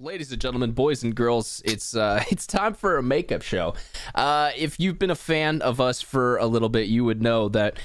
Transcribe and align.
Ladies 0.00 0.30
and 0.30 0.40
gentlemen, 0.40 0.70
boys 0.70 1.02
and 1.02 1.12
girls, 1.12 1.60
it's 1.64 1.96
uh, 1.96 2.22
it's 2.30 2.46
time 2.46 2.72
for 2.74 2.98
a 2.98 3.02
makeup 3.02 3.42
show. 3.42 3.74
Uh, 4.14 4.52
if 4.56 4.78
you've 4.78 4.98
been 4.98 5.10
a 5.10 5.16
fan 5.16 5.60
of 5.60 5.80
us 5.80 6.00
for 6.00 6.36
a 6.36 6.46
little 6.46 6.68
bit, 6.68 6.86
you 6.86 7.04
would 7.04 7.20
know 7.20 7.48
that. 7.48 7.78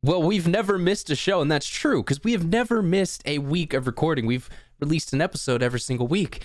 Well, 0.00 0.22
we've 0.22 0.46
never 0.46 0.78
missed 0.78 1.10
a 1.10 1.16
show, 1.16 1.40
and 1.40 1.50
that's 1.50 1.66
true 1.66 2.04
because 2.04 2.22
we 2.22 2.30
have 2.32 2.46
never 2.46 2.82
missed 2.82 3.22
a 3.26 3.38
week 3.38 3.74
of 3.74 3.88
recording. 3.88 4.26
We've 4.26 4.48
released 4.78 5.12
an 5.12 5.20
episode 5.20 5.60
every 5.60 5.80
single 5.80 6.06
week. 6.06 6.44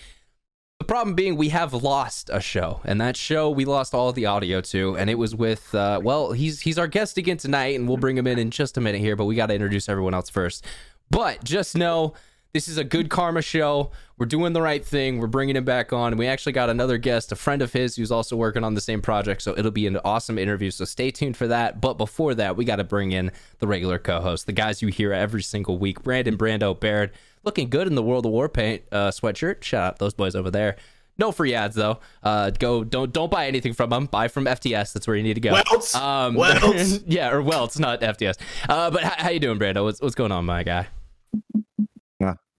The 0.79 0.85
problem 0.85 1.13
being, 1.13 1.35
we 1.35 1.49
have 1.49 1.71
lost 1.71 2.31
a 2.33 2.41
show, 2.41 2.81
and 2.83 2.99
that 2.99 3.15
show 3.15 3.51
we 3.51 3.65
lost 3.65 3.93
all 3.93 4.11
the 4.11 4.25
audio 4.25 4.59
to, 4.61 4.97
and 4.97 5.07
it 5.07 5.19
was 5.19 5.35
with. 5.35 5.75
Uh, 5.75 5.99
well, 6.03 6.31
he's 6.31 6.61
he's 6.61 6.79
our 6.79 6.87
guest 6.87 7.19
again 7.19 7.37
tonight, 7.37 7.75
and 7.75 7.87
we'll 7.87 7.97
bring 7.97 8.17
him 8.17 8.25
in 8.25 8.39
in 8.39 8.49
just 8.49 8.75
a 8.75 8.81
minute 8.81 9.01
here. 9.01 9.15
But 9.15 9.25
we 9.25 9.35
got 9.35 9.47
to 9.47 9.53
introduce 9.53 9.87
everyone 9.87 10.15
else 10.15 10.31
first. 10.31 10.65
But 11.11 11.43
just 11.43 11.77
know 11.77 12.15
this 12.53 12.67
is 12.67 12.77
a 12.77 12.83
good 12.83 13.09
karma 13.09 13.41
show. 13.41 13.91
We're 14.17 14.25
doing 14.25 14.53
the 14.53 14.61
right 14.61 14.83
thing. 14.83 15.19
We're 15.19 15.27
bringing 15.27 15.55
him 15.55 15.63
back 15.63 15.93
on. 15.93 16.13
And 16.13 16.19
we 16.19 16.27
actually 16.27 16.51
got 16.51 16.69
another 16.69 16.97
guest, 16.97 17.31
a 17.31 17.35
friend 17.35 17.61
of 17.61 17.73
his 17.73 17.95
who's 17.95 18.11
also 18.11 18.35
working 18.35 18.63
on 18.63 18.73
the 18.73 18.81
same 18.81 19.01
project. 19.01 19.41
So 19.41 19.57
it'll 19.57 19.71
be 19.71 19.87
an 19.87 19.97
awesome 20.03 20.37
interview. 20.37 20.69
So 20.69 20.85
stay 20.85 21.11
tuned 21.11 21.37
for 21.37 21.47
that. 21.47 21.79
But 21.79 21.93
before 21.95 22.35
that, 22.35 22.57
we 22.57 22.65
got 22.65 22.75
to 22.77 22.83
bring 22.83 23.13
in 23.13 23.31
the 23.59 23.67
regular 23.67 23.97
co 23.97 24.19
host, 24.19 24.45
the 24.45 24.53
guys 24.53 24.81
you 24.81 24.89
hear 24.89 25.13
every 25.13 25.41
single 25.41 25.77
week 25.77 26.03
Brandon 26.03 26.37
Brando 26.37 26.77
Baird, 26.77 27.11
looking 27.43 27.69
good 27.69 27.87
in 27.87 27.95
the 27.95 28.03
World 28.03 28.25
of 28.25 28.31
Warpaint 28.31 28.81
uh, 28.91 29.09
sweatshirt. 29.09 29.63
Shout 29.63 29.83
out 29.83 29.99
those 29.99 30.13
boys 30.13 30.35
over 30.35 30.51
there. 30.51 30.75
No 31.17 31.31
free 31.31 31.53
ads 31.53 31.75
though. 31.75 31.99
Uh, 32.23 32.49
go 32.51 32.83
don't 32.83 33.13
don't 33.13 33.29
buy 33.29 33.47
anything 33.47 33.73
from 33.73 33.91
them. 33.91 34.07
Buy 34.07 34.27
from 34.27 34.45
FTS. 34.45 34.93
That's 34.93 35.07
where 35.07 35.15
you 35.15 35.23
need 35.23 35.35
to 35.35 35.41
go. 35.41 35.53
Weltz. 35.53 35.93
Um, 35.95 36.35
Weltz. 36.37 37.03
yeah, 37.05 37.31
or 37.31 37.43
Weltz, 37.43 37.79
not 37.79 38.01
FTS. 38.01 38.37
Uh, 38.67 38.89
but 38.89 39.03
how, 39.03 39.25
how 39.25 39.29
you 39.29 39.39
doing, 39.39 39.59
Brando? 39.59 39.83
What's 39.83 40.01
what's 40.01 40.15
going 40.15 40.31
on, 40.31 40.45
my 40.45 40.63
guy? 40.63 40.87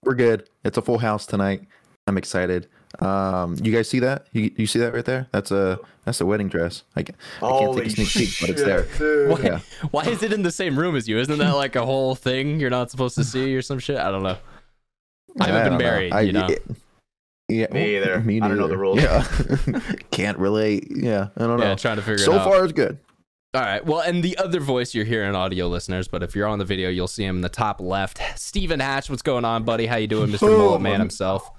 We're 0.02 0.14
good. 0.14 0.48
It's 0.64 0.76
a 0.78 0.82
full 0.82 0.98
house 0.98 1.26
tonight. 1.26 1.62
I'm 2.06 2.18
excited. 2.18 2.68
Um, 2.98 3.56
you 3.62 3.72
guys 3.72 3.88
see 3.88 4.00
that? 4.00 4.26
You, 4.32 4.50
you 4.56 4.66
see 4.66 4.78
that 4.80 4.92
right 4.92 5.04
there? 5.04 5.28
That's 5.32 5.50
a 5.50 5.78
that's 6.04 6.20
a 6.20 6.26
wedding 6.26 6.48
dress. 6.48 6.82
I, 6.96 7.04
ca- 7.04 7.12
I 7.38 7.40
can't 7.40 7.52
Holy 7.52 7.82
take 7.88 7.98
a 7.98 8.04
sneak 8.04 8.28
peek, 8.28 8.36
but 8.40 8.50
it's 8.50 8.62
there. 8.64 8.86
dude. 8.98 9.30
Why, 9.30 9.40
Yeah. 9.40 9.60
why 9.92 10.02
is 10.04 10.22
it 10.22 10.32
in 10.32 10.42
the 10.42 10.50
same 10.50 10.78
room 10.78 10.96
as 10.96 11.08
you? 11.08 11.18
Isn't 11.18 11.38
that 11.38 11.54
like 11.56 11.76
a 11.76 11.86
whole 11.86 12.14
thing 12.14 12.58
you're 12.60 12.70
not 12.70 12.90
supposed 12.90 13.14
to 13.14 13.24
see 13.24 13.54
or 13.56 13.62
some 13.62 13.78
shit? 13.78 13.96
I 13.96 14.10
don't 14.10 14.22
know. 14.24 14.36
I 15.40 15.46
haven't 15.46 15.62
been 15.62 15.70
don't 15.72 15.78
know. 15.78 15.84
married, 15.84 16.12
I- 16.12 16.20
you 16.22 16.32
know. 16.32 16.46
it- 16.46 16.64
yeah, 17.48 17.66
Me 17.70 17.96
either. 17.96 18.20
Me 18.20 18.40
I 18.40 18.48
don't 18.48 18.56
know 18.56 18.68
the 18.68 18.78
rules. 18.78 19.00
Yeah, 19.02 19.26
can't 20.10 20.38
relate. 20.38 20.86
Yeah, 20.90 21.28
I 21.36 21.40
don't 21.46 21.58
know. 21.60 21.66
Yeah, 21.66 21.74
trying 21.74 21.96
to 21.96 22.02
figure 22.02 22.18
so 22.18 22.32
it 22.32 22.38
out. 22.38 22.44
So 22.44 22.50
far, 22.50 22.64
it's 22.64 22.72
good. 22.72 22.98
All 23.54 23.60
right. 23.60 23.84
Well, 23.84 24.00
and 24.00 24.22
the 24.24 24.38
other 24.38 24.60
voice 24.60 24.94
you're 24.94 25.04
hearing, 25.04 25.34
audio 25.34 25.68
listeners, 25.68 26.08
but 26.08 26.22
if 26.22 26.34
you're 26.34 26.46
on 26.46 26.58
the 26.58 26.64
video, 26.64 26.88
you'll 26.88 27.06
see 27.06 27.22
him 27.22 27.36
in 27.36 27.42
the 27.42 27.50
top 27.50 27.82
left. 27.82 28.18
Stephen 28.36 28.80
Hatch, 28.80 29.10
what's 29.10 29.20
going 29.20 29.44
on, 29.44 29.64
buddy? 29.64 29.84
How 29.84 29.96
you 29.96 30.06
doing, 30.06 30.30
Mr. 30.30 30.48
Oh, 30.48 30.56
Mullet 30.56 30.80
Man 30.80 30.92
man. 30.92 31.00
himself? 31.00 31.50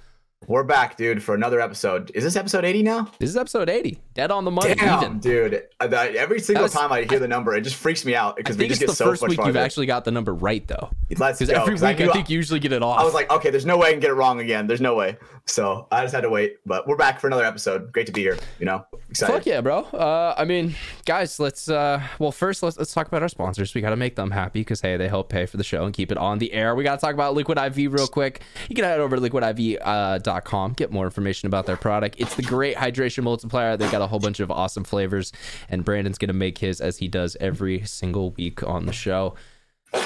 We're 0.48 0.64
back, 0.64 0.98
dude, 0.98 1.24
for 1.24 1.36
another 1.36 1.62
episode. 1.62 2.12
Is 2.14 2.24
this 2.24 2.36
episode 2.36 2.66
80 2.66 2.84
now? 2.84 3.10
This 3.18 3.30
is 3.30 3.38
episode 3.38 3.70
80. 3.70 3.98
Dead 4.14 4.30
on 4.30 4.44
the 4.44 4.52
money. 4.52 4.76
Damn, 4.76 5.02
even. 5.04 5.20
dude. 5.20 5.64
Uh, 5.80 5.88
that- 5.88 6.16
every 6.16 6.40
single 6.42 6.64
was- 6.64 6.74
time 6.74 6.92
I 6.92 7.04
hear 7.04 7.20
the 7.20 7.28
number, 7.30 7.56
it 7.56 7.62
just 7.62 7.78
freaks 7.78 8.04
me 8.04 8.14
out 8.14 8.36
because 8.36 8.58
we 8.58 8.68
just 8.68 8.82
get 8.82 8.90
the 8.90 8.96
so 8.96 9.06
first 9.06 9.22
much 9.22 9.30
week 9.30 9.46
you've 9.46 9.56
actually 9.56 9.86
got 9.86 10.04
the 10.04 10.12
number 10.12 10.34
right, 10.34 10.68
though. 10.68 10.90
Let's 11.18 11.40
Because 11.40 11.54
go. 11.54 11.62
every 11.62 11.78
I 11.80 11.94
week 11.94 12.10
I, 12.10 12.12
think 12.14 12.30
you 12.30 12.36
usually 12.36 12.60
get 12.60 12.74
it 12.74 12.84
off. 12.84 13.00
I 13.00 13.04
was 13.04 13.14
like, 13.14 13.32
okay, 13.32 13.52
there's 13.52 13.66
no 13.66 13.78
way 13.78 13.90
I 13.90 13.92
can 13.92 14.00
get 14.02 14.10
it 14.10 14.16
wrong 14.16 14.40
again. 14.42 14.68
There's 14.68 14.82
no 14.82 14.96
way. 14.96 15.18
So 15.46 15.88
I 15.92 16.02
just 16.02 16.14
had 16.14 16.22
to 16.22 16.30
wait. 16.30 16.58
But 16.66 16.88
we're 16.88 16.96
back 16.98 17.20
for 17.20 17.28
another 17.28 17.46
episode. 17.46 17.92
Great 17.94 18.08
to 18.08 18.12
be 18.12 18.22
here. 18.22 18.38
You 18.60 18.66
know, 18.66 18.86
excited. 19.10 19.34
Fuck 19.34 19.46
yeah, 19.46 19.62
bro. 19.62 19.80
Uh, 19.84 20.34
I 20.38 20.44
mean, 20.46 20.76
guys, 21.06 21.40
let's. 21.40 21.70
Uh, 21.70 22.02
well, 22.20 22.32
first 22.32 22.64
let's 22.64 22.78
let's 22.78 22.94
talk 22.94 23.08
about 23.08 23.22
our 23.22 23.30
sponsors. 23.30 23.74
We 23.74 23.82
got 23.82 23.92
to 23.92 23.96
make 23.96 24.16
them 24.16 24.32
happy 24.32 24.62
because 24.62 24.82
hey, 24.82 24.98
they 24.98 25.08
help 25.08 25.30
pay 25.30 25.46
for 25.46 25.58
the 25.58 25.64
show 25.64 25.86
and 25.86 25.94
keep 25.94 26.12
it 26.12 26.18
on 26.18 26.40
the 26.40 26.52
air. 26.54 26.76
We 26.76 26.84
got 26.84 26.96
to 27.00 27.02
talk 27.06 27.14
about 27.14 27.34
Liquid 27.36 27.58
IV 27.58 27.94
real 27.94 28.08
quick. 28.08 28.42
You 28.70 28.76
can 28.76 28.86
head 28.86 29.00
over 29.00 29.16
to 29.18 29.22
liquidiv.com, 29.22 30.33
get 30.76 30.92
more 30.92 31.06
information 31.06 31.48
about 31.48 31.66
their 31.66 31.78
product. 31.78 32.16
It's 32.20 32.36
the 32.36 32.44
great 32.44 32.76
hydration 32.76 33.24
multiplier. 33.24 33.78
They've 33.78 33.92
got 33.92 34.02
a 34.02 34.08
whole 34.08 34.20
bunch 34.20 34.40
of 34.40 34.52
awesome 34.52 34.84
flavors, 34.84 35.32
and 35.70 35.84
Brandon's 35.84 36.18
gonna 36.18 36.34
make 36.34 36.58
his 36.60 36.82
as 36.82 36.98
he 36.98 37.08
does 37.08 37.38
every 37.40 37.86
single 37.86 38.32
week 38.32 38.64
on 38.64 38.86
the 38.86 38.94
show. 38.94 39.36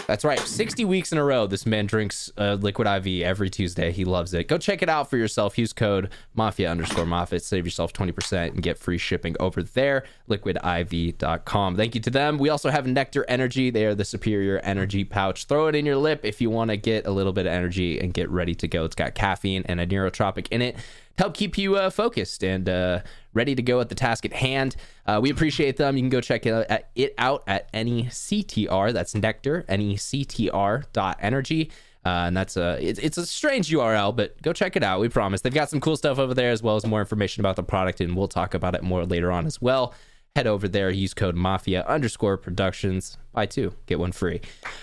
That's 0.08 0.24
right. 0.24 0.40
60 0.40 0.86
weeks 0.86 1.12
in 1.12 1.18
a 1.18 1.24
row, 1.24 1.48
this 1.48 1.66
man 1.66 1.86
drinks 1.86 2.32
uh, 2.38 2.54
Liquid 2.54 2.88
IV 2.88 3.24
every 3.24 3.50
Tuesday. 3.50 3.92
He 3.92 4.06
loves 4.06 4.34
it. 4.34 4.48
Go 4.48 4.58
check 4.58 4.82
it 4.82 4.90
out 4.90 5.10
for 5.10 5.18
yourself. 5.18 5.58
Use 5.58 5.74
code 5.74 6.10
Mafia 6.34 6.72
underscore 6.72 7.06
Moffitt. 7.06 7.44
Save 7.44 7.66
yourself 7.66 7.92
20% 7.94 8.52
and 8.54 8.64
get 8.64 8.78
free 8.78 8.98
shipping 8.98 9.36
over 9.40 9.62
there. 9.62 10.06
LiquidIV.com. 10.30 11.76
Thank 11.76 11.96
you 11.96 12.02
to 12.02 12.10
them. 12.10 12.38
We 12.38 12.50
also 12.50 12.70
have 12.70 12.88
Nectar 12.88 13.26
Energy. 13.28 13.70
They 13.70 13.86
are 13.86 13.96
the 13.96 14.06
superior 14.06 14.60
energy 14.60 15.04
pouch. 15.04 15.46
Throw 15.46 15.68
it 15.68 15.76
in 15.76 15.86
your 15.86 15.98
lip 15.98 16.22
if 16.24 16.40
you 16.42 16.50
want 16.50 16.72
to 16.72 16.78
get 16.78 17.06
a 17.06 17.12
little 17.12 17.34
bit 17.34 17.46
of 17.46 17.52
energy 17.52 18.00
and 18.00 18.14
get 18.14 18.30
ready 18.30 18.56
to 18.56 18.68
go. 18.68 18.86
It's 18.86 18.96
got 18.96 19.14
caffeine 19.14 19.64
and 19.66 19.80
a 19.80 19.88
neurotropic 19.88 20.48
in 20.52 20.62
it 20.62 20.78
help 21.18 21.34
keep 21.34 21.58
you 21.58 21.76
uh, 21.76 21.90
focused 21.90 22.44
and 22.44 22.70
uh, 22.70 23.02
ready 23.34 23.56
to 23.56 23.62
go 23.62 23.80
at 23.80 23.90
the 23.90 23.96
task 23.96 24.26
at 24.26 24.34
hand. 24.34 24.76
Uh, 25.06 25.20
we 25.22 25.30
appreciate 25.30 25.78
them. 25.78 25.98
You 25.98 26.04
can 26.04 26.10
go 26.10 26.22
check 26.22 26.46
it 26.46 26.54
out 26.54 26.66
at, 26.70 26.90
it 26.96 27.14
out 27.18 27.44
at 27.48 27.72
NECTR. 27.74 28.94
That's 28.94 29.16
Nectar, 29.16 29.66
N-E-C-T-R 29.68 30.84
dot 30.94 31.18
energy. 31.22 31.72
Uh, 32.06 32.28
and 32.28 32.38
that's 32.38 32.56
a 32.56 32.78
it's 32.80 33.18
a 33.18 33.26
strange 33.26 33.70
URL, 33.70 34.16
but 34.16 34.42
go 34.42 34.54
check 34.54 34.78
it 34.78 34.84
out. 34.84 35.02
We 35.02 35.10
promise 35.10 35.42
they've 35.42 35.54
got 35.54 35.70
some 35.70 35.82
cool 35.82 35.98
stuff 35.98 36.20
over 36.20 36.34
there 36.34 36.52
as 36.52 36.64
well 36.64 36.78
as 36.78 36.86
more 36.86 37.02
information 37.02 37.42
about 37.42 37.58
the 37.58 37.64
product, 37.64 38.00
and 38.00 38.16
we'll 38.16 38.30
talk 38.30 38.54
about 38.54 38.76
it 38.76 38.84
more 38.84 39.06
later 39.06 39.30
on 39.30 39.46
as 39.46 39.62
well. 39.62 39.94
Head 40.38 40.46
over 40.46 40.68
there, 40.68 40.92
use 40.92 41.16
code 41.16 41.34
Mafia 41.34 41.84
underscore 41.88 42.38
Productions. 42.38 43.18
Buy 43.34 43.48
two, 43.48 43.74
get 43.88 43.98
one 43.98 44.12
free. 44.12 44.42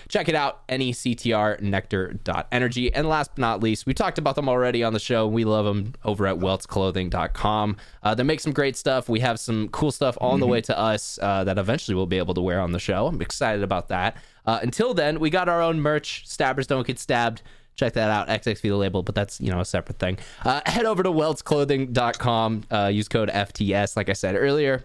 Check 0.09 0.27
it 0.27 0.35
out, 0.35 0.67
nectr 0.67 1.61
nectar.energy. 1.61 2.93
And 2.93 3.07
last 3.07 3.31
but 3.35 3.39
not 3.39 3.63
least, 3.63 3.85
we 3.85 3.93
talked 3.93 4.17
about 4.17 4.35
them 4.35 4.49
already 4.49 4.83
on 4.83 4.91
the 4.91 4.99
show. 4.99 5.25
We 5.25 5.45
love 5.45 5.63
them 5.63 5.93
over 6.03 6.27
at 6.27 6.39
weltzclothing.com. 6.39 7.77
Uh, 8.03 8.15
they 8.15 8.23
make 8.23 8.41
some 8.41 8.51
great 8.51 8.75
stuff. 8.75 9.07
We 9.07 9.21
have 9.21 9.39
some 9.39 9.69
cool 9.69 9.93
stuff 9.93 10.17
on 10.19 10.41
the 10.41 10.45
way 10.45 10.59
to 10.59 10.77
us 10.77 11.17
uh, 11.21 11.45
that 11.45 11.57
eventually 11.57 11.95
we'll 11.95 12.05
be 12.05 12.17
able 12.17 12.33
to 12.33 12.41
wear 12.41 12.59
on 12.59 12.73
the 12.73 12.79
show. 12.79 13.07
I'm 13.07 13.21
excited 13.21 13.63
about 13.63 13.87
that. 13.87 14.17
Uh, 14.45 14.59
until 14.61 14.93
then, 14.93 15.21
we 15.21 15.29
got 15.29 15.47
our 15.47 15.61
own 15.61 15.79
merch. 15.79 16.27
Stabbers 16.27 16.67
don't 16.67 16.85
get 16.85 16.99
stabbed. 16.99 17.43
Check 17.77 17.93
that 17.93 18.09
out, 18.09 18.27
XXV 18.27 18.59
the 18.59 18.71
label, 18.73 19.03
but 19.03 19.15
that's 19.15 19.39
you 19.39 19.51
know 19.51 19.61
a 19.61 19.65
separate 19.65 19.99
thing. 19.99 20.17
Uh, 20.43 20.59
head 20.65 20.85
over 20.85 21.01
to 21.01 21.11
weltzclothing.com. 21.11 22.63
Uh, 22.69 22.87
use 22.87 23.07
code 23.07 23.29
FTS, 23.29 23.95
like 23.95 24.09
I 24.09 24.13
said 24.13 24.35
earlier. 24.35 24.83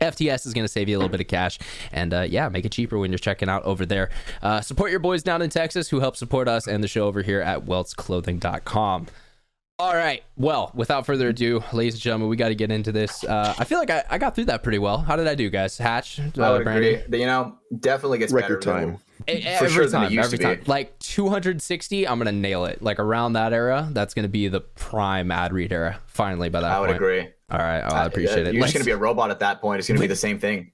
FTS 0.00 0.46
is 0.46 0.54
going 0.54 0.64
to 0.64 0.68
save 0.68 0.88
you 0.88 0.96
a 0.96 0.98
little 0.98 1.10
bit 1.10 1.20
of 1.20 1.26
cash 1.28 1.58
and 1.92 2.12
uh, 2.12 2.20
yeah, 2.22 2.48
make 2.48 2.64
it 2.64 2.72
cheaper 2.72 2.98
when 2.98 3.10
you're 3.10 3.18
checking 3.18 3.48
out 3.48 3.62
over 3.64 3.86
there. 3.86 4.10
Uh, 4.42 4.60
support 4.60 4.90
your 4.90 5.00
boys 5.00 5.22
down 5.22 5.42
in 5.42 5.50
Texas 5.50 5.88
who 5.88 6.00
help 6.00 6.16
support 6.16 6.48
us 6.48 6.66
and 6.66 6.82
the 6.82 6.88
show 6.88 7.06
over 7.06 7.22
here 7.22 7.40
at 7.40 7.64
weltzclothing.com. 7.66 9.06
All 9.78 9.94
right. 9.94 10.22
Well, 10.36 10.70
without 10.74 11.06
further 11.06 11.28
ado, 11.28 11.62
ladies 11.72 11.94
and 11.94 12.02
gentlemen, 12.02 12.28
we 12.28 12.36
got 12.36 12.48
to 12.48 12.54
get 12.54 12.70
into 12.70 12.92
this. 12.92 13.24
Uh, 13.24 13.54
I 13.58 13.64
feel 13.64 13.78
like 13.78 13.88
I, 13.88 14.04
I 14.10 14.18
got 14.18 14.34
through 14.34 14.44
that 14.46 14.62
pretty 14.62 14.78
well. 14.78 14.98
How 14.98 15.16
did 15.16 15.26
I 15.26 15.34
do, 15.34 15.48
guys? 15.48 15.78
Hatch, 15.78 16.20
uh, 16.20 16.42
I 16.42 16.50
would 16.50 16.64
Brandon? 16.64 17.00
agree. 17.02 17.20
You 17.20 17.26
know, 17.26 17.56
definitely 17.78 18.18
gets 18.18 18.30
Record 18.30 18.62
better. 18.62 18.78
time. 18.80 18.98
For 19.26 19.32
every 19.32 19.70
sure 19.70 19.88
time, 19.88 20.18
every 20.18 20.38
time. 20.38 20.58
be. 20.60 20.64
Like 20.66 20.98
260, 20.98 22.06
I'm 22.08 22.18
gonna 22.18 22.32
nail 22.32 22.64
it. 22.66 22.82
Like 22.82 22.98
around 22.98 23.34
that 23.34 23.52
era, 23.52 23.88
that's 23.92 24.12
gonna 24.12 24.28
be 24.28 24.48
the 24.48 24.60
prime 24.60 25.30
ad 25.30 25.52
read 25.52 25.72
era. 25.72 25.98
Finally, 26.06 26.48
by 26.50 26.60
that 26.62 26.70
I 26.72 26.80
would 26.80 26.86
point. 26.86 26.96
agree. 26.96 27.28
All 27.50 27.58
right, 27.58 27.82
oh, 27.82 27.94
I 27.94 28.04
appreciate 28.06 28.46
it. 28.46 28.54
You're 28.54 28.62
Let's- 28.62 28.72
just 28.72 28.84
gonna 28.84 28.96
be 28.96 28.98
a 28.98 29.02
robot 29.02 29.30
at 29.30 29.40
that 29.40 29.60
point. 29.60 29.78
It's 29.78 29.88
gonna 29.88 30.00
be 30.00 30.06
the 30.06 30.16
same 30.16 30.38
thing. 30.38 30.72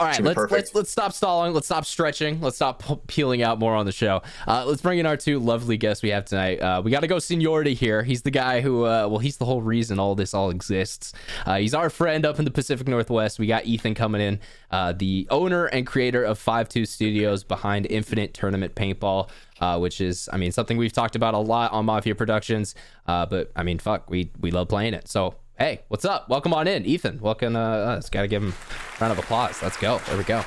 All 0.00 0.04
right, 0.04 0.20
let's 0.20 0.34
perfect. 0.34 0.52
let's 0.52 0.74
let's 0.74 0.90
stop 0.90 1.12
stalling. 1.12 1.54
Let's 1.54 1.66
stop 1.68 1.84
stretching. 1.84 2.40
Let's 2.40 2.56
stop 2.56 2.82
peeling 3.06 3.44
out 3.44 3.60
more 3.60 3.76
on 3.76 3.86
the 3.86 3.92
show. 3.92 4.20
Uh, 4.44 4.64
let's 4.66 4.82
bring 4.82 4.98
in 4.98 5.06
our 5.06 5.16
two 5.16 5.38
lovely 5.38 5.76
guests 5.76 6.02
we 6.02 6.08
have 6.08 6.24
tonight. 6.24 6.56
Uh, 6.60 6.82
we 6.84 6.90
got 6.90 7.00
to 7.00 7.06
go 7.06 7.20
seniority 7.20 7.72
here. 7.72 8.02
He's 8.02 8.22
the 8.22 8.32
guy 8.32 8.62
who, 8.62 8.84
uh, 8.84 9.06
well, 9.08 9.20
he's 9.20 9.36
the 9.36 9.44
whole 9.44 9.62
reason 9.62 10.00
all 10.00 10.16
this 10.16 10.34
all 10.34 10.50
exists. 10.50 11.12
Uh, 11.46 11.58
he's 11.58 11.72
our 11.72 11.88
friend 11.88 12.26
up 12.26 12.40
in 12.40 12.44
the 12.44 12.50
Pacific 12.50 12.88
Northwest. 12.88 13.38
We 13.38 13.46
got 13.46 13.64
Ethan 13.64 13.94
coming 13.94 14.20
in, 14.20 14.40
uh, 14.72 14.92
the 14.92 15.28
owner 15.30 15.66
and 15.66 15.86
creator 15.86 16.24
of 16.24 16.36
Five 16.36 16.68
Two 16.68 16.84
Studios 16.84 17.44
behind 17.44 17.86
Infinite 17.88 18.34
Tournament 18.34 18.74
Paintball. 18.74 19.30
Uh, 19.60 19.78
which 19.78 20.02
is, 20.02 20.28
I 20.32 20.36
mean, 20.36 20.52
something 20.52 20.76
we've 20.76 20.92
talked 20.92 21.16
about 21.16 21.32
a 21.32 21.38
lot 21.38 21.72
on 21.72 21.86
Mafia 21.86 22.14
Productions. 22.14 22.74
Uh, 23.06 23.24
but 23.24 23.52
I 23.56 23.62
mean, 23.62 23.78
fuck, 23.78 24.10
we 24.10 24.30
we 24.40 24.50
love 24.50 24.68
playing 24.68 24.92
it. 24.94 25.08
So 25.08 25.36
hey, 25.58 25.82
what's 25.88 26.04
up? 26.04 26.28
Welcome 26.28 26.52
on 26.52 26.68
in, 26.68 26.84
Ethan. 26.84 27.20
Welcome. 27.20 27.56
Uh, 27.56 27.60
us. 27.60 28.10
Got 28.10 28.22
to 28.22 28.28
give 28.28 28.42
him 28.42 28.52
a 28.52 29.00
round 29.00 29.12
of 29.12 29.18
applause. 29.18 29.62
Let's 29.62 29.76
go. 29.76 30.00
There 30.06 30.16
we 30.16 30.24
go. 30.24 30.42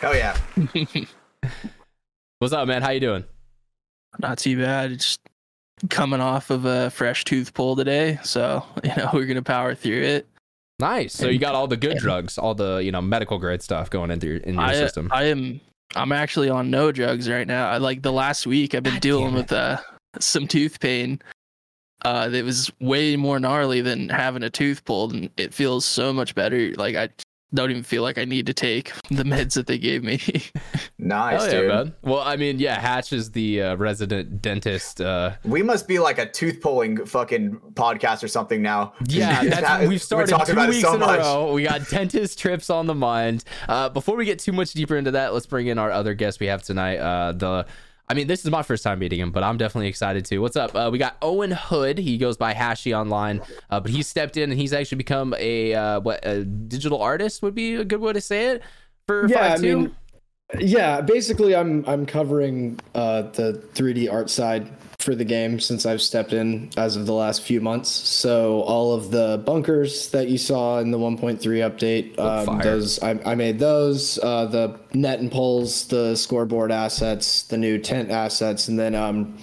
Hell 0.00 0.14
yeah. 0.14 0.36
What's 2.38 2.52
up, 2.52 2.68
man? 2.68 2.82
How 2.82 2.90
you 2.90 3.00
doing? 3.00 3.24
Not 4.20 4.38
too 4.38 4.58
bad. 4.58 4.98
Just 4.98 5.20
coming 5.88 6.20
off 6.20 6.50
of 6.50 6.64
a 6.66 6.90
fresh 6.90 7.24
tooth 7.24 7.54
pull 7.54 7.76
today, 7.76 8.18
so 8.22 8.64
you 8.82 8.94
know 8.96 9.10
we're 9.14 9.26
gonna 9.26 9.42
power 9.42 9.74
through 9.74 10.02
it. 10.02 10.28
Nice. 10.78 11.14
So 11.14 11.28
you 11.28 11.38
got 11.38 11.54
all 11.54 11.66
the 11.66 11.76
good 11.76 11.98
drugs, 11.98 12.36
all 12.36 12.54
the 12.54 12.78
you 12.78 12.92
know 12.92 13.00
medical 13.00 13.38
grade 13.38 13.62
stuff 13.62 13.90
going 13.90 14.10
into 14.10 14.26
your 14.26 14.36
in 14.38 14.54
your 14.54 14.64
I, 14.64 14.74
system. 14.74 15.08
I 15.10 15.24
am. 15.24 15.60
I'm 15.96 16.12
actually 16.12 16.50
on 16.50 16.70
no 16.70 16.92
drugs 16.92 17.28
right 17.28 17.46
now. 17.46 17.70
I 17.70 17.78
like 17.78 18.02
the 18.02 18.12
last 18.12 18.46
week 18.46 18.74
I've 18.74 18.82
been 18.82 18.94
God 18.94 19.02
dealing 19.02 19.34
with 19.34 19.52
uh, 19.52 19.78
some 20.18 20.46
tooth 20.48 20.80
pain. 20.80 21.20
Uh, 22.04 22.28
that 22.28 22.44
was 22.44 22.70
way 22.80 23.16
more 23.16 23.40
gnarly 23.40 23.80
than 23.80 24.08
having 24.10 24.42
a 24.42 24.50
tooth 24.50 24.84
pulled, 24.84 25.12
and 25.14 25.30
it 25.36 25.54
feels 25.54 25.84
so 25.84 26.12
much 26.12 26.34
better. 26.34 26.72
Like 26.76 26.96
I 26.96 27.08
don't 27.54 27.70
even 27.70 27.82
feel 27.84 28.02
like 28.02 28.18
I 28.18 28.24
need 28.24 28.46
to 28.46 28.52
take 28.54 28.92
the 29.10 29.22
meds 29.22 29.54
that 29.54 29.66
they 29.66 29.78
gave 29.78 30.02
me. 30.04 30.20
Nice, 30.96 31.42
Hell 31.42 31.52
yeah, 31.52 31.60
dude. 31.60 31.68
man. 31.68 31.94
Well, 32.02 32.20
I 32.20 32.36
mean, 32.36 32.58
yeah, 32.58 32.80
Hatch 32.80 33.12
is 33.12 33.30
the 33.32 33.60
uh, 33.60 33.74
resident 33.76 34.40
dentist. 34.40 35.02
Uh, 35.02 35.32
We 35.44 35.62
must 35.62 35.86
be 35.86 35.98
like 35.98 36.18
a 36.18 36.24
tooth 36.24 36.62
pulling 36.62 37.04
fucking 37.04 37.60
podcast 37.74 38.22
or 38.22 38.28
something 38.28 38.62
now. 38.62 38.94
yeah, 39.06 39.42
That- 39.44 39.50
that's, 39.60 39.80
we've 39.82 39.90
we're 39.90 39.98
started 39.98 40.30
talking 40.30 40.46
two 40.46 40.52
about 40.52 40.68
it 40.70 40.76
weeks 40.76 40.80
so 40.82 40.94
in 40.94 41.02
a 41.02 41.06
row. 41.18 41.52
We 41.52 41.64
got 41.64 41.86
dentist 41.90 42.38
trips 42.38 42.70
on 42.70 42.86
the 42.86 42.94
mind. 42.94 43.44
Uh, 43.68 43.90
before 43.90 44.16
we 44.16 44.24
get 44.24 44.38
too 44.38 44.52
much 44.52 44.72
deeper 44.72 44.96
into 44.96 45.10
that, 45.10 45.34
let's 45.34 45.46
bring 45.46 45.66
in 45.66 45.78
our 45.78 45.90
other 45.90 46.14
guest 46.14 46.40
we 46.40 46.46
have 46.46 46.62
tonight. 46.62 46.96
Uh, 46.96 47.32
the 47.32 47.66
I 48.08 48.14
mean, 48.14 48.26
this 48.26 48.44
is 48.44 48.50
my 48.50 48.62
first 48.62 48.84
time 48.84 48.98
meeting 48.98 49.18
him, 49.18 49.30
but 49.30 49.42
I'm 49.42 49.56
definitely 49.56 49.88
excited 49.88 50.26
too. 50.26 50.42
What's 50.42 50.56
up? 50.56 50.74
Uh, 50.74 50.90
we 50.92 50.98
got 50.98 51.16
Owen 51.22 51.52
Hood. 51.52 51.98
He 51.98 52.18
goes 52.18 52.36
by 52.36 52.52
Hashi 52.52 52.94
online, 52.94 53.40
uh, 53.70 53.80
but 53.80 53.90
he 53.90 54.02
stepped 54.02 54.36
in 54.36 54.50
and 54.50 54.60
he's 54.60 54.72
actually 54.74 54.98
become 54.98 55.34
a 55.38 55.74
uh, 55.74 56.00
what 56.00 56.24
a 56.24 56.44
digital 56.44 57.00
artist 57.00 57.42
would 57.42 57.54
be 57.54 57.76
a 57.76 57.84
good 57.84 58.00
way 58.00 58.12
to 58.12 58.20
say 58.20 58.48
it 58.48 58.62
for 59.06 59.26
yeah, 59.26 59.54
I 59.54 59.56
5'2"? 59.56 59.62
mean, 59.62 59.96
yeah. 60.60 61.00
Basically, 61.00 61.56
I'm 61.56 61.82
I'm 61.88 62.04
covering 62.04 62.78
uh, 62.94 63.22
the 63.22 63.62
3D 63.74 64.12
art 64.12 64.28
side 64.28 64.70
for 64.98 65.14
the 65.14 65.24
game 65.24 65.60
since 65.60 65.86
I've 65.86 66.00
stepped 66.02 66.32
in 66.32 66.70
as 66.76 66.96
of 66.96 67.06
the 67.06 67.12
last 67.12 67.42
few 67.42 67.60
months. 67.60 67.90
So 67.90 68.62
all 68.62 68.92
of 68.94 69.10
the 69.10 69.42
bunkers 69.44 70.08
that 70.10 70.28
you 70.28 70.38
saw 70.38 70.78
in 70.78 70.90
the 70.90 70.98
1.3 70.98 71.38
update, 71.38 72.18
um, 72.18 72.58
those 72.60 73.02
I, 73.02 73.10
I 73.24 73.34
made 73.34 73.58
those. 73.58 74.18
Uh, 74.22 74.46
the 74.46 74.78
net 74.94 75.20
and 75.20 75.30
poles, 75.30 75.86
the 75.88 76.14
scoreboard 76.16 76.72
assets, 76.72 77.42
the 77.42 77.56
new 77.58 77.78
tent 77.78 78.10
assets, 78.10 78.68
and 78.68 78.78
then 78.78 78.94
um. 78.94 79.36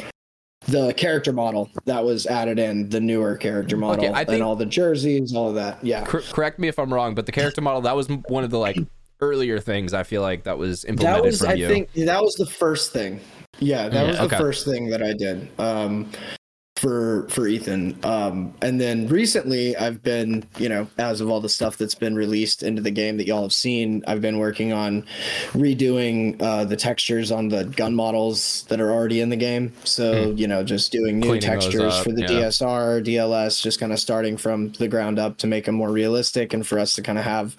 The 0.68 0.94
character 0.94 1.33
model 1.33 1.71
that 1.86 2.06
was 2.06 2.27
added 2.27 2.59
in, 2.59 2.88
the 2.88 3.00
newer 3.01 3.36
character 3.36 3.75
model, 3.77 4.13
I 4.13 4.19
think- 4.24 4.36
and 4.36 4.44
all 4.44 4.56
the 4.56 4.68
jerseys, 4.68 5.33
all 5.33 5.50
of 5.50 5.56
that. 5.56 5.83
Yeah, 5.83 6.06
Cor- 6.06 6.21
correct 6.21 6.59
me 6.59 6.68
if 6.68 6.77
I'm 6.77 6.94
wrong, 6.94 7.15
but 7.15 7.25
the 7.25 7.31
character 7.31 7.62
model 7.62 7.81
that 7.81 7.95
was 7.95 8.07
one 8.27 8.44
of 8.44 8.51
the 8.51 8.59
like 8.59 8.77
earlier 9.21 9.59
things 9.59 9.92
I 9.92 10.04
feel 10.04 10.21
like 10.21 10.44
that 10.44 10.59
was 10.59 10.86
implemented 10.86 11.24
that 11.24 11.25
was 11.25 11.39
from 11.39 11.50
i 11.50 11.54
you. 11.54 11.68
think 11.68 11.92
that 11.94 12.21
was 12.21 12.36
the 12.36 12.45
first 12.45 12.92
thing 12.92 13.19
yeah 13.59 13.89
that 13.89 14.03
Yeah, 14.03 14.07
was 14.07 14.18
the 14.18 14.24
okay. 14.25 14.38
first 14.38 14.65
thing 14.65 14.89
that 14.89 15.03
i 15.03 15.13
did 15.13 15.50
um 15.59 16.09
for 16.77 17.27
for 17.30 17.48
ethan 17.48 17.95
um 18.03 18.56
and 18.63 18.81
then 18.81 19.07
recently 19.07 19.77
i've 19.77 20.01
been 20.01 20.44
you 20.57 20.68
know 20.68 20.88
as 20.98 21.21
of 21.21 21.30
all 21.30 21.39
the 21.39 21.48
stuff 21.48 21.77
that's 21.77 21.94
been 21.94 22.15
released 22.15 22.63
into 22.63 22.81
the 22.81 22.89
game 22.89 23.18
that 23.18 23.27
y'all 23.27 23.44
have 23.44 23.53
seen 23.53 24.03
i've 24.07 24.21
been 24.21 24.39
working 24.39 24.74
on 24.74 25.06
redoing 25.51 26.42
uh 26.42 26.65
the 26.65 26.75
textures 26.75 27.31
on 27.31 27.50
the 27.50 27.65
gun 27.65 27.94
models 27.94 28.63
that 28.69 28.81
are 28.81 28.92
already 28.92 29.21
in 29.21 29.30
the 29.30 29.36
game 29.36 29.71
so 29.83 30.31
you 30.31 30.47
know 30.47 30.63
just 30.63 30.92
doing 30.92 31.19
new. 31.19 31.27
Cleaning 31.27 31.42
textures 31.42 31.94
up, 31.94 32.04
for 32.04 32.13
the 32.13 32.21
yeah. 32.21 32.30
dsr 32.30 33.06
dls 33.06 33.62
just 33.62 33.80
kind 33.80 33.94
of 33.94 34.00
starting 34.00 34.36
from 34.36 34.71
the 34.71 34.88
ground 34.88 35.19
up 35.19 35.38
to 35.38 35.45
make 35.45 35.65
them 35.65 35.75
more 35.75 35.92
realistic 35.92 36.51
and 36.51 36.65
for 36.65 36.80
us 36.80 36.95
to 36.95 37.04
kind 37.04 37.19
of 37.19 37.25
have 37.25 37.56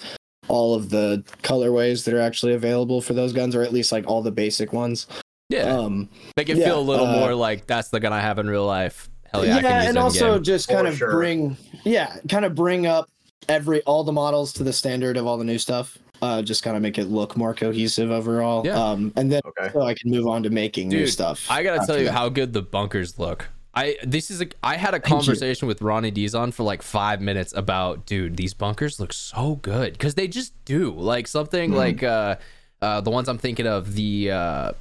all 0.49 0.75
of 0.75 0.91
the 0.91 1.23
colorways 1.43 2.05
that 2.05 2.15
are 2.15 2.21
actually 2.21 2.53
available 2.53 3.01
for 3.01 3.15
those 3.15 3.33
guns, 3.33 3.55
or 3.55 3.63
at 3.63 3.73
least 3.73 3.93
like 3.93 4.07
all 4.07 4.23
the 4.23 4.33
basic 4.33 4.73
ones. 4.73 5.07
Yeah, 5.53 5.77
Um, 5.77 6.09
make 6.37 6.49
it 6.49 6.57
yeah, 6.59 6.65
feel 6.67 6.79
a 6.79 6.83
little 6.83 7.07
uh, 7.07 7.19
more 7.21 7.35
like 7.35 7.67
that's 7.67 7.89
the 7.91 8.01
gun 8.01 8.13
I 8.13 8.21
have 8.21 8.39
in 8.39 8.49
real 8.49 8.67
life. 8.67 9.09
Hell 9.33 9.45
yeah, 9.47 9.53
yeah, 9.53 9.59
I 9.59 9.63
can 9.63 9.77
use 9.81 9.89
and 9.91 9.99
also 9.99 10.27
in-game. 10.33 10.43
just 10.45 10.67
For 10.69 10.75
kind 10.75 10.87
of 10.89 10.97
sure. 10.97 11.11
bring, 11.13 11.57
yeah, 11.85 12.17
kind 12.29 12.45
of 12.45 12.55
bring 12.55 12.87
up 12.87 13.09
every 13.49 13.83
all 13.83 14.05
the 14.05 14.13
models 14.13 14.53
to 14.55 14.63
the 14.65 14.73
standard 14.73 15.17
of 15.17 15.27
all 15.27 15.37
the 15.39 15.45
new 15.45 15.59
stuff. 15.59 15.99
Uh, 16.21 16.41
just 16.41 16.63
kind 16.63 16.77
of 16.77 16.83
make 16.83 16.99
it 16.99 17.07
look 17.07 17.37
more 17.37 17.53
cohesive 17.53 18.11
overall. 18.13 18.65
Yeah. 18.65 18.81
Um, 18.81 19.13
and 19.17 19.31
then 19.33 19.41
Okay. 19.45 19.71
so 19.73 19.83
I 19.83 19.95
can 19.95 20.09
move 20.11 20.27
on 20.29 20.43
to 20.45 20.51
making 20.51 20.89
new 20.89 21.07
stuff. 21.09 21.47
I 21.51 21.63
gotta 21.65 21.85
tell 21.87 21.99
you 21.99 22.05
that. 22.05 22.13
how 22.13 22.29
good 22.29 22.53
the 22.53 22.63
bunkers 22.63 23.19
look. 23.19 23.49
I 23.75 23.97
this 24.05 24.31
is 24.31 24.41
a 24.43 24.47
I 24.63 24.77
had 24.77 24.93
a 24.95 24.99
you. 24.99 25.03
conversation 25.03 25.67
with 25.67 25.81
Ronnie 25.83 26.13
Dizon 26.13 26.53
for 26.53 26.63
like 26.63 26.83
five 26.83 27.21
minutes 27.23 27.53
about 27.57 28.05
dude 28.07 28.37
these 28.37 28.53
bunkers 28.55 29.01
look 29.01 29.13
so 29.15 29.57
good 29.63 29.95
because 29.95 30.15
they 30.15 30.29
just 30.29 30.53
do 30.65 30.93
like 30.93 31.27
something 31.27 31.71
Mm-hmm. 31.71 31.79
like 31.79 32.03
uh 32.03 32.37
uh 32.83 33.01
the 33.01 33.11
ones 33.11 33.29
I'm 33.29 33.39
thinking 33.39 33.67
of 33.67 33.95
the 33.95 34.31
uh 34.31 34.73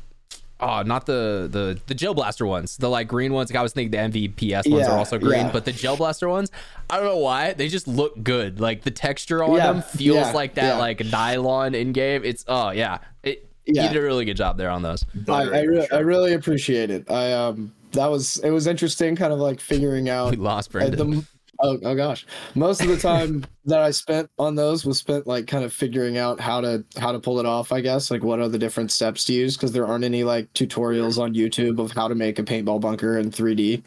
oh 0.62 0.82
not 0.84 1.06
the 1.06 1.48
the 1.52 1.80
the 1.88 1.94
gel 1.94 2.14
blaster 2.14 2.46
ones 2.46 2.78
the 2.78 2.90
like 2.90 3.08
green 3.08 3.34
ones 3.34 3.50
like 3.50 3.58
I 3.58 3.64
was 3.64 3.74
thinking 3.74 3.92
the 3.92 3.98
MVPS 4.30 4.70
ones 4.72 4.88
are 4.88 4.98
also 4.98 5.18
green 5.18 5.46
yeah. 5.48 5.52
but 5.52 5.66
the 5.66 5.72
gel 5.72 5.98
blaster 5.98 6.30
ones 6.30 6.52
I 6.90 6.98
don't 6.98 7.06
know 7.06 7.18
why 7.18 7.54
they 7.54 7.68
just 7.68 7.88
look 7.88 8.22
good 8.24 8.60
like 8.60 8.84
the 8.84 8.92
texture 8.92 9.44
on 9.44 9.54
Yeah, 9.56 9.74
them 9.74 9.82
feels 9.82 10.18
yeah, 10.28 10.32
like 10.32 10.54
that 10.56 10.76
yeah. 10.76 10.78
like 10.78 11.04
nylon 11.06 11.76
in 11.76 11.92
game 11.94 12.24
it's 12.24 12.46
oh 12.48 12.70
yeah 12.72 13.00
it 13.24 13.48
Yeah. 13.66 13.84
you 13.84 13.90
did 13.90 13.98
a 13.98 14.02
really 14.02 14.26
good 14.26 14.38
job 14.38 14.58
there 14.58 14.70
on 14.70 14.82
those 14.82 15.04
I, 15.28 15.32
I, 15.44 15.62
re- 15.62 15.86
sure. 15.88 15.98
I 15.98 16.02
really 16.02 16.34
appreciate 16.34 16.90
it. 16.90 17.10
I 17.12 17.34
um 17.34 17.74
that 17.94 18.08
was 18.10 18.38
it 18.38 18.52
was 18.52 18.68
interesting, 18.68 19.16
kind 19.18 19.34
of 19.34 19.40
like 19.40 19.60
figuring 19.60 20.08
out 20.10 20.32
we 20.36 20.38
lost 20.38 20.70
Uh, 20.70 20.80
Brandon 20.80 21.10
the- 21.12 21.26
oh, 21.64 21.78
oh 21.84 21.96
gosh. 21.96 22.26
Most 22.56 22.82
of 22.82 22.88
the 22.88 22.98
time 22.98 23.46
that 23.66 23.82
i 23.82 23.92
spent 23.92 24.30
on 24.40 24.56
those 24.56 24.86
was 24.86 24.98
spent 24.98 25.28
like 25.28 25.46
kind 25.48 25.64
of 25.64 25.72
figuring 25.72 26.18
out 26.18 26.40
how 26.40 26.60
to 26.62 26.84
how 26.98 27.12
to 27.12 27.20
pull 27.20 27.40
it 27.40 27.46
off 27.46 27.72
i 27.72 27.80
guess. 27.82 28.10
Like 28.12 28.24
what 28.24 28.40
are 28.40 28.50
the 28.50 28.58
different 28.58 28.92
steps 28.92 29.26
to 29.26 29.34
use? 29.34 29.56
Because 29.58 29.72
there 29.72 29.86
aren't 29.86 30.04
any 30.04 30.24
like 30.24 30.52
tutorials 30.54 31.18
on 31.18 31.34
youtube 31.34 31.80
of 31.80 31.92
how 31.92 32.08
to 32.08 32.16
make 32.16 32.40
a 32.40 32.44
paintball 32.44 32.82
bunker 32.82 33.18
in 33.18 33.32
3d 33.32 33.84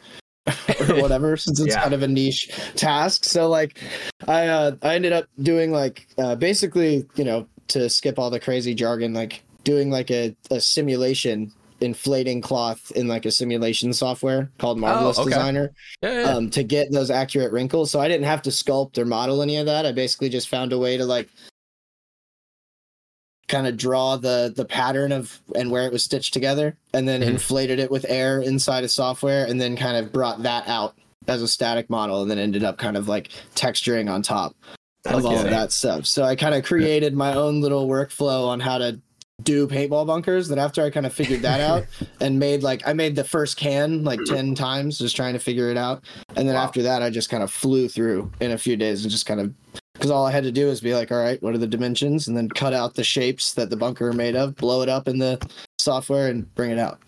or 0.89 1.01
whatever 1.01 1.35
since 1.45 1.59
it's 1.59 1.73
Yeah. 1.75 1.81
kind 1.81 1.93
of 1.93 2.03
a 2.03 2.07
niche 2.07 2.49
task. 2.75 3.25
So 3.25 3.49
like 3.49 3.79
i 4.27 4.47
uh 4.47 4.75
i 4.81 4.95
ended 4.95 5.11
up 5.13 5.25
doing 5.41 5.71
like 5.71 6.07
uh 6.17 6.35
basically 6.35 7.05
you 7.15 7.23
know 7.25 7.47
to 7.67 7.89
skip 7.89 8.19
all 8.19 8.29
the 8.29 8.39
crazy 8.39 8.73
jargon 8.75 9.13
like 9.13 9.43
doing 9.63 9.89
like 9.89 10.11
a, 10.11 10.35
a 10.51 10.61
simulation 10.61 11.51
inflating 11.81 12.41
cloth 12.41 12.91
in 12.95 13.07
like 13.07 13.25
a 13.25 13.31
simulation 13.31 13.91
software 13.93 14.49
called 14.57 14.79
marvelous 14.79 15.17
Oh, 15.17 15.21
okay. 15.21 15.31
designer 15.31 15.71
yeah, 16.01 16.11
yeah. 16.21 16.29
um, 16.29 16.49
to 16.51 16.63
get 16.63 16.91
those 16.91 17.11
accurate 17.11 17.51
wrinkles. 17.51 17.91
So 17.91 17.99
I 17.99 18.07
didn't 18.07 18.25
have 18.25 18.41
to 18.43 18.49
sculpt 18.49 18.97
or 18.97 19.05
model 19.05 19.41
any 19.41 19.57
of 19.57 19.65
that. 19.65 19.85
I 19.85 19.91
basically 19.91 20.29
just 20.29 20.47
found 20.49 20.71
a 20.73 20.79
way 20.79 20.95
to 20.97 21.05
like 21.05 21.29
kind 23.47 23.67
of 23.67 23.77
draw 23.77 24.15
the 24.17 24.51
the 24.55 24.65
pattern 24.65 25.11
of 25.11 25.39
and 25.55 25.69
where 25.69 25.85
it 25.85 25.91
was 25.91 26.03
stitched 26.03 26.33
together, 26.33 26.75
and 26.93 27.07
then 27.07 27.21
Mhm. 27.21 27.27
inflated 27.27 27.77
it 27.79 27.91
with 27.91 28.05
air 28.09 28.41
inside 28.41 28.83
of 28.83 28.89
software, 28.91 29.45
and 29.45 29.61
then 29.61 29.75
kind 29.75 29.97
of 29.97 30.11
brought 30.11 30.41
that 30.43 30.67
out 30.67 30.95
as 31.27 31.41
a 31.41 31.47
static 31.47 31.89
model, 31.89 32.21
and 32.21 32.31
then 32.31 32.39
ended 32.39 32.63
up 32.63 32.77
kind 32.77 32.97
of 32.97 33.07
like 33.07 33.29
texturing 33.55 34.09
on 34.09 34.21
top 34.21 34.55
of 35.05 35.25
all 35.25 35.37
of 35.37 35.49
that 35.51 35.71
stuff. 35.71 36.07
So 36.07 36.23
I 36.23 36.35
kind 36.35 36.55
of 36.55 36.63
created 36.63 37.13
my 37.13 37.33
own 37.35 37.61
little 37.61 37.87
workflow 37.87 38.47
on 38.47 38.59
how 38.59 38.79
to 38.79 38.99
do 39.43 39.67
paintball 39.67 40.07
bunkers. 40.07 40.47
Then 40.47 40.59
after 40.59 40.83
I 40.83 40.89
kind 40.89 41.05
of 41.05 41.13
figured 41.13 41.41
that 41.41 41.59
out 41.59 41.85
and 42.21 42.39
made 42.39 42.63
like 42.63 42.87
I 42.87 42.93
made 42.93 43.15
the 43.15 43.23
first 43.23 43.57
can 43.57 44.03
like 44.03 44.19
10 44.25 44.55
times 44.55 44.97
just 44.97 45.15
trying 45.15 45.33
to 45.33 45.39
figure 45.39 45.69
it 45.69 45.77
out. 45.77 46.03
And 46.35 46.47
then 46.47 46.55
Wow. 46.55 46.63
after 46.63 46.81
that 46.83 47.01
I 47.01 47.09
just 47.09 47.29
kind 47.29 47.43
of 47.43 47.51
flew 47.51 47.87
through 47.87 48.31
in 48.39 48.51
a 48.51 48.57
few 48.57 48.75
days 48.77 49.03
and 49.03 49.11
just 49.11 49.25
kind 49.25 49.39
of 49.39 49.53
because 49.93 50.11
all 50.11 50.25
I 50.25 50.31
had 50.31 50.43
to 50.43 50.51
do 50.51 50.67
is 50.67 50.81
be 50.81 50.93
like, 50.93 51.11
all 51.11 51.17
right, 51.17 51.41
what 51.41 51.53
are 51.53 51.57
the 51.57 51.67
dimensions? 51.67 52.27
And 52.27 52.35
then 52.35 52.49
cut 52.49 52.73
out 52.73 52.95
the 52.95 53.03
shapes 53.03 53.53
that 53.53 53.69
the 53.69 53.77
bunker 53.77 54.09
are 54.09 54.13
made 54.13 54.35
of, 54.35 54.55
blow 54.55 54.81
it 54.81 54.89
up 54.89 55.07
in 55.07 55.19
the 55.19 55.39
software 55.79 56.27
and 56.27 56.53
bring 56.55 56.71
it 56.71 56.79
out. 56.79 56.99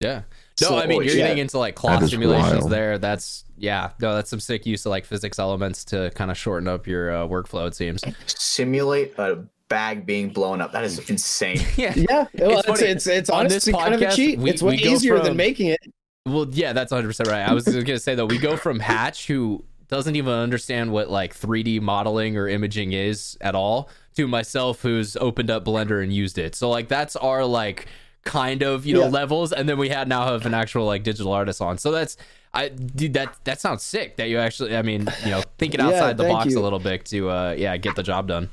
Yeah. 0.00 0.22
No, 0.60 0.68
So, 0.68 0.78
I 0.78 0.86
mean 0.86 1.02
you're 1.02 1.14
yeah. 1.14 1.26
getting 1.26 1.38
into 1.38 1.58
like 1.58 1.74
cloth 1.74 2.08
simulations 2.08 2.58
wild. 2.60 2.70
there. 2.70 2.98
That's 2.98 3.44
yeah. 3.56 3.90
No, 4.00 4.14
that's 4.14 4.28
some 4.30 4.40
sick 4.40 4.66
use 4.66 4.84
of 4.86 4.90
like 4.90 5.04
physics 5.04 5.38
elements 5.38 5.84
to 5.86 6.10
kind 6.14 6.30
of 6.30 6.36
shorten 6.38 6.68
up 6.68 6.86
your 6.86 7.10
uh, 7.12 7.26
workflow. 7.26 7.66
It 7.68 7.74
seems. 7.74 8.02
Simulate 8.26 9.14
a 9.18 9.44
bag 9.70 10.04
being 10.04 10.28
blown 10.28 10.60
up. 10.60 10.72
That 10.72 10.84
is 10.84 10.98
insane. 11.08 11.60
Yeah. 11.78 11.94
Yeah, 11.96 12.26
well, 12.34 12.58
It's 12.58 12.68
it's 12.68 12.82
it's, 12.82 13.06
it's, 13.06 13.30
On 13.30 13.40
honestly 13.46 13.72
this 13.72 13.80
kind 13.80 13.94
of 13.94 14.02
a 14.02 14.14
cheat. 14.14 14.38
we- 14.38 14.50
it's 14.50 14.62
way 14.62 14.74
easier 14.74 15.16
from- 15.16 15.24
than 15.24 15.36
making 15.38 15.68
it. 15.68 15.80
Well, 16.26 16.46
yeah, 16.50 16.74
that's 16.74 16.92
100 16.92 17.08
percent 17.08 17.30
right. 17.30 17.48
I 17.48 17.54
was 17.54 17.64
gonna 17.64 17.98
say 17.98 18.14
though, 18.14 18.26
we 18.26 18.36
go 18.36 18.58
from 18.58 18.78
Hatch, 18.80 19.26
who 19.26 19.64
doesn't 19.88 20.14
even 20.16 20.32
understand 20.34 20.92
what 20.92 21.08
like 21.10 21.34
3D 21.34 21.80
modeling 21.80 22.36
or 22.36 22.46
imaging 22.46 22.92
is 22.92 23.38
at 23.40 23.54
all, 23.54 23.88
to 24.16 24.28
myself, 24.28 24.82
who's 24.82 25.16
opened 25.16 25.50
up 25.50 25.64
Blender 25.64 26.02
and 26.02 26.12
used 26.12 26.36
it. 26.36 26.54
So 26.54 26.68
like 26.68 26.88
that's 26.88 27.16
our 27.16 27.44
like 27.46 27.86
kind 28.22 28.62
of 28.62 28.84
you 28.84 28.92
know 28.94 29.04
Yeah. 29.04 29.08
levels, 29.08 29.50
and 29.52 29.66
then 29.66 29.78
we 29.78 29.88
had 29.88 30.06
now 30.08 30.26
have 30.26 30.44
an 30.44 30.52
actual 30.52 30.84
like 30.84 31.02
digital 31.04 31.32
artist 31.32 31.62
on. 31.62 31.78
So 31.78 31.90
that's 31.90 32.18
I 32.52 32.68
dude 32.68 33.14
that 33.14 33.34
that 33.44 33.60
sounds 33.60 33.82
sick. 33.82 34.16
That 34.16 34.28
you 34.28 34.38
actually, 34.38 34.76
I 34.76 34.82
mean, 34.82 35.08
you 35.24 35.30
know, 35.30 35.42
thinking 35.56 35.80
Yeah, 35.80 35.86
outside 35.86 36.18
the 36.18 36.24
thank 36.24 36.34
box 36.38 36.54
a 36.54 36.60
little 36.60 36.78
bit 36.80 37.06
to 37.06 37.30
uh 37.30 37.54
yeah 37.56 37.76
get 37.78 37.96
the 37.96 38.02
job 38.02 38.28
done. 38.28 38.50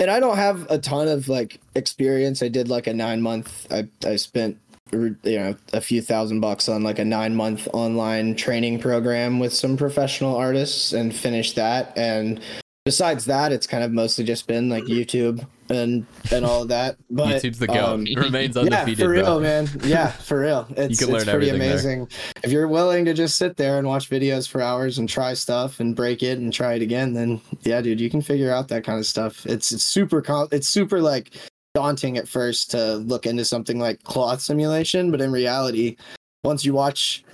And 0.00 0.10
I 0.10 0.18
don't 0.18 0.36
have 0.36 0.68
a 0.70 0.78
ton 0.78 1.06
of 1.08 1.28
like 1.28 1.60
experience. 1.74 2.42
I 2.42 2.48
did 2.48 2.68
like 2.68 2.86
a 2.86 2.94
nine 2.94 3.22
month. 3.22 3.66
I 3.70 3.86
I 4.04 4.16
spent 4.16 4.58
you 4.92 5.16
know 5.24 5.54
a 5.72 5.80
few 5.80 6.02
thousand 6.02 6.40
bucks 6.40 6.68
on 6.68 6.82
like 6.82 6.98
a 6.98 7.04
nine 7.04 7.36
month 7.36 7.68
online 7.72 8.34
training 8.34 8.80
program 8.80 9.38
with 9.38 9.52
some 9.52 9.76
professional 9.76 10.34
artists 10.34 10.92
and 10.92 11.14
finished 11.14 11.54
that. 11.56 11.96
And 11.96 12.40
besides 12.84 13.26
that, 13.26 13.52
it's 13.52 13.66
kind 13.66 13.84
of 13.84 13.92
mostly 13.92 14.24
just 14.24 14.46
been 14.46 14.68
like 14.68 14.84
YouTube 14.84 15.46
and 15.70 16.06
and 16.32 16.44
all 16.44 16.62
of 16.62 16.68
that. 16.68 16.96
But 17.12 17.42
YouTube's 17.42 17.58
the 17.58 17.66
go. 17.66 17.94
um, 17.94 18.04
remains 18.16 18.56
yeah, 18.56 18.62
undefeated. 18.62 18.98
for 19.04 19.10
real, 19.10 19.24
bro. 19.24 19.40
man. 19.40 19.68
Yeah, 19.82 20.10
for 20.12 20.40
real. 20.40 20.66
It's, 20.76 21.00
it's 21.00 21.10
pretty 21.10 21.30
everything 21.30 21.58
there. 21.58 21.70
amazing. 21.70 22.08
If 22.44 22.52
you're 22.52 22.68
willing 22.68 23.04
to 23.06 23.14
just 23.14 23.36
sit 23.36 23.56
there 23.56 23.78
and 23.78 23.86
watch 23.86 24.08
videos 24.08 24.48
for 24.48 24.62
hours 24.62 24.98
and 24.98 25.08
try 25.08 25.34
stuff 25.34 25.80
and 25.80 25.96
break 25.96 26.22
it 26.22 26.38
and 26.38 26.52
try 26.52 26.74
it 26.74 26.82
again, 26.82 27.14
then 27.14 27.40
yeah, 27.62 27.80
dude, 27.80 28.00
you 28.00 28.10
can 28.10 28.22
figure 28.22 28.52
out 28.52 28.68
that 28.68 28.84
kind 28.84 28.98
of 28.98 29.06
stuff. 29.06 29.44
It's 29.46 29.72
it's 29.72 29.84
super 29.84 30.22
it's 30.52 30.68
super 30.68 31.00
like 31.00 31.36
daunting 31.74 32.16
at 32.16 32.28
first 32.28 32.70
to 32.72 32.96
look 32.96 33.26
into 33.26 33.44
something 33.44 33.78
like 33.78 34.02
cloth 34.04 34.40
simulation, 34.40 35.10
but 35.10 35.20
in 35.20 35.32
reality, 35.32 35.96
once 36.44 36.64
you 36.64 36.72
watch 36.72 37.24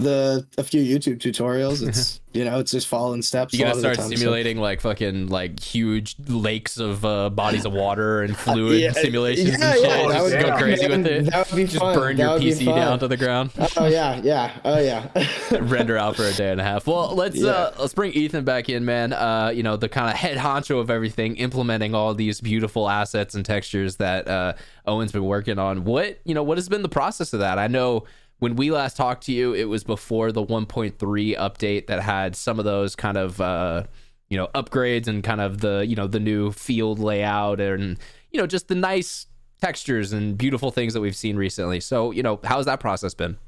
the 0.00 0.46
a 0.58 0.64
few 0.64 0.82
YouTube 0.82 1.18
tutorials. 1.18 1.86
It's 1.86 2.20
you 2.32 2.44
know 2.44 2.58
it's 2.58 2.70
just 2.70 2.86
following 2.86 3.22
steps. 3.22 3.52
You 3.52 3.60
gotta 3.60 3.70
lot 3.70 3.76
of 3.76 3.82
the 3.82 3.94
start 3.94 3.96
time, 3.98 4.10
so- 4.10 4.16
simulating 4.16 4.58
like 4.58 4.80
fucking 4.80 5.28
like 5.28 5.60
huge 5.60 6.16
lakes 6.28 6.78
of 6.78 7.04
uh, 7.04 7.30
bodies 7.30 7.64
of 7.64 7.72
water 7.72 8.22
and 8.22 8.36
fluid 8.44 8.80
Yeah, 8.80 8.92
simulations 8.92 9.48
yeah, 9.50 9.54
and 9.54 9.62
shit. 9.74 9.82
yeah, 9.82 9.96
that 9.96 10.12
Just 10.12 10.24
would- 10.34 10.42
go 10.46 10.56
crazy 10.56 10.88
man, 10.88 11.02
with 11.02 11.06
it. 11.12 11.24
That 11.30 11.50
would 11.50 11.56
be 11.56 11.64
Just 11.64 11.78
fun. 11.78 11.94
burn 11.94 12.16
That 12.16 12.42
your 12.42 12.52
PC 12.54 12.64
down 12.66 12.98
to 13.00 13.08
the 13.08 13.16
ground. 13.16 13.50
Oh 13.76 13.86
yeah, 13.86 14.20
yeah, 14.22 14.58
oh 14.64 14.78
yeah. 14.78 15.08
render 15.60 15.96
out 15.98 16.16
for 16.16 16.24
a 16.24 16.32
day 16.32 16.50
and 16.50 16.60
a 16.60 16.64
half. 16.64 16.86
Well, 16.86 17.14
let's 17.14 17.42
uh 17.42 17.74
let's 17.78 17.94
bring 17.94 18.12
Ethan 18.12 18.44
back 18.44 18.68
in, 18.68 18.84
man. 18.84 19.12
Uh, 19.12 19.52
you 19.54 19.62
know, 19.62 19.76
the 19.76 19.88
kind 19.88 20.08
of 20.10 20.16
head 20.16 20.38
honcho 20.38 20.78
of 20.80 20.90
everything, 20.90 21.36
implementing 21.36 21.94
all 21.94 22.14
these 22.14 22.40
beautiful 22.40 22.88
assets 22.88 23.34
and 23.34 23.44
textures 23.44 23.96
that 23.96 24.28
uh 24.28 24.52
Owen's 24.86 25.12
been 25.12 25.24
working 25.24 25.58
on. 25.58 25.84
What 25.84 26.20
you 26.24 26.34
know, 26.34 26.42
what 26.42 26.58
has 26.58 26.68
been 26.68 26.82
the 26.82 26.88
process 26.88 27.32
of 27.32 27.40
that? 27.40 27.58
I 27.58 27.66
know 27.66 28.04
when 28.40 28.56
we 28.56 28.70
last 28.70 28.96
talked 28.96 29.24
to 29.26 29.32
you, 29.32 29.54
it 29.54 29.64
was 29.64 29.84
before 29.84 30.32
the 30.32 30.44
1.3 30.44 30.94
update 31.38 31.86
that 31.86 32.02
had 32.02 32.34
some 32.34 32.58
of 32.58 32.64
those 32.64 32.96
kind 32.96 33.16
of 33.16 33.40
uh 33.40 33.84
you 34.28 34.36
know 34.36 34.48
upgrades 34.54 35.06
and 35.06 35.22
kind 35.22 35.40
of 35.40 35.60
the 35.60 35.84
you 35.86 35.94
know 35.94 36.06
the 36.06 36.20
new 36.20 36.50
field 36.50 36.98
layout 36.98 37.60
and 37.60 37.98
you 38.32 38.40
know 38.40 38.46
just 38.46 38.68
the 38.68 38.74
nice 38.74 39.26
textures 39.60 40.12
and 40.12 40.38
beautiful 40.38 40.70
things 40.70 40.94
that 40.94 41.00
we've 41.00 41.16
seen 41.16 41.36
recently. 41.36 41.80
So 41.80 42.10
you 42.10 42.22
know, 42.22 42.40
how's 42.44 42.64
that 42.66 42.80
process 42.80 43.14
been? 43.14 43.38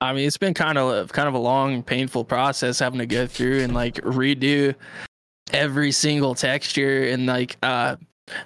I 0.00 0.12
mean, 0.12 0.26
it's 0.26 0.36
been 0.36 0.54
kind 0.54 0.78
of 0.78 1.12
kind 1.12 1.28
of 1.28 1.34
a 1.34 1.38
long, 1.38 1.82
painful 1.82 2.24
process 2.24 2.78
having 2.78 2.98
to 3.00 3.06
go 3.06 3.26
through 3.26 3.60
and 3.60 3.74
like 3.74 3.96
redo 3.96 4.74
every 5.52 5.92
single 5.92 6.34
texture 6.34 7.04
and 7.04 7.26
like 7.26 7.56
uh 7.62 7.96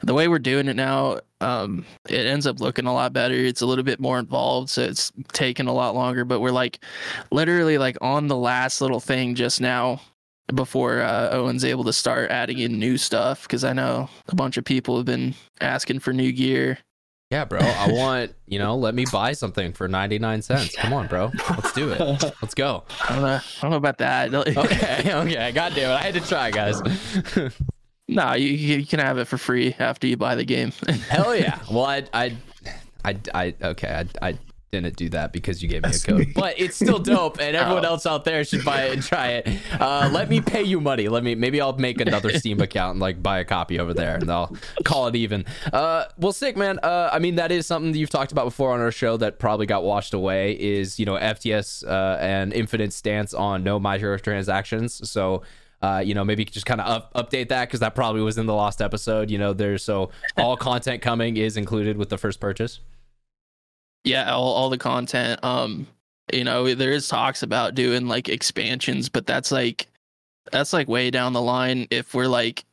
the 0.02 0.14
way 0.14 0.26
we're 0.26 0.38
doing 0.38 0.66
it 0.68 0.74
now 0.74 1.18
um 1.40 1.84
it 2.08 2.26
ends 2.26 2.46
up 2.46 2.58
looking 2.60 2.86
a 2.86 2.92
lot 2.92 3.12
better 3.12 3.34
it's 3.34 3.60
a 3.60 3.66
little 3.66 3.84
bit 3.84 4.00
more 4.00 4.18
involved 4.18 4.68
so 4.68 4.82
it's 4.82 5.12
taking 5.32 5.68
a 5.68 5.72
lot 5.72 5.94
longer 5.94 6.24
but 6.24 6.40
we're 6.40 6.50
like 6.50 6.80
literally 7.30 7.78
like 7.78 7.96
on 8.00 8.26
the 8.26 8.36
last 8.36 8.80
little 8.80 9.00
thing 9.00 9.34
just 9.36 9.60
now 9.60 10.00
before 10.54 11.00
uh, 11.02 11.28
Owen's 11.30 11.64
able 11.64 11.84
to 11.84 11.92
start 11.92 12.30
adding 12.30 12.58
in 12.58 12.78
new 12.78 12.96
stuff 12.96 13.42
because 13.42 13.64
I 13.64 13.72
know 13.72 14.08
a 14.28 14.34
bunch 14.34 14.56
of 14.56 14.64
people 14.64 14.96
have 14.96 15.06
been 15.06 15.34
asking 15.60 16.00
for 16.00 16.12
new 16.12 16.32
gear 16.32 16.78
Yeah, 17.30 17.44
bro. 17.44 17.60
I 17.60 17.92
want, 17.92 18.32
you 18.46 18.58
know, 18.58 18.74
let 18.74 18.94
me 18.94 19.04
buy 19.12 19.32
something 19.32 19.74
for 19.74 19.86
99 19.86 20.40
cents. 20.40 20.74
Come 20.74 20.94
on, 20.94 21.06
bro. 21.06 21.30
Let's 21.50 21.72
do 21.72 21.90
it. 21.92 22.00
Let's 22.00 22.54
go. 22.54 22.84
I 23.08 23.12
don't 23.14 23.22
know 23.22 23.28
I 23.36 23.60
don't 23.60 23.70
know 23.72 23.76
about 23.76 23.98
that 23.98 24.34
Okay. 24.34 25.12
Okay. 25.12 25.52
God 25.52 25.72
damn 25.74 25.90
it. 25.90 25.94
I 25.94 26.02
had 26.02 26.14
to 26.14 26.20
try, 26.20 26.50
guys. 26.50 26.80
No, 28.08 28.32
you, 28.32 28.48
you 28.48 28.86
can 28.86 29.00
have 29.00 29.18
it 29.18 29.26
for 29.26 29.36
free 29.36 29.74
after 29.78 30.06
you 30.06 30.16
buy 30.16 30.34
the 30.34 30.44
game. 30.44 30.72
Hell 31.10 31.36
yeah. 31.36 31.60
Well, 31.70 31.84
I, 31.84 32.04
I, 32.14 32.36
I, 33.04 33.16
I 33.34 33.54
okay. 33.62 34.06
I, 34.22 34.28
I 34.28 34.38
didn't 34.70 34.96
do 34.96 35.08
that 35.10 35.32
because 35.32 35.62
you 35.62 35.68
gave 35.68 35.82
me 35.82 35.90
a 35.90 35.98
code, 35.98 36.28
but 36.34 36.58
it's 36.58 36.76
still 36.76 36.98
dope, 36.98 37.40
and 37.40 37.56
everyone 37.56 37.84
else 37.84 38.06
out 38.06 38.24
there 38.24 38.44
should 38.44 38.64
buy 38.64 38.84
it 38.84 38.92
and 38.94 39.02
try 39.02 39.28
it. 39.28 39.48
Uh, 39.80 40.10
let 40.12 40.28
me 40.28 40.40
pay 40.40 40.62
you 40.62 40.80
money. 40.80 41.08
Let 41.08 41.24
me 41.24 41.34
maybe 41.34 41.60
I'll 41.60 41.76
make 41.76 42.00
another 42.00 42.30
Steam 42.38 42.60
account 42.60 42.92
and 42.92 43.00
like 43.00 43.22
buy 43.22 43.38
a 43.38 43.44
copy 43.44 43.78
over 43.78 43.94
there, 43.94 44.16
and 44.16 44.30
I'll 44.30 44.54
call 44.84 45.06
it 45.06 45.16
even. 45.16 45.44
Uh, 45.72 46.04
well, 46.18 46.32
sick 46.32 46.56
man. 46.56 46.78
Uh, 46.82 47.10
I 47.12 47.18
mean 47.18 47.36
that 47.36 47.52
is 47.52 47.66
something 47.66 47.92
that 47.92 47.98
you've 47.98 48.10
talked 48.10 48.32
about 48.32 48.44
before 48.44 48.72
on 48.72 48.80
our 48.80 48.92
show 48.92 49.16
that 49.18 49.38
probably 49.38 49.66
got 49.66 49.84
washed 49.84 50.14
away. 50.14 50.52
Is 50.52 50.98
you 50.98 51.06
know 51.06 51.14
FTS 51.14 51.86
uh, 51.86 52.18
and 52.20 52.52
Infinite 52.52 52.92
stance 52.92 53.32
on 53.34 53.64
no 53.64 53.80
microtransactions. 53.80 55.06
So 55.06 55.42
uh, 55.82 56.02
you 56.04 56.14
know, 56.14 56.24
maybe 56.24 56.44
just 56.44 56.66
kind 56.66 56.80
of 56.80 56.86
up, 56.86 57.14
update 57.14 57.48
that 57.48 57.68
because 57.68 57.80
that 57.80 57.94
probably 57.94 58.20
was 58.20 58.38
in 58.38 58.46
the 58.46 58.54
last 58.54 58.82
episode. 58.82 59.30
You 59.30 59.38
know, 59.38 59.52
there's 59.52 59.84
so 59.84 60.10
all 60.36 60.56
content 60.56 61.02
coming 61.02 61.36
is 61.36 61.56
included 61.56 61.96
with 61.96 62.08
the 62.08 62.18
first 62.18 62.40
purchase. 62.40 62.80
yeah, 64.04 64.32
all, 64.32 64.52
all 64.52 64.70
the 64.70 64.78
content. 64.78 65.42
Um, 65.44 65.86
you 66.32 66.44
know, 66.44 66.74
there 66.74 66.92
is 66.92 67.08
talks 67.08 67.42
about 67.42 67.74
doing 67.74 68.08
like 68.08 68.28
expansions, 68.28 69.08
but 69.08 69.26
that's 69.26 69.50
like 69.50 69.86
that's 70.50 70.72
like 70.72 70.88
way 70.88 71.10
down 71.10 71.32
the 71.32 71.42
line. 71.42 71.86
If 71.90 72.14
we're 72.14 72.26
like, 72.26 72.64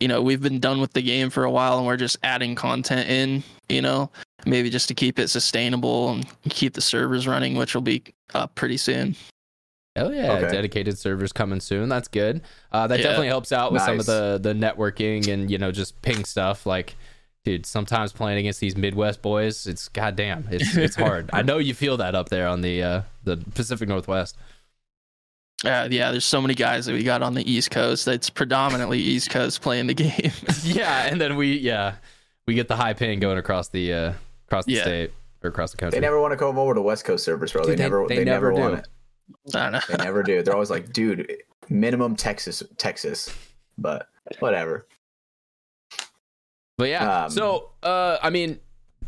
you 0.00 0.08
know, 0.08 0.22
we've 0.22 0.42
been 0.42 0.60
done 0.60 0.80
with 0.80 0.92
the 0.92 1.02
game 1.02 1.30
for 1.30 1.44
a 1.44 1.50
while 1.50 1.78
and 1.78 1.86
we're 1.86 1.96
just 1.96 2.18
adding 2.22 2.54
content 2.54 3.08
in, 3.08 3.42
you 3.68 3.82
know, 3.82 4.10
maybe 4.44 4.70
just 4.70 4.88
to 4.88 4.94
keep 4.94 5.18
it 5.18 5.28
sustainable 5.28 6.10
and 6.10 6.26
keep 6.48 6.74
the 6.74 6.80
servers 6.80 7.26
running, 7.26 7.56
which 7.56 7.74
will 7.74 7.82
be 7.82 8.02
up 8.34 8.54
pretty 8.54 8.76
soon. 8.76 9.16
Hell 9.96 10.12
yeah, 10.14 10.32
Okay. 10.34 10.50
dedicated 10.52 10.98
servers 10.98 11.32
coming 11.32 11.60
soon. 11.60 11.88
That's 11.88 12.08
good. 12.08 12.42
Uh, 12.70 12.86
that 12.86 12.98
Yeah. 12.98 13.04
definitely 13.04 13.28
helps 13.28 13.50
out 13.52 13.72
with 13.72 13.82
some 13.82 13.98
of 13.98 14.06
the 14.06 14.38
the 14.42 14.52
networking 14.52 15.26
and 15.32 15.50
you 15.50 15.58
know 15.58 15.72
just 15.72 16.00
ping 16.02 16.24
stuff. 16.24 16.66
Like, 16.66 16.94
dude, 17.44 17.64
sometimes 17.66 18.12
playing 18.12 18.38
against 18.38 18.60
these 18.60 18.76
Midwest 18.76 19.22
boys, 19.22 19.66
it's 19.66 19.88
goddamn, 19.88 20.46
it's 20.50 20.76
it's 20.76 20.96
hard. 21.06 21.30
I 21.32 21.42
know 21.42 21.58
you 21.58 21.74
feel 21.74 21.96
that 21.96 22.14
up 22.14 22.28
there 22.28 22.46
on 22.48 22.60
the 22.60 22.82
uh, 22.82 23.02
the 23.24 23.36
Pacific 23.54 23.88
Northwest. 23.88 24.36
Uh, 25.64 25.88
yeah, 25.90 26.10
there's 26.10 26.24
so 26.26 26.42
many 26.42 26.54
guys 26.54 26.84
that 26.84 26.92
we 26.92 27.02
got 27.02 27.22
on 27.22 27.32
the 27.32 27.50
East 27.50 27.70
Coast. 27.70 28.04
That's 28.04 28.28
predominantly 28.28 28.98
East 28.98 29.30
Coast 29.30 29.62
playing 29.62 29.86
the 29.86 29.94
game. 29.94 30.30
yeah, 30.62 31.06
and 31.06 31.18
then 31.18 31.36
we 31.36 31.56
yeah 31.58 31.94
we 32.46 32.54
get 32.54 32.68
the 32.68 32.76
high 32.76 32.92
ping 32.92 33.20
going 33.20 33.38
across 33.38 33.68
the 33.68 33.92
uh, 33.92 34.12
across 34.46 34.66
the 34.66 34.72
Yeah. 34.74 34.82
state 34.82 35.10
or 35.42 35.48
across 35.48 35.70
the 35.70 35.78
country. 35.78 35.98
They 35.98 36.04
never 36.04 36.20
want 36.20 36.32
to 36.32 36.36
come 36.36 36.58
over 36.58 36.74
to 36.74 36.82
West 36.82 37.04
Coast 37.06 37.24
servers, 37.24 37.52
bro. 37.52 37.62
Dude, 37.62 37.72
they, 37.72 37.76
they- 37.76 37.82
never, 37.84 38.06
they 38.06 38.16
they, 38.16 38.24
never, 38.24 38.52
never 38.52 38.60
want 38.60 38.78
it. 38.80 38.88
I 39.54 39.70
don't 39.70 39.72
know. 39.72 39.80
They 39.88 40.04
never 40.04 40.22
do. 40.22 40.42
They're 40.42 40.54
always 40.54 40.70
like, 40.70 40.92
dude, 40.92 41.42
minimum 41.68 42.16
Texas, 42.16 42.62
Texas. 42.78 43.34
But 43.78 44.08
whatever. 44.38 44.86
But 46.78 46.88
yeah, 46.88 47.24
Um, 47.24 47.30
so 47.30 47.70
uh, 47.82 48.18
I 48.22 48.30
mean, 48.30 48.58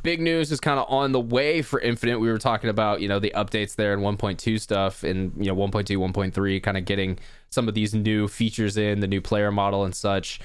big 0.03 0.21
news 0.21 0.51
is 0.53 0.61
kind 0.61 0.79
of 0.79 0.87
on 0.89 1.13
the 1.13 1.21
way 1.21 1.63
for 1.63 1.81
Infinite. 1.81 2.19
We 2.19 2.29
were 2.29 2.39
talking 2.39 2.71
about 2.71 3.01
you 3.01 3.09
know 3.09 3.19
the 3.19 3.33
updates 3.35 3.77
there 3.77 3.93
and 3.93 4.03
1.2 4.03 4.61
stuff, 4.61 5.05
and 5.05 5.33
you 5.37 5.47
know 5.53 5.57
1.2, 5.57 5.97
1.3, 5.97 6.63
kind 6.63 6.77
of 6.77 6.85
getting 6.85 7.19
some 7.51 7.69
of 7.69 7.75
these 7.75 7.95
new 7.95 8.29
features 8.29 8.77
in 8.77 9.01
the 9.01 9.07
new 9.07 9.21
player 9.21 9.51
model 9.51 9.85
and 9.85 9.95
such. 9.95 10.41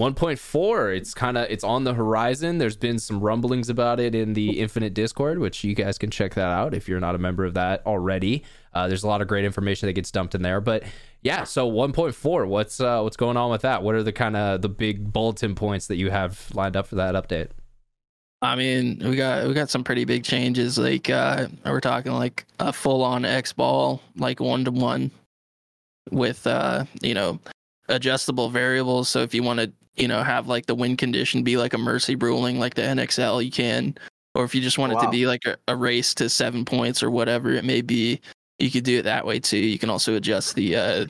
1.4, 0.00 0.94
it's 0.94 1.14
kind 1.14 1.38
of 1.38 1.46
it's 1.48 1.64
on 1.64 1.84
the 1.84 1.94
horizon. 1.94 2.58
There's 2.58 2.76
been 2.76 2.98
some 2.98 3.20
rumblings 3.20 3.70
about 3.70 3.98
it 3.98 4.14
in 4.14 4.34
the 4.34 4.60
Infinite 4.60 4.92
Discord, 4.92 5.38
which 5.38 5.64
you 5.64 5.74
guys 5.74 5.96
can 5.96 6.10
check 6.10 6.34
that 6.34 6.50
out 6.50 6.74
if 6.74 6.86
you're 6.86 7.00
not 7.00 7.14
a 7.14 7.18
member 7.18 7.46
of 7.46 7.54
that 7.54 7.84
already. 7.86 8.44
Uh, 8.74 8.88
there's 8.88 9.04
a 9.04 9.08
lot 9.08 9.22
of 9.22 9.28
great 9.28 9.46
information 9.46 9.86
that 9.86 9.94
gets 9.94 10.10
dumped 10.10 10.34
in 10.34 10.42
there, 10.42 10.60
but 10.60 10.82
yeah. 11.22 11.44
So 11.44 11.70
1.4, 11.70 12.46
what's 12.46 12.78
uh, 12.78 13.00
what's 13.00 13.16
going 13.16 13.38
on 13.38 13.50
with 13.50 13.62
that? 13.62 13.82
What 13.82 13.94
are 13.94 14.02
the 14.02 14.12
kind 14.12 14.36
of 14.36 14.60
the 14.60 14.68
big 14.68 15.12
bulletin 15.14 15.54
points 15.54 15.86
that 15.86 15.96
you 15.96 16.10
have 16.10 16.46
lined 16.52 16.76
up 16.76 16.86
for 16.86 16.96
that 16.96 17.14
update? 17.14 17.48
I 18.42 18.54
mean, 18.54 19.00
we 19.02 19.16
got 19.16 19.48
we 19.48 19.54
got 19.54 19.70
some 19.70 19.82
pretty 19.82 20.04
big 20.04 20.24
changes. 20.24 20.76
Like 20.76 21.08
uh, 21.08 21.48
we're 21.64 21.80
talking 21.80 22.12
like 22.12 22.44
a 22.60 22.70
full 22.70 23.02
on 23.02 23.24
X 23.24 23.54
ball, 23.54 24.02
like 24.16 24.40
one 24.40 24.66
to 24.66 24.70
one, 24.70 25.10
with 26.10 26.46
uh, 26.46 26.84
you 27.00 27.14
know, 27.14 27.40
adjustable 27.88 28.50
variables. 28.50 29.08
So 29.08 29.20
if 29.20 29.34
you 29.34 29.42
want 29.42 29.60
to, 29.60 29.72
you 29.96 30.08
know, 30.08 30.22
have 30.22 30.46
like 30.48 30.66
the 30.66 30.74
win 30.74 30.96
condition 30.96 31.42
be 31.42 31.56
like 31.56 31.74
a 31.74 31.78
mercy 31.78 32.16
ruling, 32.16 32.58
like 32.58 32.74
the 32.74 32.82
NXL, 32.82 33.44
you 33.44 33.50
can. 33.50 33.96
Or 34.34 34.44
if 34.44 34.54
you 34.54 34.60
just 34.60 34.76
want 34.78 34.92
it 34.92 35.00
to 35.00 35.08
be 35.08 35.26
like 35.26 35.44
a, 35.46 35.56
a 35.68 35.74
race 35.74 36.12
to 36.14 36.28
seven 36.28 36.64
points 36.64 37.02
or 37.02 37.10
whatever 37.10 37.50
it 37.52 37.64
may 37.64 37.80
be, 37.80 38.20
you 38.58 38.70
could 38.70 38.84
do 38.84 38.98
it 38.98 39.02
that 39.02 39.24
way 39.26 39.40
too. 39.40 39.56
You 39.58 39.78
can 39.78 39.88
also 39.88 40.14
adjust 40.14 40.54
the 40.54 40.76
uh, 40.76 41.06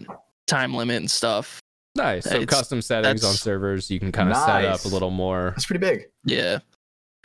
time 0.47 0.75
limit 0.75 0.99
and 0.99 1.11
stuff. 1.11 1.61
Nice. 1.97 2.25
So 2.25 2.37
It's- 2.37 2.47
custom 2.47 2.81
settings 2.83 3.25
on 3.25 3.35
servers, 3.35 3.90
you 3.90 3.99
can 3.99 4.12
kind 4.12 4.31
of 4.31 4.37
set 4.37 4.64
up 4.64 4.85
a 4.85 4.88
little 4.88 5.11
more. 5.11 5.50
That's 5.57 5.66
pretty 5.66 5.81
big. 5.81 6.07
Yeah, 6.25 6.59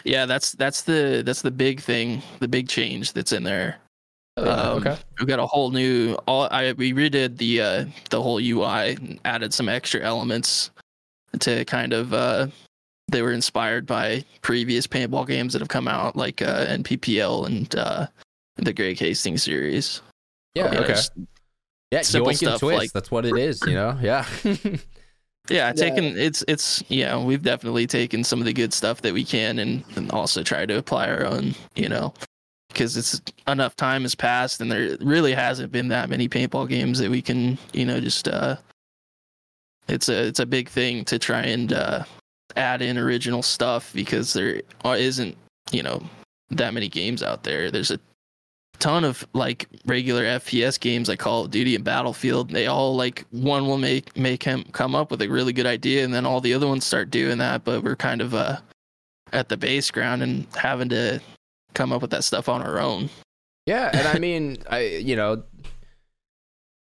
yeah. 0.04 0.26
That's 0.26 0.54
that's 0.54 0.82
the 0.84 1.22
that's 1.26 1.42
the 1.44 1.52
big 1.52 1.82
thing, 1.82 2.24
the 2.40 2.48
big 2.48 2.68
change 2.68 3.14
that's 3.14 3.32
in 3.32 3.44
there. 3.44 3.78
Oh, 4.38 4.46
yeah, 4.46 4.52
Um, 4.54 4.78
okay. 4.80 4.98
We've 5.20 5.28
got 5.28 5.40
a 5.40 5.46
whole 5.46 5.72
new. 5.72 6.16
All 6.26 6.48
I 6.50 6.72
we 6.72 6.94
redid 6.94 7.38
the 7.38 7.62
uh, 7.62 7.86
the 8.10 8.22
whole 8.22 8.40
UI, 8.40 8.96
and 8.96 9.20
added 9.26 9.54
some 9.54 9.68
extra 9.70 10.00
elements 10.02 10.72
to 11.40 11.66
kind 11.66 11.94
of. 11.94 12.14
Uh, 12.14 12.48
they 13.08 13.22
were 13.22 13.34
inspired 13.34 13.86
by 13.86 14.24
previous 14.42 14.88
paintball 14.88 15.28
games 15.28 15.52
that 15.52 15.60
have 15.60 15.68
come 15.68 15.88
out, 15.88 16.16
like 16.16 16.42
uh, 16.42 16.66
NPPL 16.68 17.46
and 17.46 17.76
uh, 17.76 18.08
the 18.56 18.72
Greg 18.72 18.98
Hastings 19.00 19.44
series. 19.44 20.02
Yeah. 20.56 20.72
You 20.72 20.78
know, 20.78 20.84
Okay. 20.86 20.96
Yeah. 21.92 22.02
simple 22.04 22.28
Yoink 22.28 22.30
and 22.30 22.38
stuff 22.38 22.60
twist. 22.62 22.78
like- 22.78 22.92
That's 22.94 23.12
what 23.12 23.26
it 23.26 23.38
is. 23.38 23.62
You 23.68 23.74
know. 23.74 24.00
Yeah. 24.02 24.26
yeah, 25.50 25.74
taken 25.74 26.18
it's 26.18 26.44
it's 26.48 26.84
yeah, 26.88 27.22
we've 27.22 27.44
definitely 27.44 27.88
taken 27.88 28.24
some 28.24 28.40
of 28.40 28.46
the 28.46 28.54
good 28.54 28.72
stuff 28.74 29.02
that 29.02 29.14
we 29.14 29.26
can 29.26 29.60
and, 29.60 29.84
and 29.96 30.10
also 30.12 30.44
try 30.44 30.66
to 30.66 30.78
apply 30.78 31.10
our 31.10 31.26
own, 31.26 31.54
you 31.76 31.90
know, 31.90 32.14
because 32.70 32.96
it's 32.96 33.20
enough 33.48 33.76
time 33.76 34.04
has 34.04 34.16
passed 34.16 34.62
and 34.62 34.72
there 34.72 34.96
really 35.02 35.34
hasn't 35.34 35.72
been 35.72 35.90
that 35.90 36.10
many 36.10 36.30
paintball 36.30 36.70
games 36.70 37.00
that 37.00 37.10
we 37.10 37.22
can, 37.22 37.58
you 37.74 37.86
know, 37.86 38.00
just 38.00 38.28
uh 38.30 38.56
it's 39.88 40.10
a 40.10 40.28
it's 40.28 40.40
a 40.40 40.46
big 40.46 40.70
thing 40.70 41.06
to 41.06 41.20
try 41.20 41.42
and 41.42 41.74
uh 41.74 42.04
add 42.56 42.82
in 42.82 42.98
original 42.98 43.42
stuff 43.42 43.92
because 43.94 44.34
there 44.34 44.62
isn't, 44.86 45.38
you 45.72 45.84
know, 45.84 46.02
that 46.50 46.74
many 46.74 46.90
games 46.90 47.24
out 47.24 47.44
there. 47.44 47.72
There's 47.72 47.92
a 47.92 48.00
ton 48.80 49.04
of 49.04 49.26
like 49.34 49.68
regular 49.86 50.24
FPS 50.24 50.80
games 50.80 51.08
like 51.08 51.20
Call 51.20 51.46
of 51.46 51.52
Duty 51.52 51.76
and 51.76 51.84
Battlefield. 51.84 52.50
They 52.50 52.68
all 52.68 52.96
like 52.96 53.26
one 53.32 53.68
will 53.68 53.78
make 53.78 54.16
make 54.18 54.44
him 54.44 54.64
come 54.72 54.96
up 54.96 55.12
with 55.12 55.22
a 55.22 55.30
really 55.30 55.54
good 55.54 55.66
idea, 55.66 56.04
and 56.04 56.14
then 56.14 56.26
all 56.26 56.42
the 56.42 56.54
other 56.54 56.68
ones 56.68 56.86
start 56.86 57.12
doing 57.12 57.38
that. 57.38 57.64
But 57.64 57.84
we're 57.84 57.96
kind 57.96 58.22
of 58.22 58.34
uh 58.34 58.58
at 59.34 59.50
the 59.50 59.58
base 59.58 59.90
ground 59.92 60.22
and 60.24 60.46
having 60.56 60.90
to 60.90 61.22
come 61.74 61.94
up 61.94 62.02
with 62.02 62.12
that 62.12 62.24
stuff 62.24 62.50
on 62.50 62.62
our 62.62 62.80
own. 62.80 63.10
Yeah, 63.66 63.92
and 63.94 64.08
I 64.08 64.20
mean, 64.20 64.58
I 64.70 64.80
you 64.80 65.16
know, 65.16 65.44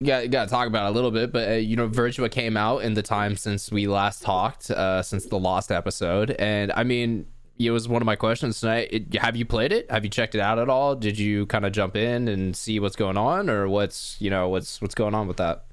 got 0.04 0.30
got 0.30 0.44
to 0.44 0.50
talk 0.50 0.66
about 0.66 0.86
it 0.86 0.90
a 0.90 0.92
little 0.92 1.10
bit, 1.10 1.32
but 1.32 1.48
uh, 1.48 1.52
you 1.54 1.76
know, 1.76 1.88
Virtua 1.88 2.30
came 2.30 2.56
out 2.56 2.82
in 2.82 2.94
the 2.94 3.02
time 3.02 3.36
since 3.36 3.70
we 3.70 3.86
last 3.86 4.22
talked, 4.22 4.70
uh, 4.70 5.02
since 5.02 5.26
the 5.26 5.38
last 5.38 5.70
episode, 5.70 6.32
and 6.32 6.72
I 6.72 6.84
mean, 6.84 7.26
it 7.58 7.70
was 7.70 7.88
one 7.88 8.02
of 8.02 8.06
my 8.06 8.16
questions 8.16 8.60
tonight. 8.60 8.88
It, 8.90 9.14
have 9.16 9.36
you 9.36 9.44
played 9.44 9.72
it? 9.72 9.90
Have 9.90 10.04
you 10.04 10.10
checked 10.10 10.34
it 10.34 10.40
out 10.40 10.58
at 10.58 10.68
all? 10.68 10.94
Did 10.94 11.18
you 11.18 11.46
kind 11.46 11.64
of 11.64 11.72
jump 11.72 11.96
in 11.96 12.28
and 12.28 12.54
see 12.54 12.80
what's 12.80 12.96
going 12.96 13.16
on, 13.16 13.48
or 13.48 13.68
what's 13.68 14.16
you 14.20 14.30
know 14.30 14.48
what's 14.48 14.80
what's 14.80 14.94
going 14.94 15.14
on 15.14 15.28
with 15.28 15.38
that? 15.38 15.64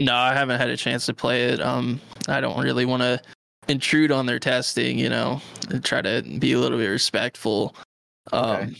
No, 0.00 0.14
I 0.14 0.34
haven't 0.34 0.58
had 0.58 0.70
a 0.70 0.76
chance 0.76 1.06
to 1.06 1.14
play 1.14 1.44
it. 1.44 1.60
Um, 1.60 2.00
I 2.28 2.40
don't 2.40 2.62
really 2.62 2.84
want 2.84 3.02
to 3.02 3.20
intrude 3.68 4.10
on 4.10 4.26
their 4.26 4.40
testing, 4.40 4.98
you 4.98 5.08
know, 5.08 5.40
and 5.70 5.84
try 5.84 6.02
to 6.02 6.22
be 6.38 6.52
a 6.52 6.58
little 6.58 6.78
bit 6.78 6.88
respectful. 6.88 7.76
Um, 8.32 8.74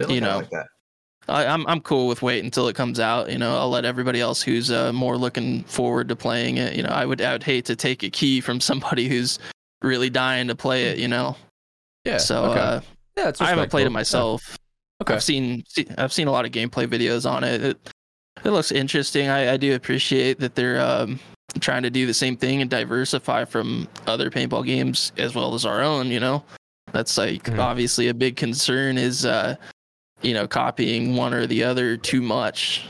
Okay. 0.00 0.14
You 0.14 0.20
know, 0.20 0.38
like 0.38 0.50
I, 1.28 1.46
I'm 1.46 1.66
I'm 1.66 1.80
cool 1.80 2.08
with 2.08 2.20
waiting 2.22 2.46
until 2.46 2.68
it 2.68 2.74
comes 2.76 2.98
out. 3.00 3.30
You 3.30 3.38
know, 3.38 3.56
I'll 3.56 3.70
let 3.70 3.84
everybody 3.84 4.20
else 4.20 4.42
who's 4.42 4.70
uh, 4.70 4.92
more 4.92 5.16
looking 5.16 5.62
forward 5.64 6.08
to 6.08 6.16
playing 6.16 6.56
it. 6.58 6.74
You 6.76 6.82
know, 6.82 6.88
I 6.90 7.06
would 7.06 7.20
I 7.20 7.32
would 7.32 7.42
hate 7.44 7.64
to 7.66 7.76
take 7.76 8.02
a 8.02 8.10
key 8.10 8.40
from 8.40 8.60
somebody 8.60 9.08
who's 9.08 9.38
really 9.82 10.10
dying 10.10 10.48
to 10.48 10.54
play 10.54 10.84
it. 10.86 10.98
You 10.98 11.08
know, 11.08 11.36
Yeah. 12.04 12.18
so 12.18 12.44
okay. 12.46 12.60
uh, 12.60 12.80
yeah, 13.16 13.28
it's 13.28 13.40
I 13.40 13.46
haven't 13.50 13.70
played 13.70 13.86
it 13.86 13.90
myself. 13.90 14.56
Okay. 15.02 15.14
I've 15.14 15.22
seen 15.22 15.64
see- 15.68 15.86
I've 15.98 16.12
seen 16.12 16.28
a 16.28 16.32
lot 16.32 16.44
of 16.44 16.50
gameplay 16.52 16.86
videos 16.86 17.28
on 17.30 17.44
it. 17.44 17.62
It, 17.62 17.90
it 18.44 18.50
looks 18.50 18.72
interesting. 18.72 19.28
I, 19.28 19.52
I 19.52 19.56
do 19.56 19.74
appreciate 19.74 20.38
that 20.40 20.54
they're 20.54 20.80
um, 20.80 21.20
trying 21.60 21.82
to 21.82 21.90
do 21.90 22.06
the 22.06 22.14
same 22.14 22.36
thing 22.36 22.60
and 22.62 22.70
diversify 22.70 23.44
from 23.44 23.86
other 24.06 24.30
paintball 24.30 24.64
games 24.66 25.12
as 25.18 25.34
well 25.34 25.54
as 25.54 25.64
our 25.66 25.82
own. 25.82 26.08
You 26.08 26.18
know, 26.20 26.42
that's 26.92 27.16
like 27.18 27.44
Mhm. 27.44 27.58
obviously 27.58 28.08
a 28.08 28.14
big 28.14 28.36
concern 28.36 28.96
is 28.98 29.24
uh, 29.26 29.56
you 30.22 30.34
know 30.34 30.46
copying 30.46 31.16
one 31.16 31.34
or 31.34 31.46
the 31.46 31.64
other 31.64 31.96
too 31.96 32.22
much. 32.22 32.84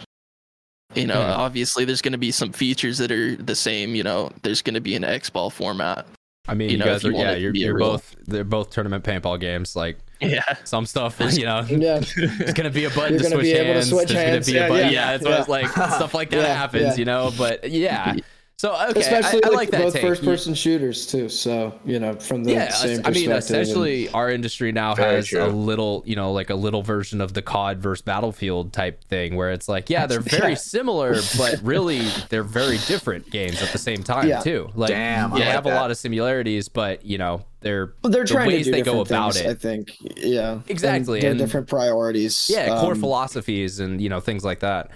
You 0.94 1.06
know, 1.06 1.14
Mhm. 1.16 1.38
obviously 1.38 1.86
there's 1.86 2.02
going 2.02 2.12
to 2.12 2.18
be 2.18 2.30
some 2.30 2.52
features 2.52 2.98
that 2.98 3.10
are 3.10 3.34
the 3.36 3.54
same. 3.56 3.94
You 3.94 4.02
know, 4.02 4.30
there's 4.42 4.60
going 4.60 4.74
to 4.74 4.80
be 4.80 4.94
an 4.94 5.04
X 5.04 5.30
ball 5.30 5.48
format. 5.48 6.06
I 6.46 6.52
mean, 6.54 6.68
you 6.68 6.72
you, 6.72 6.78
know, 6.78 6.84
guys 6.86 7.04
if 7.04 7.12
you 7.12 7.16
are 7.18 7.22
yeah, 7.22 7.34
you're, 7.36 7.54
you're 7.54 7.74
real- 7.76 7.92
both 7.92 8.14
they're 8.26 8.44
both 8.44 8.70
tournament 8.70 9.02
paintball 9.04 9.40
games. 9.40 9.74
Like 9.74 9.96
Yeah. 10.20 10.42
some 10.64 10.84
stuff, 10.84 11.18
is, 11.22 11.38
you 11.40 11.46
know, 11.46 11.64
Yeah. 11.70 12.00
it's 12.16 12.52
gonna 12.52 12.68
be 12.68 12.84
a 12.84 12.90
button 12.90 13.14
You're 13.14 13.22
to 13.22 13.30
gonna 13.30 13.36
switch 13.36 13.42
be 13.44 13.52
able 13.52 13.66
to 13.68 13.72
hands. 13.72 13.90
There's 13.90 14.12
gonna 14.12 14.40
be 14.40 14.52
a 14.52 14.60
Yeah, 14.60 14.68
button. 14.68 14.92
yeah, 14.92 15.10
Yeah, 15.10 15.14
it's 15.14 15.24
yeah. 15.24 15.44
like 15.48 15.68
stuff 15.70 16.14
like 16.14 16.30
that 16.30 16.36
Yeah, 16.42 16.54
happens, 16.54 16.82
yeah. 16.82 16.94
you 16.96 17.04
know. 17.06 17.32
But 17.38 17.70
yeah, 17.70 18.16
so 18.62 18.74
okay, 18.90 19.00
Especially 19.00 19.42
I, 19.42 19.48
I 19.48 19.50
like, 19.50 19.56
like 19.56 19.70
that 19.72 19.82
both 19.82 19.92
take. 19.94 20.02
first 20.02 20.24
person 20.24 20.54
shooters 20.54 21.04
too. 21.04 21.28
So 21.28 21.74
you 21.84 21.98
know, 21.98 22.12
from 22.14 22.44
the 22.44 22.52
yeah, 22.52 22.68
same 22.68 23.00
I 23.04 23.10
mean, 23.10 23.28
perspective 23.28 23.30
and- 23.32 23.38
essentially, 23.42 24.08
our 24.10 24.30
industry 24.30 24.70
now 24.70 24.94
Very 24.94 25.16
has 25.16 25.26
true. 25.26 25.42
a 25.44 25.48
little, 25.48 26.04
you 26.06 26.14
know, 26.14 26.30
like 26.30 26.48
a 26.50 26.54
little 26.54 26.84
version 26.84 27.20
of 27.20 27.34
the 27.34 27.42
COD 27.42 27.80
versus 27.82 28.02
Battlefield 28.02 28.72
type 28.72 29.02
thing, 29.04 29.34
where 29.34 29.50
it's 29.50 29.68
like, 29.68 29.90
yeah, 29.90 30.06
they're 30.06 30.20
very 30.38 30.50
Yeah. 30.50 30.54
similar, 30.58 31.16
but 31.36 31.60
really 31.64 32.02
they're 32.28 32.44
very 32.44 32.78
different 32.86 33.28
games 33.32 33.60
at 33.60 33.70
the 33.70 33.78
same 33.78 34.04
time 34.04 34.28
Yeah. 34.28 34.38
too. 34.40 34.70
Like, 34.76 34.90
Damn, 34.90 35.32
I 35.32 35.38
they 35.40 35.44
like 35.44 35.54
have 35.54 35.66
a 35.66 35.70
lot 35.74 35.90
of 35.90 35.96
similarities, 35.96 36.68
but 36.68 37.04
you 37.04 37.18
know, 37.18 37.44
they're 37.62 37.94
Well, 38.04 38.12
they're 38.12 38.22
the 38.24 38.32
trying 38.32 38.46
ways 38.46 38.66
to 38.66 38.70
do 38.70 38.76
they 38.76 38.82
go 38.82 39.02
different 39.04 39.10
about 39.10 39.34
things, 39.34 39.44
it. 39.46 39.50
I 39.50 39.54
think. 39.54 39.96
Yeah. 40.18 40.60
Exactly, 40.68 41.18
And, 41.18 41.22
they're 41.24 41.30
and- 41.32 41.38
different 41.40 41.66
priorities. 41.66 42.48
yeah, 42.52 42.80
core 42.80 42.92
Um, 42.92 43.00
philosophies 43.00 43.80
and 43.80 44.00
you 44.00 44.08
know 44.08 44.20
things 44.20 44.44
like 44.44 44.60
that. 44.60 44.90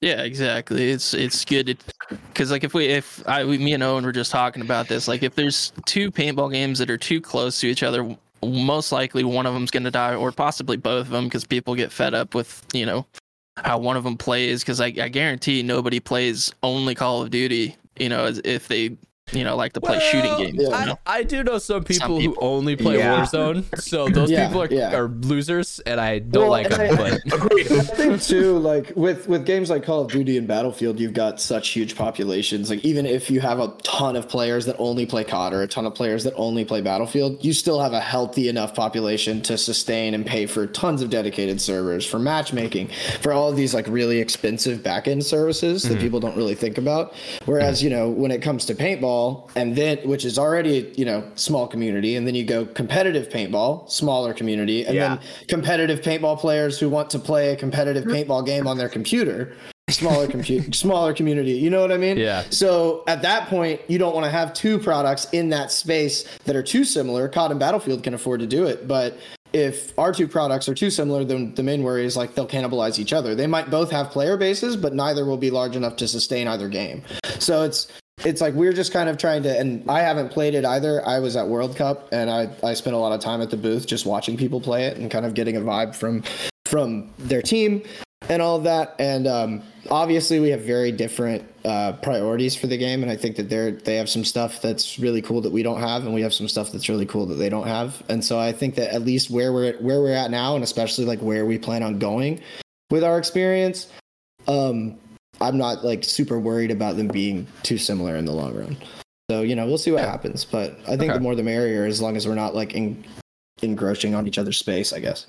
Yeah, 0.00 0.22
exactly. 0.22 0.90
It's 0.90 1.14
it's 1.14 1.44
good 1.44 1.78
because 2.28 2.50
like 2.50 2.64
if 2.64 2.74
we 2.74 2.86
if 2.86 3.26
I 3.26 3.44
we, 3.44 3.56
me 3.56 3.72
and 3.72 3.82
Owen 3.82 4.04
were 4.04 4.12
just 4.12 4.30
talking 4.30 4.62
about 4.62 4.88
this, 4.88 5.08
like 5.08 5.22
if 5.22 5.34
there's 5.34 5.72
two 5.86 6.10
paintball 6.10 6.52
games 6.52 6.78
that 6.80 6.90
are 6.90 6.98
too 6.98 7.20
close 7.20 7.60
to 7.60 7.66
each 7.66 7.82
other, 7.82 8.16
most 8.44 8.92
likely 8.92 9.24
one 9.24 9.46
of 9.46 9.54
them's 9.54 9.70
going 9.70 9.84
to 9.84 9.90
die, 9.90 10.14
or 10.14 10.32
possibly 10.32 10.76
both 10.76 11.06
of 11.06 11.10
them, 11.10 11.24
because 11.24 11.44
people 11.44 11.74
get 11.74 11.90
fed 11.90 12.12
up 12.12 12.34
with 12.34 12.64
you 12.74 12.84
know 12.84 13.06
how 13.56 13.78
one 13.78 13.96
of 13.96 14.04
them 14.04 14.18
plays. 14.18 14.62
Because 14.62 14.82
I, 14.82 14.86
I 15.00 15.08
guarantee 15.08 15.62
nobody 15.62 15.98
plays 15.98 16.52
only 16.62 16.94
Call 16.94 17.22
of 17.22 17.30
Duty, 17.30 17.74
you 17.98 18.10
know, 18.10 18.30
if 18.44 18.68
they 18.68 18.98
you 19.32 19.42
know 19.42 19.56
like 19.56 19.72
to 19.72 19.80
play 19.80 19.98
shooting 19.98 20.36
games. 20.36 20.54
yeah. 20.56 20.80
You 20.80 20.86
know? 20.86 20.98
I, 21.04 21.18
I 21.18 21.22
do 21.24 21.42
know 21.42 21.58
some 21.58 21.82
people, 21.82 22.18
people. 22.18 22.34
who 22.34 22.40
only 22.40 22.76
play 22.76 22.98
Yeah. 22.98 23.24
Warzone, 23.24 23.64
so 23.80 24.08
those 24.08 24.30
Yeah, 24.30 24.46
people 24.46 24.62
are, 24.62 24.68
yeah. 24.70 24.94
are 24.94 25.08
losers, 25.08 25.80
and 25.80 26.00
I 26.00 26.20
don't 26.20 26.42
Well, 26.42 26.50
like 26.50 26.68
them. 26.68 26.80
I- 26.80 26.96
But 26.96 27.32
I 27.72 27.80
think 27.82 28.22
too, 28.22 28.56
like 28.58 28.92
with 28.94 29.26
with 29.28 29.44
games 29.44 29.68
like 29.68 29.82
Call 29.82 30.02
of 30.02 30.12
Duty 30.12 30.38
and 30.38 30.46
Battlefield, 30.46 31.00
you've 31.00 31.12
got 31.12 31.40
such 31.40 31.70
huge 31.70 31.96
populations. 31.96 32.70
Like 32.70 32.84
even 32.84 33.04
if 33.04 33.28
you 33.28 33.40
have 33.40 33.58
a 33.58 33.74
ton 33.82 34.14
of 34.14 34.28
players 34.28 34.64
that 34.66 34.76
only 34.78 35.06
play 35.06 35.24
COD 35.24 35.54
or 35.54 35.62
a 35.62 35.66
ton 35.66 35.86
of 35.86 35.94
players 35.96 36.22
that 36.22 36.34
only 36.36 36.64
play 36.64 36.80
Battlefield, 36.80 37.44
you 37.44 37.52
still 37.52 37.80
have 37.80 37.92
a 37.94 38.00
healthy 38.00 38.48
enough 38.48 38.76
population 38.76 39.42
to 39.42 39.58
sustain 39.58 40.14
and 40.14 40.24
pay 40.24 40.46
for 40.46 40.68
tons 40.68 41.02
of 41.02 41.10
dedicated 41.10 41.60
servers, 41.60 42.06
for 42.06 42.20
matchmaking, 42.20 42.90
for 43.20 43.32
all 43.32 43.50
of 43.50 43.56
these 43.56 43.74
like 43.74 43.88
really 43.88 44.20
expensive 44.20 44.80
backend 44.84 45.24
services 45.24 45.82
that 45.82 45.94
mm-hmm. 45.94 46.00
people 46.02 46.20
don't 46.20 46.36
really 46.36 46.54
think 46.54 46.78
about. 46.78 47.12
Whereas 47.44 47.82
you 47.82 47.90
know 47.90 48.08
when 48.08 48.30
it 48.30 48.40
comes 48.40 48.64
to 48.66 48.74
paintball, 48.76 49.15
and 49.54 49.76
then 49.76 49.98
which 50.04 50.24
is 50.24 50.38
already 50.38 50.92
you 50.96 51.04
know 51.04 51.22
small 51.34 51.66
community, 51.66 52.16
and 52.16 52.26
then 52.26 52.34
you 52.34 52.44
go 52.44 52.64
competitive 52.66 53.28
paintball, 53.28 53.90
smaller 53.90 54.32
community, 54.34 54.84
and 54.84 54.94
Yeah. 54.94 55.08
then 55.08 55.18
competitive 55.48 56.00
paintball 56.00 56.38
players 56.38 56.78
who 56.78 56.88
want 56.88 57.10
to 57.10 57.18
play 57.18 57.52
a 57.52 57.56
competitive 57.56 58.04
mm-hmm. 58.04 58.30
paintball 58.30 58.46
game 58.46 58.66
on 58.66 58.78
their 58.78 58.88
computer. 58.88 59.52
Smaller 59.88 60.26
compute 60.26 60.74
smaller 60.84 61.14
community 61.14 61.52
you 61.52 61.70
know 61.70 61.80
what 61.80 61.92
i 61.92 61.96
mean? 61.96 62.16
Yeah. 62.16 62.42
so 62.50 63.04
at 63.06 63.22
that 63.22 63.46
point 63.46 63.80
you 63.86 63.98
don't 63.98 64.14
want 64.16 64.24
to 64.24 64.30
have 64.30 64.52
two 64.52 64.80
products 64.80 65.28
in 65.30 65.48
that 65.50 65.70
space 65.70 66.24
that 66.44 66.56
are 66.56 66.62
too 66.62 66.84
similar. 66.84 67.28
Cod 67.28 67.52
and 67.52 67.60
battlefield 67.60 68.02
can 68.02 68.12
afford 68.12 68.40
to 68.40 68.48
do 68.48 68.66
it 68.66 68.88
but 68.88 69.16
if 69.52 69.96
our 69.96 70.12
two 70.12 70.26
products 70.26 70.68
are 70.68 70.74
too 70.74 70.90
similar 70.90 71.22
then 71.24 71.54
the 71.54 71.62
main 71.62 71.84
worry 71.84 72.04
is 72.04 72.16
like 72.16 72.34
they'll 72.34 72.48
cannibalize 72.48 72.98
each 72.98 73.12
other. 73.12 73.36
They 73.36 73.46
might 73.46 73.70
both 73.70 73.92
have 73.92 74.10
player 74.10 74.36
bases 74.36 74.76
but 74.76 74.92
neither 74.92 75.24
will 75.24 75.38
be 75.38 75.52
large 75.52 75.76
enough 75.76 75.94
to 76.02 76.08
sustain 76.08 76.48
either 76.48 76.68
game. 76.68 77.04
So 77.38 77.62
it's 77.62 77.86
it's 78.24 78.40
like 78.40 78.54
we're 78.54 78.72
just 78.72 78.92
kind 78.92 79.08
of 79.08 79.18
trying 79.18 79.42
to 79.42 79.58
and 79.58 79.88
i 79.90 80.00
haven't 80.00 80.30
played 80.30 80.54
it 80.54 80.64
either. 80.64 81.06
I 81.06 81.18
was 81.20 81.36
at 81.36 81.46
world 81.48 81.76
cup 81.76 82.08
and 82.12 82.30
i 82.30 82.48
i 82.62 82.74
spent 82.74 82.96
a 82.96 82.98
lot 82.98 83.12
of 83.12 83.20
time 83.20 83.42
at 83.42 83.50
the 83.50 83.56
booth 83.56 83.86
just 83.86 84.06
watching 84.06 84.36
people 84.36 84.60
play 84.60 84.86
it 84.86 84.96
and 84.96 85.10
kind 85.10 85.26
of 85.26 85.34
getting 85.34 85.56
a 85.56 85.60
vibe 85.60 85.94
from 85.94 86.22
from 86.64 87.10
their 87.18 87.42
team 87.42 87.82
and 88.28 88.42
all 88.42 88.56
of 88.56 88.64
that. 88.64 88.96
And 88.98 89.26
um 89.26 89.62
obviously 89.90 90.40
we 90.40 90.48
have 90.48 90.62
very 90.62 90.90
different 90.92 91.44
uh 91.64 91.92
priorities 91.92 92.56
for 92.56 92.66
the 92.66 92.78
game. 92.78 93.02
And 93.02 93.12
i 93.12 93.16
think 93.16 93.36
that 93.36 93.48
they're 93.50 93.72
they 93.72 93.96
have 93.96 94.08
some 94.08 94.24
stuff 94.24 94.62
that's 94.62 94.98
really 94.98 95.20
cool 95.20 95.42
that 95.42 95.52
we 95.52 95.62
don't 95.62 95.80
have 95.80 96.04
and 96.04 96.14
we 96.14 96.22
have 96.22 96.34
some 96.34 96.48
stuff 96.48 96.72
that's 96.72 96.88
really 96.88 97.06
cool 97.06 97.26
that 97.26 97.34
they 97.34 97.50
don't 97.50 97.66
have. 97.66 98.02
And 98.08 98.24
so 98.24 98.38
i 98.38 98.50
think 98.50 98.76
that 98.76 98.94
at 98.94 99.02
least 99.02 99.30
where 99.30 99.52
we're 99.52 99.66
at, 99.66 99.82
where 99.82 100.00
we're 100.00 100.14
at 100.14 100.30
now 100.30 100.54
and 100.54 100.64
especially 100.64 101.04
like 101.04 101.20
where 101.20 101.44
we 101.44 101.58
plan 101.58 101.82
on 101.82 101.98
going 101.98 102.40
with 102.90 103.04
our 103.04 103.18
experience 103.18 103.88
um 104.48 104.96
i'm 105.40 105.56
not 105.58 105.84
like 105.84 106.02
super 106.04 106.38
worried 106.38 106.70
about 106.70 106.96
them 106.96 107.08
being 107.08 107.46
too 107.62 107.78
similar 107.78 108.16
in 108.16 108.24
the 108.24 108.32
long 108.32 108.54
run 108.54 108.76
so 109.30 109.42
you 109.42 109.54
know 109.56 109.66
we'll 109.66 109.78
see 109.78 109.90
what 109.92 110.04
happens 110.04 110.44
but 110.44 110.78
i 110.86 110.96
think 110.96 111.02
Okay. 111.10 111.14
the 111.14 111.20
more 111.20 111.34
the 111.34 111.42
merrier 111.42 111.84
as 111.84 112.00
long 112.00 112.16
as 112.16 112.26
we're 112.26 112.34
not 112.34 112.54
like 112.54 112.74
en- 112.74 113.04
engrossing 113.62 114.14
on 114.14 114.26
each 114.26 114.38
other's 114.38 114.58
space 114.58 114.92
i 114.92 114.98
guess 115.00 115.26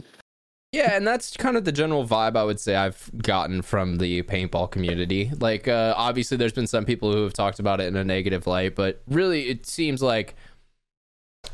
Yeah, 0.74 0.96
and 0.98 1.08
that's 1.08 1.38
kind 1.38 1.56
of 1.56 1.64
the 1.64 1.72
general 1.72 2.06
vibe 2.06 2.36
I 2.36 2.44
would 2.44 2.60
say 2.60 2.76
I've 2.76 3.10
gotten 3.24 3.62
from 3.62 3.98
the 4.00 4.22
paintball 4.24 4.70
community. 4.70 5.32
Like, 5.40 5.66
uh, 5.70 5.94
obviously, 5.96 6.36
there's 6.36 6.52
been 6.52 6.68
some 6.68 6.84
people 6.84 7.10
who 7.12 7.24
have 7.24 7.32
talked 7.32 7.60
about 7.60 7.80
it 7.80 7.88
in 7.88 7.96
a 7.96 8.04
negative 8.04 8.46
light, 8.48 8.76
but 8.76 9.02
really, 9.08 9.48
it 9.48 9.66
seems 9.66 10.02
like, 10.04 10.36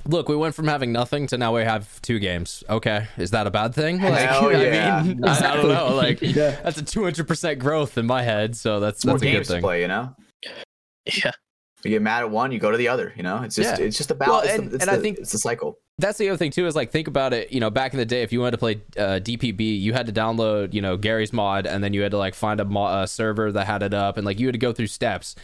look, 0.06 0.28
we 0.30 0.36
went 0.36 0.56
from 0.56 0.68
having 0.68 0.92
nothing 0.92 1.28
to 1.28 1.38
now 1.38 1.56
we 1.56 1.64
have 1.64 2.02
two 2.02 2.20
games. 2.20 2.64
Okay, 2.70 3.08
is 3.18 3.32
that 3.32 3.48
a 3.48 3.52
bad 3.52 3.74
thing? 3.74 4.02
Like, 4.02 4.14
Hell 4.20 4.52
yeah. 4.62 4.98
I 4.98 5.04
mean, 5.04 5.24
I, 5.26 5.52
I 5.54 5.56
don't 5.56 5.68
know. 5.70 5.96
Like, 5.96 6.22
Yeah. 6.22 6.60
that's 6.64 6.78
a 6.80 6.84
200% 6.84 7.60
growth 7.60 7.98
in 7.98 8.06
my 8.06 8.22
head, 8.24 8.56
so 8.56 8.80
that's 8.80 9.06
More 9.06 9.14
that's 9.16 9.24
a 9.24 9.26
good 9.26 9.32
games 9.32 9.48
to 9.48 9.54
thing. 9.54 9.62
play, 9.62 9.82
you 9.82 9.88
know. 9.88 10.16
Yeah. 11.06 11.32
You 11.84 11.90
get 11.90 12.02
mad 12.02 12.22
at 12.24 12.30
one, 12.32 12.52
you 12.54 12.60
go 12.60 12.72
to 12.72 12.78
the 12.78 12.88
other. 12.88 13.12
You 13.18 13.24
know, 13.24 13.44
it's 13.44 13.56
just 13.58 13.78
Yeah. 13.80 13.86
it's 13.86 13.98
just 13.98 14.10
about 14.10 14.28
Well, 14.30 14.40
it's 14.42 14.54
and- 14.54 14.72
the, 14.72 14.76
it's 14.76 14.84
and 14.84 14.92
I 14.92 14.98
think- 15.00 15.20
it's 15.20 15.32
the 15.34 15.38
cycle. 15.38 15.80
that's 15.98 16.18
the 16.18 16.30
other 16.30 16.38
thing 16.38 16.50
too 16.52 16.66
is 16.66 16.76
like 16.76 16.92
think 16.92 17.08
about 17.08 17.34
it 17.34 17.52
you 17.54 17.60
know 17.60 17.70
back 17.70 17.94
in 17.94 18.00
the 18.00 18.06
day 18.06 18.24
if 18.24 18.32
you 18.34 18.40
wanted 18.40 18.52
to 18.52 18.58
play 18.58 18.82
uh, 18.98 19.20
dpb 19.20 19.60
you 19.80 19.94
had 19.94 20.08
to 20.08 20.12
download 20.12 20.74
you 20.74 20.82
know 20.82 20.98
Garry's 20.98 21.32
Mod 21.32 21.68
and 21.68 21.84
then 21.84 21.94
you 21.94 22.02
had 22.02 22.10
to 22.12 22.18
like 22.18 22.34
find 22.34 22.60
a, 22.60 22.66
mo- 22.66 23.02
a 23.04 23.06
server 23.08 23.52
that 23.52 23.68
had 23.68 23.84
it 23.84 23.94
up 23.94 24.18
and 24.18 24.26
like 24.26 24.40
you 24.40 24.48
had 24.48 24.54
to 24.54 24.58
go 24.60 24.74
through 24.74 24.88
steps 24.88 25.36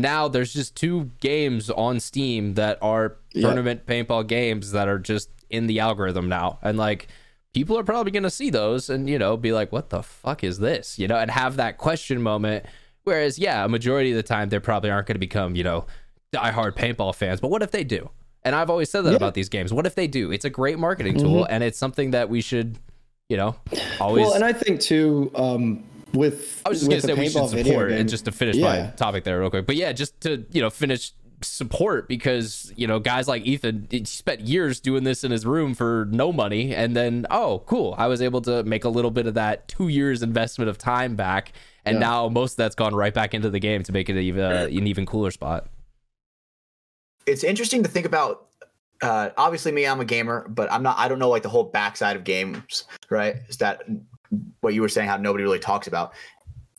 now 0.00 0.28
there's 0.28 0.52
just 0.52 0.74
two 0.76 1.10
games 1.20 1.70
on 1.70 2.00
steam 2.00 2.54
that 2.54 2.78
are 2.82 3.16
Yeah. 3.32 3.42
tournament 3.42 3.86
paintball 3.86 4.26
games 4.26 4.72
that 4.72 4.88
are 4.88 4.98
just 4.98 5.30
in 5.50 5.66
the 5.66 5.80
algorithm 5.80 6.28
now 6.28 6.58
and 6.62 6.76
like 6.78 7.08
people 7.54 7.78
are 7.78 7.82
probably 7.84 8.12
going 8.12 8.22
to 8.22 8.30
see 8.30 8.50
those 8.50 8.90
and 8.90 9.08
you 9.08 9.18
know 9.18 9.36
be 9.36 9.52
like 9.52 9.72
what 9.72 9.90
the 9.90 10.02
fuck 10.02 10.44
is 10.44 10.58
this 10.58 10.98
you 10.98 11.08
know 11.08 11.16
and 11.16 11.30
have 11.30 11.56
that 11.56 11.78
question 11.78 12.20
moment 12.22 12.64
whereas 13.04 13.38
yeah 13.38 13.64
a 13.64 13.68
majority 13.68 14.10
of 14.10 14.16
the 14.16 14.22
time 14.22 14.48
they 14.50 14.58
probably 14.58 14.90
aren't 14.90 15.06
going 15.06 15.14
to 15.14 15.18
become 15.20 15.56
you 15.56 15.64
know 15.64 15.86
diehard 16.32 16.74
paintball 16.76 17.14
fans 17.14 17.40
but 17.40 17.50
what 17.50 17.62
if 17.62 17.70
they 17.70 17.84
do 17.84 18.10
and 18.44 18.54
I've 18.54 18.70
always 18.70 18.88
said 18.88 19.02
that 19.02 19.10
Yeah. 19.10 19.16
about 19.16 19.34
these 19.34 19.48
games. 19.48 19.72
What 19.74 19.84
if 19.84 19.94
they 19.96 20.06
do? 20.06 20.30
It's 20.30 20.44
a 20.44 20.50
great 20.50 20.78
marketing 20.78 21.18
tool, 21.18 21.44
and 21.44 21.62
it's 21.64 21.76
something 21.76 22.12
that 22.12 22.30
we 22.30 22.40
should, 22.40 22.78
you 23.28 23.36
know, 23.36 23.56
always. 24.00 24.24
Well, 24.24 24.34
and 24.34 24.44
I 24.44 24.52
think 24.52 24.80
too, 24.80 25.30
um, 25.34 25.82
with 26.12 26.62
I 26.64 26.70
was 26.70 26.80
just 26.80 26.90
gonna 26.90 27.00
say 27.02 27.14
we 27.14 27.28
should 27.28 27.48
support, 27.48 27.92
and 27.92 28.08
just 28.08 28.24
to 28.26 28.32
finish 28.32 28.56
my 28.56 28.92
topic 28.96 29.24
there 29.24 29.40
real 29.40 29.50
quick. 29.50 29.66
But 29.66 29.76
yeah, 29.76 29.92
just 29.92 30.20
to 30.22 30.44
you 30.50 30.60
know 30.62 30.70
finish 30.70 31.12
support 31.40 32.08
because 32.08 32.72
you 32.74 32.86
know 32.86 32.98
guys 32.98 33.28
like 33.28 33.44
Ethan 33.46 33.86
he 33.90 34.04
spent 34.04 34.40
years 34.40 34.80
doing 34.80 35.04
this 35.04 35.22
in 35.22 35.30
his 35.30 35.46
room 35.46 35.74
for 35.74 36.08
no 36.10 36.32
money, 36.32 36.74
and 36.74 36.96
then 36.96 37.26
oh 37.30 37.62
cool, 37.66 37.94
I 37.96 38.06
was 38.08 38.20
able 38.22 38.40
to 38.42 38.64
make 38.64 38.84
a 38.84 38.88
little 38.88 39.10
bit 39.10 39.26
of 39.26 39.34
that 39.34 39.68
two 39.68 39.88
years 39.88 40.22
investment 40.22 40.68
of 40.68 40.78
time 40.78 41.14
back. 41.14 41.52
and 41.84 41.94
Yeah. 41.96 42.00
now 42.00 42.28
most 42.28 42.52
of 42.52 42.56
that's 42.56 42.74
gone 42.74 42.94
right 42.94 43.14
back 43.14 43.34
into 43.34 43.50
the 43.50 43.60
game 43.60 43.82
to 43.84 43.92
make 43.92 44.08
it 44.08 44.16
even 44.16 44.42
uh, 44.42 44.66
an 44.70 44.86
even 44.86 45.06
cooler 45.06 45.30
spot. 45.30 45.68
it's 47.26 47.44
interesting 47.44 47.82
to 47.82 47.88
think 47.88 48.06
about. 48.06 48.46
Uh, 49.00 49.30
obviously, 49.36 49.70
me, 49.70 49.86
I'm 49.86 50.00
a 50.00 50.04
gamer, 50.04 50.44
but 50.48 50.72
I'm 50.72 50.82
not. 50.82 50.98
I 50.98 51.06
don't 51.06 51.20
know 51.20 51.28
like 51.28 51.44
the 51.44 51.48
whole 51.48 51.62
backside 51.64 52.16
of 52.16 52.24
games, 52.24 52.82
right? 53.10 53.36
Is 53.48 53.58
that 53.58 53.82
what 54.60 54.74
you 54.74 54.82
were 54.82 54.88
saying? 54.88 55.08
How 55.08 55.16
nobody 55.16 55.44
really 55.44 55.58
talks 55.58 55.86
about 55.86 56.12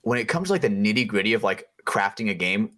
when 0.01 0.17
it 0.19 0.27
comes 0.27 0.47
to 0.47 0.53
like 0.53 0.62
the 0.62 0.69
nitty 0.69 1.07
gritty 1.07 1.33
of 1.33 1.43
like 1.43 1.67
crafting 1.85 2.29
a 2.29 2.33
game. 2.33 2.71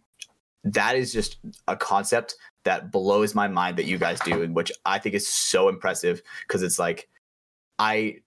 That 0.64 0.96
is 0.96 1.12
just 1.12 1.38
a 1.68 1.76
concept 1.76 2.36
that 2.66 2.92
blows 2.92 3.34
my 3.34 3.48
mind 3.48 3.78
that 3.78 3.86
you 3.86 3.98
guys 3.98 4.20
do, 4.20 4.44
and 4.44 4.56
which 4.56 4.72
I 4.86 5.00
think 5.00 5.16
is 5.16 5.28
so 5.28 5.70
impressive 5.70 6.22
because 6.48 6.62
it's 6.62 6.78
like 6.78 7.10
I 7.80 8.18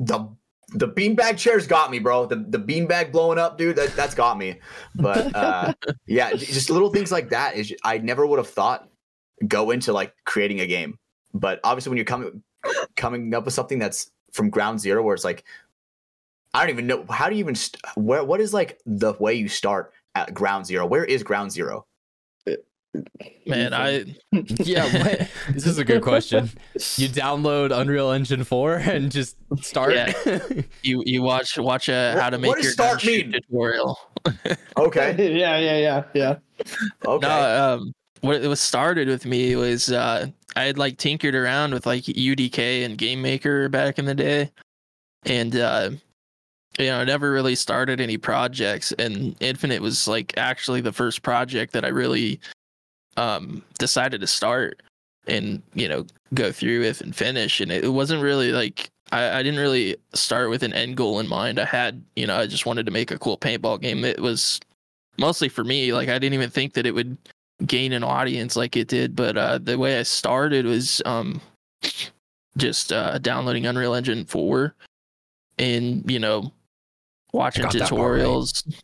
the 0.00 0.28
the 0.70 0.88
beanbag 0.88 1.38
chairs 1.38 1.66
got 1.68 1.90
me, 1.90 2.00
bro. 2.00 2.26
The 2.26 2.36
the 2.36 2.58
beanbag 2.58 3.12
blowing 3.12 3.38
up, 3.38 3.58
dude. 3.58 3.76
That 3.76 3.94
that's 3.94 4.14
got 4.14 4.36
me. 4.38 4.60
But 4.96 5.34
uh, 5.36 5.74
yeah, 6.06 6.32
just 6.34 6.68
little 6.68 6.90
things 6.90 7.12
like 7.12 7.28
that 7.30 7.54
is 7.54 7.72
I 7.84 7.98
never 7.98 8.26
would 8.26 8.38
have 8.38 8.48
thought 8.48 8.88
go 9.46 9.70
into 9.70 9.92
like 9.92 10.14
creating 10.24 10.60
a 10.60 10.66
game. 10.66 10.98
But 11.32 11.60
obviously, 11.62 11.90
when 11.90 11.98
you're 11.98 12.04
coming 12.04 12.42
coming 12.96 13.32
up 13.34 13.44
with 13.44 13.54
something 13.54 13.78
that's 13.78 14.10
from 14.34 14.50
ground 14.50 14.80
zero, 14.80 15.02
where 15.02 15.14
it's 15.14 15.24
like 15.24 15.44
I 16.52 16.60
don't 16.60 16.70
even 16.70 16.86
know 16.86 17.06
how 17.08 17.28
do 17.28 17.34
you 17.36 17.40
even 17.40 17.54
st- 17.54 17.80
where 17.96 18.22
what 18.22 18.40
is 18.40 18.52
like 18.52 18.78
the 18.84 19.14
way 19.18 19.34
you 19.34 19.48
start 19.48 19.92
at 20.14 20.34
ground 20.34 20.66
zero? 20.66 20.84
Where 20.86 21.04
is 21.04 21.22
ground 21.22 21.52
zero? 21.52 21.86
Man, 23.46 23.74
I 23.74 24.04
Yeah, 24.58 24.84
what? 25.02 25.28
this 25.50 25.66
is 25.66 25.78
a 25.78 25.84
good 25.84 26.02
question. 26.02 26.48
You 26.96 27.08
download 27.08 27.76
Unreal 27.76 28.12
Engine 28.12 28.44
4 28.44 28.74
and 28.76 29.10
just 29.10 29.36
start. 29.62 29.94
Yeah. 29.94 30.12
you 30.82 31.02
you 31.04 31.20
watch 31.22 31.58
watch 31.58 31.88
a 31.88 32.16
how 32.20 32.30
to 32.30 32.36
what 32.36 32.40
make 32.42 32.54
does 32.54 32.64
your 32.64 32.72
start 32.72 33.04
mean? 33.04 33.32
tutorial. 33.32 33.98
Okay, 34.78 35.38
yeah, 35.38 35.58
yeah, 35.58 35.76
yeah, 35.76 36.04
yeah. 36.14 36.36
okay. 37.04 37.26
No, 37.28 37.74
um, 37.74 37.92
what 38.22 38.36
it 38.42 38.48
was 38.48 38.60
started 38.60 39.06
with 39.06 39.26
me 39.26 39.54
was 39.54 39.92
uh, 39.92 40.28
I 40.56 40.64
had 40.64 40.78
like 40.78 40.98
tinkered 40.98 41.34
around 41.34 41.74
with 41.74 41.86
like 41.86 42.04
UDK 42.04 42.84
and 42.84 42.98
Game 42.98 43.22
Maker 43.22 43.68
back 43.68 43.98
in 43.98 44.04
the 44.04 44.14
day, 44.14 44.50
and 45.24 45.56
uh, 45.56 45.90
you 46.78 46.86
know, 46.86 46.98
I 46.98 47.04
never 47.04 47.30
really 47.30 47.54
started 47.54 48.00
any 48.00 48.16
projects. 48.16 48.92
And 48.92 49.36
Infinite 49.40 49.80
was 49.80 50.08
like 50.08 50.34
actually 50.36 50.80
the 50.80 50.92
first 50.92 51.22
project 51.22 51.72
that 51.72 51.84
I 51.84 51.88
really 51.88 52.40
um, 53.16 53.62
decided 53.78 54.20
to 54.20 54.26
start 54.26 54.82
and 55.26 55.62
you 55.72 55.88
know 55.88 56.04
go 56.34 56.52
through 56.52 56.80
with 56.80 57.00
and 57.00 57.14
finish. 57.14 57.60
And 57.60 57.70
it, 57.70 57.92
wasn't 57.92 58.22
really 58.22 58.52
like 58.52 58.90
I, 59.12 59.38
I 59.38 59.42
didn't 59.42 59.60
really 59.60 59.96
start 60.14 60.50
with 60.50 60.62
an 60.62 60.72
end 60.72 60.96
goal 60.96 61.20
in 61.20 61.28
mind. 61.28 61.58
I 61.58 61.64
had 61.64 62.02
you 62.16 62.26
know 62.26 62.36
I 62.36 62.46
just 62.46 62.66
wanted 62.66 62.86
to 62.86 62.92
make 62.92 63.10
a 63.10 63.18
cool 63.18 63.38
paintball 63.38 63.80
game. 63.80 64.04
It 64.04 64.20
was 64.20 64.60
mostly 65.18 65.48
for 65.48 65.64
me. 65.64 65.92
Like 65.92 66.08
I 66.08 66.18
didn't 66.18 66.34
even 66.34 66.50
think 66.50 66.74
that 66.74 66.86
it 66.86 66.94
would 66.94 67.16
gain 67.66 67.92
an 67.92 68.04
audience 68.04 68.56
like 68.56 68.76
it 68.76 68.88
did. 68.88 69.16
But 69.16 69.36
uh, 69.36 69.58
the 69.58 69.78
way 69.78 69.98
I 69.98 70.02
started 70.02 70.66
was 70.66 71.02
um, 71.04 71.40
just 72.56 72.92
uh, 72.92 73.18
downloading 73.18 73.66
Unreal 73.66 73.94
Engine 73.94 74.24
4 74.24 74.74
and, 75.58 76.08
you 76.10 76.18
know, 76.18 76.52
watching 77.32 77.64
tutorials. 77.66 78.74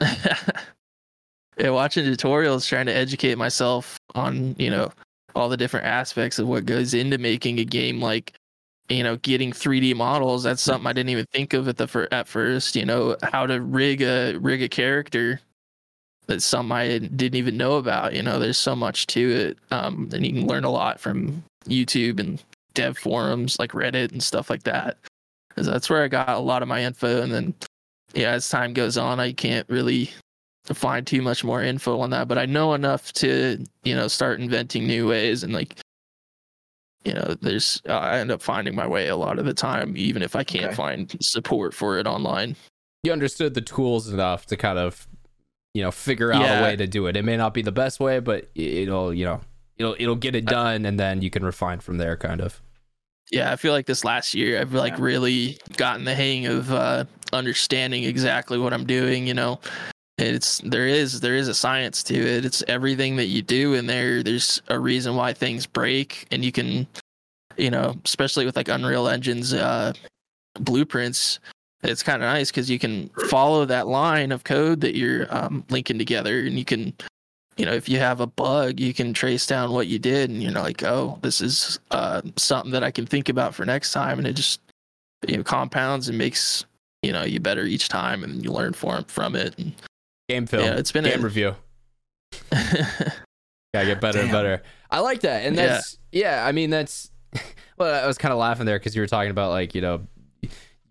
yeah, 0.00 1.70
watching 1.70 2.04
tutorials, 2.04 2.66
trying 2.68 2.86
to 2.86 2.94
educate 2.94 3.36
myself 3.36 3.98
on, 4.14 4.54
you 4.58 4.70
know, 4.70 4.90
all 5.34 5.48
the 5.48 5.56
different 5.56 5.86
aspects 5.86 6.38
of 6.38 6.48
what 6.48 6.66
goes 6.66 6.94
into 6.94 7.18
making 7.18 7.58
a 7.60 7.64
game 7.64 8.00
like 8.00 8.34
you 8.88 9.02
know 9.02 9.16
getting 9.18 9.52
3d 9.52 9.94
models 9.94 10.42
that's 10.42 10.62
something 10.62 10.86
i 10.86 10.92
didn't 10.92 11.10
even 11.10 11.26
think 11.32 11.52
of 11.52 11.68
at 11.68 11.76
the 11.76 11.86
fir- 11.86 12.08
at 12.10 12.26
first 12.26 12.74
you 12.74 12.84
know 12.84 13.16
how 13.22 13.46
to 13.46 13.60
rig 13.60 14.02
a 14.02 14.36
rig 14.38 14.62
a 14.62 14.68
character 14.68 15.40
that's 16.26 16.44
something 16.44 16.72
I 16.72 16.98
didn't 16.98 17.34
even 17.36 17.56
know 17.56 17.74
about. 17.74 18.14
You 18.14 18.22
know, 18.22 18.38
there's 18.38 18.58
so 18.58 18.76
much 18.76 19.06
to 19.08 19.30
it. 19.30 19.58
Um, 19.72 20.08
and 20.12 20.24
you 20.24 20.32
can 20.32 20.46
learn 20.46 20.64
a 20.64 20.70
lot 20.70 21.00
from 21.00 21.42
YouTube 21.66 22.20
and 22.20 22.42
dev 22.74 22.96
forums 22.96 23.58
like 23.58 23.72
Reddit 23.72 24.12
and 24.12 24.22
stuff 24.22 24.48
like 24.50 24.62
that. 24.62 24.98
'Cause 25.54 25.66
that's 25.66 25.90
where 25.90 26.02
I 26.04 26.08
got 26.08 26.28
a 26.28 26.38
lot 26.38 26.62
of 26.62 26.68
my 26.68 26.82
info. 26.84 27.20
And 27.20 27.32
then, 27.32 27.54
yeah, 28.14 28.30
as 28.30 28.48
time 28.48 28.72
goes 28.72 28.96
on, 28.96 29.18
I 29.18 29.32
can't 29.32 29.68
really 29.68 30.10
find 30.64 31.04
too 31.06 31.20
much 31.22 31.42
more 31.42 31.62
info 31.62 31.98
on 31.98 32.10
that, 32.10 32.28
but 32.28 32.38
I 32.38 32.46
know 32.46 32.74
enough 32.74 33.12
to, 33.14 33.64
you 33.82 33.94
know, 33.96 34.06
start 34.06 34.40
inventing 34.40 34.86
new 34.86 35.08
ways 35.08 35.42
and 35.42 35.52
like, 35.52 35.80
you 37.04 37.14
know, 37.14 37.34
there's, 37.40 37.82
uh, 37.88 37.94
I 37.98 38.18
end 38.18 38.30
up 38.30 38.40
finding 38.42 38.74
my 38.76 38.86
way 38.86 39.08
a 39.08 39.16
lot 39.16 39.38
of 39.38 39.46
the 39.46 39.54
time, 39.54 39.96
even 39.96 40.22
if 40.22 40.36
I 40.36 40.44
can't 40.44 40.66
Okay. 40.66 40.74
find 40.74 41.16
support 41.20 41.74
for 41.74 41.98
it 41.98 42.06
online. 42.06 42.54
You 43.02 43.12
understood 43.12 43.54
the 43.54 43.62
tools 43.62 44.08
enough 44.08 44.46
to 44.46 44.56
kind 44.56 44.78
of, 44.78 45.08
you 45.74 45.82
know, 45.82 45.90
figure 45.90 46.32
out 46.32 46.42
a 46.42 46.62
way 46.62 46.76
to 46.76 46.86
do 46.86 47.06
it. 47.06 47.16
It 47.16 47.24
may 47.24 47.36
not 47.36 47.54
be 47.54 47.62
the 47.62 47.72
best 47.72 48.00
way, 48.00 48.18
but 48.20 48.48
it'll, 48.54 49.12
you 49.14 49.24
know, 49.24 49.40
it'll 49.78 49.96
it'll 49.98 50.16
get 50.16 50.34
it 50.34 50.44
done, 50.44 50.84
and 50.86 50.98
then 50.98 51.22
you 51.22 51.30
can 51.30 51.44
refine 51.44 51.80
from 51.80 51.98
there, 51.98 52.16
kind 52.16 52.40
of. 52.40 52.60
yeah, 53.30 53.52
I 53.52 53.56
feel 53.56 53.72
like 53.72 53.86
this 53.86 54.04
last 54.04 54.34
year 54.34 54.60
I've 54.60 54.72
like 54.74 54.94
Yeah. 54.94 55.04
really 55.04 55.58
gotten 55.76 56.04
the 56.04 56.14
hang 56.14 56.46
of 56.46 56.72
uh, 56.72 57.04
understanding 57.32 58.02
exactly 58.04 58.58
what 58.58 58.72
I'm 58.72 58.84
doing. 58.84 59.26
You 59.28 59.34
know, 59.34 59.60
it's 60.18 60.58
there 60.64 60.88
is 60.88 61.20
there 61.20 61.36
is 61.36 61.46
a 61.46 61.54
science 61.54 62.02
to 62.04 62.14
it. 62.16 62.44
It's 62.44 62.64
everything 62.66 63.14
that 63.16 63.26
you 63.26 63.40
do 63.42 63.74
in 63.74 63.86
there. 63.86 64.22
There's 64.24 64.60
a 64.68 64.78
reason 64.78 65.14
why 65.14 65.32
things 65.32 65.64
break, 65.66 66.26
and 66.32 66.44
you 66.44 66.50
can, 66.50 66.88
you 67.56 67.70
know, 67.70 67.94
especially 68.04 68.44
with 68.44 68.56
like 68.56 68.68
Unreal 68.68 69.06
Engine's 69.08 69.54
uh, 69.54 69.92
blueprints. 70.58 71.38
It's 71.82 72.02
kind 72.02 72.22
of 72.22 72.28
nice 72.28 72.50
because 72.50 72.68
you 72.68 72.78
can 72.78 73.08
follow 73.28 73.64
that 73.64 73.86
line 73.86 74.32
of 74.32 74.44
code 74.44 74.82
that 74.82 74.94
you're 74.96 75.26
um, 75.34 75.64
linking 75.70 75.98
together, 75.98 76.40
and 76.40 76.58
you 76.58 76.64
can 76.64 76.92
you 77.56 77.66
know, 77.66 77.72
if 77.74 77.88
you 77.90 77.98
have 77.98 78.20
a 78.20 78.26
bug, 78.26 78.80
you 78.80 78.94
can 78.94 79.12
trace 79.12 79.46
down 79.46 79.70
what 79.72 79.86
you 79.86 79.98
did, 79.98 80.30
and 80.30 80.42
you're 80.42 80.52
like, 80.52 80.82
oh, 80.82 81.18
this 81.20 81.40
is 81.42 81.78
uh, 81.90 82.22
something 82.36 82.72
that 82.72 82.82
I 82.82 82.90
can 82.90 83.04
think 83.06 83.28
about 83.28 83.54
for 83.54 83.66
next 83.66 83.92
time, 83.92 84.18
and 84.18 84.26
it 84.26 84.34
just 84.34 84.60
you 85.26 85.36
know 85.36 85.42
compounds 85.42 86.08
and 86.08 86.16
makes 86.16 86.64
you 87.02 87.12
know 87.12 87.22
you 87.24 87.40
better 87.40 87.64
each 87.64 87.88
time, 87.88 88.24
and 88.24 88.42
you 88.44 88.50
learn 88.52 88.72
from 88.72 89.04
from 89.04 89.34
it. 89.36 89.58
And, 89.58 89.72
Game 90.28 90.46
film, 90.46 90.64
Yeah, 90.64 90.76
it's 90.76 90.92
been 90.92 91.04
game 91.04 91.20
a- 91.20 91.24
review. 91.24 91.54
Gotta 92.52 93.86
get 93.86 94.00
better 94.00 94.20
and 94.20 94.30
better. 94.30 94.62
I 94.90 95.00
like 95.00 95.20
that, 95.20 95.44
and 95.46 95.56
Yeah. 95.56 95.66
that's 95.66 95.98
yeah. 96.12 96.44
I 96.46 96.52
mean, 96.52 96.70
that's 96.70 97.10
well. 97.78 98.02
I 98.02 98.06
was 98.06 98.18
kind 98.18 98.32
of 98.32 98.38
laughing 98.38 98.66
there 98.66 98.78
because 98.78 98.94
you 98.94 99.02
were 99.02 99.06
talking 99.06 99.30
about 99.30 99.50
like 99.50 99.74
you 99.74 99.80
know. 99.80 100.06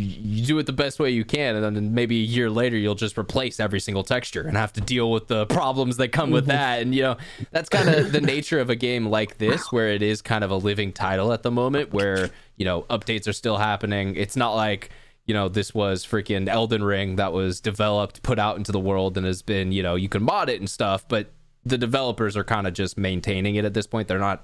You, 0.01 0.45
do 0.45 0.57
it 0.59 0.65
the 0.65 0.73
best 0.73 0.97
way 0.97 1.09
you 1.09 1.25
can, 1.25 1.57
and 1.57 1.75
then 1.75 1.93
maybe 1.93 2.21
a 2.21 2.25
year 2.25 2.49
later 2.49 2.77
you'll 2.77 2.95
just 2.95 3.17
replace 3.17 3.59
every 3.59 3.81
single 3.81 4.03
texture 4.03 4.41
and 4.41 4.55
have 4.55 4.71
to 4.73 4.81
deal 4.81 5.11
with 5.11 5.27
the 5.27 5.45
problems 5.47 5.97
that 5.97 6.13
come 6.13 6.31
with 6.31 6.45
that. 6.45 6.81
And 6.81 6.95
you 6.95 7.01
know 7.01 7.17
that's 7.51 7.67
kind 7.67 7.89
of 7.89 8.11
the 8.13 8.21
nature 8.21 8.59
of 8.59 8.69
a 8.69 8.75
game 8.75 9.07
like 9.07 9.37
this, 9.37 9.71
where 9.71 9.89
it 9.89 10.01
is 10.01 10.21
kind 10.21 10.43
of 10.43 10.51
a 10.51 10.55
living 10.55 10.93
title 10.93 11.33
at 11.33 11.43
the 11.43 11.51
moment, 11.51 11.93
where 11.93 12.29
you 12.55 12.65
know 12.65 12.83
updates 12.83 13.27
are 13.27 13.33
still 13.33 13.57
happening. 13.57 14.15
It's 14.15 14.37
not 14.37 14.55
like 14.55 14.89
you 15.25 15.33
know 15.33 15.49
this 15.49 15.73
was 15.73 16.05
freaking 16.05 16.47
Elden 16.47 16.83
Ring 16.83 17.17
that 17.17 17.33
was 17.33 17.59
developed, 17.59 18.23
put 18.23 18.39
out 18.39 18.55
into 18.55 18.71
the 18.71 18.79
world, 18.79 19.17
and 19.17 19.25
has 19.25 19.41
been 19.41 19.73
you 19.73 19.83
know 19.83 19.95
you 19.95 20.07
can 20.07 20.23
mod 20.23 20.49
it 20.49 20.59
and 20.59 20.69
stuff, 20.69 21.07
but 21.07 21.31
the 21.65 21.77
developers 21.77 22.37
are 22.37 22.43
kind 22.43 22.67
of 22.67 22.73
just 22.73 22.97
maintaining 22.97 23.55
it 23.55 23.65
at 23.65 23.73
this 23.73 23.85
point. 23.85 24.07
They're 24.07 24.17
not 24.17 24.43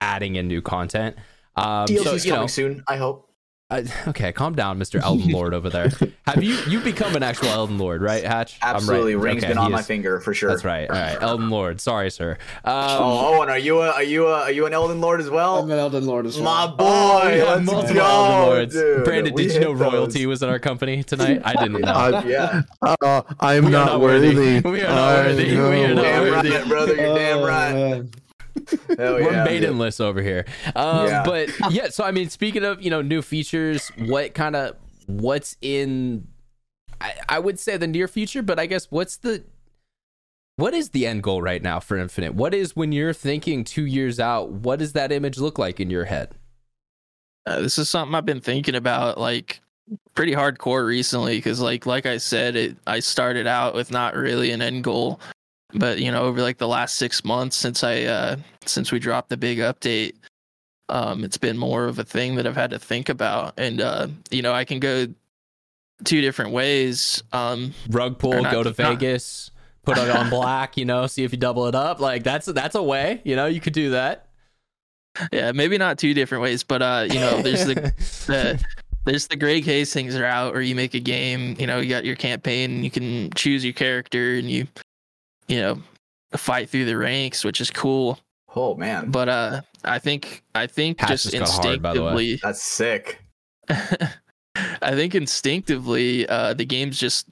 adding 0.00 0.36
in 0.36 0.48
new 0.48 0.62
content. 0.62 1.16
Um, 1.56 1.86
DLC's 1.86 2.22
so, 2.22 2.28
coming 2.28 2.42
know, 2.42 2.46
soon. 2.46 2.84
I 2.88 2.96
hope. 2.96 3.30
I, 3.74 3.84
okay, 4.08 4.32
calm 4.32 4.54
down, 4.54 4.78
Mr. 4.78 5.00
Elden 5.02 5.28
Lord 5.30 5.54
over 5.54 5.68
there. 5.70 5.90
Have 6.26 6.42
you 6.42 6.56
you 6.68 6.80
become 6.80 7.14
an 7.16 7.22
actual 7.22 7.48
Elden 7.48 7.78
Lord, 7.78 8.02
right, 8.02 8.24
Hatch? 8.24 8.58
I'm 8.62 8.68
right. 8.72 8.76
Absolutely, 8.76 9.16
ring's 9.16 9.42
Okay, 9.44 9.48
been 9.52 9.58
on 9.58 9.66
he 9.66 9.72
my 9.72 9.82
finger 9.82 10.20
for 10.20 10.32
sure. 10.34 10.50
That's 10.50 10.64
right. 10.64 10.88
All 10.90 10.96
right, 10.96 11.20
Elden 11.20 11.50
Lord. 11.50 11.80
Sorry, 11.80 12.10
sir. 12.10 12.38
Um, 12.64 12.74
Oh, 12.74 13.36
Owen, 13.38 13.48
are 13.50 13.58
you 13.58 13.80
a 13.80 13.90
are 13.90 14.02
you 14.02 14.26
a 14.28 14.42
are 14.42 14.50
you 14.50 14.66
an 14.66 14.72
Elden 14.72 15.00
Lord 15.00 15.20
as 15.20 15.28
well? 15.30 15.58
I'm 15.58 15.70
an 15.70 15.78
Elden 15.78 16.06
Lord 16.06 16.26
as 16.26 16.36
well. 16.40 16.44
My 16.44 16.66
boy, 16.74 16.84
Oh, 16.86 17.28
we 17.34 17.42
let's 17.42 17.66
multiple 17.66 17.94
go, 17.96 18.04
Elden 18.04 18.40
Lords. 18.48 18.74
dude. 18.74 19.04
Brandon, 19.04 19.34
did 19.34 19.52
you 19.54 19.60
know 19.60 19.74
those. 19.76 19.92
royalty 19.92 20.26
was 20.26 20.42
in 20.42 20.48
our 20.48 20.58
company 20.58 21.02
tonight? 21.02 21.42
I 21.44 21.54
didn't 21.56 21.80
know. 21.82 21.92
I, 21.92 22.24
Yeah, 22.24 22.62
uh, 22.82 23.22
I 23.40 23.54
am 23.54 23.64
We 23.64 23.68
are 23.70 23.72
not, 23.72 23.86
not 23.86 24.00
worthy. 24.00 24.34
worthy. 24.34 24.68
We 24.68 24.80
are 24.82 24.88
not 24.88 24.98
I 24.98 25.26
worthy. 25.26 25.50
We 25.50 25.56
are 25.58 25.94
not 25.94 26.02
damn 26.02 26.22
worthy. 26.30 26.50
right, 26.50 26.68
brother. 26.68 26.94
You're 26.96 27.14
damn 27.14 27.38
Oh, 27.38 27.46
right. 27.46 27.72
man. 27.74 28.10
Hell 28.98 29.14
We're 29.14 29.32
yeah. 29.32 29.44
maidenless 29.44 30.00
over 30.00 30.22
here. 30.22 30.44
Um, 30.74 31.06
Yeah. 31.06 31.22
But 31.24 31.50
yeah, 31.70 31.88
so 31.88 32.04
I 32.04 32.10
mean, 32.10 32.30
speaking 32.30 32.64
of 32.64 32.82
you 32.82 32.90
know 32.90 33.02
new 33.02 33.22
features, 33.22 33.90
what 33.98 34.34
kind 34.34 34.56
of 34.56 34.76
what's 35.06 35.56
in? 35.60 36.28
I, 37.00 37.14
I 37.28 37.38
would 37.38 37.58
say 37.58 37.76
the 37.76 37.86
near 37.86 38.08
future, 38.08 38.42
but 38.42 38.58
I 38.58 38.66
guess 38.66 38.90
what's 38.90 39.16
the 39.16 39.44
what 40.56 40.72
is 40.72 40.90
the 40.90 41.06
end 41.06 41.22
goal 41.22 41.42
right 41.42 41.62
now 41.62 41.80
for 41.80 41.96
Infinite? 41.96 42.34
What 42.34 42.54
is 42.54 42.76
when 42.76 42.92
you're 42.92 43.12
thinking 43.12 43.64
two 43.64 43.86
years 43.86 44.20
out? 44.20 44.50
What 44.50 44.78
does 44.78 44.92
that 44.92 45.10
image 45.10 45.38
look 45.38 45.58
like 45.58 45.80
in 45.80 45.90
your 45.90 46.04
head? 46.04 46.34
Uh, 47.46 47.60
this 47.60 47.76
is 47.76 47.90
something 47.90 48.14
I've 48.14 48.24
been 48.24 48.40
thinking 48.40 48.74
about 48.74 49.18
like 49.18 49.60
pretty 50.14 50.32
hardcore 50.32 50.86
recently 50.86 51.36
because 51.36 51.60
like 51.60 51.84
like 51.84 52.06
I 52.06 52.16
said 52.16 52.56
it 52.56 52.76
I 52.86 53.00
started 53.00 53.46
out 53.46 53.74
with 53.74 53.90
not 53.90 54.16
really 54.16 54.50
an 54.50 54.62
end 54.62 54.82
goal 54.82 55.20
but 55.74 55.98
you 55.98 56.10
know 56.12 56.22
over 56.24 56.40
like 56.42 56.58
the 56.58 56.68
last 56.68 56.96
6 56.96 57.24
months 57.24 57.56
since 57.56 57.82
I 57.84 58.02
uh 58.02 58.36
since 58.66 58.92
we 58.92 58.98
dropped 58.98 59.28
the 59.28 59.36
big 59.36 59.58
update 59.58 60.14
um 60.88 61.24
it's 61.24 61.36
been 61.38 61.56
more 61.58 61.86
of 61.86 61.98
a 61.98 62.04
thing 62.04 62.36
that 62.36 62.46
I've 62.46 62.56
had 62.56 62.70
to 62.70 62.78
think 62.78 63.08
about 63.08 63.54
and 63.58 63.80
uh 63.80 64.08
you 64.30 64.42
know 64.42 64.52
I 64.52 64.64
can 64.64 64.78
go 64.80 65.06
two 66.04 66.20
different 66.20 66.50
ways. 66.50 67.22
Um, 67.32 67.72
Rug 67.88 68.18
pull, 68.18 68.42
not- 68.42 68.52
go 68.52 68.62
to 68.62 68.70
not- 68.70 68.76
Vegas, 68.76 69.50
put 69.84 69.96
it 69.96 70.10
on 70.10 70.28
black, 70.38 70.76
you 70.76 70.84
know, 70.84 71.06
see 71.06 71.22
if 71.24 71.32
you 71.32 71.38
double 71.38 71.66
it 71.66 71.74
up. 71.74 72.00
Like 72.00 72.24
that's 72.24 72.46
that's 72.46 72.74
a 72.74 72.82
way, 72.82 73.20
you 73.24 73.36
know, 73.36 73.46
you 73.46 73.60
could 73.60 73.72
do 73.72 73.90
that. 73.90 74.28
yeah, 75.32 75.52
maybe 75.52 75.78
not 75.78 75.98
two 75.98 76.12
different 76.12 76.42
ways, 76.42 76.64
but 76.64 76.82
uh, 76.82 77.06
you 77.08 77.20
know, 77.20 77.40
there's 77.42 77.64
the 77.64 77.74
the 78.26 78.64
there's 79.04 79.28
the 79.28 79.36
gray 79.36 79.62
case 79.62 79.92
things 79.92 80.16
are 80.16 80.24
out 80.24 80.54
or 80.56 80.62
you 80.62 80.74
make 80.74 80.94
a 80.94 81.00
game, 81.00 81.54
you 81.58 81.66
know, 81.66 81.78
you 81.78 81.88
got 81.88 82.04
your 82.04 82.16
campaign, 82.16 82.82
you 82.82 82.90
can 82.90 83.30
choose 83.34 83.64
your 83.64 83.74
character 83.74 84.34
and 84.34 84.50
you 84.50 84.66
you 85.48 85.60
know, 85.60 85.82
fight 86.36 86.68
through 86.70 86.84
the 86.86 86.96
ranks, 86.96 87.44
which 87.44 87.60
is 87.60 87.70
cool. 87.70 88.18
Oh 88.56 88.74
man, 88.76 89.10
But 89.10 89.28
uh 89.28 89.60
I 89.84 89.98
think 89.98 90.42
I 90.54 90.66
think 90.66 91.00
Hatch 91.00 91.10
just 91.10 91.30
just 91.32 91.56
got 91.56 91.64
hard, 91.64 91.82
by 91.82 91.94
the 91.94 92.02
way. 92.02 92.10
instinctively 92.32 92.36
that's 92.42 92.62
sick. 92.62 93.20
I 94.82 94.92
think 94.94 95.14
instinctively 95.14 96.28
uh 96.28 96.54
the 96.54 96.64
game's 96.64 96.98
just 96.98 97.26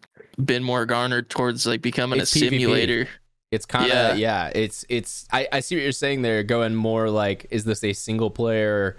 been 0.44 0.64
more 0.64 0.86
garnered 0.86 1.28
towards 1.30 1.66
like 1.66 1.82
becoming 1.82 2.20
It's 2.20 2.34
a 2.34 2.38
PvP. 2.38 2.48
simulator. 2.50 3.08
It's 3.50 3.66
kind 3.66 3.84
of 3.84 3.90
Yeah. 3.90 4.14
yeah. 4.14 4.50
It's 4.54 4.84
it's 4.88 5.26
I, 5.32 5.46
I 5.52 5.60
see 5.60 5.76
what 5.76 5.82
you're 5.82 5.92
saying 5.92 6.22
there. 6.22 6.42
Going 6.42 6.74
more 6.74 7.10
like, 7.10 7.46
is 7.50 7.64
this 7.64 7.84
a 7.84 7.92
single 7.92 8.30
player, 8.30 8.96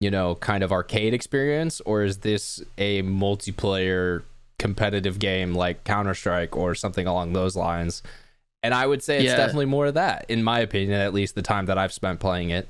you 0.00 0.10
know, 0.10 0.36
kind 0.36 0.62
of 0.62 0.70
arcade 0.72 1.12
experience, 1.12 1.80
or 1.82 2.04
is 2.04 2.18
this 2.18 2.62
a 2.78 3.02
multiplayer 3.02 4.22
competitive 4.60 5.18
game 5.18 5.54
like 5.54 5.82
Counter 5.84 6.14
Strike 6.14 6.56
or 6.56 6.74
something 6.76 7.06
along 7.06 7.32
those 7.32 7.56
lines? 7.56 8.02
And 8.62 8.74
I 8.74 8.86
would 8.86 9.02
say 9.02 9.16
it's 9.16 9.24
Yeah. 9.24 9.36
definitely 9.36 9.66
more 9.66 9.86
of 9.86 9.94
that, 9.94 10.26
in 10.28 10.42
my 10.42 10.60
opinion. 10.60 11.00
At 11.00 11.14
least 11.14 11.34
the 11.34 11.42
time 11.42 11.66
that 11.66 11.78
I've 11.78 11.92
spent 11.92 12.20
playing 12.20 12.50
it. 12.50 12.68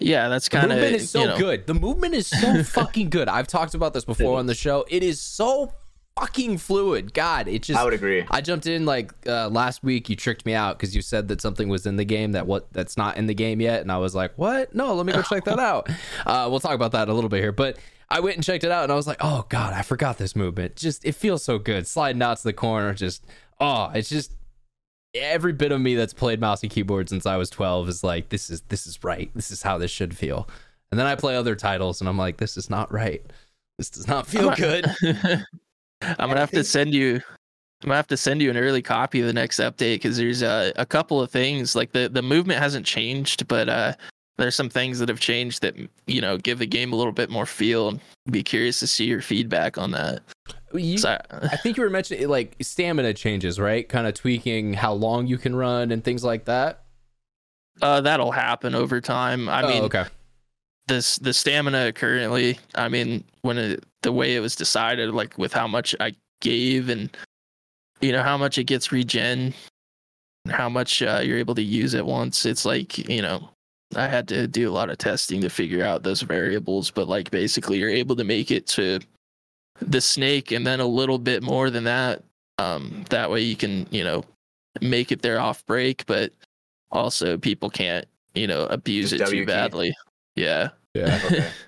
Yeah, 0.00 0.28
that's 0.28 0.48
kind 0.48 0.64
of 0.72 0.78
movement 0.78 0.96
is 0.96 1.10
so 1.10 1.20
you 1.20 1.26
know, 1.28 1.38
good. 1.38 1.66
The 1.66 1.74
movement 1.74 2.14
is 2.14 2.26
so 2.26 2.62
fucking 2.64 3.10
good. 3.10 3.28
I've 3.28 3.46
talked 3.46 3.74
about 3.74 3.94
this 3.94 4.04
before 4.04 4.38
on 4.38 4.46
the 4.46 4.54
show. 4.54 4.84
It 4.88 5.02
is 5.04 5.20
so 5.20 5.72
fucking 6.18 6.58
fluid. 6.58 7.14
God, 7.14 7.46
it 7.46 7.62
just 7.62 7.78
I 7.78 7.84
would 7.84 7.94
agree. 7.94 8.24
I 8.28 8.40
jumped 8.40 8.66
in 8.66 8.86
like 8.86 9.12
uh, 9.26 9.48
last 9.50 9.84
week. 9.84 10.08
You 10.10 10.16
tricked 10.16 10.44
me 10.46 10.52
out 10.52 10.76
because 10.78 10.96
you 10.96 11.00
said 11.02 11.28
that 11.28 11.40
something 11.40 11.68
was 11.68 11.86
in 11.86 11.94
the 11.96 12.04
game 12.04 12.32
that 12.32 12.46
what 12.48 12.72
that's 12.72 12.96
not 12.96 13.16
in 13.16 13.26
the 13.26 13.34
game 13.34 13.60
yet, 13.60 13.82
and 13.82 13.92
I 13.92 13.98
was 13.98 14.16
like, 14.16 14.32
"What? 14.36 14.74
No, 14.74 14.94
let 14.94 15.06
me 15.06 15.12
go 15.12 15.22
check 15.22 15.44
that 15.44 15.58
out." 15.60 15.88
Uh, 16.26 16.48
we'll 16.50 16.60
talk 16.60 16.74
about 16.74 16.92
that 16.92 17.08
a 17.08 17.14
little 17.14 17.30
bit 17.30 17.40
here, 17.40 17.52
but 17.52 17.78
I 18.10 18.18
went 18.20 18.34
and 18.34 18.44
checked 18.44 18.64
it 18.64 18.72
out, 18.72 18.82
and 18.82 18.92
I 18.92 18.96
was 18.96 19.06
like, 19.06 19.18
"Oh 19.20 19.46
God, 19.48 19.72
I 19.72 19.82
forgot 19.82 20.18
this 20.18 20.34
movement. 20.34 20.74
Just 20.74 21.04
it 21.04 21.12
feels 21.12 21.44
so 21.44 21.58
good. 21.60 21.86
Sliding 21.86 22.20
out 22.20 22.36
to 22.38 22.42
the 22.44 22.52
corner, 22.52 22.94
just 22.94 23.24
oh, 23.60 23.90
it's 23.94 24.08
just." 24.08 24.32
Every 25.16 25.52
bit 25.52 25.70
of 25.70 25.80
me 25.80 25.94
that's 25.94 26.12
played 26.12 26.40
mouse 26.40 26.64
and 26.64 26.72
keyboard 26.72 27.08
since 27.08 27.24
I 27.24 27.36
was 27.36 27.48
12 27.48 27.88
is 27.88 28.02
like, 28.02 28.30
this 28.30 28.50
is 28.50 28.62
this 28.62 28.84
is 28.84 28.98
right. 29.04 29.30
This 29.32 29.52
is 29.52 29.62
how 29.62 29.78
this 29.78 29.92
should 29.92 30.16
feel. 30.16 30.48
And 30.90 30.98
then 30.98 31.06
I 31.06 31.14
play 31.14 31.36
other 31.36 31.56
titles, 31.56 32.00
and 32.00 32.08
I'm 32.08 32.18
like, 32.18 32.36
this 32.36 32.56
is 32.56 32.70
not 32.70 32.92
right. 32.92 33.20
This 33.78 33.90
does 33.90 34.06
not 34.06 34.26
feel 34.26 34.50
I'm 34.50 34.56
good. 34.56 34.86
I'm 36.02 36.28
gonna 36.28 36.38
have 36.38 36.50
to 36.52 36.64
send 36.64 36.94
you. 36.94 37.16
I'm 37.82 37.88
gonna 37.88 37.96
have 37.96 38.06
to 38.08 38.16
send 38.16 38.40
you 38.40 38.50
an 38.50 38.56
early 38.56 38.82
copy 38.82 39.20
of 39.20 39.26
the 39.26 39.32
next 39.32 39.58
update 39.58 39.96
because 39.96 40.16
there's 40.16 40.42
uh, 40.42 40.72
a 40.76 40.86
couple 40.86 41.20
of 41.20 41.30
things 41.30 41.74
like 41.74 41.92
the 41.92 42.08
the 42.08 42.22
movement 42.22 42.60
hasn't 42.60 42.86
changed, 42.86 43.48
but 43.48 43.68
uh, 43.68 43.94
there's 44.36 44.54
some 44.54 44.70
things 44.70 44.98
that 45.00 45.08
have 45.08 45.20
changed 45.20 45.62
that 45.62 45.74
you 46.06 46.20
know 46.20 46.38
give 46.38 46.58
the 46.58 46.66
game 46.66 46.92
a 46.92 46.96
little 46.96 47.12
bit 47.12 47.30
more 47.30 47.46
feel. 47.46 47.88
And 47.88 48.00
be 48.30 48.42
curious 48.42 48.78
to 48.80 48.86
see 48.86 49.06
your 49.06 49.20
feedback 49.20 49.76
on 49.76 49.90
that. 49.90 50.22
You, 50.74 50.98
I 51.06 51.56
think 51.56 51.76
you 51.76 51.84
were 51.84 51.90
mentioning 51.90 52.28
like 52.28 52.56
stamina 52.60 53.14
changes, 53.14 53.60
right? 53.60 53.88
Kind 53.88 54.06
of 54.06 54.14
tweaking 54.14 54.74
how 54.74 54.92
long 54.92 55.26
you 55.26 55.38
can 55.38 55.54
run 55.54 55.92
and 55.92 56.02
things 56.02 56.24
like 56.24 56.46
that. 56.46 56.84
uh, 57.80 58.00
that'll 58.00 58.32
happen 58.32 58.74
over 58.74 59.00
time. 59.00 59.48
I 59.48 59.62
oh, 59.62 59.68
mean, 59.68 59.82
okay. 59.84 60.04
this 60.88 61.16
the 61.18 61.32
stamina 61.32 61.92
currently. 61.92 62.58
I 62.74 62.88
mean, 62.88 63.24
when 63.42 63.58
it, 63.58 63.84
the 64.02 64.12
way 64.12 64.34
it 64.36 64.40
was 64.40 64.56
decided, 64.56 65.10
like 65.14 65.38
with 65.38 65.52
how 65.52 65.68
much 65.68 65.94
I 66.00 66.14
gave 66.40 66.88
and 66.88 67.16
you 68.00 68.12
know 68.12 68.22
how 68.22 68.36
much 68.36 68.58
it 68.58 68.64
gets 68.64 68.90
regen, 68.92 69.54
how 70.50 70.68
much 70.68 71.02
uh, 71.02 71.20
you're 71.22 71.38
able 71.38 71.54
to 71.54 71.62
use 71.62 71.94
at 71.94 72.04
once. 72.04 72.44
It's 72.46 72.64
like 72.64 72.98
you 73.08 73.22
know. 73.22 73.48
I 73.96 74.08
had 74.08 74.26
to 74.28 74.48
do 74.48 74.68
a 74.68 74.72
lot 74.72 74.90
of 74.90 74.98
testing 74.98 75.40
to 75.42 75.48
figure 75.48 75.84
out 75.84 76.02
those 76.02 76.22
variables, 76.22 76.90
but 76.90 77.06
like 77.06 77.30
basically 77.30 77.78
you're 77.78 77.88
able 77.88 78.16
to 78.16 78.24
make 78.24 78.50
it 78.50 78.66
to 78.68 78.98
the 79.80 80.00
snake 80.00 80.52
and 80.52 80.66
then 80.66 80.80
a 80.80 80.86
little 80.86 81.18
bit 81.18 81.42
more 81.42 81.70
than 81.70 81.84
that. 81.84 82.22
Um, 82.58 83.04
that 83.10 83.30
way 83.30 83.40
you 83.40 83.56
can, 83.56 83.86
you 83.90 84.04
know, 84.04 84.24
make 84.80 85.10
it 85.12 85.22
there 85.22 85.40
off 85.40 85.64
break, 85.66 86.06
but 86.06 86.32
also 86.90 87.36
people 87.36 87.68
can't, 87.70 88.06
you 88.34 88.46
know, 88.46 88.66
abuse 88.66 89.10
Just 89.10 89.22
it 89.22 89.24
W 89.24 89.40
too 89.42 89.46
key. 89.46 89.52
badly. 89.52 89.94
Yeah. 90.36 90.70
Yeah. 90.94 91.20
Okay. 91.26 91.50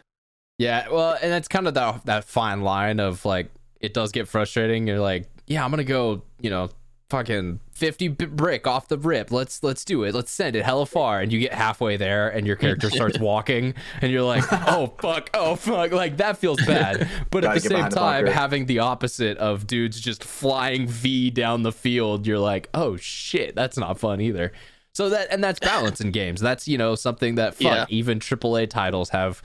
Yeah. 0.59 0.89
Well, 0.89 1.19
and 1.21 1.31
that's 1.31 1.49
kind 1.49 1.69
of 1.69 1.75
that 1.75 2.07
that 2.07 2.25
fine 2.25 2.63
line 2.63 2.99
of 2.99 3.27
like 3.27 3.51
it 3.79 3.93
does 3.93 4.11
get 4.11 4.27
frustrating. 4.27 4.87
You're 4.87 5.01
like, 5.01 5.29
yeah, 5.47 5.63
I'm 5.63 5.69
gonna 5.71 5.85
go, 5.85 6.23
you 6.41 6.49
know, 6.49 6.71
fucking 7.11 7.61
50 7.77 8.09
brick 8.09 8.67
off 8.67 8.89
the 8.89 8.97
rip. 8.97 9.31
Let's 9.31 9.63
let's 9.63 9.85
do 9.85 10.03
it. 10.05 10.15
Let's 10.15 10.31
send 10.31 10.57
it 10.57 10.65
hella 10.65 10.87
far. 10.87 11.21
And 11.21 11.31
you 11.31 11.39
get 11.39 11.53
halfway 11.53 11.99
there, 11.99 12.31
and 12.31 12.47
your 12.47 12.57
character 12.57 12.89
starts 12.99 13.19
walking, 13.19 13.75
and 14.01 14.11
you're 14.11 14.23
like, 14.23 14.45
oh 14.51 14.95
fuck, 14.99 15.29
oh 15.35 15.57
fuck, 15.57 15.93
like 15.93 16.17
that 16.17 16.39
feels 16.39 16.65
bad. 16.65 17.07
But 17.31 17.45
at 17.45 17.55
the 17.55 17.61
same 17.61 17.71
behind 17.73 17.93
the 17.93 17.97
time, 17.97 18.27
having 18.29 18.65
the 18.65 18.79
opposite 18.79 19.37
of 19.37 19.67
dudes 19.67 20.01
just 20.01 20.25
flying 20.25 20.87
V 20.89 21.31
down 21.31 21.65
the 21.65 21.73
field, 21.73 22.27
you're 22.27 22.39
like, 22.39 22.71
oh 22.73 22.97
shit, 22.97 23.55
that's 23.55 23.77
not 23.77 23.99
fun 23.99 24.23
either. 24.23 24.53
So 24.95 25.11
that 25.11 25.29
and 25.31 25.45
that's 25.45 25.61
balance 25.61 26.01
in 26.01 26.11
games. 26.13 26.41
That's 26.41 26.67
you 26.67 26.79
know 26.79 26.95
something 26.95 27.35
that 27.35 27.55
fuck 27.57 27.63
Yeah. 27.63 27.87
even 27.91 28.21
AAA 28.21 28.71
titles 28.71 29.11
have. 29.11 29.43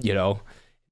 You 0.00 0.14
know, 0.14 0.40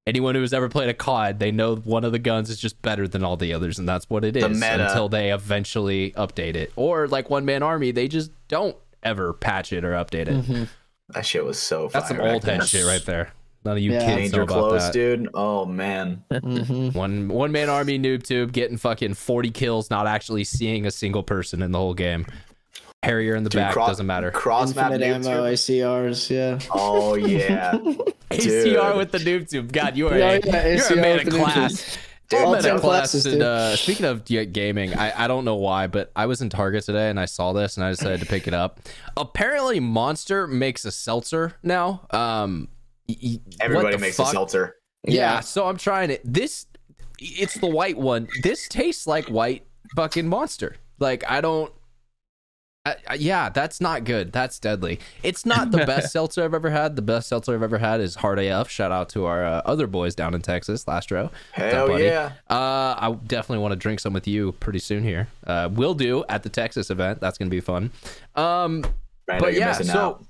anyone 0.07 0.35
who 0.35 0.41
has 0.43 0.53
ever 0.53 0.69
played 0.69 0.89
a 0.89 0.95
COD, 0.95 1.39
they 1.39 1.51
know 1.51 1.77
one 1.77 2.05
of 2.05 2.13
the 2.13 2.19
guns 2.19 2.51
is 2.51 2.59
just 2.59 2.81
better 2.83 3.09
than 3.09 3.25
all 3.25 3.37
the 3.37 3.53
others, 3.55 3.79
and 3.79 3.89
that's 3.89 4.09
what 4.11 4.25
it 4.25 4.37
is 4.37 4.43
The 4.43 4.49
meta. 4.51 4.89
until 4.89 5.09
they 5.09 5.33
eventually 5.33 6.13
update 6.13 6.57
it. 6.57 6.73
Or 6.77 7.09
like 7.09 7.31
One 7.31 7.45
Man 7.45 7.63
Army, 7.63 7.91
they 7.91 8.09
just 8.09 8.31
don't 8.49 8.77
ever 9.03 9.33
patch 9.33 9.73
it 9.73 9.85
or 9.85 9.93
update 9.93 10.29
it. 10.29 10.45
Mhm. 10.45 10.69
That 11.11 11.27
shit 11.27 11.45
was 11.45 11.59
so. 11.59 11.89
That's 11.93 12.09
some 12.09 12.21
old 12.21 12.45
head 12.45 12.67
shit 12.67 12.87
right 12.87 13.05
there. 13.05 13.33
None 13.65 13.77
of 13.79 13.83
you 13.83 13.93
Yeah. 13.93 14.17
kids 14.17 14.33
know 14.35 14.43
about 14.43 14.69
close, 14.69 14.83
that. 14.85 14.93
dude. 14.93 15.29
Oh 15.33 15.65
man. 15.65 16.23
Mhm. 16.31 16.95
One 16.95 17.29
one 17.29 17.51
man 17.53 17.71
army 17.71 17.99
noob 17.99 18.23
tube 18.23 18.53
getting 18.53 18.77
fucking 18.77 19.15
forty 19.15 19.51
kills, 19.51 19.89
not 19.91 20.07
actually 20.07 20.45
seeing 20.45 20.85
a 20.87 20.91
single 20.91 21.23
person 21.23 21.63
in 21.63 21.73
the 21.73 21.79
whole 21.79 21.95
game. 21.95 22.27
Harrier 23.05 23.35
in 23.37 23.45
the 23.45 23.51
Dude, 23.51 23.61
back 23.61 23.73
cross- 23.73 23.89
doesn't 23.91 24.07
matter. 24.07 24.31
Cross 24.31 24.75
map 24.75 24.93
Infinite 24.93 25.23
noob 25.23 25.27
ammo, 25.27 25.47
tube. 25.47 25.55
ACRs, 25.55 26.31
yeah. 26.31 26.59
Oh 26.73 27.15
yeah. 27.15 27.73
ACR 28.31 28.97
with 28.97 29.13
the 29.13 29.19
noob 29.19 29.49
tube. 29.49 29.73
God, 29.73 29.97
you 29.97 30.09
are 30.09 30.17
Yeah, 30.19 30.31
a, 30.33 30.41
yeah, 30.41 30.67
you're 30.69 30.77
a 30.77 30.79
ACR 30.79 30.97
man 30.97 31.17
with 31.19 31.27
of 31.29 31.33
the 31.35 31.39
noob 31.39 31.53
class. 31.53 31.99
Dude, 32.31 32.41
All 32.41 32.55
in 32.55 32.61
class. 32.63 32.81
classes, 32.81 33.27
And, 33.27 33.35
dude. 33.35 33.43
uh, 33.43 33.77
speaking 33.77 34.07
of 34.07 34.25
gaming, 34.25 34.95
I, 34.95 35.25
I 35.25 35.29
don't 35.29 35.45
know 35.45 35.57
why, 35.57 35.89
but 35.89 36.11
I 36.17 36.25
was 36.25 36.41
in 36.41 36.49
Target 36.49 36.83
today 36.85 37.11
and 37.11 37.21
I 37.21 37.27
saw 37.27 37.53
this 37.53 37.77
and 37.77 37.85
I 37.85 37.91
decided 37.91 38.21
to 38.21 38.27
pick 38.27 38.49
it 38.49 38.55
up. 38.55 38.81
Apparently, 39.17 39.79
Monster 39.79 40.47
makes 40.47 40.87
a 40.87 40.91
seltzer 40.91 41.53
now. 41.63 42.07
Um, 42.11 42.69
y- 43.07 43.17
y- 43.23 43.39
Everybody 43.61 43.99
makes 43.99 44.17
fuck? 44.17 44.29
a 44.29 44.31
seltzer. 44.31 44.77
Yeah, 45.07 45.35
Yeah. 45.35 45.41
so 45.41 45.67
I'm 45.67 45.77
trying 45.77 46.09
it. 46.11 46.23
This, 46.25 46.65
it's 47.21 47.55
the 47.57 47.67
white 47.69 47.99
one. 47.99 48.27
This 48.43 48.69
tastes 48.69 49.07
like 49.07 49.27
white 49.27 49.67
fucking 49.95 50.27
monster. 50.27 50.77
Like 50.99 51.25
I 51.31 51.43
don't. 51.43 51.71
I, 52.87 52.97
I- 53.09 53.15
yeah, 53.15 53.49
that's 53.49 53.81
not 53.81 54.05
good. 54.05 54.31
That's 54.33 54.59
deadly. 54.59 55.01
It's 55.23 55.47
not 55.47 55.71
the 55.71 55.79
best 55.87 56.13
seltzer 56.13 56.45
I've 56.45 56.53
ever 56.55 56.71
had. 56.71 56.97
The 56.97 57.03
best 57.03 57.29
seltzer 57.29 57.55
I've 57.55 57.63
ever 57.63 57.79
had 57.79 58.01
is 58.01 58.17
Hard 58.17 58.39
AF. 58.39 58.69
Shout 58.69 58.93
out 58.93 59.09
to 59.11 59.25
our 59.25 59.45
uh, 59.45 59.63
other 59.65 59.87
boys 59.87 60.15
down 60.15 60.35
in 60.35 60.43
Texas, 60.43 60.87
last 60.87 61.11
row. 61.11 61.31
Hell 61.53 61.99
yeah. 61.99 62.33
Uh, 62.51 62.95
I 62.99 63.17
definitely 63.27 63.63
want 63.63 63.73
to 63.73 63.77
drink 63.77 64.01
some 64.01 64.13
with 64.13 64.27
you 64.29 64.53
pretty 64.53 64.81
soon 64.81 65.03
here. 65.03 65.29
Uh, 65.47 65.69
will 65.73 65.95
do 65.95 66.25
at 66.29 66.43
the 66.43 66.49
Texas 66.51 66.91
event. 66.91 67.21
That's 67.21 67.39
gonna 67.39 67.51
be 67.51 67.61
fun. 67.61 67.91
Um, 68.35 68.85
I 69.31 69.39
but 69.39 69.55
yeah, 69.55 69.73
so 69.73 69.99
out. 69.99 70.25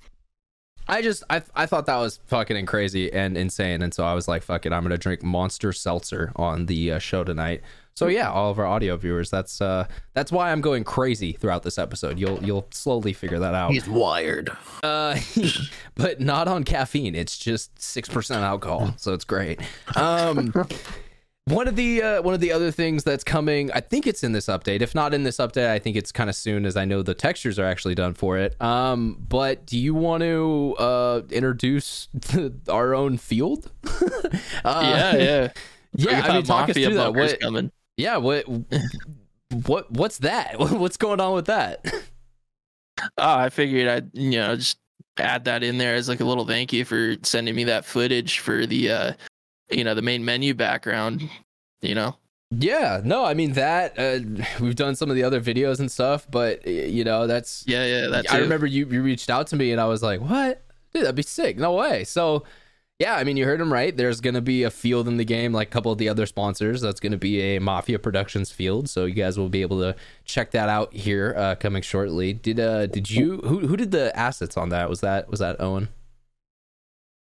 I 0.87 1.03
just 1.03 1.25
I 1.31 1.43
I 1.57 1.67
thought 1.67 1.87
that 1.87 1.97
was 1.97 2.21
fucking 2.27 2.67
crazy 2.67 3.13
and 3.13 3.37
insane, 3.37 3.83
and 3.83 3.93
so 3.93 4.05
I 4.05 4.15
was 4.15 4.29
like, 4.29 4.43
fuck 4.43 4.67
it, 4.67 4.73
I'm 4.73 4.83
gonna 4.83 4.99
drink 4.99 5.23
Monster 5.23 5.73
Seltzer 5.73 6.31
on 6.37 6.67
the 6.67 6.93
uh, 6.93 6.99
show 6.99 7.25
tonight. 7.25 7.63
So 7.97 8.09
yeah, 8.09 8.29
all 8.29 8.51
of 8.51 8.59
our 8.59 8.67
audio 8.67 8.97
viewers, 8.97 9.31
that's 9.31 9.61
uh 9.61 9.87
that's 10.15 10.33
why 10.33 10.51
I'm 10.51 10.61
going 10.61 10.83
crazy 10.83 11.33
throughout 11.33 11.63
this 11.63 11.79
episode. 11.79 12.19
You'll 12.19 12.43
you'll 12.43 12.67
slowly 12.71 13.13
figure 13.13 13.39
that 13.39 13.55
out. 13.55 13.71
He's 13.71 13.89
wired. 13.89 14.51
Uh, 14.83 15.17
but 15.95 16.21
not 16.21 16.49
on 16.49 16.65
caffeine. 16.65 17.15
It's 17.15 17.39
just 17.39 17.81
six 17.81 18.09
percent 18.09 18.43
alcohol, 18.43 18.95
so 18.97 19.15
it's 19.15 19.25
great. 19.25 19.61
Um, 19.95 20.53
one 21.47 21.69
of 21.69 21.77
the 21.77 22.03
uh, 22.03 22.23
one 22.23 22.35
of 22.35 22.41
the 22.41 22.51
other 22.51 22.73
things 22.73 23.05
that's 23.05 23.23
coming, 23.23 23.71
I 23.71 23.81
think 23.81 24.09
it's 24.09 24.25
in 24.25 24.33
this 24.33 24.47
update. 24.47 24.81
If 24.81 24.95
not 24.97 25.15
in 25.15 25.23
this 25.23 25.37
update, 25.37 25.69
I 25.69 25.79
think 25.79 25.95
it's 25.95 26.11
kind 26.11 26.29
of 26.29 26.35
soon, 26.35 26.67
as 26.67 26.77
I 26.77 26.85
know 26.85 27.03
the 27.03 27.15
textures 27.15 27.61
are 27.61 27.67
actually 27.67 27.95
done 27.95 28.15
for 28.15 28.39
it. 28.39 28.61
Um, 28.61 29.25
but 29.29 29.67
do 29.67 29.79
you 29.79 29.95
want 29.95 30.23
to 30.23 30.75
uh 30.81 31.23
introduce 31.31 32.09
the, 32.13 32.55
our 32.69 32.93
own 32.93 33.19
field? 33.19 33.71
uh, 34.65 34.81
yeah, 34.83 35.17
yeah. 35.17 35.49
yeah. 35.95 36.27
I 36.27 36.33
mean, 36.33 36.43
talk 36.43 36.71
us 36.71 36.75
through 36.75 36.95
that. 36.95 37.15
What, 37.15 37.39
coming. 37.39 37.71
Yeah, 37.97 38.17
what 38.17 38.45
what 39.67 39.91
what's 39.91 40.19
that? 40.19 40.59
What's 40.59 40.97
going 40.97 41.21
on 41.21 41.35
with 41.35 41.47
that? 41.47 41.85
Oh, 43.19 43.37
I 43.37 43.51
figured 43.51 43.89
I'd 43.89 44.11
you 44.13 44.39
know 44.39 44.57
just 44.57 44.79
add 45.19 45.45
that 45.45 45.63
in 45.63 45.79
there 45.79 45.95
as 45.95 46.09
like 46.09 46.21
a 46.21 46.25
little 46.25 46.47
thank 46.47 46.73
you 46.73 46.85
for 46.85 47.17
sending 47.23 47.55
me 47.55 47.65
that 47.65 47.85
footage 47.85 48.41
for 48.41 48.67
the 48.67 48.91
uh 48.91 49.13
you 49.71 49.85
know 49.85 49.95
the 49.95 50.03
main 50.03 50.25
menu 50.25 50.55
background. 50.55 51.29
you 51.83 51.95
know. 51.95 52.17
Yeah, 52.51 53.01
no, 53.03 53.25
I 53.25 53.35
mean 53.35 53.53
that 53.53 53.99
uh, 53.99 54.21
we've 54.61 54.77
done 54.77 54.95
some 54.95 55.11
of 55.11 55.17
the 55.17 55.25
other 55.25 55.41
videos 55.41 55.81
and 55.81 55.91
stuff, 55.91 56.27
but 56.31 56.67
you 56.67 57.03
know 57.05 57.27
that's 57.27 57.65
Yeah, 57.67 57.85
yeah. 57.85 58.07
That's 58.09 58.33
I 58.33 58.39
remember 58.39 58.67
you 58.67 58.87
you 58.89 59.03
reached 59.03 59.31
out 59.31 59.49
to 59.49 59.57
me 59.57 59.73
and 59.73 59.81
I 59.81 59.87
was 59.87 60.03
like, 60.03 60.21
"What? 60.21 60.63
Dude, 60.93 61.03
that'd 61.03 61.17
be 61.17 61.23
sick." 61.23 61.59
No 61.59 61.73
way. 61.73 62.05
So, 62.05 62.45
yeah, 62.99 63.17
I 63.17 63.25
mean, 63.25 63.37
you 63.37 63.45
heard 63.45 63.61
him 63.61 63.73
right. 63.73 63.97
There's 63.97 64.21
going 64.21 64.35
to 64.35 64.41
be 64.41 64.63
a 64.63 64.71
field 64.71 65.09
in 65.09 65.17
the 65.17 65.25
game 65.25 65.53
like 65.53 65.69
a 65.69 65.71
couple 65.71 65.91
of 65.91 65.99
the 65.99 66.09
other 66.09 66.27
sponsors. 66.27 66.81
That's 66.81 67.01
going 67.01 67.13
to 67.13 67.19
be 67.19 67.41
a 67.41 67.59
Mafia 67.61 67.99
Productions 67.99 68.51
field, 68.53 68.89
so 68.89 69.05
you 69.05 69.15
guys 69.15 69.37
will 69.39 69.49
be 69.49 69.63
able 69.63 69.81
to 69.81 69.97
check 70.25 70.53
that 70.53 70.69
out 70.69 70.93
here 70.95 71.35
uh, 71.37 71.55
coming 71.57 71.83
shortly. 71.83 72.33
Did 72.33 72.61
uh 72.61 72.87
did 72.87 73.11
you 73.11 73.39
who 73.39 73.67
who 73.67 73.77
did 73.77 73.91
the 73.91 74.17
assets 74.17 74.57
on 74.57 74.69
that? 74.71 74.89
Was 74.89 75.01
that 75.01 75.29
was 75.31 75.41
that 75.41 75.61
Owen? 75.61 75.89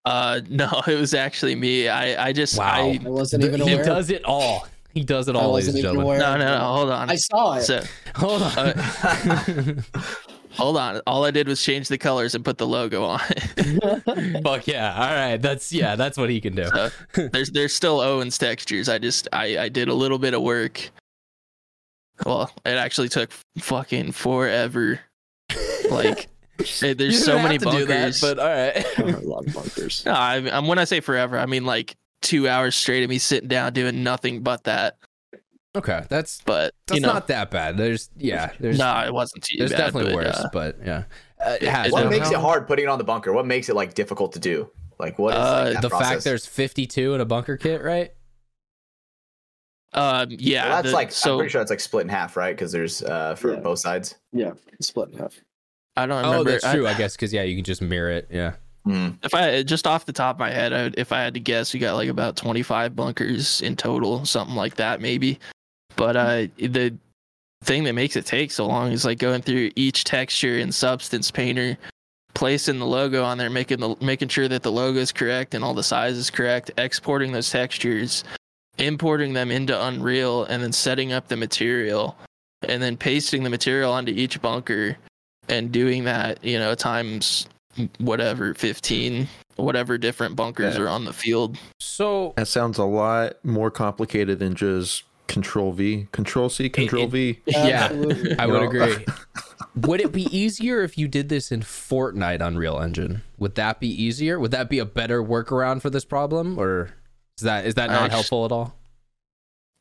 Uh, 0.05 0.41
no, 0.49 0.83
it 0.87 0.95
was 1.01 1.15
actually 1.15 1.55
me. 1.57 1.89
I, 1.89 2.29
I 2.29 2.33
just, 2.33 2.57
Wow. 2.57 2.91
I, 2.91 3.01
I 3.05 3.09
wasn't 3.09 3.43
even 3.45 3.61
aware. 3.61 3.79
he 3.79 3.83
does 3.83 4.09
it 4.11 4.25
all. 4.25 4.69
He 4.95 5.03
does 5.03 5.27
it 5.29 5.35
I 5.35 5.41
all, 5.41 5.53
ladies 5.53 5.75
wasn't 5.75 5.87
and 5.87 5.97
even 5.97 6.07
gentlemen. 6.07 6.21
aware. 6.23 6.39
no, 6.39 6.45
no, 6.47 6.59
no, 6.59 6.65
hold 6.75 6.91
on. 6.91 7.11
I 7.11 7.17
saw 7.17 7.55
it. 7.55 7.63
So, 7.63 7.83
Hold 8.15 8.43
on. 8.43 9.85
hold 10.57 10.77
on. 10.77 11.01
All 11.07 11.25
I 11.25 11.31
did 11.31 11.47
was 11.49 11.63
change 11.63 11.89
the 11.89 11.99
colors 11.99 12.35
and 12.35 12.45
put 12.45 12.59
the 12.59 12.67
logo 12.67 13.05
on. 13.05 13.19
Fuck 14.43 14.67
yeah. 14.67 14.95
All 14.95 15.15
right. 15.15 15.37
That's 15.37 15.73
yeah, 15.73 15.97
that's 15.97 16.17
what 16.19 16.31
he 16.31 16.41
can 16.41 16.55
do. 16.55 16.65
So, 16.67 16.91
there's, 17.33 17.51
there's 17.51 17.75
still 17.75 18.01
Owen's 18.01 18.39
textures. 18.39 18.89
I 18.89 18.99
just, 18.99 19.29
I, 19.33 19.59
I 19.59 19.69
did 19.69 19.89
a 19.89 19.95
little 19.95 20.19
bit 20.19 20.35
of 20.35 20.43
work. 20.43 20.91
Well, 22.25 22.51
it 22.65 22.71
actually 22.71 23.09
took 23.11 23.31
fucking 23.59 24.13
forever. 24.13 25.01
Like, 25.91 26.29
it- 26.59 26.83
eh, 26.83 26.95
there's 26.95 27.23
so 27.23 27.37
many 27.37 27.55
have 27.57 27.63
to 27.65 27.71
do 27.71 27.87
bunkers. 27.87 28.21
that, 28.21 28.37
but 28.37 28.39
all 28.39 29.07
right. 29.07 29.15
a 29.15 29.27
lot 29.27 29.47
of 29.47 29.53
bunkers. 29.55 30.03
No, 30.07 30.13
I, 30.13 30.37
I'm 30.51 30.67
when 30.67 30.79
I 30.79 30.85
say 30.85 31.01
forever, 31.01 31.39
I 31.39 31.45
mean 31.47 31.65
like 31.67 31.95
two 32.23 32.49
hours 32.49 32.75
straight 32.75 33.05
of 33.05 33.11
me 33.11 33.19
sitting 33.19 33.49
down 33.49 33.73
doing 33.75 34.03
nothing 34.03 34.41
but 34.43 34.65
that. 34.65 34.97
Okay, 35.77 36.05
that's 36.09 36.41
But 36.45 36.73
that's 36.87 36.97
you 37.01 37.07
know, 37.07 37.13
not 37.13 37.27
that 37.29 37.51
bad. 37.51 37.77
There's 37.77 38.11
yeah, 38.17 38.53
there's 38.61 38.79
no, 38.79 39.05
it 39.07 39.13
wasn't 39.13 39.45
too 39.45 39.59
there's 39.59 39.71
bad. 39.71 39.79
definitely 39.79 40.15
but, 40.15 40.25
worse, 40.27 40.37
uh, 40.37 40.49
but 40.53 40.79
yeah. 40.85 41.05
Uh, 41.45 41.57
it- 41.61 41.69
Haz, 41.69 41.87
it 41.89 41.93
what 41.93 42.05
how- 42.05 42.11
makes 42.11 42.31
it 42.31 42.39
hard 42.39 42.67
putting 42.67 42.87
it 42.87 42.89
on 42.89 42.99
the 42.99 43.05
bunker? 43.05 43.33
What 43.33 43.47
makes 43.47 43.69
it 43.69 43.75
like 43.77 43.95
difficult 43.95 44.33
to 44.33 44.39
do? 44.39 44.71
Like 44.99 45.19
what 45.19 45.35
is 45.35 45.39
Uh, 45.41 45.63
like, 45.67 45.73
that 45.75 45.83
the 45.83 45.89
process? 45.91 46.09
fact 46.09 46.25
there's 46.25 46.47
52 46.47 47.15
in 47.15 47.21
a 47.21 47.25
bunker 47.27 47.57
kit, 47.57 47.83
right? 47.83 48.13
um, 49.93 50.29
yeah, 50.31 50.65
Well, 50.67 50.77
that's 50.77 50.89
the- 50.89 50.95
like 50.95 51.13
I'm 51.27 51.37
pretty 51.39 51.51
sure 51.51 51.61
that's 51.61 51.71
like 51.71 51.81
split 51.81 52.03
in 52.03 52.09
half, 52.09 52.37
right? 52.37 52.55
Because 52.55 52.73
there's 52.73 53.03
uh 53.03 53.35
for 53.37 53.55
Yeah. 53.55 53.61
both 53.61 53.79
sides. 53.79 54.15
Yeah, 54.33 54.53
split 54.81 55.11
in 55.11 55.19
half. 55.19 55.35
I 55.97 56.07
don't 56.07 56.25
Oh, 56.25 56.45
that's 56.45 56.65
I- 56.65 56.75
true. 56.75 56.87
I, 56.87 56.93
guess 56.95 57.17
because 57.17 57.33
yeah, 57.33 57.43
you 57.43 57.55
can 57.57 57.65
just 57.65 57.81
mirror 57.81 58.11
it. 58.11 58.29
Yeah. 58.31 58.55
Mm. 58.87 59.19
if 59.25 59.35
I 59.35 59.65
just 59.65 59.85
off 59.87 60.05
the 60.07 60.13
top 60.13 60.37
of 60.37 60.41
my 60.41 60.51
head, 60.51 60.73
I 60.73 60.83
would, 60.85 60.97
if 60.99 61.11
I 61.11 61.21
had 61.21 61.35
to 61.35 61.41
guess, 61.41 61.75
we 61.75 61.81
got 61.81 61.95
like 61.97 62.09
about 62.09 62.37
25 62.37 62.95
bunkers 62.95 63.61
in 63.61 63.75
total, 63.75 64.25
something 64.25 64.55
like 64.55 64.77
that, 64.77 65.01
maybe. 65.01 65.41
But 65.97 66.17
uh, 66.17 66.47
the 66.59 66.95
thing 67.65 67.85
that 67.85 67.95
makes 67.95 68.17
it 68.17 68.27
take 68.27 68.51
so 68.51 68.67
long 68.67 68.93
is 68.93 69.05
like 69.05 69.19
going 69.19 69.43
through 69.43 69.71
each 69.77 70.05
texture 70.05 70.59
and 70.59 70.75
substance 70.75 71.31
painter, 71.31 71.77
placing 72.35 72.79
the 72.79 72.87
logo 72.87 73.25
on 73.25 73.39
there, 73.39 73.51
making 73.51 73.81
the 73.81 73.97
making 74.01 74.29
sure 74.29 74.47
that 74.49 74.63
the 74.63 74.71
logo 74.73 74.99
is 75.01 75.13
correct 75.13 75.55
and 75.55 75.65
all 75.65 75.75
the 75.75 75.83
size 75.83 76.17
is 76.17 76.31
correct, 76.31 76.71
exporting 76.79 77.33
those 77.33 77.51
textures, 77.51 78.25
importing 78.79 79.33
them 79.33 79.51
into 79.51 79.81
Unreal, 79.87 80.45
and 80.45 80.63
then 80.63 80.73
setting 80.73 81.13
up 81.13 81.29
the 81.29 81.37
material, 81.37 82.17
and 82.69 82.83
then 82.83 82.97
pasting 82.97 83.43
the 83.43 83.51
material 83.51 83.93
onto 83.93 84.13
each 84.13 84.41
bunker, 84.43 84.97
and 85.49 85.73
doing 85.73 86.05
that, 86.05 86.45
you 86.45 86.59
know, 86.59 86.75
times 86.75 87.49
whatever 87.99 88.55
15 88.55 89.29
whatever 89.57 89.99
different 89.99 90.35
bunkers 90.35 90.77
Yeah. 90.77 90.83
are 90.83 90.89
on 90.89 91.05
the 91.05 91.13
field 91.13 91.59
So 91.79 92.33
That 92.37 92.49
sounds 92.49 92.79
a 92.79 92.85
lot 92.85 93.43
more 93.45 93.71
complicated 93.71 94.39
than 94.39 94.55
just 94.55 95.03
Control 95.29 95.73
V, 95.73 96.09
Control 96.13 96.49
C, 96.49 96.69
Control 96.69 97.05
it- 97.05 97.11
V. 97.11 97.41
Yeah. 97.47 97.89
I 98.39 98.47
would 98.47 98.63
agree. 98.63 99.05
would 99.77 100.01
it 100.01 100.13
be 100.13 100.25
easier 100.37 100.83
if 100.83 100.97
you 100.97 101.09
did 101.09 101.29
this 101.29 101.51
in 101.53 101.61
Fortnite 101.61 102.41
on 102.41 102.55
Unreal 102.55 102.79
Engine? 102.81 103.23
Would 103.39 103.55
that 103.57 103.81
be 103.81 103.89
easier? 103.89 104.39
Would 104.39 104.51
that 104.53 104.69
be 104.71 104.79
a 104.79 104.85
better 104.85 105.23
workaround 105.23 105.83
for 105.83 105.91
this 105.91 106.05
problem, 106.05 106.59
or 106.59 106.91
is 107.39 107.43
that 107.45 107.67
is 107.67 107.75
that 107.75 107.91
I 107.91 107.95
not 107.95 108.01
just- 108.03 108.13
helpful 108.13 108.45
at 108.45 108.53
all? 108.53 108.75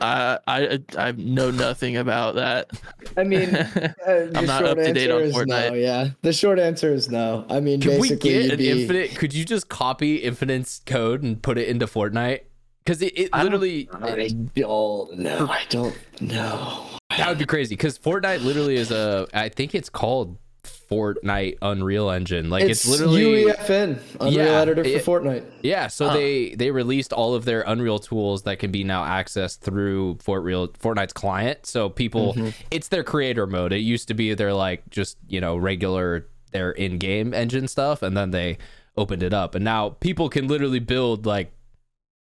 I, 0.01 0.39
I 0.45 0.79
I 0.97 1.12
know 1.13 1.51
nothing 1.51 1.95
about 1.95 2.36
that 2.36 2.69
I 3.15 3.23
mean, 3.23 3.55
uh, 3.55 3.93
I'm 4.08 4.45
not 4.45 4.60
short 4.60 4.71
up 4.71 4.77
to 4.79 4.91
date 4.91 5.10
on 5.10 5.21
Fortnite. 5.31 5.69
No, 5.69 5.73
yeah, 5.73 6.10
the 6.21 6.34
short 6.34 6.60
answer 6.60 6.93
is 6.93 7.10
no. 7.10 7.45
I 7.49 7.62
mean, 7.62 7.79
Can 7.79 7.91
we 8.01 8.10
basically, 8.10 8.29
get 8.29 8.43
you'd 8.43 8.51
an 8.51 8.58
be, 8.58 8.69
infinite? 8.81 9.15
Could 9.15 9.34
you 9.34 9.45
just 9.45 9.69
copy 9.69 10.17
Infinite's 10.17 10.81
code 10.86 11.23
and 11.23 11.41
put 11.41 11.58
it 11.58 11.69
into 11.69 11.86
Fortnite? 11.86 12.41
Because 12.85 13.01
it, 13.01 13.17
it 13.17 13.29
I 13.33 13.37
don't- 13.37 13.45
literally 13.45 13.89
I 13.91 14.27
don't 14.55 15.17
know. 15.17 15.47
I 15.49 15.63
don't 15.69 16.21
know. 16.21 16.85
that 17.17 17.27
would 17.29 17.39
be 17.39 17.45
crazy. 17.45 17.75
Because 17.75 17.97
Fortnite 17.97 18.43
literally 18.43 18.75
is 18.75 18.91
a. 18.91 19.27
I 19.33 19.49
think 19.49 19.73
it's 19.73 19.89
called 19.89 20.37
Fortnite 20.63 21.57
Unreal 21.61 22.09
Engine. 22.11 22.49
Like 22.49 22.63
it's, 22.63 22.85
It's, 22.85 22.87
literally 22.87 23.45
UEFN, 23.45 23.99
Unreal 24.19 24.33
Yeah, 24.33 24.61
Editor 24.61 24.83
for 24.83 24.89
it- 24.89 25.05
Fortnite. 25.05 25.45
Yeah, 25.63 25.87
so 25.87 26.09
Huh. 26.09 26.13
they 26.13 26.49
they 26.55 26.71
released 26.71 27.11
all 27.11 27.33
of 27.33 27.45
their 27.45 27.63
Unreal 27.65 27.99
tools 27.99 28.43
that 28.43 28.59
can 28.59 28.71
be 28.71 28.83
now 28.83 29.03
accessed 29.03 29.59
through 29.59 30.17
Fort 30.21 30.43
Real 30.43 30.67
Fortnite's 30.67 31.13
client. 31.13 31.65
So 31.65 31.89
people, 31.89 32.33
mm-hmm. 32.33 32.49
it's 32.71 32.89
their 32.89 33.03
creator 33.03 33.47
mode. 33.47 33.73
It 33.73 33.79
used 33.79 34.07
to 34.09 34.13
be 34.13 34.33
their 34.35 34.53
like 34.53 34.87
just 34.89 35.17
you 35.27 35.41
know 35.41 35.55
regular 35.57 36.27
their 36.51 36.71
in 36.71 36.97
game 36.99 37.33
engine 37.33 37.67
stuff, 37.67 38.01
and 38.03 38.15
then 38.15 38.31
they 38.31 38.57
opened 38.97 39.23
it 39.23 39.33
up, 39.33 39.55
and 39.55 39.65
now 39.65 39.89
people 39.89 40.29
can 40.29 40.47
literally 40.47 40.79
build 40.79 41.25
like 41.25 41.51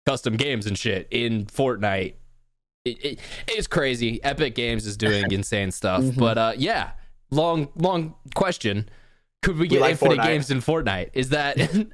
custom 0.05 0.35
games 0.37 0.65
and 0.65 0.77
shit 0.77 1.07
in 1.11 1.45
Fortnite. 1.45 2.13
It, 2.85 3.03
it, 3.05 3.19
it's 3.47 3.67
crazy. 3.67 4.23
Epic 4.23 4.53
Games 4.55 4.85
is 4.85 4.95
doing 4.97 5.25
insane 5.31 5.71
stuff, 5.71 6.03
but 6.17 6.37
uh, 6.37 6.53
yeah, 6.57 6.91
long 7.31 7.69
long 7.75 8.15
question. 8.35 8.87
Could 9.41 9.57
we 9.57 9.67
get 9.67 9.81
like 9.81 9.91
infinite 9.91 10.19
Fortnite. 10.19 10.23
games 10.23 10.51
in 10.51 10.59
Fortnite? 10.59 11.09
Is 11.13 11.29
that 11.29 11.59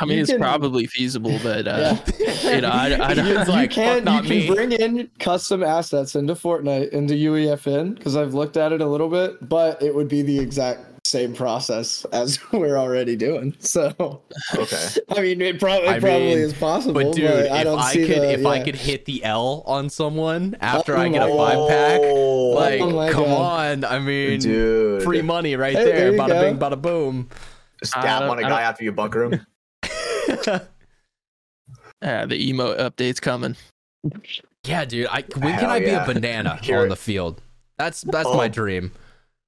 i 0.00 0.04
mean 0.06 0.16
You 0.16 0.22
it's 0.22 0.30
can- 0.30 0.40
probably 0.40 0.86
feasible 0.86 1.38
but 1.42 1.68
uh 1.68 1.96
you 2.44 2.62
know 2.62 2.70
i, 2.70 3.08
I 3.10 3.12
don't 3.12 3.46
like, 3.46 3.76
you 3.76 3.82
can 3.82 4.02
not 4.02 4.24
you 4.24 4.30
me." 4.30 4.46
can 4.46 4.54
bring 4.54 4.72
in 4.72 5.10
custom 5.18 5.62
assets 5.62 6.14
into 6.16 6.34
Fortnite 6.34 6.88
into 6.90 7.12
UEFN 7.12 7.94
because 7.94 8.16
I've 8.16 8.32
looked 8.32 8.56
at 8.56 8.72
it 8.72 8.80
a 8.80 8.86
little 8.86 9.10
bit, 9.10 9.46
but 9.46 9.82
it 9.82 9.94
would 9.94 10.08
be 10.08 10.22
the 10.22 10.38
exact 10.38 10.86
same 11.14 11.32
process 11.34 12.04
as 12.12 12.38
we're 12.52 12.76
already 12.76 13.14
doing. 13.16 13.54
So 13.60 14.22
Okay. 14.56 14.86
I 15.10 15.20
mean, 15.20 15.40
it, 15.40 15.58
prob- 15.60 15.82
it 15.84 15.88
I 15.88 16.00
probably 16.00 16.28
mean, 16.34 16.38
is 16.38 16.52
possible, 16.54 16.94
But 16.94 17.04
but, 17.04 17.14
dude, 17.16 17.30
I 17.30 17.58
if 17.58 17.64
don't 17.64 17.78
I 17.78 17.92
see 17.92 18.06
could, 18.06 18.22
the. 18.22 18.32
if 18.32 18.44
I 18.46 18.62
could 18.62 18.74
hit 18.74 19.04
the 19.04 19.24
L 19.24 19.62
on 19.66 19.88
someone 19.90 20.56
after 20.60 20.96
Oh 20.96 21.00
I 21.00 21.08
get 21.08 21.22
a 21.22 21.26
oh 21.26 21.36
five 21.36 21.68
pack, 21.68 22.00
Oh, 22.02 22.50
like, 22.50 22.80
Oh 22.80 23.12
come 23.12 23.24
God. 23.26 23.84
on! 23.84 23.84
I 23.84 23.98
mean, 24.00 24.40
dude. 24.40 25.02
free 25.02 25.22
money 25.22 25.56
right 25.56 25.76
Hey, 25.76 25.84
there. 25.84 26.10
there 26.10 26.12
bada 26.12 26.28
go. 26.28 26.40
bing, 26.42 26.58
bada 26.58 26.80
boom. 26.82 27.28
Stab 27.82 28.22
on 28.30 28.38
a 28.38 28.42
guy 28.42 28.62
after 28.62 28.82
you 28.84 28.92
bunker 28.92 29.24
him. 29.24 29.46
yeah 32.02 32.26
the 32.26 32.36
emo 32.48 32.74
update's 32.76 33.20
coming 33.20 33.56
yeah, 34.66 34.84
dude. 34.86 35.06
I 35.08 35.22
when 35.36 35.52
can 35.58 35.60
Hell 35.60 35.70
I 35.70 35.80
be 35.80 35.90
a 35.90 36.04
banana 36.06 36.58
on 36.72 36.88
the 36.88 36.96
field? 36.96 37.40
That's 37.76 38.00
that's 38.02 38.28
Oh. 38.28 38.36
my 38.36 38.48
dream. 38.48 38.92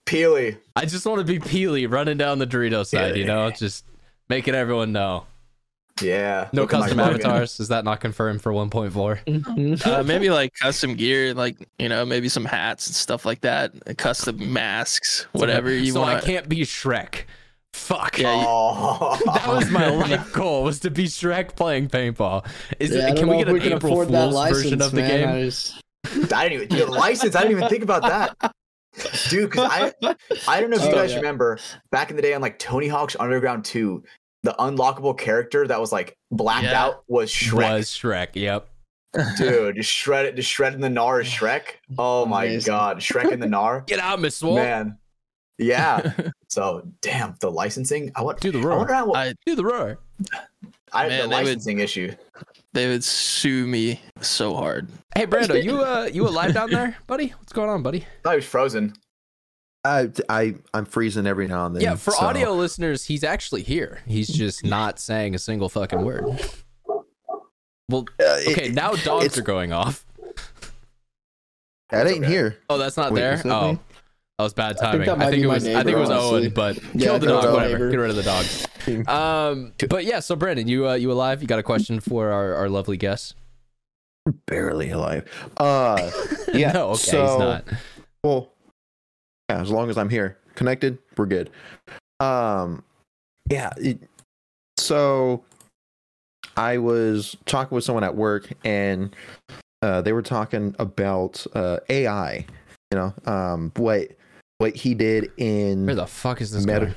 Peely. 0.07 0.57
I 0.75 0.87
just 0.87 1.05
want 1.05 1.19
to 1.19 1.25
be 1.25 1.39
Peely 1.39 1.91
running 1.91 2.17
down 2.17 2.39
the 2.39 2.47
Dorito 2.47 2.87
side. 2.87 3.17
You 3.17 3.25
know, 3.27 3.51
just 3.51 3.85
making 4.29 4.55
everyone 4.55 4.93
know. 4.93 5.27
Yeah. 6.03 6.49
No 6.53 6.63
Look 6.63 6.71
custom 6.71 7.01
avatars. 7.01 7.59
Is 7.59 7.69
that 7.69 7.85
not 7.85 8.01
confirmed 8.01 8.43
for 8.43 8.53
1.4? 8.53 9.87
uh, 9.87 10.03
maybe 10.03 10.29
like 10.31 10.53
custom 10.55 10.95
gear 10.95 11.33
like 11.33 11.57
you 11.79 11.89
know 11.89 12.05
maybe 12.05 12.29
some 12.29 12.45
hats 12.45 12.87
and 12.87 12.95
stuff 12.95 13.25
like 13.25 13.41
that 13.41 13.73
custom 13.97 14.53
masks 14.53 15.27
whatever 15.33 15.71
you 15.73 15.93
so 15.93 16.01
want 16.03 16.19
I 16.19 16.21
can't 16.21 16.49
be 16.49 16.59
Shrek. 16.61 17.23
Fuck. 17.73 18.19
Yeah, 18.19 18.41
you- 18.41 18.47
Oh. 18.47 19.19
That 19.25 19.49
was 19.49 19.71
my 19.71 19.89
life 19.91 20.33
goal 20.35 20.65
was 20.65 20.81
to 20.81 20.91
be 20.91 21.05
Shrek 21.07 21.57
playing 21.57 21.89
paintball. 21.89 22.47
Is 22.79 22.91
Yeah, 22.91 23.09
it, 23.13 23.17
can 23.17 23.29
we 23.29 23.39
get 23.39 23.49
if 23.49 23.55
an 23.55 23.61
can 23.61 23.73
April 23.75 23.93
afford 23.93 24.09
that 24.11 24.23
Fool's 24.25 24.35
license, 24.35 24.63
version 24.65 24.83
of 24.83 24.91
the 24.93 24.97
man. 24.99 25.11
game? 25.11 25.29
I 25.31 25.43
just- 25.45 25.83
I 26.33 26.49
didn't 26.49 26.71
even 26.73 26.79
the 26.87 26.93
license. 26.93 27.35
I 27.35 27.41
didn't 27.43 27.57
even 27.57 27.69
think 27.71 27.83
about 27.83 28.03
that, 28.03 28.53
dude. 29.29 29.51
Because 29.51 29.69
I 29.71 29.93
I 30.49 30.61
don't 30.61 30.71
know 30.71 30.77
if 30.77 30.83
you 30.83 30.89
Oh, 30.93 30.95
guys 30.95 31.11
yeah. 31.11 31.17
remember 31.19 31.59
back 31.91 32.11
in 32.11 32.17
the 32.17 32.23
day 32.23 32.35
on 32.35 32.41
like 32.41 32.59
Tony 32.59 32.89
Hawk's 32.89 33.17
Underground 33.19 33.65
2, 33.65 34.03
the 34.43 34.55
unlockable 34.59 35.17
character 35.19 35.67
that 35.67 35.81
was 35.81 35.93
like 35.93 36.17
blacked 36.31 36.65
Yeah. 36.65 36.83
out 36.85 37.05
was 37.09 37.31
Shrek. 37.31 37.73
Was 37.73 37.91
Shrek? 37.91 38.29
Yep. 38.35 38.69
Dude, 39.39 39.77
just 39.77 39.91
shred 39.91 40.27
it, 40.27 40.37
just 40.37 40.51
shred 40.51 40.75
in 40.75 40.81
the 40.81 40.89
Gnar 40.89 41.23
is 41.23 41.27
Shrek. 41.29 41.63
Oh 41.97 42.27
my 42.27 42.45
Amazing. 42.45 42.71
god, 42.71 42.99
Shrek 42.99 43.33
in 43.33 43.41
the 43.41 43.47
Gnar. 43.47 43.87
Get 43.87 43.99
out, 43.99 44.21
Miss 44.21 44.37
Swole. 44.37 44.57
Man. 44.57 44.99
Yeah. 45.59 46.13
So 46.49 46.87
damn 47.03 47.35
the 47.41 47.51
licensing. 47.51 48.13
I 48.15 48.23
want 48.23 48.41
Do 48.41 48.51
the 48.53 48.61
I 48.61 48.63
roar. 48.63 48.79
wonder 48.79 48.95
how 48.95 49.13
I, 49.13 49.35
Do 49.45 49.57
the 49.57 49.65
roar. 49.65 49.99
I, 50.97 51.09
Man, 51.09 51.23
the 51.23 51.29
they 51.29 51.37
would- 51.43 51.47
licensing 51.47 51.79
issue. 51.81 52.15
they 52.73 52.89
would 52.89 53.05
sue 53.05 53.67
me 53.67 54.01
so 54.21 54.55
hard 54.55 54.89
Hey, 55.15 55.27
Brando, 55.27 55.63
you 55.63 55.81
uh, 55.83 56.09
you 56.13 56.27
alive 56.29 56.53
down 56.55 56.71
there, 56.71 56.97
buddy? 57.07 57.29
What's 57.39 57.53
going 57.53 57.71
on, 57.71 57.83
buddy? 57.83 58.01
I 58.03 58.05
thought 58.23 58.31
he 58.33 58.37
was 58.37 58.45
frozen. 58.47 58.95
I, 59.85 60.11
I, 60.29 60.55
I'm 60.75 60.85
freezing 60.85 61.27
every 61.29 61.47
now 61.47 61.65
and 61.67 61.77
then. 61.77 61.83
Yeah, 61.83 61.95
for 61.95 62.11
so- 62.11 62.27
audio 62.27 62.53
listeners, 62.53 63.05
he's 63.05 63.23
actually 63.25 63.63
here. 63.63 64.01
He's 64.07 64.29
just 64.29 64.65
not 64.65 64.99
saying 64.99 65.35
a 65.35 65.39
single 65.39 65.69
fucking 65.69 66.03
word. 66.05 66.25
Well, 67.89 68.05
Uh, 68.21 68.25
it- 68.41 68.59
okay, 68.59 68.69
now 68.71 68.91
dogs 68.97 69.25
it's- 69.27 69.39
are 69.39 69.43
going 69.43 69.73
off. 69.73 70.05
That 71.91 72.09
ain't 72.09 72.25
okay. 72.25 72.33
here. 72.33 72.59
Oh, 72.69 72.79
that's 72.79 72.97
not 72.97 73.13
Wait, 73.13 73.21
there. 73.21 73.35
is 73.35 73.47
oh, 73.47 73.73
me? 73.75 73.79
That 74.39 74.45
was 74.45 74.53
bad 74.53 74.77
I 74.77 74.93
think 74.93 75.05
timing. 75.05 75.07
that 75.07 75.19
I 75.19 75.31
think, 75.31 75.41
be 75.41 75.43
it 75.43 75.49
my 75.49 75.55
was. 75.55 75.67
I 75.67 75.83
think 75.83 75.97
it 75.97 76.01
was 76.01 76.11
honestly. 76.11 76.41
Owen, 76.43 76.51
but 76.51 76.77
Yeah, 76.77 77.07
kill 77.07 77.19
the 77.19 77.21
think 77.21 77.31
it 77.31 77.35
was 77.35 77.45
dog. 77.45 77.55
Whatever. 77.55 77.73
neighbor. 77.73 77.91
Get 77.91 77.97
rid 77.97 78.11
of 78.11 78.17
the 78.17 78.23
dog. 78.23 78.47
Um, 79.09 79.73
but 79.89 80.05
yeah. 80.05 80.21
So 80.21 80.37
Brandon, 80.37 80.69
you 80.69 80.89
uh, 80.89 80.95
you 80.95 81.11
alive? 81.11 81.43
You 81.43 81.49
got 81.49 81.59
a 81.59 81.63
question 81.65 81.99
for 81.99 82.31
our, 82.31 82.55
our 82.55 82.69
lovely 82.69 82.97
guest? 82.97 83.35
Barely 84.47 84.91
alive. 84.91 85.29
Uh, 85.57 86.09
yeah. 86.55 86.71
no, 86.71 86.91
okay, 86.91 86.99
so, 87.03 87.27
he's 87.27 87.39
not. 87.39 87.65
Well, 88.23 88.53
yeah, 89.49 89.61
as 89.61 89.73
long 89.73 89.91
as 89.91 89.99
I'm 89.99 90.09
here, 90.09 90.39
connected, 90.55 90.99
we're 91.17 91.27
good. 91.27 91.51
Um, 92.21 92.85
yeah. 93.51 93.73
It, 93.77 93.99
so 94.77 95.43
I 96.57 96.79
was 96.79 97.37
talking 97.47 97.75
with 97.75 97.83
someone 97.83 98.05
at 98.05 98.15
work, 98.15 98.53
and 98.65 99.17
uh, 99.83 100.01
they 100.03 100.13
were 100.13 100.23
talking 100.23 100.77
about 100.79 101.45
uh, 101.55 101.79
AI. 101.89 102.47
You 102.93 102.99
know, 102.99 103.15
um, 103.27 103.73
what 103.75 104.13
what 104.59 104.75
he 104.77 104.95
did 104.95 105.31
in 105.37 105.87
Where 105.87 105.95
the 105.95 106.07
fuck 106.07 106.41
is 106.41 106.51
this 106.51 106.65
Meta- 106.67 106.81
going? 106.81 106.95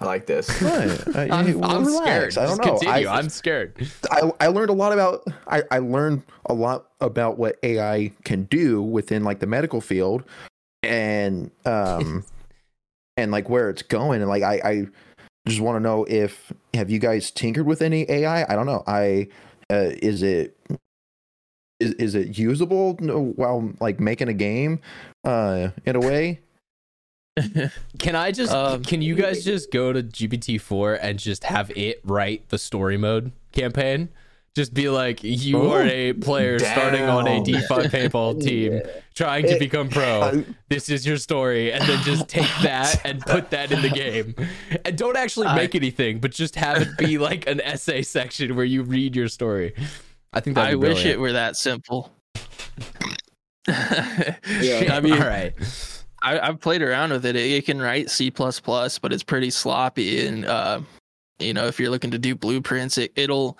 I 0.00 0.04
like 0.04 0.26
this. 0.26 0.48
What? 0.60 1.16
I- 1.16 1.28
I'm, 1.30 1.60
well, 1.60 1.70
I'm 1.70 1.84
scared. 1.84 2.36
I 2.36 2.46
don't 2.46 2.56
Just 2.56 2.62
know. 2.62 2.78
Continue. 2.78 3.08
I, 3.08 3.18
I'm 3.18 3.28
scared. 3.28 3.88
I, 4.10 4.32
I 4.40 4.46
learned 4.48 4.70
a 4.70 4.74
lot 4.74 4.92
about 4.92 5.24
I, 5.46 5.62
I 5.70 5.78
learned 5.78 6.22
a 6.46 6.54
lot 6.54 6.88
about 7.00 7.38
what 7.38 7.56
AI 7.62 8.12
can 8.24 8.44
do 8.44 8.82
within 8.82 9.22
like 9.22 9.38
the 9.38 9.46
medical 9.46 9.80
field 9.80 10.24
and 10.82 11.50
um 11.64 12.24
and 13.16 13.30
like 13.30 13.48
where 13.48 13.70
it's 13.70 13.82
going 13.82 14.20
and 14.20 14.28
like 14.28 14.42
I, 14.42 14.60
I 14.64 14.86
just 15.46 15.60
want 15.60 15.76
to 15.76 15.80
know 15.80 16.04
if 16.04 16.52
have 16.74 16.90
you 16.90 16.98
guys 16.98 17.30
tinkered 17.30 17.66
with 17.66 17.82
any 17.82 18.10
AI? 18.10 18.42
I 18.42 18.56
don't 18.56 18.66
know. 18.66 18.82
I 18.86 19.28
uh, 19.70 19.90
is 20.02 20.22
it 20.22 20.56
is, 21.78 21.92
is 21.94 22.14
it 22.14 22.38
usable 22.38 22.94
while 22.94 23.72
like 23.80 24.00
making 24.00 24.28
a 24.28 24.34
game 24.34 24.80
uh 25.24 25.68
in 25.84 25.94
a 25.94 26.00
way? 26.00 26.40
Can 27.98 28.14
I 28.14 28.30
just? 28.30 28.52
Um, 28.52 28.82
can 28.82 29.00
you 29.00 29.14
guys 29.14 29.42
just 29.44 29.70
go 29.72 29.92
to 29.92 30.02
GPT 30.02 30.60
four 30.60 30.94
and 30.94 31.18
just 31.18 31.44
have 31.44 31.70
it 31.76 32.00
write 32.04 32.48
the 32.50 32.58
story 32.58 32.96
mode 32.98 33.32
campaign? 33.52 34.10
Just 34.54 34.74
be 34.74 34.90
like, 34.90 35.24
you 35.24 35.62
are 35.72 35.80
a 35.82 36.12
player 36.12 36.58
starting 36.58 37.04
on 37.04 37.26
a 37.26 37.42
Damn. 37.42 37.62
D5 37.62 37.84
paintball 37.90 38.42
team, 38.44 38.82
trying 39.14 39.44
to 39.44 39.52
It- 39.52 39.58
become 39.60 39.88
pro. 39.88 40.44
This 40.68 40.90
is 40.90 41.06
your 41.06 41.16
story, 41.16 41.72
and 41.72 41.82
then 41.84 42.02
just 42.02 42.28
take 42.28 42.50
that 42.62 43.00
and 43.06 43.20
put 43.22 43.48
that 43.50 43.72
in 43.72 43.80
the 43.80 43.88
game, 43.88 44.34
and 44.84 44.98
don't 44.98 45.16
actually 45.16 45.46
I- 45.46 45.56
make 45.56 45.74
anything, 45.74 46.18
but 46.18 46.32
just 46.32 46.56
have 46.56 46.82
it 46.82 46.98
be 46.98 47.16
like 47.16 47.46
an 47.46 47.62
essay 47.62 48.02
section 48.02 48.54
where 48.56 48.64
you 48.66 48.82
read 48.82 49.16
your 49.16 49.28
story. 49.28 49.74
I 50.34 50.40
think 50.40 50.56
that 50.56 50.66
I 50.66 50.74
wish 50.74 51.06
it 51.06 51.18
were 51.18 51.32
that 51.32 51.56
simple. 51.56 52.12
yeah. 53.68 54.36
I 54.90 55.00
mean, 55.00 55.14
all 55.14 55.18
right. 55.20 55.54
I, 56.22 56.38
I've 56.40 56.60
played 56.60 56.82
around 56.82 57.10
with 57.12 57.26
it. 57.26 57.36
it. 57.36 57.50
It 57.50 57.64
can 57.66 57.80
write 57.80 58.10
C 58.10 58.30
plus 58.30 58.60
plus, 58.60 58.98
but 58.98 59.12
it's 59.12 59.22
pretty 59.22 59.50
sloppy. 59.50 60.26
And 60.26 60.44
uh, 60.44 60.80
you 61.38 61.52
know, 61.52 61.66
if 61.66 61.80
you're 61.80 61.90
looking 61.90 62.10
to 62.12 62.18
do 62.18 62.34
blueprints, 62.34 62.98
it, 62.98 63.12
it'll 63.16 63.58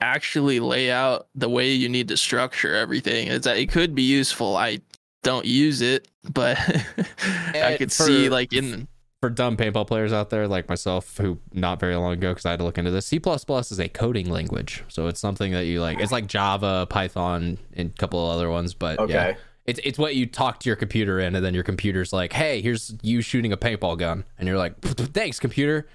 actually 0.00 0.60
lay 0.60 0.90
out 0.90 1.26
the 1.34 1.48
way 1.48 1.72
you 1.72 1.88
need 1.88 2.08
to 2.08 2.16
structure 2.16 2.74
everything. 2.74 3.28
It's 3.28 3.44
that 3.44 3.56
it 3.58 3.70
could 3.70 3.94
be 3.94 4.02
useful. 4.02 4.56
I 4.56 4.78
don't 5.22 5.44
use 5.46 5.80
it, 5.80 6.08
but 6.32 6.58
I 7.54 7.76
could 7.78 7.92
for- 7.92 8.04
see 8.04 8.28
like 8.28 8.52
in 8.52 8.88
for 9.20 9.30
dumb 9.30 9.56
paintball 9.56 9.86
players 9.86 10.12
out 10.12 10.28
there 10.28 10.46
like 10.46 10.68
myself 10.68 11.16
who 11.16 11.38
not 11.54 11.80
very 11.80 11.96
long 11.96 12.12
ago 12.12 12.30
because 12.32 12.44
i 12.44 12.50
had 12.50 12.58
to 12.58 12.62
look 12.64 12.76
into 12.76 12.90
this 12.90 13.06
c++ 13.06 13.16
is 13.26 13.80
a 13.80 13.88
coding 13.88 14.28
language 14.28 14.84
so 14.88 15.06
it's 15.06 15.18
something 15.18 15.50
that 15.52 15.64
you 15.64 15.80
like 15.80 15.98
it's 15.98 16.12
like 16.12 16.26
java 16.26 16.86
python 16.90 17.56
and 17.72 17.88
a 17.88 17.92
couple 17.94 18.22
of 18.22 18.36
other 18.36 18.50
ones 18.50 18.74
but 18.74 18.98
Okay. 18.98 19.14
yeah 19.14 19.34
it's, 19.66 19.80
it's 19.82 19.98
what 19.98 20.14
you 20.14 20.26
talk 20.26 20.60
to 20.60 20.68
your 20.68 20.76
computer 20.76 21.18
in 21.20 21.34
and 21.34 21.44
then 21.44 21.54
your 21.54 21.62
computer's 21.64 22.12
like 22.12 22.32
hey 22.32 22.60
here's 22.60 22.94
you 23.02 23.20
shooting 23.22 23.52
a 23.52 23.56
paintball 23.56 23.98
gun 23.98 24.24
and 24.38 24.46
you're 24.48 24.58
like 24.58 24.78
thanks 24.82 25.38
computer 25.40 25.86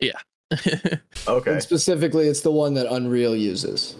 Yeah. 0.00 0.12
Okay. 1.28 1.52
And 1.52 1.62
specifically, 1.62 2.26
it's 2.28 2.40
the 2.40 2.50
one 2.52 2.72
that 2.74 2.86
Unreal 2.90 3.36
uses. 3.36 3.96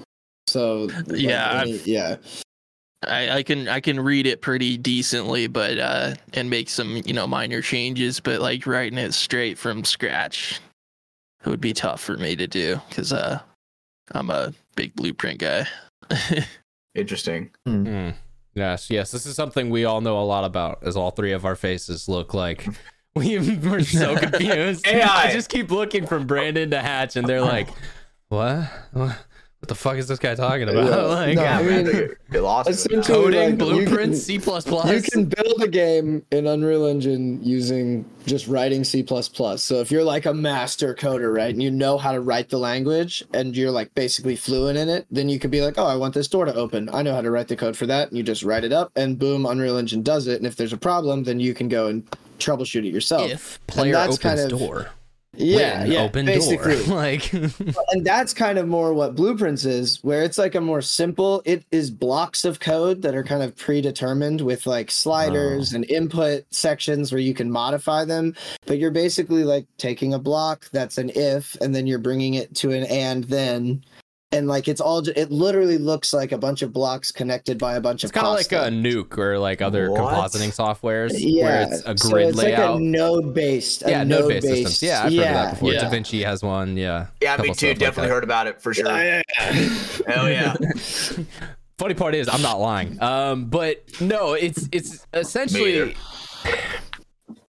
So 0.46 0.84
like, 1.06 1.20
Yeah, 1.20 1.60
any- 1.62 1.76
yeah. 1.84 2.16
I, 3.06 3.30
I 3.30 3.42
can 3.42 3.68
I 3.68 3.80
can 3.80 4.00
read 4.00 4.26
it 4.26 4.40
pretty 4.40 4.76
decently, 4.78 5.46
but 5.46 5.78
uh, 5.78 6.14
and 6.32 6.48
make 6.50 6.68
some 6.68 7.00
you 7.04 7.12
know 7.12 7.26
minor 7.28 7.60
changes. 7.62 8.18
But 8.18 8.40
like 8.40 8.66
writing 8.66 8.98
it 8.98 9.12
straight 9.12 9.56
from 9.58 9.84
scratch, 9.84 10.58
it 11.44 11.48
would 11.50 11.60
be 11.60 11.72
tough 11.74 12.00
for 12.00 12.16
me 12.16 12.34
to 12.36 12.46
do 12.48 12.80
because 12.88 13.12
uh, 13.12 13.40
I'm 14.12 14.30
a 14.30 14.52
big 14.74 14.96
blueprint 14.96 15.38
guy. 15.38 15.66
Interesting. 16.96 17.50
Hmm. 17.66 18.10
Yes 18.58 18.90
yes 18.90 19.10
this 19.10 19.24
is 19.26 19.34
something 19.34 19.70
we 19.70 19.84
all 19.84 20.00
know 20.00 20.18
a 20.18 20.22
lot 20.24 20.44
about 20.44 20.78
as 20.82 20.96
all 20.96 21.10
three 21.10 21.32
of 21.32 21.44
our 21.44 21.56
faces 21.56 22.08
look 22.08 22.34
like. 22.34 22.66
We 23.16 23.58
were 23.58 23.82
so 23.82 24.16
confused. 24.20 24.86
AI. 24.86 25.24
i. 25.28 25.32
Just 25.32 25.48
keep 25.48 25.72
looking 25.72 26.06
from 26.06 26.26
brandon 26.26 26.70
to 26.70 26.78
hatch 26.80 27.16
and 27.16 27.26
they're 27.26 27.40
like 27.40 27.68
what? 28.28 28.70
What 28.92 29.16
what 29.68 29.76
the 29.76 29.82
fuck 29.82 29.96
is 29.98 30.08
this 30.08 30.18
guy 30.18 30.34
talking 30.34 30.68
about 30.68 30.86
Yeah. 30.86 30.96
like 31.02 31.36
No, 31.36 31.44
I 31.44 31.62
mean, 31.62 31.84
Get 32.30 32.42
lost. 32.42 32.68
in 32.68 32.74
it 32.74 32.92
now. 32.94 32.98
essentially- 33.00 33.02
coding 33.16 33.40
like, 33.40 33.50
you 33.50 33.56
blueprints 33.84 34.26
can- 34.26 34.40
c++ 34.40 34.94
You 34.94 35.02
can 35.02 35.24
build 35.26 35.62
a 35.62 35.68
game 35.68 36.22
in 36.30 36.46
Unreal 36.46 36.86
Engine 36.86 37.42
using 37.42 38.04
just 38.26 38.46
writing 38.48 38.82
C++. 38.84 39.04
So 39.06 39.80
if 39.80 39.90
you're 39.90 40.04
like 40.04 40.26
a 40.26 40.32
master 40.34 40.94
coder, 40.94 41.34
right, 41.34 41.50
and 41.52 41.62
you 41.62 41.70
know 41.70 41.98
how 41.98 42.12
to 42.12 42.20
write 42.20 42.48
the 42.48 42.58
language 42.58 43.22
and 43.34 43.54
you're 43.56 43.70
like 43.70 43.94
basically 43.94 44.36
fluent 44.36 44.78
in 44.78 44.88
it, 44.88 45.06
then 45.10 45.28
you 45.28 45.38
could 45.38 45.50
be 45.50 45.60
like, 45.62 45.74
"Oh, 45.78 45.86
I 45.86 45.96
want 45.96 46.14
this 46.14 46.28
door 46.28 46.44
to 46.44 46.54
open. 46.54 46.88
I 46.92 47.02
know 47.02 47.14
how 47.14 47.20
to 47.22 47.30
write 47.30 47.48
the 47.48 47.56
code 47.56 47.76
for 47.76 47.86
that." 47.86 48.08
And 48.08 48.16
you 48.16 48.22
just 48.22 48.42
write 48.42 48.64
it 48.64 48.72
up 48.72 48.90
and 48.96 49.18
boom, 49.18 49.46
Unreal 49.46 49.76
Engine 49.76 50.02
does 50.02 50.26
it. 50.26 50.36
And 50.38 50.46
if 50.46 50.56
there's 50.56 50.72
a 50.72 50.76
problem, 50.78 51.24
then 51.24 51.40
you 51.40 51.54
can 51.54 51.68
go 51.68 51.86
and 51.88 52.06
troubleshoot 52.38 52.84
it 52.86 52.92
yourself. 52.92 53.30
if 53.30 53.58
player 53.66 53.92
that's 53.92 54.16
opens 54.18 54.40
kind 54.40 54.40
of- 54.52 54.58
door 54.58 54.88
yeah, 55.38 55.84
yeah, 55.84 56.00
open 56.00 56.26
basically. 56.26 56.84
door 56.84 56.94
like 56.96 57.32
and 57.32 58.04
that's 58.04 58.34
kind 58.34 58.58
of 58.58 58.68
more 58.68 58.92
what 58.92 59.14
blueprints 59.14 59.64
is 59.64 60.02
where 60.02 60.22
it's 60.22 60.38
like 60.38 60.54
a 60.54 60.60
more 60.60 60.82
simple 60.82 61.42
it 61.44 61.64
is 61.70 61.90
blocks 61.90 62.44
of 62.44 62.60
code 62.60 63.02
that 63.02 63.14
are 63.14 63.24
kind 63.24 63.42
of 63.42 63.56
predetermined 63.56 64.40
with 64.40 64.66
like 64.66 64.90
sliders 64.90 65.72
and 65.72 65.88
input 65.90 66.44
sections 66.50 67.12
where 67.12 67.20
you 67.20 67.34
can 67.34 67.50
modify 67.50 68.04
them. 68.04 68.34
But 68.66 68.78
you're 68.78 68.90
basically 68.90 69.44
like 69.44 69.66
taking 69.78 70.14
a 70.14 70.18
block 70.18 70.68
that's 70.72 70.98
an 70.98 71.10
if 71.14 71.56
and 71.60 71.74
then 71.74 71.86
you're 71.86 71.98
bringing 71.98 72.34
it 72.34 72.54
to 72.56 72.72
an 72.72 72.84
and 72.84 73.24
then 73.24 73.84
and 74.30 74.46
like 74.46 74.68
it's 74.68 74.80
all 74.80 75.00
ju- 75.00 75.12
it 75.16 75.30
literally 75.30 75.78
looks 75.78 76.12
like 76.12 76.32
a 76.32 76.38
bunch 76.38 76.60
of 76.62 76.72
blocks 76.72 77.10
connected 77.10 77.56
by 77.58 77.76
a 77.76 77.80
bunch 77.80 78.04
it's 78.04 78.10
of 78.10 78.14
kind 78.14 78.26
of 78.26 78.34
like 78.34 78.52
a 78.52 78.70
nuke 78.70 79.16
or 79.16 79.38
like 79.38 79.62
other 79.62 79.90
What? 79.90 80.00
compositing 80.00 80.54
softwares 80.54 81.12
yeah 81.14 81.44
where 81.44 81.62
it's 81.62 81.82
a 81.86 81.96
so 81.96 82.10
grid 82.10 82.28
it's 82.28 82.36
layout 82.38 82.72
like 82.74 82.80
a 82.80 82.84
node 82.84 83.32
based 83.34 83.82
yeah 83.86 84.04
node 84.04 84.28
based 84.28 84.46
systems 84.46 84.82
yeah 84.82 85.04
i've 85.04 85.12
heard 85.12 85.18
of 85.18 85.34
that 85.34 85.50
before 85.54 85.72
Yeah. 85.72 85.80
da 85.80 85.88
vinci 85.90 86.22
has 86.22 86.42
one 86.42 86.76
yeah 86.76 87.06
Yeah, 87.22 87.36
me 87.38 87.48
too. 87.48 87.54
stuff 87.54 87.68
like 87.68 87.78
Definitely 87.78 88.10
heard 88.10 88.24
about 88.24 88.46
it 88.48 88.60
for 88.60 88.74
sure. 88.74 88.86
yeah, 88.88 89.22
yeah. 89.38 89.52
Hell 90.06 90.28
yeah. 90.30 90.54
funny 91.78 91.94
part 91.94 92.14
is 92.14 92.28
i'm 92.28 92.42
not 92.42 92.60
lying 92.60 93.00
um 93.02 93.46
but 93.46 93.82
no 94.00 94.34
it's 94.34 94.68
it's 94.72 95.06
essentially 95.14 95.94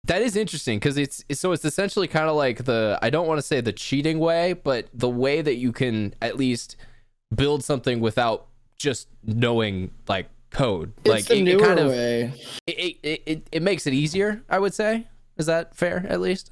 that 0.08 0.22
is 0.22 0.36
interesting 0.36 0.78
because 0.78 0.98
it's, 0.98 1.24
it's 1.28 1.40
so 1.40 1.52
it's 1.52 1.64
essentially 1.64 2.08
kind 2.08 2.28
of 2.28 2.36
like 2.36 2.64
the 2.64 2.98
i 3.00 3.08
don't 3.08 3.26
want 3.26 3.38
to 3.38 3.42
say 3.42 3.60
the 3.60 3.72
cheating 3.72 4.18
way 4.18 4.52
but 4.52 4.88
the 4.92 5.08
way 5.08 5.40
that 5.40 5.56
you 5.56 5.70
can 5.70 6.14
at 6.20 6.36
least 6.36 6.76
build 7.34 7.62
something 7.62 8.00
without 8.00 8.46
just 8.76 9.08
knowing 9.24 9.90
like 10.08 10.28
code. 10.50 10.92
It's 11.04 11.08
like 11.08 11.24
the 11.26 11.38
it, 11.38 11.42
newer 11.42 11.62
it 11.62 11.66
kind 11.66 11.78
of 11.78 11.88
way. 11.88 12.32
It, 12.66 12.96
it, 13.02 13.22
it, 13.26 13.48
it 13.52 13.62
makes 13.62 13.86
it 13.86 13.94
easier 13.94 14.42
i 14.48 14.58
would 14.58 14.74
say. 14.74 15.06
Is 15.36 15.46
that 15.46 15.74
fair 15.76 16.04
at 16.08 16.20
least? 16.20 16.50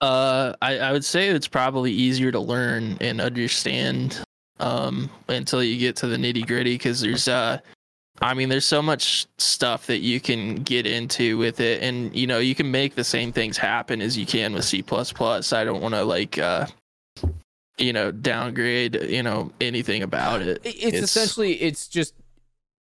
Uh, 0.00 0.54
I, 0.62 0.78
I 0.78 0.92
would 0.92 1.04
say 1.04 1.28
it's 1.28 1.48
probably 1.48 1.92
easier 1.92 2.30
to 2.32 2.40
learn 2.40 2.96
and 3.00 3.20
understand 3.20 4.22
um, 4.58 5.10
until 5.28 5.62
you 5.62 5.78
get 5.78 5.96
to 5.96 6.06
the 6.06 6.16
nitty 6.16 6.46
gritty 6.46 6.74
because 6.74 7.00
there's 7.00 7.28
uh, 7.28 7.58
I 8.22 8.34
mean, 8.34 8.48
there's 8.48 8.64
so 8.66 8.80
much 8.82 9.26
stuff 9.38 9.86
that 9.86 9.98
you 9.98 10.20
can 10.20 10.56
get 10.56 10.86
into 10.86 11.36
with 11.38 11.60
it, 11.60 11.82
and 11.82 12.14
you 12.16 12.26
know, 12.26 12.38
you 12.38 12.54
can 12.54 12.70
make 12.70 12.94
the 12.94 13.04
same 13.04 13.32
things 13.32 13.58
happen 13.58 14.00
as 14.00 14.16
you 14.16 14.24
can 14.26 14.52
with 14.54 14.64
C++. 14.64 14.78
I 14.88 15.64
don't 15.64 15.80
want 15.82 15.94
to 15.94 16.02
like, 16.04 16.38
uh, 16.38 16.66
you 17.78 17.92
know, 17.92 18.10
downgrade, 18.10 18.94
you 19.02 19.22
know, 19.22 19.52
anything 19.60 20.02
about 20.02 20.40
it. 20.42 20.60
It- 20.64 20.76
it's, 20.82 20.98
essentially 20.98 21.54
it's 21.54 21.88
just 21.88 22.14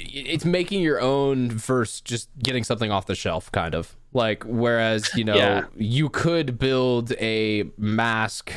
it's 0.00 0.44
making 0.46 0.80
your 0.82 1.00
own 1.00 1.50
versus 1.50 2.00
just 2.00 2.28
getting 2.42 2.64
something 2.64 2.90
off 2.90 3.04
the 3.06 3.14
shelf 3.14 3.52
kind 3.52 3.74
of 3.74 3.94
like 4.14 4.42
whereas 4.44 5.10
you 5.14 5.24
know 5.24 5.36
Yeah. 5.36 5.64
you 5.76 6.08
could 6.08 6.58
build 6.58 7.12
a 7.20 7.64
mask 7.76 8.50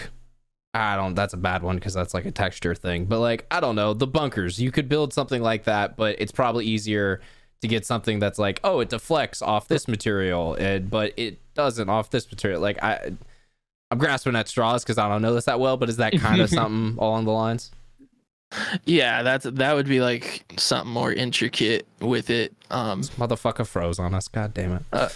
i 0.74 0.96
don't 0.96 1.16
that's 1.16 1.34
a 1.34 1.38
bad 1.38 1.64
one 1.64 1.76
because 1.76 1.94
that's 1.94 2.14
like 2.14 2.26
a 2.26 2.32
texture 2.32 2.76
thing. 2.76 3.06
But 3.06 3.20
like 3.20 3.46
i 3.52 3.60
don't 3.60 3.76
know 3.76 3.94
the 3.94 4.08
bunkers 4.08 4.60
you 4.60 4.72
could 4.72 4.90
build 4.90 5.14
something 5.14 5.42
like 5.42 5.66
that 5.66 5.96
but 5.96 6.16
it's 6.20 6.32
probably 6.32 6.66
easier 6.66 7.22
to 7.62 7.68
get 7.68 7.86
something 7.86 8.20
that's 8.20 8.40
like 8.40 8.60
oh 8.64 8.80
it 8.80 8.90
deflects 8.90 9.42
off 9.42 9.68
this 9.68 9.88
material 9.88 10.56
and 10.56 10.90
but 10.90 11.14
it 11.16 11.40
doesn't 11.54 11.90
off 11.90 12.10
this 12.10 12.30
material. 12.30 12.60
Like 12.62 12.82
i 12.84 13.12
i'm 13.92 13.98
grasping 13.98 14.36
at 14.36 14.48
straws 14.48 14.84
because 14.84 14.98
i 14.98 15.08
don't 15.08 15.22
know 15.22 15.34
this 15.34 15.46
that 15.46 15.60
well 15.60 15.78
but 15.78 15.90
is 15.90 15.98
that 15.98 16.14
kind 16.20 16.42
of 16.42 16.50
something 16.50 16.98
along 17.02 17.26
the 17.26 17.32
lines 17.32 17.72
Yeah, 18.86 19.24
that's 19.24 19.46
that 19.46 19.74
would 19.74 19.88
be 19.88 20.02
like 20.02 20.46
something 20.58 20.92
more 20.92 21.12
intricate 21.12 21.88
with 22.00 22.30
it. 22.30 22.54
Um, 22.72 23.02
Motherfucker 23.02 23.66
froze 23.68 24.00
on 24.00 24.14
us. 24.14 24.28
God 24.28 24.54
damn 24.54 24.74
it. 24.74 24.84
uh, 24.92 25.10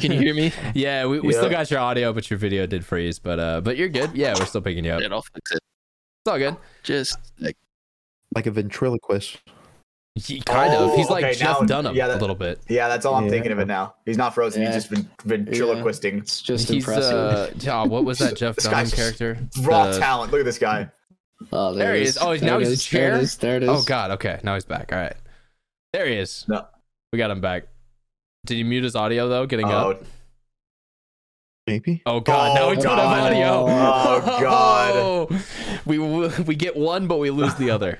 can 0.00 0.12
you 0.12 0.18
hear 0.20 0.34
me? 0.34 0.52
Yeah, 0.74 1.06
we, 1.06 1.20
we 1.20 1.32
still 1.32 1.50
got 1.50 1.70
your 1.70 1.80
audio, 1.80 2.12
but 2.12 2.30
your 2.30 2.38
video 2.38 2.66
did 2.66 2.84
freeze. 2.84 3.18
But 3.18 3.38
uh, 3.38 3.60
but 3.60 3.76
you're 3.76 3.88
good. 3.88 4.12
Yeah, 4.14 4.34
we're 4.38 4.46
still 4.46 4.60
picking 4.62 4.84
you 4.84 4.92
up. 4.92 5.00
It's 5.02 5.12
I'll 5.12 5.22
fix 5.22 5.52
it. 5.52 5.56
It's 6.24 6.32
all 6.32 6.38
good. 6.38 6.56
Just 6.82 7.18
like 7.40 7.56
Like 8.34 8.46
a 8.46 8.50
ventriloquist. 8.50 9.38
He, 10.14 10.40
kind 10.40 10.72
of. 10.72 10.96
He's 10.96 11.10
Oh, 11.10 11.12
like 11.12 11.24
okay, 11.26 11.34
Jeff 11.34 11.60
now- 11.60 11.66
Dunham 11.66 11.94
yeah, 11.94 12.16
a 12.16 12.16
little 12.16 12.34
bit. 12.34 12.58
Yeah, 12.68 12.88
that's 12.88 13.04
all 13.04 13.16
I'm 13.16 13.24
Yeah. 13.24 13.30
thinking 13.32 13.52
of 13.52 13.58
it 13.58 13.66
now. 13.66 13.96
He's 14.06 14.16
not 14.16 14.34
frozen. 14.34 14.62
Yeah. 14.62 14.72
He's 14.72 14.86
just 14.86 14.90
been 14.90 15.06
ventriloquisting. 15.26 16.16
It's 16.18 16.40
just 16.40 16.68
He's 16.70 16.86
impressive. 16.88 17.12
uh, 17.68 17.70
oh, 17.70 17.86
what 17.86 18.04
was 18.04 18.18
that 18.20 18.34
Jeff 18.38 18.56
Dunham 18.56 18.90
character? 18.90 19.36
Raw 19.60 19.90
The- 19.90 19.98
talent. 19.98 20.32
Look 20.32 20.40
at 20.40 20.46
this 20.46 20.58
guy. 20.58 20.88
Oh, 21.52 21.74
there 21.74 21.94
he 21.94 22.02
is! 22.02 22.18
Oh, 22.18 22.36
There 22.36 22.50
now 22.50 22.56
it 22.58 22.66
he's 22.66 22.80
a 22.80 22.82
chair? 22.82 23.10
There 23.12 23.18
it 23.18 23.22
is. 23.22 23.36
There 23.36 23.56
it 23.56 23.62
is. 23.62 23.68
Oh 23.68 23.82
God. 23.82 24.10
Okay, 24.12 24.40
now 24.42 24.54
he's 24.54 24.64
back. 24.64 24.92
All 24.92 24.98
right, 24.98 25.14
there 25.92 26.06
he 26.06 26.14
is. 26.16 26.44
No. 26.48 26.66
We 27.12 27.18
got 27.18 27.30
him 27.30 27.40
back. 27.40 27.64
Did 28.46 28.56
you 28.58 28.64
mute 28.64 28.84
his 28.84 28.96
audio 28.96 29.28
though? 29.28 29.46
Getting 29.46 29.66
Oh, 29.66 29.90
up. 29.92 30.04
Maybe. 31.66 32.00
Oh 32.06 32.20
God! 32.20 32.54
now 32.54 32.70
we 32.70 32.76
Oh, 32.76 32.80
don't 32.80 32.98
have 32.98 33.08
God. 33.08 33.32
audio. 33.32 33.66
Oh, 34.28 34.40
God. 35.28 35.42
we 35.84 35.98
we 35.98 36.54
get 36.54 36.76
one, 36.76 37.06
but 37.08 37.18
we 37.18 37.30
lose 37.30 37.54
the 37.56 37.70
other. 37.70 37.98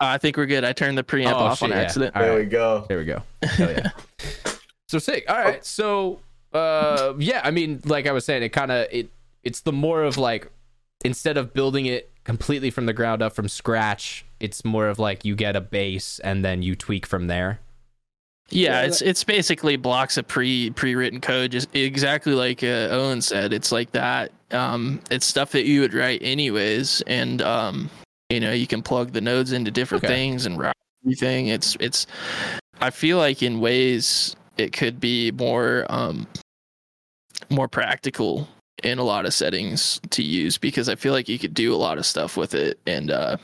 I 0.00 0.18
think 0.18 0.36
we're 0.36 0.46
good. 0.46 0.64
I 0.64 0.72
turned 0.72 0.98
the 0.98 1.04
preamp 1.04 1.32
Oh, 1.32 1.36
off 1.36 1.58
shit, 1.58 1.70
on 1.70 1.76
yeah. 1.76 1.82
accident. 1.82 2.16
All 2.16 2.22
there 2.22 2.32
right. 2.32 2.40
we 2.40 2.46
go. 2.46 2.84
There 2.88 2.98
we 2.98 3.04
go. 3.04 3.22
Hell 3.42 3.70
yeah. 3.70 3.90
so 4.88 4.98
sick. 4.98 5.24
All 5.28 5.36
right. 5.36 5.64
So 5.64 6.20
uh 6.52 7.14
yeah, 7.18 7.40
I 7.42 7.50
mean, 7.52 7.80
like 7.84 8.06
I 8.06 8.12
was 8.12 8.24
saying, 8.24 8.42
it 8.42 8.50
kind 8.50 8.70
of 8.70 8.86
it 8.90 9.08
it's 9.44 9.60
the 9.60 9.72
more 9.72 10.02
of 10.02 10.18
like 10.18 10.50
instead 11.04 11.36
of 11.36 11.54
building 11.54 11.86
it 11.86 12.10
completely 12.24 12.70
from 12.70 12.86
the 12.86 12.92
ground 12.92 13.22
up 13.22 13.34
from 13.34 13.48
scratch, 13.48 14.24
it's 14.40 14.64
more 14.64 14.88
of 14.88 14.98
like 14.98 15.24
you 15.24 15.34
get 15.34 15.56
a 15.56 15.60
base 15.60 16.18
and 16.20 16.44
then 16.44 16.62
you 16.62 16.74
tweak 16.74 17.06
from 17.06 17.26
there. 17.28 17.60
Yeah, 18.50 18.82
Yeah, 18.82 18.86
it's 18.86 19.00
it's 19.02 19.24
basically 19.24 19.76
blocks 19.76 20.16
of 20.18 20.28
pre 20.28 20.70
pre 20.70 20.94
written 20.94 21.20
code, 21.20 21.52
just 21.52 21.74
exactly 21.74 22.34
like 22.34 22.62
uh, 22.62 22.88
Owen 22.90 23.22
said. 23.22 23.52
It's 23.52 23.72
like 23.72 23.92
that. 23.92 24.32
Um, 24.50 25.00
it's 25.10 25.24
stuff 25.26 25.52
that 25.52 25.64
you 25.64 25.80
would 25.80 25.94
write 25.94 26.20
anyways, 26.22 27.00
and 27.06 27.40
um, 27.40 27.90
you 28.28 28.40
know 28.40 28.52
you 28.52 28.66
can 28.66 28.82
plug 28.82 29.12
the 29.12 29.20
nodes 29.22 29.52
into 29.52 29.70
different 29.70 30.04
Okay. 30.04 30.12
things 30.12 30.44
and 30.46 30.58
route 30.58 30.74
everything. 31.04 31.48
It's 31.48 31.76
it's. 31.80 32.06
I 32.80 32.90
feel 32.90 33.16
like 33.18 33.42
in 33.42 33.60
ways 33.60 34.36
it 34.58 34.72
could 34.72 35.00
be 35.00 35.30
more 35.32 35.86
um 35.88 36.26
more 37.50 37.66
practical 37.68 38.46
in 38.82 38.98
a 38.98 39.02
lot 39.04 39.24
of 39.26 39.32
settings 39.32 40.00
to 40.10 40.22
use 40.22 40.58
because 40.58 40.88
I 40.88 40.94
feel 40.96 41.12
like 41.12 41.28
you 41.28 41.38
could 41.38 41.54
do 41.54 41.72
a 41.74 41.76
lot 41.76 41.96
of 41.98 42.04
stuff 42.04 42.36
with 42.36 42.54
it 42.54 42.78
and 42.86 43.10
uh 43.10 43.36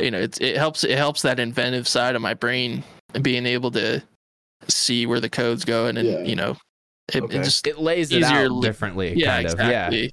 you 0.00 0.10
know 0.10 0.20
it 0.20 0.40
it 0.40 0.56
helps 0.56 0.82
it 0.84 0.98
helps 0.98 1.22
that 1.22 1.38
inventive 1.38 1.86
side 1.86 2.16
of 2.16 2.22
my 2.22 2.34
brain 2.34 2.82
and 3.14 3.22
being 3.22 3.46
able 3.46 3.70
to 3.70 4.02
see 4.68 5.06
where 5.06 5.20
the 5.20 5.28
code's 5.30 5.64
going 5.64 5.96
and 5.96 6.08
Yeah. 6.08 6.22
you 6.22 6.34
know 6.34 6.56
it, 7.12 7.22
Okay. 7.22 7.38
it 7.38 7.44
just 7.44 7.66
It 7.66 7.78
lays 7.78 8.10
it 8.10 8.20
Easier 8.22 8.46
out 8.46 8.50
li- 8.50 8.66
differently, 8.66 9.14
yeah 9.14 9.34
kind 9.36 9.46
of. 9.46 9.52
exactly 9.52 10.02
Yeah. 10.04 10.08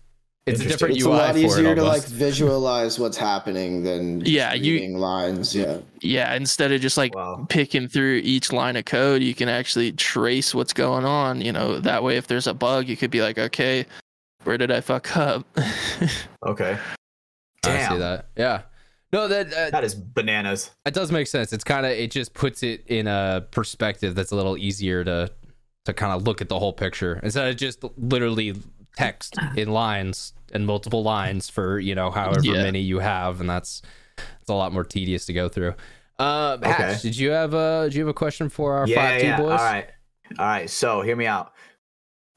It's 0.48 0.60
a 0.60 0.68
different 0.68 0.96
It's 0.96 1.06
UI 1.06 1.14
a 1.14 1.18
lot 1.18 1.32
for 1.34 1.38
easier 1.40 1.72
it 1.72 1.76
to 1.76 1.84
like 1.84 2.04
visualize 2.04 3.00
what's 3.00 3.16
happening 3.18 3.84
than 3.84 4.22
Yeah, 4.26 4.54
you- 4.54 4.98
lines. 4.98 5.56
Yeah. 5.56 5.78
yeah 6.02 6.34
instead 6.36 6.72
of 6.72 6.82
just 6.82 6.98
like 6.98 7.16
Wow. 7.16 7.46
picking 7.50 7.88
through 7.88 8.22
each 8.24 8.52
line 8.52 8.76
of 8.76 8.86
code 8.86 9.22
you 9.24 9.34
can 9.34 9.50
actually 9.50 9.92
trace 9.94 10.54
what's 10.54 10.74
going 10.74 11.06
on 11.06 11.42
you 11.42 11.52
know 11.52 11.80
that 11.80 12.04
way 12.04 12.18
if 12.18 12.28
there's 12.28 12.48
a 12.48 12.54
bug 12.54 12.88
you 12.88 12.98
could 12.98 13.12
be 13.12 13.22
like 13.22 13.38
okay 13.40 13.86
where 14.44 14.58
did 14.58 14.72
i 14.72 14.82
fuck 14.82 15.16
up 15.18 15.46
Okay. 16.46 16.78
I 17.64 17.88
see 17.90 17.98
that. 18.00 18.26
Yeah. 18.36 18.64
No, 19.14 19.28
that 19.28 19.54
uh, 19.54 19.70
That 19.70 19.84
is 19.84 19.94
bananas. 19.94 20.72
That 20.84 20.96
does 20.96 21.12
make 21.12 21.28
sense. 21.28 21.54
It's 21.54 21.64
kind 21.64 21.86
of 21.86 21.92
it 21.92 22.10
just 22.10 22.34
puts 22.34 22.64
it 22.64 22.84
in 22.88 23.06
a 23.08 23.46
perspective 23.52 24.16
that's 24.16 24.32
a 24.32 24.36
little 24.36 24.58
easier 24.58 25.04
to 25.04 25.30
to 25.86 25.94
kind 25.94 26.12
of 26.14 26.24
look 26.24 26.42
at 26.42 26.50
the 26.50 26.58
whole 26.58 26.74
picture 26.74 27.20
instead 27.22 27.48
of 27.48 27.56
just 27.58 27.84
literally 27.98 28.56
text 28.98 29.36
in 29.56 29.70
lines 29.72 30.34
and 30.54 30.66
multiple 30.66 31.04
lines 31.04 31.50
for 31.50 31.80
you 31.80 31.94
know 31.94 32.10
however 32.10 32.40
Yeah. 32.44 32.64
many 32.64 32.80
you 32.80 32.98
have, 33.00 33.40
and 33.42 33.50
that's 33.50 33.84
it's 34.18 34.50
a 34.50 34.54
lot 34.56 34.74
more 34.74 34.84
tedious 34.84 35.26
to 35.28 35.34
go 35.34 35.48
through. 35.50 35.76
Uh, 36.18 36.58
Hatch, 36.64 36.80
Okay. 36.80 36.98
did 37.04 37.18
you 37.18 37.30
have 37.30 37.54
a 37.54 37.84
did 37.86 37.94
you 37.96 38.02
have 38.02 38.10
a 38.10 38.14
question 38.14 38.50
for 38.50 38.74
our 38.74 38.88
yeah, 38.88 38.96
five 38.96 39.22
yeah. 39.24 39.36
T 39.38 39.42
boys? 39.44 39.52
All 39.52 39.66
right. 39.66 39.88
All 40.40 40.46
right. 40.48 40.70
So 40.70 41.02
hear 41.02 41.16
me 41.16 41.28
out. 41.28 41.54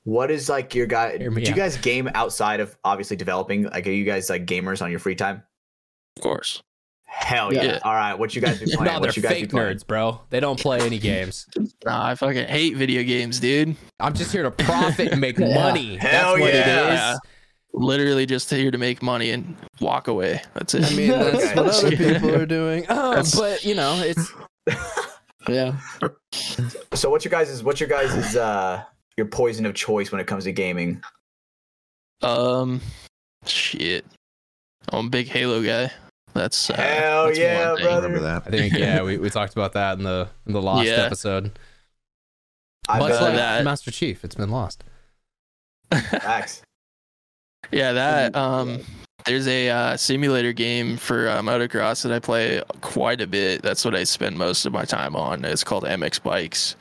What 0.04 0.30
is 0.30 0.48
like 0.48 0.74
your 0.74 0.86
guy? 0.86 1.16
Hear 1.18 1.30
Do 1.30 1.40
you 1.40 1.48
out. 1.50 1.56
guys 1.56 1.76
game 1.78 2.08
outside 2.14 2.60
of 2.60 2.76
obviously 2.84 3.16
developing? 3.16 3.64
Like, 3.64 3.86
are 3.86 3.90
you 3.90 4.04
guys 4.04 4.28
like 4.30 4.44
gamers 4.46 4.80
on 4.82 4.90
your 4.90 5.00
free 5.00 5.14
time? 5.16 5.42
of 6.16 6.22
course 6.22 6.62
Hell 7.06 7.52
yeah! 7.54 7.62
Yeah. 7.62 7.78
All 7.84 7.94
right. 7.94 8.14
What 8.14 8.34
you 8.34 8.40
guys 8.42 8.58
be 8.58 8.66
playing? 8.74 8.84
No, 8.84 8.90
they're 8.92 9.00
what 9.00 9.16
you 9.16 9.22
guys 9.22 9.32
be 9.34 9.40
fake 9.42 9.50
playing? 9.50 9.76
nerds, 9.76 9.86
bro. 9.86 10.20
They 10.30 10.40
don't 10.40 10.58
play 10.58 10.80
any 10.80 10.98
games. 11.10 11.46
Nah, 11.84 12.06
i 12.08 12.14
fucking 12.16 12.46
hate 12.48 12.76
video 12.76 13.02
games 13.04 13.38
dude 13.40 13.76
I'm 14.00 14.14
just 14.14 14.32
here 14.32 14.42
to 14.42 14.50
profit 14.50 15.12
and 15.12 15.20
make 15.20 15.38
Yeah. 15.38 15.54
money. 15.54 15.96
Hell 15.96 16.10
that's 16.32 16.40
what 16.40 16.52
yeah. 16.54 16.60
it 16.60 16.94
Yeah. 16.94 17.16
literally 17.72 18.26
just 18.26 18.50
here 18.50 18.70
to 18.72 18.78
make 18.78 19.00
money 19.02 19.30
and 19.30 19.56
walk 19.80 20.08
away 20.08 20.42
that's 20.54 20.74
it 20.74 20.84
I 20.84 20.94
mean, 20.96 21.08
that's 21.10 21.36
Okay. 21.44 21.54
what 21.54 21.74
other 21.84 21.96
people 21.96 22.34
are 22.34 22.46
doing. 22.46 22.84
Um, 22.90 23.24
but 23.36 23.64
you 23.64 23.74
know, 23.76 24.02
it's 24.04 24.32
Yeah. 25.48 25.78
So 26.94 27.10
what's 27.10 27.24
your 27.24 27.30
guys' 27.30 27.48
is 27.50 27.62
what's 27.62 27.78
your 27.80 27.88
guys' 27.88 28.12
is 28.14 28.36
uh 28.36 28.82
your 29.16 29.26
poison 29.26 29.66
of 29.66 29.74
choice 29.74 30.10
when 30.12 30.20
it 30.20 30.26
comes 30.26 30.44
to 30.44 30.52
gaming? 30.52 31.02
um 32.22 32.80
shit 33.44 34.04
i'm 34.90 35.06
a 35.06 35.10
big 35.10 35.26
halo 35.28 35.62
guy 35.62 35.90
that's 36.32 36.70
uh, 36.70 36.74
Hell 36.74 37.26
that's 37.26 37.38
yeah, 37.38 37.68
one 37.68 37.76
thing. 37.76 37.84
brother. 37.86 38.08
Remember 38.08 38.24
that. 38.26 38.42
I 38.46 38.50
think 38.50 38.72
yeah, 38.74 39.02
we, 39.04 39.18
we 39.18 39.30
talked 39.38 39.52
about 39.52 39.74
that 39.74 39.98
in 39.98 40.04
the 40.04 40.28
in 40.46 40.52
the 40.52 40.60
lost 40.60 40.84
Yeah. 40.88 41.02
episode. 41.02 41.56
I 42.88 42.98
Much 42.98 43.10
bet 43.12 43.22
like 43.22 43.34
that. 43.36 43.62
Master 43.64 43.92
Chief, 43.92 44.24
it's 44.24 44.34
been 44.34 44.50
lost. 44.50 44.82
facts. 45.92 46.62
Yeah, 47.70 47.92
that 47.92 48.34
um 48.34 48.80
there's 49.26 49.46
a 49.46 49.70
uh, 49.70 49.96
simulator 49.96 50.52
game 50.52 50.96
for 50.96 51.28
uh, 51.28 51.40
motocross 51.40 52.02
that 52.02 52.10
I 52.10 52.18
play 52.18 52.60
quite 52.80 53.20
a 53.20 53.28
bit. 53.28 53.62
That's 53.62 53.84
what 53.84 53.94
I 53.94 54.02
spend 54.02 54.36
most 54.36 54.66
of 54.66 54.72
my 54.72 54.84
time 54.84 55.14
on. 55.14 55.44
It's 55.44 55.62
called 55.62 55.84
MX 55.84 56.20
Bikes. 56.24 56.74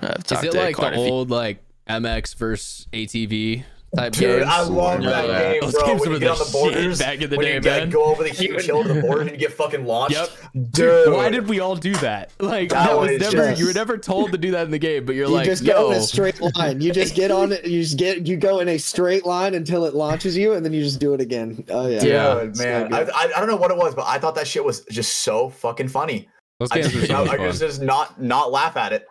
Uh, 0.00 0.06
I've 0.12 0.16
Is 0.18 0.22
talked 0.24 0.44
it 0.44 0.54
like 0.54 0.76
the 0.76 0.86
a 0.86 0.92
few- 0.92 1.00
old 1.00 1.30
like 1.30 1.58
MX 1.88 2.36
versus 2.36 2.86
ATV 2.92 3.64
type 3.96 4.12
Dude, 4.12 4.40
games? 4.40 4.50
I 4.50 4.62
love 4.62 5.02
Yeah, 5.02 5.10
that 5.10 5.28
yeah. 5.28 5.52
game, 5.52 5.60
Those 5.60 5.72
bro. 5.74 5.86
games 5.86 6.00
When 6.00 6.10
you 6.12 6.18
get 6.18 6.30
on 6.30 6.38
the 6.38 6.44
the 6.44 6.50
borders, 6.50 6.98
back 6.98 7.20
in 7.20 7.30
the 7.30 7.36
when 7.36 7.46
day, 7.46 7.54
you 7.54 7.60
get, 7.60 7.80
man. 7.82 7.90
go 7.90 8.04
over 8.06 8.22
the 8.24 8.30
huge 8.30 8.64
hill 8.64 8.82
to 8.82 8.92
the 8.92 9.00
border 9.02 9.20
and 9.20 9.30
you 9.30 9.36
get 9.36 9.52
fucking 9.52 9.84
launched. 9.86 10.16
Yep. 10.16 10.30
Dude, 10.72 11.12
Why 11.12 11.28
did 11.28 11.46
we 11.48 11.60
all 11.60 11.76
do 11.76 11.92
that? 11.96 12.30
Like 12.40 12.70
That 12.70 12.86
that, 12.88 12.98
was 12.98 13.10
was 13.10 13.20
never 13.20 13.48
just- 13.50 13.60
you 13.60 13.66
were 13.68 13.72
never 13.72 13.96
told 13.98 14.32
to 14.32 14.38
do 14.38 14.50
that 14.52 14.64
in 14.64 14.70
the 14.72 14.78
game, 14.78 15.04
but 15.04 15.14
you're 15.14 15.26
like, 15.28 15.44
You 15.46 15.50
like, 15.52 15.58
just 15.58 15.64
go 15.66 15.90
in 15.92 15.98
a 15.98 16.00
straight 16.00 16.40
line. 16.56 16.80
You 16.80 16.92
just 16.92 17.14
get 17.14 17.30
on 17.30 17.52
it. 17.52 17.64
You 17.66 17.82
just 17.82 17.96
get 17.98 18.26
you 18.26 18.36
go 18.36 18.58
in 18.60 18.68
a 18.68 18.78
straight 18.78 19.24
line 19.26 19.54
until 19.54 19.84
it 19.84 19.94
launches 19.94 20.36
you, 20.36 20.54
and 20.54 20.64
then 20.64 20.72
you 20.72 20.82
just 20.82 20.98
do 20.98 21.14
it 21.14 21.20
again. 21.20 21.64
Oh 21.68 21.86
yeah, 21.86 22.00
Dude, 22.00 22.08
Yeah. 22.10 22.50
man, 22.64 22.92
I, 22.94 23.02
I, 23.02 23.22
I 23.36 23.38
don't 23.40 23.48
know 23.48 23.56
what 23.56 23.70
it 23.70 23.76
was, 23.76 23.94
but 23.94 24.06
I 24.08 24.18
thought 24.18 24.34
that 24.36 24.48
shit 24.48 24.64
was 24.64 24.80
just 24.86 25.18
so 25.18 25.50
fucking 25.50 25.88
funny. 25.88 26.28
those 26.58 26.70
I 26.72 26.82
just, 26.82 26.94
were 26.96 27.06
so 27.06 27.14
I, 27.14 27.24
much 27.24 27.30
I 27.30 27.36
could 27.36 27.52
just 27.54 27.80
not 27.82 28.20
not 28.20 28.50
laugh 28.50 28.76
at 28.76 28.92
it. 28.92 29.06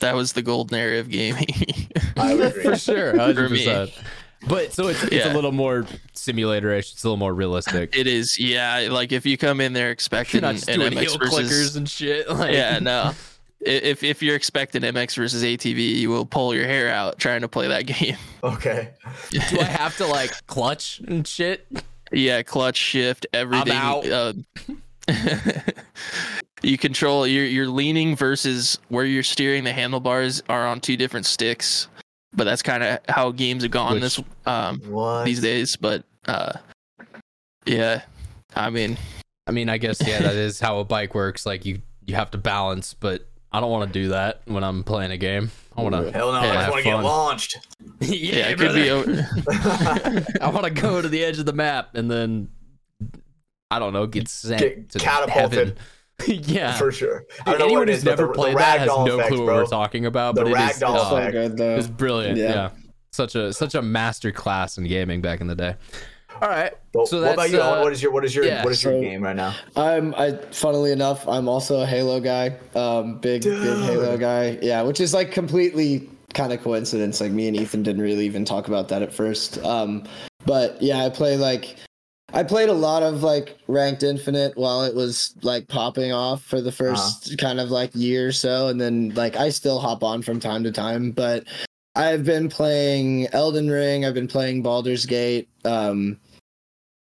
That 0.00 0.14
was 0.14 0.32
the 0.32 0.42
golden 0.42 0.78
era 0.78 0.98
of 0.98 1.08
gaming. 1.10 1.46
I 2.16 2.34
would 2.34 2.46
agree. 2.50 2.62
for 2.62 2.76
sure, 2.76 3.16
hundred 3.16 3.48
percent. 3.50 3.92
But 4.46 4.72
so 4.74 4.88
it's 4.88 5.02
it's 5.04 5.12
Yeah. 5.12 5.32
a 5.32 5.34
little 5.34 5.52
more 5.52 5.86
simulator-ish. 6.12 6.92
It's 6.92 7.02
a 7.04 7.06
little 7.06 7.16
more 7.16 7.32
realistic. 7.32 7.96
it 7.96 8.06
is, 8.06 8.38
yeah. 8.38 8.88
Like 8.90 9.12
if 9.12 9.24
you 9.24 9.38
come 9.38 9.60
in 9.60 9.72
there 9.72 9.86
You're 9.86 9.92
expecting 9.92 10.42
not 10.42 10.68
an 10.68 10.80
doing 10.80 10.92
MX 10.92 11.00
heel 11.00 11.18
versus, 11.18 11.50
clickers 11.50 11.76
and 11.78 11.88
shit. 11.88 12.28
Like, 12.28 12.52
yeah, 12.52 12.78
no. 12.80 13.12
If 13.60 14.02
if 14.02 14.22
you're 14.22 14.36
expecting 14.36 14.82
MX 14.82 15.16
versus 15.16 15.42
ATV, 15.42 15.96
you 15.96 16.10
will 16.10 16.26
pull 16.26 16.54
your 16.54 16.66
hair 16.66 16.90
out 16.90 17.18
trying 17.18 17.40
to 17.40 17.48
play 17.48 17.68
that 17.68 17.86
game. 17.86 18.16
Okay. 18.42 18.90
do 19.30 19.38
I 19.60 19.64
have 19.64 19.96
to 19.96 20.06
like 20.06 20.46
clutch 20.46 21.00
and 21.08 21.26
shit? 21.26 21.66
Yeah, 22.12 22.42
clutch 22.42 22.76
shift 22.76 23.26
everything. 23.32 23.72
out. 23.72 24.06
Uh, 24.06 24.34
you 26.64 26.78
control 26.78 27.26
you're 27.26 27.44
you're 27.44 27.68
leaning 27.68 28.16
versus 28.16 28.78
where 28.88 29.04
you're 29.04 29.22
steering. 29.22 29.64
The 29.64 29.72
handlebars 29.72 30.42
are 30.48 30.66
on 30.66 30.80
two 30.80 30.96
different 30.96 31.26
sticks, 31.26 31.88
but 32.32 32.44
that's 32.44 32.62
kind 32.62 32.82
of 32.82 32.98
how 33.08 33.30
games 33.30 33.62
have 33.62 33.72
gone 33.72 33.94
Which- 33.94 34.02
this 34.02 34.20
um 34.46 34.80
What? 34.80 35.24
these 35.24 35.40
days. 35.40 35.76
But 35.76 36.04
uh, 36.26 36.52
yeah, 37.66 38.02
I 38.54 38.70
mean, 38.70 38.96
I 39.46 39.52
mean, 39.52 39.68
I 39.68 39.78
guess 39.78 40.06
yeah, 40.06 40.20
that 40.22 40.34
is 40.36 40.60
how 40.60 40.78
a 40.78 40.84
bike 40.84 41.14
works. 41.14 41.46
Like 41.46 41.64
you 41.64 41.80
you 42.06 42.14
have 42.14 42.30
to 42.32 42.38
balance, 42.38 42.94
but 42.94 43.26
I 43.52 43.60
don't 43.60 43.70
want 43.70 43.92
to 43.92 43.98
do 43.98 44.08
that 44.08 44.42
when 44.46 44.64
I'm 44.64 44.82
playing 44.84 45.10
a 45.12 45.16
game. 45.16 45.50
I 45.76 45.82
want 45.82 45.94
to. 45.94 46.10
Hell 46.12 46.32
no! 46.32 46.42
Yeah, 46.42 46.50
I 46.50 46.54
just 46.54 46.70
want 46.70 46.82
to 46.84 46.90
get 46.90 46.94
fun. 46.96 47.04
launched. 47.04 47.58
yeah, 48.00 48.48
it 48.48 48.58
could 48.58 48.74
be. 48.74 48.90
Over, 48.90 49.10
I 50.40 50.50
want 50.52 50.64
to 50.64 50.70
go 50.70 51.00
to 51.02 51.08
the 51.08 51.24
edge 51.24 51.38
of 51.38 51.46
the 51.46 51.52
map 51.52 51.94
and 51.94 52.10
then 52.10 52.48
I 53.70 53.78
don't 53.80 53.92
know, 53.92 54.06
get 54.06 54.28
sent 54.28 54.60
Get 54.60 54.88
to 54.90 54.98
catapulted. 54.98 55.58
heaven. 55.58 55.76
yeah. 56.26 56.74
For 56.74 56.92
sure. 56.92 57.24
I 57.44 57.50
don't 57.50 57.58
know 57.58 57.64
anyone 57.66 57.80
what 57.82 57.88
who's 57.88 57.98
is, 57.98 58.04
never 58.04 58.22
the, 58.22 58.28
the 58.28 58.34
played 58.34 58.56
that 58.58 58.80
has 58.80 58.88
no 58.88 59.14
effect, 59.16 59.28
clue 59.28 59.38
what 59.40 59.46
bro. 59.46 59.56
we're 59.56 59.66
talking 59.66 60.06
about. 60.06 60.34
The 60.34 60.44
but 60.44 60.50
it 60.50 60.56
is 60.56 60.80
ragdoll 60.80 60.94
uh, 60.96 61.10
so 61.10 61.32
good 61.32 61.56
though. 61.56 61.76
It's 61.76 61.88
brilliant. 61.88 62.38
Yeah. 62.38 62.48
Yeah. 62.50 62.70
Such 63.12 63.34
a 63.34 63.52
such 63.52 63.74
a 63.74 63.82
master 63.82 64.32
class 64.32 64.76
in 64.78 64.84
gaming 64.84 65.20
back 65.20 65.40
in 65.40 65.46
the 65.46 65.54
day. 65.54 65.76
All 66.42 66.48
right. 66.48 66.72
Well, 66.92 67.06
so 67.06 67.22
what 67.22 67.34
about 67.34 67.50
you? 67.50 67.60
uh, 67.60 67.80
what 67.80 67.92
is 67.92 68.02
your 68.02 68.10
what 68.12 68.24
is 68.24 68.34
your 68.34 68.44
yeah, 68.44 68.64
what 68.64 68.72
is 68.72 68.82
your 68.82 68.94
so- 68.94 69.00
game 69.00 69.22
right 69.22 69.36
now? 69.36 69.54
I'm 69.76 70.14
I 70.16 70.32
funnily 70.50 70.90
enough, 70.92 71.26
I'm 71.28 71.48
also 71.48 71.80
a 71.80 71.86
Halo 71.86 72.20
guy. 72.20 72.56
Um 72.74 73.18
big 73.18 73.42
big 73.42 73.60
Halo 73.62 74.16
guy. 74.16 74.58
Yeah, 74.62 74.82
which 74.82 75.00
is 75.00 75.14
like 75.14 75.30
completely 75.30 76.08
kind 76.32 76.52
of 76.52 76.60
coincidence. 76.62 77.20
Like 77.20 77.30
me 77.30 77.46
and 77.46 77.56
Ethan 77.56 77.84
didn't 77.84 78.02
really 78.02 78.26
even 78.26 78.44
talk 78.44 78.66
about 78.66 78.88
that 78.88 79.02
at 79.02 79.12
first. 79.12 79.58
Um 79.64 80.04
but 80.44 80.80
yeah, 80.82 81.04
I 81.04 81.08
play 81.08 81.36
like 81.36 81.76
I 82.34 82.42
played 82.42 82.68
a 82.68 82.74
lot 82.74 83.04
of 83.04 83.22
like 83.22 83.56
ranked 83.68 84.02
infinite 84.02 84.56
while 84.56 84.82
it 84.82 84.94
was 84.94 85.34
like 85.42 85.68
popping 85.68 86.12
off 86.12 86.42
for 86.42 86.60
the 86.60 86.70
1st 86.70 87.38
kind 87.38 87.60
of 87.60 87.70
like 87.70 87.90
year 87.94 88.26
or 88.28 88.32
so 88.32 88.66
and 88.66 88.80
then 88.80 89.10
like 89.14 89.36
I 89.36 89.50
still 89.50 89.78
hop 89.78 90.02
on 90.02 90.20
from 90.20 90.40
time 90.40 90.64
to 90.64 90.72
time, 90.72 91.12
but 91.12 91.44
I've 91.94 92.24
been 92.24 92.48
playing 92.48 93.28
Elden 93.32 93.70
Ring, 93.70 94.04
I've 94.04 94.14
been 94.14 94.26
playing 94.26 94.62
Baldur's 94.62 95.06
Gate. 95.06 95.48
Um 95.64 96.18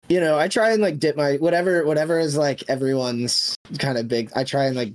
you 0.08 0.20
know, 0.20 0.40
I 0.40 0.48
try 0.48 0.72
and 0.72 0.82
like 0.82 0.98
dip 0.98 1.16
my 1.16 1.36
whatever 1.36 1.86
whatever 1.86 2.18
is 2.18 2.36
like 2.36 2.64
everyone's 2.68 3.56
kind 3.78 4.00
of 4.00 4.08
big. 4.08 4.32
I 4.36 4.44
try 4.44 4.66
and 4.66 4.76
like 4.76 4.94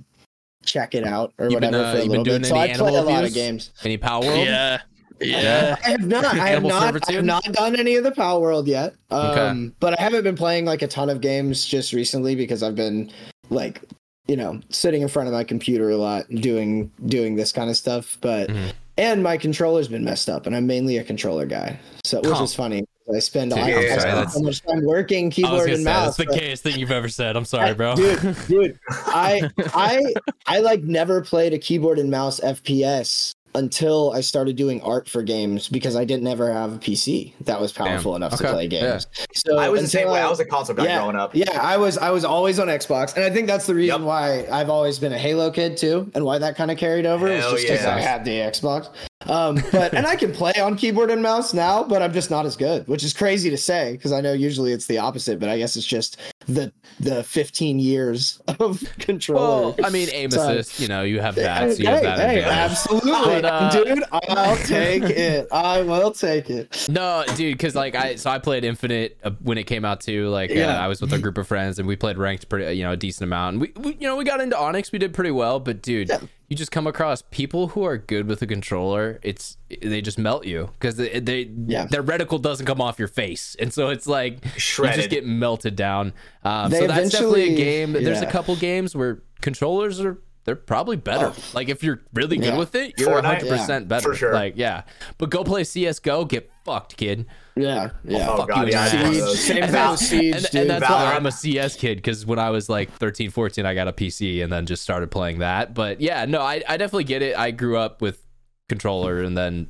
check 0.65 0.95
it 0.95 1.05
out 1.05 1.33
or 1.37 1.49
You've 1.49 1.61
been, 1.61 1.71
whatever 1.71 1.85
uh, 1.85 1.91
for 1.93 1.97
a 1.97 2.01
you've 2.01 2.11
been 2.11 2.23
little 2.23 2.23
doing 2.25 2.41
bit. 2.41 2.49
So 2.49 2.57
I 2.57 2.73
play 2.73 2.95
a 2.95 3.01
lot 3.01 3.23
of 3.23 3.33
games. 3.33 3.71
Any 3.85 3.97
Palworld? 3.97 4.43
Yeah. 4.43 4.81
Yeah. 5.21 5.75
I 5.85 5.89
have 5.91 6.05
not. 6.07 6.25
I 6.25 6.49
have 6.49 6.63
not. 6.63 7.09
I 7.09 7.13
have 7.13 7.25
not 7.25 7.43
done 7.45 7.75
any 7.79 7.95
of 7.95 8.03
the 8.03 8.11
Palworld 8.11 8.67
yet. 8.67 8.95
Um, 9.11 9.25
Okay. 9.29 9.75
But 9.79 9.99
I 9.99 10.01
haven't 10.03 10.23
been 10.23 10.35
playing 10.35 10.65
like 10.65 10.81
a 10.81 10.87
ton 10.87 11.09
of 11.09 11.21
games 11.21 11.65
just 11.65 11.93
recently 11.93 12.35
because 12.35 12.61
I've 12.63 12.75
been 12.75 13.11
like, 13.49 13.81
you 14.27 14.35
know, 14.35 14.59
sitting 14.69 15.01
in 15.01 15.07
front 15.07 15.27
of 15.27 15.33
my 15.33 15.43
computer 15.43 15.89
a 15.89 15.97
lot, 15.97 16.29
doing 16.29 16.91
doing 17.05 17.35
this 17.35 17.51
kind 17.51 17.69
of 17.69 17.77
stuff. 17.77 18.17
But 18.21 18.49
Mhm. 18.49 18.71
and 18.97 19.23
my 19.23 19.37
controller's 19.37 19.87
been 19.87 20.03
messed 20.03 20.29
up, 20.29 20.45
and 20.47 20.55
I'm 20.55 20.67
mainly 20.67 20.97
a 20.97 21.03
controller 21.03 21.45
guy. 21.45 21.79
So 22.03 22.19
which 22.21 22.31
Huh. 22.31 22.43
is 22.43 22.53
funny. 22.55 22.83
I 23.15 23.19
spend, 23.19 23.51
Dude, 23.51 23.59
I, 23.59 23.71
I'm 23.71 23.77
I 23.77 23.87
sorry, 23.97 23.99
spend 23.99 24.31
so 24.31 24.39
much 24.41 24.61
time 24.63 24.83
working 24.83 25.29
keyboard 25.29 25.69
and 25.69 25.77
say, 25.77 25.83
mouse. 25.83 26.05
that's 26.05 26.17
the 26.17 26.25
but- 26.25 26.39
gayest 26.39 26.63
thing 26.63 26.79
you've 26.79 26.89
ever 26.91 27.07
said. 27.07 27.35
I'm 27.37 27.45
sorry, 27.45 27.75
bro. 27.75 27.95
dude, 27.95 28.35
dude, 28.47 28.79
I 28.89 29.47
I 29.75 30.11
I 30.47 30.59
like 30.61 30.81
never 30.81 31.21
played 31.21 31.53
a 31.53 31.59
keyboard 31.59 31.99
and 31.99 32.09
mouse 32.09 32.39
FPS 32.39 33.31
until 33.55 34.11
I 34.13 34.21
started 34.21 34.55
doing 34.55 34.81
art 34.81 35.09
for 35.09 35.23
games 35.23 35.69
because 35.69 35.95
I 35.95 36.05
didn't 36.05 36.27
ever 36.27 36.51
have 36.51 36.73
a 36.73 36.77
PC 36.77 37.33
that 37.41 37.59
was 37.59 37.71
powerful 37.71 38.15
enough 38.15 38.33
Okay. 38.33 38.45
to 38.45 38.53
play 38.53 38.67
games. 38.67 39.07
So 39.33 39.57
I 39.57 39.69
was 39.69 39.81
the 39.81 39.87
same 39.87 40.09
way. 40.09 40.21
I 40.21 40.29
was 40.29 40.39
a 40.39 40.45
console 40.45 40.75
guy 40.75 40.85
yeah, 40.85 40.99
growing 40.99 41.15
up. 41.15 41.35
Yeah, 41.35 41.59
I 41.61 41.77
was 41.77 41.97
I 41.97 42.11
was 42.11 42.25
always 42.25 42.59
on 42.59 42.67
Xbox, 42.67 43.15
and 43.15 43.23
I 43.23 43.29
think 43.29 43.47
that's 43.47 43.65
the 43.65 43.75
reason 43.75 44.01
Yep. 44.01 44.07
why 44.07 44.47
I've 44.51 44.69
always 44.69 44.99
been 44.99 45.13
a 45.13 45.17
Halo 45.17 45.51
kid 45.51 45.77
too, 45.77 46.11
and 46.13 46.25
why 46.25 46.37
that 46.37 46.55
kind 46.55 46.71
of 46.71 46.77
carried 46.77 47.05
over 47.05 47.27
Hell 47.27 47.51
was 47.53 47.61
just 47.61 47.73
because 47.73 47.85
yeah. 47.85 47.95
I 47.95 47.99
had 47.99 48.25
the 48.25 48.31
Xbox. 48.31 48.89
Um, 49.27 49.55
but 49.71 49.93
and 49.93 50.05
I 50.05 50.15
can 50.15 50.31
play 50.31 50.53
on 50.61 50.75
keyboard 50.75 51.09
and 51.11 51.21
mouse 51.21 51.53
now, 51.53 51.83
but 51.83 52.01
I'm 52.01 52.13
just 52.13 52.29
not 52.29 52.45
as 52.45 52.55
good, 52.55 52.87
which 52.87 53.03
is 53.03 53.13
crazy 53.13 53.49
to 53.49 53.57
say 53.57 53.93
because 53.93 54.11
I 54.11 54.21
know 54.21 54.33
usually 54.33 54.71
it's 54.71 54.85
the 54.85 54.97
opposite, 54.99 55.39
but 55.39 55.49
I 55.49 55.57
guess 55.57 55.75
it's 55.75 55.85
just 55.85 56.17
the 56.47 56.71
the 56.99 57.23
15 57.23 57.79
years 57.79 58.41
of 58.59 58.81
controller. 58.99 59.73
Well, 59.73 59.75
I 59.83 59.89
mean, 59.89 60.09
aim 60.13 60.31
So- 60.31 60.49
assist. 60.57 60.79
You 60.79 60.87
know, 60.87 61.03
you 61.03 61.19
have 61.19 61.35
that. 61.35 61.73
So 61.73 61.83
you 61.83 61.87
have 61.87 61.99
Hey, 61.99 62.05
that 62.05 62.29
hey, 62.29 62.43
absolutely, 62.43 63.11
But, 63.11 63.45
uh, 63.45 63.69
dude. 63.71 64.03
I'll 64.11 64.57
take 64.57 65.03
it. 65.09 65.47
I 65.51 65.81
will 65.81 66.11
take 66.11 66.49
it. 66.49 66.87
No, 66.89 67.23
dude, 67.35 67.53
because 67.57 67.75
like 67.75 67.95
I 67.95 68.15
so 68.15 68.29
I 68.29 68.39
played 68.39 68.63
Infinite 68.63 69.17
uh, 69.23 69.31
when 69.41 69.57
it 69.57 69.63
came 69.63 69.85
out 69.85 70.01
too. 70.01 70.29
Like 70.29 70.51
uh, 70.51 70.55
Yeah. 70.55 70.83
I 70.83 70.87
was 70.87 71.01
with 71.01 71.11
a 71.13 71.19
group 71.19 71.37
of 71.37 71.47
friends 71.47 71.79
and 71.79 71.87
we 71.87 71.95
played 71.95 72.17
ranked 72.17 72.47
pretty, 72.49 72.75
you 72.77 72.83
know, 72.83 72.91
a 72.91 72.97
decent 72.97 73.23
amount. 73.23 73.53
And 73.53 73.61
we, 73.61 73.71
we 73.81 73.93
you 73.99 74.07
know 74.07 74.15
we 74.15 74.23
got 74.23 74.39
into 74.41 74.57
Onyx, 74.57 74.91
we 74.91 74.99
did 74.99 75.13
pretty 75.13 75.31
well. 75.31 75.59
But 75.59 75.81
dude, 75.81 76.09
Yeah. 76.09 76.19
You 76.47 76.55
just 76.55 76.71
come 76.71 76.85
across 76.87 77.23
people 77.31 77.69
who 77.69 77.83
are 77.83 77.97
good 77.97 78.27
with 78.27 78.41
a 78.41 78.47
controller. 78.47 79.19
It's 79.23 79.57
they 79.81 80.01
just 80.01 80.19
melt 80.19 80.45
you 80.45 80.69
because 80.73 80.95
they, 80.97 81.19
they 81.19 81.49
Yeah. 81.65 81.85
their 81.85 82.03
reticle 82.03 82.41
doesn't 82.41 82.65
come 82.65 82.79
off 82.81 82.99
your 82.99 83.07
face, 83.07 83.55
and 83.59 83.73
so 83.73 83.89
it's 83.89 84.05
like 84.07 84.43
you 84.45 84.51
just 84.59 85.09
get 85.09 85.25
melted 85.25 85.75
down. 85.75 86.13
Um, 86.43 86.71
so 86.71 86.85
that's 86.87 87.11
definitely 87.11 87.41
a 87.41 87.45
eventually- 87.45 87.55
game. 87.63 87.93
There's 87.93 88.21
a 88.21 88.27
couple 88.31 88.55
games 88.55 88.95
where 88.95 89.23
controllers 89.41 89.99
are. 90.01 90.19
They're 90.43 90.55
probably 90.55 90.95
better. 90.97 91.33
Like 91.55 91.69
if 91.69 91.83
you're 91.83 92.01
really 92.13 92.37
good 92.37 92.53
Yeah. 92.53 92.57
with 92.57 92.75
it, 92.75 92.93
you're 92.99 93.09
Fortnite? 93.09 93.41
100 93.41 93.49
percent 93.49 93.87
better. 93.87 94.09
For 94.09 94.15
sure. 94.15 94.33
Like 94.33 94.53
yeah, 94.55 94.83
but 95.17 95.31
go 95.31 95.43
play 95.43 95.63
CS:GO, 95.63 96.25
get 96.25 96.51
fucked, 96.63 96.97
kid. 96.97 97.25
Yeah, 97.57 97.91
yeah. 98.03 98.27
Oh 98.29 98.37
fuck 98.37 98.49
god, 98.49 98.67
you 98.67 98.73
yeah. 98.73 98.85
in 98.85 98.87
I 98.87 98.89
the 98.89 98.97
had 98.97 99.03
one 99.05 99.15
of 99.15 99.15
ass. 99.15 99.25
those. 99.25 99.39
Same 99.39 99.57
and, 99.57 99.65
thing 99.65 99.71
that- 99.73 99.91
with 99.91 99.99
Siege, 100.01 100.35
and, 100.35 100.43
dude. 100.45 100.61
and 100.61 100.69
that's 100.69 100.89
why 100.89 101.05
Valorant. 101.05 101.15
I'm 101.15 101.25
a 101.25 101.31
CS 101.31 101.75
kid 101.77 101.95
because 101.97 102.25
when 102.25 102.37
I 102.39 102.49
was 102.49 102.67
like 102.69 102.91
13, 102.93 103.29
14, 103.31 103.65
I 103.65 103.73
got 103.73 103.87
a 103.87 103.93
PC 103.93 104.43
and 104.43 104.51
then 104.51 104.65
just 104.65 104.83
started 104.83 105.09
playing 105.09 105.39
that. 105.39 105.73
But 105.73 106.01
yeah, 106.01 106.25
no, 106.25 106.41
I, 106.41 106.61
I 106.67 106.75
definitely 106.77 107.05
get 107.05 107.21
it. 107.21 107.37
I 107.37 107.51
grew 107.51 107.77
up 107.77 108.01
with 108.01 108.21
controller 108.67 109.21
and 109.21 109.37
then 109.37 109.69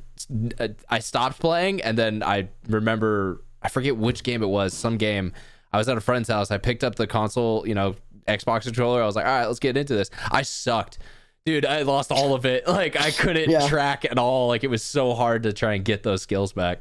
uh, 0.58 0.68
I 0.88 0.98
stopped 0.98 1.38
playing 1.38 1.80
and 1.82 1.96
then 1.96 2.22
I 2.24 2.48
remember 2.68 3.44
I 3.62 3.68
forget 3.68 3.96
which 3.96 4.22
game 4.24 4.42
it 4.42 4.48
was. 4.48 4.74
Some 4.74 4.96
game. 4.96 5.32
I 5.72 5.78
was 5.78 5.88
at 5.88 5.96
a 5.96 6.00
friend's 6.00 6.28
house. 6.28 6.50
I 6.50 6.58
picked 6.58 6.82
up 6.82 6.94
the 6.96 7.06
console, 7.06 7.66
you 7.68 7.74
know, 7.74 7.94
Xbox 8.26 8.62
controller. 8.64 9.02
I 9.02 9.06
was 9.06 9.14
like, 9.14 9.26
all 9.26 9.30
right, 9.38 9.46
let's 9.46 9.58
get 9.60 9.76
into 9.76 9.94
this. 9.94 10.10
I 10.32 10.42
sucked. 10.42 10.98
Dude, 11.44 11.64
I 11.64 11.82
lost 11.82 12.10
all 12.10 12.34
of 12.34 12.44
it. 12.46 12.66
Like 12.68 13.00
I 13.00 13.12
couldn't 13.12 13.48
Yeah. 13.50 13.68
track 13.68 14.04
at 14.04 14.18
all. 14.18 14.48
Like 14.48 14.64
it 14.64 14.70
was 14.70 14.82
so 14.82 15.14
hard 15.14 15.44
to 15.44 15.52
try 15.52 15.74
and 15.74 15.84
get 15.84 16.02
those 16.02 16.22
skills 16.22 16.52
back. 16.52 16.80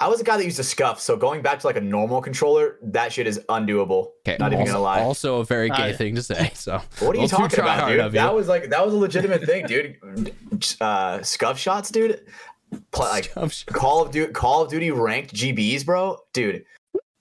I 0.00 0.08
was 0.08 0.20
a 0.20 0.24
guy 0.24 0.36
that 0.36 0.44
used 0.44 0.56
to 0.56 0.64
scuff, 0.64 0.98
so 1.00 1.16
going 1.16 1.40
back 1.40 1.60
to 1.60 1.66
like 1.66 1.76
a 1.76 1.80
normal 1.80 2.20
controller, 2.20 2.78
that 2.82 3.12
shit 3.12 3.26
is 3.28 3.38
undoable. 3.48 4.08
Okay, 4.26 4.36
Not 4.40 4.52
even 4.52 4.66
gonna 4.66 4.80
lie. 4.80 5.00
Also 5.00 5.36
a 5.40 5.44
very 5.44 5.68
gay 5.68 5.90
I- 5.90 5.92
thing 5.92 6.14
to 6.16 6.22
say. 6.22 6.50
So 6.54 6.80
What 6.98 7.16
are 7.16 7.20
you 7.20 7.28
talking 7.28 7.60
about, 7.60 7.88
dude? 7.88 8.00
of 8.00 8.12
you. 8.12 8.20
That 8.20 8.34
was 8.34 8.48
like 8.48 8.70
that 8.70 8.84
was 8.84 8.92
a 8.92 8.96
legitimate 8.98 9.44
thing, 9.44 9.66
dude. 9.66 9.96
Uh, 10.80 11.22
scuff 11.22 11.58
shots, 11.58 11.90
dude. 11.90 12.20
Pl- 12.90 13.04
like 13.06 13.30
I'm 13.36 13.50
Call 13.66 14.02
of 14.02 14.10
Duty, 14.10 14.32
Call 14.32 14.62
of 14.62 14.70
Duty 14.70 14.90
ranked 14.90 15.34
GBs, 15.34 15.84
bro, 15.84 16.18
dude. 16.32 16.64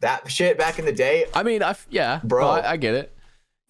That 0.01 0.29
shit 0.31 0.57
back 0.57 0.79
in 0.79 0.85
the 0.85 0.91
day, 0.93 1.25
I 1.33 1.43
mean, 1.43 1.61
I 1.63 1.71
f- 1.71 1.87
yeah, 1.89 2.19
Bro. 2.23 2.41
bro, 2.41 2.49
I, 2.49 2.71
I 2.71 2.77
get 2.77 2.93
it. 2.95 3.15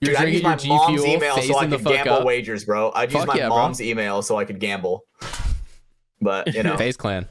You're 0.01 0.13
dude. 0.13 0.21
I 0.21 0.25
use 0.25 0.43
my 0.43 0.55
G 0.55 0.67
mom's 0.69 1.01
Fuel, 1.01 1.15
email 1.15 1.35
so 1.37 1.57
I 1.57 1.65
phasing 1.65 1.69
could 1.71 1.85
gamble 1.85 2.13
up. 2.13 2.25
wagers, 2.25 2.65
bro. 2.65 2.91
I'd 2.93 3.11
use 3.11 3.19
Fuck 3.23 3.27
my 3.27 3.35
yeah, 3.35 3.47
bro. 3.47 3.57
mom's 3.57 3.81
email 3.81 4.21
so 4.21 4.37
I 4.37 4.45
could 4.45 4.59
gamble. 4.59 5.05
But 6.21 6.53
you 6.53 6.63
know, 6.63 6.77
FaZe 6.77 6.97
Clan. 6.97 7.27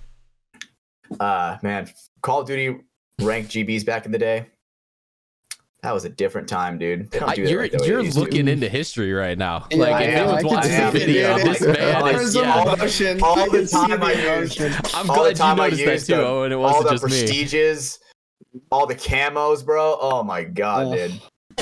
Uh, 1.20 1.58
man, 1.62 1.90
Call 2.22 2.40
of 2.40 2.46
Duty 2.46 2.78
ranked 3.20 3.50
GBs 3.50 3.84
back 3.86 4.06
in 4.06 4.12
the 4.12 4.18
day. 4.18 4.46
That 5.82 5.92
was 5.92 6.04
a 6.04 6.08
different 6.08 6.48
time, 6.48 6.78
dude. 6.78 7.12
I, 7.20 7.34
you're 7.34 7.60
like 7.62 7.72
you're 7.84 7.98
they 7.98 8.04
used 8.04 8.16
looking 8.16 8.46
into 8.46 8.68
history 8.68 9.12
right 9.12 9.36
now. 9.36 9.66
Yeah, 9.72 9.78
like 9.78 9.92
I 9.94 10.02
if 10.04 10.08
am. 10.10 10.22
anyone's 10.28 10.44
watching 10.44 10.70
the 10.70 10.86
it, 10.86 10.92
video, 10.92 11.36
dude. 11.38 11.46
this 11.46 11.60
Like, 11.60 11.78
man 11.80 12.00
like, 12.02 12.16
is 12.16 12.34
yeah. 12.36 12.52
all 12.54 12.64
the- 12.66 12.72
emotion. 12.74 13.20
all 13.22 13.38
I 13.38 13.44
the 13.46 13.50
can 13.50 13.66
see 13.66 13.76
time 13.76 14.02
I 14.02 14.14
the 14.14 14.40
used- 14.40 14.60
emotion. 14.60 14.80
I'm 14.94 15.10
all 15.10 15.16
glad 15.16 15.38
you 15.38 15.54
noticed 15.56 16.06
that 16.06 16.14
too, 16.14 16.20
the- 16.20 16.24
Owen. 16.26 16.52
It 16.52 16.56
wasn't 16.56 16.84
the 16.84 16.90
just 16.92 17.04
me. 17.04 17.10
prestiges, 17.10 17.98
all 18.70 18.86
the 18.86 18.94
camos, 18.94 19.64
bro. 19.66 19.98
Oh 20.00 20.22
my 20.22 20.44
god, 20.44 20.86
Ugh. 20.86 20.94
dude. 21.10 21.20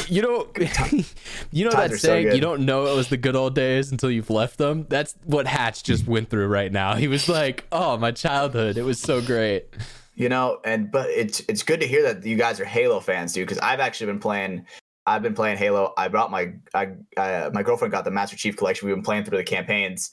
You 0.09 0.23
know, 0.23 0.49
you 1.51 1.65
know 1.65 1.71
Times 1.71 1.91
that 1.91 1.93
are 1.93 1.99
so 1.99 2.09
saying. 2.09 2.35
you 2.35 2.41
don't 2.41 2.65
know 2.65 2.87
it 2.87 2.97
was 2.97 3.09
the 3.09 3.17
good 3.17 3.37
old 3.37 3.55
days 3.55 3.91
until 3.91 4.11
you've 4.11 4.31
left 4.31 4.59
them. 4.59 4.87
That's 4.89 5.15
what 5.25 5.47
Hatch 5.47 5.83
just 5.83 6.07
went 6.07 6.31
through 6.31 6.49
right 6.49 6.73
now. 6.73 6.95
He 6.95 7.09
was 7.09 7.29
like, 7.29 7.67
"Oh, 7.73 7.97
my 7.97 8.11
childhood. 8.11 8.77
It 8.77 8.83
was 8.83 9.01
so 9.01 9.21
great." 9.21 9.67
You 10.15 10.29
know, 10.29 10.61
and 10.65 10.91
but 10.91 11.09
it's 11.11 11.41
it's 11.49 11.63
good 11.63 11.81
to 11.81 11.87
hear 11.87 12.03
that 12.03 12.25
you 12.25 12.37
guys 12.37 12.61
are 12.61 12.65
Halo 12.65 13.01
fans, 13.01 13.33
dude. 13.33 13.47
Because 13.47 13.63
I've 13.63 13.81
actually 13.81 14.07
been 14.07 14.21
playing. 14.21 14.67
I've 15.07 15.23
been 15.23 15.35
playing 15.35 15.57
Halo. 15.57 15.95
I 15.97 16.09
brought 16.09 16.31
my 16.31 16.53
I, 16.75 16.89
uh, 17.17 17.51
my 17.55 17.63
girlfriend 17.63 17.93
got 17.93 18.05
the 18.05 18.11
Master 18.11 18.37
Chief 18.37 18.57
collection. 18.57 18.87
We've 18.87 18.97
been 18.97 19.05
playing 19.05 19.25
through 19.25 19.39
the 19.39 19.45
campaigns, 19.45 20.13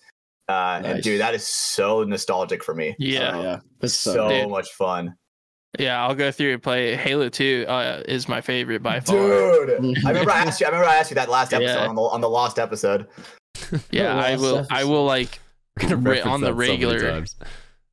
uh, 0.49 0.81
and 0.83 1.03
dude, 1.03 1.19
that 1.19 1.33
is 1.35 1.45
so 1.45 2.03
nostalgic 2.03 2.63
for 2.63 2.73
me. 2.73 2.95
Yeah. 2.99 3.31
Oh, 3.33 3.41
yeah. 3.41 3.59
It's 3.81 3.93
so 3.93 4.13
so, 4.13 4.49
much 4.49 4.71
fun, 4.73 5.15
Yeah, 5.77 6.01
I'll 6.03 6.15
go 6.15 6.31
through 6.31 6.53
and 6.53 6.63
play 6.63 6.95
Halo 6.95 7.29
2 7.29 7.65
uh, 7.67 8.01
is 8.07 8.27
my 8.27 8.41
favorite 8.41 8.81
by 8.81 8.99
far. 8.99 9.15
dude. 9.15 9.97
I 10.05 10.09
remember 10.09 10.31
I 10.31 10.39
asked 10.45 10.59
you. 10.61 10.65
I 10.65 10.69
remember 10.69 10.89
I 10.89 10.95
asked 10.95 11.11
you 11.11 11.15
that 11.15 11.29
last 11.29 11.53
episode 11.53 11.73
Yeah. 11.81 11.87
on 11.87 11.95
the 11.95 12.01
on 12.01 12.21
the 12.21 12.29
lost 12.29 12.57
episode. 12.59 13.07
Yeah, 13.91 14.15
I 14.15 14.35
Last 14.35 14.41
will 14.41 14.67
I 14.71 14.83
will 14.85 15.05
like 15.05 15.39
We're 15.81 15.89
gonna 15.89 15.95
Right, 15.97 16.17
reference 16.17 16.33
on 16.33 16.41
the 16.41 16.47
that 16.47 16.53
so 16.53 16.71
regular. 16.71 16.99
times. 17.11 17.35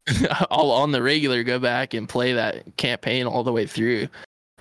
I'll 0.51 0.71
on 0.71 0.93
the 0.93 1.03
regular 1.03 1.43
go 1.43 1.59
back 1.59 1.95
and 1.95 2.07
play 2.09 2.35
that 2.35 2.77
campaign 2.77 3.27
all 3.27 3.43
the 3.43 3.53
way 3.53 3.67
through. 3.67 4.09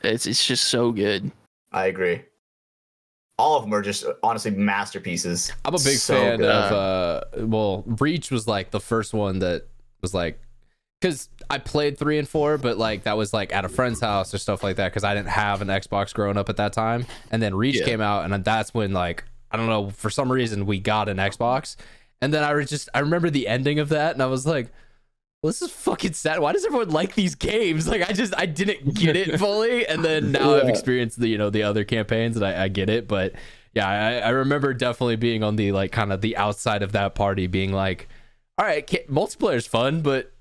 It's 0.01 0.26
it's 0.26 0.45
just 0.45 0.66
so 0.66 0.91
good. 0.91 1.32
I 1.72 1.88
agree. 1.88 2.24
All 3.38 3.57
of 3.57 3.64
them 3.64 3.74
are 3.74 3.82
just 3.82 4.05
honestly 4.24 4.51
masterpieces. 4.51 5.51
I'm 5.66 5.74
a 5.74 5.78
big 5.78 5.97
So 5.97 6.14
fan 6.16 6.38
good. 6.39 6.49
of 6.49 6.72
uh 6.72 7.45
well, 7.47 7.84
Reach 7.86 8.32
was 8.32 8.47
like 8.47 8.72
the 8.72 8.80
first 8.80 9.14
one 9.14 9.39
that 9.39 9.68
was 10.01 10.14
like 10.14 10.39
cuz 11.03 11.29
I 11.49 11.57
played 11.57 11.97
3 11.97 12.17
and 12.19 12.27
4 12.29 12.57
but 12.57 12.77
like 12.77 13.03
that 13.03 13.17
was 13.17 13.33
like 13.33 13.53
at 13.53 13.65
a 13.65 13.69
friend's 13.69 13.99
house 13.99 14.33
or 14.33 14.37
stuff 14.37 14.63
like 14.63 14.77
that 14.77 14.93
cuz 14.93 15.03
I 15.03 15.13
didn't 15.13 15.29
have 15.29 15.61
an 15.61 15.67
Xbox 15.67 16.13
growing 16.13 16.37
up 16.37 16.49
at 16.49 16.57
that 16.57 16.73
time 16.73 17.05
and 17.31 17.41
then 17.41 17.53
Reach 17.55 17.79
Yeah. 17.79 17.85
came 17.85 18.01
out 18.01 18.25
and 18.31 18.43
that's 18.45 18.73
when 18.73 18.93
like 18.93 19.23
I 19.51 19.57
don't 19.57 19.67
know 19.67 19.89
for 19.91 20.09
some 20.09 20.31
reason 20.31 20.65
we 20.65 20.79
got 20.79 21.09
an 21.09 21.17
Xbox 21.17 21.75
and 22.21 22.33
then 22.33 22.43
I 22.43 22.53
was 22.53 22.69
just 22.69 22.89
I 22.93 22.99
remember 22.99 23.29
the 23.29 23.47
ending 23.47 23.79
of 23.79 23.89
that 23.89 24.13
and 24.13 24.23
I 24.23 24.27
was 24.27 24.45
like 24.45 24.71
well, 25.41 25.49
this 25.51 25.61
is 25.61 25.71
fucking 25.71 26.13
sad. 26.13 26.39
Why 26.39 26.53
does 26.53 26.63
everyone 26.65 26.91
like 26.91 27.15
these 27.15 27.35
games? 27.35 27.85
Like, 27.93 28.09
I 28.09 28.13
just 28.13 28.33
I 28.37 28.45
didn't 28.45 28.93
get 28.93 29.17
it 29.17 29.37
fully, 29.37 29.85
and 29.85 30.01
then 30.01 30.31
now 30.31 30.55
I've 30.55 30.69
experienced 30.69 31.19
the 31.19 31.27
you 31.27 31.37
know 31.37 31.49
the 31.49 31.63
other 31.63 31.83
campaigns, 31.83 32.37
and 32.37 32.45
I, 32.45 32.63
I 32.63 32.67
get 32.69 32.89
it. 32.89 33.09
But 33.09 33.33
yeah, 33.73 33.85
I, 33.85 34.19
I 34.19 34.29
remember 34.29 34.73
definitely 34.73 35.17
being 35.17 35.43
on 35.43 35.57
the 35.57 35.73
like 35.73 35.91
kind 35.91 36.13
of 36.13 36.21
the 36.21 36.37
outside 36.37 36.81
of 36.81 36.93
that 36.93 37.13
party, 37.13 37.47
being 37.47 37.73
like, 37.73 38.07
all 38.57 38.65
right, 38.65 38.89
ca- 38.89 39.05
multiplayer's 39.09 39.67
fun, 39.67 39.99
but 39.99 40.31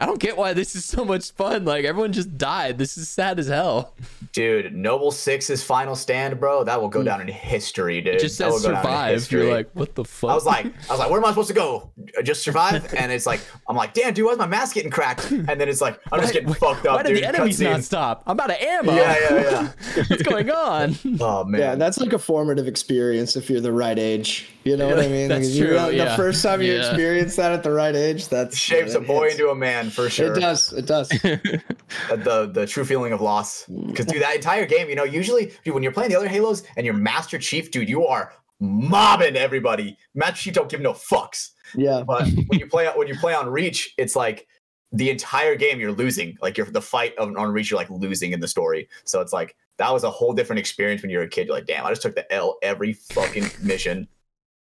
I 0.00 0.06
don't 0.06 0.20
get 0.20 0.36
why 0.36 0.52
this 0.52 0.76
is 0.76 0.84
so 0.84 1.04
much 1.04 1.32
fun. 1.32 1.64
Like 1.64 1.84
everyone 1.84 2.12
just 2.12 2.38
died. 2.38 2.78
This 2.78 2.96
is 2.96 3.08
sad 3.08 3.40
as 3.40 3.48
hell. 3.48 3.94
Dude, 4.32 4.72
Noble 4.72 5.10
Six's 5.10 5.64
final 5.64 5.96
stand, 5.96 6.38
bro. 6.38 6.62
That 6.62 6.80
will 6.80 6.88
go 6.88 7.00
hmm. 7.00 7.06
down 7.06 7.20
in 7.20 7.26
history, 7.26 8.00
dude. 8.00 8.14
It 8.14 8.20
just 8.20 8.38
That 8.38 8.52
says 8.52 8.62
will 8.62 8.70
go 8.70 8.82
down 8.82 9.10
in 9.10 9.18
survive. 9.18 9.32
You're 9.32 9.52
like, 9.52 9.70
what 9.74 9.96
the 9.96 10.04
fuck? 10.04 10.30
I 10.30 10.34
was 10.34 10.46
like, 10.46 10.66
I 10.66 10.92
was 10.92 11.00
like, 11.00 11.10
where 11.10 11.18
am 11.18 11.24
I 11.24 11.30
supposed 11.30 11.48
to 11.48 11.54
go? 11.54 11.90
Uh, 12.16 12.22
just 12.22 12.42
survive? 12.42 12.94
And 12.98 13.12
it's 13.12 13.26
like, 13.26 13.40
I'm 13.68 13.76
like, 13.76 13.94
damn, 13.94 14.12
dude, 14.12 14.26
why's 14.26 14.38
my 14.38 14.46
mask 14.46 14.74
getting 14.74 14.90
cracked? 14.90 15.30
And 15.30 15.46
then 15.46 15.68
it's 15.68 15.80
like, 15.80 16.00
I'm 16.10 16.20
just 16.20 16.32
getting 16.32 16.52
fucked 16.52 16.84
up, 16.86 16.96
why 16.96 17.02
did 17.02 17.14
dude. 17.14 17.22
the 17.22 17.28
enemies 17.28 17.60
not 17.60 17.84
stop? 17.84 18.22
I'm 18.26 18.38
out 18.40 18.50
of 18.50 18.56
ammo. 18.56 18.92
Yeah, 18.92 19.16
yeah, 19.20 19.40
yeah. 19.40 20.02
What's 20.08 20.22
going 20.22 20.50
on? 20.50 20.96
Oh 21.20 21.42
man. 21.44 21.60
Yeah, 21.60 21.74
that's 21.74 21.98
like 21.98 22.12
a 22.12 22.18
formative 22.18 22.68
experience 22.68 23.36
if 23.36 23.50
you're 23.50 23.60
the 23.60 23.72
right 23.72 23.98
age. 23.98 24.48
You 24.64 24.76
know 24.76 24.88
what 24.88 24.98
I 25.00 25.08
mean? 25.08 25.28
That's 25.28 25.46
like, 25.46 25.50
if 25.50 25.56
you're 25.56 25.68
true, 25.68 25.96
yeah. 25.96 26.04
The 26.04 26.16
first 26.16 26.42
time 26.42 26.60
you 26.60 26.74
Yeah. 26.74 26.86
experience 26.86 27.36
that 27.36 27.52
at 27.52 27.62
the 27.62 27.70
right 27.70 27.94
age, 27.94 28.28
that's 28.28 28.56
shapes 28.56 28.94
a 28.94 29.00
boy 29.00 29.24
hits. 29.24 29.34
into 29.34 29.50
a 29.50 29.54
man 29.54 29.87
for 29.90 30.08
sure. 30.08 30.34
It 30.36 30.40
does. 30.40 30.72
It 30.72 30.86
does. 30.86 31.08
The 32.10 32.50
the 32.52 32.66
true 32.66 32.84
feeling 32.84 33.14
of 33.14 33.22
loss. 33.22 33.64
Mm. 33.64 33.88
Because 33.88 34.04
dude, 34.04 34.22
that 34.22 34.36
entire 34.36 34.66
game, 34.66 34.90
you 34.90 34.94
know, 34.94 35.04
usually 35.04 35.52
dude, 35.64 35.72
when 35.72 35.82
you're 35.82 35.92
playing 35.92 36.10
the 36.10 36.16
other 36.16 36.28
Halos 36.28 36.62
and 36.76 36.84
you're 36.84 36.94
Master 36.94 37.38
Chief, 37.38 37.70
dude, 37.70 37.88
you 37.88 38.06
are 38.06 38.32
mobbing 38.60 39.36
everybody. 39.36 39.96
Master 40.14 40.36
Chief 40.36 40.52
don't 40.52 40.68
give 40.68 40.82
no 40.82 40.92
fucks. 40.92 41.50
Yeah. 41.74 42.02
But 42.06 42.28
when 42.48 42.60
you 42.60 42.66
play 42.66 42.86
when 42.94 43.08
you 43.08 43.16
play 43.16 43.34
on 43.34 43.48
Reach, 43.48 43.94
it's 43.96 44.14
like 44.14 44.46
the 44.92 45.10
entire 45.10 45.54
game 45.54 45.80
you're 45.80 45.92
losing. 45.92 46.36
Like 46.42 46.56
you're 46.58 46.70
the 46.70 46.82
fight 46.82 47.16
of, 47.16 47.34
on 47.36 47.52
Reach, 47.52 47.70
you're 47.70 47.78
like 47.78 47.90
losing 47.90 48.32
in 48.32 48.40
the 48.40 48.48
story. 48.48 48.88
So 49.04 49.20
it's 49.20 49.32
like 49.32 49.56
that 49.78 49.92
was 49.92 50.04
a 50.04 50.10
whole 50.10 50.32
different 50.32 50.60
experience 50.60 51.02
when 51.02 51.10
you're 51.10 51.22
a 51.22 51.28
kid. 51.28 51.46
You're 51.46 51.56
like, 51.56 51.66
damn, 51.66 51.86
I 51.86 51.90
just 51.90 52.02
took 52.02 52.14
the 52.14 52.30
L 52.32 52.58
every 52.62 52.92
fucking 52.92 53.46
mission. 53.62 54.08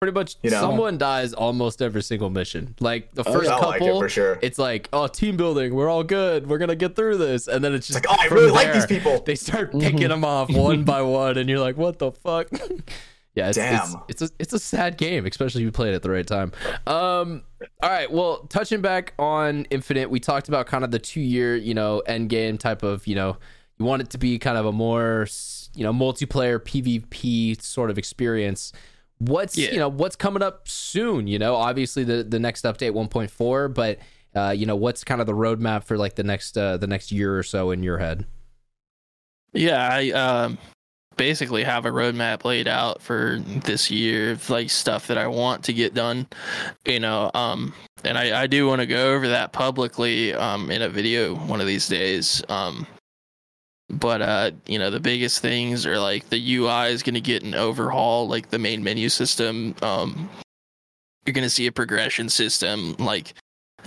Pretty 0.06 0.20
much, 0.20 0.36
You 0.44 0.52
know? 0.52 0.62
someone 0.62 0.98
dies 1.00 1.34
almost 1.34 1.82
every 1.82 2.04
single 2.04 2.30
mission. 2.30 2.76
Like 2.80 3.14
the 3.16 3.24
Oh, 3.28 3.34
first 3.34 3.50
Felt 3.50 3.62
like 3.64 3.82
it 3.82 3.86
couple, 3.86 4.00
for 4.00 4.10
sure. 4.10 4.38
it's 4.42 4.60
like, 4.60 4.88
oh, 4.94 5.08
team 5.08 5.36
building, 5.36 5.74
we're 5.74 5.90
all 5.90 6.04
good, 6.04 6.48
we're 6.48 6.60
gonna 6.60 6.76
get 6.76 6.96
through 6.96 7.18
this, 7.18 7.48
and 7.48 7.64
then 7.64 7.74
it's 7.74 7.88
just 7.88 8.00
It's 8.00 8.08
like, 8.08 8.18
oh, 8.20 8.22
I 8.24 8.28
from 8.28 8.38
really 8.38 8.52
like 8.52 8.72
these 8.74 8.86
people. 8.86 9.22
They 9.26 9.36
start 9.36 9.72
picking 9.72 10.10
them 10.10 10.24
off 10.24 10.50
one 10.54 10.84
by 10.84 11.02
one, 11.02 11.38
and 11.38 11.50
you're 11.50 11.60
like, 11.60 11.76
what 11.78 11.98
the 11.98 12.12
fuck? 12.12 12.50
yeah, 13.36 13.50
it's, 13.50 13.58
it's 13.58 13.94
Damn. 13.94 14.02
it's 14.08 14.22
a 14.22 14.30
it's 14.38 14.54
a 14.54 14.60
sad 14.60 14.98
game, 14.98 15.26
especially 15.26 15.62
if 15.64 15.66
you 15.66 15.72
play 15.72 15.90
it 15.90 15.96
at 15.96 16.04
the 16.04 16.10
right 16.12 16.28
time. 16.28 16.52
Um, 16.86 17.42
all 17.82 17.90
right, 17.90 18.12
well, 18.12 18.46
touching 18.48 18.82
back 18.82 19.14
on 19.18 19.66
Infinite, 19.72 20.10
we 20.12 20.20
talked 20.20 20.48
about 20.48 20.68
kind 20.68 20.84
of 20.84 20.92
the 20.92 21.00
two 21.00 21.22
year, 21.22 21.56
you 21.56 21.74
know, 21.74 22.00
end 22.02 22.30
game 22.30 22.58
type 22.60 22.84
of, 22.84 23.08
you 23.08 23.16
know, 23.16 23.38
you 23.80 23.86
want 23.86 24.02
it 24.04 24.10
to 24.12 24.18
be 24.20 24.38
kind 24.40 24.58
of 24.58 24.66
a 24.68 24.72
more, 24.72 25.28
you 25.74 25.84
know, 25.84 25.92
multiplayer 25.92 26.60
PvP 26.60 27.62
sort 27.62 27.90
of 27.90 27.98
experience. 27.98 28.72
What's 29.20 29.58
Yeah. 29.58 29.72
you 29.72 29.78
know 29.78 29.90
what's 29.90 30.16
coming 30.16 30.44
up 30.44 30.68
soon? 30.68 31.28
You 31.28 31.40
know, 31.40 31.56
obviously 31.56 32.04
the 32.04 32.24
the 32.24 32.40
next 32.40 32.64
update 32.66 32.92
1.4, 32.92 33.74
but 33.74 34.00
uh, 34.36 34.52
you 34.52 34.66
know 34.66 34.76
what's 34.76 35.04
kind 35.04 35.22
of 35.22 35.28
the 35.28 35.34
roadmap 35.34 35.84
for 35.86 35.98
like 35.98 36.16
the 36.16 36.24
next 36.24 36.58
uh, 36.58 36.78
the 36.78 36.88
next 36.88 37.12
year 37.12 37.38
or 37.38 37.44
so 37.44 37.72
in 37.72 37.84
your 37.84 37.98
head? 38.00 38.26
Yeah, 39.54 39.88
I 39.90 40.10
um, 40.12 40.58
basically 41.16 41.64
have 41.64 41.86
a 41.86 41.92
roadmap 41.92 42.44
laid 42.44 42.68
out 42.68 43.02
for 43.02 43.40
this 43.64 43.90
year 43.90 44.32
of 44.32 44.50
like 44.50 44.70
stuff 44.70 45.08
that 45.08 45.18
I 45.18 45.28
want 45.28 45.64
to 45.66 45.74
get 45.74 45.94
done, 45.94 46.28
you 46.86 47.00
know. 47.00 47.32
Um, 47.34 47.74
and 48.04 48.18
I, 48.18 48.42
I 48.44 48.48
do 48.48 48.68
want 48.68 48.82
to 48.82 48.86
go 48.86 49.14
over 49.14 49.30
that 49.30 49.54
publicly 49.54 50.34
um, 50.34 50.70
in 50.70 50.82
a 50.82 50.90
video 50.90 51.36
one 51.36 51.62
of 51.62 51.68
these 51.68 51.88
days. 51.88 52.44
Um, 52.50 52.86
but 54.00 54.22
uh, 54.22 54.52
you 54.66 54.80
know, 54.80 54.90
the 54.90 55.00
biggest 55.00 55.40
things 55.40 55.86
are 55.86 56.00
like 56.00 56.30
the 56.30 56.56
UI 56.56 56.88
is 56.92 57.04
going 57.04 57.16
to 57.16 57.22
get 57.22 57.44
an 57.44 57.56
overhaul, 57.56 58.28
like 58.28 58.50
the 58.50 58.60
main 58.60 58.84
menu 58.84 59.10
system. 59.10 59.76
Um, 59.82 60.30
you're 61.26 61.34
going 61.34 61.44
to 61.44 61.50
see 61.50 61.68
a 61.68 61.72
progression 61.72 62.30
system, 62.30 62.96
like 63.00 63.34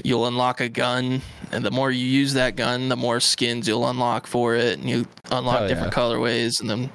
you'll 0.04 0.26
unlock 0.26 0.60
a 0.60 0.68
gun 0.68 1.20
and 1.52 1.64
the 1.64 1.70
more 1.70 1.90
you 1.90 2.06
use 2.06 2.32
that 2.34 2.56
gun 2.56 2.88
the 2.88 2.96
more 2.96 3.20
skins 3.20 3.66
you'll 3.66 3.88
unlock 3.88 4.26
for 4.26 4.54
it 4.54 4.78
and 4.78 4.88
you 4.88 5.06
unlock 5.30 5.60
Hell 5.60 5.68
different 5.68 5.92
colorways 5.92 6.60
and 6.60 6.70
then 6.70 6.90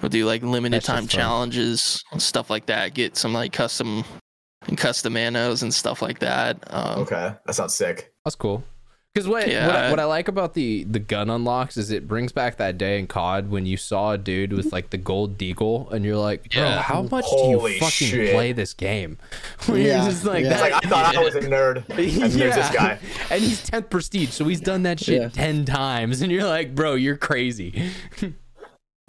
we'll 0.00 0.08
do 0.08 0.24
like 0.24 0.42
limited 0.42 0.76
That's 0.76 0.86
time 0.86 1.08
challenges 1.08 2.02
and 2.12 2.22
stuff 2.22 2.50
like 2.50 2.66
that 2.66 2.94
get 2.94 3.16
some 3.16 3.32
like 3.32 3.52
custom 3.52 4.04
and 4.66 4.78
custom 4.78 5.14
manos 5.14 5.62
and 5.62 5.72
stuff 5.72 6.00
like 6.00 6.20
that 6.20 6.58
um, 6.72 7.00
Okay, 7.00 7.34
that 7.44 7.54
sounds 7.54 7.74
sick. 7.74 8.12
That's 8.24 8.36
cool. 8.36 8.64
Because 9.14 9.28
what, 9.28 9.44
what, 9.44 9.48
I, 9.48 9.52
Yeah. 9.52 9.90
what 9.90 10.00
I 10.00 10.06
like 10.06 10.26
about 10.26 10.54
the 10.54 10.82
the 10.84 10.98
gun 10.98 11.30
unlocks 11.30 11.76
is 11.76 11.92
it 11.92 12.08
brings 12.08 12.32
back 12.32 12.56
that 12.56 12.76
day 12.76 12.98
in 12.98 13.06
COD 13.06 13.48
when 13.48 13.64
you 13.64 13.76
saw 13.76 14.10
a 14.12 14.18
dude 14.18 14.52
with 14.52 14.72
like 14.72 14.90
the 14.90 14.96
gold 14.96 15.38
deagle 15.38 15.88
and 15.92 16.04
you're 16.04 16.16
like, 16.16 16.50
bro, 16.52 16.62
Yeah. 16.62 16.82
how 16.82 17.02
much 17.02 17.24
do 17.30 17.36
you 17.36 17.60
fucking 17.78 18.08
shit. 18.08 18.34
play 18.34 18.50
this 18.52 18.74
game? 18.74 19.18
When 19.66 19.78
you're 19.82 19.86
Yeah, 19.90 20.04
just 20.04 20.24
like 20.24 20.44
yeah. 20.44 20.60
Like 20.60 20.72
I 20.72 20.80
thought 20.88 21.16
I 21.16 21.22
was 21.22 21.36
a 21.36 21.40
nerd, 21.42 21.88
and 21.90 22.32
there's 22.32 22.56
this 22.56 22.70
guy. 22.70 22.98
and 23.30 23.40
he's 23.40 23.64
10th 23.70 23.88
prestige, 23.88 24.30
so 24.30 24.46
he's 24.46 24.60
done 24.60 24.82
that 24.82 24.98
shit 24.98 25.20
Yeah. 25.22 25.28
10 25.28 25.64
times, 25.64 26.20
and 26.20 26.32
you're 26.32 26.44
like, 26.44 26.74
bro, 26.74 26.94
you're 26.94 27.16
crazy. 27.16 27.90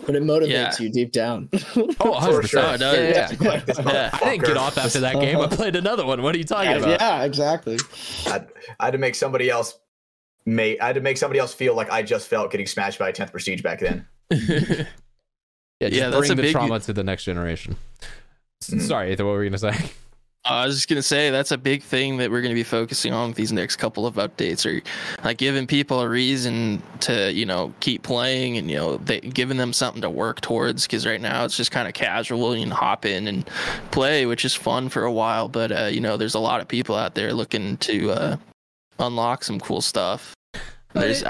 But 0.05 0.15
it 0.15 0.21
motivates 0.23 0.49
Yeah. 0.49 0.71
you 0.79 0.89
deep 0.91 1.13
down. 1.13 1.49
Oh, 1.53 1.57
100%. 1.57 2.41
For 2.41 2.47
sure. 2.47 2.59
Oh, 2.61 2.73
it. 2.73 2.79
Yeah, 3.15 3.31
yeah. 3.41 3.61
Yeah. 3.79 4.09
I 4.13 4.19
didn't 4.31 4.43
get 4.45 4.57
off 4.57 4.77
after 4.77 4.99
that 4.99 5.15
game. 5.19 5.39
I 5.39 5.47
played 5.47 5.75
another 5.75 6.05
one. 6.05 6.21
What 6.21 6.35
are 6.35 6.37
you 6.37 6.43
talking 6.43 6.73
about? 6.73 6.99
yeah, 7.01 7.23
exactly. 7.23 7.79
I, 8.27 8.43
I 8.79 8.85
had 8.85 8.91
to 8.91 8.97
make 8.99 9.15
somebody 9.15 9.49
else. 9.49 9.79
Make, 10.45 10.79
I 10.81 10.87
had 10.87 10.95
to 10.95 11.01
make 11.01 11.17
somebody 11.17 11.39
else 11.39 11.53
feel 11.53 11.75
like 11.75 11.89
I 11.89 12.03
just 12.03 12.27
felt 12.27 12.51
getting 12.51 12.67
smashed 12.67 12.99
by 12.99 13.09
a 13.09 13.13
10th 13.13 13.31
prestige 13.31 13.61
back 13.61 13.79
then. 13.79 14.05
Yeah, 15.81 15.89
just 15.89 15.99
Yeah, 16.01 16.09
that's 16.09 16.19
bring 16.19 16.31
a 16.31 16.35
the 16.35 16.41
big- 16.43 16.51
trauma 16.53 16.79
to 16.79 16.93
the 16.93 17.03
next 17.03 17.25
generation. 17.25 17.75
S- 18.63 18.69
Mhm. 18.69 18.81
Sorry, 18.81 19.11
Ethan, 19.11 19.25
what 19.25 19.33
were 19.33 19.43
you 19.43 19.49
gonna 19.49 19.57
say? 19.57 19.73
I 20.45 20.65
was 20.67 20.75
just 20.75 20.87
gonna 20.87 21.01
say 21.01 21.31
that's 21.31 21.51
a 21.51 21.57
big 21.57 21.83
thing 21.83 22.15
that 22.17 22.31
we're 22.31 22.41
gonna 22.41 22.53
be 22.53 22.63
focusing 22.63 23.11
on 23.11 23.29
with 23.29 23.35
these 23.37 23.51
next 23.51 23.75
couple 23.75 24.05
of 24.07 24.15
updates, 24.15 24.65
or 24.65 24.81
like 25.25 25.37
giving 25.37 25.67
people 25.67 25.99
a 25.99 26.07
reason 26.07 26.81
to 27.01 27.33
you 27.33 27.45
know 27.45 27.73
keep 27.81 28.03
playing 28.03 28.55
and 28.57 28.69
you 28.71 28.77
know 28.77 28.97
they, 28.97 29.19
giving 29.19 29.57
them 29.57 29.73
something 29.73 30.01
to 30.03 30.09
work 30.09 30.39
towards. 30.39 30.85
Because 30.87 31.05
right 31.05 31.19
now 31.19 31.43
it's 31.43 31.57
just 31.57 31.71
kind 31.71 31.87
of 31.89 31.93
casual. 31.93 32.51
and 32.51 32.61
You 32.61 32.67
can 32.67 32.75
hop 32.75 33.05
in 33.05 33.27
and 33.27 33.45
play, 33.91 34.25
which 34.27 34.45
is 34.45 34.53
fun 34.55 34.87
for 34.87 35.03
a 35.03 35.11
while, 35.11 35.49
but 35.49 35.71
uh, 35.73 35.85
you 35.91 35.99
know 35.99 36.15
there's 36.15 36.35
a 36.35 36.39
lot 36.39 36.61
of 36.61 36.67
people 36.69 36.95
out 36.95 37.15
there 37.15 37.33
looking 37.33 37.75
to 37.77 38.11
uh, 38.11 38.37
unlock 38.99 39.43
some 39.43 39.59
cool 39.59 39.81
stuff. 39.81 40.33
There's 40.93 41.21
it- 41.23 41.29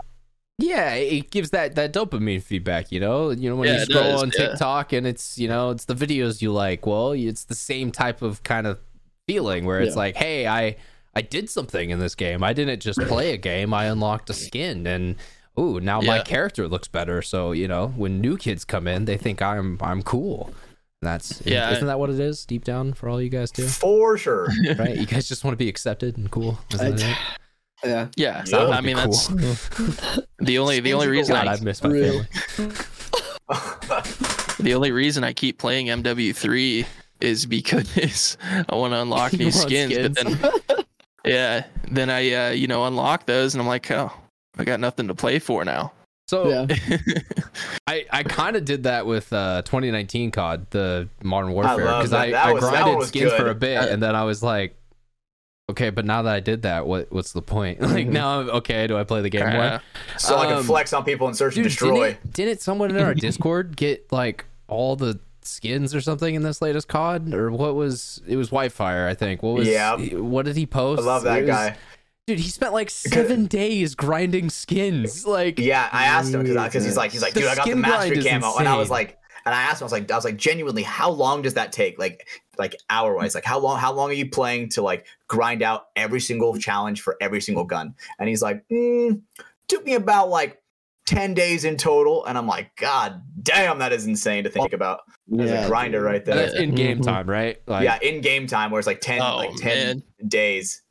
Yeah, 0.58 0.94
it 0.94 1.32
gives 1.32 1.50
that 1.52 1.76
that 1.76 1.94
dopamine 1.94 2.42
feedback, 2.42 2.92
you 2.92 3.00
know. 3.00 3.32
You 3.32 3.50
know 3.50 3.56
when 3.58 3.68
Yeah, 3.70 3.80
you 3.80 3.86
scroll 3.86 4.04
does, 4.04 4.22
on 4.24 4.32
yeah. 4.38 4.48
TikTok 4.50 4.94
and 4.94 5.06
it's 5.06 5.38
you 5.38 5.48
know 5.48 5.72
it's 5.72 5.86
the 5.86 5.96
videos 5.96 6.42
you 6.42 6.52
like. 6.54 6.86
Well, 6.86 7.12
it's 7.12 7.44
the 7.44 7.56
same 7.56 7.92
type 7.92 8.22
of 8.22 8.44
kind 8.44 8.66
of 8.68 8.80
feeling 9.28 9.66
where 9.66 9.80
it's 9.82 9.96
Yeah. 9.96 10.00
like, 10.00 10.16
hey, 10.16 10.48
I 10.48 10.78
I 11.14 11.22
did 11.22 11.50
something 11.50 11.90
in 11.90 12.00
this 12.00 12.16
game. 12.16 12.44
I 12.44 12.54
didn't 12.54 12.80
just 12.82 13.00
play 13.08 13.34
a 13.34 13.38
game. 13.38 13.74
I 13.74 13.86
unlocked 13.86 14.30
a 14.30 14.34
skin 14.34 14.86
and. 14.88 15.16
Ooh, 15.58 15.80
now 15.80 16.02
my 16.02 16.20
character 16.20 16.68
looks 16.68 16.90
better. 16.90 17.22
So 17.22 17.54
you 17.54 17.66
know, 17.70 17.88
when 17.96 18.20
new 18.20 18.36
kids 18.36 18.66
come 18.66 18.88
in, 18.90 19.06
they 19.06 19.16
think 19.16 19.42
I'm 19.42 19.78
I'm 19.82 20.04
cool. 20.04 20.54
That's 21.02 21.42
Yeah. 21.46 21.72
Isn't 21.72 21.88
that 21.88 21.98
what 21.98 22.10
it 22.10 22.20
is 22.20 22.46
deep 22.46 22.66
down 22.66 22.92
for 22.94 23.08
all 23.08 23.22
you 23.22 23.30
guys 23.30 23.52
too? 23.52 23.66
For 23.68 24.18
sure. 24.18 24.50
Right? 24.78 24.98
You 24.98 25.06
guys 25.06 25.30
just 25.30 25.46
want 25.46 25.54
to 25.54 25.58
be 25.58 25.70
accepted 25.70 26.18
and 26.18 26.30
cool. 26.30 26.60
Isn't 26.74 26.98
that 26.98 27.10
it? 27.10 27.18
Yeah. 27.86 28.08
yeah. 28.16 28.44
Yeah. 28.48 28.68
I 28.70 28.82
mean 28.82 28.98
Cool. 28.98 29.12
that's 29.12 29.28
the 30.40 30.58
only 30.60 30.80
the 30.80 30.94
only 30.94 31.08
reason 31.08 31.36
God, 31.36 31.48
I 31.48 31.54
I've 31.54 31.64
missed 31.64 31.84
my 31.84 31.90
Real. 31.92 32.24
family. 32.24 32.76
The 34.58 34.74
only 34.74 34.92
reason 34.92 35.24
I 35.24 35.34
keep 35.34 35.58
playing 35.58 35.88
MW3 35.88 36.86
is 37.22 37.46
because 37.46 38.38
I 38.70 38.76
want 38.76 38.94
to 38.94 39.02
unlock 39.02 39.34
You 39.34 39.40
new 39.40 39.52
skins, 39.52 39.94
skins. 39.94 40.18
but 40.18 40.68
then 40.68 40.86
yeah, 41.26 41.66
then 41.92 42.10
I 42.10 42.32
uh, 42.34 42.50
you 42.52 42.68
know 42.68 42.86
unlock 42.86 43.26
those 43.26 43.54
and 43.54 43.62
I'm 43.62 43.68
like, 43.68 43.90
oh, 43.92 44.12
I 44.58 44.64
got 44.64 44.80
nothing 44.80 45.08
to 45.10 45.14
play 45.16 45.40
for 45.40 45.66
now. 45.66 45.92
So 46.28 46.50
Yeah. 46.50 46.66
I, 47.86 48.06
I 48.12 48.24
kind 48.24 48.56
of 48.56 48.66
did 48.66 48.84
that 48.84 49.06
with 49.06 49.32
uh, 49.32 49.62
2019 49.64 50.32
COD, 50.32 50.66
the 50.72 51.10
Modern 51.22 51.52
Warfare, 51.52 51.76
because 51.78 52.10
that. 52.12 52.34
I, 52.34 52.50
I 52.50 52.54
was- 52.54 52.64
that 52.64 52.72
one 52.72 52.82
grinded 52.82 52.98
was 52.98 53.08
skins 53.10 53.34
for 53.34 53.50
a 53.50 53.56
bit, 53.56 53.90
and 53.92 54.02
then 54.02 54.16
I 54.16 54.24
was 54.24 54.42
like, 54.42 54.76
okay, 55.70 55.90
but 55.90 56.06
now 56.06 56.22
that 56.24 56.34
I 56.34 56.40
did 56.40 56.64
that, 56.64 56.86
what 56.88 57.12
what's 57.12 57.32
the 57.34 57.42
point? 57.42 57.80
Like 57.96 58.08
now, 58.08 58.40
I'm- 58.40 58.50
okay, 58.50 58.88
do 58.88 58.98
I 58.98 59.04
play 59.04 59.22
the 59.22 59.30
game 59.30 59.50
more? 59.50 59.62
Uh, 59.62 59.80
so 60.18 60.36
I 60.38 60.46
Um, 60.48 60.54
can 60.58 60.64
flex 60.64 60.94
on 60.94 61.04
people 61.04 61.28
and 61.28 61.36
search 61.36 61.56
and 61.56 61.64
destroy. 61.64 62.10
didn't, 62.10 62.34
didn't 62.34 62.62
someone 62.62 62.92
in 62.96 63.02
our 63.02 63.14
Discord 63.28 63.76
get 63.78 64.12
like 64.12 64.46
all 64.68 64.96
the 64.96 65.20
skins 65.42 65.94
or 65.94 66.02
something 66.02 66.34
in 66.36 66.42
this 66.42 66.62
latest 66.62 66.88
COD, 66.88 67.34
or 67.34 67.52
what 67.52 67.76
was 67.76 68.22
it 68.28 68.36
was 68.36 68.50
Whitefire, 68.50 69.08
I 69.08 69.14
think. 69.14 69.44
What 69.44 69.56
was 69.56 69.68
Yeah. 69.68 69.96
What 70.18 70.46
did 70.46 70.56
he 70.56 70.66
post? 70.66 71.02
I 71.02 71.06
love 71.06 71.24
that 71.24 71.42
was- 71.42 71.48
guy. 71.50 71.78
Dude, 72.28 72.40
he 72.40 72.50
spent 72.50 72.74
like 72.74 72.90
seven 73.12 73.46
days 73.46 73.94
grinding 73.94 74.50
skins. 74.50 75.28
Like, 75.28 75.60
Yeah, 75.60 75.88
I 75.92 76.06
asked 76.06 76.34
him 76.34 76.42
because 76.44 76.84
he's 76.84 76.98
like 76.98 77.12
he's 77.12 77.22
like, 77.22 77.36
dude, 77.36 77.46
I 77.46 77.54
got 77.56 77.68
the 77.68 77.76
mastery 77.76 78.24
camo, 78.24 78.58
and 78.58 78.68
I 78.68 78.76
was 78.78 78.90
like, 78.90 79.20
and 79.46 79.54
I 79.54 79.62
asked 79.62 79.80
him, 79.80 79.84
I 79.84 79.86
was 79.86 79.92
like, 79.92 80.10
I 80.12 80.16
was 80.16 80.26
like, 80.26 80.38
genuinely, 80.38 80.82
how 80.82 81.12
long 81.12 81.44
does 81.44 81.54
that 81.54 81.72
take? 81.72 82.00
Like, 82.00 82.28
like 82.60 82.76
hour 82.90 83.16
wise, 83.16 83.36
like 83.36 83.46
how 83.46 83.60
long? 83.60 83.80
How 83.80 83.94
long 83.94 84.10
are 84.10 84.14
you 84.14 84.30
playing 84.30 84.70
to 84.70 84.82
like 84.82 85.06
grind 85.28 85.62
out 85.62 85.88
every 85.96 86.20
single 86.22 86.58
challenge 86.58 87.02
for 87.02 87.18
every 87.22 87.42
single 87.42 87.64
gun? 87.66 87.96
And 88.20 88.30
he's 88.30 88.42
like, 88.42 88.64
mm, 88.70 89.22
took 89.68 89.86
me 89.86 89.94
about 89.96 90.30
like 90.30 90.62
ten 91.06 91.34
days 91.34 91.66
in 91.66 91.78
total, 91.78 92.26
and 92.26 92.38
I'm 92.38 92.48
like, 92.48 92.76
God 92.78 93.22
damn, 93.42 93.80
that 93.80 93.92
is 93.94 94.06
insane 94.08 94.44
to 94.46 94.50
think 94.50 94.74
about. 94.74 95.02
There's 95.28 95.50
Yeah, 95.52 95.66
a 95.66 95.68
grinder 95.68 96.00
dude. 96.00 96.06
right 96.06 96.26
there. 96.26 96.36
that's 96.36 96.54
in 96.54 96.76
game 96.76 97.00
Mhm. 97.00 97.04
time, 97.06 97.30
right? 97.30 97.60
Like, 97.68 97.84
yeah, 97.84 97.98
in 98.02 98.22
game 98.22 98.48
time 98.48 98.72
where 98.72 98.80
it's 98.80 98.88
like 98.88 99.02
ten, 99.02 99.22
Oh, 99.22 99.38
like 99.38 99.56
ten 99.58 99.78
man. 99.88 100.04
days. 100.28 100.82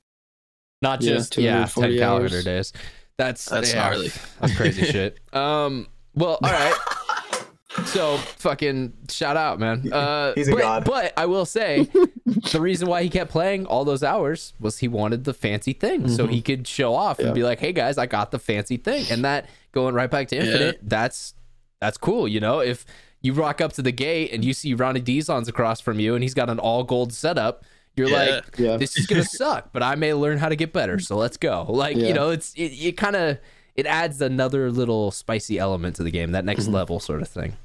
not 0.82 1.00
just 1.00 1.36
yeah, 1.38 1.64
10 1.64 1.68
240 1.68 1.98
calendar 1.98 2.42
days. 2.42 2.72
That's 3.16 3.44
That's 3.46 3.72
yeah, 3.72 3.76
gnarly. 3.88 4.10
That's 4.40 4.54
crazy 4.56 4.84
shit. 4.84 5.18
Um, 5.32 5.86
well, 6.14 6.38
all 6.42 6.50
right. 6.52 6.74
So 7.86 8.16
fucking 8.18 8.92
shout 9.10 9.36
out, 9.36 9.58
man. 9.58 9.92
Uh, 9.92 10.32
He's 10.34 10.48
a 10.48 10.52
but, 10.52 10.60
god. 10.60 10.84
But 10.84 11.12
I 11.16 11.26
will 11.26 11.44
say, 11.44 11.88
the 12.52 12.60
reason 12.60 12.88
why 12.88 13.02
he 13.02 13.10
kept 13.10 13.30
playing 13.30 13.66
all 13.66 13.84
those 13.84 14.02
hours 14.02 14.52
was 14.60 14.78
he 14.78 14.88
wanted 14.88 15.24
the 15.24 15.34
fancy 15.34 15.72
thing, 15.72 16.08
so 16.08 16.26
he 16.26 16.40
could 16.40 16.66
show 16.68 16.94
off 16.94 17.18
and 17.18 17.34
be 17.34 17.42
like, 17.42 17.58
"Hey 17.60 17.72
guys, 17.72 17.98
I 17.98 18.06
got 18.06 18.30
the 18.30 18.38
fancy 18.38 18.76
thing." 18.76 19.04
And 19.10 19.24
that 19.24 19.48
going 19.72 19.94
right 19.94 20.10
back 20.10 20.28
to 20.28 20.36
infinite, 20.36 20.78
that's 20.82 21.34
that's 21.80 21.96
cool. 21.98 22.28
You 22.28 22.40
know, 22.40 22.60
if 22.60 22.86
you 23.20 23.32
rock 23.32 23.60
up 23.60 23.72
to 23.74 23.82
the 23.82 23.92
gate 23.92 24.32
and 24.32 24.44
you 24.44 24.52
see 24.54 24.74
Ronnie 24.74 25.00
Dizon's 25.00 25.48
across 25.48 25.80
from 25.80 25.98
you 25.98 26.14
and 26.14 26.22
he's 26.22 26.34
got 26.34 26.48
an 26.50 26.58
all 26.58 26.84
gold 26.84 27.12
setup, 27.12 27.64
you're 27.96 28.08
Yeah. 28.08 28.16
like, 28.36 28.58
Yeah. 28.58 28.76
this 28.76 28.96
is 28.96 29.06
gonna 29.06 29.24
suck, 29.24 29.70
but 29.72 29.82
I 29.82 29.94
may 29.96 30.14
learn 30.14 30.38
how 30.38 30.48
to 30.48 30.56
get 30.56 30.72
better. 30.72 30.98
So 31.00 31.16
let's 31.16 31.36
go. 31.36 31.66
Like 31.68 31.96
you 31.96 32.14
know, 32.14 32.30
it's 32.30 32.54
it, 32.54 32.68
it 32.72 32.96
kind 32.96 33.16
of 33.16 33.38
it 33.74 33.86
adds 33.86 34.20
another 34.20 34.70
little 34.70 35.10
spicy 35.10 35.58
element 35.58 35.96
to 35.96 36.04
the 36.04 36.12
game, 36.12 36.30
that 36.32 36.44
next 36.44 36.68
level 36.68 37.00
sort 37.00 37.20
of 37.22 37.28
thing. 37.28 37.56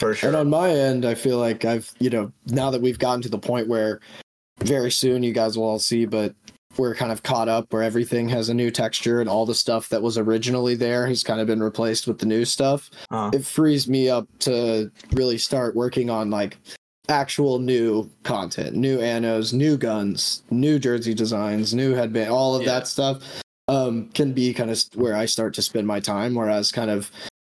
For 0.00 0.14
sure. 0.14 0.28
And 0.30 0.36
on 0.36 0.50
my 0.50 0.70
end, 0.70 1.04
I 1.04 1.14
feel 1.14 1.38
like 1.38 1.64
I've, 1.64 1.90
you 2.00 2.10
know, 2.10 2.32
now 2.46 2.70
that 2.70 2.80
we've 2.80 2.98
gotten 2.98 3.20
to 3.22 3.28
the 3.28 3.38
point 3.38 3.68
where 3.68 4.00
very 4.60 4.90
soon 4.90 5.22
you 5.22 5.32
guys 5.32 5.56
will 5.56 5.64
all 5.64 5.78
see, 5.78 6.06
but 6.06 6.34
we're 6.78 6.94
kind 6.94 7.12
of 7.12 7.22
caught 7.22 7.48
up 7.48 7.72
where 7.72 7.82
everything 7.82 8.28
has 8.30 8.48
a 8.48 8.54
new 8.54 8.70
texture 8.70 9.20
and 9.20 9.28
all 9.28 9.44
the 9.44 9.54
stuff 9.54 9.88
that 9.90 10.00
was 10.02 10.16
originally 10.16 10.74
there 10.74 11.06
has 11.06 11.22
kind 11.22 11.40
of 11.40 11.46
been 11.46 11.62
replaced 11.62 12.06
with 12.06 12.18
the 12.18 12.26
new 12.26 12.44
stuff. 12.44 12.90
Uh, 13.10 13.30
It 13.34 13.44
frees 13.44 13.88
me 13.88 14.08
up 14.08 14.26
to 14.40 14.90
really 15.12 15.36
start 15.36 15.74
working 15.76 16.08
on 16.10 16.30
like 16.30 16.56
actual 17.08 17.58
new 17.58 18.08
content, 18.22 18.76
new 18.76 18.98
annos, 18.98 19.52
new 19.52 19.76
guns, 19.76 20.44
new 20.50 20.78
jersey 20.78 21.12
designs, 21.12 21.74
new 21.74 21.92
headband, 21.92 22.30
all 22.30 22.54
of 22.54 22.62
Yeah. 22.62 22.72
that 22.74 22.86
stuff 22.86 23.22
um, 23.68 24.08
can 24.14 24.32
be 24.32 24.54
kind 24.54 24.70
of 24.70 24.82
where 24.94 25.14
I 25.16 25.26
start 25.26 25.52
to 25.54 25.62
spend 25.62 25.86
my 25.86 26.00
time. 26.00 26.34
Whereas 26.34 26.72
kind 26.72 26.90
of 26.90 27.10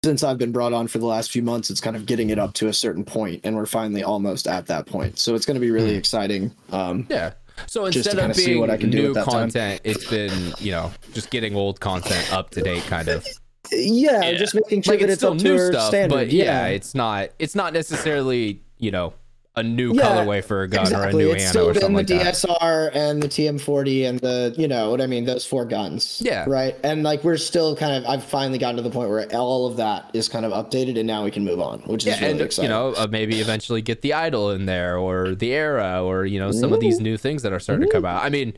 since 0.09 0.22
I've 0.22 0.38
been 0.38 0.52
brought 0.52 0.72
on 0.72 0.88
for 0.88 0.96
the 0.96 1.04
last 1.04 1.30
few 1.30 1.42
months, 1.42 1.68
it's 1.68 1.82
kind 1.82 1.94
of 1.94 2.06
getting 2.06 2.30
it 2.30 2.38
up 2.38 2.54
to 2.54 2.68
a 2.68 2.72
certain 2.72 3.04
point, 3.04 3.42
and 3.44 3.54
we're 3.54 3.66
finally 3.66 4.02
almost 4.02 4.46
at 4.46 4.64
that 4.68 4.86
point. 4.86 5.18
So 5.18 5.34
it's 5.34 5.44
going 5.44 5.56
to 5.56 5.61
be 5.61 5.70
really 5.70 5.96
exciting. 5.96 6.50
Um, 6.72 7.06
Yeah. 7.11 7.34
So 7.66 7.84
instead 7.84 8.18
of 8.18 8.34
being 8.34 8.59
what 8.59 8.70
I 8.70 8.78
can 8.78 8.88
new 8.88 9.09
at 9.09 9.14
that 9.16 9.24
time. 9.26 9.50
content, 9.50 9.82
it's 9.84 10.09
been 10.09 10.32
you 10.61 10.70
know 10.70 10.90
just 11.12 11.28
getting 11.30 11.54
old 11.56 11.78
content 11.80 12.32
up 12.32 12.48
to 12.52 12.62
date, 12.62 12.84
kind 12.84 13.09
of. 13.09 13.26
yeah, 13.70 14.22
Yeah. 14.30 14.38
just 14.38 14.54
making 14.54 14.80
sure 14.80 14.94
Like 14.94 15.00
that 15.00 15.04
it's 15.11 15.12
it's 15.14 15.20
still 15.20 15.32
up 15.32 15.40
new 15.42 15.59
our 15.62 15.72
stuff, 15.72 15.88
standard. 15.88 16.14
but 16.14 16.30
yeah, 16.32 16.68
it's 16.68 16.94
not. 16.94 17.28
It's 17.38 17.54
not 17.54 17.74
necessarily 17.74 18.62
you 18.78 18.90
know 18.90 19.12
a 19.59 19.62
new 19.62 19.92
Yeah, 19.94 20.02
colorway 20.02 20.42
for 20.44 20.62
a 20.62 20.68
gun 20.68 20.82
exactly. 20.82 21.24
or 21.24 21.26
a 21.26 21.28
new 21.28 21.34
it's 21.34 21.42
ammo 21.44 21.50
still 21.50 21.68
or 21.70 21.74
been 21.74 21.92
the 21.92 21.98
like 21.98 22.06
that. 22.09 22.34
DSR 22.34 22.90
and 22.94 23.22
the 23.22 23.28
TM40 23.28 24.09
and 24.09 24.18
the 24.20 24.54
you 24.56 24.68
know 24.68 24.90
what 24.90 25.00
I 25.00 25.06
mean 25.06 25.24
those 25.24 25.44
four 25.44 25.64
guns. 25.64 26.20
Yeah. 26.24 26.44
Right. 26.48 26.76
And 26.82 27.02
like 27.02 27.24
we're 27.24 27.36
still 27.36 27.76
kind 27.76 27.94
of 28.02 28.09
I've 28.11 28.24
finally 28.24 28.59
gotten 28.59 28.76
to 28.76 28.82
the 28.82 28.90
point 28.90 29.11
where 29.11 29.26
all 29.36 29.66
of 29.66 29.76
that 29.76 30.11
is 30.14 30.28
kind 30.28 30.44
of 30.44 30.52
updated 30.52 30.98
and 30.98 31.06
now 31.06 31.24
we 31.24 31.30
can 31.30 31.44
move 31.44 31.61
on, 31.61 31.80
which 31.80 32.04
is 32.06 32.14
Yeah, 32.14 32.20
really 32.20 32.32
and 32.32 32.40
exciting. 32.40 32.70
you 32.70 32.76
know, 32.76 32.94
uh, 32.96 33.06
maybe 33.11 33.40
eventually 33.40 33.82
get 33.82 34.02
the 34.02 34.14
idol 34.14 34.50
in 34.50 34.66
there 34.66 34.96
or 34.98 35.34
the 35.34 35.52
era 35.52 36.02
or 36.04 36.24
you 36.26 36.38
know 36.38 36.52
some 36.52 36.72
of 36.72 36.80
these 36.80 37.00
new 37.00 37.16
things 37.16 37.42
that 37.42 37.52
are 37.52 37.61
starting 37.61 37.86
to 37.86 37.92
come 37.92 38.04
out. 38.04 38.22
I 38.22 38.28
mean, 38.28 38.54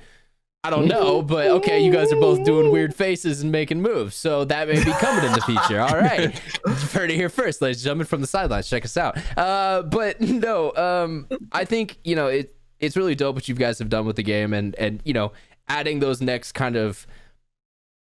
I 0.63 0.69
don't 0.69 0.89
know, 0.89 1.23
but 1.23 1.47
okay, 1.47 1.81
you 1.81 1.91
guys 1.91 2.13
are 2.13 2.21
both 2.21 2.45
doing 2.45 2.71
weird 2.71 2.95
faces 2.95 3.41
and 3.41 3.51
making 3.51 3.81
moves, 3.81 4.15
so 4.15 4.45
that 4.45 4.69
may 4.69 4.85
be 4.85 4.93
coming 4.93 5.25
in 5.25 5.33
the 5.33 5.41
future. 5.41 5.81
All 5.81 5.97
right, 5.97 6.39
heard 6.93 7.11
it 7.11 7.17
here 7.17 7.31
first, 7.31 7.63
ladies 7.63 7.79
and 7.79 7.85
gentlemen, 7.85 8.07
from 8.07 8.21
the 8.21 8.27
sidelines. 8.27 8.69
Check 8.69 8.85
us 8.85 8.99
out. 8.99 9.17
Uh, 9.39 9.81
but 9.81 10.21
no, 10.21 10.75
um, 10.77 11.29
I 11.51 11.65
think 11.65 11.97
you 12.05 12.15
know 12.15 12.27
it. 12.27 12.55
It's 12.79 12.95
really 12.95 13.15
dope 13.15 13.37
what 13.37 13.49
you 13.49 13.55
guys 13.55 13.79
have 13.79 13.89
done 13.89 14.05
with 14.05 14.17
the 14.17 14.23
game, 14.23 14.53
and 14.53 14.75
and 14.75 15.01
you 15.03 15.15
know, 15.15 15.33
adding 15.67 16.01
those 16.01 16.21
next 16.21 16.53
kind 16.53 16.77
of 16.77 17.07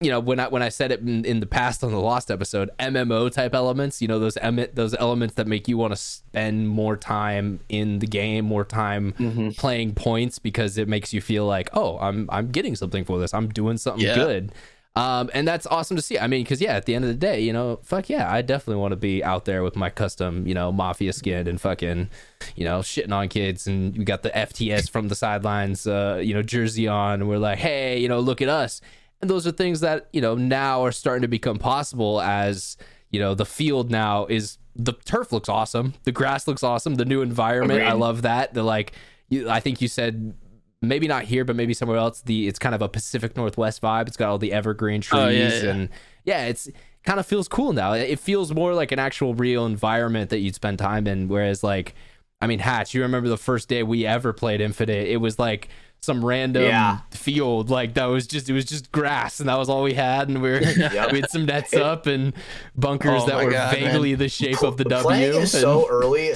you 0.03 0.11
know 0.11 0.21
when 0.21 0.41
I 0.41 0.49
when 0.49 0.63
I 0.63 0.69
said 0.69 0.93
it 0.93 1.01
in, 1.01 1.25
in 1.25 1.41
the 1.41 1.47
past 1.47 1.83
on 1.85 1.91
the 1.93 2.01
Lost 2.01 2.31
episode, 2.31 2.71
MMO 2.79 3.31
type 3.31 3.55
elements. 3.55 4.03
You 4.03 4.09
know 4.09 4.19
those 4.19 4.37
em- 4.39 4.67
those 4.75 4.95
elements 4.95 5.35
that 5.37 5.47
make 5.47 5.69
you 5.69 5.77
want 5.79 5.93
to 5.93 5.97
spend 5.97 6.69
more 6.69 6.97
time 6.97 7.61
in 7.69 7.99
the 8.01 8.07
game, 8.07 8.45
more 8.45 8.65
time 8.65 9.15
Mm-hmm. 9.19 9.51
playing 9.51 9.95
points 9.95 10.39
because 10.39 10.79
it 10.79 10.89
makes 10.89 11.13
you 11.13 11.21
feel 11.21 11.47
like, 11.47 11.69
oh, 11.73 11.99
I'm 11.99 12.29
I'm 12.31 12.49
getting 12.51 12.75
something 12.77 13.05
for 13.05 13.19
this. 13.19 13.33
I'm 13.35 13.49
doing 13.49 13.77
something 13.79 14.05
Yeah. 14.05 14.15
good. 14.15 14.53
Um, 14.95 15.31
and 15.33 15.49
that's 15.49 15.67
awesome 15.69 15.97
to 15.97 16.03
see. 16.03 16.19
I 16.19 16.27
mean, 16.27 16.43
because 16.43 16.61
yeah, 16.61 16.75
at 16.75 16.85
the 16.85 16.95
end 16.95 17.05
of 17.07 17.09
the 17.09 17.17
day, 17.17 17.41
you 17.41 17.51
know, 17.55 17.79
fuck 17.83 18.11
yeah, 18.11 18.31
I 18.31 18.43
definitely 18.43 18.79
want 18.83 18.93
to 18.93 18.97
be 18.97 19.25
out 19.25 19.47
there 19.47 19.63
with 19.63 19.75
my 19.75 19.89
custom, 19.89 20.47
you 20.47 20.53
know, 20.53 20.71
mafia 20.71 21.15
skin 21.15 21.49
and 21.49 21.59
fucking, 21.59 22.11
you 22.57 22.65
know, 22.67 22.81
shitting 22.81 23.11
on 23.11 23.29
kids. 23.29 23.67
And 23.67 23.97
we 23.97 24.05
got 24.05 24.23
the 24.23 24.29
FTS 24.29 24.91
from 24.91 25.09
the 25.09 25.15
sidelines, 25.15 25.87
uh, 25.87 26.21
you 26.23 26.35
know, 26.35 26.43
jersey 26.43 26.89
on. 26.89 27.21
And 27.23 27.29
we're 27.31 27.39
like, 27.39 27.57
hey, 27.59 27.99
you 28.01 28.07
know, 28.09 28.21
look 28.21 28.43
at 28.43 28.51
us. 28.51 28.83
And 29.23 29.31
those 29.31 29.47
are 29.47 29.53
things 29.53 29.81
that 29.81 30.09
you 30.13 30.21
know 30.21 30.35
now 30.35 30.85
are 30.85 30.93
starting 30.93 31.23
to 31.23 31.29
become 31.29 31.59
possible 31.59 32.21
as 32.21 32.77
you 33.11 33.21
know 33.21 33.35
the 33.35 33.47
field 33.47 33.91
now 33.91 34.27
is 34.27 34.59
the 34.75 34.93
turf 34.93 35.33
looks 35.33 35.49
awesome, 35.49 35.95
the 36.05 36.13
grass 36.13 36.47
looks 36.49 36.63
awesome, 36.63 36.97
the 36.97 37.05
new 37.05 37.23
environment. 37.23 37.83
I 37.83 37.93
love 37.93 38.23
that. 38.23 38.53
The 38.55 38.63
like, 38.63 38.93
you, 39.29 39.49
I 39.49 39.61
think 39.61 39.81
you 39.81 39.89
said 39.89 40.35
maybe 40.81 41.07
not 41.07 41.25
here, 41.25 41.45
but 41.45 41.55
maybe 41.57 41.73
somewhere 41.75 41.99
else. 41.99 42.23
The 42.23 42.49
it's 42.49 42.59
kind 42.59 42.75
of 42.75 42.83
a 42.83 42.89
Pacific 42.89 43.37
Northwest 43.37 43.81
vibe. 43.81 44.09
It's 44.09 44.17
got 44.17 44.29
all 44.29 44.39
the 44.39 44.53
evergreen 44.53 45.01
trees 45.01 45.21
Oh, 45.23 45.29
yeah, 45.29 45.49
yeah. 45.63 45.71
and 45.71 45.89
yeah, 46.25 46.47
it's 46.47 46.69
kind 47.05 47.21
of 47.21 47.27
feels 47.27 47.49
cool 47.49 47.73
now. 47.73 47.93
It 47.93 48.19
feels 48.19 48.53
more 48.53 48.75
like 48.75 48.93
an 48.93 48.99
actual 48.99 49.35
real 49.35 49.67
environment 49.67 50.31
that 50.31 50.39
you'd 50.39 50.55
spend 50.55 50.79
time 50.79 51.07
in. 51.07 51.29
Whereas 51.29 51.63
like, 51.63 51.95
I 52.41 52.47
mean, 52.47 52.59
Hatch, 52.59 52.95
you 52.95 53.03
remember 53.03 53.29
the 53.29 53.39
first 53.39 53.69
day 53.69 53.83
we 53.83 54.07
ever 54.07 54.33
played 54.33 54.61
Infinite? 54.61 55.07
It 55.09 55.19
was 55.19 55.39
like 55.39 55.69
some 56.03 56.25
random 56.25 56.65
Yeah. 56.65 56.99
field 57.13 57.71
like 57.71 57.95
that 57.95 58.07
was 58.07 58.27
just 58.27 58.51
it 58.51 58.53
was 58.53 58.65
just 58.65 58.91
grass 58.91 59.39
and 59.39 59.49
that 59.49 59.57
was 59.57 59.69
all 59.69 59.83
we 59.85 59.95
had 59.95 60.29
and 60.29 60.43
we 60.43 60.51
were 60.51 60.59
we 61.13 61.21
had 61.21 61.31
some 61.31 61.47
nets 61.47 61.73
up 61.75 62.07
and 62.07 62.33
bunkers 62.77 63.23
Oh 63.23 63.27
that 63.27 63.45
were 63.45 63.53
God, 63.53 63.75
vaguely 63.77 64.15
the 64.17 64.29
shape 64.29 64.63
of 64.65 64.77
the 64.77 64.85
W. 64.85 65.03
Playing 65.05 65.33
it 65.35 65.37
and- 65.39 65.49
so 65.49 65.89
early, 65.89 66.33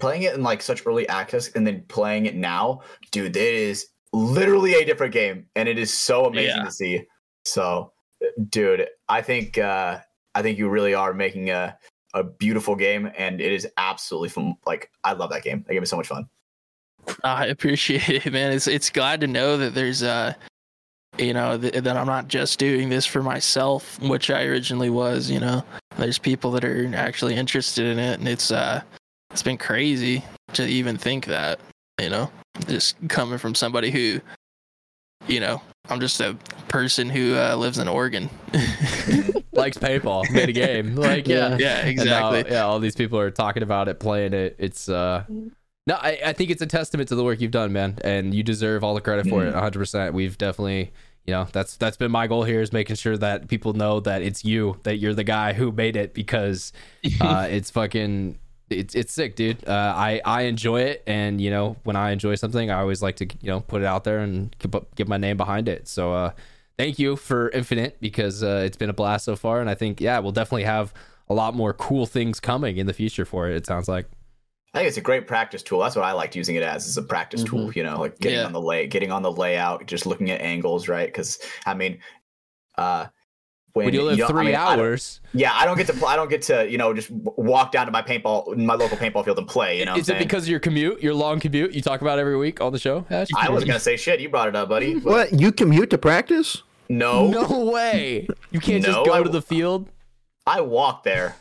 playing 0.00 0.22
it 0.24 0.34
in 0.34 0.42
like 0.42 0.62
such 0.62 0.84
early 0.86 1.08
access, 1.08 1.48
and 1.52 1.64
then 1.66 1.84
playing 1.88 2.26
it 2.26 2.34
now, 2.34 2.80
dude, 3.12 3.36
it 3.36 3.54
is 3.54 3.86
literally 4.12 4.74
a 4.74 4.84
different 4.84 5.12
game, 5.12 5.46
and 5.54 5.68
it 5.68 5.78
is 5.78 5.92
so 5.94 6.24
amazing 6.26 6.56
Yeah. 6.58 6.64
to 6.64 6.70
see. 6.72 7.02
So, 7.44 7.92
dude, 8.48 8.88
I 9.08 9.22
think 9.22 9.58
uh, 9.58 9.98
I 10.34 10.42
think 10.42 10.58
you 10.58 10.68
really 10.68 10.94
are 10.94 11.14
making 11.14 11.50
a 11.50 11.78
a 12.14 12.24
beautiful 12.24 12.74
game, 12.76 13.10
and 13.16 13.40
it 13.40 13.52
is 13.52 13.66
absolutely 13.76 14.28
fun. 14.30 14.54
Like, 14.66 14.90
I 15.04 15.12
love 15.12 15.30
that 15.30 15.42
game. 15.42 15.64
That 15.66 15.74
game 15.74 15.82
is 15.82 15.90
so 15.90 15.96
much 15.96 16.06
fun. 16.08 16.26
I 17.24 17.46
appreciate 17.46 18.26
it, 18.26 18.32
man. 18.32 18.52
It's 18.52 18.66
it's 18.66 18.90
glad 18.90 19.20
to 19.20 19.26
know 19.26 19.56
that 19.56 19.74
there's 19.74 20.02
uh 20.02 20.34
you 21.18 21.32
know 21.32 21.58
th- 21.58 21.74
that 21.74 21.96
I'm 21.96 22.06
not 22.06 22.28
just 22.28 22.58
doing 22.58 22.88
this 22.88 23.06
for 23.06 23.22
myself, 23.22 24.00
which 24.00 24.30
I 24.30 24.44
originally 24.44 24.90
was. 24.90 25.30
You 25.30 25.40
know, 25.40 25.64
there's 25.96 26.18
people 26.18 26.50
that 26.52 26.64
are 26.64 26.90
actually 26.94 27.34
interested 27.34 27.86
in 27.86 27.98
it, 27.98 28.18
and 28.18 28.28
it's 28.28 28.50
uh 28.50 28.82
it's 29.30 29.42
been 29.42 29.58
crazy 29.58 30.24
to 30.54 30.66
even 30.66 30.96
think 30.96 31.26
that. 31.26 31.60
You 32.00 32.10
know, 32.10 32.30
just 32.66 32.96
coming 33.08 33.38
from 33.38 33.54
somebody 33.54 33.92
who, 33.92 34.20
you 35.28 35.38
know, 35.38 35.62
I'm 35.88 36.00
just 36.00 36.20
a 36.20 36.36
person 36.66 37.08
who 37.08 37.36
uh, 37.36 37.54
lives 37.54 37.78
in 37.78 37.86
Oregon. 37.86 38.28
likes 39.52 39.78
paintball, 39.78 40.30
made 40.30 40.48
a 40.48 40.52
game. 40.52 40.94
Like 40.96 41.28
yeah, 41.28 41.56
yeah, 41.58 41.82
now, 41.82 41.88
exactly. 41.88 42.44
yeah, 42.52 42.64
all 42.64 42.78
these 42.78 42.96
people 42.96 43.18
are 43.18 43.30
talking 43.30 43.62
about 43.62 43.88
it, 43.88 44.00
playing 44.00 44.32
it. 44.32 44.56
It's 44.58 44.88
uh 44.88 45.24
no, 45.86 45.96
I, 45.96 46.18
I 46.26 46.32
think 46.32 46.50
it's 46.50 46.62
a 46.62 46.66
testament 46.66 47.08
to 47.10 47.14
the 47.14 47.24
work 47.24 47.40
you've 47.40 47.50
done, 47.50 47.72
man, 47.72 47.98
and 48.02 48.32
you 48.32 48.42
deserve 48.42 48.82
all 48.82 48.94
the 48.94 49.02
credit 49.02 49.26
for 49.28 49.44
it. 49.44 49.52
100. 49.52 49.78
percent 49.78 50.14
We've 50.14 50.36
definitely, 50.38 50.92
you 51.26 51.32
know, 51.32 51.46
that's 51.52 51.76
that's 51.76 51.98
been 51.98 52.10
my 52.10 52.26
goal 52.26 52.44
here 52.44 52.62
is 52.62 52.72
making 52.72 52.96
sure 52.96 53.18
that 53.18 53.48
people 53.48 53.74
know 53.74 54.00
that 54.00 54.22
it's 54.22 54.44
you, 54.44 54.80
that 54.84 54.96
you're 54.96 55.12
the 55.12 55.24
guy 55.24 55.52
who 55.52 55.72
made 55.72 55.96
it 55.96 56.14
because 56.14 56.72
uh, 57.20 57.46
it's 57.50 57.70
fucking. 57.70 58.38
It's, 58.70 58.94
it's 58.94 59.12
sick, 59.12 59.36
dude. 59.36 59.68
Uh, 59.68 59.92
I 59.94 60.22
I 60.24 60.42
enjoy 60.42 60.80
it, 60.80 61.02
and 61.06 61.38
you 61.38 61.50
know 61.50 61.76
when 61.84 61.96
I 61.96 62.12
enjoy 62.12 62.36
something, 62.36 62.70
I 62.70 62.80
always 62.80 63.02
like 63.02 63.16
to 63.16 63.26
you 63.26 63.48
know 63.48 63.60
put 63.60 63.82
it 63.82 63.84
out 63.84 64.04
there 64.04 64.20
and 64.20 64.56
give, 64.58 64.74
give 64.94 65.06
my 65.06 65.18
name 65.18 65.36
behind 65.36 65.68
it. 65.68 65.86
So 65.86 66.14
uh, 66.14 66.32
thank 66.78 66.98
you 66.98 67.14
for 67.16 67.50
Infinite 67.50 68.00
because 68.00 68.42
uh, 68.42 68.62
it's 68.64 68.78
been 68.78 68.88
a 68.88 68.94
blast 68.94 69.26
so 69.26 69.36
far, 69.36 69.60
and 69.60 69.68
I 69.68 69.74
think 69.74 70.00
yeah, 70.00 70.18
we'll 70.18 70.32
definitely 70.32 70.64
have 70.64 70.94
a 71.28 71.34
lot 71.34 71.54
more 71.54 71.74
cool 71.74 72.06
things 72.06 72.40
coming 72.40 72.78
in 72.78 72.86
the 72.86 72.94
future 72.94 73.26
for 73.26 73.50
it. 73.50 73.54
It 73.54 73.66
sounds 73.66 73.86
like. 73.86 74.06
I 74.74 74.78
think 74.78 74.88
it's 74.88 74.96
a 74.96 75.00
great 75.02 75.26
practice 75.28 75.62
tool. 75.62 75.78
That's 75.80 75.94
what 75.96 76.04
I 76.04 76.12
liked 76.12 76.34
using 76.34 76.56
it 76.56 76.62
as, 76.64 76.86
is 76.86 76.96
a 76.96 77.02
practice 77.02 77.44
tool. 77.44 77.72
You 77.72 77.84
know, 77.84 78.00
like 78.00 78.18
getting 78.18 78.40
Yeah. 78.40 78.44
on 78.46 78.52
the 78.52 78.60
lay, 78.60 78.86
getting 78.88 79.12
on 79.12 79.22
the 79.22 79.30
layout, 79.32 79.86
just 79.86 80.04
looking 80.04 80.30
at 80.30 80.40
angles, 80.40 80.88
right? 80.88 81.06
Because 81.06 81.38
I 81.64 81.74
mean, 81.74 81.98
uh, 82.76 83.06
when, 83.72 83.86
When 83.86 83.94
you 83.94 84.02
live 84.02 84.18
don't- 84.18 84.30
I 84.30 84.32
three 84.32 84.44
mean, 84.46 84.54
I 84.54 84.58
hours, 84.76 85.20
yeah, 85.32 85.52
I 85.52 85.64
don't 85.64 85.76
get 85.76 85.88
to, 85.88 85.92
pl- 85.94 86.06
I 86.06 86.14
don't 86.14 86.30
get 86.30 86.42
to, 86.42 86.68
you 86.70 86.78
know, 86.78 86.94
just 86.94 87.10
walk 87.10 87.72
down 87.72 87.86
to 87.86 87.92
my 87.92 88.02
paintball, 88.02 88.56
my 88.56 88.74
local 88.74 88.96
paintball 88.96 89.24
field 89.24 89.36
and 89.38 89.48
play. 89.48 89.78
You 89.80 89.84
know, 89.84 89.92
what 89.92 90.00
is 90.00 90.08
I'm 90.08 90.14
it 90.14 90.18
saying? 90.18 90.28
because 90.28 90.42
of 90.44 90.48
your 90.48 90.60
commute, 90.60 91.02
your 91.02 91.12
long 91.14 91.40
commute? 91.40 91.72
You 91.74 91.82
talk 91.82 92.00
about 92.00 92.20
every 92.20 92.36
week 92.36 92.60
on 92.60 92.72
the 92.72 92.78
show. 92.78 93.04
Ash? 93.10 93.26
I 93.36 93.48
was 93.50 93.64
gonna 93.64 93.80
say 93.80 93.96
shit? 93.96 94.20
You 94.20 94.28
brought 94.28 94.46
it 94.48 94.54
up, 94.56 94.68
buddy. 94.68 94.94
What? 95.00 95.32
You 95.32 95.50
commute 95.50 95.90
to 95.90 95.98
practice? 95.98 96.62
No, 96.88 97.26
No 97.28 97.64
way! 97.64 98.28
You 98.52 98.60
can't 98.60 98.84
just 98.84 99.04
go 99.04 99.12
I- 99.14 99.22
to 99.24 99.28
the 99.28 99.42
field. 99.42 99.88
I 100.46 100.60
walk 100.60 101.02
there. 101.02 101.34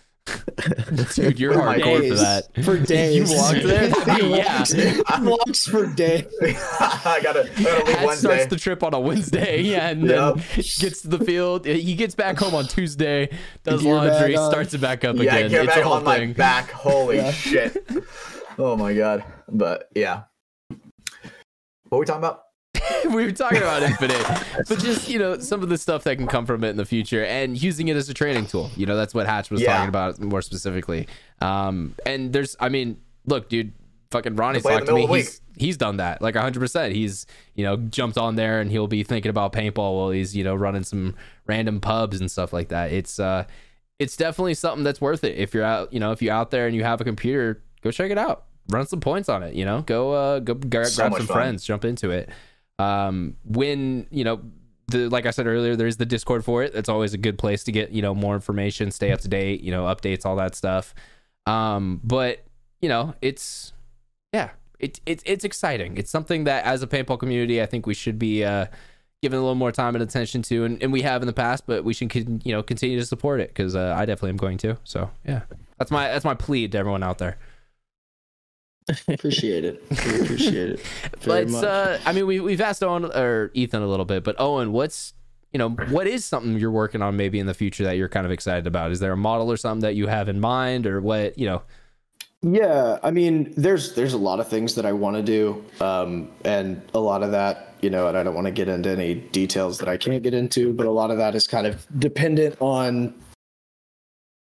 Dude, 1.15 1.39
you're 1.39 1.49
With 1.51 1.59
my 1.59 1.77
hardcore 1.79 2.07
for 2.09 2.15
that. 2.15 2.63
For 2.63 2.77
days. 2.85 3.29
You 3.31 3.37
walked 3.37 3.63
there? 3.63 3.89
He 4.15 4.35
yeah. 4.37 4.57
walks, 4.59 4.71
he 4.71 5.01
walks 5.21 5.67
for 5.67 5.85
days. 5.87 6.25
I 6.41 7.19
gotta, 7.21 7.49
I 7.57 7.63
gotta 7.63 7.85
leave 7.85 7.95
Hat 7.95 8.05
Wednesday. 8.05 8.27
starts 8.27 8.45
the 8.47 8.55
trip 8.57 8.83
on 8.83 8.93
a 8.93 8.99
Wednesday, 8.99 9.61
yeah, 9.61 9.89
and 9.89 10.09
then 10.09 10.37
Yep. 10.37 10.37
gets 10.55 11.01
to 11.01 11.07
the 11.09 11.19
field. 11.19 11.65
He 11.65 11.95
gets 11.95 12.15
back 12.15 12.37
home 12.37 12.55
on 12.55 12.65
Tuesday, 12.67 13.29
does 13.63 13.81
Gear 13.81 13.95
bag 13.99 14.11
laundry, 14.11 14.35
on. 14.37 14.49
starts 14.51 14.73
it 14.73 14.81
back 14.81 15.03
up 15.03 15.17
yeah, 15.17 15.35
I 15.35 15.37
again. 15.39 15.51
get 15.51 15.65
It's 15.65 15.75
back 15.75 15.83
a 15.85 15.87
whole 15.89 16.01
my 16.01 16.17
thing. 16.17 16.33
back. 16.33 16.71
Holy 16.71 17.17
Yeah. 17.17 17.31
shit. 17.31 17.85
Oh 18.57 18.75
my 18.77 18.93
god. 18.93 19.23
But 19.49 19.89
yeah. 19.95 20.23
What 21.89 21.97
are 21.97 21.99
we 21.99 22.05
talking 22.05 22.19
about? 22.21 22.42
we 23.05 23.25
were 23.25 23.31
talking 23.31 23.59
about 23.59 23.83
Infinite, 23.83 24.25
but 24.67 24.79
just 24.79 25.09
you 25.09 25.19
know 25.19 25.37
some 25.39 25.61
of 25.63 25.69
the 25.69 25.77
stuff 25.77 26.03
that 26.05 26.17
can 26.17 26.27
come 26.27 26.45
from 26.45 26.63
it 26.63 26.69
in 26.69 26.77
the 26.77 26.85
future, 26.85 27.23
and 27.23 27.61
using 27.61 27.87
it 27.87 27.95
as 27.95 28.09
a 28.09 28.13
training 28.13 28.45
tool. 28.47 28.69
You 28.75 28.85
know 28.85 28.95
that's 28.95 29.13
what 29.13 29.25
Hatch 29.25 29.49
was 29.51 29.61
Yeah. 29.61 29.73
talking 29.73 29.89
about 29.89 30.19
more 30.19 30.41
specifically. 30.41 31.07
Um, 31.41 31.95
and 32.05 32.31
there's, 32.33 32.55
I 32.59 32.69
mean, 32.69 32.99
look, 33.25 33.49
dude, 33.49 33.73
fucking 34.11 34.35
Ronnie's 34.35 34.63
talked 34.63 34.85
to 34.85 34.93
me. 34.93 35.01
middle 35.01 35.05
of 35.05 35.09
the 35.11 35.17
He's 35.17 35.41
he's 35.57 35.77
done 35.77 35.97
that 35.97 36.21
like 36.21 36.33
100. 36.35 36.59
percent 36.59 36.95
He's 36.95 37.25
you 37.55 37.63
know 37.63 37.77
jumped 37.77 38.17
on 38.17 38.35
there 38.35 38.59
and 38.59 38.71
he'll 38.71 38.87
be 38.87 39.03
thinking 39.03 39.29
about 39.29 39.53
paintball 39.53 39.95
while 39.97 40.09
he's 40.09 40.35
you 40.35 40.43
know 40.43 40.55
running 40.55 40.83
some 40.83 41.15
random 41.47 41.79
pubs 41.79 42.19
and 42.19 42.29
stuff 42.31 42.53
like 42.53 42.69
that. 42.69 42.91
It's 42.91 43.19
uh, 43.19 43.45
it's 43.99 44.17
definitely 44.17 44.55
something 44.55 44.83
that's 44.83 44.99
worth 45.01 45.23
it 45.23 45.37
if 45.37 45.53
you're 45.53 45.63
out. 45.63 45.93
You 45.93 45.99
know, 45.99 46.11
if 46.11 46.21
you're 46.21 46.33
out 46.33 46.51
there 46.51 46.67
and 46.67 46.75
you 46.75 46.83
have 46.83 46.99
a 47.01 47.03
computer, 47.03 47.61
go 47.81 47.91
check 47.91 48.11
it 48.11 48.17
out. 48.17 48.45
Run 48.69 48.87
some 48.87 49.01
points 49.01 49.27
on 49.29 49.43
it. 49.43 49.53
You 49.55 49.65
know, 49.65 49.81
go 49.81 50.11
uh, 50.13 50.39
go 50.39 50.53
gra- 50.53 50.85
So 50.85 51.03
grab 51.03 51.13
some 51.17 51.27
fun. 51.27 51.35
friends, 51.35 51.63
jump 51.65 51.83
into 51.85 52.09
it 52.11 52.29
um 52.79 53.35
when 53.45 54.07
you 54.09 54.23
know 54.23 54.41
the 54.87 55.07
like 55.09 55.25
i 55.25 55.31
said 55.31 55.47
earlier 55.47 55.75
there's 55.75 55.97
the 55.97 56.05
discord 56.05 56.43
for 56.43 56.63
it. 56.63 56.73
That's 56.73 56.89
always 56.89 57.13
a 57.13 57.17
good 57.17 57.37
place 57.37 57.63
to 57.65 57.71
get 57.71 57.91
you 57.91 58.01
know 58.01 58.13
more 58.13 58.35
information 58.35 58.91
stay 58.91 59.11
up 59.11 59.19
to 59.21 59.27
date 59.27 59.61
you 59.61 59.71
know 59.71 59.83
updates 59.83 60.25
all 60.25 60.35
that 60.37 60.55
stuff. 60.55 60.93
Um 61.45 62.01
but 62.03 62.43
you 62.81 62.89
know 62.89 63.13
it's 63.21 63.73
yeah 64.33 64.51
it, 64.79 64.99
it 65.05 65.21
it's 65.25 65.43
exciting. 65.43 65.97
It's 65.97 66.11
something 66.11 66.45
that 66.45 66.65
as 66.65 66.81
a 66.83 66.87
paintball 66.87 67.19
community 67.19 67.61
i 67.61 67.65
think 67.65 67.85
we 67.85 67.93
should 67.93 68.19
be 68.19 68.43
uh 68.43 68.65
giving 69.21 69.39
a 69.39 69.41
little 69.41 69.55
more 69.55 69.71
time 69.71 69.95
and 69.95 70.03
attention 70.03 70.41
to 70.41 70.65
and, 70.65 70.83
and 70.83 70.91
we 70.91 71.01
have 71.01 71.21
in 71.21 71.27
the 71.27 71.33
past 71.33 71.65
but 71.65 71.85
we 71.85 71.93
should 71.93 72.09
con- 72.09 72.41
you 72.43 72.51
know 72.51 72.61
continue 72.61 72.99
to 72.99 73.05
support 73.05 73.39
it 73.39 73.47
because 73.49 73.73
uh, 73.75 73.95
i 73.97 74.05
definitely 74.05 74.31
am 74.31 74.37
going 74.37 74.57
to. 74.57 74.77
So 74.83 75.09
yeah. 75.25 75.43
That's 75.77 75.91
my 75.91 76.07
that's 76.07 76.25
my 76.25 76.33
plea 76.33 76.67
to 76.67 76.77
everyone 76.77 77.03
out 77.03 77.17
there 77.17 77.37
Appreciate 79.07 79.65
it. 79.65 79.83
We 79.89 80.21
appreciate 80.21 80.69
it. 80.71 80.79
Very 81.19 81.45
Let's. 81.45 81.63
Uh, 81.63 81.99
I 82.05 82.13
mean, 82.13 82.27
we 82.27 82.39
we've 82.39 82.61
asked 82.61 82.83
Owen 82.83 83.05
or 83.05 83.51
Ethan 83.53 83.81
a 83.81 83.87
little 83.87 84.05
bit, 84.05 84.23
but 84.23 84.35
Owen, 84.39 84.71
what's 84.71 85.13
you 85.51 85.57
know 85.57 85.69
what 85.69 86.07
is 86.07 86.25
something 86.25 86.57
you're 86.57 86.71
working 86.71 87.01
on 87.01 87.15
maybe 87.15 87.39
in 87.39 87.45
the 87.45 87.53
future 87.53 87.83
that 87.83 87.97
you're 87.97 88.09
kind 88.09 88.25
of 88.25 88.31
excited 88.31 88.67
about? 88.67 88.91
Is 88.91 88.99
there 88.99 89.13
a 89.13 89.17
model 89.17 89.51
or 89.51 89.57
something 89.57 89.81
that 89.81 89.95
you 89.95 90.07
have 90.07 90.29
in 90.29 90.39
mind, 90.39 90.85
or 90.85 91.01
what 91.01 91.37
you 91.37 91.45
know? 91.45 91.61
Yeah, 92.41 92.99
I 93.01 93.11
mean, 93.11 93.53
there's 93.55 93.95
there's 93.95 94.13
a 94.13 94.17
lot 94.17 94.41
of 94.41 94.49
things 94.49 94.75
that 94.75 94.85
I 94.85 94.91
want 94.91 95.15
to 95.15 95.23
do, 95.23 95.63
um, 95.79 96.29
and 96.43 96.81
a 96.93 96.99
lot 96.99 97.23
of 97.23 97.31
that, 97.31 97.75
you 97.81 97.89
know, 97.89 98.07
and 98.07 98.17
I 98.17 98.23
don't 98.23 98.35
want 98.35 98.47
to 98.47 98.51
get 98.51 98.67
into 98.67 98.89
any 98.89 99.15
details 99.15 99.79
that 99.79 99.87
I 99.87 99.95
can't 99.95 100.21
get 100.21 100.33
into, 100.33 100.73
but 100.73 100.85
a 100.85 100.91
lot 100.91 101.09
of 101.09 101.17
that 101.17 101.35
is 101.35 101.47
kind 101.47 101.65
of 101.65 101.87
dependent 101.97 102.57
on 102.59 103.13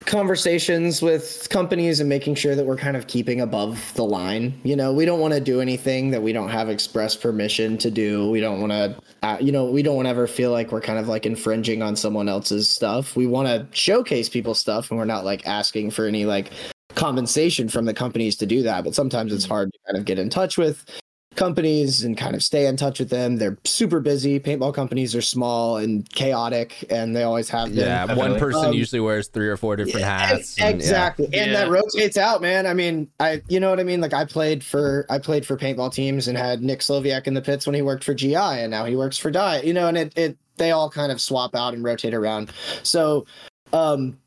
conversations 0.05 1.01
with 1.01 1.47
companies 1.49 1.99
and 1.99 2.07
making 2.07 2.35
sure 2.35 2.55
that 2.55 2.65
we're 2.65 2.77
kind 2.77 2.95
of 2.95 3.07
keeping 3.07 3.41
above 3.41 3.93
the 3.95 4.03
line. 4.03 4.59
You 4.63 4.75
know, 4.75 4.93
we 4.93 5.05
don't 5.05 5.19
want 5.19 5.33
to 5.33 5.41
do 5.41 5.59
anything 5.59 6.11
that 6.11 6.21
we 6.21 6.31
don't 6.31 6.49
have 6.49 6.69
express 6.69 7.15
permission 7.15 7.77
to 7.79 7.91
do. 7.91 8.29
We 8.29 8.39
don't 8.39 8.61
want 8.61 8.71
to, 8.71 8.95
uh, 9.23 9.37
you 9.41 9.51
know, 9.51 9.65
we 9.65 9.83
don't 9.83 9.95
want 9.95 10.05
to 10.05 10.09
ever 10.09 10.27
feel 10.27 10.51
like 10.51 10.71
we're 10.71 10.81
kind 10.81 10.97
of 10.97 11.07
like 11.07 11.25
infringing 11.25 11.81
on 11.81 11.95
someone 11.95 12.29
else's 12.29 12.69
stuff. 12.69 13.15
We 13.15 13.27
want 13.27 13.47
to 13.47 13.67
showcase 13.77 14.29
people's 14.29 14.59
stuff, 14.59 14.89
and 14.89 14.97
we're 14.97 15.05
not 15.05 15.25
like 15.25 15.45
asking 15.45 15.91
for 15.91 16.05
any 16.05 16.25
like 16.25 16.51
compensation 16.95 17.67
from 17.67 17.85
the 17.85 17.93
companies 17.93 18.35
to 18.37 18.45
do 18.45 18.63
that. 18.63 18.83
But 18.83 18.95
sometimes 18.95 19.33
it's 19.33 19.45
hard 19.45 19.71
to 19.73 19.79
kind 19.87 19.97
of 19.97 20.05
get 20.05 20.19
in 20.19 20.29
touch 20.29 20.57
with 20.57 20.85
companies 21.37 22.03
and 22.03 22.17
kind 22.17 22.35
of 22.35 22.43
stay 22.43 22.65
in 22.67 22.75
touch 22.75 22.99
with 22.99 23.09
them. 23.09 23.37
They're 23.37 23.57
super 23.63 24.01
busy. 24.01 24.39
Paintball 24.39 24.73
companies 24.73 25.15
are 25.15 25.21
small 25.21 25.77
and 25.77 26.09
chaotic, 26.09 26.83
and 26.89 27.15
they 27.15 27.23
always 27.23 27.47
have 27.49 27.69
been. 27.69 27.77
Yeah, 27.77 28.13
one 28.13 28.37
person 28.37 28.65
Um, 28.65 28.73
usually 28.73 28.99
wears 28.99 29.29
three 29.29 29.47
or 29.47 29.55
four 29.55 29.77
different 29.77 30.05
hats. 30.05 30.57
Ex- 30.57 30.57
and, 30.57 30.69
yeah. 30.69 30.75
exactly 30.75 31.29
and 31.33 31.53
that 31.53 31.69
rotates 31.69 32.17
out 32.17 32.41
man 32.41 32.65
i 32.65 32.73
mean 32.73 33.09
i 33.19 33.41
you 33.47 33.59
know 33.59 33.69
what 33.69 33.79
i 33.79 33.83
mean 33.83 34.01
like 34.01 34.13
i 34.13 34.25
played 34.25 34.63
for 34.63 35.05
i 35.09 35.19
played 35.19 35.45
for 35.45 35.55
paintball 35.55 35.93
teams 35.93 36.27
and 36.27 36.37
had 36.37 36.61
nick 36.61 36.79
sloviak 36.79 37.27
in 37.27 37.33
the 37.33 37.41
pits 37.41 37.65
when 37.67 37.75
he 37.75 37.81
worked 37.81 38.03
for 38.03 38.13
gi 38.13 38.35
and 38.35 38.71
now 38.71 38.83
he 38.85 38.95
works 38.95 39.17
for 39.17 39.29
diet 39.29 39.63
you 39.65 39.73
know 39.73 39.87
and 39.87 39.97
it, 39.97 40.17
it 40.17 40.37
they 40.57 40.71
all 40.71 40.89
kind 40.89 41.11
of 41.11 41.21
swap 41.21 41.55
out 41.55 41.73
and 41.73 41.83
rotate 41.83 42.13
around 42.13 42.51
so 42.83 43.25
um 43.73 44.17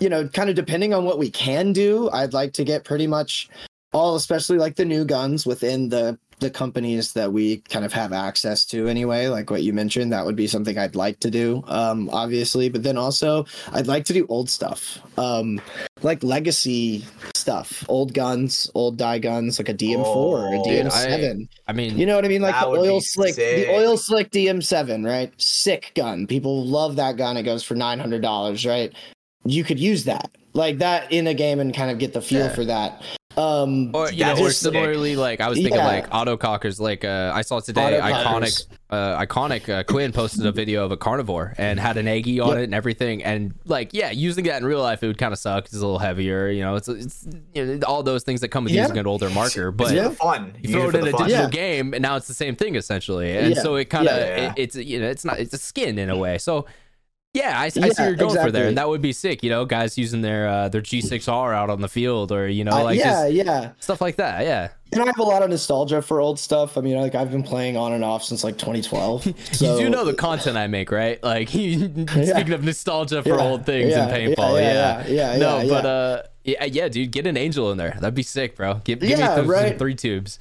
you 0.00 0.08
know 0.08 0.26
kind 0.28 0.50
of 0.50 0.56
depending 0.56 0.92
on 0.92 1.04
what 1.04 1.18
we 1.18 1.30
can 1.30 1.72
do 1.72 2.10
i'd 2.12 2.32
like 2.32 2.52
to 2.52 2.64
get 2.64 2.84
pretty 2.84 3.06
much 3.06 3.48
all 3.94 4.16
especially 4.16 4.58
like 4.58 4.76
the 4.76 4.84
new 4.84 5.04
guns 5.04 5.46
within 5.46 5.88
the 5.88 6.18
the 6.40 6.50
companies 6.50 7.12
that 7.12 7.32
we 7.32 7.58
kind 7.58 7.84
of 7.84 7.92
have 7.92 8.12
access 8.12 8.64
to 8.66 8.88
anyway 8.88 9.28
like 9.28 9.50
what 9.50 9.62
you 9.62 9.72
mentioned 9.72 10.12
that 10.12 10.26
would 10.26 10.34
be 10.34 10.48
something 10.48 10.76
i'd 10.78 10.96
like 10.96 11.18
to 11.20 11.30
do 11.30 11.62
um 11.68 12.10
obviously 12.12 12.68
but 12.68 12.82
then 12.82 12.98
also 12.98 13.46
i'd 13.74 13.86
like 13.86 14.04
to 14.04 14.12
do 14.12 14.26
old 14.28 14.50
stuff 14.50 14.98
um 15.16 15.60
like 16.02 16.22
legacy 16.24 17.04
stuff 17.36 17.84
old 17.88 18.12
guns 18.12 18.68
old 18.74 18.96
Dye 18.98 19.20
guns 19.20 19.60
like 19.60 19.68
a 19.68 19.74
dm4 19.74 20.04
or 20.06 20.52
a 20.54 20.58
Oh, 20.58 20.62
dm7 20.66 21.48
I 21.68 21.72
mean, 21.72 21.96
you 21.96 22.04
know 22.04 22.16
what 22.16 22.24
I 22.24 22.28
mean? 22.28 22.42
Like 22.42 22.58
the 22.60 22.66
oil 22.66 23.00
slick, 23.00 23.34
sick. 23.36 23.56
the 23.66 23.72
oil 23.72 23.96
slick 23.96 24.30
DM7, 24.30 25.06
right? 25.06 25.32
Sick 25.40 25.92
gun. 25.94 26.26
People 26.26 26.66
love 26.66 26.96
that 26.96 27.16
gun. 27.16 27.38
It 27.38 27.44
goes 27.44 27.62
for 27.62 27.74
nine 27.74 27.98
hundred 27.98 28.20
dollars, 28.20 28.66
right? 28.66 28.92
You 29.46 29.64
could 29.64 29.78
use 29.78 30.04
that 30.04 30.30
like 30.52 30.78
that 30.78 31.10
in 31.10 31.26
a 31.26 31.32
game 31.32 31.58
and 31.60 31.72
kind 31.74 31.90
of 31.90 31.98
get 31.98 32.12
the 32.12 32.20
feel 32.20 32.46
Yeah. 32.46 32.54
for 32.54 32.64
that. 32.66 33.02
Um, 33.36 33.90
or 33.94 34.10
you 34.12 34.24
know, 34.24 34.32
or 34.36 34.48
is 34.48 34.58
sick. 34.58 34.72
similarly, 34.72 35.16
like 35.16 35.40
I 35.40 35.48
was 35.48 35.58
thinking, 35.58 35.74
Yeah. 35.76 35.86
like 35.86 36.10
autocockers. 36.10 36.78
Like 36.80 37.04
uh, 37.04 37.32
I 37.34 37.42
saw 37.42 37.60
today, 37.60 37.98
iconic, 38.00 38.66
uh, 38.90 39.24
iconic. 39.24 39.68
Uh, 39.68 39.82
Quinn 39.82 40.12
posted 40.12 40.46
a 40.46 40.52
video 40.52 40.84
of 40.84 40.92
a 40.92 40.96
carnivore 40.96 41.52
and 41.58 41.80
had 41.80 41.96
an 41.96 42.06
Aggie 42.06 42.38
on 42.40 42.50
Yep. 42.50 42.58
it 42.58 42.64
and 42.64 42.74
everything. 42.74 43.24
And 43.24 43.54
like, 43.64 43.92
yeah, 43.92 44.10
using 44.10 44.44
that 44.44 44.60
in 44.60 44.64
real 44.66 44.80
life, 44.80 45.02
it 45.02 45.08
would 45.08 45.18
kind 45.18 45.32
of 45.32 45.38
suck. 45.38 45.64
It's 45.64 45.74
a 45.74 45.78
little 45.78 45.98
heavier, 45.98 46.48
you 46.48 46.62
know. 46.62 46.76
It's 46.76 46.88
it's 46.88 47.26
you 47.54 47.64
know, 47.66 47.86
all 47.86 48.02
those 48.02 48.22
things 48.22 48.40
that 48.42 48.48
come 48.48 48.64
with 48.64 48.72
Yeah. 48.72 48.82
using 48.82 48.98
an 48.98 49.06
older 49.06 49.30
marker, 49.30 49.70
but. 49.70 49.92
Yeah. 49.94 50.10
fun. 50.10 50.52
You 50.62 50.68
need 50.68 50.72
throw 50.72 50.88
it 50.90 50.94
it 50.94 50.98
in 51.02 51.08
a 51.08 51.10
fun. 51.10 51.26
digital 51.26 51.44
Yeah. 51.44 51.50
game, 51.50 51.94
and 51.94 52.02
now 52.02 52.16
it's 52.16 52.28
the 52.28 52.34
same 52.34 52.54
thing 52.56 52.76
essentially. 52.76 53.36
And 53.36 53.54
Yeah. 53.56 53.62
so 53.62 53.74
it 53.76 53.86
kind 53.90 54.06
of 54.08 54.16
Yeah, 54.16 54.26
yeah. 54.36 54.46
it, 54.50 54.52
it's 54.56 54.76
you 54.76 55.00
know 55.00 55.08
it's 55.08 55.24
not 55.24 55.38
it's 55.40 55.54
a 55.54 55.58
skin 55.58 55.98
in 55.98 56.08
a 56.10 56.16
way. 56.16 56.38
So 56.38 56.66
yeah, 57.34 57.58
I, 57.60 57.64
I 57.64 57.68
see 57.68 57.80
Yeah, 57.80 57.88
where 57.98 58.06
you're 58.08 58.16
going 58.16 58.38
for 58.38 58.50
there, 58.52 58.68
and 58.68 58.78
that 58.78 58.88
would 58.88 59.02
be 59.02 59.12
sick. 59.12 59.42
You 59.42 59.50
know, 59.50 59.64
guys 59.64 59.98
using 59.98 60.22
their 60.22 60.48
uh, 60.48 60.68
their 60.68 60.80
G6R 60.80 61.54
out 61.54 61.68
on 61.68 61.80
the 61.80 61.88
field, 61.88 62.30
or 62.32 62.46
you 62.48 62.64
know, 62.64 62.72
uh, 62.72 62.84
like 62.84 62.98
yeah, 62.98 63.28
just 63.28 63.32
yeah. 63.32 63.72
stuff 63.80 64.00
like 64.00 64.16
that. 64.16 64.44
Yeah, 64.44 64.68
And 64.92 65.02
I 65.02 65.06
have 65.06 65.18
a 65.18 65.22
lot 65.24 65.42
of 65.42 65.50
nostalgia 65.50 66.00
for 66.00 66.20
old 66.20 66.38
stuff. 66.38 66.78
I 66.78 66.80
mean, 66.80 66.96
like 66.96 67.14
I've 67.16 67.30
been 67.32 67.42
playing 67.42 67.76
on 67.76 67.92
and 67.92 68.04
off 68.04 68.22
since 68.24 68.44
like 68.44 68.56
2012. 68.56 69.24
So, 69.52 69.78
you 69.78 69.84
do 69.84 69.90
know 69.90 70.04
the 70.04 70.14
content 70.14 70.56
I 70.56 70.68
make, 70.68 70.90
right? 70.92 71.22
Like 71.22 71.48
speaking 71.50 72.52
of 72.52 72.62
nostalgia 72.64 73.22
for 73.22 73.30
Yeah, 73.30 73.42
old 73.42 73.66
things 73.66 73.90
yeah, 73.90 74.04
in 74.08 74.14
paintball, 74.14 74.60
yeah, 74.62 75.02
yeah, 75.02 75.06
yeah, 75.06 75.32
yeah, 75.32 75.38
no, 75.38 75.58
yeah, 75.58 75.68
but 75.68 75.84
yeah. 75.84 75.90
uh, 75.90 76.22
yeah, 76.44 76.64
yeah, 76.66 76.88
dude, 76.88 77.10
get 77.10 77.26
an 77.26 77.36
angel 77.36 77.72
in 77.72 77.78
there. 77.78 77.96
That'd 77.98 78.14
be 78.14 78.22
sick, 78.22 78.54
bro. 78.54 78.74
Give, 78.84 79.00
give 79.00 79.08
Yeah, 79.08 79.28
me 79.28 79.34
th- 79.34 79.46
right. 79.48 79.78
three 79.78 79.94
tubes. 79.94 80.38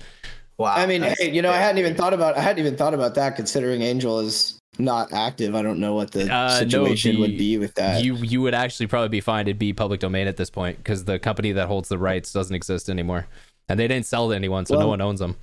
Wow. 0.57 0.75
I 0.75 0.85
mean, 0.85 1.01
hey, 1.01 1.31
you 1.31 1.41
know, 1.41 1.49
I 1.51 1.57
hadn't 1.57 1.79
even 1.79 1.95
thought 1.95 2.13
about 2.13 2.37
I 2.37 2.41
hadn't 2.41 2.59
even 2.59 2.77
thought 2.77 2.93
about 2.93 3.15
that 3.15 3.35
considering 3.35 3.81
Angel 3.81 4.19
is 4.19 4.59
not 4.79 5.13
active. 5.13 5.55
I 5.55 5.61
don't 5.61 5.79
know 5.79 5.93
what 5.93 6.11
the 6.11 6.23
Uh, 6.33 6.49
no, 6.49 6.59
situation 6.59 7.15
the- 7.15 7.21
would 7.21 7.37
be 7.37 7.57
with 7.57 7.75
that. 7.75 8.03
You 8.03 8.15
you 8.15 8.41
would 8.41 8.53
actually 8.53 8.87
probably 8.87 9.09
be 9.09 9.21
fine. 9.21 9.45
It'd 9.47 9.59
be 9.59 9.73
public 9.73 9.99
domain 9.99 10.27
at 10.27 10.37
this 10.37 10.49
point 10.49 10.77
because 10.77 11.05
the 11.05 11.19
company 11.19 11.51
that 11.53 11.67
holds 11.67 11.89
the 11.89 11.97
rights 11.97 12.33
doesn't 12.33 12.55
exist 12.55 12.89
anymore, 12.89 13.27
and 13.69 13.79
they 13.79 13.87
didn't 13.87 14.05
sell 14.05 14.29
to 14.29 14.35
anyone, 14.35 14.65
so 14.65 14.79
no 14.79 14.87
one 14.87 14.99
owns 15.01 15.19
them. 15.19 15.35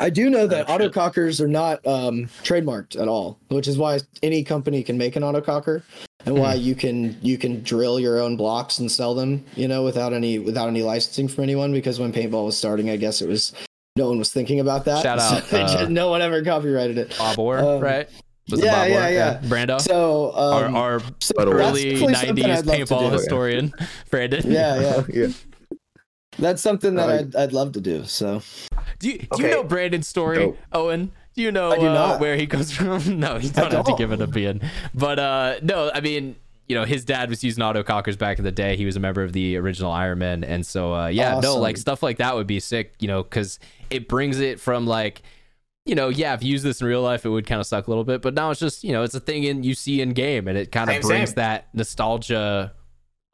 I 0.00 0.08
do 0.10 0.30
know 0.30 0.46
that 0.46 0.68
autocockers 0.68 1.40
are 1.40 1.48
not 1.48 1.86
um, 1.86 2.28
trademarked 2.42 3.00
at 3.00 3.08
all, 3.08 3.38
which 3.48 3.68
is 3.68 3.76
why 3.76 4.00
any 4.22 4.42
company 4.44 4.82
can 4.82 4.96
make 4.98 5.14
an 5.16 5.22
autococker, 5.22 5.82
and 6.26 6.38
why 6.38 6.56
Hmm. 6.56 6.62
you 6.62 6.74
can 6.74 7.16
you 7.22 7.36
can 7.38 7.62
drill 7.62 8.00
your 8.00 8.18
own 8.20 8.36
blocks 8.36 8.78
and 8.78 8.90
sell 8.90 9.14
them, 9.14 9.44
you 9.56 9.68
know, 9.68 9.82
without 9.82 10.12
any 10.12 10.38
without 10.38 10.68
any 10.68 10.82
licensing 10.82 11.28
from 11.28 11.44
anyone. 11.44 11.72
Because 11.72 11.98
when 12.00 12.12
paintball 12.12 12.46
was 12.46 12.56
starting, 12.56 12.88
I 12.90 12.96
guess 12.96 13.20
it 13.20 13.28
was 13.28 13.52
no 13.96 14.08
one 14.08 14.18
was 14.18 14.30
thinking 14.32 14.60
about 14.60 14.84
that. 14.86 15.02
Shout 15.02 15.18
out, 15.52 15.52
uh, 15.52 15.88
no 15.88 16.08
one 16.10 16.22
ever 16.22 16.42
copyrighted 16.42 16.96
it. 16.96 17.14
Bob 17.18 17.38
Orr, 17.38 17.58
Um, 17.58 17.80
right? 17.80 18.08
Was 18.50 18.60
it 18.60 18.64
yeah, 18.66 18.72
Bob 18.82 18.88
yeah, 18.88 19.04
Orr? 19.04 19.10
yeah. 19.12 19.40
Brando, 19.44 19.80
So 19.80 20.32
um, 20.34 20.74
our, 20.76 20.94
our 20.94 21.00
so 21.20 21.32
But 21.36 21.48
early 21.48 21.96
'90s 21.96 22.14
I'd 22.16 22.66
love 22.66 22.66
to 22.66 22.72
paintball 22.72 23.10
do. 23.10 23.16
historian, 23.16 23.72
Brandon. 24.10 24.50
Yeah, 24.50 24.80
yeah, 24.80 25.02
yeah. 25.26 25.26
that's 26.38 26.62
something 26.62 26.94
that 26.94 27.08
Uh, 27.08 27.12
I'd, 27.12 27.36
I'd 27.36 27.52
love 27.52 27.72
to 27.72 27.80
do. 27.80 28.04
So 28.04 28.42
Do 28.98 29.08
you, 29.10 29.18
do 29.18 29.26
Okay. 29.32 29.42
you 29.44 29.50
know 29.50 29.64
Brandon's 29.64 30.08
story, 30.08 30.38
Dope. 30.38 30.58
Owen? 30.72 31.12
Do 31.34 31.42
you 31.42 31.52
know 31.52 31.70
I 31.70 31.78
do 31.78 31.86
uh, 31.88 31.92
not. 31.94 32.20
where 32.20 32.36
he 32.36 32.46
comes 32.46 32.72
from? 32.76 33.18
no, 33.20 33.36
you 33.36 33.50
don't 33.50 33.72
have 33.72 33.86
to 33.86 33.94
give 33.96 34.12
it 34.12 34.20
a 34.20 34.26
being. 34.26 34.60
But 34.94 35.18
uh, 35.18 35.56
no, 35.62 35.90
I 35.94 36.00
mean, 36.00 36.36
you 36.68 36.74
know, 36.76 36.84
his 36.84 37.04
dad 37.04 37.30
was 37.30 37.42
using 37.44 37.62
autocockers 37.62 38.16
back 38.18 38.38
in 38.38 38.44
the 38.44 38.52
day. 38.52 38.76
He 38.76 38.84
was 38.84 38.96
a 38.96 39.00
member 39.00 39.22
of 39.22 39.32
the 39.32 39.56
original 39.56 39.92
Ironmen, 39.92 40.44
and 40.46 40.64
so 40.66 40.94
uh, 40.94 41.06
yeah, 41.08 41.38
no, 41.40 41.56
like 41.56 41.76
stuff 41.76 42.02
like 42.02 42.18
that 42.18 42.34
would 42.36 42.46
be 42.46 42.60
sick. 42.60 42.94
You 43.00 43.08
know, 43.08 43.22
because 43.22 43.58
it 43.90 44.08
brings 44.08 44.40
it 44.40 44.60
from 44.60 44.86
like. 44.86 45.22
You 45.90 45.96
know, 45.96 46.08
yeah, 46.08 46.34
if 46.34 46.42
you 46.44 46.52
use 46.52 46.62
this 46.62 46.80
in 46.80 46.86
real 46.86 47.02
life, 47.02 47.26
it 47.26 47.30
would 47.30 47.48
kind 47.48 47.60
of 47.60 47.66
suck 47.66 47.88
a 47.88 47.90
little 47.90 48.04
bit. 48.04 48.22
But 48.22 48.34
now 48.34 48.52
it's 48.52 48.60
just, 48.60 48.84
you 48.84 48.92
know, 48.92 49.02
it's 49.02 49.16
a 49.16 49.18
thing 49.18 49.42
in 49.42 49.64
you 49.64 49.74
see 49.74 50.00
in 50.00 50.10
game, 50.12 50.46
and 50.46 50.56
it 50.56 50.70
kind 50.70 50.88
of 50.88 51.02
brings 51.02 51.30
same. 51.30 51.34
that 51.34 51.66
nostalgia 51.74 52.72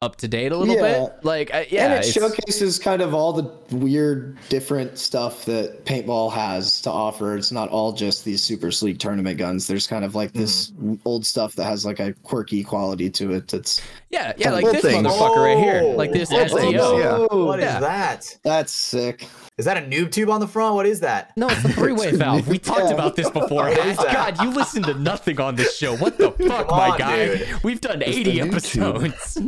up 0.01 0.15
to 0.15 0.27
date 0.27 0.51
a 0.51 0.57
little 0.57 0.75
Yeah. 0.75 1.05
bit. 1.05 1.13
Like, 1.23 1.53
uh, 1.53 1.65
yeah, 1.69 1.85
and 1.85 2.03
it 2.03 2.07
showcases 2.11 2.79
kind 2.79 3.03
of 3.03 3.13
all 3.13 3.31
the 3.31 3.51
weird, 3.75 4.37
different 4.49 4.97
stuff 4.97 5.45
that 5.45 5.85
paintball 5.85 6.31
has 6.33 6.81
to 6.81 6.89
offer. 6.91 7.35
It's 7.37 7.51
not 7.51 7.69
all 7.69 7.91
just 7.93 8.25
these 8.25 8.41
super 8.43 8.71
sleek 8.71 8.97
tournament 8.97 9.37
guns. 9.37 9.67
There's 9.67 9.85
kind 9.85 10.03
of 10.03 10.15
like 10.15 10.33
this 10.33 10.71
old 11.05 11.27
stuff 11.27 11.55
that 11.57 11.65
has 11.65 11.85
like 11.85 11.99
a 11.99 12.13
quirky 12.23 12.63
quality 12.63 13.11
to 13.11 13.33
it. 13.33 13.47
That's 13.49 13.81
yeah, 14.09 14.33
yeah, 14.37 14.49
like 14.49 14.65
this 14.65 14.81
things. 14.81 15.05
motherfucker 15.05 15.45
right 15.45 15.57
here, 15.63 15.83
like 15.95 16.11
this 16.11 16.31
Old 16.31 16.47
STO. 16.49 16.57
things, 16.57 16.73
yeah. 16.73 17.17
What 17.35 17.59
is 17.59 17.65
Yeah. 17.65 17.79
that? 17.81 18.37
that's 18.43 18.71
sick. 18.73 19.27
Is 19.57 19.65
that 19.65 19.75
a 19.77 19.81
noob 19.81 20.11
tube 20.11 20.29
on 20.29 20.39
the 20.39 20.47
front? 20.47 20.75
What 20.75 20.85
is 20.85 20.99
that? 20.99 21.35
No, 21.35 21.47
it's 21.49 21.65
a 21.65 21.69
three-way 21.69 22.11
valve. 22.11 22.47
We 22.47 22.59
talked 22.59 22.91
about 22.91 23.15
this 23.15 23.29
before. 23.31 23.63
What 23.63 23.77
is 23.87 23.97
that? 23.97 24.13
God, 24.37 24.43
you 24.43 24.51
listen 24.51 24.83
to 24.83 24.93
nothing 24.93 25.39
on 25.41 25.55
this 25.55 25.75
show. 25.75 25.95
What 25.97 26.17
the 26.19 26.31
fuck, 26.47 26.67
Come 26.69 26.77
my 26.77 26.97
guy? 26.97 27.37
dude. 27.37 27.63
We've 27.63 27.81
done 27.81 28.01
It's 28.03 28.15
80 28.17 28.41
episodes. 28.41 29.39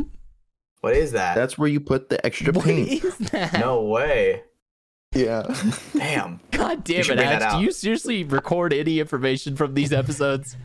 What 0.80 0.96
is 0.96 1.12
that? 1.12 1.34
That's 1.36 1.56
where 1.58 1.68
you 1.68 1.78
put 1.78 2.08
the 2.08 2.24
extra 2.26 2.52
What 2.52 2.64
paint. 2.64 3.04
is 3.04 3.16
that? 3.18 3.52
no 3.60 3.82
way. 3.84 4.42
Yeah. 5.14 5.42
Damn. 5.92 6.38
God 6.52 6.84
damn 6.84 7.02
should 7.02 7.18
it, 7.18 7.24
Ash. 7.26 7.54
Do 7.56 7.62
you 7.64 7.72
seriously 7.72 8.22
record 8.22 8.72
any 8.72 9.00
information 9.00 9.56
from 9.56 9.74
these 9.74 9.92
episodes? 9.92 10.56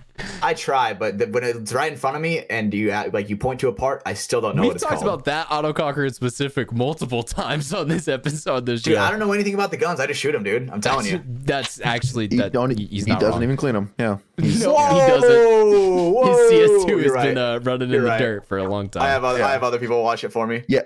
I 0.42 0.54
try, 0.54 0.94
but 0.94 1.18
the, 1.18 1.26
when 1.28 1.44
it's 1.44 1.74
right 1.74 1.92
in 1.92 1.98
front 1.98 2.16
of 2.16 2.22
me 2.22 2.46
and 2.50 2.72
you 2.74 2.90
like 3.12 3.28
you 3.30 3.38
point 3.38 3.60
to 3.62 3.70
a 3.70 3.74
part, 3.74 4.04
I 4.06 4.14
still 4.14 4.42
don't 4.42 4.56
know 4.56 4.62
We've 4.62 4.70
what 4.70 4.76
it's 4.76 4.84
talked 4.84 5.02
called. 5.02 5.08
about 5.08 5.26
that 5.26 5.48
autococker 5.48 6.06
in 6.08 6.14
specific 6.14 6.72
multiple 6.72 7.24
times 7.24 7.74
on 7.74 7.88
this 7.88 8.08
episode. 8.08 8.68
This 8.68 8.84
Dude, 8.84 8.94
show. 8.94 9.02
I 9.02 9.10
don't 9.10 9.20
know 9.20 9.34
anything 9.34 9.56
about 9.56 9.72
the 9.72 9.78
guns. 9.78 10.00
I 10.00 10.06
just 10.06 10.20
shoot 10.22 10.32
them, 10.34 10.44
dude. 10.44 10.70
I'm 10.70 10.80
telling 10.80 11.08
you. 11.08 11.22
That's 11.26 11.82
actually 11.82 12.28
He 12.30 12.38
that. 12.38 12.54
don't. 12.54 12.70
he's 12.78 13.06
he 13.06 13.12
doesn't 13.14 13.30
wrong. 13.32 13.44
even 13.44 13.58
clean 13.58 13.74
them. 13.74 13.94
Yeah. 13.98 14.18
No, 14.38 14.46
he 14.78 15.00
doesn't. 15.00 15.74
Whoa, 16.14 16.26
His 16.50 16.52
CS2 16.52 16.88
you're 16.90 17.02
has 17.04 17.12
right. 17.12 17.24
been 17.30 17.38
uh, 17.40 17.60
running 17.64 17.88
in 17.90 17.94
You're 17.94 18.02
the 18.04 18.08
right. 18.10 18.20
dirt 18.20 18.48
for 18.48 18.60
a 18.60 18.64
long 18.68 18.90
time. 18.90 19.02
I 19.04 19.08
have 19.10 19.24
other, 19.24 19.40
Yeah. 19.40 19.48
I 19.48 19.52
have 19.54 19.64
other 19.64 19.80
people 19.80 20.02
watch 20.04 20.24
it 20.24 20.30
for 20.30 20.46
me. 20.46 20.64
Yeah. 20.68 20.82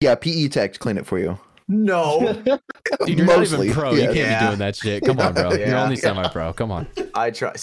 Yeah. 0.00 0.14
PE 0.14 0.46
techs 0.48 0.78
clean 0.78 0.96
it 0.96 1.06
for 1.06 1.18
you. 1.18 1.38
No, 1.70 2.32
Dude, 3.06 3.18
you're 3.18 3.26
not 3.26 3.42
even 3.44 3.72
pro. 3.72 3.92
You 3.92 4.02
can't 4.02 4.16
Yeah. 4.16 4.40
be 4.40 4.46
doing 4.46 4.58
that 4.58 4.74
shit. 4.76 5.04
Come 5.04 5.20
on, 5.20 5.34
bro. 5.34 5.52
You're 5.54 5.76
only 5.76 5.94
semi-pro. 5.94 6.52
Come 6.52 6.72
on. 6.72 6.88
I 7.14 7.30
try. 7.30 7.54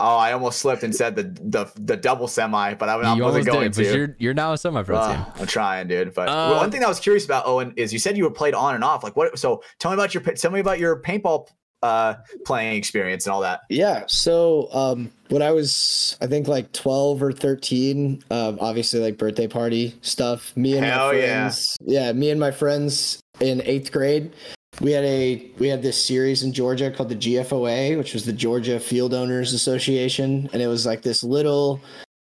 Oh, 0.00 0.16
I 0.16 0.32
almost 0.32 0.58
slipped 0.60 0.82
and 0.82 0.94
said 0.94 1.16
the 1.16 1.22
the, 1.24 1.72
the 1.80 1.96
double 1.96 2.28
semi, 2.28 2.74
but 2.74 2.88
I, 2.90 2.92
I 2.94 3.14
wasn't 3.18 3.46
going 3.46 3.70
did, 3.70 3.76
but 3.76 3.90
to. 3.90 3.96
you're 3.98 4.16
you're 4.18 4.34
now 4.34 4.52
a 4.52 4.58
semi-pro 4.58 4.96
Uh, 4.96 5.16
team. 5.16 5.32
I'm 5.40 5.46
trying, 5.46 5.88
dude. 5.88 6.12
But 6.14 6.28
Uh, 6.28 6.56
one 6.56 6.70
thing 6.70 6.80
that 6.80 6.86
I 6.86 6.90
was 6.90 7.00
curious 7.00 7.24
about, 7.24 7.46
Owen, 7.46 7.72
is 7.76 7.90
you 7.92 7.98
said 7.98 8.16
you 8.18 8.24
were 8.24 8.30
played 8.30 8.54
on 8.54 8.74
and 8.74 8.84
off. 8.84 9.02
Like 9.02 9.16
what? 9.16 9.38
So 9.38 9.62
tell 9.78 9.90
me 9.90 9.94
about 9.94 10.12
your 10.14 10.22
tell 10.22 10.50
me 10.50 10.60
about 10.60 10.78
your 10.78 11.00
paintball 11.02 11.48
uh 11.80 12.14
playing 12.44 12.76
experience 12.76 13.24
and 13.26 13.32
all 13.32 13.40
that. 13.40 13.60
Yeah. 13.70 14.02
So 14.08 14.68
um, 14.72 15.10
when 15.28 15.42
I 15.42 15.52
was, 15.52 16.16
I 16.20 16.26
think 16.26 16.48
like 16.48 16.72
12 16.72 17.22
or 17.22 17.30
13, 17.32 18.24
um, 18.32 18.58
obviously 18.60 18.98
like 18.98 19.16
birthday 19.16 19.46
party 19.46 19.94
stuff. 20.02 20.56
Me 20.56 20.76
and 20.76 20.84
Hell 20.84 21.12
my 21.12 21.18
yeah. 21.18 21.26
friends, 21.42 21.76
yeah. 21.84 22.12
me 22.12 22.30
and 22.30 22.40
my 22.40 22.50
friends 22.50 23.20
in 23.40 23.62
eighth 23.62 23.92
grade, 23.92 24.32
we 24.80 24.92
had 24.92 25.04
a 25.04 25.50
we 25.58 25.68
had 25.68 25.82
this 25.82 26.02
series 26.02 26.42
in 26.42 26.52
Georgia 26.52 26.90
called 26.90 27.08
the 27.08 27.16
GFOA, 27.16 27.98
which 27.98 28.14
was 28.14 28.24
the 28.24 28.32
Georgia 28.32 28.78
Field 28.78 29.14
Owners 29.14 29.52
Association, 29.52 30.48
and 30.52 30.62
it 30.62 30.68
was 30.68 30.86
like 30.86 31.02
this 31.02 31.24
little 31.24 31.80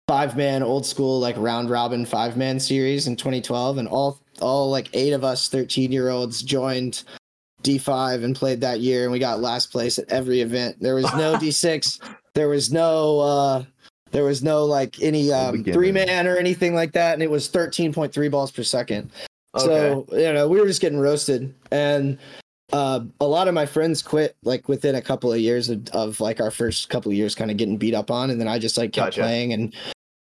five 0.07 0.37
man 0.37 0.63
old 0.63 0.85
school 0.85 1.19
like 1.19 1.35
round 1.37 1.69
robin 1.69 2.05
five 2.05 2.37
man 2.37 2.59
series 2.59 3.07
in 3.07 3.15
2012, 3.15 3.77
and 3.77 3.87
all 3.87 4.19
all 4.41 4.69
like 4.69 4.89
eight 4.93 5.13
of 5.13 5.23
us 5.23 5.49
13 5.49 5.91
year 5.91 6.09
olds 6.09 6.41
joined 6.43 7.03
D5 7.63 8.23
and 8.23 8.35
played 8.35 8.61
that 8.61 8.79
year, 8.79 9.03
and 9.03 9.11
we 9.11 9.19
got 9.19 9.41
last 9.41 9.71
place 9.71 9.97
at 9.97 10.09
every 10.09 10.41
event. 10.41 10.77
There 10.79 10.95
was 10.95 11.11
no 11.15 11.35
D6, 11.37 11.99
there 12.33 12.47
was 12.47 12.71
no 12.71 13.19
uh 13.19 13.63
there 14.11 14.23
was 14.23 14.41
no 14.41 14.63
like 14.63 15.01
any 15.01 15.33
um, 15.33 15.61
three 15.63 15.91
man 15.91 16.25
or 16.25 16.37
anything 16.37 16.73
like 16.73 16.93
that, 16.93 17.15
and 17.15 17.23
it 17.23 17.29
was 17.29 17.49
13.3 17.49 18.31
balls 18.31 18.51
per 18.51 18.63
second. 18.63 19.11
Okay. 19.55 19.65
So 19.65 20.05
you 20.11 20.33
know 20.33 20.47
we 20.47 20.59
were 20.59 20.67
just 20.67 20.81
getting 20.81 20.99
roasted, 20.99 21.53
and 21.71 22.17
uh, 22.73 23.01
a 23.21 23.25
lot 23.25 23.47
of 23.47 23.53
my 23.53 23.65
friends 23.65 24.01
quit 24.01 24.35
like 24.43 24.67
within 24.67 24.95
a 24.95 25.01
couple 25.01 25.31
of 25.31 25.39
years 25.39 25.69
of, 25.69 25.87
of 25.89 26.19
like 26.19 26.41
our 26.41 26.51
first 26.51 26.89
couple 26.89 27.11
of 27.11 27.17
years, 27.17 27.35
kind 27.35 27.51
of 27.51 27.57
getting 27.57 27.77
beat 27.77 27.93
up 27.93 28.11
on, 28.11 28.29
and 28.29 28.39
then 28.39 28.47
I 28.47 28.59
just 28.59 28.77
like 28.77 28.91
kept 28.91 29.07
Gotcha. 29.07 29.21
playing 29.21 29.53
and. 29.53 29.73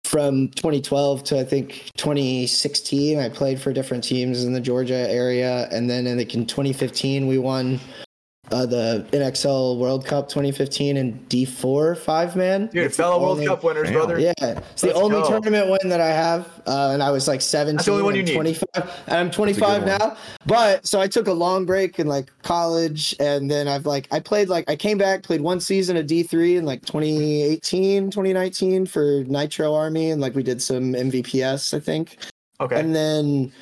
From 0.04 0.48
2012 0.52 1.22
to 1.24 1.38
I 1.38 1.44
think 1.44 1.90
2016, 1.98 3.18
I 3.18 3.28
played 3.28 3.60
for 3.60 3.74
different 3.74 4.02
teams 4.02 4.42
in 4.42 4.54
the 4.54 4.60
Georgia 4.60 5.06
area, 5.10 5.68
and 5.70 5.90
then 5.90 6.06
in 6.06 6.16
like 6.16 6.34
in 6.34 6.46
2015 6.46 7.26
we 7.26 7.36
won 7.36 7.78
uh, 8.50 8.66
the 8.66 9.06
NXL 9.12 9.78
World 9.78 10.04
Cup 10.06 10.28
2015 10.28 10.96
in 10.96 11.18
D4 11.28 11.96
five 11.98 12.34
man. 12.36 12.66
Dude, 12.68 12.84
It's 12.84 12.96
the 12.96 13.02
fellow 13.02 13.20
World 13.20 13.32
only- 13.38 13.46
Cup 13.46 13.62
winners, 13.64 13.84
Damn. 13.88 13.92
brother. 13.94 14.18
yeah, 14.18 14.32
it's 14.40 14.80
the 14.82 14.88
Let's 14.88 14.98
only 14.98 15.20
go. 15.20 15.28
tournament 15.28 15.70
win 15.70 15.88
that 15.90 16.00
I 16.00 16.08
have, 16.08 16.46
uh, 16.66 16.90
and 16.92 17.02
I 17.02 17.10
was 17.10 17.28
like 17.28 17.40
17. 17.40 17.84
the 17.84 17.90
only 17.92 18.02
one 18.04 18.14
you 18.14 18.20
I'm 18.20 18.26
need. 18.26 18.34
25, 18.34 19.02
and 19.06 19.16
I'm 19.16 19.30
25 19.30 19.86
now. 19.86 20.16
But 20.46 20.86
so 20.86 21.00
I 21.00 21.06
took 21.08 21.26
a 21.28 21.32
long 21.32 21.66
break 21.66 21.98
in 21.98 22.06
like 22.06 22.30
college, 22.42 23.14
and 23.20 23.50
then 23.50 23.68
I've 23.68 23.86
like 23.86 24.08
I 24.12 24.20
played 24.20 24.48
like 24.48 24.68
I 24.70 24.76
came 24.76 24.98
back, 24.98 25.22
played 25.22 25.40
one 25.40 25.60
season 25.60 25.96
of 25.96 26.06
D3 26.06 26.56
in 26.56 26.64
like 26.64 26.84
2018, 26.86 28.10
2019 28.10 28.86
for 28.86 29.24
Nitro 29.26 29.74
Army, 29.74 30.10
and 30.10 30.20
like 30.20 30.34
we 30.34 30.42
did 30.42 30.60
some 30.62 30.94
MVPS, 30.94 31.74
I 31.74 31.80
think. 31.80 32.16
Okay. 32.60 32.80
And 32.80 32.94
then 32.94 33.52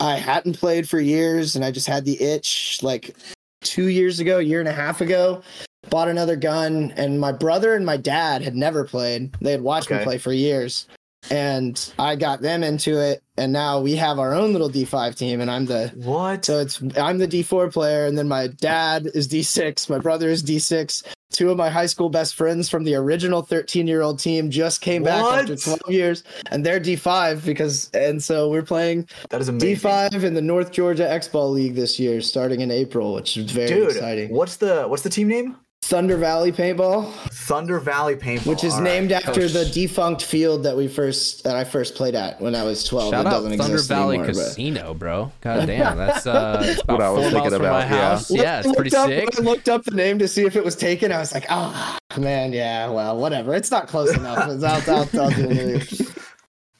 I 0.00 0.16
hadn't 0.16 0.58
played 0.58 0.88
for 0.88 0.98
years 0.98 1.54
and 1.56 1.64
I 1.64 1.70
just 1.70 1.86
had 1.86 2.04
the 2.04 2.20
itch 2.20 2.80
like 2.82 3.14
two 3.62 3.88
years 3.88 4.20
ago, 4.20 4.38
a 4.38 4.42
year 4.42 4.60
and 4.60 4.68
a 4.68 4.72
half 4.72 5.00
ago. 5.00 5.42
Bought 5.88 6.08
another 6.08 6.36
gun 6.36 6.92
and 6.96 7.18
my 7.18 7.32
brother 7.32 7.74
and 7.74 7.86
my 7.86 7.96
dad 7.96 8.42
had 8.42 8.54
never 8.54 8.84
played. 8.84 9.32
They 9.40 9.50
had 9.52 9.62
watched 9.62 9.90
me 9.90 9.98
play 10.04 10.18
for 10.18 10.32
years. 10.32 10.86
And 11.30 11.92
I 11.98 12.16
got 12.16 12.42
them 12.42 12.62
into 12.62 12.98
it. 12.98 13.22
And 13.36 13.52
now 13.52 13.80
we 13.80 13.96
have 13.96 14.18
our 14.18 14.34
own 14.34 14.52
little 14.52 14.70
D5 14.70 15.14
team 15.16 15.40
and 15.40 15.50
I'm 15.50 15.66
the 15.66 15.90
what? 15.96 16.44
so 16.44 16.60
it's 16.60 16.82
I'm 16.96 17.18
the 17.18 17.28
D4 17.28 17.72
player, 17.72 18.06
and 18.06 18.16
then 18.16 18.28
my 18.28 18.46
dad 18.46 19.08
is 19.14 19.28
D6, 19.28 19.88
my 19.88 19.98
brother 19.98 20.28
is 20.28 20.42
D6. 20.42 21.02
Two 21.30 21.50
of 21.50 21.56
my 21.56 21.70
high 21.70 21.86
school 21.86 22.10
best 22.10 22.34
friends 22.34 22.68
from 22.68 22.82
the 22.82 22.94
original 22.96 23.42
13 23.42 23.86
year 23.86 24.02
old 24.02 24.18
team 24.18 24.50
just 24.50 24.80
came 24.80 25.02
back 25.04 25.24
after 25.24 25.54
12 25.54 25.80
years, 25.88 26.24
and 26.50 26.66
they're 26.66 26.80
D5 26.80 27.44
because, 27.44 27.88
and 27.94 28.22
so 28.22 28.48
we're 28.50 28.62
playing 28.62 29.08
that 29.30 29.40
is 29.40 29.48
amazing. 29.48 29.76
D5 29.90 30.24
in 30.24 30.34
the 30.34 30.42
North 30.42 30.72
Georgia 30.72 31.08
X 31.08 31.28
Ball 31.28 31.50
League 31.50 31.76
this 31.76 32.00
year, 32.00 32.20
starting 32.20 32.60
in 32.60 32.70
April, 32.70 33.14
which 33.14 33.36
is 33.36 33.50
very 33.50 33.68
Dude, 33.68 33.90
exciting. 33.90 34.30
what's 34.34 34.56
the 34.56 34.84
what's 34.88 35.02
the 35.02 35.10
team 35.10 35.28
name? 35.28 35.56
Thunder 35.90 36.16
Valley 36.16 36.52
Paintball, 36.52 37.10
Thunder 37.32 37.80
Valley 37.80 38.14
Paintball. 38.14 38.46
which 38.46 38.62
is 38.62 38.74
All 38.74 38.78
right. 38.80 38.84
named 38.84 39.10
after 39.10 39.42
Oh, 39.42 39.48
the 39.48 39.64
defunct 39.64 40.22
field 40.22 40.62
that 40.62 40.76
we 40.76 40.86
first 40.86 41.42
that 41.42 41.56
I 41.56 41.64
first 41.64 41.96
played 41.96 42.14
at 42.14 42.40
when 42.40 42.54
I 42.54 42.62
was 42.62 42.84
12. 42.84 43.10
Shout 43.10 43.22
it 43.22 43.26
out 43.26 43.30
doesn't 43.30 43.58
Thunder 43.58 43.72
exist 43.74 43.88
Valley 43.88 44.14
anymore, 44.18 44.26
but- 44.34 44.48
Casino, 44.50 44.94
bro. 44.94 45.32
God 45.40 45.66
damn, 45.66 45.96
that's 45.98 46.28
uh, 46.28 46.62
it's 46.64 46.80
about 46.84 46.92
What 46.98 47.02
I 47.02 47.10
was 47.10 47.22
four 47.24 47.30
thinking 47.32 47.50
miles 47.50 47.54
from 47.54 47.62
my 47.62 47.68
about, 47.84 47.90
yeah. 47.90 48.08
house. 48.10 48.30
Yeah, 48.30 48.58
it's 48.60 48.68
I 48.68 48.74
pretty 48.74 48.90
looked 48.90 48.94
up, 49.00 49.08
sick. 49.08 49.38
I 49.40 49.42
looked 49.42 49.68
up 49.68 49.84
the 49.84 49.90
name 49.96 50.20
to 50.20 50.28
see 50.28 50.44
if 50.44 50.54
it 50.54 50.64
was 50.64 50.76
taken. 50.76 51.10
I 51.10 51.18
was 51.18 51.34
like, 51.34 51.46
oh 51.50 51.98
man, 52.16 52.52
yeah, 52.52 52.88
well, 52.88 53.16
whatever. 53.18 53.52
It's 53.56 53.72
not 53.72 53.88
close 53.88 54.14
enough. 54.16 54.48
It's 54.48 54.62
out, 54.62 54.88
out, 54.88 55.12
out 55.12 55.32
the- 55.34 56.09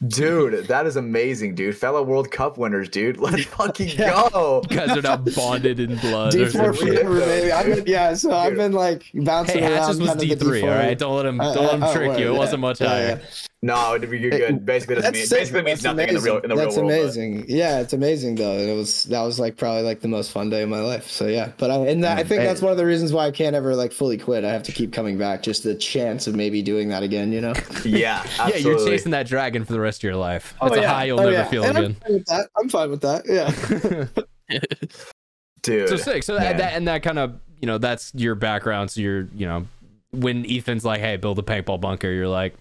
Dude, 0.07 0.67
that 0.69 0.87
is 0.87 0.97
amazing, 0.97 1.55
dude. 1.55 1.77
Fellow 1.77 2.03
World 2.03 2.31
Cup 2.31 2.57
winners, 2.57 2.89
dude. 2.89 3.17
Let's 3.21 3.45
fucking 3.57 3.89
Yeah. 3.91 4.29
go. 4.33 4.63
You 4.71 4.77
guys 4.79 4.97
are 4.97 5.03
now 5.03 5.17
bonded 5.19 5.79
in 5.79 5.97
blood. 5.99 6.33
D4 6.33 6.51
something. 6.53 6.87
forever, 6.95 7.21
baby. 7.21 7.53
I've 7.53 7.67
been, 7.67 7.85
yeah, 7.87 8.15
so 8.15 8.33
I've 8.33 8.57
been 8.57 8.73
like 8.73 9.05
bouncing 9.13 9.59
Hey, 9.59 9.65
around. 9.67 9.73
Hatches 9.83 9.99
was 10.01 10.09
kind 10.09 10.23
of 10.23 10.29
D 10.29 10.35
the 10.35 10.43
three. 10.45 10.63
All 10.63 10.69
D4. 10.69 10.79
right, 10.79 10.99
don't 10.99 11.17
let 11.17 11.27
him 11.27 11.41
Uh, 11.41 11.53
don't 11.55 11.65
let 11.65 11.75
him 11.75 11.83
uh, 11.83 11.93
trick 11.93 12.11
uh, 12.13 12.17
you. 12.17 12.29
It 12.31 12.33
yeah, 12.33 12.39
wasn't 12.39 12.61
much 12.61 12.81
yeah, 12.81 12.89
higher. 12.89 13.21
Yeah. 13.63 13.69
No, 13.73 13.95
you're 13.95 14.31
good. 14.31 14.65
Basically 14.65 14.95
doesn't 14.95 15.13
mean 15.13 15.21
That's 15.21 15.31
basically 15.31 15.63
means 15.63 15.83
That's 15.83 15.95
nothing 15.97 16.09
in 16.09 16.15
the 16.15 16.21
real 16.23 16.39
in 16.39 16.49
the 16.49 16.57
real 16.57 16.65
That's 16.65 16.77
world. 16.77 16.89
but- 16.89 16.99
amazing. 17.01 17.45
Yeah, 17.47 17.81
it's 17.81 17.93
amazing 17.93 18.37
though. 18.37 18.57
It 18.57 18.75
was 18.75 19.05
that 19.05 19.21
was 19.21 19.39
like 19.39 19.57
probably 19.59 19.83
like 19.83 20.01
the 20.01 20.09
most 20.09 20.33
fun 20.33 20.49
day 20.49 20.63
of 20.63 20.69
my 20.71 20.81
life. 20.81 21.11
So 21.11 21.27
yeah, 21.27 21.53
but 21.59 21.71
I 21.71 21.77
and 21.77 22.03
that, 22.05 22.19
I 22.19 22.23
mm, 22.25 22.27
think 22.27 22.43
that's 22.43 22.63
one 22.63 22.73
of 22.73 22.79
the 22.79 22.87
reasons 22.87 23.13
why 23.13 23.27
I 23.27 23.31
can't 23.31 23.55
ever 23.55 23.75
like 23.75 23.93
fully 23.93 24.17
quit. 24.17 24.45
I 24.45 24.51
have 24.51 24.63
to 24.63 24.73
keep 24.73 24.93
coming 24.95 25.19
back. 25.19 25.43
Just 25.43 25.63
the 25.63 25.75
chance 25.75 26.27
of 26.27 26.35
maybe 26.35 26.63
doing 26.63 26.89
that 26.89 27.03
again. 27.03 27.33
You 27.33 27.43
know. 27.43 27.53
Yeah, 27.85 28.25
Yeah, 28.49 28.57
you're 28.57 28.79
chasing 28.79 29.13
that 29.13 29.27
dragon 29.27 29.65
for 29.65 29.73
the 29.73 29.81
rest 29.81 30.01
of 30.01 30.05
your 30.05 30.17
life. 30.17 30.55
Oh, 30.61 30.69
that's 30.69 30.79
a 30.79 30.83
yeah. 30.83 30.89
high 30.95 31.05
you'll 31.05 31.21
Oh, 31.21 31.25
never 31.25 31.33
yeah. 31.33 31.45
feel 31.49 31.65
And 31.65 31.77
again. 31.79 31.97
I'm 32.07 32.09
fine 32.09 32.13
with 32.15 32.27
that. 32.27 32.49
I'm 32.57 32.69
fine 32.69 32.91
with 32.91 33.01
that. 33.03 34.11
Yeah. 34.49 34.61
dude. 35.63 35.89
So 35.89 35.97
sick. 35.97 36.23
So 36.23 36.35
that, 36.39 36.59
that 36.59 36.75
and 36.75 36.89
that 36.89 37.03
kind 37.03 37.19
of 37.19 37.39
you 37.61 37.67
know 37.67 37.79
that's 37.79 38.13
your 38.15 38.35
background. 38.35 38.91
So 38.91 39.01
you're 39.01 39.29
you 39.35 39.47
know 39.47 39.67
when 40.13 40.45
Ethan's 40.51 40.85
like, 40.85 41.01
hey, 41.01 41.17
build 41.17 41.39
a 41.39 41.43
paintball 41.43 41.81
bunker, 41.81 42.11
you're 42.11 42.29
like, 42.29 42.55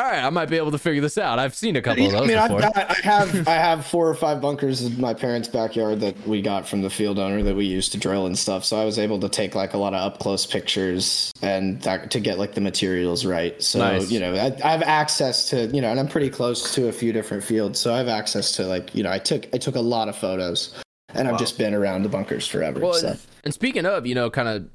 all 0.00 0.10
right, 0.10 0.24
I 0.24 0.30
might 0.30 0.50
be 0.50 0.56
able 0.56 0.72
to 0.72 0.78
figure 0.78 1.00
this 1.00 1.16
out. 1.16 1.38
I've 1.38 1.54
seen 1.54 1.76
a 1.76 1.82
couple 1.82 2.04
of 2.04 2.10
those 2.10 2.22
I 2.22 2.26
mean, 2.26 2.36
before. 2.36 2.60
got, 2.62 2.76
I 2.76 2.94
have 3.04 3.48
I 3.48 3.52
have 3.52 3.86
four 3.86 4.08
or 4.08 4.14
five 4.16 4.40
bunkers 4.40 4.82
in 4.82 5.00
my 5.00 5.14
parents' 5.14 5.46
backyard 5.46 6.00
that 6.00 6.26
we 6.26 6.42
got 6.42 6.66
from 6.66 6.82
the 6.82 6.90
field 6.90 7.16
owner 7.16 7.44
that 7.44 7.54
we 7.54 7.66
used 7.66 7.92
to 7.92 7.98
drill 7.98 8.26
and 8.26 8.36
stuff. 8.36 8.64
So 8.64 8.76
I 8.76 8.84
was 8.84 8.98
able 8.98 9.20
to 9.20 9.28
take 9.28 9.54
like 9.54 9.72
a 9.72 9.78
lot 9.78 9.94
of 9.94 10.00
up 10.00 10.18
close 10.18 10.46
pictures 10.46 11.30
and 11.42 11.80
that, 11.82 12.10
to 12.10 12.18
get 12.18 12.40
like 12.40 12.54
the 12.54 12.60
materials 12.60 13.24
right. 13.24 13.62
So 13.62 13.78
Nice. 13.78 14.10
you 14.10 14.18
know, 14.18 14.34
I, 14.34 14.46
I 14.64 14.72
have 14.72 14.82
access 14.82 15.48
to 15.50 15.68
you 15.68 15.80
know, 15.80 15.92
and 15.92 16.00
I'm 16.00 16.08
pretty 16.08 16.30
close 16.30 16.74
to 16.74 16.88
a 16.88 16.92
few 16.92 17.12
different 17.12 17.44
fields. 17.44 17.78
So 17.78 17.94
I 17.94 17.98
have 17.98 18.08
access 18.08 18.50
to 18.56 18.66
like 18.66 18.92
you 18.96 19.04
know, 19.04 19.12
I 19.12 19.20
took 19.20 19.46
I 19.54 19.58
took 19.58 19.76
a 19.76 19.80
lot 19.80 20.08
of 20.08 20.16
photos, 20.16 20.74
and 21.10 21.28
I've 21.28 21.38
just 21.38 21.56
been 21.56 21.72
around 21.72 22.02
the 22.02 22.08
bunkers 22.08 22.48
forever. 22.48 22.80
Well, 22.80 22.94
so. 22.94 23.08
and, 23.10 23.20
and 23.44 23.54
speaking 23.54 23.86
of, 23.86 24.06
you 24.06 24.16
know, 24.16 24.28
kind 24.28 24.48
of 24.48 24.68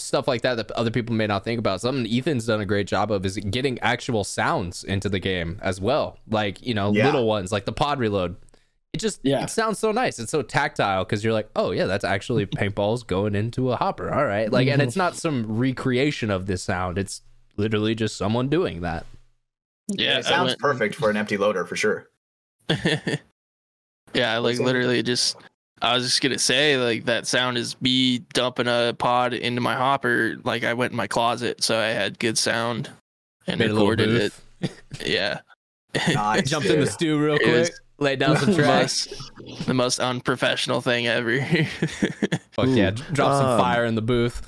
stuff 0.00 0.26
like 0.28 0.42
that 0.42 0.56
that 0.56 0.70
other 0.72 0.90
people 0.90 1.14
may 1.14 1.26
not 1.26 1.44
think 1.44 1.58
about. 1.58 1.80
Something 1.80 2.10
Ethan's 2.12 2.46
done 2.46 2.60
a 2.60 2.66
great 2.66 2.86
job 2.86 3.10
of 3.10 3.24
is 3.24 3.36
getting 3.36 3.78
actual 3.80 4.24
sounds 4.24 4.84
into 4.84 5.08
the 5.08 5.18
game 5.18 5.58
as 5.62 5.80
well. 5.80 6.18
Like, 6.28 6.64
you 6.64 6.74
know, 6.74 6.92
Yeah. 6.92 7.06
little 7.06 7.26
ones 7.26 7.52
like 7.52 7.64
the 7.64 7.72
pod 7.72 7.98
reload. 7.98 8.36
It 8.92 8.98
just 8.98 9.20
Yeah. 9.22 9.44
it 9.44 9.50
sounds 9.50 9.78
so 9.78 9.92
nice. 9.92 10.18
It's 10.18 10.32
so 10.32 10.42
tactile 10.42 11.04
because 11.04 11.22
you're 11.22 11.32
like, 11.32 11.48
oh 11.54 11.70
yeah, 11.70 11.86
that's 11.86 12.04
actually 12.04 12.46
paintballs 12.46 13.06
going 13.06 13.34
into 13.34 13.70
a 13.70 13.76
hopper. 13.76 14.12
All 14.12 14.24
right. 14.26 14.50
Like 14.50 14.68
and 14.68 14.82
it's 14.82 14.92
mm-hmm. 14.92 14.98
not 14.98 15.16
some 15.16 15.58
recreation 15.58 16.30
of 16.30 16.46
this 16.46 16.62
sound. 16.62 16.98
It's 16.98 17.22
literally 17.56 17.94
just 17.94 18.16
someone 18.16 18.48
doing 18.48 18.80
that. 18.80 19.06
Yeah, 19.88 20.18
it 20.18 20.24
sounds 20.24 20.48
went- 20.48 20.58
perfect 20.60 20.94
for 20.94 21.10
an 21.10 21.16
empty 21.16 21.36
loader 21.36 21.64
for 21.64 21.76
sure. 21.76 22.08
yeah, 24.14 24.38
like 24.38 24.58
literally 24.58 25.02
just 25.02 25.36
I 25.82 25.94
was 25.94 26.04
just 26.04 26.20
gonna 26.20 26.38
say 26.38 26.76
like 26.76 27.06
that 27.06 27.26
sound 27.26 27.56
is 27.58 27.80
me 27.80 28.18
dumping 28.34 28.66
a 28.68 28.94
pod 28.98 29.32
into 29.34 29.60
my 29.60 29.74
hopper. 29.74 30.36
Like 30.44 30.64
I 30.64 30.74
went 30.74 30.92
in 30.92 30.96
my 30.96 31.06
closet, 31.06 31.62
so 31.64 31.78
I 31.78 31.86
had 31.88 32.18
good 32.18 32.36
sound 32.38 32.90
and 33.46 33.58
Made 33.58 33.70
a 33.70 33.74
recorded 33.74 34.10
it. 34.60 34.72
Yeah, 35.06 35.40
Nice, 35.94 36.48
Jumped 36.50 36.68
in 36.68 36.80
the 36.80 36.86
stew 36.86 37.18
real 37.18 37.34
It 37.36 37.42
quick, 37.42 37.72
laid 37.98 38.18
down 38.18 38.36
some 38.36 38.50
the 38.54 38.56
tracks. 38.62 39.08
most, 39.40 39.66
the 39.66 39.74
most 39.74 40.00
unprofessional 40.00 40.82
thing 40.82 41.06
ever. 41.06 41.40
Fuck 42.52 42.66
yeah, 42.68 42.90
Ooh. 42.90 43.12
drop 43.12 43.32
some 43.40 43.46
Um, 43.46 43.58
fire 43.58 43.84
in 43.86 43.94
the 43.94 44.02
booth. 44.02 44.42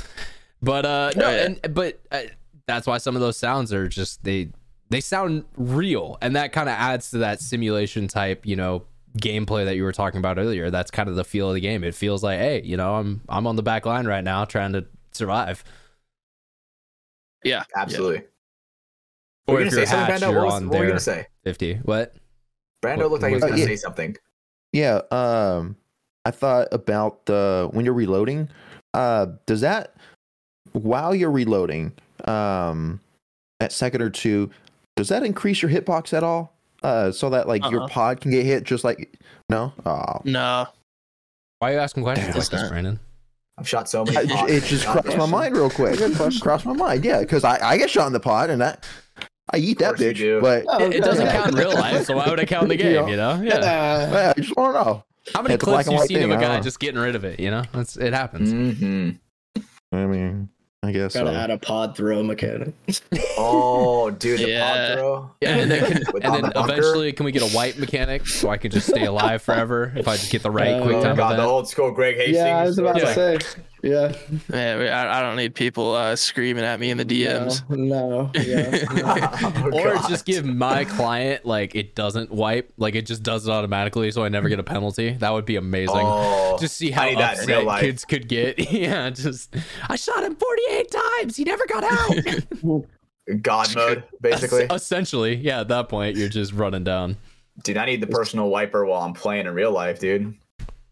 But 0.60 0.84
uh 0.84 1.12
no, 1.16 1.24
Oh, 1.26 1.30
yeah. 1.30 1.44
and 1.46 1.74
but 1.74 2.00
uh, 2.12 2.20
that's 2.66 2.86
why 2.86 2.98
some 2.98 3.14
of 3.16 3.22
those 3.22 3.36
sounds 3.38 3.72
are 3.72 3.88
just 3.88 4.22
they 4.22 4.50
they 4.90 5.00
sound 5.00 5.44
real, 5.56 6.18
and 6.20 6.36
that 6.36 6.52
kind 6.52 6.68
of 6.68 6.74
adds 6.74 7.10
to 7.12 7.18
that 7.18 7.40
simulation 7.40 8.06
type, 8.08 8.44
you 8.44 8.54
know, 8.56 8.84
gameplay 9.18 9.64
that 9.64 9.76
you 9.76 9.82
were 9.84 9.92
talking 9.92 10.18
about 10.18 10.38
earlier. 10.38 10.70
That's 10.70 10.90
kind 10.90 11.08
of 11.08 11.16
the 11.16 11.24
feel 11.24 11.48
of 11.48 11.54
the 11.54 11.60
game. 11.60 11.84
It 11.84 11.94
feels 11.94 12.22
like, 12.22 12.38
hey, 12.38 12.62
you 12.62 12.76
know, 12.76 12.94
I'm 12.96 13.20
I'm 13.28 13.46
on 13.46 13.56
the 13.56 13.62
back 13.62 13.84
line 13.86 14.06
right 14.06 14.24
now 14.24 14.44
trying 14.44 14.72
to 14.72 14.86
survive. 15.12 15.62
yeah, 17.44 17.64
Absolutely. 17.76 18.22
Or 19.48 19.54
Were 19.54 19.60
you 19.60 19.66
if 19.66 19.72
gonna 19.72 19.80
you're 19.80 19.86
say 19.86 19.90
something, 19.92 20.12
hatched, 20.12 20.22
Brando? 20.24 20.30
you're 20.32 20.44
was, 20.44 20.54
on 20.54 20.68
what 20.68 20.78
were 20.78 20.84
you 20.84 20.90
gonna 20.90 21.00
say? 21.00 21.26
Fifty. 21.44 21.74
What? 21.76 22.14
Brando 22.84 22.98
What- 22.98 23.10
looked 23.10 23.22
like 23.22 23.30
he 23.30 23.34
was 23.34 23.42
gonna 23.44 23.54
Uh, 23.54 23.64
say 23.64 23.70
yeah. 23.72 23.76
something. 23.76 24.16
Yeah. 24.72 25.00
Um, 25.10 25.76
I 26.24 26.30
thought 26.30 26.68
about 26.72 27.26
the 27.26 27.68
when 27.72 27.84
you're 27.84 27.94
reloading. 27.94 28.48
Uh, 28.94 29.26
does 29.46 29.60
that 29.62 29.94
while 30.72 31.14
you're 31.14 31.30
reloading, 31.30 31.92
um, 32.26 33.00
at 33.60 33.72
second 33.72 34.00
or 34.02 34.10
two, 34.10 34.50
does 34.96 35.08
that 35.08 35.22
increase 35.24 35.60
your 35.62 35.70
hitbox 35.70 36.12
at 36.12 36.22
all? 36.22 36.54
Uh, 36.82 37.12
so 37.12 37.30
that 37.30 37.46
like 37.48 37.64
your 37.70 37.82
Uh-uh. 37.82 37.88
pod 37.88 38.20
can 38.20 38.30
get 38.30 38.44
hit 38.44 38.64
just 38.64 38.84
like 38.84 39.18
no. 39.48 39.72
Oh, 39.86 40.20
no, 40.24 40.66
Why 41.58 41.70
are 41.70 41.74
you 41.74 41.78
asking 41.80 42.02
questions 42.02 42.28
Damn. 42.28 42.38
like 42.38 42.48
this, 42.48 42.68
Brandon? 42.68 43.00
I've 43.58 43.68
shot 43.68 43.88
so 43.88 44.04
many. 44.04 44.16
it, 44.18 44.30
pods. 44.30 44.50
it 44.52 44.64
just 44.64 44.86
crossed 44.86 45.16
my 45.16 45.26
mind 45.26 45.54
real 45.54 45.70
quick. 45.70 45.98
Crossed 46.40 46.64
my 46.66 46.72
mind. 46.72 47.04
Yeah, 47.04 47.20
because 47.20 47.44
I 47.44 47.58
I 47.62 47.76
get 47.76 47.90
shot 47.90 48.06
in 48.06 48.12
the 48.12 48.20
pod 48.20 48.50
and 48.50 48.60
that 48.62 48.84
I 49.52 49.58
eat 49.58 49.78
that 49.78 49.96
course 49.96 50.00
you 50.00 50.12
bitch. 50.12 50.40
But 50.40 50.64
Oh, 50.68 50.84
It, 50.84 50.96
it 50.96 51.04
doesn't 51.04 51.26
Yeah. 51.26 51.32
count 51.32 51.50
in 51.52 51.54
real 51.56 51.74
life, 51.74 52.06
so 52.06 52.16
why 52.16 52.28
would 52.28 52.38
it 52.40 52.48
count 52.48 52.64
in 52.64 52.68
the 52.70 52.76
game? 52.82 53.08
You 53.08 53.16
know? 53.16 53.40
Yeah. 53.42 53.56
Uh, 53.56 54.10
yeah, 54.12 54.32
I 54.36 54.40
just 54.40 54.56
want 54.56 54.74
to 54.74 54.82
know. 54.84 55.04
How 55.34 55.42
many 55.42 55.54
It's 55.54 55.62
clips 55.64 55.88
you've 55.88 56.00
seen 56.02 56.16
thing, 56.18 56.24
of 56.24 56.30
a 56.30 56.36
I 56.38 56.40
guy 56.40 56.54
don't 56.54 56.62
just 56.64 56.80
getting 56.80 57.00
rid 57.00 57.14
of 57.14 57.24
it? 57.24 57.38
You 57.38 57.50
know, 57.50 57.62
it's, 57.74 57.96
it 57.96 58.12
happens. 58.12 58.52
Mhm. 58.52 59.18
I 59.92 60.06
mean, 60.06 60.48
I 60.84 60.90
guess 60.90 61.14
gotta 61.14 61.30
so. 61.30 61.36
add 61.36 61.50
a 61.50 61.58
pod 61.58 61.96
throw 61.96 62.24
mechanic. 62.24 62.74
Oh, 63.38 64.10
dude, 64.10 64.40
the 64.40 64.48
Yeah. 64.50 64.66
pod 64.88 64.98
throw. 64.98 65.30
Yeah, 65.40 65.56
and 65.58 65.70
then, 65.70 65.84
can, 65.84 66.02
and 66.22 66.34
then 66.34 66.42
the 66.42 66.52
eventually, 66.56 67.12
can 67.12 67.24
we 67.24 67.30
get 67.30 67.42
a 67.42 67.54
white 67.56 67.78
mechanic 67.78 68.26
so 68.26 68.50
I 68.50 68.56
can 68.56 68.72
just 68.72 68.88
stay 68.88 69.04
alive 69.04 69.42
forever 69.42 69.92
if 69.94 70.08
I 70.08 70.16
just 70.16 70.32
get 70.32 70.42
the 70.42 70.50
right 70.50 70.72
Uh, 70.74 70.82
quick 70.82 70.96
Oh 70.96 71.02
time 71.04 71.16
god, 71.16 71.38
the 71.38 71.44
old 71.44 71.68
school 71.68 71.92
Greg 71.92 72.16
Hastings. 72.16 72.36
yeah, 72.36 72.58
I 72.58 72.64
was 72.64 72.78
about 72.78 72.96
Yeah. 72.96 73.04
to 73.04 73.14
say. 73.14 73.38
Yeah. 73.82 74.14
yeah, 74.52 75.08
I, 75.10 75.18
I 75.18 75.22
don't 75.22 75.36
need 75.36 75.54
people 75.54 75.94
uh, 75.94 76.14
screaming 76.14 76.64
at 76.64 76.78
me 76.78 76.90
in 76.90 76.98
the 76.98 77.04
DMs. 77.04 77.68
No. 77.68 77.76
no 77.76 78.30
yeah. 78.34 79.38
Oh, 79.64 79.70
Or 79.72 79.94
God. 79.94 80.08
just 80.08 80.24
give 80.24 80.44
my 80.44 80.84
client 80.84 81.44
like 81.44 81.74
it 81.74 81.94
doesn't 81.94 82.30
wipe, 82.30 82.72
like 82.76 82.94
it 82.94 83.06
just 83.06 83.22
does 83.22 83.46
it 83.46 83.50
automatically, 83.50 84.10
so 84.10 84.22
I 84.22 84.28
never 84.28 84.48
get 84.48 84.58
a 84.60 84.62
penalty. 84.64 85.12
That 85.14 85.32
would 85.32 85.44
be 85.44 85.56
amazing. 85.56 85.96
Oh, 85.98 86.56
just 86.60 86.76
see 86.76 86.90
how 86.90 87.06
need 87.06 87.18
that 87.18 87.38
real 87.38 87.42
upset 87.42 87.64
life. 87.64 87.80
kids 87.80 88.04
could 88.04 88.28
get. 88.28 88.58
yeah, 88.72 89.10
just 89.10 89.54
I 89.88 89.96
shot 89.96 90.22
him 90.22 90.36
forty-eight 90.36 90.90
times. 90.90 91.36
He 91.36 91.44
never 91.44 91.66
got 91.66 91.84
out. 91.84 92.84
God 93.40 93.74
mode, 93.74 94.04
basically. 94.20 94.64
Essentially, 94.64 95.34
yeah. 95.36 95.60
At 95.60 95.68
that 95.68 95.88
point, 95.88 96.16
you're 96.16 96.28
just 96.28 96.52
running 96.52 96.84
down. 96.84 97.16
Dude, 97.62 97.76
I 97.76 97.86
need 97.86 98.00
the 98.00 98.06
personal 98.06 98.48
wiper 98.48 98.84
while 98.84 99.02
I'm 99.02 99.12
playing 99.12 99.46
in 99.46 99.54
real 99.54 99.72
life, 99.72 99.98
dude. 99.98 100.34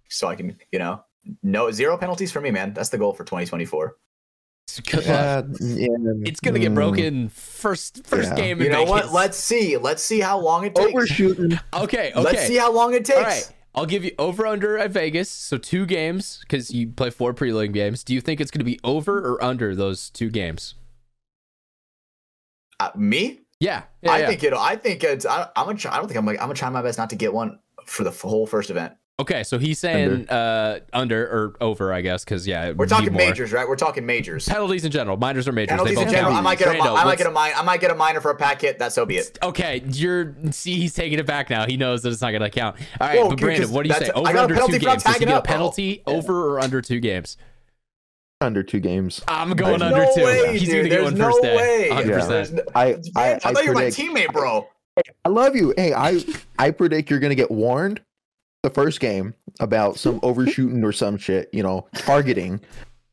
So 0.09 0.29
I 0.29 0.35
can, 0.35 0.57
you 0.73 0.79
know, 0.79 1.03
no 1.43 1.71
zero 1.71 1.97
penalties 1.97 2.33
for 2.33 2.41
me, 2.41 2.51
man. 2.51 2.73
That's 2.75 2.89
the 2.89 2.99
goal 2.99 3.13
for 3.13 3.25
2024. 3.25 3.97
Uh, 4.79 5.43
yeah, 5.61 5.93
It's 6.25 6.39
gonna 6.39 6.61
get 6.61 6.71
mm, 6.71 6.77
broken 6.77 7.29
first 7.29 8.07
first 8.07 8.31
Yeah. 8.31 8.37
game. 8.37 8.59
In 8.61 8.67
You 8.67 8.71
know 8.71 8.85
what? 8.85 9.13
Let's 9.13 9.37
see. 9.37 9.77
Let's 9.77 10.03
see 10.03 10.21
how 10.21 10.39
long 10.39 10.65
it 10.65 10.75
takes. 10.75 10.93
Overshooting. 10.93 11.59
Okay, 11.75 12.13
okay. 12.13 12.21
Let's 12.21 12.47
see 12.47 12.57
how 12.57 12.73
long 12.73 12.95
it 12.95 13.05
takes. 13.05 13.19
All 13.19 13.25
right. 13.25 13.53
I'll 13.75 13.87
give 13.87 14.05
you 14.05 14.13
over 14.19 14.47
under 14.47 14.79
at 14.79 14.91
Vegas. 14.91 15.31
So 15.31 15.57
two 15.57 15.87
games 15.87 16.39
because 16.41 16.73
you 16.73 16.89
play 16.89 17.11
four 17.11 17.33
preloading 17.33 17.73
games. 17.73 18.03
Do 18.03 18.15
you 18.15 18.21
think 18.21 18.41
it's 18.41 18.51
going 18.51 18.61
to 18.61 18.65
be 18.65 18.81
over 18.83 19.19
or 19.19 19.43
under 19.43 19.77
those 19.77 20.11
two 20.11 20.29
games? 20.29 20.75
Uh, 22.81 22.91
me? 22.97 23.41
Yeah. 23.61 23.83
yeah, 24.03 24.13
I 24.13 24.21
yeah. 24.21 24.29
think 24.29 24.43
it'll. 24.43 24.59
I 24.59 24.77
think 24.77 25.05
it's. 25.05 25.27
I, 25.27 25.49
I'm 25.55 25.67
gonna. 25.67 25.79
Try, 25.79 25.93
I 25.93 25.99
don't 25.99 26.07
think 26.09 26.19
I'm 26.19 26.27
like. 26.27 26.39
I'm 26.39 26.47
gonna 26.47 26.55
try 26.55 26.71
my 26.71 26.83
best 26.83 26.99
not 26.99 27.11
to 27.11 27.17
get 27.17 27.33
one 27.33 27.59
for 27.85 28.05
the 28.05 28.11
whole 28.11 28.47
first 28.47 28.71
event. 28.71 28.95
Okay, 29.21 29.43
so 29.45 29.59
he's 29.59 29.79
saying 29.79 30.29
uh 30.31 30.81
under 30.93 31.23
or 31.27 31.57
over, 31.61 31.93
I 31.93 32.01
guess, 32.01 32.25
because 32.25 32.47
yeah, 32.47 32.71
We're 32.73 32.87
talking 32.87 33.13
more. 33.13 33.19
majors, 33.27 33.53
right? 33.53 33.69
We're 33.69 33.77
talking 33.77 34.07
majors. 34.07 34.49
Penalties 34.49 34.85
in 34.85 34.91
general. 34.91 35.17
Minors 35.17 35.47
or 35.47 35.53
majors. 35.53 35.71
Penalties 35.73 35.97
they 35.97 36.03
in 36.03 36.07
both 36.09 36.15
general. 36.15 36.35
I 36.35 36.41
might 36.41 36.59
get 36.59 36.69
a. 36.69 36.73
mi- 36.73 36.79
Brando, 36.81 36.97
I 36.99 37.05
might 37.05 37.19
get 37.19 37.27
a 37.27 37.31
minor. 37.31 37.55
I 37.55 37.63
might 37.63 37.81
get 37.81 37.91
a 37.91 37.95
minor 37.95 38.21
for 38.21 38.31
a 38.31 38.35
pack 38.37 38.63
hit. 38.63 38.79
That 38.79 38.93
so 38.93 39.05
be 39.05 39.17
it. 39.19 39.39
Okay, 39.43 39.83
you're 39.89 40.35
see, 40.53 40.77
he's 40.77 40.95
taking 40.95 41.19
it 41.19 41.27
back 41.27 41.51
now. 41.51 41.67
He 41.67 41.77
knows 41.77 42.03
that 42.03 42.11
it's 42.13 42.23
not 42.23 42.31
going 42.31 42.43
to 42.43 42.51
count. 42.51 42.77
All 43.01 43.07
right, 43.09 43.19
Whoa, 43.19 43.29
but 43.29 43.39
Brandon, 43.41 43.71
what 43.73 43.83
do 43.83 43.89
you 43.91 43.95
say? 43.95 44.11
Over 44.11 44.29
under 44.39 44.55
two 44.57 44.79
games. 44.79 44.83
Does 44.83 45.03
he 45.03 45.13
tagging 45.13 45.29
get 45.29 45.35
a 45.35 45.37
up, 45.39 45.45
bro. 45.45 45.53
penalty? 45.53 46.03
Over 46.07 46.53
or 46.55 46.61
under 46.61 46.81
two 46.81 47.01
games? 47.01 47.37
under 48.43 48.63
two 48.63 48.81
games. 48.81 49.23
I'm 49.29 49.51
going 49.53 49.81
There's 49.81 49.93
under 49.93 50.03
no 50.05 50.15
two. 50.15 50.25
way, 50.25 50.59
he's 50.59 50.67
going 50.71 50.85
to 50.85 50.89
get 50.89 50.95
There's 51.03 51.05
one 51.13 51.19
no 51.19 51.25
first 51.27 51.43
day. 51.43 51.57
way. 51.57 51.89
100. 51.91 52.09
Yeah. 52.09 52.15
percent 52.15 52.31
There's 52.31 52.53
no- 52.53 52.63
I- 52.75 52.85
Man, 52.93 53.03
I- 53.15 53.21
I, 53.21 53.35
I 53.35 53.39
thought 53.39 53.65
you 53.65 53.69
were 53.69 53.75
my 53.75 53.83
teammate, 53.85 54.33
bro. 54.33 54.67
I 55.27 55.29
love 55.29 55.55
you. 55.55 55.75
Hey, 55.77 55.93
I 55.93 56.25
I 56.59 56.71
predict 56.71 57.11
you're 57.11 57.21
gonna 57.21 57.35
get 57.35 57.51
warned 57.51 58.01
the 58.63 58.71
first 58.71 59.01
game 59.01 59.35
about 59.59 59.99
some 59.99 60.21
overshooting 60.23 60.85
or 60.85 60.93
some 60.93 61.17
shit, 61.17 61.49
you 61.53 61.63
know, 61.63 61.87
targeting. 61.95 62.61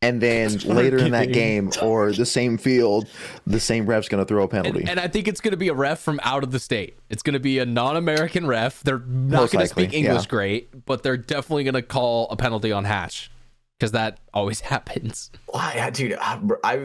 And 0.01 0.21
then 0.21 0.57
later 0.65 0.97
in 0.99 1.11
that 1.11 1.31
game 1.31 1.71
or 1.81 2.11
the 2.11 2.25
same 2.25 2.57
field, 2.57 3.07
the 3.47 3.59
same 3.59 3.87
ref's 3.87 4.07
gonna 4.07 4.25
throw 4.25 4.43
a 4.43 4.47
penalty. 4.47 4.81
And, 4.81 4.89
and 4.91 4.99
I 4.99 5.07
think 5.07 5.27
it's 5.27 5.41
going 5.41 5.53
to 5.53 5.57
be 5.57 5.69
a 5.69 5.73
ref 5.73 5.99
from 5.99 6.19
out 6.23 6.43
of 6.43 6.51
the 6.51 6.59
state. 6.59 6.97
It's 7.09 7.23
going 7.23 7.33
to 7.33 7.39
be 7.39 7.57
a 7.59 7.65
non-American 7.65 8.45
ref. 8.45 8.83
They're 8.83 8.99
not 8.99 9.49
going 9.51 9.65
to 9.65 9.67
speak 9.67 9.93
English 9.93 10.23
yeah. 10.23 10.29
great, 10.29 10.85
but 10.85 11.01
they're 11.01 11.17
definitely 11.17 11.63
going 11.63 11.73
to 11.73 11.81
call 11.81 12.27
a 12.29 12.35
penalty 12.35 12.71
on 12.71 12.83
Hatch 12.83 13.31
because 13.77 13.91
that 13.91 14.19
always 14.33 14.59
happens. 14.71 15.31
Why, 15.47 15.73
yeah, 15.75 15.89
dude? 15.89 16.17
I, 16.19 16.41
I, 16.63 16.75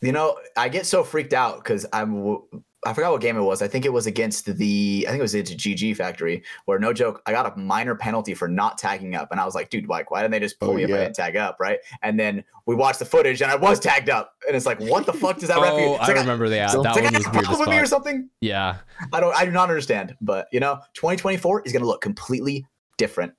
you 0.00 0.12
know, 0.12 0.38
I 0.56 0.68
get 0.68 0.86
so 0.86 1.04
freaked 1.04 1.32
out 1.32 1.62
because 1.62 1.86
I'm. 1.92 2.38
I 2.86 2.94
forgot 2.94 3.12
what 3.12 3.20
game 3.20 3.36
it 3.36 3.42
was. 3.42 3.60
I 3.60 3.68
think 3.68 3.84
it 3.84 3.92
was 3.92 4.06
against 4.06 4.46
the. 4.46 5.04
I 5.06 5.10
think 5.10 5.18
it 5.18 5.22
was 5.22 5.34
into 5.34 5.54
GG 5.54 5.96
Factory, 5.96 6.42
where 6.64 6.78
no 6.78 6.94
joke, 6.94 7.20
I 7.26 7.32
got 7.32 7.54
a 7.54 7.58
minor 7.60 7.94
penalty 7.94 8.32
for 8.32 8.48
not 8.48 8.78
tagging 8.78 9.14
up, 9.14 9.30
and 9.30 9.38
I 9.38 9.44
was 9.44 9.54
like, 9.54 9.68
dude, 9.68 9.86
like, 9.86 10.10
why 10.10 10.22
didn't 10.22 10.32
they 10.32 10.40
just 10.40 10.58
pull 10.58 10.70
Oh, 10.70 10.74
me 10.74 10.84
if 10.84 10.90
I 10.90 10.94
didn't 10.94 11.14
tag 11.14 11.36
up, 11.36 11.58
right? 11.60 11.78
And 12.02 12.18
then 12.18 12.42
we 12.64 12.74
watched 12.74 12.98
the 12.98 13.04
footage, 13.04 13.42
and 13.42 13.50
I 13.50 13.56
was 13.56 13.80
tagged 13.80 14.08
up, 14.08 14.32
and 14.46 14.56
it's 14.56 14.64
like, 14.64 14.80
what 14.80 15.04
the 15.04 15.12
fuck 15.12 15.38
does 15.38 15.48
that 15.50 15.60
ref? 15.60 15.72
Oh, 15.74 15.94
It's 15.96 16.04
I 16.04 16.06
like, 16.08 16.16
remember 16.16 16.48
that. 16.48 16.70
So- 16.70 16.82
that 16.82 16.94
like, 16.94 17.04
one 17.04 17.14
I 17.14 17.18
was 17.18 17.26
weird 17.48 17.58
with 17.58 17.68
me 17.68 17.78
or 17.78 17.86
something. 17.86 18.30
Yeah. 18.40 18.76
I 19.12 19.20
don't. 19.20 19.34
I 19.36 19.44
do 19.44 19.50
not 19.50 19.68
understand. 19.68 20.16
But 20.22 20.48
you 20.50 20.60
know, 20.60 20.76
2024 20.94 21.62
is 21.66 21.72
gonna 21.74 21.84
look 21.84 22.00
completely 22.00 22.66
different. 22.96 23.34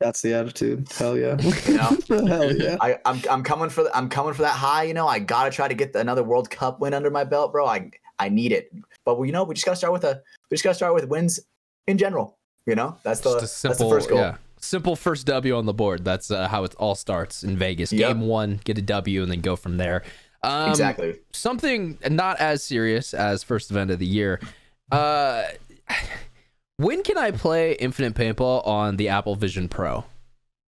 That's 0.00 0.20
the 0.20 0.34
attitude. 0.34 0.92
Hell 0.92 1.16
yeah. 1.16 1.38
You 1.66 1.74
know. 1.78 1.98
Hell 2.26 2.54
yeah. 2.54 2.76
I, 2.82 2.98
I'm 3.06 3.22
I'm 3.30 3.42
coming 3.42 3.70
for 3.70 3.84
the, 3.84 3.96
I'm 3.96 4.10
coming 4.10 4.34
for 4.34 4.42
that 4.42 4.52
high. 4.54 4.82
You 4.82 4.92
know, 4.92 5.08
I 5.08 5.18
gotta 5.18 5.50
try 5.50 5.66
to 5.68 5.74
get 5.74 5.94
the, 5.94 6.00
another 6.00 6.22
World 6.22 6.50
Cup 6.50 6.80
win 6.80 6.92
under 6.92 7.10
my 7.10 7.24
belt, 7.24 7.52
bro. 7.52 7.66
I 7.66 7.90
I 8.18 8.28
need 8.28 8.52
it. 8.52 8.72
But 9.04 9.18
we, 9.18 9.28
you 9.28 9.32
know, 9.32 9.44
we 9.44 9.54
just 9.54 9.66
gotta 9.66 9.76
start 9.76 9.92
with 9.92 10.04
a 10.04 10.22
we 10.50 10.54
just 10.54 10.64
gotta 10.64 10.74
start 10.74 10.94
with 10.94 11.08
wins 11.08 11.40
in 11.86 11.98
general. 11.98 12.38
You 12.66 12.74
know, 12.74 12.96
that's 13.02 13.20
the 13.20 13.30
a 13.30 13.40
that's 13.40 13.52
simple, 13.52 13.88
the 13.88 13.94
first 13.94 14.08
goal. 14.08 14.18
yeah. 14.18 14.36
Simple 14.58 14.96
first 14.96 15.26
W 15.26 15.56
on 15.56 15.66
the 15.66 15.74
board. 15.74 16.04
That's 16.04 16.30
uh, 16.30 16.48
how 16.48 16.64
it 16.64 16.74
all 16.76 16.94
starts 16.94 17.44
in 17.44 17.56
Vegas. 17.56 17.92
Yep. 17.92 18.08
Game 18.08 18.20
one, 18.22 18.60
get 18.64 18.78
a 18.78 18.82
W, 18.82 19.22
and 19.22 19.30
then 19.30 19.40
go 19.40 19.54
from 19.54 19.76
there. 19.76 20.02
Um, 20.42 20.70
exactly. 20.70 21.18
something 21.32 21.98
not 22.10 22.40
as 22.40 22.62
serious 22.62 23.14
as 23.14 23.42
first 23.42 23.70
event 23.70 23.90
of 23.90 23.98
the 23.98 24.06
year. 24.06 24.40
Uh, 24.90 25.44
when 26.78 27.02
can 27.02 27.18
I 27.18 27.32
play 27.32 27.72
Infinite 27.72 28.14
Paintball 28.14 28.66
on 28.66 28.96
the 28.96 29.08
Apple 29.08 29.34
Vision 29.34 29.68
Pro? 29.68 30.04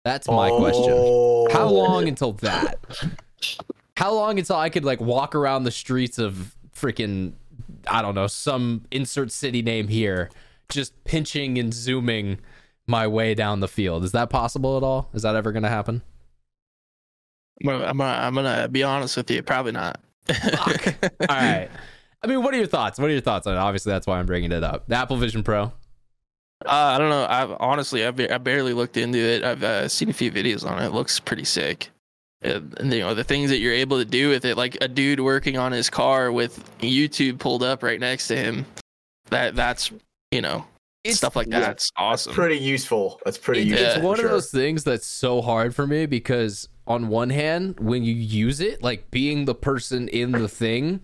That's 0.04 0.28
my 0.28 0.50
question. 0.50 0.92
Oh. 0.96 1.48
How 1.52 1.68
long 1.68 2.08
until 2.08 2.32
that? 2.34 2.78
How 3.96 4.12
long 4.12 4.38
until 4.38 4.56
I 4.56 4.68
could 4.68 4.84
like 4.84 5.00
walk 5.00 5.34
around 5.34 5.64
the 5.64 5.70
streets 5.70 6.18
of 6.18 6.55
freaking 6.76 7.32
I 7.88 8.02
don't 8.02 8.14
know 8.14 8.26
some 8.26 8.84
insert 8.90 9.32
city 9.32 9.62
name 9.62 9.88
here, 9.88 10.30
just 10.68 10.92
pinching 11.04 11.58
and 11.58 11.72
zooming 11.72 12.38
my 12.86 13.06
way 13.06 13.34
down 13.34 13.60
the 13.60 13.68
field? 13.68 14.04
Is 14.04 14.12
that 14.12 14.30
possible 14.30 14.76
at 14.76 14.82
all? 14.82 15.10
Is 15.14 15.22
that 15.22 15.36
ever 15.36 15.52
going 15.52 15.62
to 15.62 15.68
happen? 15.68 16.02
I'm 17.64 17.82
I'm 17.82 17.96
gonna, 17.96 18.10
I'm 18.10 18.34
gonna 18.34 18.68
be 18.68 18.82
honest 18.82 19.16
with 19.16 19.30
you. 19.30 19.42
Probably 19.42 19.72
not. 19.72 20.00
Fuck. 20.26 20.94
All 21.02 21.36
right. 21.36 21.70
I 22.22 22.26
mean, 22.26 22.42
what 22.42 22.52
are 22.52 22.58
your 22.58 22.66
thoughts? 22.66 22.98
What 22.98 23.08
are 23.08 23.12
your 23.12 23.20
thoughts 23.20 23.46
on 23.46 23.54
it? 23.54 23.58
Obviously, 23.58 23.92
that's 23.92 24.06
why 24.06 24.18
I'm 24.18 24.26
bringing 24.26 24.52
it 24.52 24.62
up. 24.62 24.86
The 24.88 24.96
Apple 24.96 25.16
Vision 25.16 25.42
Pro. 25.42 25.72
Uh, 26.64 26.68
I 26.68 26.98
don't 26.98 27.10
know. 27.10 27.26
I've 27.28 27.54
honestly, 27.60 28.04
I've, 28.04 28.18
I 28.18 28.38
barely 28.38 28.72
looked 28.72 28.96
into 28.96 29.18
it. 29.18 29.44
I've 29.44 29.62
uh, 29.62 29.88
seen 29.88 30.08
a 30.08 30.12
few 30.12 30.32
videos 30.32 30.68
on 30.68 30.82
it. 30.82 30.86
It 30.86 30.92
looks 30.92 31.20
pretty 31.20 31.44
sick. 31.44 31.90
Uh, 32.46 32.60
and, 32.78 32.92
you 32.92 33.00
know 33.00 33.14
the 33.14 33.24
things 33.24 33.50
that 33.50 33.58
you're 33.58 33.72
able 33.74 33.98
to 33.98 34.04
do 34.04 34.28
with 34.28 34.44
it, 34.44 34.56
like 34.56 34.76
a 34.80 34.88
dude 34.88 35.20
working 35.20 35.56
on 35.58 35.72
his 35.72 35.90
car 35.90 36.30
with 36.32 36.62
YouTube 36.80 37.38
pulled 37.38 37.62
up 37.62 37.82
right 37.82 38.00
next 38.00 38.28
to 38.28 38.36
him. 38.36 38.64
That 39.30 39.56
that's 39.56 39.90
you 40.30 40.40
know 40.40 40.66
It's- 41.04 41.18
stuff 41.18 41.36
like 41.36 41.48
yeah, 41.48 41.60
that's 41.60 41.90
awesome. 41.96 42.32
Pretty 42.34 42.58
useful. 42.58 43.20
That's 43.24 43.38
pretty 43.38 43.62
It's, 43.62 43.70
useful. 43.70 43.88
it's 43.96 44.02
one 44.04 44.16
sure. 44.16 44.26
of 44.26 44.30
those 44.30 44.50
things 44.50 44.84
that's 44.84 45.06
so 45.06 45.42
hard 45.42 45.74
for 45.74 45.86
me 45.86 46.06
because 46.06 46.68
on 46.86 47.08
one 47.08 47.30
hand, 47.30 47.80
when 47.80 48.04
you 48.04 48.14
use 48.14 48.60
it, 48.60 48.82
like 48.82 49.10
being 49.10 49.44
the 49.44 49.54
person 49.56 50.06
in 50.08 50.30
the 50.30 50.48
thing, 50.48 51.02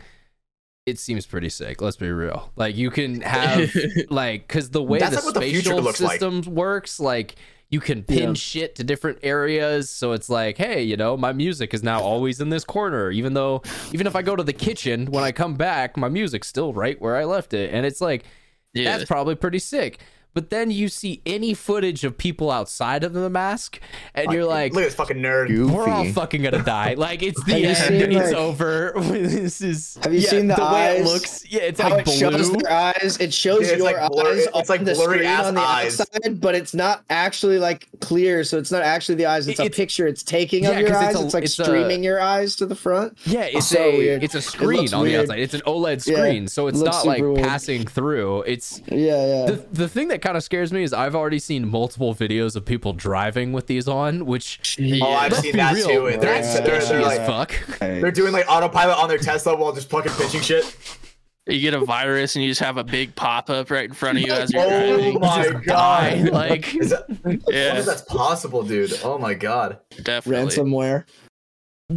it 0.86 0.98
seems 0.98 1.26
pretty 1.26 1.48
sick. 1.48 1.80
Let's 1.82 1.96
be 1.96 2.10
real. 2.10 2.52
Like 2.56 2.76
you 2.76 2.90
can 2.90 3.20
have 3.22 3.70
like 4.10 4.46
because 4.46 4.70
the 4.70 4.82
way 4.82 4.98
That's 5.00 5.16
the 5.16 5.16
like 5.16 5.24
what 5.26 5.34
the 5.34 5.40
future 5.50 5.70
spatial 5.70 5.82
like. 5.82 5.96
system 5.96 6.42
works, 6.54 7.00
like 7.00 7.34
you 7.72 7.80
can 7.80 8.04
pin 8.04 8.28
Yeah. 8.28 8.32
shit 8.34 8.76
to 8.76 8.84
different 8.84 9.18
areas. 9.22 9.88
So 9.90 10.12
it's 10.12 10.28
like, 10.30 10.58
hey, 10.58 10.82
you 10.82 10.96
know, 10.96 11.16
my 11.16 11.32
music 11.32 11.72
is 11.74 11.82
now 11.82 12.00
always 12.00 12.38
in 12.40 12.50
this 12.50 12.64
corner, 12.64 13.10
even 13.10 13.32
though 13.34 13.62
even 13.92 14.06
if 14.06 14.14
I 14.14 14.22
go 14.22 14.36
to 14.36 14.42
the 14.44 14.52
kitchen 14.52 15.06
when 15.06 15.24
I 15.24 15.32
come 15.32 15.54
back, 15.54 15.96
my 15.96 16.08
music's 16.10 16.46
still 16.46 16.72
right 16.74 17.00
where 17.00 17.16
I 17.16 17.24
left 17.24 17.54
it, 17.54 17.72
and 17.74 17.84
it's 17.84 18.00
like 18.00 18.24
yeah, 18.74 18.96
that's 18.96 19.08
probably 19.08 19.34
pretty 19.34 19.58
sick. 19.58 19.98
But 20.34 20.48
then 20.50 20.70
you 20.70 20.88
see 20.88 21.20
any 21.26 21.52
footage 21.52 22.04
of 22.04 22.16
people 22.16 22.50
outside 22.50 23.04
of 23.04 23.12
the 23.12 23.28
mask, 23.28 23.80
and 24.14 24.32
you're 24.32 24.46
like, 24.46 24.72
look 24.72 24.82
at 24.82 24.86
this 24.86 24.94
fucking 24.94 25.18
nerd. 25.18 25.70
we're 25.70 25.86
all 25.88 26.06
fucking 26.06 26.42
gonna 26.42 26.62
die. 26.62 26.94
Like 26.94 27.22
it's 27.22 27.42
the 27.44 27.52
Have 27.52 27.60
you 27.60 27.68
end. 27.68 27.76
seen, 27.76 28.12
it's 28.12 28.30
like- 28.32 28.34
over. 28.34 28.92
this 28.96 29.60
is. 29.60 29.98
Have 30.02 30.14
you 30.14 30.20
yeah, 30.20 30.28
seen 30.30 30.46
the 30.48 30.54
way 30.54 30.96
it 30.96 31.00
eyes? 31.00 31.04
looks? 31.04 31.44
Yeah, 31.50 31.60
it's 31.62 31.80
How 31.80 31.90
like 31.90 32.08
it 32.08 32.10
shows 32.12 32.48
blue. 32.48 32.58
their 32.62 32.72
eyes. 32.72 33.18
It 33.20 33.34
shows 33.34 33.68
Yeah, 33.68 33.76
your 33.76 33.84
like 33.84 34.10
blur- 34.10 34.26
eyes 34.32 34.46
it's 34.54 34.68
like 34.70 34.84
the 34.84 34.94
blurry 34.94 35.16
screen 35.18 35.26
ass 35.28 35.44
on 35.46 35.54
the 35.54 35.60
eyes. 35.60 36.00
outside, 36.00 36.40
but 36.40 36.54
it's 36.54 36.72
not 36.74 37.04
actually 37.10 37.58
like 37.58 37.88
clear. 38.00 38.42
So 38.44 38.56
it's 38.56 38.72
not 38.72 38.82
actually 38.82 39.16
the 39.16 39.26
eyes. 39.26 39.46
It's 39.48 39.60
a 39.60 39.64
It's- 39.64 39.76
picture 39.76 40.06
it's 40.06 40.22
taking 40.22 40.64
Yeah, 40.64 40.70
of 40.70 40.78
your 40.80 40.88
'cause 40.88 40.96
eyes. 40.96 41.14
it's 41.14 41.24
It's, 41.24 41.34
like 41.34 41.44
it's 41.44 41.58
a- 41.58 41.64
streaming 41.64 42.02
your 42.02 42.20
eyes 42.20 42.56
to 42.56 42.64
the 42.66 42.74
front. 42.74 43.18
Yeah, 43.26 43.42
it's 43.44 43.66
So 43.68 43.78
a 43.82 43.98
weird. 43.98 44.24
it's 44.24 44.34
a 44.34 44.40
screen 44.40 44.80
looks 44.80 44.92
on 44.94 45.04
the 45.04 45.18
outside. 45.18 45.40
It's 45.40 45.52
an 45.54 45.60
OLED 45.66 46.00
screen, 46.00 46.48
so 46.48 46.68
it's 46.68 46.80
not 46.80 47.04
like 47.06 47.20
weird. 47.22 47.36
passing 47.38 47.86
through. 47.86 48.42
It's 48.42 48.80
Yeah, 48.90 48.96
yeah. 48.96 49.46
the 49.46 49.64
the 49.72 49.88
thing 49.88 50.08
that 50.08 50.21
kind 50.22 50.36
of 50.36 50.42
scares 50.42 50.72
me 50.72 50.82
is 50.82 50.92
I've 50.92 51.14
already 51.14 51.38
seen 51.38 51.68
multiple 51.68 52.14
videos 52.14 52.56
of 52.56 52.64
people 52.64 52.92
driving 52.92 53.52
with 53.52 53.66
these 53.66 53.86
on, 53.88 54.24
which 54.24 54.78
Oh, 55.02 55.12
I've 55.12 55.34
seen 55.36 55.52
be 55.52 55.58
that 55.58 55.74
real, 55.74 55.86
too. 55.86 56.04
They're, 56.18 56.20
that's 56.20 56.54
they're, 56.60 56.80
sketchy 56.80 56.86
they're, 56.94 57.00
as 57.12 57.28
like, 57.28 57.58
fuck. 57.58 57.78
they're 57.78 58.10
doing 58.10 58.32
like 58.32 58.46
autopilot 58.48 58.96
on 58.98 59.08
their 59.08 59.18
Tesla 59.18 59.54
while 59.56 59.72
just 59.72 59.90
fucking 59.90 60.12
pitching 60.12 60.40
shit. 60.40 60.76
you 61.46 61.58
get 61.60 61.74
a 61.74 61.84
virus 61.84 62.36
and 62.36 62.44
you 62.44 62.50
just 62.50 62.60
have 62.60 62.76
a 62.76 62.84
big 62.84 63.14
pop 63.16 63.50
up 63.50 63.68
right 63.70 63.84
in 63.88 63.92
front 63.94 64.16
of 64.18 64.24
you 64.24 64.32
as 64.32 64.52
you're 64.52 64.62
Oh 64.62 65.18
driving. 65.18 65.20
my 65.20 65.42
Die. 65.52 65.60
god! 66.22 66.30
Like 66.32 66.74
Is 66.76 66.90
that, 66.90 67.04
Yeah, 67.48 67.80
that's 67.80 68.02
possible, 68.02 68.62
dude. 68.62 68.92
Oh 69.02 69.18
my 69.18 69.34
god. 69.34 69.78
definitely. 70.02 70.54
Ransomware. 70.56 71.04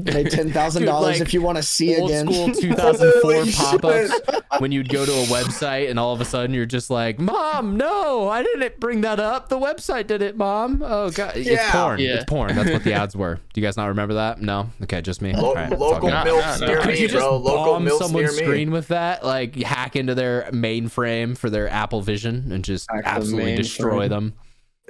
Pay 0.03 0.23
ten 0.29 0.51
thousand 0.51 0.85
dollars 0.85 1.19
like, 1.19 1.21
if 1.21 1.33
you 1.33 1.41
want 1.41 1.57
to 1.57 1.63
see 1.63 1.97
old 1.99 2.09
again. 2.09 2.25
school 2.31 2.51
2004 2.61 3.31
Holy 3.33 3.51
pop-ups 3.51 4.59
when 4.59 4.71
you'd 4.71 4.89
go 4.89 5.05
to 5.05 5.11
a 5.11 5.23
website 5.25 5.89
and 5.89 5.99
all 5.99 6.13
of 6.13 6.21
a 6.21 6.25
sudden 6.25 6.53
you're 6.53 6.65
just 6.65 6.89
like 6.89 7.19
mom 7.19 7.77
no 7.77 8.27
i 8.29 8.41
didn't 8.43 8.79
bring 8.79 9.01
that 9.01 9.19
up 9.19 9.49
the 9.49 9.57
website 9.59 10.07
did 10.07 10.21
it 10.21 10.35
mom 10.37 10.81
oh 10.85 11.09
god 11.11 11.35
yeah. 11.37 11.53
it's 11.53 11.71
porn 11.71 11.99
Yeah. 11.99 12.15
it's 12.15 12.25
porn 12.25 12.55
that's 12.55 12.69
what 12.71 12.83
the 12.83 12.93
ads 13.01 13.15
were 13.15 13.39
do 13.53 13.61
you 13.61 13.65
guys 13.65 13.77
not 13.77 13.87
remember 13.87 14.15
that 14.15 14.41
no 14.41 14.69
okay 14.83 15.01
just 15.01 15.21
me 15.21 15.33
Lo- 15.35 15.49
All 15.49 15.55
right, 15.55 15.71
it's 15.71 15.81
all 15.81 15.91
local 15.91 16.09
good. 16.09 16.25
No, 16.25 16.37
milfs 16.41 16.59
no, 16.61 16.67
no. 16.67 16.73
near 16.73 16.81
could 16.81 16.93
me, 16.93 16.99
you 17.01 17.07
just 17.07 17.19
bro. 17.19 17.37
Local 17.37 17.65
bomb 17.73 17.89
someone's 17.89 18.13
near 18.13 18.27
me. 18.31 18.37
screen 18.51 18.71
with 18.71 18.87
that 18.89 19.23
like 19.25 19.55
hack 19.55 19.95
into 19.95 20.15
their 20.15 20.43
mainframe 20.51 21.37
for 21.37 21.49
their 21.49 21.69
apple 21.69 22.01
vision 22.01 22.51
and 22.51 22.63
just 22.63 22.89
Hack 22.91 23.03
the 23.03 23.09
absolutely 23.09 23.55
destroy 23.57 24.07
mainframe. 24.07 24.09
them 24.09 24.33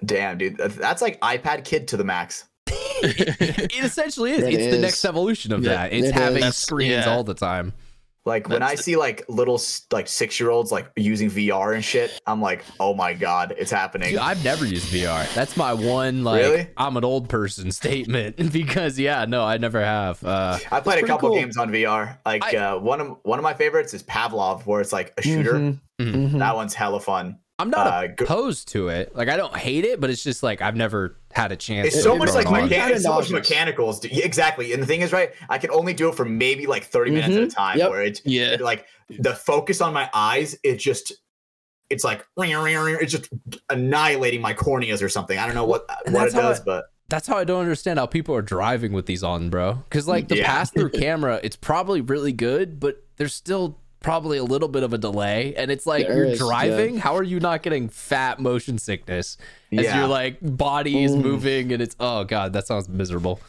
Damn, 0.03 0.37
dude. 0.37 0.57
That's 0.57 1.01
like 1.01 1.17
iPad 1.21 1.63
Kid 1.63 1.87
to 1.87 1.97
the 1.97 2.03
max. 2.03 2.43
It 2.67 3.83
essentially 3.83 4.31
is 4.31 4.43
It 4.43 4.53
it's 4.53 4.75
the 4.75 4.81
next 4.81 5.03
evolution 5.05 5.51
of 5.53 5.63
Yeah, 5.63 5.71
that 5.71 5.93
it's 5.93 6.07
it 6.07 6.13
having 6.13 6.43
is. 6.43 6.55
screens 6.55 6.91
Yeah. 7.05 7.09
all 7.09 7.23
the 7.23 7.33
time 7.33 7.73
Like 8.25 8.49
when 8.49 8.63
I 8.63 8.73
see 8.73 8.95
like 8.95 9.23
little 9.29 9.61
like 9.91 10.07
six 10.07 10.39
year 10.39 10.49
olds 10.49 10.71
like 10.71 10.87
using 10.95 11.29
VR 11.29 11.75
and 11.75 11.85
shit, 11.85 12.19
I'm 12.25 12.41
like, 12.41 12.65
oh 12.79 12.95
my 12.95 13.13
god, 13.13 13.53
it's 13.55 13.69
happening. 13.69 14.09
Dude, 14.09 14.17
I've 14.17 14.43
never 14.43 14.65
used 14.65 14.87
VR. 14.91 15.31
That's 15.35 15.55
my 15.55 15.73
one 15.73 16.23
like 16.23 16.41
Really? 16.41 16.67
I'm 16.75 16.97
an 16.97 17.05
old 17.05 17.29
person 17.29 17.71
statement 17.81 18.51
because 18.51 18.97
yeah, 18.97 19.25
no, 19.25 19.43
I 19.43 19.57
never 19.57 19.79
have. 19.79 20.23
Uh 20.23 20.57
I 20.71 20.79
played 20.79 21.03
a 21.03 21.07
couple 21.07 21.29
cool. 21.29 21.37
games 21.37 21.55
on 21.57 21.69
VR. 21.69 22.17
Like 22.25 22.43
I- 22.43 22.57
uh, 22.57 22.79
one 22.79 22.99
of 22.99 23.17
one 23.21 23.37
of 23.37 23.43
my 23.43 23.53
favorites 23.53 23.93
is 23.93 24.01
Pavlov, 24.01 24.65
where 24.65 24.81
it's 24.81 24.91
like 24.93 25.13
a 25.19 25.21
shooter. 25.21 25.53
Mhm, 25.53 25.79
Mhm. 26.01 26.31
mhm. 26.31 26.39
That 26.39 26.55
one's 26.55 26.73
hella 26.73 26.99
fun. 27.01 27.37
I'm 27.59 27.69
not 27.69 27.87
Uh, 27.87 28.07
go- 28.07 28.25
opposed 28.25 28.69
to 28.69 28.87
it. 28.89 29.15
Like 29.15 29.29
I 29.29 29.37
don't 29.37 29.55
hate 29.55 29.85
it, 29.85 30.01
but 30.01 30.09
it's 30.09 30.23
just 30.23 30.41
like 30.41 30.63
I've 30.63 30.75
never 30.75 31.15
had 31.35 31.51
a 31.51 31.55
chance. 31.55 31.87
It's 31.89 32.01
so 32.03 32.15
much 32.15 32.33
like 32.33 32.45
it 32.47 32.49
mechan- 32.49 32.89
it's 32.91 33.03
so 33.03 33.13
much 33.15 33.29
mechanicals. 33.29 33.99
dude. 33.99 34.13
Exactly. 34.17 34.73
And 34.73 34.81
the 34.81 34.87
thing 34.87 35.01
is, 35.01 35.11
right, 35.11 35.31
I 35.49 35.57
can 35.57 35.69
only 35.71 35.93
do 35.93 36.09
it 36.09 36.15
for 36.15 36.25
maybe 36.25 36.65
like 36.65 36.85
30 36.85 37.11
minutes 37.11 37.35
at 37.35 37.43
a 37.43 37.45
Mhm. 37.47 37.55
time. 37.55 37.77
Yep. 37.79 37.89
Where 37.89 38.01
it's 38.03 38.21
Yeah. 38.23 38.51
it, 38.53 38.61
like 38.61 38.85
the 39.09 39.33
focus 39.35 39.81
on 39.81 39.93
my 39.93 40.09
eyes, 40.13 40.57
it 40.63 40.77
just 40.77 41.13
it's 41.91 42.03
like 42.03 42.25
it's 42.37 43.11
just 43.11 43.29
annihilating 43.69 44.41
my 44.41 44.53
corneas 44.53 45.03
or 45.03 45.09
something. 45.09 45.37
I 45.37 45.45
don't 45.45 45.53
know 45.55 45.65
what 45.65 45.85
And 46.05 46.15
what 46.15 46.27
it 46.27 46.33
does, 46.33 46.61
I- 46.61 46.63
but 46.63 46.85
That's 47.07 47.27
how 47.27 47.37
I 47.37 47.43
don't 47.43 47.61
understand 47.61 47.99
how 47.99 48.07
people 48.07 48.33
are 48.35 48.41
driving 48.41 48.91
with 48.91 49.05
these 49.05 49.21
on, 49.23 49.51
bro. 49.51 49.73
Because 49.87 50.07
like 50.07 50.27
the 50.27 50.37
Yeah. 50.37 50.47
pass 50.47 50.71
through 50.71 50.89
camera, 51.05 51.39
it's 51.43 51.55
probably 51.55 52.01
really 52.01 52.31
good, 52.33 52.79
but 52.79 53.03
there's 53.17 53.35
still 53.35 53.77
probably 54.05 54.37
a 54.37 54.43
little 54.43 54.67
bit 54.67 54.83
of 54.83 54.93
a 54.93 54.97
delay. 54.97 55.53
And 55.57 55.71
it's 55.71 55.85
like 55.85 56.05
There 56.07 56.15
you're 56.17 56.25
is, 56.25 56.39
yeah. 56.39 56.45
driving. 56.45 56.97
How 56.97 57.15
are 57.15 57.23
you 57.23 57.39
not 57.39 57.63
getting 57.63 57.89
fat 57.89 58.39
motion 58.39 58.77
sickness 58.77 59.35
as 59.73 59.83
Yeah. 59.85 59.97
your 59.99 60.07
like 60.07 60.37
body 60.41 61.03
is 61.03 61.11
Mm. 61.13 61.21
moving 61.23 61.73
and 61.73 61.81
it's 61.81 61.95
oh 61.99 62.23
god, 62.23 62.53
that 62.53 62.67
sounds 62.67 62.87
miserable. 62.87 63.39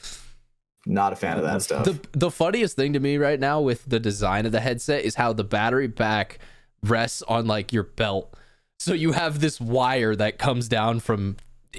not 0.88 1.12
a 1.12 1.16
fan 1.16 1.36
of 1.36 1.42
that 1.44 1.60
stuff. 1.62 1.84
The 1.84 1.98
the 2.12 2.30
funniest 2.30 2.76
thing 2.76 2.92
to 2.92 3.00
me 3.00 3.16
right 3.18 3.40
now 3.40 3.60
with 3.60 3.84
the 3.86 3.98
design 4.00 4.46
of 4.46 4.52
the 4.52 4.60
headset 4.60 5.04
is 5.04 5.16
how 5.16 5.32
the 5.32 5.42
battery 5.44 5.88
back 5.88 6.38
rests 6.82 7.22
on 7.22 7.46
like 7.46 7.72
your 7.72 7.82
belt. 7.82 8.32
So 8.78 8.92
you 8.94 9.12
have 9.12 9.40
this 9.40 9.60
wire 9.60 10.14
that 10.16 10.38
comes 10.38 10.68
down 10.68 11.00
from 11.00 11.36
it, 11.74 11.78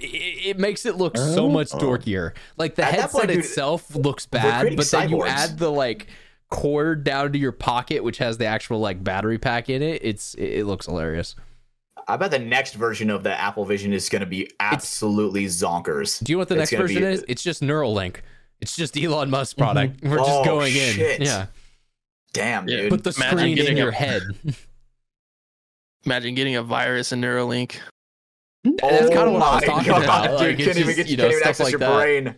it 0.49 0.59
makes 0.59 0.85
it 0.85 0.97
look 0.97 1.15
so 1.17 1.49
much 1.49 1.69
dorkier. 1.69 2.33
Like 2.57 2.75
the 2.75 2.83
At 2.83 2.93
headset 2.95 3.11
point, 3.11 3.27
dude, 3.29 3.37
itself 3.39 3.95
looks 3.95 4.25
bad, 4.25 4.75
but 4.75 4.85
then 4.91 5.09
you 5.09 5.25
add 5.25 5.57
the 5.57 5.71
like 5.71 6.07
cord 6.49 7.03
down 7.03 7.33
to 7.33 7.37
your 7.37 7.51
pocket 7.51 8.03
which 8.03 8.19
has 8.19 8.37
the 8.37 8.45
actual 8.45 8.79
like 8.79 9.03
battery 9.03 9.37
pack 9.37 9.69
in 9.69 9.81
it. 9.81 10.01
It's 10.03 10.33
it, 10.35 10.59
it 10.59 10.65
looks 10.65 10.85
hilarious. 10.85 11.35
I 12.07 12.15
bet 12.15 12.31
the 12.31 12.39
next 12.39 12.75
version 12.75 13.09
of 13.09 13.23
the 13.23 13.37
Apple 13.37 13.65
Vision 13.65 13.91
is 13.91 14.07
going 14.07 14.21
to 14.21 14.25
be 14.25 14.49
absolutely 14.61 15.45
zonkers. 15.45 16.23
Do 16.23 16.31
you 16.31 16.37
know 16.37 16.39
what 16.39 16.47
the 16.47 16.55
It's 16.59 16.71
next 16.71 16.81
version 16.81 17.01
be- 17.01 17.07
is? 17.09 17.25
It's 17.27 17.43
just 17.43 17.61
Neuralink. 17.61 18.17
It's 18.61 18.75
just 18.77 18.95
Elon 18.97 19.29
Musk's 19.29 19.53
mm-hmm. 19.53 19.63
product. 19.63 20.03
We're 20.03 20.17
just 20.17 20.29
Oh, 20.29 20.45
going 20.45 20.71
shit. 20.71 21.19
in. 21.19 21.25
Yeah. 21.27 21.47
Damn, 22.33 22.67
Yeah, 22.69 22.77
dude. 22.77 22.89
Put 22.91 23.03
the 23.03 23.13
Imagine 23.17 23.37
screen 23.37 23.49
in 23.51 23.55
getting 23.57 23.77
your 23.77 23.89
a- 23.89 23.95
head. 23.95 24.21
Imagine 26.05 26.35
getting 26.35 26.55
a 26.55 26.63
virus 26.63 27.11
in 27.11 27.19
Neuralink. 27.19 27.77
That's 28.63 29.09
kind 29.09 29.27
of 29.27 29.33
what 29.33 29.43
I 29.43 29.55
was 29.55 29.63
oh 29.63 29.67
talking 29.67 29.87
God, 29.91 30.03
about. 30.03 30.39
Dude, 30.39 30.39
Like, 30.39 30.59
it's 30.59 30.65
can't 30.65 30.77
even 30.77 30.95
get 30.95 31.07
you 31.07 31.11
you 31.11 31.17
know, 31.17 31.23
can't 31.29 31.33
even 31.33 31.39
stuff 31.41 31.49
access 31.49 31.65
like 31.65 31.71
your 31.71 31.79
that. 31.79 31.95
brain. 31.95 32.35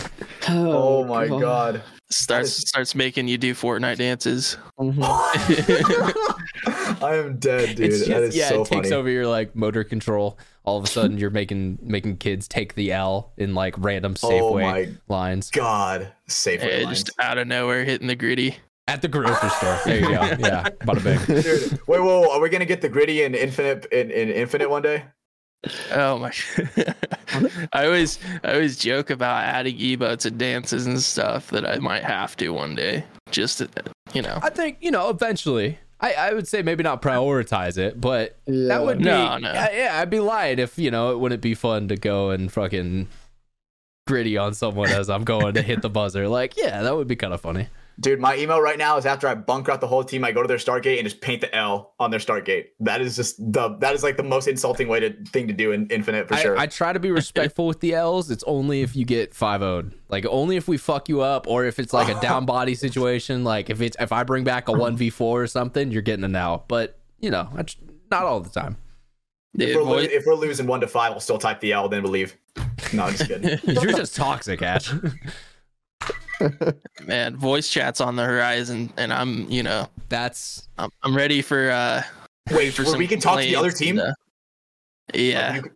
Oh 0.49 1.03
my 1.05 1.27
god. 1.27 1.83
Starts 2.09 2.57
is- 2.57 2.67
starts 2.67 2.95
making 2.95 3.27
you 3.27 3.37
do 3.37 3.53
Fortnite 3.53 3.97
dances. 3.97 4.57
Mhm. 4.79 5.01
I 7.01 7.15
am 7.15 7.37
dead, 7.37 7.75
dude. 7.77 7.85
It's 7.85 7.97
just, 7.99 8.09
that 8.09 8.23
is 8.23 8.35
yeah, 8.35 8.49
so 8.49 8.61
it 8.61 8.67
takes 8.67 8.91
over 8.91 9.09
your 9.09 9.27
like 9.27 9.55
motor 9.55 9.83
control. 9.83 10.37
All 10.63 10.77
of 10.77 10.83
a 10.83 10.87
sudden, 10.87 11.17
you're 11.17 11.29
making 11.29 11.79
making 11.81 12.17
kids 12.17 12.47
take 12.47 12.75
the 12.75 12.91
L 12.91 13.31
in 13.37 13.53
like 13.55 13.75
random 13.77 14.15
Oh 14.23 14.29
Safeway 14.29 14.61
my 14.61 14.89
lines 15.07 15.49
god. 15.49 16.11
Safeway 16.27 16.79
Yeah, 16.81 16.85
lines. 16.85 17.03
just 17.03 17.11
out 17.19 17.37
of 17.37 17.47
nowhere 17.47 17.83
hitting 17.85 18.07
the 18.07 18.15
gritty. 18.15 18.57
at 18.87 19.01
the 19.01 19.07
grocery 19.07 19.49
store. 19.49 19.79
There 19.85 19.95
you 19.99 20.05
go. 20.07 20.11
Yeah, 20.11 20.69
bada 20.85 21.03
bing. 21.03 21.19
Dude, 21.41 21.79
wait, 21.87 21.99
whoa, 22.01 22.21
whoa, 22.27 22.31
are 22.35 22.41
we 22.41 22.49
gonna 22.49 22.65
get 22.65 22.81
the 22.81 22.89
gritty 22.89 23.23
in 23.23 23.33
infinite 23.35 23.85
in, 23.85 24.11
in 24.11 24.29
infinite 24.29 24.69
one 24.69 24.81
day? 24.81 25.05
Oh 25.91 26.17
my! 26.17 26.31
I 27.73 27.85
always 27.85 28.17
I 28.43 28.53
always 28.53 28.77
joke 28.77 29.09
about 29.11 29.43
adding 29.43 29.77
emotes 29.77 30.25
and 30.25 30.37
dances 30.37 30.87
and 30.87 30.99
stuff 31.01 31.49
that 31.51 31.69
I 31.69 31.77
might 31.77 32.03
have 32.03 32.35
to 32.37 32.49
one 32.49 32.73
day. 32.75 33.03
Just 33.29 33.59
to, 33.59 33.69
you 34.13 34.21
know, 34.23 34.39
I 34.41 34.49
think 34.49 34.77
you 34.81 34.91
know 34.91 35.09
eventually. 35.09 35.77
I, 36.03 36.13
I 36.13 36.33
would 36.33 36.47
say 36.47 36.63
maybe 36.63 36.81
not 36.81 36.99
prioritize 37.03 37.77
it, 37.77 38.01
but 38.01 38.35
Yeah. 38.47 38.69
that 38.69 38.83
would 38.83 38.97
be 38.97 39.03
No, 39.03 39.37
no. 39.37 39.53
Yeah, 39.53 39.71
yeah, 39.71 39.99
I'd 40.01 40.09
be 40.09 40.19
lying 40.19 40.57
if 40.57 40.79
you 40.79 40.89
know 40.89 41.11
it 41.11 41.19
wouldn't 41.19 41.43
be 41.43 41.53
fun 41.53 41.89
to 41.89 41.95
go 41.95 42.31
and 42.31 42.51
fucking 42.51 43.07
gritty 44.07 44.35
on 44.35 44.55
someone 44.55 44.89
as 44.89 45.11
I'm 45.11 45.23
going 45.23 45.53
to 45.53 45.61
hit 45.61 45.83
the 45.83 45.91
buzzer. 45.91 46.27
Like, 46.27 46.57
yeah, 46.57 46.81
that 46.81 46.95
would 46.95 47.07
be 47.07 47.15
kind 47.15 47.35
of 47.35 47.41
funny. 47.41 47.67
Dude, 48.01 48.19
my 48.19 48.35
email 48.35 48.59
right 48.59 48.79
now 48.79 48.97
is 48.97 49.05
after 49.05 49.27
I 49.27 49.35
bunker 49.35 49.71
out 49.71 49.79
the 49.79 49.87
whole 49.87 50.03
team, 50.03 50.23
I 50.23 50.31
go 50.31 50.41
to 50.41 50.47
their 50.47 50.57
start 50.57 50.81
gate 50.81 50.97
and 50.97 51.07
just 51.07 51.21
paint 51.21 51.41
the 51.41 51.55
L 51.55 51.93
on 51.99 52.09
their 52.09 52.19
start 52.19 52.45
gate. 52.45 52.71
That 52.79 52.99
is 52.99 53.15
just 53.15 53.37
the 53.37 53.77
that 53.77 53.93
is 53.93 54.01
like 54.01 54.17
the 54.17 54.23
most 54.23 54.47
insulting 54.47 54.87
way 54.87 54.99
to 55.01 55.13
thing 55.25 55.47
to 55.47 55.53
do 55.53 55.71
in 55.71 55.87
Infinite 55.87 56.27
for 56.27 56.33
I, 56.33 56.41
sure. 56.41 56.57
I 56.57 56.65
try 56.65 56.93
to 56.93 56.99
be 56.99 57.11
respectful 57.11 57.67
with 57.67 57.79
the 57.79 57.93
L's. 57.93 58.31
It's 58.31 58.43
only 58.47 58.81
if 58.81 58.95
you 58.95 59.05
get 59.05 59.35
5 59.35 59.61
0'd. 59.61 59.93
Like, 60.09 60.25
only 60.25 60.57
if 60.57 60.67
we 60.67 60.77
fuck 60.77 61.09
you 61.09 61.21
up 61.21 61.45
or 61.47 61.65
if 61.65 61.77
it's 61.77 61.93
like 61.93 62.09
a 62.09 62.19
down 62.19 62.45
body 62.47 62.73
situation. 62.73 63.43
Like, 63.43 63.69
if 63.69 63.81
it's 63.81 63.95
if 63.99 64.11
I 64.11 64.23
bring 64.23 64.43
back 64.43 64.67
a 64.67 64.71
1v4 64.71 65.21
or 65.21 65.45
something, 65.45 65.91
you're 65.91 66.01
getting 66.01 66.25
an 66.25 66.35
L. 66.35 66.65
But, 66.67 66.97
you 67.19 67.29
know, 67.29 67.49
I 67.55 67.63
not 68.09 68.23
all 68.23 68.39
the 68.39 68.49
time. 68.49 68.77
if, 69.53 69.59
Dude, 69.59 69.75
we're 69.75 69.83
lo- 69.83 69.97
if 69.99 70.25
we're 70.25 70.33
losing 70.33 70.65
one 70.65 70.81
to 70.81 70.87
five, 70.87 71.11
we'll 71.11 71.19
still 71.19 71.37
type 71.37 71.59
the 71.59 71.71
L, 71.73 71.87
then 71.87 72.01
believe. 72.01 72.35
No, 72.93 73.03
I'm 73.03 73.13
just 73.13 73.27
kidding. 73.27 73.59
You're 73.81 73.93
just 73.93 74.15
toxic, 74.15 74.61
Ash. 74.61 74.91
man, 77.05 77.35
voice 77.35 77.69
chats 77.69 78.01
on 78.01 78.15
the 78.15 78.23
horizon, 78.23 78.91
and 78.97 79.11
I'm, 79.13 79.49
you 79.49 79.63
know, 79.63 79.87
That's 80.09 80.67
I'm, 80.77 80.89
I'm 81.03 81.15
ready 81.15 81.41
for. 81.41 81.69
uh 81.71 82.03
Wait, 82.51 82.71
for 82.73 82.83
some 82.85 82.97
we 82.97 83.07
can 83.07 83.19
talk 83.19 83.39
to 83.39 83.45
the 83.45 83.55
other 83.55 83.71
team? 83.71 83.99
and, 83.99 84.09
uh, 84.09 84.13
yeah. 85.13 85.55
You- 85.55 85.71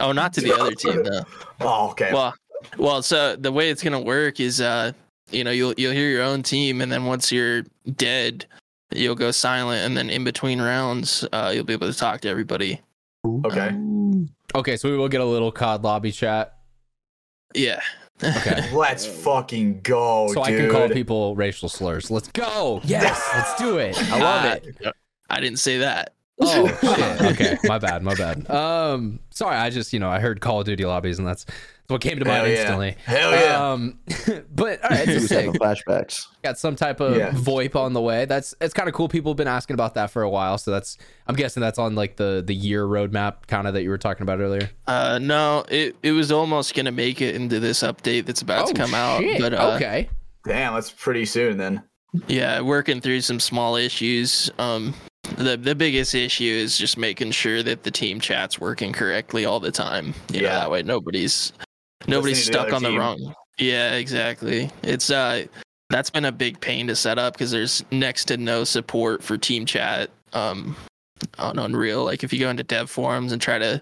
Oh, 0.00 0.10
not 0.10 0.32
to 0.34 0.40
the 0.40 0.52
other 0.52 0.70
team 0.74 1.04
though. 1.04 1.22
Oh, 1.60 1.90
okay. 1.90 2.12
Well, 2.12 2.34
well, 2.78 3.00
so 3.00 3.36
the 3.36 3.52
way 3.52 3.70
it's 3.70 3.80
gonna 3.82 4.00
work 4.00 4.40
is, 4.40 4.60
uh, 4.60 4.90
you 5.30 5.44
know, 5.44 5.52
you'll 5.52 5.72
you'll 5.76 5.92
hear 5.92 6.08
your 6.10 6.22
own 6.22 6.42
team, 6.42 6.80
and 6.80 6.90
then 6.90 7.04
once 7.04 7.30
you're 7.30 7.62
dead, 7.94 8.44
you'll 8.90 9.14
go 9.14 9.30
silent, 9.30 9.86
and 9.86 9.96
then 9.96 10.10
in 10.10 10.24
between 10.24 10.60
rounds, 10.60 11.24
uh, 11.32 11.52
you'll 11.54 11.62
be 11.64 11.74
able 11.74 11.90
to 11.90 11.96
talk 11.96 12.20
to 12.22 12.28
everybody. 12.28 12.80
okay. 13.44 13.70
okay. 14.56 14.76
So 14.76 14.90
we 14.90 14.96
will 14.96 15.08
get 15.08 15.20
a 15.20 15.24
little 15.24 15.52
COD 15.52 15.84
lobby 15.84 16.10
chat. 16.10 16.56
Yeah. 17.54 17.80
Okay. 18.22 18.70
Let's 18.72 19.04
fucking 19.06 19.80
go, 19.82 20.28
so 20.28 20.44
dude. 20.44 20.54
I 20.54 20.56
can 20.56 20.70
call 20.70 20.88
people 20.88 21.34
racial 21.36 21.68
slurs. 21.68 22.10
Let's 22.10 22.28
go. 22.28 22.80
Yes, 22.84 23.20
let's 23.34 23.54
do 23.60 23.78
it. 23.78 23.96
I 24.12 24.18
love 24.20 24.44
Uh, 24.44 24.56
it. 24.62 24.94
I 25.28 25.40
didn't 25.40 25.58
say 25.58 25.78
that. 25.78 26.14
Oh 26.40 26.66
shit. 26.80 27.32
Okay, 27.32 27.58
my 27.64 27.78
bad, 27.78 28.02
my 28.02 28.14
bad. 28.14 28.48
Um, 28.50 29.20
sorry. 29.30 29.56
I 29.56 29.70
just 29.70 29.92
you 29.92 29.98
know 30.00 30.08
I 30.10 30.18
heard 30.20 30.40
Call 30.40 30.60
of 30.60 30.66
Duty 30.66 30.84
lobbies 30.84 31.18
and 31.18 31.26
that's, 31.26 31.44
that's 31.44 31.56
what 31.88 32.00
came 32.00 32.18
to 32.18 32.24
mind 32.24 32.38
Hell 32.38 32.48
yeah. 32.48 32.60
instantly. 32.60 32.96
Hell 33.04 33.30
yeah. 33.32 33.72
Um, 33.72 33.98
but 34.54 34.82
all 34.82 34.90
right, 34.90 35.06
He 35.06 35.12
it's 35.14 35.22
was 35.22 35.28
sick. 35.28 35.44
having 35.44 35.60
flashbacks. 35.60 36.26
Got 36.42 36.58
some 36.58 36.76
type 36.76 37.00
of 37.00 37.16
Yeah. 37.16 37.30
VoIP 37.32 37.76
on 37.76 37.92
the 37.92 38.00
way. 38.00 38.24
That's 38.24 38.54
it's 38.60 38.72
kind 38.72 38.88
of 38.88 38.94
cool. 38.94 39.08
People 39.08 39.32
have 39.32 39.36
been 39.36 39.48
asking 39.48 39.74
about 39.74 39.94
that 39.94 40.10
for 40.10 40.22
a 40.22 40.30
while. 40.30 40.56
So 40.58 40.70
that's 40.70 40.96
I'm 41.26 41.34
guessing 41.34 41.60
that's 41.60 41.78
on 41.78 41.94
like 41.94 42.16
the 42.16 42.42
the 42.46 42.54
year 42.54 42.86
roadmap 42.86 43.46
kind 43.48 43.66
of 43.68 43.74
that 43.74 43.82
you 43.82 43.90
were 43.90 43.98
talking 43.98 44.22
about 44.22 44.40
earlier. 44.40 44.70
Uh, 44.86 45.18
no, 45.20 45.64
it 45.68 45.96
it 46.02 46.12
was 46.12 46.32
almost 46.32 46.74
gonna 46.74 46.92
make 46.92 47.20
it 47.20 47.34
into 47.34 47.60
this 47.60 47.82
update 47.82 48.24
that's 48.26 48.42
about 48.42 48.66
to 48.68 48.74
come 48.74 48.94
out, 48.94 49.22
but 49.38 49.52
uh, 49.52 49.72
okay. 49.76 50.08
Damn, 50.46 50.74
that's 50.74 50.90
pretty 50.90 51.24
soon 51.26 51.56
then. 51.58 51.82
Yeah, 52.28 52.60
working 52.60 53.00
through 53.00 53.22
some 53.22 53.40
small 53.40 53.76
issues. 53.76 54.50
Um, 54.58 54.94
the 55.36 55.56
the 55.56 55.74
biggest 55.74 56.14
issue 56.14 56.44
is 56.44 56.78
just 56.78 56.96
making 56.96 57.32
sure 57.32 57.62
that 57.62 57.82
the 57.82 57.90
team 57.90 58.20
chat's 58.20 58.60
working 58.60 58.92
correctly 58.92 59.44
all 59.46 59.58
the 59.58 59.72
time. 59.72 60.14
You 60.32 60.42
know, 60.42 60.48
Yeah. 60.48 60.60
that 60.60 60.70
way 60.70 60.82
nobody's 60.82 61.52
nobody's 62.06 62.38
Listening 62.38 62.52
to 62.52 62.58
the 62.58 62.64
stuck 62.64 62.66
other 62.68 62.76
on 62.76 62.82
the 62.82 62.88
team. 62.90 62.98
wrong. 62.98 63.34
Yeah, 63.58 63.92
exactly. 63.94 64.70
It's 64.82 65.10
uh 65.10 65.46
that's 65.90 66.10
been 66.10 66.24
a 66.24 66.32
big 66.32 66.60
pain 66.60 66.86
to 66.88 66.96
set 66.96 67.18
up 67.18 67.34
because 67.34 67.50
there's 67.50 67.84
next 67.90 68.24
to 68.26 68.36
no 68.36 68.64
support 68.64 69.22
for 69.22 69.36
team 69.38 69.64
chat 69.66 70.10
um 70.32 70.76
on 71.38 71.58
Unreal. 71.58 72.04
Like 72.04 72.24
if 72.24 72.32
you 72.32 72.40
go 72.40 72.50
into 72.50 72.64
dev 72.64 72.90
forums 72.90 73.32
and 73.32 73.40
try 73.40 73.58
to 73.58 73.80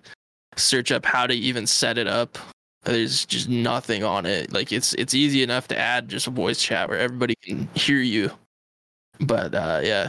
search 0.57 0.93
up 0.93 1.05
how 1.07 1.27
to 1.27 1.35
even 1.35 1.67
set 1.67 1.97
it 1.97 2.07
up, 2.07 2.39
there's 2.85 3.25
just 3.25 3.49
nothing 3.49 4.05
on 4.05 4.27
it. 4.27 4.53
Like 4.53 4.73
it's 4.73 4.93
it's 4.95 5.15
easy 5.15 5.43
enough 5.43 5.69
to 5.69 5.79
add 5.79 6.09
just 6.09 6.27
a 6.27 6.31
voice 6.31 6.61
chat 6.63 6.89
where 6.89 6.99
everybody 6.99 7.35
can 7.43 7.69
hear 7.75 8.01
you. 8.01 8.31
But 9.21 9.55
uh 9.55 9.81
yeah, 9.83 10.09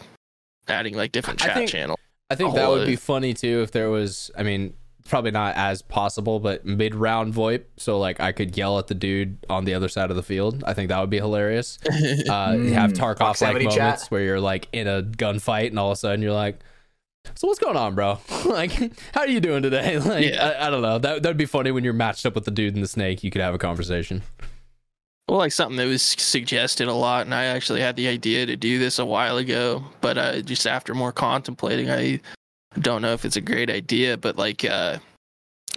adding 0.68 0.96
like 0.96 1.12
different 1.14 1.42
I 1.42 1.46
chat 1.48 1.56
think- 1.56 1.70
channels. 1.70 2.00
I 2.30 2.36
think 2.36 2.56
that 2.56 2.66
whole 2.66 2.76
would 2.80 2.88
be 2.88 2.96
funny 2.96 3.34
too 3.36 3.62
if 3.62 3.72
there 3.72 3.90
was. 3.92 4.32
I 4.36 4.42
mean, 4.44 4.66
it's 4.66 4.76
probably 5.06 5.32
not 5.32 5.56
as 5.56 5.82
possible, 5.82 6.40
but 6.40 6.66
mid 6.66 6.96
round 6.96 7.34
VoIP. 7.34 7.64
So 7.78 8.00
like 8.00 8.20
I 8.20 8.32
could 8.32 8.56
yell 8.58 8.80
at 8.80 8.88
the 8.88 8.96
dude 8.96 9.38
on 9.50 9.66
the 9.66 9.74
other 9.74 9.90
side 9.90 10.10
of 10.10 10.16
the 10.16 10.24
field. 10.24 10.64
I 10.66 10.74
think 10.74 10.90
that 10.90 11.00
would 11.00 11.10
be 11.10 11.18
hilarious. 11.20 11.78
Uh, 12.30 12.56
you 12.58 12.74
have 12.74 12.94
Mm, 12.94 12.98
Tarkov 12.98 13.08
like 13.10 13.18
proximity 13.18 13.66
chat. 13.66 13.78
moments 13.80 14.12
where 14.12 14.22
you're 14.24 14.40
like 14.40 14.68
in 14.72 14.88
a 14.88 15.04
gunfight 15.04 15.68
and 15.68 15.80
all 15.80 15.90
of 15.92 15.94
a 15.94 15.96
sudden 15.98 16.22
you're 16.22 16.32
like, 16.34 16.60
"So 17.36 17.48
what's 17.48 17.60
going 17.60 17.76
on, 17.78 17.96
bro? 17.96 18.20
like, 18.46 18.72
how 19.14 19.22
are 19.22 19.28
you 19.28 19.40
doing 19.40 19.62
today?" 19.64 19.98
Like, 20.00 20.26
Yeah. 20.26 20.56
I, 20.60 20.68
I 20.68 20.70
don't 20.70 20.82
know. 20.82 21.00
That 21.00 21.24
that'd 21.24 21.38
be 21.38 21.46
funny 21.46 21.72
when 21.72 21.84
you're 21.84 21.94
matched 21.94 22.26
up 22.26 22.36
with 22.36 22.46
the 22.46 22.52
dude 22.52 22.74
and 22.76 22.84
the 22.84 22.88
snake. 22.88 23.24
You 23.24 23.32
could 23.32 23.42
have 23.42 23.54
a 23.54 23.58
conversation. 23.60 24.22
Well, 25.30 25.38
like 25.40 25.54
something 25.54 25.78
that 25.78 25.86
was 25.88 26.02
suggested 26.02 26.88
a 26.90 26.94
lot, 26.94 27.26
and 27.26 27.34
I 27.34 27.46
actually 27.46 27.80
had 27.82 27.96
the 27.96 28.08
idea 28.10 28.46
to 28.46 28.56
do 28.58 28.78
this 28.78 29.00
a 29.00 29.06
while 29.06 29.38
ago, 29.38 29.84
but 30.02 30.18
uh, 30.18 30.42
just 30.42 30.68
after 30.68 30.94
more 30.94 31.14
contemplating, 31.14 31.90
I 31.90 32.20
don't 32.80 33.02
know 33.02 33.14
if 33.14 33.26
it's 33.26 33.36
a 33.38 33.42
great 33.42 33.70
idea. 33.70 34.18
But 34.18 34.38
like 34.38 34.66
uh, 34.66 34.98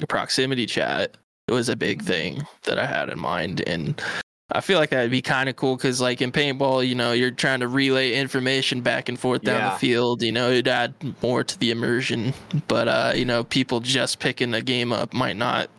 a 0.01 0.07
proximity 0.07 0.67
chat 0.67 1.17
it 1.49 1.53
was 1.53 1.69
a 1.69 1.77
big 1.77 2.03
thing 2.03 2.43
that 2.65 2.77
I 2.79 2.87
had 2.87 3.09
in 3.09 3.21
mind, 3.21 3.63
and 3.69 4.03
I 4.51 4.61
feel 4.61 4.79
like 4.81 4.91
that'd 4.91 5.11
be 5.13 5.23
kind 5.23 5.49
of 5.49 5.55
cool 5.57 5.77
because, 5.77 6.01
like 6.01 6.21
in 6.21 6.33
paintball, 6.33 6.87
you 6.87 6.95
know, 6.97 7.13
you're 7.13 7.31
trying 7.31 7.61
to 7.61 7.69
relay 7.69 8.15
information 8.15 8.81
back 8.81 9.09
and 9.09 9.19
forth 9.19 9.43
down 9.43 9.61
Yeah. 9.61 9.71
the 9.73 9.79
field. 9.79 10.23
You 10.23 10.33
know, 10.33 10.51
it'd 10.51 10.67
add 10.69 10.95
more 11.23 11.45
to 11.45 11.59
the 11.59 11.71
immersion. 11.71 12.35
But 12.67 12.89
uh, 12.89 13.13
you 13.15 13.25
know, 13.25 13.45
people 13.45 13.81
just 13.81 14.19
picking 14.19 14.51
the 14.51 14.63
game 14.63 14.93
up 14.93 15.15
might 15.15 15.37
not. 15.37 15.71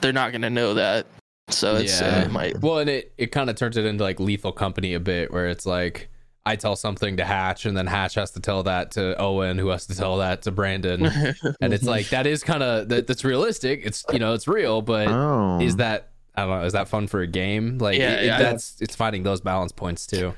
They're 0.00 0.12
not 0.12 0.32
going 0.32 0.42
to 0.42 0.50
know 0.50 0.74
that. 0.74 1.06
So 1.50 1.76
it's 1.76 2.00
uh, 2.00 2.24
it 2.26 2.32
might 2.32 2.60
Well, 2.62 2.78
and 2.78 2.88
it 2.88 3.12
it 3.18 3.26
kind 3.26 3.50
of 3.50 3.56
turns 3.56 3.76
it 3.76 3.84
into 3.84 4.02
like 4.02 4.20
Lethal 4.20 4.52
Company 4.52 4.94
a 4.94 5.00
bit, 5.00 5.32
where 5.32 5.48
it's 5.48 5.66
like. 5.66 6.08
I 6.44 6.56
tell 6.56 6.74
something 6.74 7.18
to 7.18 7.24
Hatch, 7.24 7.66
and 7.66 7.76
then 7.76 7.86
Hatch 7.86 8.14
has 8.16 8.32
to 8.32 8.40
tell 8.40 8.64
that 8.64 8.90
to 8.92 9.16
Owen, 9.20 9.58
who 9.58 9.68
has 9.68 9.86
to 9.86 9.96
tell 9.96 10.18
that 10.18 10.42
to 10.42 10.50
Brandon, 10.50 11.04
and 11.60 11.72
it's 11.72 11.84
like 11.84 12.08
that 12.08 12.26
is 12.26 12.42
kind 12.42 12.62
of 12.62 12.88
that, 12.88 13.06
that's 13.06 13.24
realistic. 13.24 13.82
It's 13.84 14.04
you 14.12 14.18
know 14.18 14.32
it's 14.34 14.48
real, 14.48 14.82
but 14.82 15.06
Oh, 15.08 15.60
is 15.60 15.76
that 15.76 16.10
I 16.34 16.42
don't 16.46 16.50
know 16.60 16.64
is 16.66 16.72
that 16.72 16.88
fun 16.88 17.06
for 17.06 17.20
a 17.20 17.26
game? 17.28 17.78
Like 17.78 17.98
Yeah, 17.98 18.14
it- 18.14 18.22
it- 18.22 18.26
yeah. 18.26 18.38
that's 18.38 18.80
it's 18.80 18.96
finding 18.96 19.22
those 19.22 19.40
balance 19.40 19.70
points 19.72 20.06
too. 20.06 20.34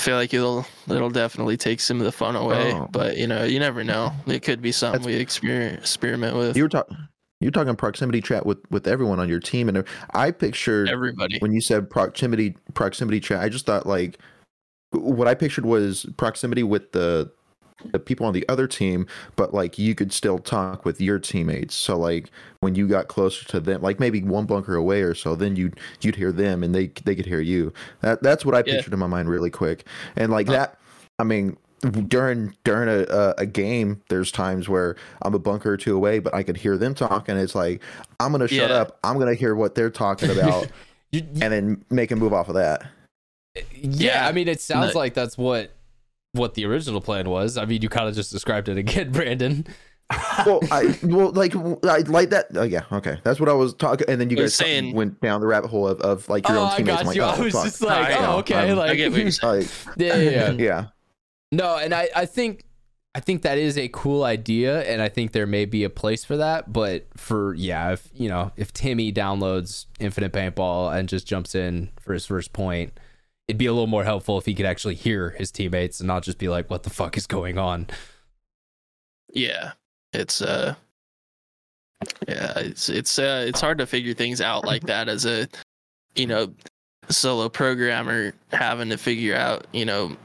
I 0.00 0.02
feel 0.04 0.16
like 0.16 0.32
it'll 0.32 0.64
it'll 0.88 1.10
definitely 1.10 1.56
take 1.56 1.80
some 1.80 1.98
of 1.98 2.04
the 2.04 2.12
fun 2.12 2.34
away. 2.36 2.72
Oh. 2.72 2.88
But 2.90 3.16
you 3.18 3.26
know, 3.26 3.44
you 3.44 3.58
never 3.58 3.82
know. 3.84 4.12
It 4.26 4.40
could 4.42 4.62
be 4.62 4.72
something 4.72 5.00
That's- 5.02 5.14
we 5.16 5.20
experiment 5.20 5.80
experiment 5.80 6.36
with. 6.36 6.56
you 6.56 6.62
were 6.62 6.68
talking. 6.68 6.96
You're 7.40 7.50
talking 7.52 7.76
proximity 7.76 8.20
chat 8.20 8.46
with 8.46 8.58
with 8.70 8.88
everyone 8.88 9.20
on 9.20 9.28
your 9.28 9.38
team, 9.40 9.68
and 9.68 9.84
I 10.14 10.30
pictured 10.32 10.88
Everybody. 10.88 11.38
when 11.40 11.52
you 11.52 11.60
said 11.60 11.88
proximity 11.90 12.56
proximity 12.74 13.20
chat. 13.20 13.40
I 13.42 13.48
just 13.48 13.66
thought 13.66 13.86
like 13.86 14.18
what 14.90 15.28
I 15.28 15.34
pictured 15.34 15.66
was 15.66 16.06
proximity 16.16 16.62
with 16.62 16.92
the 16.92 17.30
the 17.92 18.00
people 18.00 18.26
on 18.26 18.32
the 18.32 18.44
other 18.48 18.66
team, 18.66 19.06
but 19.36 19.54
like 19.54 19.78
you 19.78 19.94
could 19.94 20.12
still 20.12 20.40
talk 20.40 20.84
with 20.84 21.00
your 21.00 21.20
teammates. 21.20 21.76
So 21.76 21.96
like 21.96 22.28
when 22.58 22.74
you 22.74 22.88
got 22.88 23.06
closer 23.06 23.46
to 23.46 23.60
them, 23.60 23.82
like 23.82 24.00
maybe 24.00 24.20
one 24.22 24.46
bunker 24.46 24.74
away 24.74 25.02
or 25.02 25.14
so, 25.14 25.36
then 25.36 25.54
you'd 25.54 25.78
you'd 26.00 26.16
hear 26.16 26.32
them 26.32 26.64
and 26.64 26.74
they 26.74 26.88
they 27.04 27.14
could 27.14 27.26
hear 27.26 27.40
you. 27.40 27.72
That 28.00 28.20
that's 28.22 28.44
what 28.44 28.54
I 28.56 28.64
Yeah. 28.66 28.74
pictured 28.76 28.94
in 28.94 28.98
my 28.98 29.06
mind 29.06 29.28
really 29.28 29.50
quick. 29.50 29.84
And 30.16 30.32
like 30.32 30.46
Huh. 30.48 30.52
that, 30.54 30.78
I 31.18 31.24
mean. 31.24 31.56
During 32.08 32.56
during 32.64 32.88
a, 32.88 33.34
a 33.38 33.46
game, 33.46 34.02
there's 34.08 34.32
times 34.32 34.68
where 34.68 34.96
I'm 35.22 35.32
a 35.34 35.38
bunker 35.38 35.70
or 35.74 35.76
two 35.76 35.94
away, 35.94 36.18
but 36.18 36.34
I 36.34 36.42
could 36.42 36.56
hear 36.56 36.76
them 36.76 36.92
talking 36.92 37.36
it's 37.36 37.54
like 37.54 37.80
I'm 38.18 38.32
gonna 38.32 38.48
shut 38.48 38.70
Yeah. 38.70 38.78
up. 38.78 38.98
I'm 39.04 39.16
gonna 39.16 39.34
hear 39.34 39.54
what 39.54 39.76
they're 39.76 39.88
talking 39.88 40.28
about, 40.30 40.66
You, 41.12 41.20
you- 41.20 41.40
and 41.40 41.52
then 41.52 41.84
make 41.88 42.10
a 42.10 42.16
move 42.16 42.32
off 42.32 42.48
of 42.48 42.56
that. 42.56 42.82
Yeah, 43.54 43.62
Yeah. 43.72 44.28
I 44.28 44.32
mean, 44.32 44.48
it 44.48 44.60
sounds 44.60 44.94
No. 44.94 45.00
like 45.00 45.14
that's 45.14 45.36
what 45.38 45.72
what 46.32 46.54
the 46.54 46.64
original 46.66 47.00
plan 47.00 47.28
was. 47.30 47.56
I 47.56 47.64
mean, 47.64 47.82
you 47.82 47.88
kind 47.88 48.08
of 48.08 48.14
just 48.14 48.30
described 48.30 48.68
it 48.68 48.76
again, 48.76 49.10
Brandon. 49.12 49.66
well, 50.46 50.60
I 50.70 50.98
well 51.02 51.32
like 51.32 51.54
I 51.84 51.98
like 51.98 52.30
that. 52.30 52.46
Oh 52.54 52.62
yeah, 52.62 52.84
okay, 52.92 53.18
that's 53.24 53.38
what 53.40 53.48
I 53.48 53.52
was 53.52 53.74
talking. 53.74 54.06
And 54.08 54.18
then 54.20 54.30
you 54.30 54.36
guys 54.36 54.54
saying- 54.54 54.94
went 54.94 55.20
down 55.20 55.40
the 55.42 55.46
rabbit 55.46 55.68
hole 55.68 55.86
of, 55.86 56.00
of 56.00 56.28
like 56.28 56.48
your 56.48 56.56
oh, 56.56 56.60
own 56.62 56.66
I 56.68 56.76
teammates. 56.78 56.98
I'm 57.00 57.04
got 57.04 57.06
like, 57.06 57.16
you. 57.16 57.22
oh, 57.22 57.26
I 57.28 57.40
was 57.40 57.52
fuck. 57.54 57.64
just 57.64 57.80
like, 57.82 58.10
I 58.16 58.26
oh, 58.26 58.38
okay, 58.38 58.70
Um, 58.70 58.78
like 58.78 58.90
I 58.90 58.94
get 58.94 59.12
what 59.12 59.20
you're 59.20 59.30
like 59.42 59.68
yeah, 59.96 60.16
yeah, 60.16 60.30
yeah. 60.30 60.50
yeah, 60.58 60.84
No, 61.52 61.76
and 61.76 61.92
I, 61.94 62.08
I 62.16 62.24
think 62.24 62.64
I 63.14 63.20
think 63.20 63.42
that 63.42 63.58
is 63.58 63.76
a 63.76 63.88
cool 63.88 64.22
idea, 64.24 64.82
and 64.82 65.02
I 65.02 65.08
think 65.10 65.32
there 65.32 65.46
may 65.46 65.64
be 65.66 65.82
a 65.84 65.90
place 65.90 66.24
for 66.24 66.36
that. 66.38 66.72
But 66.72 67.06
for 67.16 67.52
yeah, 67.54 67.92
if 67.92 68.08
you 68.14 68.28
know, 68.30 68.52
if 68.56 68.72
Timmy 68.72 69.12
downloads 69.12 69.86
Infinite 70.00 70.32
Paintball 70.32 70.96
and 70.96 71.06
just 71.08 71.26
jumps 71.26 71.54
in 71.54 71.90
for 72.00 72.14
his 72.14 72.24
first 72.24 72.52
point, 72.54 72.98
it'd 73.48 73.58
be 73.58 73.66
a 73.66 73.72
little 73.72 73.86
more 73.86 74.04
helpful 74.04 74.38
if 74.38 74.46
he 74.46 74.54
could 74.54 74.66
actually 74.66 74.94
hear 74.94 75.30
his 75.30 75.50
teammates 75.50 76.00
and 76.00 76.06
not 76.06 76.22
just 76.22 76.38
be 76.38 76.48
like, 76.48 76.70
"What 76.70 76.82
the 76.82 76.90
fuck 76.90 77.16
is 77.16 77.26
going 77.26 77.58
on?" 77.58 77.88
Yeah. 79.32 79.72
It's 80.12 80.40
uh 80.40 80.74
yeah, 82.28 82.52
it's 82.58 82.88
it's 82.88 83.18
uh 83.18 83.44
it's 83.46 83.60
hard 83.60 83.78
to 83.78 83.86
figure 83.86 84.14
things 84.14 84.40
out 84.40 84.64
like 84.64 84.82
that 84.84 85.08
as 85.08 85.26
a 85.26 85.48
you 86.14 86.26
know 86.26 86.54
solo 87.08 87.48
programmer 87.48 88.32
having 88.52 88.90
to 88.90 88.96
figure 88.96 89.34
out, 89.34 89.66
you 89.72 89.84
know, 89.84 90.16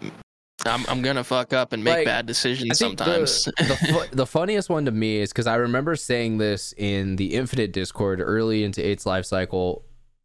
I'm 0.66 0.86
I'm 0.88 1.02
gonna 1.02 1.24
fuck 1.24 1.52
up 1.54 1.74
and 1.74 1.84
make 1.84 1.96
Like, 1.96 2.06
bad 2.06 2.26
decisions 2.26 2.80
sometimes. 2.80 3.46
The, 3.46 3.52
the, 4.12 4.16
the 4.16 4.26
funniest 4.26 4.70
one 4.70 4.86
to 4.86 4.92
me 4.92 5.18
is 5.18 5.32
because 5.32 5.48
I 5.48 5.56
remember 5.56 5.96
saying 5.96 6.38
this 6.38 6.74
in 6.78 7.16
the 7.16 7.34
Infinite 7.36 7.74
Discord 7.74 8.22
early 8.22 8.64
into 8.64 8.86
eight's 8.86 9.06
life 9.06 9.26
cycle 9.26 9.84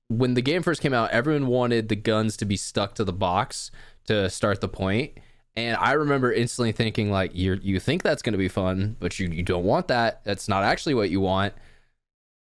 when 0.09 0.35
the 0.35 0.43
game 0.43 0.63
first 0.63 0.81
came 0.81 0.95
out, 0.95 1.11
everyone 1.11 1.47
wanted 1.47 1.89
the 1.89 1.97
guns 1.97 2.37
to 2.39 2.45
be 2.45 2.57
stuck 2.57 2.95
to 2.95 3.05
the 3.05 3.13
box 3.13 3.71
to 4.07 4.29
start 4.31 4.61
the 4.61 4.69
point. 4.69 5.19
And 5.55 5.77
I 5.77 5.93
remember 5.93 6.33
instantly 6.33 6.73
thinking, 6.73 7.11
like, 7.11 7.35
you 7.35 7.59
you 7.63 7.81
think 7.81 8.03
that's 8.03 8.23
going 8.23 8.33
to 8.33 8.39
be 8.39 8.49
fun, 8.49 8.97
but 9.01 9.19
you, 9.19 9.29
you 9.29 9.43
don't 9.43 9.65
want 9.65 9.89
that. 9.89 10.25
That's 10.25 10.49
not 10.49 10.65
actually 10.65 10.95
what 10.95 11.11
you 11.11 11.21
want. 11.21 11.55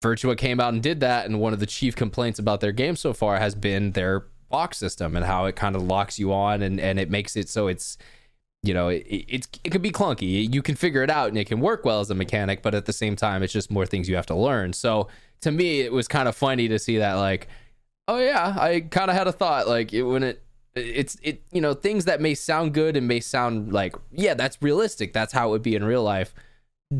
Virtua 0.04 0.36
came 0.36 0.60
out 0.60 0.72
and 0.72 0.82
did 0.82 1.00
that, 1.00 1.26
and 1.26 1.40
one 1.40 1.52
of 1.52 1.58
the 1.58 1.66
chief 1.66 1.96
complaints 1.96 2.38
about 2.38 2.60
their 2.60 2.70
game 2.70 2.96
so 2.96 3.12
far 3.12 3.38
has 3.38 3.54
been 3.54 3.92
their 3.92 4.26
box 4.48 4.78
system 4.78 5.16
and 5.16 5.24
how 5.24 5.46
it 5.46 5.56
kind 5.56 5.76
of 5.76 5.82
locks 5.82 6.18
you 6.18 6.32
on 6.32 6.62
and, 6.62 6.80
and 6.80 6.98
it 6.98 7.10
makes 7.10 7.36
it 7.36 7.48
so 7.48 7.66
it's 7.66 7.98
you 8.62 8.72
know 8.72 8.88
it, 8.88 9.04
it's 9.06 9.48
it 9.62 9.70
could 9.70 9.82
be 9.82 9.90
clunky 9.90 10.52
you 10.52 10.62
can 10.62 10.74
figure 10.74 11.02
it 11.02 11.10
out 11.10 11.28
and 11.28 11.36
it 11.36 11.46
can 11.46 11.60
work 11.60 11.84
well 11.84 12.00
as 12.00 12.10
a 12.10 12.14
mechanic 12.14 12.62
but 12.62 12.74
at 12.74 12.86
the 12.86 12.92
same 12.92 13.14
time 13.14 13.42
it's 13.42 13.52
just 13.52 13.70
more 13.70 13.86
things 13.86 14.08
you 14.08 14.16
have 14.16 14.26
to 14.26 14.34
learn 14.34 14.72
so 14.72 15.06
to 15.40 15.50
me 15.50 15.80
it 15.80 15.92
was 15.92 16.08
kind 16.08 16.28
of 16.28 16.36
funny 16.36 16.68
to 16.68 16.78
see 16.78 16.98
that 16.98 17.14
like 17.14 17.48
oh 18.08 18.18
yeah 18.18 18.56
i 18.58 18.80
kind 18.80 19.10
of 19.10 19.16
had 19.16 19.26
a 19.26 19.32
thought 19.32 19.68
like 19.68 19.92
it 19.92 20.02
when 20.02 20.22
it 20.22 20.42
it's 20.74 21.16
it 21.22 21.42
you 21.52 21.60
know 21.60 21.74
things 21.74 22.04
that 22.04 22.20
may 22.20 22.34
sound 22.34 22.72
good 22.72 22.96
and 22.96 23.08
may 23.08 23.20
sound 23.20 23.72
like 23.72 23.96
yeah 24.12 24.34
that's 24.34 24.58
realistic 24.60 25.12
that's 25.12 25.32
how 25.32 25.48
it 25.48 25.50
would 25.50 25.62
be 25.62 25.74
in 25.74 25.84
real 25.84 26.02
life 26.02 26.34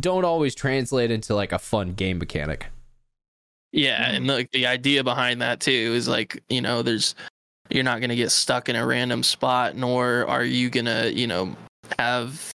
don't 0.01 0.25
always 0.25 0.55
translate 0.55 1.11
into 1.11 1.35
like 1.35 1.53
a 1.53 1.59
fun 1.59 1.95
game 1.95 2.19
mechanic. 2.19 2.67
Yeah, 3.73 4.11
and 4.11 4.27
like 4.27 4.51
the 4.53 4.67
idea 4.67 5.05
behind 5.05 5.43
that 5.43 5.61
too 5.61 5.71
is 5.71 6.09
like, 6.09 6.43
you 6.49 6.61
know, 6.61 6.83
there's 6.83 7.15
you're 7.71 7.85
not 7.85 8.01
going 8.01 8.11
to 8.11 8.17
get 8.17 8.31
stuck 8.31 8.69
in 8.69 8.77
a 8.77 8.87
random 8.87 9.23
spot 9.23 9.77
nor 9.77 10.27
are 10.27 10.45
you 10.45 10.71
going 10.71 10.87
to, 10.87 11.13
you 11.13 11.27
know, 11.27 11.55
have 11.99 12.51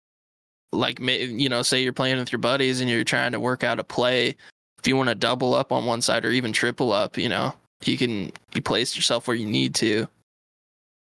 like 0.73 1.01
you 1.01 1.48
know, 1.48 1.62
say 1.62 1.82
you're 1.82 1.93
playing 1.93 2.19
with 2.19 2.31
your 2.31 2.39
buddies 2.39 2.81
and 2.81 2.89
you're 2.89 3.05
trying 3.05 3.32
to 3.32 3.40
work 3.40 3.65
out 3.65 3.81
a 3.81 3.85
play, 3.85 4.36
if 4.81 4.89
you 4.89 4.97
want 4.97 5.11
to 5.11 5.15
double 5.15 5.55
up 5.55 5.73
on 5.73 5.85
one 5.85 6.01
side 6.01 6.24
or 6.24 6.31
even 6.31 6.52
triple 6.52 6.93
up, 6.93 7.19
you 7.19 7.28
know, 7.28 7.52
you 7.85 7.97
can 7.98 8.32
you 8.55 8.62
place 8.62 8.97
yourself 8.97 9.28
where 9.28 9.36
you 9.36 9.47
need 9.47 9.74
to. 9.77 10.09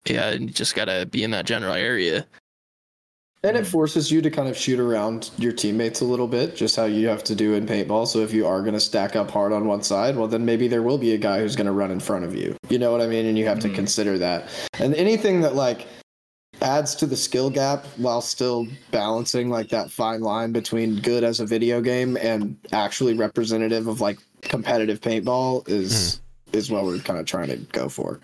Yeah, 0.06 0.32
and 0.32 0.44
you 0.44 0.50
just 0.50 0.76
got 0.76 0.86
to 0.86 1.06
be 1.06 1.24
in 1.24 1.32
that 1.32 1.46
general 1.46 1.74
area. 1.74 2.26
And 3.46 3.58
it 3.58 3.66
forces 3.66 4.10
you 4.10 4.22
to 4.22 4.30
kind 4.30 4.48
of 4.48 4.58
shoot 4.58 4.80
around 4.80 5.32
your 5.38 5.52
teammates 5.52 6.00
a 6.00 6.06
little 6.06 6.28
bit, 6.28 6.56
just 6.56 6.76
how 6.78 6.86
you 6.86 7.08
have 7.08 7.24
to 7.26 7.36
do 7.36 7.54
in 7.54 7.66
paintball. 7.66 8.08
So 8.08 8.20
if 8.20 8.34
you 8.34 8.48
are 8.48 8.62
going 8.62 8.74
to 8.74 8.80
stack 8.80 9.18
up 9.18 9.30
hard 9.30 9.52
on 9.52 9.66
one 9.66 9.84
side, 9.84 10.16
well, 10.16 10.30
then 10.30 10.46
maybe 10.46 10.70
there 10.70 10.82
will 10.82 10.98
be 10.98 11.14
a 11.14 11.18
guy 11.18 11.40
who's 11.40 11.56
going 11.56 11.68
to 11.68 11.74
run 11.74 11.92
in 11.92 12.00
front 12.00 12.24
of 12.24 12.36
you. 12.36 12.56
You 12.70 12.80
know 12.80 12.92
what 12.92 13.02
I 13.02 13.08
mean? 13.08 13.26
And 13.26 13.38
you 13.38 13.46
have 13.46 13.60
to 13.60 13.70
Mhm. 13.70 13.76
consider 13.76 14.18
that. 14.18 14.48
And 14.80 14.96
anything 14.96 15.42
that 15.42 15.56
like 15.56 15.88
adds 16.62 16.96
to 16.96 17.06
the 17.06 17.16
skill 17.16 17.50
gap 17.50 17.86
while 17.98 18.22
still 18.22 18.68
balancing 18.92 19.50
like 19.50 19.70
that 19.70 19.92
fine 19.92 20.22
line 20.22 20.52
between 20.52 21.00
good 21.00 21.24
as 21.24 21.40
a 21.40 21.46
video 21.46 21.82
game 21.82 22.18
and 22.18 22.58
actually 22.72 23.14
representative 23.14 23.88
of 23.88 24.02
like 24.02 24.20
competitive 24.42 25.02
paintball 25.02 25.68
is 25.68 26.22
hmm. 26.50 26.58
is 26.58 26.72
what 26.72 26.84
we're 26.86 27.00
kind 27.00 27.20
of 27.20 27.26
trying 27.26 27.48
to 27.48 27.58
go 27.58 27.90
for. 27.90 28.20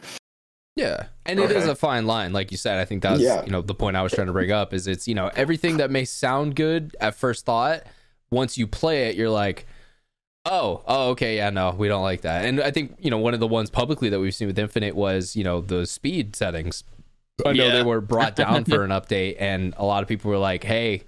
Yeah, 0.75 1.07
and 1.25 1.39
it 1.39 1.51
is 1.51 1.67
a 1.67 1.75
fine 1.75 2.07
line, 2.07 2.31
like 2.31 2.51
you 2.51 2.57
said. 2.57 2.79
I 2.79 2.85
think 2.85 3.03
that's 3.03 3.19
Yeah. 3.19 3.43
you 3.43 3.51
know 3.51 3.61
the 3.61 3.75
point 3.75 3.97
I 3.97 4.01
was 4.01 4.13
trying 4.13 4.27
to 4.27 4.33
bring 4.33 4.51
up 4.51 4.73
is 4.73 4.87
it's 4.87 5.07
you 5.07 5.15
know 5.15 5.29
everything 5.35 5.77
that 5.77 5.91
may 5.91 6.05
sound 6.05 6.55
good 6.55 6.95
at 7.01 7.15
first 7.15 7.45
thought, 7.45 7.83
once 8.31 8.57
you 8.57 8.65
play 8.65 9.09
it, 9.09 9.15
you're 9.15 9.29
like, 9.29 9.65
oh, 10.45 10.81
oh, 10.87 11.09
okay, 11.09 11.35
yeah, 11.35 11.49
no, 11.49 11.71
we 11.71 11.89
don't 11.89 12.03
like 12.03 12.21
that. 12.21 12.45
And 12.45 12.61
I 12.61 12.71
think 12.71 12.95
you 12.99 13.09
know 13.09 13.17
one 13.17 13.33
of 13.33 13.41
the 13.41 13.47
ones 13.47 13.69
publicly 13.69 14.07
that 14.09 14.21
we've 14.21 14.33
seen 14.33 14.47
with 14.47 14.57
Infinite 14.57 14.95
was 14.95 15.35
you 15.35 15.43
know 15.43 15.59
the 15.59 15.85
speed 15.85 16.35
settings. 16.35 16.85
I 17.45 17.53
know 17.53 17.65
Yeah. 17.65 17.71
they 17.73 17.83
were 17.83 18.01
brought 18.01 18.35
down 18.35 18.65
for 18.65 18.83
an 18.83 18.89
update, 18.99 19.37
and 19.39 19.73
a 19.77 19.85
lot 19.85 20.01
of 20.03 20.09
people 20.09 20.31
were 20.31 20.37
like, 20.37 20.63
hey. 20.63 21.03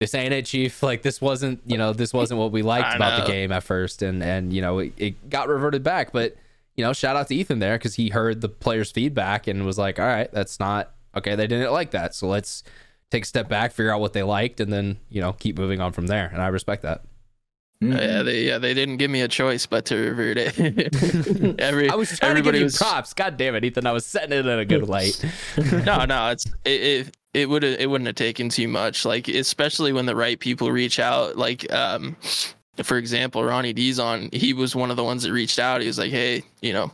This 0.00 0.14
ain't 0.14 0.32
it, 0.32 0.46
Chief. 0.46 0.80
Like 0.88 1.02
this 1.02 1.20
wasn't, 1.20 1.60
you 1.66 1.76
know, 1.76 1.92
this 1.92 2.12
wasn't 2.14 2.38
what 2.38 2.52
we 2.52 2.62
liked 2.62 2.94
about 2.94 3.20
the 3.20 3.26
game 3.32 3.50
at 3.50 3.64
first, 3.64 4.00
and 4.00 4.22
and 4.22 4.52
you 4.52 4.62
know, 4.62 4.78
it, 4.78 4.92
it 4.96 5.28
got 5.28 5.48
reverted 5.48 5.82
back. 5.82 6.12
But 6.12 6.36
you 6.76 6.84
know, 6.84 6.92
shout 6.92 7.16
out 7.16 7.26
to 7.26 7.34
Ethan 7.34 7.58
there 7.58 7.76
because 7.76 7.96
he 7.96 8.10
heard 8.10 8.40
the 8.40 8.48
players' 8.48 8.92
feedback 8.92 9.48
and 9.48 9.66
was 9.66 9.76
like, 9.76 9.98
all 9.98 10.06
right, 10.06 10.30
that's 10.30 10.60
not 10.60 10.92
okay. 11.16 11.34
They 11.34 11.48
didn't 11.48 11.72
like 11.72 11.90
that. 11.90 12.14
So 12.14 12.28
let's 12.28 12.62
take 13.10 13.24
a 13.24 13.26
step 13.26 13.48
back, 13.48 13.72
figure 13.72 13.92
out 13.92 14.00
what 14.00 14.12
they 14.12 14.22
liked, 14.22 14.60
and 14.60 14.72
then, 14.72 14.98
you 15.08 15.20
know, 15.20 15.32
keep 15.32 15.58
moving 15.58 15.80
on 15.80 15.90
from 15.92 16.06
there. 16.06 16.30
And 16.32 16.40
I 16.40 16.46
respect 16.46 16.82
that. 16.82 17.02
Mhm. 17.82 17.96
Uh, 17.96 18.02
yeah, 18.02 18.22
they 18.22 18.42
yeah 18.42 18.58
they 18.58 18.74
didn't 18.74 18.96
give 18.96 19.10
me 19.10 19.20
a 19.20 19.28
choice 19.28 19.64
but 19.66 19.84
to 19.86 19.96
revert 19.96 20.36
it. 20.36 21.60
Every 21.60 21.88
I 21.90 21.94
was 21.94 22.18
trying 22.18 22.34
to 22.34 22.42
give 22.42 22.56
you 22.56 22.64
was 22.64 22.76
props. 22.76 23.14
God 23.14 23.36
damn 23.36 23.54
it, 23.54 23.64
Ethan. 23.64 23.86
I 23.86 23.92
was 23.92 24.04
setting 24.04 24.36
it 24.36 24.46
in 24.46 24.58
a 24.58 24.64
good 24.64 24.88
light. 24.88 25.24
no, 25.84 26.04
no, 26.04 26.30
it's 26.30 26.44
it 26.64 26.82
it, 26.82 27.16
it 27.34 27.48
would 27.48 27.62
it 27.62 27.88
wouldn't 27.88 28.06
have 28.06 28.16
taken 28.16 28.48
too 28.48 28.66
much. 28.66 29.04
Like 29.04 29.28
especially 29.28 29.92
when 29.92 30.06
the 30.06 30.16
right 30.16 30.40
people 30.40 30.72
reach 30.72 30.98
out. 30.98 31.36
Like 31.36 31.72
um, 31.72 32.16
for 32.82 32.96
example, 32.96 33.44
Ronnie 33.44 33.74
Dizon, 33.74 34.32
he 34.34 34.52
was 34.52 34.74
one 34.74 34.90
of 34.90 34.96
the 34.96 35.04
ones 35.04 35.22
that 35.22 35.32
reached 35.32 35.60
out. 35.60 35.80
He 35.80 35.86
was 35.86 35.98
like, 35.98 36.10
hey, 36.10 36.42
you 36.60 36.72
know, 36.72 36.90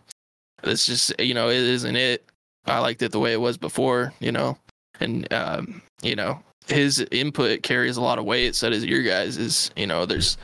this 0.62 0.84
just 0.84 1.18
you 1.18 1.32
know 1.32 1.48
it 1.48 1.56
isn't 1.56 1.96
it. 1.96 2.24
I 2.66 2.78
liked 2.80 3.00
it 3.00 3.12
the 3.12 3.20
way 3.20 3.32
it 3.32 3.40
was 3.40 3.56
before, 3.56 4.12
you 4.20 4.32
know, 4.32 4.58
and 5.00 5.32
um, 5.32 5.80
you 6.02 6.14
know 6.14 6.42
his 6.66 7.00
input 7.10 7.62
carries 7.62 7.96
a 7.96 8.02
lot 8.02 8.18
of 8.18 8.24
weight. 8.24 8.54
So 8.54 8.70
does 8.70 8.84
your 8.84 9.02
guys. 9.02 9.36
Is 9.36 9.70
you 9.76 9.86
know 9.86 10.06
there's, 10.06 10.36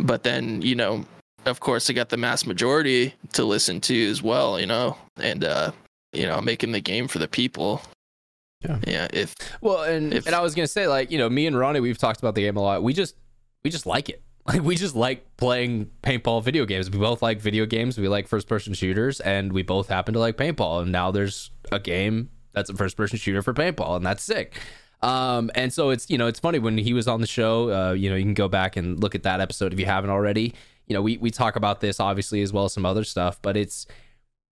but 0.00 0.22
then 0.22 0.62
you 0.62 0.74
know. 0.74 1.04
Of 1.44 1.60
course, 1.60 1.86
they 1.86 1.94
got 1.94 2.08
the 2.08 2.16
mass 2.16 2.44
majority 2.44 3.14
to 3.34 3.44
listen 3.44 3.80
to 3.82 4.10
as 4.10 4.20
well, 4.20 4.58
you 4.58 4.66
know, 4.66 4.96
and 5.16 5.44
uh, 5.44 5.70
you 6.12 6.26
know, 6.26 6.40
making 6.40 6.72
the 6.72 6.80
game 6.80 7.06
for 7.06 7.20
the 7.20 7.28
people. 7.28 7.80
Yeah. 8.64 8.80
Yeah. 8.84 9.06
If 9.12 9.36
Well, 9.60 9.84
and 9.84 10.12
If- 10.12 10.26
and 10.26 10.34
I 10.34 10.40
was 10.40 10.56
gonna 10.56 10.66
say, 10.66 10.88
like, 10.88 11.12
you 11.12 11.18
know, 11.18 11.30
me 11.30 11.46
and 11.46 11.56
Ronnie, 11.56 11.78
we've 11.78 11.98
talked 11.98 12.18
about 12.18 12.34
the 12.34 12.42
game 12.42 12.56
a 12.56 12.60
lot. 12.60 12.82
We 12.82 12.92
just 12.92 13.14
we 13.62 13.70
just 13.70 13.86
like 13.86 14.08
it. 14.08 14.22
Like 14.48 14.62
we 14.62 14.76
just 14.76 14.94
like 14.94 15.36
playing 15.36 15.90
paintball 16.04 16.42
video 16.44 16.66
games. 16.66 16.88
We 16.88 16.98
both 16.98 17.20
like 17.20 17.40
video 17.40 17.66
games. 17.66 17.98
We 17.98 18.06
like 18.08 18.28
first 18.28 18.46
person 18.48 18.74
shooters, 18.74 19.18
and 19.20 19.52
we 19.52 19.62
both 19.62 19.88
happen 19.88 20.14
to 20.14 20.20
like 20.20 20.36
paintball. 20.36 20.82
And 20.82 20.92
now 20.92 21.10
there's 21.10 21.50
a 21.72 21.80
game 21.80 22.30
that's 22.54 22.70
a 22.70 22.74
first 22.74 22.96
person 22.96 23.18
shooter 23.18 23.42
for 23.42 23.52
paintball, 23.52 23.96
and 23.96 24.06
that's 24.06 24.22
sick. 24.22 24.54
Um, 25.02 25.50
and 25.54 25.72
so 25.72 25.90
it's 25.90 26.08
you 26.10 26.18
know 26.18 26.26
it's 26.26 26.40
funny 26.40 26.58
when 26.58 26.78
he 26.78 26.92
was 26.92 27.06
on 27.06 27.20
the 27.20 27.26
show. 27.26 27.70
Uh, 27.70 27.92
you 27.92 28.08
know 28.10 28.16
you 28.16 28.24
can 28.24 28.34
go 28.34 28.48
back 28.48 28.76
and 28.76 29.00
look 29.02 29.14
at 29.14 29.22
that 29.24 29.40
episode 29.40 29.72
if 29.72 29.78
you 29.80 29.86
haven't 29.86 30.10
already. 30.10 30.54
You 30.86 30.94
know 30.94 31.02
we 31.02 31.16
we 31.18 31.30
talk 31.30 31.56
about 31.56 31.80
this 31.80 32.00
obviously 32.00 32.42
as 32.42 32.52
well 32.52 32.64
as 32.64 32.72
some 32.72 32.86
other 32.86 33.04
stuff, 33.04 33.40
but 33.42 33.56
it's 33.56 33.86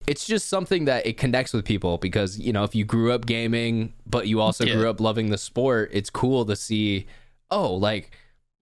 it's 0.06 0.26
just 0.26 0.48
something 0.48 0.86
that 0.86 1.06
it 1.06 1.18
connects 1.18 1.52
with 1.52 1.64
people 1.64 1.98
because 1.98 2.38
you 2.38 2.52
know 2.54 2.64
if 2.64 2.74
you 2.74 2.84
grew 2.84 3.12
up 3.12 3.26
gaming 3.26 3.92
but 4.06 4.26
you 4.26 4.40
also 4.40 4.64
Yeah. 4.64 4.74
grew 4.76 4.88
up 4.88 4.98
loving 4.98 5.28
the 5.28 5.36
sport 5.36 5.90
it's 5.92 6.08
cool 6.08 6.46
to 6.46 6.56
see 6.56 7.06
oh 7.50 7.74
like 7.74 8.10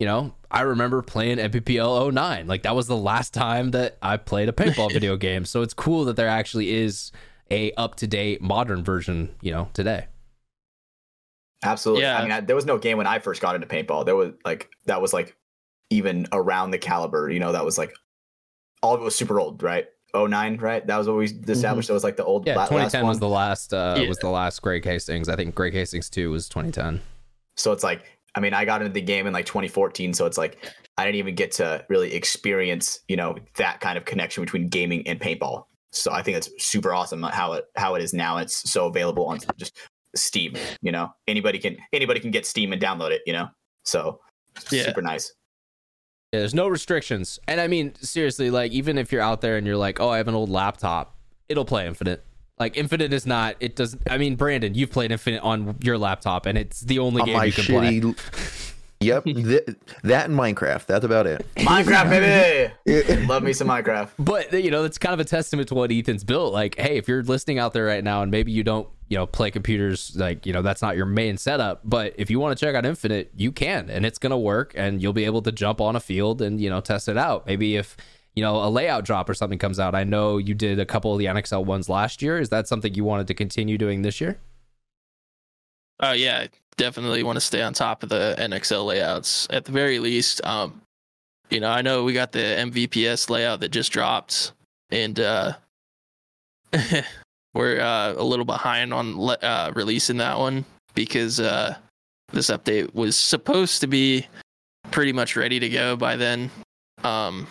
you 0.00 0.06
know 0.06 0.34
i 0.50 0.62
remember 0.62 1.00
playing 1.00 1.38
nppl 1.38 2.12
09 2.12 2.48
like 2.48 2.64
that 2.64 2.74
was 2.74 2.88
the 2.88 2.96
last 2.96 3.32
time 3.34 3.70
that 3.70 3.98
i 4.02 4.16
played 4.16 4.48
a 4.48 4.52
paintball 4.52 4.92
video 4.92 5.16
game 5.16 5.44
so 5.44 5.62
it's 5.62 5.74
cool 5.74 6.04
that 6.06 6.16
there 6.16 6.26
actually 6.26 6.72
is 6.74 7.12
a 7.52 7.70
up-to-date 7.74 8.42
modern 8.42 8.82
version 8.82 9.32
you 9.40 9.52
know 9.52 9.68
today 9.74 10.06
Absolutely. 11.64 12.04
Yeah. 12.04 12.18
I 12.18 12.22
mean, 12.22 12.32
I, 12.32 12.40
there 12.40 12.56
was 12.56 12.66
no 12.66 12.78
game 12.78 12.98
when 12.98 13.06
I 13.06 13.18
first 13.18 13.40
got 13.42 13.54
into 13.54 13.66
paintball. 13.66 14.04
There 14.06 14.16
was 14.16 14.32
like 14.44 14.70
that 14.86 15.02
was 15.02 15.12
like 15.12 15.36
even 15.90 16.26
around 16.32 16.70
the 16.70 16.78
caliber. 16.78 17.30
You 17.30 17.40
know, 17.40 17.52
that 17.52 17.64
was 17.64 17.78
like 17.78 17.94
all 18.82 18.94
of 18.94 19.00
it 19.00 19.04
was 19.04 19.16
super 19.16 19.40
old, 19.40 19.62
right? 19.62 19.86
09, 20.14 20.56
right? 20.58 20.86
That 20.86 20.96
was 20.96 21.06
what 21.06 21.16
we 21.16 21.26
established. 21.26 21.88
That 21.88 21.94
was 21.94 22.04
like 22.04 22.16
the 22.16 22.24
old 22.24 22.46
yeah 22.46 22.54
la- 22.54 22.62
last 22.62 22.70
2010 22.70 23.06
was 23.06 23.18
the 23.18 23.28
last 23.28 23.74
uh 23.74 23.96
Yeah. 24.00 24.08
was 24.08 24.18
the 24.18 24.30
last 24.30 24.62
greg 24.62 24.82
hastings 24.84 25.28
i 25.28 25.36
think 25.36 25.54
greg 25.54 25.74
hastings 25.74 26.08
2 26.08 26.30
was 26.30 26.48
2010 26.48 27.02
So 27.56 27.72
it's 27.72 27.84
like, 27.84 28.04
I 28.34 28.40
mean, 28.40 28.54
I 28.54 28.64
got 28.64 28.80
into 28.80 28.92
the 28.94 29.02
game 29.02 29.26
in 29.26 29.32
like 29.34 29.44
2014. 29.46 30.14
So 30.14 30.24
it's 30.24 30.38
like 30.38 30.56
I 30.96 31.04
didn't 31.04 31.16
even 31.16 31.34
get 31.34 31.50
to 31.52 31.84
really 31.88 32.14
experience, 32.14 33.00
you 33.08 33.16
know, 33.16 33.36
that 33.56 33.80
kind 33.80 33.98
of 33.98 34.04
connection 34.04 34.44
between 34.44 34.68
gaming 34.68 35.06
and 35.06 35.20
paintball. 35.20 35.64
So 35.92 36.12
I 36.12 36.22
think 36.22 36.36
it's 36.36 36.50
super 36.64 36.94
awesome 36.94 37.22
how 37.22 37.54
it 37.54 37.66
how 37.76 37.94
it 37.96 38.02
is 38.02 38.14
now. 38.14 38.38
It's 38.38 38.70
so 38.70 38.86
available 38.86 39.26
on 39.26 39.40
just 39.58 39.76
Steam. 40.16 40.54
You 40.82 40.92
know, 40.92 41.10
anybody 41.26 41.58
can 41.58 41.76
anybody 41.92 42.20
can 42.20 42.30
get 42.30 42.46
Steam 42.46 42.72
and 42.72 42.80
download 42.82 43.10
it. 43.10 43.22
You 43.26 43.32
know, 43.34 43.48
so 43.84 44.20
Yeah. 44.70 44.84
super 44.84 45.02
nice. 45.02 45.32
Yeah, 46.32 46.40
there's 46.40 46.54
no 46.54 46.68
restrictions. 46.68 47.38
And 47.48 47.60
I 47.60 47.68
mean, 47.68 47.94
seriously, 48.00 48.50
like 48.50 48.72
even 48.72 48.98
if 48.98 49.12
you're 49.12 49.22
out 49.22 49.40
there 49.40 49.56
and 49.56 49.66
you're 49.66 49.76
like, 49.76 49.98
"Oh, 50.00 50.10
I 50.10 50.18
have 50.18 50.28
an 50.28 50.34
old 50.34 50.50
laptop," 50.50 51.16
it'll 51.48 51.64
play 51.64 51.86
Infinite. 51.86 52.24
Like 52.58 52.76
Infinite 52.76 53.12
is 53.12 53.24
not. 53.24 53.56
It 53.60 53.76
doesn't. 53.76 54.02
I 54.10 54.18
mean, 54.18 54.34
Brandon, 54.36 54.74
you've 54.74 54.90
played 54.90 55.10
Infinite 55.12 55.42
on 55.42 55.76
your 55.82 55.96
laptop, 55.96 56.44
and 56.46 56.58
it's 56.58 56.80
the 56.80 56.98
only 56.98 57.22
on 57.22 57.28
game 57.28 57.42
you 57.44 57.52
can 57.52 57.64
play. 57.64 58.14
yep, 59.00 59.24
th- 59.24 59.68
that 60.02 60.28
and 60.28 60.38
Minecraft. 60.38 60.86
That's 60.86 61.04
about 61.04 61.26
it. 61.28 61.46
Minecraft, 61.56 62.10
baby. 62.84 63.26
Love 63.26 63.42
me 63.44 63.52
some 63.52 63.68
Minecraft. 63.68 64.10
But 64.18 64.52
you 64.52 64.70
know, 64.72 64.82
that's 64.82 64.98
kind 64.98 65.14
of 65.14 65.20
a 65.20 65.24
testament 65.24 65.68
to 65.68 65.74
what 65.76 65.92
Ethan's 65.92 66.24
built. 66.24 66.52
Like, 66.52 66.76
hey, 66.78 66.96
if 66.96 67.06
you're 67.08 67.22
listening 67.22 67.58
out 67.60 67.72
there 67.74 67.84
right 67.86 68.02
now, 68.04 68.22
and 68.22 68.30
maybe 68.30 68.50
you 68.52 68.64
don't, 68.64 68.88
you 69.08 69.16
know, 69.16 69.26
play 69.26 69.50
computers, 69.50 70.14
like 70.16 70.46
you 70.46 70.52
know, 70.52 70.62
that's 70.62 70.82
not 70.82 70.96
your 70.96 71.06
main 71.06 71.36
setup. 71.36 71.80
But 71.84 72.14
if 72.16 72.30
you 72.30 72.40
want 72.40 72.58
to 72.58 72.64
check 72.64 72.74
out 72.74 72.84
Infinite, 72.84 73.32
you 73.36 73.52
can, 73.52 73.88
and 73.90 74.04
it's 74.04 74.18
gonna 74.18 74.38
work, 74.38 74.72
and 74.76 75.02
you'll 75.02 75.12
be 75.12 75.24
able 75.24 75.42
to 75.42 75.52
jump 75.52 75.80
on 75.80 75.96
a 75.96 76.00
field 76.00 76.42
and 76.42 76.60
you 76.60 76.70
know 76.70 76.80
test 76.80 77.08
it 77.08 77.16
out. 77.16 77.46
Maybe 77.46 77.76
if 77.76 77.96
you 78.34 78.42
know 78.42 78.62
a 78.62 78.68
layout 78.68 79.04
drop 79.04 79.28
or 79.28 79.34
something 79.34 79.58
comes 79.58 79.80
out. 79.80 79.94
I 79.94 80.04
know 80.04 80.38
you 80.38 80.54
did 80.54 80.78
a 80.78 80.86
couple 80.86 81.12
of 81.12 81.18
the 81.18 81.24
NXL 81.26 81.64
ones 81.64 81.88
last 81.88 82.22
year. 82.22 82.38
Is 82.38 82.50
that 82.50 82.68
something 82.68 82.94
you 82.94 83.04
wanted 83.04 83.26
to 83.28 83.34
continue 83.34 83.78
doing 83.78 84.02
this 84.02 84.20
year? 84.20 84.38
Oh 86.00 86.12
yeah, 86.12 86.46
definitely 86.76 87.22
want 87.22 87.36
to 87.36 87.40
stay 87.40 87.62
on 87.62 87.72
top 87.72 88.02
of 88.02 88.08
the 88.08 88.36
NXL 88.38 88.86
layouts 88.86 89.48
at 89.50 89.64
the 89.64 89.72
very 89.72 89.98
least. 89.98 90.40
Um, 90.44 90.82
you 91.50 91.60
know, 91.60 91.70
I 91.70 91.82
know 91.82 92.04
we 92.04 92.12
got 92.12 92.32
the 92.32 92.38
MVPS 92.38 93.30
layout 93.30 93.60
that 93.60 93.70
just 93.70 93.90
dropped. 93.90 94.52
and 94.90 95.18
uh, 95.18 95.52
we're 97.58 97.80
uh, 97.80 98.12
a 98.16 98.22
little 98.22 98.44
behind 98.44 98.94
on 98.94 99.18
le- 99.18 99.34
uh, 99.42 99.72
releasing 99.74 100.16
that 100.18 100.38
one 100.38 100.64
because 100.94 101.40
uh, 101.40 101.74
this 102.32 102.50
update 102.50 102.94
was 102.94 103.16
supposed 103.16 103.80
to 103.80 103.88
be 103.88 104.24
pretty 104.92 105.12
much 105.12 105.34
ready 105.34 105.58
to 105.58 105.68
go 105.68 105.96
by 105.96 106.14
then. 106.14 106.52
Um, 107.02 107.48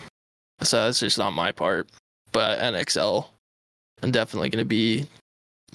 so 0.61 0.85
that's 0.85 1.01
just 1.01 1.19
on 1.19 1.33
my 1.33 1.51
part. 1.51 1.89
But 2.31 2.57
NXL, 2.59 3.27
I'm 4.01 4.11
definitely 4.11 4.49
going 4.49 4.61
to 4.63 4.65
be 4.65 5.07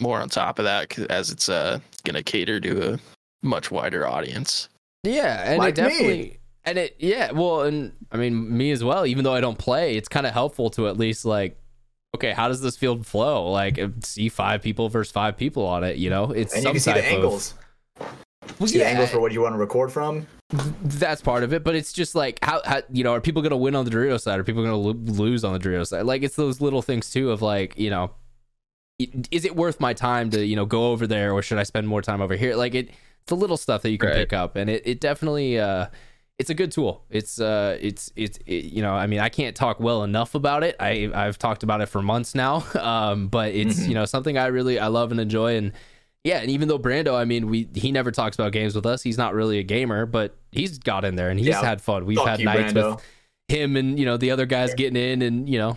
more 0.00 0.18
on 0.18 0.30
top 0.30 0.58
of 0.58 0.64
that 0.64 0.98
as 1.10 1.30
it's 1.30 1.50
uh, 1.50 1.78
going 2.04 2.14
to 2.14 2.22
cater 2.22 2.58
to 2.58 2.94
a 2.94 2.98
much 3.42 3.70
wider 3.70 4.06
audience. 4.06 4.70
Yeah, 5.04 5.42
and 5.44 5.58
Like 5.58 5.76
it 5.76 5.82
me. 5.82 5.88
definitely 5.88 6.38
and 6.64 6.78
it 6.78 6.96
yeah, 6.98 7.32
well, 7.32 7.62
and 7.62 7.92
I 8.10 8.16
mean 8.16 8.56
me 8.56 8.70
as 8.70 8.82
well. 8.82 9.04
Even 9.04 9.24
though 9.24 9.34
I 9.34 9.42
don't 9.42 9.58
play, 9.58 9.96
it's 9.96 10.08
kind 10.08 10.26
of 10.26 10.32
helpful 10.32 10.70
to 10.70 10.88
at 10.88 10.96
least 10.96 11.26
like, 11.26 11.58
okay, 12.14 12.32
how 12.32 12.48
does 12.48 12.60
this 12.60 12.76
field 12.76 13.06
flow? 13.06 13.50
Like, 13.50 13.80
see 14.02 14.28
five 14.28 14.62
people 14.62 14.88
versus 14.88 15.12
five 15.12 15.36
people 15.36 15.64
on 15.66 15.84
it. 15.84 15.96
You 15.96 16.10
know, 16.10 16.30
it's 16.32 16.52
And 16.54 16.62
some 16.62 16.70
you 16.70 16.74
can 16.74 16.80
see 16.80 16.92
the 16.92 17.00
type 17.00 17.08
of- 17.10 17.14
angles. 17.16 17.54
Well, 18.58 18.68
See 18.68 18.78
the 18.78 18.84
yeah, 18.84 18.90
angles 18.90 19.10
for 19.10 19.20
what 19.20 19.32
you 19.32 19.40
want 19.40 19.54
to 19.54 19.58
record 19.58 19.92
from. 19.92 20.26
that's 20.82 21.22
part 21.22 21.42
of 21.44 21.52
it, 21.52 21.62
but 21.64 21.74
it's 21.76 21.92
just 21.92 22.14
like 22.14 22.38
how, 22.44 22.60
how 22.64 22.82
you 22.92 23.04
know 23.04 23.12
are 23.14 23.20
people 23.20 23.40
gonna 23.40 23.56
win 23.56 23.74
on 23.76 23.84
the 23.84 23.90
Dorito 23.90 24.20
side? 24.20 24.38
Are 24.38 24.44
people 24.44 24.62
gonna 24.62 24.76
lo- 24.76 24.92
lose 24.92 25.44
on 25.44 25.52
the 25.52 25.58
Dorito 25.60 25.86
side? 25.86 26.02
Like 26.04 26.22
it's 26.22 26.34
those 26.36 26.60
little 26.60 26.82
things 26.82 27.10
too 27.10 27.30
of 27.30 27.40
like 27.40 27.78
you 27.78 27.88
know, 27.88 28.10
is 29.30 29.44
it 29.44 29.54
worth 29.56 29.80
my 29.80 29.94
time 29.94 30.28
to 30.30 30.44
you 30.44 30.56
know 30.56 30.66
go 30.66 30.90
over 30.90 31.06
there 31.06 31.32
or 31.32 31.40
should 31.40 31.58
I 31.58 31.62
spend 31.62 31.86
more 31.88 32.02
time 32.02 32.20
over 32.20 32.34
here? 32.36 32.54
Like 32.56 32.74
it, 32.74 32.88
it's 32.88 33.28
the 33.28 33.36
little 33.36 33.56
stuff 33.56 33.82
that 33.82 33.90
you 33.90 33.96
can 33.98 34.08
Right. 34.10 34.16
pick 34.16 34.32
up, 34.32 34.56
and 34.56 34.68
it, 34.68 34.82
it 34.84 35.00
definitely 35.00 35.58
uh, 35.58 35.86
it's 36.42 36.50
a 36.50 36.54
good 36.54 36.72
tool. 36.72 37.04
It's 37.08 37.40
uh, 37.40 37.78
it's 37.80 38.12
it's 38.16 38.38
it, 38.46 38.64
you 38.64 38.82
know, 38.82 38.92
I 38.92 39.06
mean, 39.06 39.20
I 39.20 39.28
can't 39.28 39.54
talk 39.54 39.78
well 39.78 40.02
enough 40.02 40.34
about 40.34 40.64
it. 40.64 40.74
I 40.80 41.08
I've 41.14 41.38
talked 41.38 41.62
about 41.62 41.80
it 41.80 41.86
for 41.86 42.02
months 42.02 42.34
now, 42.34 42.64
um, 42.80 43.28
but 43.28 43.54
it's 43.54 43.86
you 43.86 43.94
know 43.94 44.04
something 44.04 44.36
I 44.36 44.46
really 44.48 44.78
I 44.78 44.88
love 44.88 45.10
and 45.12 45.20
enjoy 45.20 45.56
and. 45.56 45.72
Yeah, 46.24 46.38
and 46.38 46.50
even 46.50 46.68
though 46.68 46.78
Brando, 46.78 47.16
I 47.16 47.24
mean, 47.24 47.48
we 47.48 47.68
he 47.74 47.90
never 47.90 48.12
talks 48.12 48.36
about 48.36 48.52
games 48.52 48.76
with 48.76 48.86
us. 48.86 49.02
He's 49.02 49.18
not 49.18 49.34
really 49.34 49.58
a 49.58 49.64
gamer, 49.64 50.06
but 50.06 50.36
he's 50.52 50.78
got 50.78 51.04
in 51.04 51.16
there 51.16 51.30
and 51.30 51.36
he's 51.36 51.48
Yeah. 51.48 51.60
had 51.60 51.80
fun. 51.82 52.06
We've 52.06 52.16
Fuck 52.16 52.28
had 52.28 52.38
you, 52.38 52.44
nights 52.44 52.72
Brando. 52.72 52.94
with 52.94 53.04
him 53.48 53.74
and 53.76 53.98
you 53.98 54.04
know 54.06 54.16
the 54.16 54.30
other 54.30 54.46
guys 54.46 54.72
getting 54.74 54.94
in 54.94 55.20
and 55.20 55.48
you 55.48 55.58
know 55.58 55.76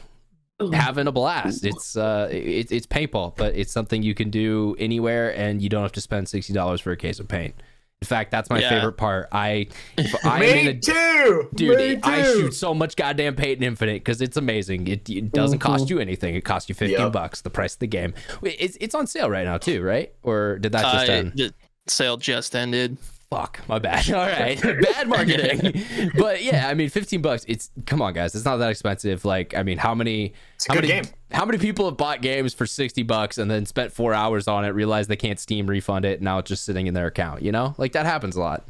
having 0.72 1.08
a 1.08 1.12
blast. 1.12 1.66
It's 1.66 1.98
uh 1.98 2.28
it's 2.32 2.72
it's 2.72 2.86
paintball, 2.86 3.36
but 3.36 3.56
it's 3.56 3.72
something 3.72 4.04
you 4.04 4.14
can 4.14 4.30
do 4.30 4.76
anywhere 4.78 5.36
and 5.36 5.64
you 5.64 5.70
don't 5.70 5.82
have 5.82 5.94
to 5.94 6.02
spend 6.02 6.30
sixty 6.30 6.54
dollars 6.54 6.80
for 6.80 6.92
a 6.92 6.98
case 6.98 7.20
of 7.20 7.28
paint. 7.28 7.56
In 8.02 8.08
fact, 8.08 8.30
that's 8.30 8.50
my 8.50 8.60
Yeah. 8.60 8.70
favorite 8.70 8.94
part. 8.98 9.30
I 9.32 9.68
if 9.98 10.14
I 10.26 10.36
am 10.36 10.56
Me 10.56 10.60
in 10.62 10.68
a 10.68 10.80
too, 10.80 11.50
Dude, 11.56 11.78
Me 11.78 12.00
I 12.04 12.22
shoot 12.24 12.54
so 12.54 12.74
much 12.74 12.96
goddamn 12.96 13.36
paint 13.36 13.58
in 13.58 13.64
Infinite 13.64 13.96
because 14.04 14.22
it's 14.22 14.38
amazing. 14.38 14.88
It, 14.88 15.10
it 15.10 15.32
doesn't 15.32 15.60
cost 15.60 15.90
you 15.90 16.00
anything. 16.00 16.36
It 16.36 16.42
costs 16.46 16.70
you 16.70 16.76
fifteen 16.76 17.00
Yep. 17.00 17.14
bucks, 17.14 17.42
the 17.42 17.50
price 17.50 17.74
of 17.74 17.80
the 17.80 17.88
game. 17.88 18.14
It's 18.44 18.78
it's 18.80 18.94
on 18.94 19.08
sale 19.08 19.30
right 19.30 19.46
now 19.46 19.58
too, 19.58 19.82
right? 19.82 20.14
Or 20.24 20.60
did 20.60 20.74
that 20.74 20.84
just 20.92 21.10
Uh, 21.10 21.14
end? 21.14 21.32
the 21.36 21.54
sale 21.88 22.18
just 22.18 22.56
ended. 22.56 22.98
Fuck, 23.32 23.62
my 23.68 23.80
bad. 23.80 24.10
All 24.14 24.26
right, 24.26 24.62
bad 24.82 25.08
marketing. 25.08 25.84
but 26.18 26.44
yeah, 26.44 26.68
I 26.70 26.74
mean, 26.74 26.90
fifteen 26.90 27.22
bucks. 27.22 27.44
It's 27.48 27.72
come 27.86 28.02
on, 28.02 28.14
guys. 28.14 28.36
It's 28.36 28.46
not 28.46 28.58
that 28.58 28.70
expensive. 28.70 29.26
Like, 29.26 29.56
I 29.56 29.64
mean, 29.64 29.78
how 29.78 29.96
many? 29.96 30.26
a 30.28 30.32
how 30.72 30.74
good 30.76 30.88
many? 30.88 31.02
game. 31.02 31.14
How 31.32 31.44
many 31.44 31.58
people 31.58 31.86
have 31.86 31.98
bought 31.98 32.22
games 32.22 32.54
for 32.54 32.66
sixty 32.66 33.04
bucks 33.04 33.38
and 33.38 33.50
then 33.50 33.66
spent 33.66 33.92
four 33.92 34.14
hours 34.14 34.48
on 34.48 34.64
it, 34.64 34.70
realized 34.70 35.10
they 35.10 35.16
can't 35.16 35.40
Steam 35.40 35.68
refund 35.68 36.06
it, 36.06 36.16
and 36.20 36.22
now 36.22 36.38
it's 36.38 36.50
just 36.50 36.64
sitting 36.66 36.88
in 36.88 36.94
their 36.94 37.08
account? 37.08 37.42
You 37.42 37.52
know, 37.52 37.74
like 37.78 37.94
that 37.94 38.06
happens 38.06 38.36
a 38.36 38.40
lot. 38.40 38.64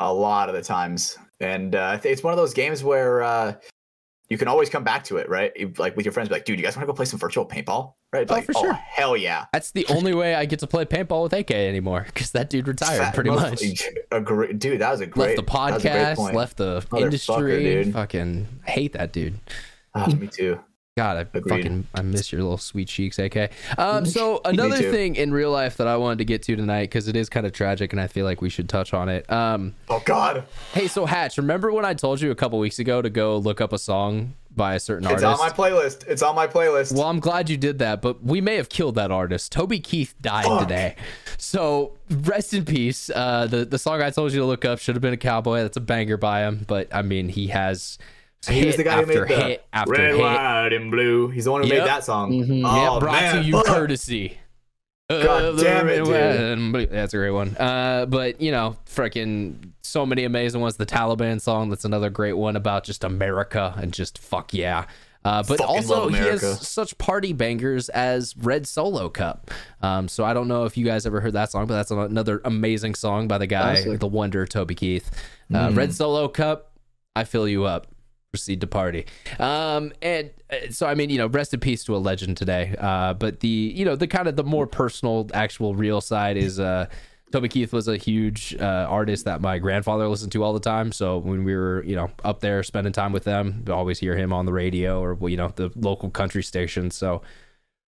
a 0.00 0.12
lot 0.12 0.48
of 0.48 0.54
the 0.54 0.62
times, 0.62 1.18
and 1.40 1.74
uh, 1.74 1.98
it's 2.02 2.22
one 2.22 2.32
of 2.32 2.38
those 2.38 2.54
games 2.54 2.82
where 2.82 3.22
uh, 3.22 3.54
you 4.28 4.38
can 4.38 4.48
always 4.48 4.70
come 4.70 4.84
back 4.84 5.04
to 5.04 5.18
it, 5.18 5.28
right? 5.28 5.52
Like 5.78 5.96
with 5.96 6.06
your 6.06 6.12
friends, 6.12 6.28
be 6.28 6.34
like, 6.34 6.44
dude, 6.44 6.58
you 6.58 6.64
guys 6.64 6.76
want 6.76 6.84
to 6.84 6.92
go 6.92 6.96
play 6.96 7.04
some 7.04 7.18
virtual 7.18 7.46
paintball? 7.46 7.94
Right? 8.12 8.26
Oh, 8.30 8.34
like, 8.34 8.44
for 8.44 8.52
oh, 8.56 8.62
sure. 8.62 8.72
hell 8.72 9.16
yeah. 9.16 9.46
That's 9.52 9.72
the 9.72 9.86
only 9.88 10.14
way 10.14 10.34
I 10.34 10.46
get 10.46 10.60
to 10.60 10.66
play 10.66 10.84
paintball 10.84 11.24
with 11.24 11.32
AK 11.32 11.50
anymore 11.50 12.04
because 12.06 12.30
that 12.30 12.48
dude 12.48 12.66
retired 12.66 12.98
Fat- 12.98 13.14
pretty 13.14 13.30
much. 13.30 13.62
A 14.10 14.20
great, 14.20 14.58
dude, 14.58 14.80
that 14.80 14.92
was 14.92 15.00
a 15.00 15.06
great. 15.06 15.36
left 15.36 15.36
the 15.36 15.52
that 15.52 15.74
was 15.74 15.84
a 15.84 15.88
great 15.88 16.04
podcast, 16.16 16.34
left 16.34 16.56
the 16.56 16.86
industry. 16.96 17.64
dude. 17.64 17.92
Fucking 17.92 18.46
hate 18.64 18.92
that 18.92 19.12
dude. 19.12 19.38
Oh, 19.94 20.06
me 20.14 20.28
too. 20.28 20.60
God, 20.96 21.16
I 21.16 21.20
Agreed. 21.36 21.48
fucking 21.48 21.86
I 21.92 22.02
miss 22.02 22.30
your 22.30 22.42
little 22.42 22.56
sweet 22.56 22.86
cheeks, 22.86 23.18
AK. 23.18 23.50
Um, 23.76 24.06
so 24.06 24.40
another 24.44 24.76
thing 24.92 25.16
in 25.16 25.32
real 25.32 25.50
life 25.50 25.76
that 25.78 25.88
I 25.88 25.96
wanted 25.96 26.18
to 26.18 26.24
get 26.24 26.44
to 26.44 26.54
tonight 26.54 26.82
because 26.82 27.08
it 27.08 27.16
is 27.16 27.28
kind 27.28 27.44
of 27.44 27.52
tragic, 27.52 27.92
and 27.92 28.00
I 28.00 28.06
feel 28.06 28.24
like 28.24 28.40
we 28.40 28.48
should 28.48 28.68
touch 28.68 28.94
on 28.94 29.08
it. 29.08 29.28
Um, 29.30 29.74
Oh 29.88 30.00
God, 30.04 30.44
hey, 30.72 30.86
so 30.86 31.04
Hatch, 31.04 31.36
remember 31.36 31.72
when 31.72 31.84
I 31.84 31.94
told 31.94 32.20
you 32.20 32.30
a 32.30 32.36
couple 32.36 32.60
weeks 32.60 32.78
ago 32.78 33.02
to 33.02 33.10
go 33.10 33.38
look 33.38 33.60
up 33.60 33.72
a 33.72 33.78
song 33.78 34.34
by 34.54 34.76
a 34.76 34.80
certain 34.80 35.04
it's 35.10 35.24
artist? 35.24 35.32
It's 35.32 35.40
on 35.40 35.48
my 35.48 35.52
playlist. 35.70 36.06
It's 36.06 36.22
on 36.22 36.36
my 36.36 36.46
playlist. 36.46 36.92
Well, 36.94 37.08
I'm 37.08 37.18
glad 37.18 37.50
you 37.50 37.56
did 37.56 37.80
that, 37.80 38.00
but 38.00 38.22
we 38.22 38.40
may 38.40 38.54
have 38.54 38.68
killed 38.68 38.94
that 38.94 39.10
artist. 39.10 39.50
Toby 39.50 39.80
Keith 39.80 40.14
died 40.22 40.44
Fuck. 40.44 40.60
today. 40.60 40.94
So 41.38 41.94
rest 42.08 42.54
in 42.54 42.64
peace. 42.64 43.10
Uh, 43.10 43.48
the 43.48 43.64
the 43.64 43.78
song 43.78 44.00
I 44.00 44.10
told 44.10 44.32
you 44.32 44.38
to 44.38 44.46
look 44.46 44.64
up 44.64 44.78
should 44.78 44.94
have 44.94 45.02
been 45.02 45.12
a 45.12 45.16
cowboy. 45.16 45.62
That's 45.62 45.76
a 45.76 45.80
banger 45.80 46.16
by 46.18 46.42
him, 46.42 46.64
but 46.68 46.94
I 46.94 47.02
mean 47.02 47.30
he 47.30 47.48
has 47.48 47.98
he 48.48 48.66
was 48.66 48.76
the 48.76 48.84
guy 48.84 48.94
who 48.96 49.02
after 49.02 49.26
made 49.26 49.36
the 49.38 49.42
hit 49.44 49.66
after 49.72 49.92
red, 49.92 50.10
hit. 50.10 50.18
white, 50.20 50.72
and 50.72 50.90
blue. 50.90 51.28
He's 51.28 51.44
the 51.44 51.52
one 51.52 51.62
who 51.62 51.68
Yep. 51.68 51.78
made 51.78 51.86
that 51.88 52.04
song. 52.04 52.32
Mhm. 52.32 52.60
yeah, 52.62 52.90
Oh, 52.90 53.00
brought 53.00 53.12
man, 53.20 53.36
to 53.36 53.42
you 53.42 53.52
fuck. 53.52 53.66
courtesy. 53.66 54.38
God 55.10 55.44
of 55.44 55.56
the 55.58 55.64
damn 55.64 55.88
it, 55.88 55.96
dude. 55.98 56.06
white, 56.08 56.14
and 56.16 56.72
blue. 56.72 56.86
That's 56.86 57.12
a 57.12 57.16
great 57.18 57.30
one. 57.30 57.56
Uh, 57.58 58.06
but 58.06 58.40
you 58.40 58.50
know, 58.50 58.76
freaking 58.86 59.70
so 59.82 60.06
many 60.06 60.24
amazing 60.24 60.60
ones. 60.62 60.76
The 60.76 60.86
Taliban 60.86 61.40
song. 61.40 61.68
That's 61.70 61.84
another 61.84 62.08
great 62.10 62.32
one 62.34 62.56
about 62.56 62.84
just 62.84 63.04
America 63.04 63.74
and 63.76 63.92
just 63.92 64.16
fuck 64.18 64.54
yeah. 64.54 64.86
Uh, 65.26 65.42
but 65.42 65.56
Fucking 65.58 65.64
also 65.66 66.08
he 66.08 66.16
has 66.16 66.60
such 66.66 66.98
party 66.98 67.32
bangers 67.32 67.88
as 67.90 68.36
Red 68.36 68.66
Solo 68.66 69.08
Cup. 69.08 69.50
Um, 69.80 70.06
so 70.06 70.22
I 70.22 70.34
don't 70.34 70.48
know 70.48 70.64
if 70.64 70.76
you 70.76 70.84
guys 70.84 71.06
ever 71.06 71.20
heard 71.22 71.32
that 71.32 71.50
song, 71.50 71.66
but 71.66 71.74
that's 71.74 71.90
another 71.90 72.42
amazing 72.44 72.94
song 72.94 73.26
by 73.26 73.38
the 73.38 73.46
guy, 73.46 73.74
Classic. 73.76 74.00
the 74.00 74.06
wonder 74.06 74.44
Toby 74.46 74.74
Keith. 74.74 75.10
Uh, 75.52 75.68
Mm. 75.68 75.76
Red 75.76 75.94
Solo 75.94 76.28
Cup. 76.28 76.72
I 77.16 77.24
fill 77.24 77.48
you 77.48 77.64
up. 77.64 77.86
Proceed 78.34 78.60
to 78.62 78.66
party. 78.66 79.06
Um, 79.38 79.92
and 80.02 80.30
uh, 80.50 80.56
so 80.70 80.88
I 80.88 80.96
mean, 80.96 81.08
you 81.08 81.18
know, 81.18 81.28
rest 81.28 81.54
in 81.54 81.60
peace 81.60 81.84
to 81.84 81.94
a 81.94 81.98
legend 81.98 82.36
today. 82.36 82.74
Uh, 82.80 83.14
but 83.14 83.38
the 83.38 83.46
you 83.48 83.84
know 83.84 83.94
the 83.94 84.08
kind 84.08 84.26
of 84.26 84.34
the 84.34 84.42
more 84.42 84.66
personal, 84.66 85.30
actual, 85.32 85.76
real 85.76 86.00
side 86.00 86.36
is 86.36 86.58
uh, 86.58 86.86
Toby 87.30 87.48
Keith 87.48 87.72
was 87.72 87.86
a 87.86 87.96
huge 87.96 88.52
uh, 88.58 88.86
artist 88.90 89.24
that 89.26 89.40
my 89.40 89.58
grandfather 89.58 90.08
listened 90.08 90.32
to 90.32 90.42
all 90.42 90.52
the 90.52 90.58
time. 90.58 90.90
So 90.90 91.18
when 91.18 91.44
we 91.44 91.54
were 91.54 91.84
you 91.84 91.94
know 91.94 92.10
up 92.24 92.40
there 92.40 92.64
spending 92.64 92.92
time 92.92 93.12
with 93.12 93.22
them, 93.22 93.62
we 93.64 93.72
always 93.72 94.00
hear 94.00 94.16
him 94.16 94.32
on 94.32 94.46
the 94.46 94.52
radio 94.52 95.00
or 95.00 95.16
you 95.30 95.36
know 95.36 95.52
the 95.54 95.70
local 95.76 96.10
country 96.10 96.42
station. 96.42 96.90
So 96.90 97.22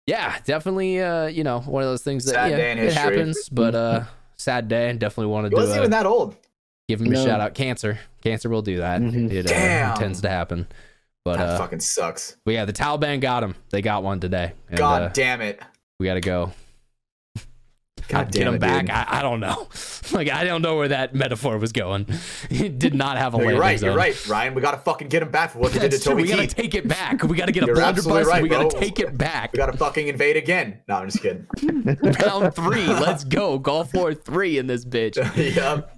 yeah, 0.07 0.37
definitely 0.45 1.01
uh, 1.01 1.29
you 1.29 1.43
know 1.43 1.61
one 1.61 1.83
of 1.83 1.89
those 1.89 2.03
things 2.03 2.27
that 2.27 2.51
yeah, 2.51 2.57
it 2.59 2.77
history. 2.77 3.01
happens, 3.01 3.49
but 3.49 3.75
uh, 3.75 4.05
sad 4.37 4.69
day. 4.69 4.91
and 4.91 5.01
Definitely 5.01 5.33
wanted 5.33 5.53
He 5.53 5.55
to 5.57 5.61
wasn't 5.63 5.79
uh, 5.79 5.81
even 5.81 5.91
that 5.93 6.05
old. 6.05 6.37
Give 6.89 7.01
him 7.01 7.13
a 7.13 7.17
shout 7.17 7.41
out. 7.41 7.55
Cancer, 7.55 7.99
cancer 8.23 8.49
will 8.51 8.63
do 8.63 8.77
that. 8.79 9.01
Mhm. 9.01 9.31
It 9.33 9.51
uh, 9.51 9.95
tends 9.97 10.21
to 10.23 10.29
happen. 10.29 10.67
But 11.25 11.39
That 11.39 11.49
uh, 11.51 11.59
fucking 11.59 11.81
sucks. 11.81 12.37
but 12.45 12.53
yeah, 12.53 12.67
the 12.67 12.73
Taliban 12.75 13.21
got 13.21 13.43
him. 13.43 13.55
They 13.71 13.81
got 13.81 14.03
one 14.03 14.21
today. 14.21 14.53
And, 14.69 14.77
God 14.77 15.03
uh, 15.03 15.09
damn 15.15 15.41
it. 15.41 15.59
we 15.99 16.05
got 16.07 16.15
to 16.15 16.21
go. 16.21 16.53
God 18.09 18.31
get 18.31 18.41
damn 18.41 18.49
him 18.49 18.55
it, 18.57 18.61
back. 18.61 18.83
dude. 18.83 18.91
I, 18.91 19.07
I 19.21 19.23
don't 19.23 19.41
know. 19.41 19.67
like 20.13 20.29
I 20.31 20.45
don't 20.45 20.61
know 20.61 20.77
where 20.77 20.89
that 20.89 21.15
metaphor 21.15 21.57
was 21.57 21.73
going. 21.73 22.07
It 22.51 22.79
did 22.79 22.95
not 22.95 23.17
have 23.17 23.33
a 23.35 23.39
No, 23.39 23.49
you're 23.49 23.59
right. 23.59 23.79
zone. 23.79 23.89
You're 23.91 23.97
right, 23.99 24.29
Ryan. 24.29 24.55
We 24.55 24.61
gotta 24.61 24.77
fucking 24.77 25.09
get 25.09 25.23
him 25.23 25.31
back 25.31 25.53
for 25.53 25.61
what 25.61 25.73
they 25.73 25.79
did 25.79 25.93
to 25.93 25.97
That's. 25.97 26.05
Toby 26.05 26.23
We 26.25 26.29
gotta 26.29 26.43
Keith. 26.43 26.55
take 26.55 26.75
it 26.75 26.87
back. 26.87 27.23
We 27.23 27.35
gotta 27.39 27.53
get 27.53 27.63
a 27.63 27.67
You're 27.69 27.77
blunderbuss. 27.77 28.27
right, 28.27 28.43
we 28.43 28.51
gotta 28.51 28.79
take 28.79 29.01
it 29.01 29.17
back. 29.17 29.55
we 29.55 29.57
gotta 29.57 29.75
fucking 29.79 30.09
invade 30.09 30.37
again. 30.37 30.81
No, 30.87 30.97
I'm 30.97 31.09
just 31.09 31.23
kidding. 31.23 31.47
Round 32.23 32.55
three. 32.55 32.87
Let's 32.87 33.25
go. 33.25 33.59
Gulf 33.59 33.95
war 33.95 34.13
three 34.13 34.59
in 34.59 34.67
this 34.67 34.85
bitch. 34.85 35.17
yep. 35.57 35.91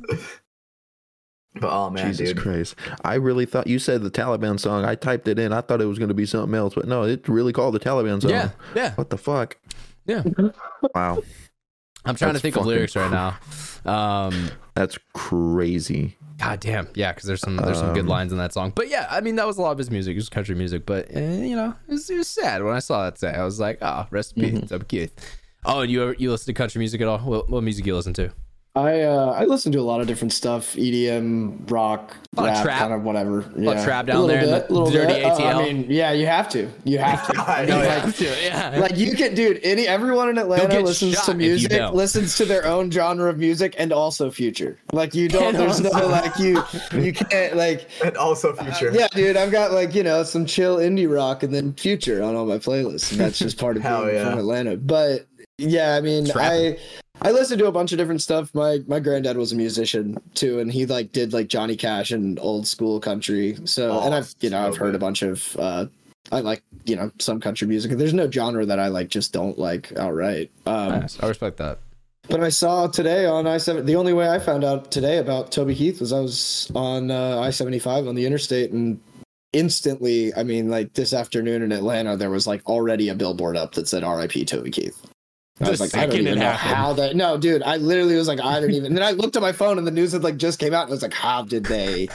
But 1.61 1.73
oh 1.73 1.91
man, 1.91 2.09
Jesus 2.09 2.31
dude. 2.33 2.39
Christ. 2.39 2.75
I 3.05 3.15
really 3.15 3.47
thought 3.47 3.67
you 3.67 3.79
said 3.79 4.03
the 4.03 4.11
Taliban 4.11 4.61
song. 4.61 4.85
I 4.85 4.95
typed 4.95 5.27
it 5.29 5.39
in. 5.39 5.53
I 5.53 5.61
thought 5.63 5.81
it 5.81 5.87
was 5.87 5.99
going 5.99 6.09
to 6.09 6.15
be 6.15 6.27
something 6.27 6.55
else, 6.55 6.75
but 6.75 6.87
no, 6.87 7.05
it 7.05 7.27
really 7.29 7.53
called 7.53 7.75
the 7.75 7.81
Taliban 7.81 8.21
song. 8.21 8.31
Yeah, 8.31 8.51
yeah, 8.75 8.95
What 8.95 9.11
the 9.11 9.19
fuck? 9.19 9.57
yeah. 10.07 10.23
Wow. 10.95 11.23
I'm 12.05 12.15
trying 12.15 12.35
to 12.35 12.39
think 12.41 12.57
of 12.57 12.67
lyrics 12.67 12.95
right 12.95 13.11
now. 13.11 13.37
Um, 13.91 14.51
That's 14.75 14.97
crazy. 15.13 16.17
God 16.39 16.61
damn, 16.61 16.89
yeah, 16.95 17.13
because 17.13 17.27
there's 17.27 17.41
some 17.41 17.57
there's 17.57 17.79
some 17.79 17.95
good 17.95 18.01
Um, 18.03 18.09
lines 18.09 18.31
in 18.31 18.39
that 18.39 18.53
song. 18.53 18.71
But 18.77 18.89
yeah, 18.91 19.07
I 19.11 19.23
mean 19.23 19.37
that 19.37 19.47
was 19.47 19.57
a 19.57 19.63
lot 19.63 19.73
of 19.73 19.79
his 19.79 19.91
music. 19.91 20.13
It 20.13 20.19
was 20.19 20.29
country 20.29 20.55
music, 20.55 20.85
but 20.85 21.07
eh, 21.11 21.45
you 21.45 21.57
know, 21.57 21.75
it 21.89 21.93
was, 21.93 22.11
it 22.11 22.19
was 22.19 22.29
sad 22.29 22.63
when 22.63 22.75
I 22.75 22.79
saw 22.81 23.05
that 23.05 23.19
say. 23.19 23.33
I 23.33 23.43
was 23.43 23.59
like, 23.59 23.79
oh, 23.81 24.07
rest 24.11 24.37
in 24.37 24.61
peace, 24.61 24.69
Toby 24.69 24.85
Keith. 24.87 25.37
Oh, 25.65 25.81
and 25.81 25.91
you 25.91 26.03
ever- 26.03 26.15
you 26.19 26.31
listen 26.31 26.47
to 26.47 26.53
country 26.53 26.79
music 26.79 27.01
at 27.01 27.09
all? 27.09 27.19
What, 27.21 27.49
what 27.49 27.63
music 27.65 27.87
you 27.87 27.97
listen 27.97 28.13
to? 28.15 28.31
I 28.77 29.01
uh, 29.03 29.33
I 29.33 29.45
listen 29.47 29.73
to 29.73 29.81
a 29.81 29.83
lot 29.83 30.03
of 30.03 30.07
different 30.07 30.35
stuff, 30.35 30.75
EDM, 30.75 31.71
rock, 31.71 32.15
A 32.37 32.43
lot 32.43 32.49
of 32.51 32.55
rap, 32.57 32.65
trap. 32.65 32.79
kind 32.79 32.93
of 32.93 33.03
whatever. 33.05 33.37
lot 33.41 33.47
of 33.47 33.63
Yeah, 33.63 33.85
trap 33.85 34.05
A 34.05 34.07
down 34.09 34.27
little 34.27 34.29
there 34.29 34.45
in 34.45 34.51
bit, 34.51 34.69
the 34.69 34.75
little 34.75 34.91
dirty 34.91 35.15
bit. 35.15 35.25
Uh, 35.25 35.45
I 35.47 35.63
mean, 35.63 35.87
yeah, 35.89 36.13
you 36.13 36.27
have 36.27 36.47
to. 36.51 36.71
You 36.85 36.99
have 36.99 37.27
to. 37.29 37.41
I 37.51 37.61
mean, 37.61 37.71
No, 37.71 37.79
like, 37.79 38.21
yeah. 38.21 38.77
like 38.79 38.97
you 38.99 39.17
can, 39.17 39.35
dude. 39.35 39.61
Any 39.63 39.87
everyone 39.89 40.29
in 40.29 40.37
Atlanta 40.37 40.81
listens 40.81 41.19
to 41.23 41.31
if 41.33 41.41
you 41.41 41.49
music, 41.49 41.93
listens 41.95 42.37
to 42.37 42.45
their 42.45 42.67
own 42.67 42.91
genre 42.91 43.31
of 43.31 43.39
music, 43.39 43.75
and 43.79 43.93
also 43.95 44.31
future. 44.31 44.79
Like 44.93 45.15
you 45.15 45.29
don't. 45.29 45.55
And 45.55 45.57
there's 45.57 45.81
no 45.81 45.91
like 45.91 46.39
you. 46.39 46.63
You 46.93 47.15
can't 47.15 47.57
like. 47.57 47.89
And 48.05 48.17
also 48.19 48.53
future. 48.55 48.93
Yeah, 48.93 49.09
dude. 49.13 49.39
I've 49.39 49.51
got 49.51 49.73
like 49.73 49.95
you 49.95 50.03
know 50.03 50.23
some 50.23 50.45
chill 50.45 50.77
indie 50.77 51.11
rock 51.13 51.43
and 51.43 51.55
then 51.55 51.73
future 51.73 52.23
on 52.23 52.37
all 52.37 52.45
my 52.45 52.59
playlists, 52.59 53.11
and 53.11 53.21
that's 53.21 53.39
just 53.39 53.57
part 53.59 53.79
of 53.79 53.83
Hell 53.87 54.05
being 54.05 54.17
yeah. 54.17 54.29
from 54.31 54.39
Atlanta. 54.39 54.77
But 54.77 55.27
yeah, 55.59 55.95
I 55.95 56.03
mean, 56.03 56.27
It's 56.27 56.37
I 56.37 56.43
rapping. 56.69 56.77
I 57.23 57.31
listened 57.33 57.59
to 57.59 57.67
a 57.67 57.73
bunch 57.73 57.93
of 57.93 57.99
different 57.99 58.23
stuff. 58.23 58.55
My 58.55 58.81
my 58.87 59.01
granddad 59.01 59.37
was 59.37 59.53
a 59.53 59.57
musician 59.57 60.17
too, 60.35 60.61
and 60.61 60.71
he 60.71 60.87
like 60.87 61.13
did 61.13 61.33
like 61.33 61.49
Johnny 61.49 61.77
Cash 61.77 62.11
and 62.11 62.39
old 62.39 62.67
school 62.67 63.01
country. 63.01 63.57
So 63.65 63.91
Oh, 63.93 64.05
and 64.07 64.15
I've 64.15 64.35
you 64.41 64.51
know 64.51 64.63
so 64.63 64.69
I've 64.69 64.77
heard 64.77 64.95
a 64.95 64.99
bunch 64.99 65.23
of 65.23 65.57
uh 65.59 65.87
I 66.31 66.41
like 66.41 66.63
you 66.85 66.95
know 66.97 67.11
some 67.19 67.41
country 67.41 67.67
music. 67.67 67.93
There's 67.93 68.15
no 68.15 68.31
genre 68.31 68.67
that 68.67 68.79
I 68.79 68.89
like 68.89 69.09
just 69.09 69.33
don't 69.33 69.59
like 69.59 69.97
outright. 69.97 70.51
Um, 70.67 71.01
Nice. 71.01 71.21
I 71.21 71.29
respect 71.29 71.57
that. 71.57 71.79
but 72.29 72.43
I 72.43 72.49
saw 72.51 72.87
today 72.87 73.27
on 73.27 73.47
I 73.47 73.59
seven. 73.59 73.87
The 73.87 73.97
only 73.97 74.13
way 74.13 74.29
I 74.29 74.39
found 74.39 74.63
out 74.63 74.91
today 74.93 75.19
about 75.19 75.51
Toby 75.51 75.75
Keith 75.75 76.01
was 76.01 76.13
I 76.13 76.21
was 76.21 76.71
on 76.75 77.11
uh, 77.11 77.41
I 77.41 77.51
seventy 77.51 77.79
five 77.79 78.07
on 78.07 78.15
the 78.15 78.27
interstate, 78.27 78.73
and 78.73 79.01
instantly, 79.53 80.35
I 80.35 80.43
mean, 80.43 80.69
like 80.69 80.93
this 80.93 81.13
afternoon 81.13 81.63
in 81.63 81.73
Atlanta, 81.73 82.17
there 82.17 82.31
was 82.31 82.47
like 82.47 82.65
already 82.67 83.09
a 83.09 83.15
billboard 83.15 83.57
up 83.57 83.73
that 83.75 83.89
said 83.89 84.05
R.I.P. 84.05 84.45
Toby 84.45 84.71
Keith. 84.71 85.01
I 85.61 85.65
The 85.65 85.71
was 85.71 85.81
like, 85.81 85.95
I 85.97 86.07
don't 86.07 86.21
even 86.21 86.39
know 86.39 86.51
happened. 86.51 86.75
how 86.77 86.93
that. 86.95 87.17
No, 87.17 87.39
dude, 87.39 87.63
I 87.63 87.77
literally 87.79 88.15
was 88.17 88.29
like, 88.29 88.41
I 88.41 88.61
don't 88.61 88.71
even. 88.73 88.87
And 88.87 88.97
then 88.97 89.05
I 89.05 89.13
looked 89.13 89.37
at 89.37 89.43
my 89.43 89.53
phone, 89.53 89.79
and 89.79 89.87
the 89.87 89.91
news 89.91 90.13
had 90.13 90.23
like 90.23 90.37
just 90.37 90.59
came 90.59 90.75
out, 90.75 90.83
and 90.83 90.91
I 90.91 90.93
was 90.93 91.03
like, 91.03 91.15
how 91.15 91.43
did 91.43 91.65
they? 91.65 92.09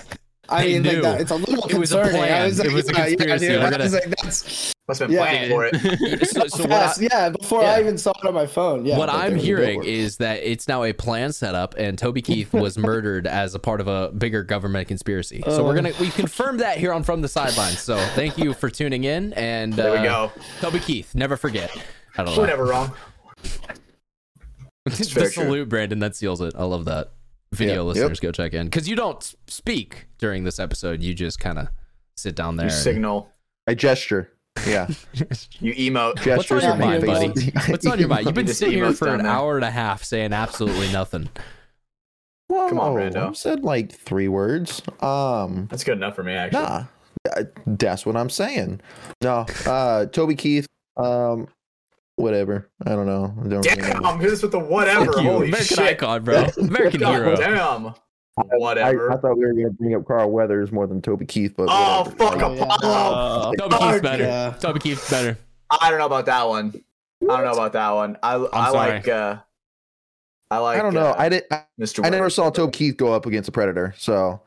I 0.49 0.63
They 0.65 0.80
mean, 0.80 0.93
like 0.93 1.01
that, 1.03 1.22
it's 1.22 1.31
a 1.31 1.35
little 1.35 1.65
It 1.68 1.77
was 1.77 1.91
a 1.93 2.01
concerning. 2.01 2.22
plan. 2.22 2.43
Was 2.45 2.59
like, 2.59 2.68
It 2.68 2.73
was 2.73 2.89
a 2.89 2.93
yeah, 2.93 2.97
yeah, 2.97 3.05
conspiracy. 3.15 3.47
dude. 3.47 3.59
We're 3.61 3.73
I 3.73 3.77
was 3.77 3.93
like, 3.93 4.03
that's 4.09 4.73
Must 4.88 4.99
have 4.99 5.07
been 5.09 5.15
Yeah. 5.18 5.23
planning 5.23 5.49
for 5.49 5.65
it. 5.65 6.27
So, 6.27 6.47
so 6.47 6.63
what, 6.63 6.69
fast. 6.69 6.99
I, 7.01 7.07
yeah, 7.09 7.30
before 7.30 7.61
yeah. 7.63 7.72
I 7.72 7.80
even 7.80 7.97
saw 7.97 8.11
it 8.22 8.27
on 8.27 8.34
my 8.34 8.45
phone. 8.47 8.85
Yeah, 8.85 8.97
what 8.97 9.05
but 9.07 9.15
I'm 9.15 9.38
hearing 9.38 9.84
is 9.85 10.18
that 10.18 10.43
it's 10.43 10.68
now 10.68 10.84
a 10.84 10.91
plan 10.91 11.31
set 11.31 11.55
up, 11.55 11.73
and 11.77 11.97
Toby 11.97 12.22
Keith 12.22 12.53
was 12.53 12.77
murdered 12.89 13.26
as 13.27 13.55
a 13.55 13.59
part 13.59 13.80
of 13.80 13.88
a 13.88 14.09
bigger 14.11 14.43
government 14.43 14.88
conspiracy. 14.89 15.41
So 15.47 15.63
we're 15.63 15.72
Uh. 15.72 15.76
gonna 15.76 15.93
we 16.01 16.09
confirmed 16.09 16.59
that 16.59 16.77
here 16.77 16.91
on 16.91 17.03
From 17.03 17.22
the 17.22 17.30
Sidelines. 17.30 17.80
So 17.80 17.97
thank 18.15 18.38
you 18.38 18.53
for 18.53 18.69
tuning 18.69 19.05
in, 19.05 19.31
and 19.34 19.72
There 19.73 19.91
we 19.93 19.99
uh, 19.99 20.27
go. 20.27 20.31
Toby 20.59 20.80
Keith, 20.80 21.15
never 21.15 21.38
forget. 21.38 21.72
I 22.18 22.26
don't 22.26 22.35
We're 22.35 22.43
know. 22.43 22.49
never 22.49 22.65
wrong. 22.65 22.91
The 24.85 25.30
salute, 25.31 25.69
Brandon. 25.69 25.99
That 25.99 26.15
seals 26.15 26.41
it. 26.41 26.53
I 26.57 26.63
love 26.63 26.85
that. 26.85 27.11
Video 27.53 27.85
Yep. 27.88 27.95
listeners, 27.95 28.19
go 28.22 28.31
check 28.31 28.53
in 28.53 28.68
because 28.68 28.88
you 28.88 28.95
don't 28.95 29.35
speak 29.47 30.05
during 30.19 30.45
this 30.45 30.57
episode. 30.57 31.01
You 31.03 31.13
just 31.13 31.39
kind 31.39 31.59
of 31.59 31.68
sit 32.15 32.34
down 32.35 32.55
there. 32.55 32.68
You 32.68 32.73
and- 32.73 32.81
signal. 32.81 33.30
I 33.68 33.73
gesture. 33.73 34.31
Yeah. 34.65 34.88
You 35.59 35.73
emote. 35.76 36.26
What's 36.26 36.51
on 36.51 36.61
your 36.61 36.76
mind, 36.76 37.05
buddy? 37.05 37.51
What's 37.68 37.85
on 37.85 37.99
your 37.99 38.07
mind? 38.07 38.26
You've 38.26 38.35
been 38.35 38.47
just 38.47 38.59
sitting 38.59 38.76
here 38.76 38.91
for 38.93 39.09
an 39.09 39.19
there. 39.23 39.27
hour 39.31 39.55
and 39.57 39.65
a 39.65 39.69
half 39.72 40.03
saying 40.03 40.34
absolutely 40.34 40.91
nothing. 40.91 41.30
Whoa, 42.47 42.68
Come 42.69 42.80
on, 42.80 42.93
Brando. 42.95 43.30
I 43.30 43.34
said 43.34 43.63
like 43.63 43.91
three 43.93 44.27
words. 44.27 44.81
Um, 45.01 45.68
That's 45.69 45.84
good 45.84 45.97
enough 45.97 46.15
for 46.15 46.23
me, 46.23 46.34
actually. 46.34 46.61
nah, 46.63 46.85
that's 47.68 48.05
what 48.05 48.15
I'm 48.18 48.30
saying. 48.30 48.81
No, 49.22 49.45
uh, 49.65 50.05
Toby 50.07 50.35
Keith. 50.35 50.65
Um, 50.97 51.47
whatever. 52.16 52.70
I 52.86 52.90
don't 52.92 53.06
know. 53.06 53.34
I 53.38 53.48
don't 53.48 53.66
really 53.66 53.76
know. 53.82 54.00
Damn, 54.02 54.20
hit 54.20 54.32
us 54.32 54.42
with 54.42 54.52
the 54.52 54.60
whatever. 54.60 55.06
Fuck 55.06 55.16
Holy 55.24 55.48
American 55.48 55.64
shit. 55.66 55.80
icon, 55.80 56.24
bro. 56.24 56.46
American 56.58 57.00
God 57.00 57.14
hero. 57.14 57.36
damn. 57.36 57.88
I, 58.38 58.44
Whatever. 58.58 59.12
I 59.12 59.18
thought 59.18 59.38
we 59.38 59.46
were 59.46 59.54
gonna 59.54 59.70
bring 59.72 59.94
up 59.94 60.06
Carl 60.08 60.32
Weathers 60.32 60.72
more 60.72 60.88
than 60.88 61.02
Toby 61.02 61.26
Keith, 61.26 61.54
but 61.58 61.68
oh, 61.70 62.04
whatever. 62.04 62.16
fuck 62.18 62.36
Like, 62.38 62.62
Apollo. 62.62 62.94
Uh, 63.14 63.52
Toby 63.56 63.76
Keith's 63.78 64.02
better. 64.02 64.24
yeah. 64.24 64.56
Toby 64.60 64.80
Keith's 64.80 65.10
better. 65.10 65.38
I 65.70 65.90
don't 65.90 66.00
know 66.00 66.06
about 66.06 66.26
that 66.28 66.48
one. 66.48 66.74
I 67.24 67.26
don't 67.26 67.44
know 67.44 67.52
about 67.52 67.74
that 67.74 67.90
one. 67.92 68.18
I 68.24 68.36
I 68.54 68.72
sorry. 68.72 68.92
like 68.94 69.08
uh 69.10 69.36
I 70.50 70.58
like 70.60 70.80
I 70.80 70.82
don't 70.82 70.94
know. 70.94 71.08
uh, 71.08 71.16
I 71.18 71.30
did. 71.30 71.44
I, 71.52 71.64
Mr. 71.80 72.06
I 72.06 72.10
never 72.10 72.30
saw 72.30 72.50
Toby 72.50 72.72
Keith 72.72 72.98
go 72.98 73.14
up 73.14 73.26
against 73.26 73.50
a 73.50 73.52
Predator, 73.52 73.94
so 73.98 74.42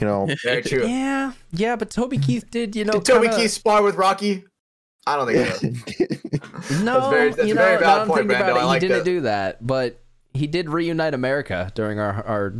you 0.00 0.06
know. 0.06 0.26
Very 0.42 0.62
true. 0.62 0.86
Yeah, 0.86 1.32
yeah, 1.52 1.76
but 1.76 1.90
Toby 1.90 2.16
Keith 2.18 2.50
did, 2.50 2.74
you 2.74 2.84
know, 2.84 2.94
Did 2.94 3.04
Toby 3.04 3.26
kinda- 3.28 3.36
Keith 3.42 3.50
spar 3.52 3.82
with 3.82 3.96
Rocky? 3.96 4.44
I 5.06 5.16
don't 5.16 5.28
think 5.28 6.18
so. 6.26 6.38
No, 6.82 7.10
very- 7.10 7.30
that's 7.32 7.46
you 7.48 7.54
know, 7.54 7.60
very 7.62 7.78
valid 7.78 8.02
I'm 8.02 8.06
point, 8.08 8.20
thinking 8.28 8.36
about 8.36 8.52
Brando. 8.52 8.56
it, 8.56 8.60
I 8.60 8.64
like 8.64 8.82
he 8.82 8.88
didn't 8.88 9.04
that. 9.04 9.10
do 9.10 9.20
that, 9.22 9.66
but 9.66 10.00
he 10.34 10.46
did 10.46 10.68
reunite 10.68 11.14
America 11.14 11.70
during 11.74 11.98
our 11.98 12.24
our 12.26 12.54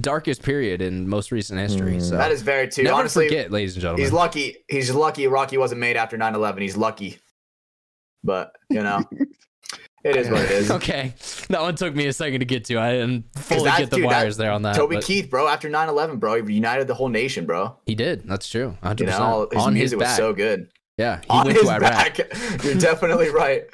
darkest 0.00 0.42
period 0.42 0.80
in 0.80 1.06
most 1.08 1.30
recent 1.32 1.60
history. 1.60 1.96
Mm. 1.96 2.02
So 2.02 2.16
That 2.16 2.32
is 2.32 2.40
very 2.42 2.66
true. 2.68 2.84
never 2.84 2.96
Honestly, 2.96 3.28
forget, 3.28 3.50
ladies 3.50 3.74
and 3.74 3.82
gentlemen. 3.82 4.02
he's 4.04 4.12
lucky. 4.12 4.56
He's 4.68 4.90
lucky 4.90 5.26
Rocky 5.26 5.58
wasn't 5.58 5.80
made 5.80 5.96
after 5.96 6.16
9/11. 6.16 6.60
He's 6.62 6.76
lucky. 6.76 7.18
But, 8.24 8.52
you 8.70 8.82
know, 8.82 9.02
it 10.04 10.16
is 10.16 10.30
what 10.30 10.42
it 10.42 10.50
is. 10.52 10.70
okay, 10.70 11.12
that 11.48 11.60
one 11.60 11.74
took 11.74 11.94
me 11.94 12.06
a 12.06 12.12
second 12.12 12.38
to 12.40 12.46
get 12.46 12.64
to. 12.66 12.78
I 12.78 12.92
didn't 12.92 13.24
fully 13.36 13.64
get 13.70 13.90
the 13.90 13.96
dude, 13.96 14.04
that- 14.04 14.08
wires 14.22 14.36
there 14.36 14.52
on 14.52 14.62
that. 14.62 14.76
Toby 14.76 14.94
but 14.96 15.04
Keith, 15.04 15.28
bro, 15.28 15.46
after 15.48 15.68
9/11, 15.68 16.20
bro, 16.20 16.42
he 16.42 16.54
united 16.54 16.86
the 16.86 16.94
whole 16.94 17.08
nation, 17.08 17.44
bro. 17.46 17.76
he 17.84 17.94
did. 17.94 18.26
That's 18.26 18.48
true. 18.48 18.76
100%. 18.82 19.00
You 19.00 19.06
know, 19.06 19.48
his 19.52 19.62
on 19.62 19.74
his 19.74 19.80
music 19.92 19.98
was 20.00 20.16
so 20.16 20.32
good. 20.32 20.68
Yeah, 20.98 21.20
he 21.22 21.28
On 21.28 21.46
went 21.46 21.58
his 21.58 21.66
to 21.68 21.74
Iraq. 21.74 21.80
back. 21.80 22.18
You're 22.64 22.74
definitely 22.74 23.30
right. 23.30 23.64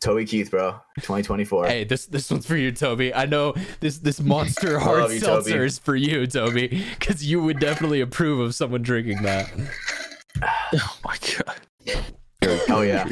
Toby 0.00 0.24
Keith, 0.24 0.50
bro. 0.50 0.72
2024. 1.00 1.66
Hey, 1.66 1.84
this 1.84 2.06
this 2.06 2.30
one's 2.30 2.46
for 2.46 2.56
you, 2.56 2.72
Toby. 2.72 3.12
I 3.14 3.26
know 3.26 3.54
this 3.80 3.98
this 3.98 4.20
monster 4.20 4.78
hard 4.80 5.10
you, 5.12 5.18
seltzer 5.18 5.50
Toby. 5.52 5.64
is 5.66 5.78
for 5.78 5.94
you, 5.96 6.26
Toby, 6.26 6.84
because 6.98 7.24
you 7.28 7.42
would 7.42 7.58
definitely 7.60 8.00
approve 8.00 8.40
of 8.40 8.54
someone 8.54 8.82
drinking 8.82 9.22
that. 9.22 9.50
oh 10.74 10.98
my 11.04 11.16
god. 11.36 11.60
Oh 12.70 12.80
yeah. 12.82 13.06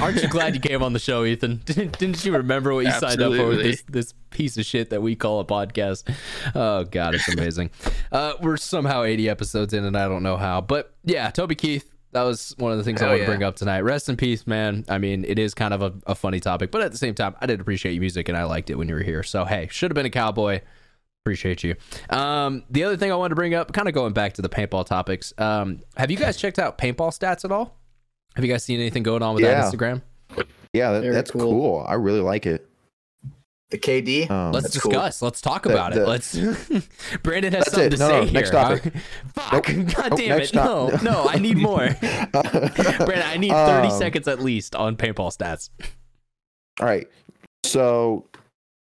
Aren't 0.00 0.22
you 0.22 0.28
glad 0.28 0.54
you 0.54 0.60
came 0.60 0.82
on 0.82 0.92
the 0.94 0.98
show, 0.98 1.24
Ethan? 1.24 1.60
Didn't, 1.66 1.98
didn't 1.98 2.24
you 2.24 2.32
remember 2.32 2.74
what 2.74 2.86
you 2.86 2.92
signed 2.92 3.20
up 3.22 3.34
for 3.34 3.46
with 3.48 3.58
this 3.62 3.82
this 3.88 4.14
piece 4.30 4.56
of 4.56 4.64
shit 4.64 4.90
that 4.90 5.02
we 5.02 5.14
call 5.14 5.38
a 5.40 5.44
podcast? 5.44 6.12
Oh 6.54 6.84
God, 6.84 7.14
it's 7.14 7.28
amazing. 7.28 7.70
uh, 8.10 8.32
we're 8.40 8.56
somehow 8.56 9.02
80 9.04 9.28
episodes 9.28 9.74
in, 9.74 9.84
and 9.84 9.96
I 9.96 10.08
don't 10.08 10.22
know 10.22 10.36
how, 10.36 10.60
but 10.60 10.94
yeah, 11.04 11.30
Toby 11.30 11.54
Keith. 11.54 11.88
That 12.12 12.22
was 12.22 12.54
one 12.58 12.72
of 12.72 12.78
the 12.78 12.84
things 12.84 13.00
I 13.00 13.04
Hell 13.04 13.12
want 13.14 13.22
to 13.22 13.26
bring 13.26 13.42
up 13.44 13.54
tonight. 13.56 13.80
Rest 13.80 14.08
in 14.08 14.16
peace, 14.16 14.46
man. 14.46 14.84
I 14.88 14.98
mean, 14.98 15.24
it 15.24 15.38
is 15.38 15.54
kind 15.54 15.72
of 15.72 15.80
a, 15.82 15.92
a 16.08 16.14
funny 16.14 16.40
topic, 16.40 16.70
but 16.72 16.80
at 16.82 16.90
the 16.90 16.98
same 16.98 17.14
time, 17.14 17.36
I 17.40 17.46
did 17.46 17.60
appreciate 17.60 17.92
your 17.92 18.00
music 18.00 18.28
and 18.28 18.36
I 18.36 18.44
liked 18.44 18.68
it 18.70 18.74
when 18.76 18.88
you 18.88 18.94
were 18.94 19.02
here. 19.02 19.22
So 19.22 19.44
hey, 19.44 19.68
should 19.70 19.90
have 19.90 19.94
been 19.94 20.06
a 20.06 20.10
cowboy. 20.10 20.60
Appreciate 21.24 21.62
you. 21.62 21.76
Um, 22.08 22.64
the 22.70 22.82
other 22.84 22.96
thing 22.96 23.12
I 23.12 23.14
wanted 23.14 23.30
to 23.30 23.34
bring 23.36 23.54
up, 23.54 23.72
kind 23.72 23.86
of 23.88 23.94
going 23.94 24.12
back 24.14 24.32
to 24.34 24.42
the 24.42 24.48
paintball 24.48 24.86
topics. 24.86 25.34
Um, 25.38 25.80
have 25.96 26.10
you 26.10 26.16
guys 26.16 26.36
checked 26.36 26.58
out 26.58 26.78
paintball 26.78 27.16
stats 27.16 27.44
at 27.44 27.52
all? 27.52 27.76
Have 28.36 28.44
you 28.44 28.50
guys 28.50 28.64
seen 28.64 28.80
anything 28.80 29.02
going 29.02 29.22
on 29.22 29.34
with 29.34 29.44
Yeah. 29.44 29.60
that 29.60 29.72
Instagram? 29.72 30.02
Yeah, 30.72 30.92
that, 30.92 31.12
that's 31.12 31.30
cool. 31.32 31.42
cool. 31.42 31.84
I 31.86 31.94
really 31.94 32.20
like 32.20 32.46
it. 32.46 32.69
The 33.70 33.78
KD. 33.78 34.28
Um, 34.30 34.50
Let's 34.52 34.64
That's 34.64 34.80
cool. 34.80 34.90
discuss. 34.90 35.22
Let's 35.22 35.40
talk 35.40 35.62
The- 35.62 35.70
about 35.70 35.96
it. 35.96 36.06
Let's. 36.06 36.36
Brandon 37.22 37.52
has 37.52 37.70
something 37.70 37.86
it. 37.86 37.90
to 37.92 37.96
No, 37.98 38.08
say 38.08 38.18
no, 38.20 38.24
here. 38.24 38.32
next 38.32 38.50
topic. 38.50 38.92
Fuck. 39.34 39.68
Nope. 39.68 39.86
God 39.94 40.16
damn 40.16 40.28
next 40.38 40.50
it. 40.50 40.54
No, 40.56 40.90
top- 40.90 41.02
no, 41.02 41.26
I 41.28 41.36
need 41.38 41.56
more. 41.56 41.88
Brandon, 42.32 43.22
I 43.24 43.36
need 43.36 43.52
30 43.52 43.88
Um, 43.88 43.90
seconds 43.98 44.26
at 44.28 44.40
least 44.40 44.74
on 44.74 44.96
paintball 44.96 45.36
stats. 45.36 45.70
All 46.80 46.86
right. 46.86 47.06
So 47.64 48.26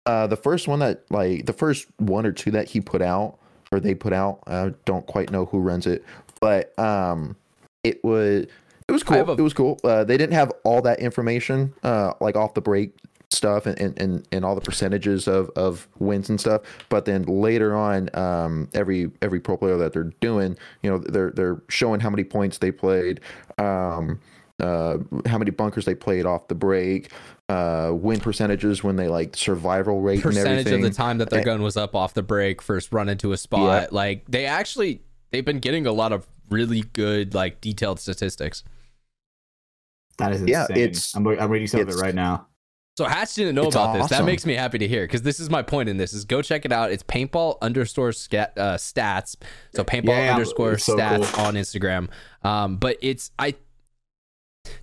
uh 0.06 0.28
the 0.28 0.38
first 0.38 0.68
one 0.68 0.80
that 0.80 1.04
like 1.10 1.46
the 1.46 1.54
first 1.54 1.88
one 1.98 2.26
or 2.26 2.32
two 2.32 2.52
that 2.52 2.70
he 2.70 2.80
put 2.80 3.02
out 3.02 3.38
or 3.72 3.80
they 3.82 3.94
put 3.96 4.14
out, 4.14 4.40
I 4.48 4.74
don't 4.86 5.06
quite 5.06 5.32
know 5.32 5.46
who 5.46 5.60
runs 5.60 5.86
it, 5.88 6.06
but 6.40 6.78
um 6.80 7.36
it 7.84 8.02
was 8.06 8.46
it 8.88 8.92
was 8.94 9.04
cool. 9.04 9.18
a- 9.30 9.34
it 9.34 9.42
was 9.42 9.54
cool. 9.54 9.80
Uh 9.84 10.04
they 10.06 10.16
didn't 10.18 10.34
have 10.36 10.52
all 10.64 10.82
that 10.84 11.00
information 11.00 11.74
uh 11.84 12.14
like 12.22 12.38
off 12.38 12.54
the 12.54 12.62
break 12.62 12.96
stuff 13.30 13.66
and, 13.66 13.78
and, 13.80 14.00
and, 14.02 14.28
and 14.32 14.46
all 14.46 14.56
the 14.56 14.62
percentages 14.62 15.28
of, 15.28 15.50
of 15.56 15.88
wins 16.00 16.30
and 16.30 16.40
stuff. 16.40 16.62
But 16.90 17.06
then 17.06 17.24
later 17.24 17.76
on, 17.76 18.10
um 18.16 18.70
every 18.74 19.12
every 19.22 19.40
pro 19.40 19.58
player 19.58 19.78
that 19.78 19.94
they're 19.94 20.12
doing, 20.22 20.58
you 20.82 20.90
know, 20.90 20.98
they're 20.98 21.32
they're 21.32 21.62
showing 21.70 22.00
how 22.00 22.10
many 22.10 22.24
points 22.24 22.58
they 22.60 22.72
played, 22.72 23.20
um 23.58 24.20
uh 24.62 24.98
how 25.26 25.38
many 25.38 25.52
bunkers 25.52 25.86
they 25.86 25.94
played 25.94 26.26
off 26.26 26.48
the 26.48 26.56
break, 26.56 27.12
uh 27.50 27.92
win 27.94 28.20
percentages 28.20 28.82
when 28.84 28.96
they 28.96 29.08
like 29.10 29.36
survival 29.36 30.02
rate 30.02 30.16
and 30.16 30.24
Percentage 30.24 30.60
everything. 30.68 30.74
of 30.86 30.90
the 30.90 30.96
time 30.96 31.18
that 31.18 31.30
their 31.30 31.44
gun 31.44 31.62
was 31.62 31.76
up 31.76 31.96
off 31.96 32.14
the 32.14 32.24
break, 32.24 32.62
first 32.62 32.94
run 32.94 33.10
into 33.10 33.34
a 33.34 33.38
spot. 33.38 33.92
Like, 33.92 34.24
they 34.30 34.46
actually, 34.46 35.02
they've 35.32 35.46
been 35.46 35.60
getting 35.60 35.86
a 35.86 35.92
lot 35.92 36.12
of 36.14 36.26
really 36.50 36.82
good, 36.94 37.36
like, 37.36 37.60
detailed 37.62 38.00
statistics. 38.00 38.64
That 40.18 40.32
is 40.32 40.42
Yeah, 40.48 40.66
it's- 40.72 41.14
I'm, 41.16 41.28
I'm 41.28 41.52
reading 41.52 41.68
some 41.68 41.82
of 41.82 41.90
it 41.90 41.96
right 41.96 42.16
now. 42.16 42.48
So 42.98 43.06
Hatch 43.06 43.36
didn't 43.36 43.54
know 43.54 43.68
It's 43.68 43.76
about 43.76 43.94
this. 43.94 44.10
That 44.10 44.26
makes 44.26 44.44
me 44.44 44.56
happy 44.56 44.80
to 44.80 44.88
hear 44.88 45.04
because 45.04 45.22
this 45.22 45.40
is 45.40 45.52
my 45.52 45.62
point 45.62 45.88
in 45.88 45.98
this: 45.98 46.14
is 46.14 46.26
go 46.26 46.42
check 46.42 46.66
it 46.66 46.72
out. 46.72 46.92
It's 46.92 47.04
paintball 47.04 47.60
underscore 47.62 48.12
scat, 48.12 48.54
uh, 48.58 48.74
stats. 48.78 49.36
So 49.76 49.84
paintball 49.84 50.08
Yeah, 50.26 50.34
underscore 50.34 50.80
so 50.80 50.98
stats 50.98 51.32
cool. 51.32 51.46
on 51.46 51.54
Instagram. 51.54 52.10
Um, 52.44 52.78
but 52.78 52.98
it's 53.02 53.30
I. 53.38 53.54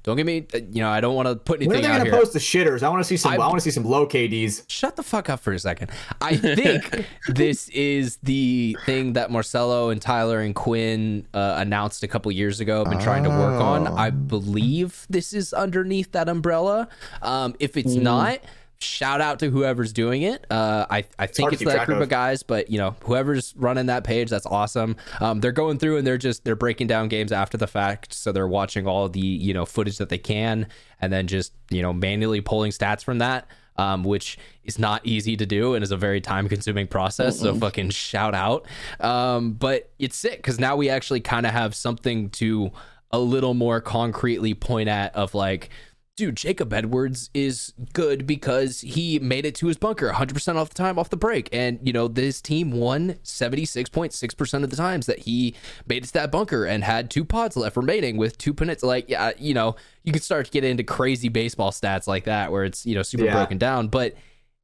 don't 0.03 0.17
get 0.17 0.27
me. 0.27 0.47
You 0.73 0.83
know, 0.83 0.91
I 0.91 1.01
don't 1.01 1.15
want 1.15 1.29
to 1.29 1.37
put 1.37 1.61
When 1.61 1.69
are 1.71 1.75
anything 1.75 1.83
they 1.91 1.95
out 1.95 1.99
gonna 1.99 2.11
here. 2.11 2.19
post 2.21 2.33
the 2.33 2.39
shitters? 2.39 2.83
I 2.83 2.89
want 2.89 3.01
to 3.01 3.05
see 3.05 3.17
some. 3.17 3.33
I, 3.33 3.37
I- 3.37 3.39
want 3.39 3.55
to 3.57 3.61
see 3.61 3.71
some 3.71 3.85
low 3.85 4.07
KDs. 4.07 4.65
Shut 4.69 4.97
the 4.97 5.03
fuck 5.03 5.29
up 5.31 5.41
for 5.41 5.53
a 5.53 5.59
second. 5.59 5.91
I 6.21 6.37
think 6.37 7.07
this 7.29 7.69
is 7.71 8.17
the 8.23 8.77
thing 8.87 9.15
that 9.15 9.31
Marcelo 9.31 9.91
and 9.91 10.01
Tyler 10.01 10.41
and 10.41 10.55
Quinn 10.55 11.27
uh, 11.35 11.57
announced 11.59 12.03
a 12.03 12.09
couple 12.09 12.31
years 12.33 12.61
ago. 12.61 12.85
Been 12.85 12.99
trying 13.01 13.25
to 13.25 13.31
work 13.31 13.61
on. 13.61 13.89
Oh. 13.89 13.95
I 13.97 14.11
believe 14.11 15.07
this 15.09 15.33
is 15.33 15.53
underneath 15.53 16.13
that 16.13 16.29
umbrella. 16.29 16.89
Um, 17.23 17.55
if 17.61 17.77
it's 17.77 17.95
not, 17.95 18.41
shout 18.85 19.21
out 19.21 19.39
to 19.41 19.51
whoever's 19.51 19.93
doing 19.93 20.23
it. 20.23 20.47
Uh, 20.51 20.87
I 20.91 21.05
I 21.19 21.27
think 21.27 21.51
to 21.51 21.55
it's 21.55 21.65
that 21.65 21.87
group 21.87 21.97
of. 21.97 22.03
of 22.03 22.09
guys, 22.09 22.43
but 22.43 22.71
you 22.71 22.79
know 22.79 22.95
whoever's 23.05 23.55
running 23.57 23.87
that 23.87 24.05
page, 24.05 24.31
that's 24.31 24.47
awesome. 24.47 24.97
Um, 25.21 25.41
they're 25.41 25.53
going 25.53 25.79
through 25.79 25.99
and 25.99 26.07
they're 26.07 26.19
just 26.19 26.45
they're 26.45 26.57
breaking 26.57 26.87
down 26.87 27.09
games 27.09 27.33
after 27.33 27.57
the 27.57 27.67
fact, 27.67 28.13
so 28.13 28.33
they're 28.33 28.49
watching 28.49 28.87
all 28.87 29.09
the 29.09 29.21
you 29.21 29.55
know 29.55 29.65
footage 29.65 29.99
that 29.99 30.09
they 30.09 30.19
can, 30.19 30.69
and 31.01 31.13
then 31.13 31.27
just 31.27 31.53
you 31.71 31.83
know 31.83 31.93
manually 31.93 32.41
pulling 32.41 32.71
stats 32.71 33.03
from 33.03 33.19
that. 33.19 33.47
Um, 33.77 34.05
which 34.05 34.39
is 34.63 34.79
not 34.79 35.05
easy 35.05 35.37
to 35.37 35.45
do 35.47 35.75
and 35.75 35.83
is 35.83 35.91
a 35.91 35.97
very 35.97 36.21
time 36.21 36.49
consuming 36.49 36.87
process. 36.87 37.41
So 37.41 37.57
fucking 37.57 37.91
shout 37.91 38.33
out. 38.33 38.67
Um, 39.01 39.55
but 39.55 39.91
it's 39.99 40.15
sick 40.15 40.37
because 40.37 40.61
now 40.61 40.77
we 40.77 40.89
actually 40.89 41.19
kind 41.19 41.45
of 41.45 41.51
have 41.51 41.75
something 41.75 42.31
to 42.31 42.71
a 43.11 43.19
little 43.19 43.55
more 43.55 43.81
concretely 43.81 44.55
point 44.55 44.89
at 44.89 45.15
of 45.17 45.35
like, 45.35 45.71
dude, 46.17 46.37
Jacob 46.37 46.73
Edwards 46.73 47.29
is 47.35 47.73
good 47.93 48.27
because 48.27 48.83
he 48.83 49.19
made 49.19 49.45
it 49.45 49.55
to 49.57 49.67
his 49.67 49.77
bunker 49.77 50.11
100% 50.11 50.57
off 50.57 50.69
the 50.69 50.75
time 50.75 50.99
off 50.99 51.11
the 51.11 51.17
break. 51.17 51.49
And, 51.53 51.81
you 51.83 51.93
know, 51.93 52.07
this 52.07 52.41
team 52.41 52.71
won 52.71 53.15
76.6% 53.25 54.65
of 54.65 54.71
the 54.71 54.77
times 54.77 55.07
that 55.07 55.21
he 55.21 55.55
made 55.87 56.05
it 56.05 56.09
to 56.09 56.13
that 56.15 56.31
bunker 56.31 56.65
and 56.65 56.85
had 56.85 57.11
two 57.11 57.25
pods 57.25 57.57
left 57.57 57.77
remaining 57.77 58.17
with 58.17 58.39
two 58.39 58.55
minutes. 58.59 58.83
Like, 58.83 59.09
yeah, 59.09 59.33
you 59.39 59.55
know, 59.55 59.75
you 60.05 60.13
can 60.13 60.23
start 60.23 60.47
to 60.47 60.53
get 60.53 60.63
into 60.63 60.85
crazy 60.85 61.29
baseball 61.29 61.73
stats 61.73 62.07
like 62.07 62.25
that 62.25 62.53
where 62.53 62.65
it's, 62.65 62.87
you 62.87 62.95
know, 62.95 63.03
super 63.03 63.25
Yeah. 63.25 63.33
broken 63.33 63.59
down. 63.59 63.89
But 63.89 64.15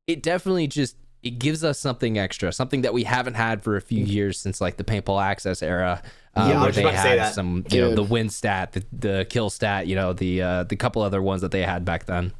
it 0.06 0.22
definitely 0.22 0.68
just 0.68 0.96
it 1.22 1.38
gives 1.38 1.62
us 1.62 1.78
something 1.78 2.18
extra, 2.18 2.50
something 2.50 2.80
that 2.82 2.94
we 2.94 3.04
haven't 3.04 3.34
had 3.34 3.62
for 3.62 3.76
a 3.76 3.80
few 3.80 4.04
mm-hmm. 4.04 4.12
years 4.12 4.38
since 4.38 4.60
like 4.60 4.76
the 4.76 4.84
paintball 4.84 5.22
access 5.22 5.62
era. 5.62 6.02
Uh, 6.36 6.46
Yeah, 6.48 6.62
where 6.62 6.70
they 6.72 6.82
about 6.82 6.90
to 6.92 6.96
say 6.98 7.08
had 7.10 7.18
that. 7.18 7.34
some, 7.34 7.64
you 7.70 7.80
know, 7.80 7.94
the 7.94 8.02
win 8.04 8.28
stat, 8.28 8.72
the, 8.72 8.84
the 8.92 9.26
kill 9.28 9.50
stat, 9.50 9.86
you 9.86 9.96
know, 9.96 10.12
the 10.12 10.42
uh, 10.42 10.62
the 10.64 10.76
couple 10.76 11.02
other 11.02 11.20
ones 11.22 11.40
that 11.42 11.50
they 11.50 11.62
had 11.62 11.84
back 11.84 12.06
then. 12.06 12.32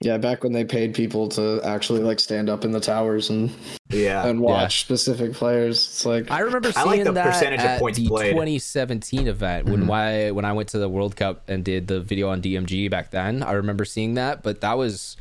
Yeah, 0.00 0.16
back 0.16 0.44
when 0.44 0.52
they 0.52 0.64
paid 0.64 0.94
people 0.94 1.28
to 1.30 1.60
actually 1.64 2.00
like 2.02 2.20
stand 2.20 2.48
up 2.48 2.64
in 2.64 2.70
the 2.70 2.78
towers 2.78 3.30
and 3.30 3.50
Yeah. 3.90 4.26
and 4.28 4.38
watch 4.40 4.82
specific 4.82 5.32
players. 5.32 5.78
It's 5.78 6.06
like 6.06 6.30
I 6.30 6.38
remember 6.40 6.68
I 6.68 6.72
seeing 6.72 6.86
like 6.86 7.04
the 7.04 7.12
that 7.12 7.24
percentage 7.26 7.60
of 7.64 7.80
points 7.80 7.98
the 7.98 8.06
played. 8.06 8.30
2017 8.30 9.26
event 9.26 9.66
when 9.66 9.90
I 9.90 10.30
when 10.30 10.44
I 10.44 10.52
went 10.52 10.68
to 10.68 10.78
the 10.78 10.88
World 10.88 11.16
Cup 11.16 11.48
and 11.48 11.64
did 11.64 11.88
the 11.88 12.00
video 12.00 12.28
on 12.28 12.40
DMG 12.42 12.88
back 12.90 13.10
then. 13.10 13.42
I 13.42 13.52
remember 13.52 13.84
seeing 13.84 14.14
that, 14.14 14.42
but 14.44 14.60
that 14.60 14.78
was, 14.78 15.16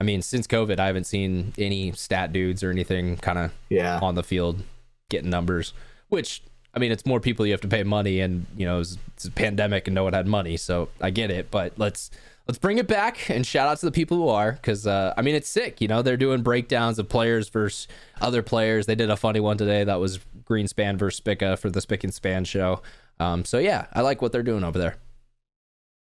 I 0.00 0.04
mean, 0.04 0.22
since 0.22 0.46
COVID, 0.46 0.78
I 0.80 0.86
haven't 0.86 1.04
seen 1.04 1.52
any 1.58 1.92
stat 1.92 2.32
dudes 2.32 2.62
or 2.62 2.70
anything 2.70 3.16
kind 3.18 3.38
of 3.38 3.50
Yeah. 3.68 3.98
on 4.00 4.14
the 4.14 4.22
field 4.22 4.62
getting 5.10 5.28
numbers. 5.28 5.74
Which 6.08 6.42
I 6.74 6.78
mean, 6.78 6.90
it's 6.90 7.04
more 7.04 7.20
people 7.20 7.44
you 7.44 7.52
have 7.52 7.60
to 7.62 7.68
pay 7.68 7.82
money, 7.82 8.20
and 8.20 8.46
you 8.56 8.64
know, 8.66 8.80
it's, 8.80 8.96
it's 9.14 9.26
a 9.26 9.30
pandemic 9.30 9.86
and 9.88 9.94
no 9.94 10.04
one 10.04 10.14
had 10.14 10.26
money, 10.26 10.56
so 10.56 10.88
I 11.00 11.10
get 11.10 11.30
it. 11.30 11.50
But 11.50 11.74
let's 11.76 12.10
let's 12.48 12.58
bring 12.58 12.78
it 12.78 12.88
back 12.88 13.28
and 13.30 13.46
shout 13.46 13.68
out 13.68 13.78
to 13.78 13.86
the 13.86 13.92
people 13.92 14.16
who 14.16 14.28
are, 14.28 14.52
because 14.52 14.86
uh, 14.86 15.12
I 15.16 15.22
mean, 15.22 15.34
it's 15.34 15.48
sick. 15.48 15.80
You 15.80 15.88
know, 15.88 16.02
they're 16.02 16.16
doing 16.16 16.42
breakdowns 16.42 16.98
of 16.98 17.08
players 17.08 17.48
versus 17.50 17.88
other 18.20 18.42
players. 18.42 18.86
They 18.86 18.94
did 18.94 19.10
a 19.10 19.16
funny 19.16 19.40
one 19.40 19.58
today 19.58 19.84
that 19.84 20.00
was 20.00 20.18
Greenspan 20.44 20.98
versus 20.98 21.18
Spica 21.18 21.56
for 21.56 21.70
the 21.70 21.80
Spick 21.80 22.04
and 22.04 22.12
Span 22.14 22.44
show. 22.44 22.80
Um, 23.20 23.44
so 23.44 23.58
yeah, 23.58 23.86
I 23.92 24.00
like 24.00 24.22
what 24.22 24.32
they're 24.32 24.42
doing 24.42 24.64
over 24.64 24.78
there. 24.78 24.96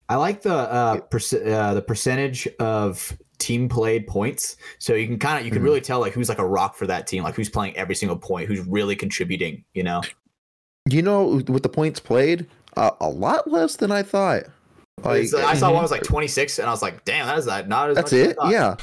I 0.07 0.15
like 0.15 0.41
the 0.41 0.53
uh, 0.53 0.97
perc- 1.01 1.47
uh, 1.51 1.73
the 1.73 1.81
percentage 1.81 2.47
of 2.59 3.15
team 3.37 3.69
played 3.69 4.05
points. 4.07 4.55
So 4.79 4.93
you 4.95 5.07
can 5.07 5.17
kind 5.19 5.39
of 5.39 5.45
you 5.45 5.51
can 5.51 5.61
Mhm. 5.61 5.65
really 5.65 5.81
tell 5.81 5.99
like 5.99 6.13
who's 6.13 6.29
like 6.29 6.39
a 6.39 6.45
rock 6.47 6.75
for 6.75 6.87
that 6.87 7.07
team, 7.07 7.23
like 7.23 7.35
who's 7.35 7.49
playing 7.49 7.75
every 7.77 7.95
single 7.95 8.17
point, 8.17 8.47
who's 8.47 8.59
really 8.67 8.95
contributing. 8.95 9.63
You 9.73 9.83
know. 9.83 10.01
You 10.91 11.01
know, 11.01 11.41
with 11.47 11.63
the 11.63 11.69
points 11.69 11.99
played, 11.99 12.47
uh, 12.77 12.91
a 12.99 13.09
lot 13.09 13.49
less 13.49 13.75
than 13.75 13.91
I 13.91 14.03
thought. 14.03 14.43
Like 15.03 15.23
It's- 15.23 15.33
I 15.33 15.53
saw 15.55 15.71
one 15.71 15.81
was 15.81 15.91
like 15.91 16.03
26, 16.03 16.59
and 16.59 16.67
I 16.67 16.71
was 16.71 16.81
like, 16.81 17.05
damn, 17.05 17.25
that 17.27 17.37
is 17.37 17.45
that 17.45 17.67
not 17.69 17.89
as 17.89 17.95
that's 17.95 18.11
much 18.11 18.19
as 18.21 18.35
I 18.39 18.47
it. 18.47 18.51
Yeah. 18.51 18.75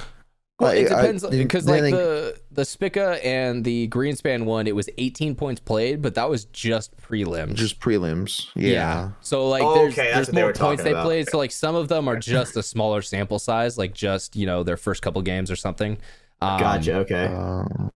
Well, 0.58 0.70
it 0.72 0.84
Like, 0.84 0.92
I- 0.92 1.00
depends 1.02 1.26
because 1.26 1.68
like 1.68 1.82
I- 1.82 1.90
the 1.90 2.36
the 2.50 2.64
Spica 2.64 3.22
and 3.22 3.62
the 3.62 3.88
Greenspan 3.88 4.44
one, 4.46 4.66
it 4.66 4.74
was 4.74 4.88
18 4.96 5.34
points 5.34 5.60
played, 5.60 6.00
but 6.00 6.14
that 6.14 6.30
was 6.30 6.46
just 6.46 6.96
prelims. 6.96 7.52
just 7.56 7.78
prelims. 7.78 8.46
Yeah. 8.54 9.10
So 9.20 9.46
like 9.50 9.62
Oh, 9.62 9.74
there's 9.74 9.92
okay, 9.92 10.12
there's 10.14 10.28
what 10.28 10.34
they 10.34 10.40
more 10.40 10.52
points 10.54 10.82
they 10.82 10.92
about. 10.92 11.04
played. 11.04 11.28
So 11.28 11.36
like 11.36 11.50
some 11.52 11.74
of 11.74 11.88
them 11.88 12.08
are 12.08 12.16
just 12.16 12.56
a 12.56 12.62
smaller 12.62 13.02
sample 13.02 13.38
size, 13.38 13.76
like 13.76 13.92
just 13.92 14.34
you 14.34 14.46
know 14.46 14.62
their 14.62 14.78
first 14.78 15.02
couple 15.02 15.20
games 15.20 15.50
or 15.50 15.56
something. 15.56 15.98
Um, 16.42 16.60
Gotcha. 16.60 16.94
Okay. 16.98 17.24
Um, 17.26 17.90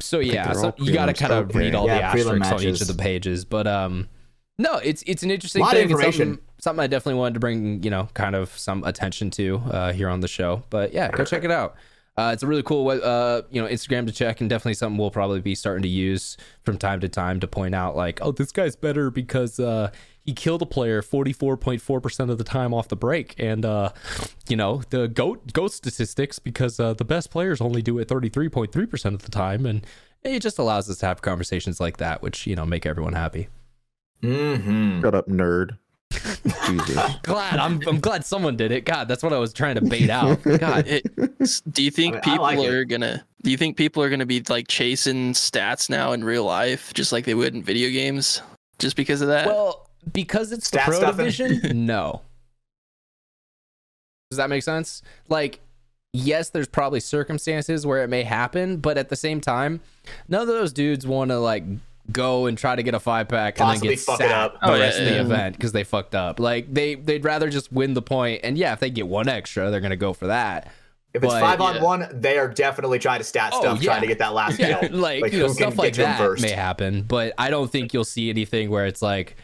So 0.00 0.18
yeah, 0.20 0.52
so 0.54 0.74
you 0.78 0.92
got 0.92 1.06
to 1.06 1.12
kind 1.12 1.32
of 1.32 1.50
Okay. 1.50 1.58
read 1.58 1.74
all 1.74 1.86
the 1.86 1.92
Yeah, 1.94 2.12
prelim 2.12 2.40
asterisks 2.40 2.52
on 2.52 2.62
each 2.68 2.80
of 2.80 2.88
the 2.88 2.94
pages, 3.02 3.44
but 3.44 3.66
um, 3.66 4.08
no, 4.58 4.76
it's 4.76 5.02
it's 5.06 5.22
an 5.22 5.30
interesting 5.30 5.60
Lot 5.62 5.74
of 5.74 5.80
thing. 5.80 5.90
Information. 5.90 6.26
something, 6.28 6.44
something 6.58 6.82
I 6.82 6.86
definitely 6.86 7.18
wanted 7.18 7.34
to 7.34 7.40
bring 7.40 7.82
you 7.82 7.90
know 7.90 8.08
kind 8.14 8.34
of 8.34 8.56
some 8.56 8.82
attention 8.84 9.30
to 9.32 9.56
uh, 9.70 9.92
here 9.92 10.08
on 10.08 10.20
the 10.20 10.28
show. 10.28 10.62
But 10.70 10.92
yeah, 10.92 11.10
go 11.10 11.24
check 11.24 11.44
it 11.44 11.50
out. 11.50 11.74
Uh, 12.16 12.30
it's 12.32 12.42
a 12.42 12.46
really 12.46 12.62
cool 12.62 12.88
uh, 12.88 13.42
you 13.50 13.60
know 13.62 13.68
Instagram 13.68 14.06
to 14.06 14.12
check, 14.12 14.40
and 14.40 14.48
definitely 14.50 14.74
something 14.74 14.98
we'll 14.98 15.10
probably 15.10 15.40
be 15.40 15.54
starting 15.54 15.82
to 15.82 15.88
use 15.88 16.36
from 16.62 16.78
time 16.78 17.00
to 17.00 17.08
time 17.08 17.40
to 17.40 17.46
point 17.46 17.74
out 17.74 17.96
like, 17.96 18.20
oh, 18.22 18.32
this 18.32 18.52
guy's 18.52 18.76
better 18.76 19.10
because 19.10 19.58
uh, 19.60 19.90
he 20.24 20.32
killed 20.32 20.62
a 20.62 20.66
player 20.66 21.02
44.4% 21.02 22.30
of 22.30 22.38
the 22.38 22.44
time 22.44 22.72
off 22.72 22.88
the 22.88 22.96
break 22.96 23.34
and 23.38 23.64
uh, 23.64 23.90
you 24.48 24.56
know 24.56 24.82
the 24.90 25.08
goat 25.08 25.52
goat 25.52 25.72
statistics 25.72 26.38
because 26.38 26.78
uh, 26.78 26.94
the 26.94 27.04
best 27.04 27.30
players 27.30 27.60
only 27.60 27.82
do 27.82 27.98
it 27.98 28.08
33.3% 28.08 29.04
of 29.14 29.22
the 29.22 29.30
time 29.30 29.66
and 29.66 29.86
it 30.22 30.40
just 30.40 30.58
allows 30.58 30.88
us 30.88 30.98
to 30.98 31.06
have 31.06 31.22
conversations 31.22 31.80
like 31.80 31.96
that 31.96 32.22
which 32.22 32.46
you 32.46 32.54
know 32.56 32.64
make 32.66 32.86
everyone 32.86 33.12
happy 33.14 33.48
Mm-hmm. 34.22 35.00
shut 35.00 35.14
up, 35.16 35.26
nerd. 35.26 35.78
Jesus. 36.66 37.00
glad 37.22 37.58
I'm, 37.58 37.80
I'm 37.88 37.98
glad 37.98 38.24
someone 38.24 38.54
did 38.56 38.70
it 38.70 38.84
god 38.84 39.08
that's 39.08 39.22
what 39.22 39.32
i 39.32 39.38
was 39.38 39.52
trying 39.54 39.76
to 39.76 39.80
bait 39.80 40.10
out 40.10 40.42
god 40.58 40.86
It, 40.86 41.04
do 41.72 41.82
you 41.82 41.90
think 41.90 42.12
I 42.12 42.16
mean, 42.16 42.22
people 42.22 42.42
like 42.42 42.58
it. 42.58 42.68
are 42.72 42.84
gonna? 42.84 43.24
Do 43.42 43.50
you 43.50 43.56
think 43.56 43.76
people 43.78 44.02
are 44.02 44.10
gonna 44.10 44.26
be 44.26 44.42
like 44.48 44.68
chasing 44.68 45.32
stats 45.32 45.88
now 45.90 46.12
in 46.12 46.22
real 46.22 46.44
life, 46.44 46.92
just 46.94 47.12
like 47.12 47.24
they 47.24 47.34
would 47.34 47.54
in 47.54 47.62
video 47.62 47.88
games, 47.90 48.42
just 48.78 48.94
because 48.94 49.22
of 49.22 49.28
that? 49.28 49.46
well 49.46 49.88
because 50.10 50.52
it's 50.52 50.70
the 50.70 50.78
pro 50.78 50.96
stuffing. 50.98 51.16
division 51.26 51.86
no 51.86 52.22
does 54.30 54.38
that 54.38 54.48
make 54.48 54.62
sense 54.62 55.02
like 55.28 55.60
yes 56.12 56.50
there's 56.50 56.66
probably 56.68 57.00
circumstances 57.00 57.86
where 57.86 58.02
it 58.02 58.08
may 58.08 58.22
happen 58.22 58.78
but 58.78 58.96
at 58.98 59.08
the 59.08 59.16
same 59.16 59.40
time 59.40 59.80
none 60.28 60.40
of 60.42 60.46
those 60.48 60.72
dudes 60.72 61.06
want 61.06 61.30
to 61.30 61.38
like 61.38 61.64
go 62.10 62.46
and 62.46 62.58
try 62.58 62.74
to 62.74 62.82
get 62.82 62.94
a 62.94 63.00
five 63.00 63.28
pack 63.28 63.60
and 63.60 63.70
then 63.70 63.80
get 63.80 64.00
fuck 64.00 64.20
it 64.20 64.30
up. 64.30 64.58
the 64.60 64.70
Oh, 64.70 64.78
rest 64.78 64.98
yeah, 64.98 65.04
of 65.04 65.08
the 65.10 65.14
yeah. 65.16 65.20
event 65.22 65.56
because 65.56 65.72
they 65.72 65.84
fucked 65.84 66.14
up 66.14 66.40
like 66.40 66.72
they 66.72 66.94
they'd 66.96 67.24
rather 67.24 67.48
just 67.48 67.72
win 67.72 67.94
the 67.94 68.02
point 68.02 68.40
and 68.42 68.58
yeah 68.58 68.72
if 68.72 68.80
they 68.80 68.90
get 68.90 69.06
one 69.06 69.28
extra 69.28 69.70
they're 69.70 69.80
gonna 69.80 69.96
go 69.96 70.12
for 70.12 70.26
that 70.26 70.70
If 71.14 71.22
it's 71.22 71.32
But- 71.32 71.40
five 71.42 71.60
on 71.60 71.74
yeah. 71.76 71.82
one, 71.82 72.08
they 72.10 72.38
are 72.38 72.48
definitely 72.48 72.98
trying 72.98 73.18
to 73.20 73.24
stat 73.24 73.52
Oh, 73.54 73.60
stuff, 73.60 73.82
yeah. 73.82 73.90
trying 73.90 74.00
to 74.00 74.06
get 74.06 74.18
that 74.18 74.32
last 74.32 74.58
yeah, 74.58 74.80
kill. 74.80 74.98
like, 74.98 75.30
you 75.32 75.40
know, 75.40 75.48
stuff 75.48 75.76
like 75.76 75.88
get 75.88 75.94
to 75.96 76.00
him 76.02 76.10
that 76.10 76.18
first. 76.18 76.42
may 76.42 76.52
happen, 76.52 77.02
but 77.02 77.34
I 77.36 77.50
don't 77.50 77.70
think 77.70 77.92
you'll 77.92 78.04
see 78.06 78.30
anything 78.30 78.70
where 78.70 78.86
it's 78.86 79.02
like, 79.02 79.36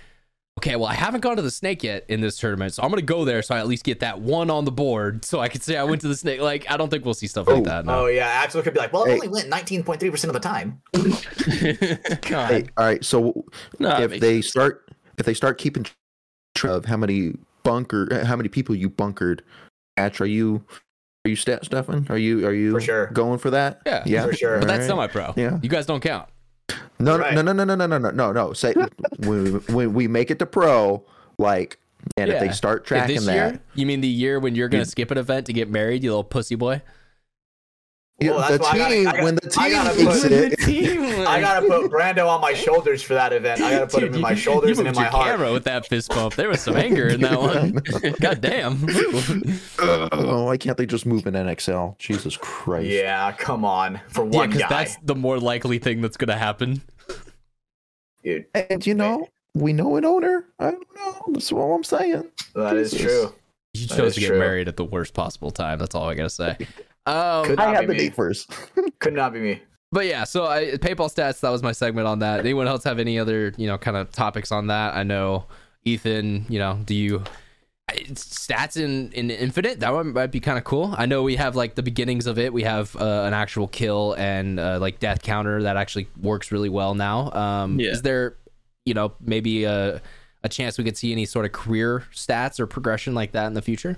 okay, 0.58 0.76
well, 0.76 0.86
I 0.86 0.94
haven't 0.94 1.20
gone 1.22 1.36
to 1.36 1.42
the 1.42 1.50
snake 1.50 1.82
yet 1.82 2.04
in 2.08 2.20
this 2.20 2.36
tournament, 2.36 2.74
so 2.74 2.82
I'm 2.82 2.90
gonna 2.90 3.02
go 3.02 3.24
there 3.24 3.42
so 3.42 3.54
I 3.54 3.58
at 3.58 3.66
least 3.66 3.84
get 3.84 4.00
that 4.00 4.20
one 4.20 4.50
on 4.50 4.64
the 4.64 4.72
board, 4.72 5.24
so 5.24 5.40
I 5.40 5.48
can 5.48 5.60
say 5.60 5.76
I 5.76 5.84
went 5.84 6.00
to 6.02 6.08
the 6.08 6.16
snake. 6.16 6.40
Like, 6.40 6.70
I 6.70 6.76
don't 6.76 6.88
think 6.90 7.04
we'll 7.04 7.14
see 7.14 7.26
stuff 7.28 7.46
Oh. 7.48 7.54
like 7.54 7.64
that. 7.64 7.84
No. 7.86 8.00
Oh 8.00 8.06
yeah, 8.06 8.26
Axel 8.26 8.62
could 8.62 8.74
be 8.74 8.80
like, 8.80 8.92
well, 8.92 9.04
it 9.04 9.08
Hey. 9.08 9.14
only 9.14 9.28
went 9.28 9.48
19.3 9.48 10.10
percent 10.10 10.34
of 10.34 10.40
the 10.40 10.46
time. 10.48 10.80
God. 12.28 12.50
Hey, 12.50 12.66
all 12.76 12.84
right. 12.84 13.04
So 13.04 13.44
No, 13.78 14.00
if 14.02 14.10
makes 14.10 14.20
they 14.20 14.40
start, 14.42 14.88
if 15.16 15.24
they 15.26 15.34
start 15.34 15.58
keeping 15.58 15.84
track 16.54 16.72
of 16.72 16.84
how 16.86 16.96
many 16.96 17.34
bunker, 17.62 18.24
how 18.24 18.36
many 18.36 18.48
people 18.48 18.74
you 18.74 18.88
bunkered, 18.90 19.42
match, 19.96 20.20
are 20.20 20.26
you, 20.26 20.64
are 21.24 21.28
you 21.28 21.36
stat 21.36 21.64
stuffing? 21.64 22.06
Are 22.10 22.18
you, 22.18 22.46
are 22.46 22.52
you 22.52 22.72
For 22.72 22.80
sure. 22.80 23.06
going 23.08 23.38
for 23.38 23.50
that? 23.50 23.80
Yeah, 23.86 24.02
yeah, 24.06 24.26
for 24.26 24.32
sure. 24.32 24.58
but 24.58 24.66
that's 24.68 24.88
Alright. 24.90 25.10
semi-pro. 25.12 25.34
Yeah. 25.42 25.58
you 25.62 25.68
guys 25.68 25.86
don't 25.86 26.00
count. 26.00 26.28
No, 26.98 27.18
Right. 27.18 27.34
no, 27.34 27.42
no, 27.42 27.52
no, 27.52 27.64
no, 27.64 27.74
no, 27.76 27.86
no, 27.86 27.98
no, 27.98 28.10
no, 28.10 28.32
no. 28.32 28.52
Say 28.52 28.74
when, 29.20 29.54
when 29.72 29.94
we 29.94 30.08
make 30.08 30.30
it 30.30 30.38
to 30.40 30.46
pro, 30.46 31.04
like, 31.38 31.78
and 32.16 32.30
if 32.30 32.40
they 32.40 32.50
start 32.50 32.84
tracking 32.84 33.16
this 33.16 33.26
that, 33.26 33.34
year, 33.34 33.60
you 33.74 33.86
mean 33.86 34.00
the 34.00 34.08
year 34.08 34.38
when 34.40 34.54
you're 34.54 34.68
gonna 34.68 34.82
You- 34.82 34.86
skip 34.86 35.10
an 35.10 35.18
event 35.18 35.46
to 35.46 35.52
get 35.52 35.70
married, 35.70 36.02
you 36.02 36.10
little 36.10 36.24
pussy 36.24 36.54
boy? 36.56 36.82
Yeah, 38.20 38.30
Well, 38.32 38.50
the 38.50 38.58
that's 38.58 38.72
gotta- 38.72 38.94
team 38.94 39.04
gotta- 39.04 39.22
when 39.22 39.34
the 39.36 39.48
team 39.48 40.06
makes 40.06 40.24
it, 40.24 40.58
I 41.28 41.40
gotta 41.40 41.66
put 41.68 41.82
Brando 41.92 42.26
on 42.28 42.40
my 42.40 42.52
shoulders 42.52 43.00
for 43.00 43.14
that 43.14 43.32
event. 43.32 43.60
I 43.60 43.70
gotta 43.70 43.86
put 43.86 44.02
him 44.02 44.12
in 44.14 44.20
my 44.20 44.34
shoulders 44.34 44.76
you 44.78 44.86
and 44.86 44.88
in 44.88 44.94
my 44.96 45.04
heart. 45.08 45.26
camera 45.26 45.52
with 45.52 45.62
that 45.64 45.86
fist 45.86 46.08
bump. 46.08 46.34
There 46.34 46.48
was 46.48 46.60
some 46.60 46.76
anger 46.76 47.06
in 47.06 47.20
that 47.20 47.38
one. 47.40 47.72
God 48.20 48.40
damn. 48.40 48.84
oh, 49.78 50.44
why 50.46 50.56
can't 50.56 50.76
they 50.76 50.86
just 50.86 51.06
move 51.06 51.26
in 51.28 51.34
NXL? 51.34 51.96
Jesus 51.98 52.36
Christ! 52.36 52.88
Yeah, 52.88 53.30
come 53.32 53.64
on, 53.64 54.00
for 54.08 54.24
yeah, 54.24 54.30
one 54.36 54.48
because 54.48 54.62
guy, 54.62 54.68
that's 54.68 54.96
the 55.04 55.14
more 55.14 55.38
likely 55.38 55.78
thing 55.78 56.00
that's 56.00 56.16
gonna 56.16 56.36
happen. 56.36 56.82
dude. 58.24 58.46
And 58.54 58.84
you 58.84 58.94
know, 58.94 59.28
we 59.54 59.72
know 59.72 59.94
an 59.96 60.04
owner. 60.04 60.44
I 60.58 60.72
don't 60.72 60.86
know. 60.96 61.22
That's 61.28 61.52
all 61.52 61.74
I'm 61.74 61.84
saying. 61.84 62.24
That 62.54 62.76
is 62.76 62.90
Jesus. 62.90 63.06
true. 63.06 63.34
You 63.74 63.86
chose 63.86 64.14
to 64.14 64.20
get 64.20 64.28
true. 64.28 64.38
married 64.40 64.66
at 64.66 64.76
the 64.76 64.84
worst 64.84 65.14
possible 65.14 65.52
time. 65.52 65.78
That's 65.78 65.94
all 65.94 66.08
I 66.08 66.14
gotta 66.14 66.30
say. 66.30 66.56
Um, 67.08 67.46
Could 67.46 67.60
I 67.60 67.66
not 67.66 67.74
had 67.74 67.80
be 67.82 67.86
the 67.86 67.92
me. 67.94 67.98
date 67.98 68.14
first. 68.14 68.50
Could 69.00 69.14
not 69.14 69.32
be 69.32 69.40
me. 69.40 69.62
but 69.92 70.06
yeah, 70.06 70.24
so 70.24 70.46
I, 70.46 70.64
paintball 70.76 71.12
stats. 71.14 71.40
That 71.40 71.50
was 71.50 71.62
my 71.62 71.72
segment 71.72 72.06
on 72.06 72.18
that. 72.20 72.40
Anyone 72.40 72.68
else 72.68 72.84
have 72.84 72.98
any 72.98 73.18
other 73.18 73.52
you 73.56 73.66
know 73.66 73.78
kind 73.78 73.96
of 73.96 74.10
topics 74.12 74.52
on 74.52 74.66
that? 74.68 74.94
I 74.94 75.02
know 75.02 75.46
Ethan. 75.84 76.46
You 76.48 76.58
know, 76.58 76.78
do 76.84 76.94
you 76.94 77.22
stats 77.90 78.76
in 78.76 79.10
in 79.12 79.30
Infinite? 79.30 79.80
That 79.80 79.92
one 79.94 80.12
might 80.12 80.30
be 80.30 80.40
kind 80.40 80.58
of 80.58 80.64
cool. 80.64 80.94
I 80.96 81.06
know 81.06 81.22
we 81.22 81.36
have 81.36 81.56
like 81.56 81.74
the 81.74 81.82
beginnings 81.82 82.26
of 82.26 82.38
it. 82.38 82.52
We 82.52 82.62
have 82.64 82.94
uh, 82.96 83.22
an 83.26 83.34
actual 83.34 83.68
kill 83.68 84.14
and 84.18 84.60
uh, 84.60 84.78
like 84.80 84.98
death 85.00 85.22
counter 85.22 85.62
that 85.62 85.76
actually 85.76 86.08
works 86.20 86.52
really 86.52 86.68
well 86.68 86.94
now. 86.94 87.32
Um, 87.32 87.80
Yeah. 87.80 87.90
Is 87.92 88.02
there 88.02 88.36
you 88.84 88.94
know 88.94 89.12
maybe 89.20 89.64
a 89.64 90.00
a 90.44 90.48
chance 90.48 90.78
we 90.78 90.84
could 90.84 90.96
see 90.96 91.12
any 91.12 91.24
sort 91.24 91.44
of 91.46 91.52
career 91.52 92.04
stats 92.12 92.60
or 92.60 92.66
progression 92.66 93.14
like 93.14 93.32
that 93.32 93.46
in 93.46 93.54
the 93.54 93.62
future? 93.62 93.96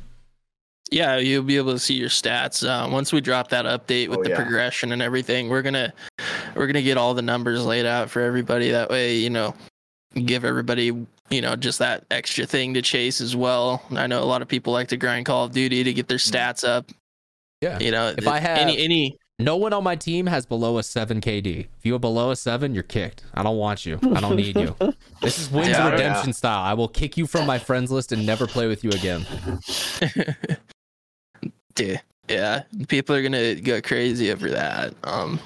Yeah, 0.91 1.19
you'll 1.19 1.45
be 1.45 1.57
able 1.57 1.73
to 1.73 1.79
see 1.79 1.95
your 1.95 2.09
stats 2.09 2.67
uh, 2.67 2.89
once 2.91 3.13
we 3.13 3.21
drop 3.21 3.49
that 3.51 3.65
update 3.65 4.09
with 4.09 4.19
Oh, 4.19 4.23
the 4.25 4.31
yeah. 4.31 4.37
progression 4.37 4.91
and 4.93 5.01
everything. 5.01 5.49
We're 5.49 5.63
gonna 5.63 5.93
we're 6.57 6.67
gonna 6.67 6.83
get 6.83 6.97
all 6.97 7.15
the 7.15 7.23
numbers 7.23 7.65
laid 7.65 7.87
out 7.87 8.11
for 8.11 8.21
everybody. 8.23 8.71
That 8.73 8.91
way, 8.91 9.17
you 9.17 9.31
know, 9.31 9.55
give 10.15 10.45
everybody 10.45 10.87
you 11.31 11.41
know 11.41 11.55
just 11.55 11.79
that 11.79 12.05
extra 12.11 12.45
thing 12.45 12.75
to 12.75 12.83
chase 12.83 13.21
as 13.21 13.37
well. 13.37 13.83
I 13.93 14.09
know 14.09 14.21
a 14.21 14.25
lot 14.27 14.43
of 14.43 14.49
people 14.49 14.73
like 14.73 14.89
to 14.89 14.97
grind 14.97 15.27
Call 15.27 15.45
of 15.45 15.53
Duty 15.53 15.85
to 15.85 15.93
get 15.93 16.09
their 16.09 16.19
stats 16.19 16.67
up. 16.69 16.91
Yeah. 17.61 17.79
You 17.79 17.93
know, 17.93 18.13
If 18.19 18.27
I 18.27 18.41
have- 18.41 18.59
any 18.59 18.77
any 18.79 19.17
No 19.39 19.57
one 19.57 19.73
on 19.73 19.85
my 19.85 19.95
team 19.95 20.27
has 20.27 20.45
below 20.45 20.77
a 20.79 20.83
seven 20.83 21.21
KD. 21.21 21.69
If 21.79 21.87
you 21.87 21.95
are 21.95 21.99
below 22.01 22.31
a 22.33 22.37
seven, 22.37 22.75
you're 22.75 22.83
kicked. 22.83 23.23
I 23.33 23.43
don't 23.45 23.59
want 23.59 23.87
you. 23.87 23.99
I 24.15 24.21
don't 24.21 24.35
need 24.37 24.57
you. 24.57 24.75
This 25.23 25.39
is 25.39 25.51
wins 25.51 25.69
Yeah, 25.69 25.87
I 25.87 25.91
don't- 25.91 26.01
redemption 26.01 26.33
style. 26.33 26.65
I 26.65 26.73
will 26.75 26.89
kick 26.89 27.17
you 27.17 27.27
from 27.29 27.47
my 27.47 27.59
friends 27.61 27.93
list 27.93 28.11
and 28.11 28.27
never 28.27 28.47
play 28.49 28.67
with 28.67 28.83
you 28.83 28.91
again. 28.91 29.25
Yeah, 31.79 32.01
yeah. 32.29 32.63
People 32.89 33.15
are 33.17 33.23
gonna 33.23 33.55
go 33.57 33.81
crazy 33.81 34.31
over 34.33 34.51
that. 34.51 34.95
Um, 35.05 35.41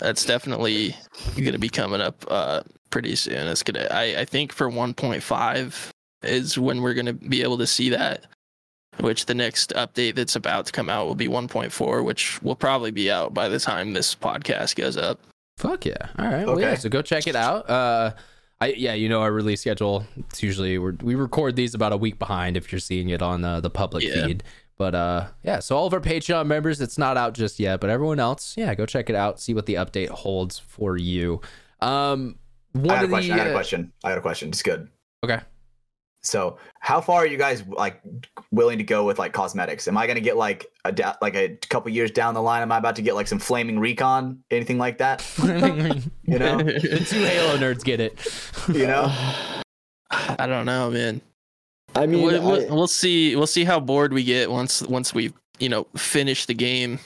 that's 0.00 0.24
definitely 0.24 0.96
gonna 1.36 1.58
be 1.58 1.68
coming 1.68 2.00
up 2.00 2.24
uh 2.28 2.62
pretty 2.90 3.16
soon. 3.16 3.46
It's 3.48 3.62
gonna. 3.62 3.86
I 3.90 4.20
I 4.20 4.24
think 4.24 4.52
for 4.52 4.70
1.5 4.70 5.90
is 6.22 6.58
when 6.58 6.82
we're 6.82 6.94
gonna 6.94 7.12
be 7.12 7.42
able 7.42 7.58
to 7.58 7.66
see 7.66 7.90
that. 7.90 8.26
Which 9.00 9.26
the 9.26 9.34
next 9.34 9.74
update 9.74 10.14
that's 10.14 10.36
about 10.36 10.64
to 10.66 10.72
come 10.72 10.88
out 10.88 11.06
will 11.06 11.14
be 11.14 11.28
1.4, 11.28 12.02
which 12.02 12.40
will 12.42 12.56
probably 12.56 12.90
be 12.90 13.10
out 13.10 13.34
by 13.34 13.46
the 13.50 13.58
time 13.58 13.92
this 13.92 14.14
podcast 14.14 14.74
goes 14.74 14.96
up. 14.96 15.20
Fuck 15.58 15.84
yeah. 15.84 16.08
All 16.18 16.24
right. 16.24 16.46
Well, 16.46 16.58
yeah. 16.58 16.68
Okay. 16.68 16.76
So 16.76 16.88
go 16.88 17.02
check 17.02 17.26
it 17.26 17.36
out. 17.36 17.68
Uh, 17.68 18.12
I 18.58 18.68
yeah, 18.68 18.94
you 18.94 19.10
know 19.10 19.20
our 19.20 19.32
release 19.32 19.60
schedule. 19.60 20.06
It's 20.16 20.42
usually 20.42 20.78
we're, 20.78 20.94
we 21.02 21.14
record 21.14 21.56
these 21.56 21.74
about 21.74 21.92
a 21.92 21.96
week 21.98 22.18
behind 22.18 22.56
if 22.56 22.72
you're 22.72 22.78
seeing 22.78 23.10
it 23.10 23.20
on 23.20 23.44
uh, 23.44 23.60
the 23.60 23.68
public 23.68 24.02
Yeah. 24.02 24.26
feed. 24.28 24.42
But 24.76 24.94
uh, 24.94 25.26
yeah. 25.42 25.60
So 25.60 25.76
all 25.76 25.86
of 25.86 25.94
our 25.94 26.00
Patreon 26.00 26.46
members, 26.46 26.80
it's 26.80 26.98
not 26.98 27.16
out 27.16 27.34
just 27.34 27.58
yet. 27.58 27.80
But 27.80 27.90
everyone 27.90 28.20
else, 28.20 28.54
yeah, 28.56 28.74
go 28.74 28.86
check 28.86 29.08
it 29.08 29.16
out. 29.16 29.40
See 29.40 29.54
what 29.54 29.66
the 29.66 29.74
update 29.74 30.08
holds 30.08 30.58
for 30.58 30.96
you. 30.96 31.40
Um, 31.80 32.38
one 32.72 32.90
I 32.90 32.94
got 32.96 33.04
a 33.04 33.08
question. 33.08 33.28
the 33.28 33.34
I 33.34 33.38
got 33.38 33.46
a 33.46 33.50
uh, 33.50 33.54
question. 33.54 33.92
I 34.04 34.08
got 34.10 34.18
a 34.18 34.22
question. 34.22 34.48
It's 34.48 34.62
good. 34.62 34.88
okay. 35.24 35.40
So, 36.22 36.58
how 36.80 37.00
far 37.00 37.20
are 37.20 37.26
you 37.26 37.38
guys 37.38 37.62
like 37.68 38.02
willing 38.50 38.78
to 38.78 38.84
go 38.84 39.04
with 39.04 39.16
like 39.18 39.32
cosmetics? 39.32 39.86
Am 39.86 39.96
I 39.96 40.08
gonna 40.08 40.20
get 40.20 40.36
like 40.36 40.66
a 40.84 40.90
da- 40.90 41.14
like 41.22 41.36
a 41.36 41.56
couple 41.68 41.90
years 41.92 42.10
down 42.10 42.34
the 42.34 42.42
line? 42.42 42.62
Am 42.62 42.72
I 42.72 42.78
about 42.78 42.96
to 42.96 43.02
get 43.02 43.14
like 43.14 43.28
some 43.28 43.38
flaming 43.38 43.78
recon, 43.78 44.42
anything 44.50 44.78
like 44.78 44.98
that? 44.98 45.24
You 46.28 46.40
know, 46.40 46.56
the 46.58 47.06
two 47.08 47.22
Halo 47.22 47.56
nerds 47.56 47.84
get 47.84 48.00
it. 48.00 48.18
you 48.66 48.88
know. 48.88 49.12
I 50.10 50.46
don't 50.48 50.66
know, 50.66 50.90
man. 50.90 51.20
I 51.96 52.06
mean, 52.06 52.22
we'll, 52.22 52.42
we'll, 52.42 52.66
I- 52.70 52.74
we'll 52.74 52.86
see. 52.86 53.34
We'll 53.36 53.46
see 53.46 53.64
how 53.64 53.80
bored 53.80 54.12
we 54.12 54.22
get 54.24 54.50
once 54.50 54.82
once 54.82 55.14
we 55.14 55.32
you 55.58 55.68
know 55.68 55.86
finish 55.96 56.46
the 56.46 56.54
game, 56.54 56.98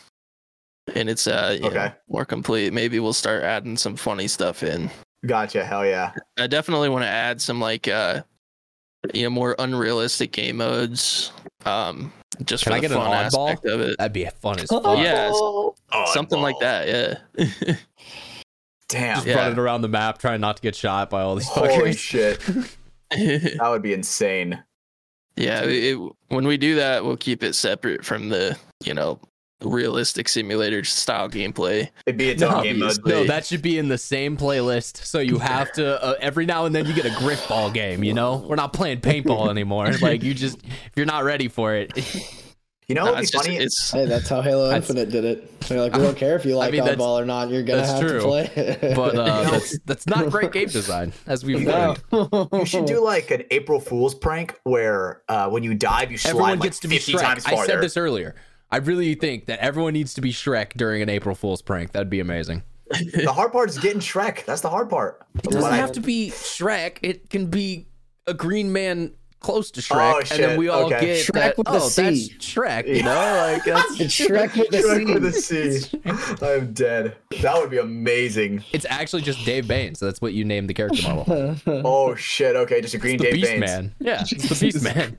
and 0.95 1.09
it's 1.09 1.27
uh 1.27 1.59
you 1.63 1.71
know, 1.71 1.93
more 2.09 2.25
complete. 2.25 2.73
Maybe 2.73 2.99
we'll 3.01 3.13
start 3.13 3.43
adding 3.43 3.77
some 3.77 3.97
funny 3.97 4.29
stuff 4.29 4.63
in. 4.63 4.91
Gotcha. 5.27 5.65
Hell 5.65 5.85
yeah. 5.87 6.13
I 6.39 6.47
definitely 6.47 6.89
want 6.89 7.03
to 7.05 7.09
add 7.09 7.41
some 7.41 7.61
like 7.61 7.87
uh 7.89 8.23
you 9.15 9.23
know 9.25 9.31
more 9.31 9.55
unrealistic 9.59 10.33
game 10.33 10.57
modes. 10.59 11.33
Um, 11.67 12.13
just 12.45 12.65
Can 12.65 12.71
for 12.73 12.77
I 12.77 12.81
the 12.81 12.89
get 12.89 12.91
an 12.93 12.97
fun 12.97 13.11
oddball? 13.11 13.51
aspect 13.51 13.67
of 13.67 13.81
it. 13.83 13.99
That'd 13.99 14.13
be 14.15 14.25
fun 14.41 14.59
as 14.61 14.69
fuck. 14.69 14.99
Yeah, 14.99 15.31
Oh, 15.33 15.75
Something 16.13 16.41
like 16.41 16.55
ball. 16.55 16.61
that. 16.63 16.89
Yeah. 17.37 17.75
Damn. 18.89 19.17
Just 19.17 19.27
Yeah. 19.27 19.37
running 19.37 19.59
around 19.59 19.83
the 19.83 19.89
map 19.89 20.19
trying 20.19 20.41
not 20.41 20.57
to 20.57 20.63
get 20.63 20.75
shot 20.75 21.11
by 21.11 21.21
all 21.23 21.35
these 21.37 21.47
Holy 21.49 21.69
fuckers. 21.93 21.99
shit. 21.99 22.41
That 23.59 23.69
would 23.69 23.83
be 23.83 23.93
insane. 23.93 24.63
Yeah, 25.37 25.63
it, 25.65 25.99
when 26.29 26.47
we 26.47 26.57
do 26.57 26.75
that, 26.77 27.05
we'll 27.05 27.17
keep 27.17 27.43
it 27.43 27.55
separate 27.55 28.05
from 28.05 28.29
the, 28.29 28.59
you 28.85 28.95
know, 28.95 29.21
realistic 29.63 30.29
simulator 30.29 30.85
style 30.85 31.29
gameplay. 31.29 31.89
It'd 32.07 32.17
be 32.17 32.31
its 32.31 32.43
own 32.43 32.53
No, 32.53 32.63
game 32.63 32.79
mode. 32.79 32.99
No, 33.05 33.25
that 33.25 33.45
should 33.47 33.63
be 33.63 33.79
in 33.79 33.89
the 33.89 33.99
same 33.99 34.37
playlist. 34.37 35.05
So 35.05 35.19
you 35.19 35.39
have 35.41 35.73
to 35.73 36.03
uh, 36.03 36.15
every 36.21 36.47
now 36.47 36.65
and 36.65 36.75
then 36.75 36.87
you 36.87 36.93
get 36.95 37.07
a 37.07 37.11
Grifball 37.11 37.73
game. 37.73 38.03
You 38.05 38.15
know, 38.15 38.37
we're 38.37 38.57
not 38.57 38.73
playing 38.73 39.01
paintball 39.01 39.49
anymore. 39.51 39.91
Like 40.01 40.23
you 40.23 40.35
just 40.35 40.59
if 40.63 40.93
you're 40.97 41.07
not 41.07 41.25
ready 41.25 41.49
for 41.49 41.75
it. 41.75 41.93
You 42.91 42.97
know 42.97 43.05
No, 43.05 43.13
what'd 43.13 43.19
be 43.19 43.23
it's 43.23 43.31
just 43.31 43.45
funny? 43.45 43.57
it's 43.57 43.91
hey, 43.93 44.05
that's 44.07 44.29
how 44.29 44.43
Halo 44.43 44.75
Infinite 44.75 45.11
did 45.11 45.25
it. 45.25 45.61
They're 45.61 45.81
like, 45.81 45.95
we 45.95 46.01
don't 46.03 46.17
care 46.17 46.35
if 46.35 46.45
you 46.45 46.57
like 46.57 46.73
mean, 46.73 46.83
oddball 46.83 47.21
or 47.21 47.25
not. 47.25 47.49
You're 47.49 47.63
gonna 47.63 47.83
that's 47.83 47.93
have 47.93 48.01
true. 48.01 48.19
to 48.19 48.25
play. 48.27 48.51
it." 48.57 48.97
But 48.97 49.15
uh, 49.17 49.43
that's 49.51 49.79
that's 49.87 50.07
not 50.09 50.29
great 50.31 50.51
game 50.51 50.67
design, 50.69 51.13
as 51.27 51.45
we've 51.45 51.61
No. 51.61 51.95
learned. 52.11 52.49
you 52.53 52.67
should 52.67 52.87
do 52.87 53.03
like 53.05 53.31
an 53.31 53.45
April 53.53 53.79
Fool's 53.79 54.15
prank 54.17 54.59
where 54.65 55.23
uh, 55.29 55.49
when 55.49 55.63
you 55.63 55.75
dive, 55.75 56.11
you 56.11 56.19
slide 56.19 56.31
Everyone 56.31 56.51
like 56.59 56.63
gets 56.63 56.81
to 56.81 56.89
be 56.89 56.99
50 56.99 57.13
Shrek. 57.13 57.21
times 57.23 57.47
I 57.47 57.65
said 57.65 57.81
this 57.81 57.97
earlier. 57.97 58.35
I 58.73 58.79
really 58.79 59.15
think 59.15 59.47
that 59.47 59.61
everyone 59.61 59.93
needs 59.93 60.13
to 60.15 60.21
be 60.21 60.33
Shrek 60.33 60.73
during 60.75 61.01
an 61.01 61.09
April 61.09 61.35
Fool's 61.37 61.63
prank. 61.63 61.93
That'd 61.93 62.11
be 62.11 62.19
amazing. 62.21 62.65
the 62.91 63.33
hard 63.33 63.53
part 63.53 63.69
is 63.71 63.79
getting 63.79 64.01
Shrek. 64.01 64.45
That's 64.47 64.63
the 64.63 64.69
hard 64.71 64.91
part. 64.91 65.25
It 65.37 65.43
doesn't 65.51 65.73
I- 65.73 65.77
have 65.77 65.93
to 65.93 66.01
be 66.01 66.31
Shrek. 66.31 66.99
It 67.03 67.31
can 67.31 67.47
be 67.47 67.87
a 68.27 68.35
green 68.35 68.73
man 68.73 69.13
close 69.41 69.71
to 69.73 69.81
Shrek, 69.81 70.13
Oh, 70.15 70.19
and 70.19 70.29
then 70.43 70.59
we 70.59 70.69
all 70.69 70.85
Okay. 70.85 71.01
get 71.01 71.27
Shrek 71.27 71.33
that. 71.33 71.59
with 71.59 71.67
a 71.69 71.71
oh, 71.73 71.89
that's 71.89 72.29
Shrek. 72.39 72.87
You 72.87 73.03
know, 73.03 73.11
like 73.53 73.65
that's 73.65 74.01
It's 74.01 74.15
Shrek 74.21 74.57
with 74.57 74.69
the 74.71 74.79
Shrek 74.79 75.07
C. 75.07 75.15
with 75.15 75.25
a 75.25 75.33
C. 76.43 76.47
I'm 76.47 76.73
dead. 76.73 77.17
That 77.41 77.57
would 77.61 77.71
be 77.71 77.79
amazing. 77.79 78.63
It's 78.73 78.87
actually 78.89 79.23
just 79.23 79.45
Dave 79.45 79.67
Baines. 79.67 79.99
So 79.99 80.07
that's 80.07 80.21
what 80.21 80.33
you 80.35 80.45
named 80.45 80.69
the 80.71 80.75
character 80.75 81.03
model. 81.03 81.57
Oh 81.67 82.15
shit. 82.15 82.55
Okay, 82.57 82.81
just 82.81 82.95
a 82.95 82.99
green 82.99 83.17
the 83.19 83.25
Dave 83.25 83.35
Beast 83.35 83.51
Baines. 83.51 83.61
Man. 83.61 83.95
Yeah, 83.99 84.23
it's 84.31 84.49
the 84.49 84.65
Beast 84.67 84.83
Man. 84.83 85.19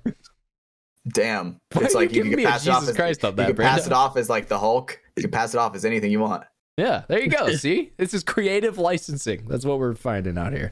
Damn. 1.08 1.58
Why 1.74 1.82
it's 1.84 1.96
are 1.96 2.04
you 2.04 2.06
like 2.06 2.10
you, 2.10 2.16
giving 2.24 2.32
can 2.32 2.38
me 2.38 2.44
a 2.46 2.48
pass 2.48 2.66
it 2.66 2.70
off 2.70 2.82
Jesus 2.82 2.90
as 2.92 2.96
Christ 2.96 3.24
you 3.24 3.32
that, 3.32 3.48
can 3.48 3.56
pass 3.56 3.88
it 3.88 3.94
off 3.94 4.18
as 4.18 4.30
like 4.30 4.48
the 4.48 4.60
Hulk. 4.60 5.00
You 5.16 5.24
can 5.24 5.32
pass 5.32 5.54
it 5.54 5.58
off 5.58 5.76
as 5.76 5.84
anything 5.84 6.12
you 6.12 6.20
want. 6.20 6.44
Yeah, 6.78 7.04
there 7.08 7.20
you 7.20 7.28
go. 7.30 7.52
See, 7.54 7.92
this 7.98 8.14
is 8.14 8.24
creative 8.24 8.78
licensing. 8.78 9.46
That's 9.48 9.66
what 9.66 9.80
we're 9.80 9.94
finding 9.96 10.38
out 10.38 10.54
here. 10.54 10.72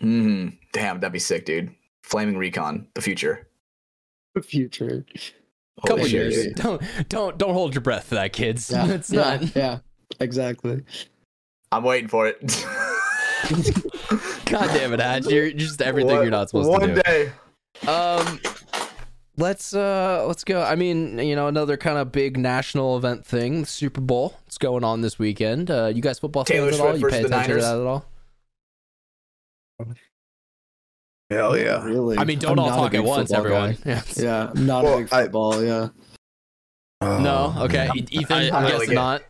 hmm 0.00 0.48
Damn, 0.72 1.00
that'd 1.00 1.12
be 1.12 1.18
sick, 1.18 1.44
dude. 1.46 1.74
Flaming 2.04 2.36
Recon, 2.36 2.86
the 2.94 3.00
future. 3.02 3.48
The 4.34 4.42
future. 4.42 5.04
Holy 5.80 5.88
Couple 5.88 6.04
shit, 6.04 6.12
years. 6.12 6.34
dude. 6.44 6.54
Don't 6.56 6.82
don't 7.08 7.38
don't 7.38 7.54
hold 7.54 7.74
your 7.74 7.80
breath 7.80 8.04
for 8.04 8.14
that, 8.16 8.32
kids. 8.32 8.70
Yeah, 8.70 8.86
it's 8.92 9.10
yeah, 9.10 9.20
not. 9.38 9.56
yeah, 9.56 9.78
exactly. 10.20 10.84
I'm 11.72 11.82
waiting 11.82 12.08
for 12.08 12.28
it. 12.28 12.38
God 14.46 14.68
damn 14.74 14.92
it, 14.92 15.00
Hatch. 15.00 15.26
You're 15.26 15.50
just 15.50 15.80
everything 15.82 16.12
One- 16.12 16.22
you're 16.22 16.30
not 16.30 16.50
supposed 16.50 16.68
one 16.68 16.80
to 16.80 16.86
do. 16.88 16.92
One 16.94 17.02
day. 17.04 17.32
Um, 17.90 18.40
let's 19.36 19.74
uh 19.74 20.24
let's 20.28 20.44
go. 20.44 20.62
I 20.62 20.74
mean, 20.76 21.18
you 21.18 21.34
know, 21.34 21.48
another 21.48 21.76
kind 21.76 21.98
of 21.98 22.12
big 22.12 22.36
national 22.36 22.96
event 22.96 23.24
thing, 23.26 23.62
the 23.62 23.66
Super 23.66 24.00
Bowl. 24.02 24.38
It's 24.46 24.58
going 24.58 24.84
on 24.84 25.00
this 25.00 25.18
weekend. 25.18 25.70
Uh, 25.70 25.90
you 25.94 26.02
guys 26.02 26.18
football 26.18 26.44
Taylor 26.44 26.68
fans 26.70 26.80
at 26.80 26.86
all? 26.86 26.92
Swift 26.98 27.02
You 27.02 27.08
pay 27.08 27.22
versus 27.22 27.30
the 27.30 27.36
attention 27.36 27.56
to 27.56 27.62
Niners. 27.62 27.64
that 27.64 27.80
at 27.80 27.86
all? 27.86 28.06
Hell 31.30 31.56
yeah. 31.56 31.82
Really? 31.84 32.18
I 32.18 32.24
mean, 32.24 32.38
don't 32.38 32.58
I'm 32.58 32.64
all 32.66 32.70
talk 32.70 32.94
at 32.94 33.02
once, 33.02 33.30
football 33.30 33.46
everyone. 33.46 33.72
guy. 33.84 33.90
Yeah. 33.90 34.02
Yeah, 34.16 34.50
I'm 34.54 34.66
not 34.66 34.84
Well, 34.84 34.94
a 34.94 34.98
big 34.98 35.12
I- 35.12 35.22
football. 35.22 35.64
Yeah. 35.64 35.88
Oh, 37.00 37.18
no. 37.20 37.54
Oh, 37.56 37.64
Okay. 37.64 37.88
man. 37.94 38.06
Ethan, 38.10 38.26
I- 38.36 38.48
I, 38.50 38.56
I'm 38.56 38.62
guess 38.64 38.72
really 38.72 38.86
good. 38.86 38.94
not. 38.94 39.22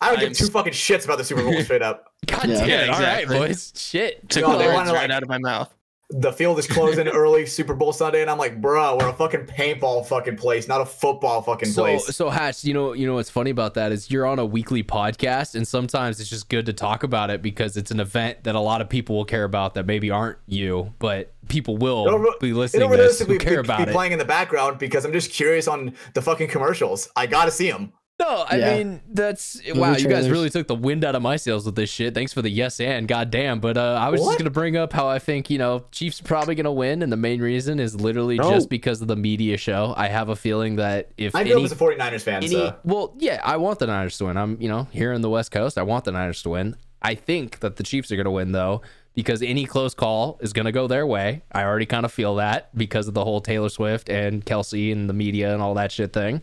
I 0.00 0.06
don't 0.08 0.18
I'm 0.18 0.28
give 0.28 0.36
two 0.38 0.46
fucking 0.48 0.72
shits 0.72 1.04
about 1.04 1.18
the 1.18 1.24
Super 1.24 1.42
Bowl 1.42 1.60
straight 1.62 1.82
up. 1.82 2.06
God 2.26 2.48
Yeah. 2.48 2.54
damn 2.58 2.68
Yeah, 2.68 2.80
it! 2.84 2.88
All 2.90 3.00
right, 3.00 3.28
boys. 3.28 3.72
Shit. 3.76 4.28
Took 4.28 4.42
No, 4.42 4.52
the 4.52 4.58
they 4.58 4.64
words 4.66 4.74
wanna, 4.76 4.92
right 4.92 5.02
like- 5.02 5.10
out 5.16 5.22
of 5.22 5.28
my 5.28 5.38
mouth. 5.38 5.72
The 6.14 6.32
field 6.32 6.58
is 6.58 6.66
closing 6.66 7.08
early 7.08 7.46
Super 7.46 7.74
Bowl 7.74 7.92
Sunday, 7.92 8.20
and 8.22 8.30
I'm 8.30 8.38
like, 8.38 8.60
bro, 8.60 8.98
we're 8.98 9.08
a 9.08 9.12
fucking 9.14 9.46
paintball 9.46 10.06
fucking 10.06 10.36
place, 10.36 10.68
not 10.68 10.80
a 10.80 10.86
football 10.86 11.40
fucking 11.42 11.70
So, 11.70 11.82
place. 11.82 12.14
so 12.14 12.28
Hatch, 12.28 12.64
you 12.64 12.74
know, 12.74 12.92
you 12.92 13.06
know 13.06 13.14
what's 13.14 13.30
funny 13.30 13.50
about 13.50 13.74
that 13.74 13.92
is 13.92 14.10
you're 14.10 14.26
on 14.26 14.38
a 14.38 14.44
weekly 14.44 14.82
podcast, 14.82 15.54
and 15.54 15.66
sometimes 15.66 16.20
it's 16.20 16.28
just 16.28 16.48
good 16.48 16.66
to 16.66 16.72
talk 16.72 17.02
about 17.02 17.30
it 17.30 17.40
because 17.42 17.76
it's 17.76 17.90
an 17.90 18.00
event 18.00 18.44
that 18.44 18.54
a 18.54 18.60
lot 18.60 18.80
of 18.80 18.88
people 18.88 19.16
will 19.16 19.24
care 19.24 19.44
about 19.44 19.74
that 19.74 19.86
maybe 19.86 20.10
aren't 20.10 20.38
you, 20.46 20.92
but 20.98 21.32
people 21.48 21.76
will 21.76 22.06
It'll 22.06 22.34
be 22.40 22.52
listening 22.52 22.90
to 22.90 22.96
this 22.96 23.18
who 23.20 23.38
care 23.38 23.62
be, 23.62 23.66
about 23.66 23.78
be 23.78 23.90
it. 23.90 23.92
playing 23.94 24.12
in 24.12 24.18
the 24.18 24.24
background 24.24 24.78
because 24.78 25.04
I'm 25.04 25.12
just 25.12 25.32
curious 25.32 25.66
on 25.66 25.94
the 26.14 26.22
fucking 26.22 26.48
commercials. 26.48 27.08
I 27.16 27.26
gotta 27.26 27.50
see 27.50 27.70
them. 27.70 27.92
No, 28.20 28.44
I 28.48 28.56
Yeah. 28.56 28.76
mean 28.76 29.00
that's 29.12 29.60
wow. 29.74 29.96
You 29.96 30.06
guys 30.06 30.30
really 30.30 30.48
took 30.48 30.68
the 30.68 30.76
wind 30.76 31.04
out 31.04 31.16
of 31.16 31.22
my 31.22 31.34
sails 31.36 31.66
with 31.66 31.74
this 31.74 31.90
shit. 31.90 32.14
Thanks 32.14 32.32
for 32.32 32.40
the 32.40 32.50
yes 32.50 32.78
and 32.78 33.08
goddamn. 33.08 33.58
But 33.58 33.76
uh, 33.76 33.98
I 34.00 34.10
was 34.10 34.20
What? 34.20 34.28
just 34.28 34.38
gonna 34.38 34.50
bring 34.50 34.76
up 34.76 34.92
how 34.92 35.08
I 35.08 35.18
think 35.18 35.50
you 35.50 35.58
know 35.58 35.84
Chiefs 35.90 36.20
probably 36.20 36.54
gonna 36.54 36.72
win, 36.72 37.02
and 37.02 37.10
the 37.10 37.16
main 37.16 37.40
reason 37.42 37.80
is 37.80 38.00
literally 38.00 38.36
No. 38.36 38.50
just 38.50 38.68
because 38.68 39.02
of 39.02 39.08
the 39.08 39.16
media 39.16 39.56
show. 39.56 39.92
I 39.96 40.06
have 40.08 40.28
a 40.28 40.36
feeling 40.36 40.76
that 40.76 41.10
if 41.16 41.34
I 41.34 41.42
grew 41.42 41.52
any, 41.52 41.60
up 41.62 41.64
as 41.66 41.72
a 41.72 41.76
49ers 41.76 42.22
fan, 42.22 42.36
any 42.44 42.48
so 42.48 42.76
well, 42.84 43.14
yeah, 43.18 43.40
I 43.42 43.56
want 43.56 43.80
the 43.80 43.86
Niners 43.88 44.16
to 44.18 44.26
win. 44.26 44.36
I'm 44.36 44.56
you 44.60 44.68
know 44.68 44.86
here 44.92 45.12
in 45.12 45.20
the 45.22 45.30
West 45.30 45.50
Coast, 45.50 45.76
I 45.76 45.82
want 45.82 46.04
the 46.04 46.12
Niners 46.12 46.42
to 46.42 46.50
win. 46.50 46.76
I 47.00 47.16
think 47.16 47.58
that 47.60 47.74
the 47.76 47.82
Chiefs 47.82 48.12
are 48.12 48.16
gonna 48.16 48.30
win 48.30 48.52
though. 48.52 48.82
Because 49.14 49.42
any 49.42 49.66
close 49.66 49.92
call 49.92 50.38
is 50.40 50.54
going 50.54 50.64
to 50.64 50.72
go 50.72 50.86
their 50.86 51.06
way. 51.06 51.42
I 51.52 51.64
already 51.64 51.84
kind 51.84 52.06
of 52.06 52.12
feel 52.12 52.36
that 52.36 52.74
because 52.74 53.08
of 53.08 53.12
the 53.12 53.22
whole 53.22 53.42
Taylor 53.42 53.68
Swift 53.68 54.08
and 54.08 54.42
Kelce 54.42 54.90
and 54.90 55.06
the 55.06 55.12
media 55.12 55.52
and 55.52 55.60
all 55.60 55.74
that 55.74 55.92
shit 55.92 56.14
thing. 56.14 56.40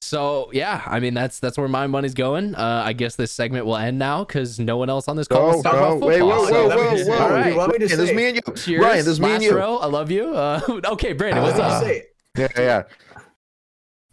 So 0.00 0.48
yeah, 0.52 0.82
I 0.86 1.00
mean 1.00 1.12
that's 1.14 1.38
that's 1.40 1.58
where 1.58 1.68
my 1.68 1.86
money's 1.86 2.14
going. 2.14 2.54
Uh, 2.54 2.82
I 2.84 2.92
guess 2.92 3.16
this 3.16 3.32
segment 3.32 3.66
will 3.66 3.76
end 3.76 3.98
now 3.98 4.24
because 4.24 4.58
no 4.58 4.76
one 4.76 4.88
else 4.88 5.08
on 5.08 5.16
this 5.16 5.26
call 5.28 5.40
Oh, 5.42 5.46
wants 5.48 5.62
to 5.64 5.68
talk 5.68 5.74
oh, 5.74 5.96
about 5.96 6.06
wait, 6.08 6.18
football. 6.20 6.38
whoa, 6.38 6.46
So 6.48 6.52
whoa, 6.62 6.66
let 6.68 6.78
me 6.78 6.84
whoa, 6.84 6.96
just- 6.96 7.10
whoa. 7.10 7.18
all 7.18 7.30
right. 7.30 7.56
What 7.56 7.68
me 7.70 7.78
to 7.78 7.84
Ryan, 7.86 7.98
this 7.98 7.98
is 8.10 8.12
me 8.16 8.26
and 8.28 8.36
you. 8.36 8.54
Cheers, 8.54 8.80
Ryan, 8.82 8.96
this 8.98 9.06
is 9.08 9.20
me 9.20 9.26
and 9.26 9.34
last 9.34 9.42
you. 9.50 9.56
row. 9.58 9.76
I 9.78 9.86
love 9.86 10.10
you. 10.10 10.34
Uh, 10.34 10.60
okay, 10.92 11.12
Brandon, 11.12 11.42
what's 11.42 11.58
What 11.58 11.64
did 11.64 11.72
up? 11.72 11.82
you 11.82 11.88
say? 11.88 12.06
Yeah, 12.36 12.48
yeah. 12.56 12.82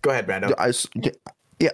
Go 0.01 0.09
ahead, 0.09 0.25
Brandon. 0.25 0.53
I, 0.57 0.73
yeah. 1.59 1.69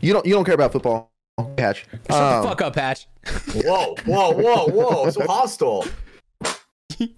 You 0.00 0.12
don't 0.12 0.24
you 0.24 0.32
don't 0.34 0.44
care 0.44 0.54
about 0.54 0.72
football, 0.72 1.10
Patch. 1.56 1.84
Shut 2.08 2.10
Um, 2.12 2.42
the 2.42 2.48
fuck 2.48 2.62
up, 2.62 2.74
Patch. 2.74 3.06
Whoa, 3.54 3.94
whoa, 4.06 4.32
whoa, 4.32 4.66
whoa! 4.68 5.10
So 5.10 5.26
hostile. 5.26 5.84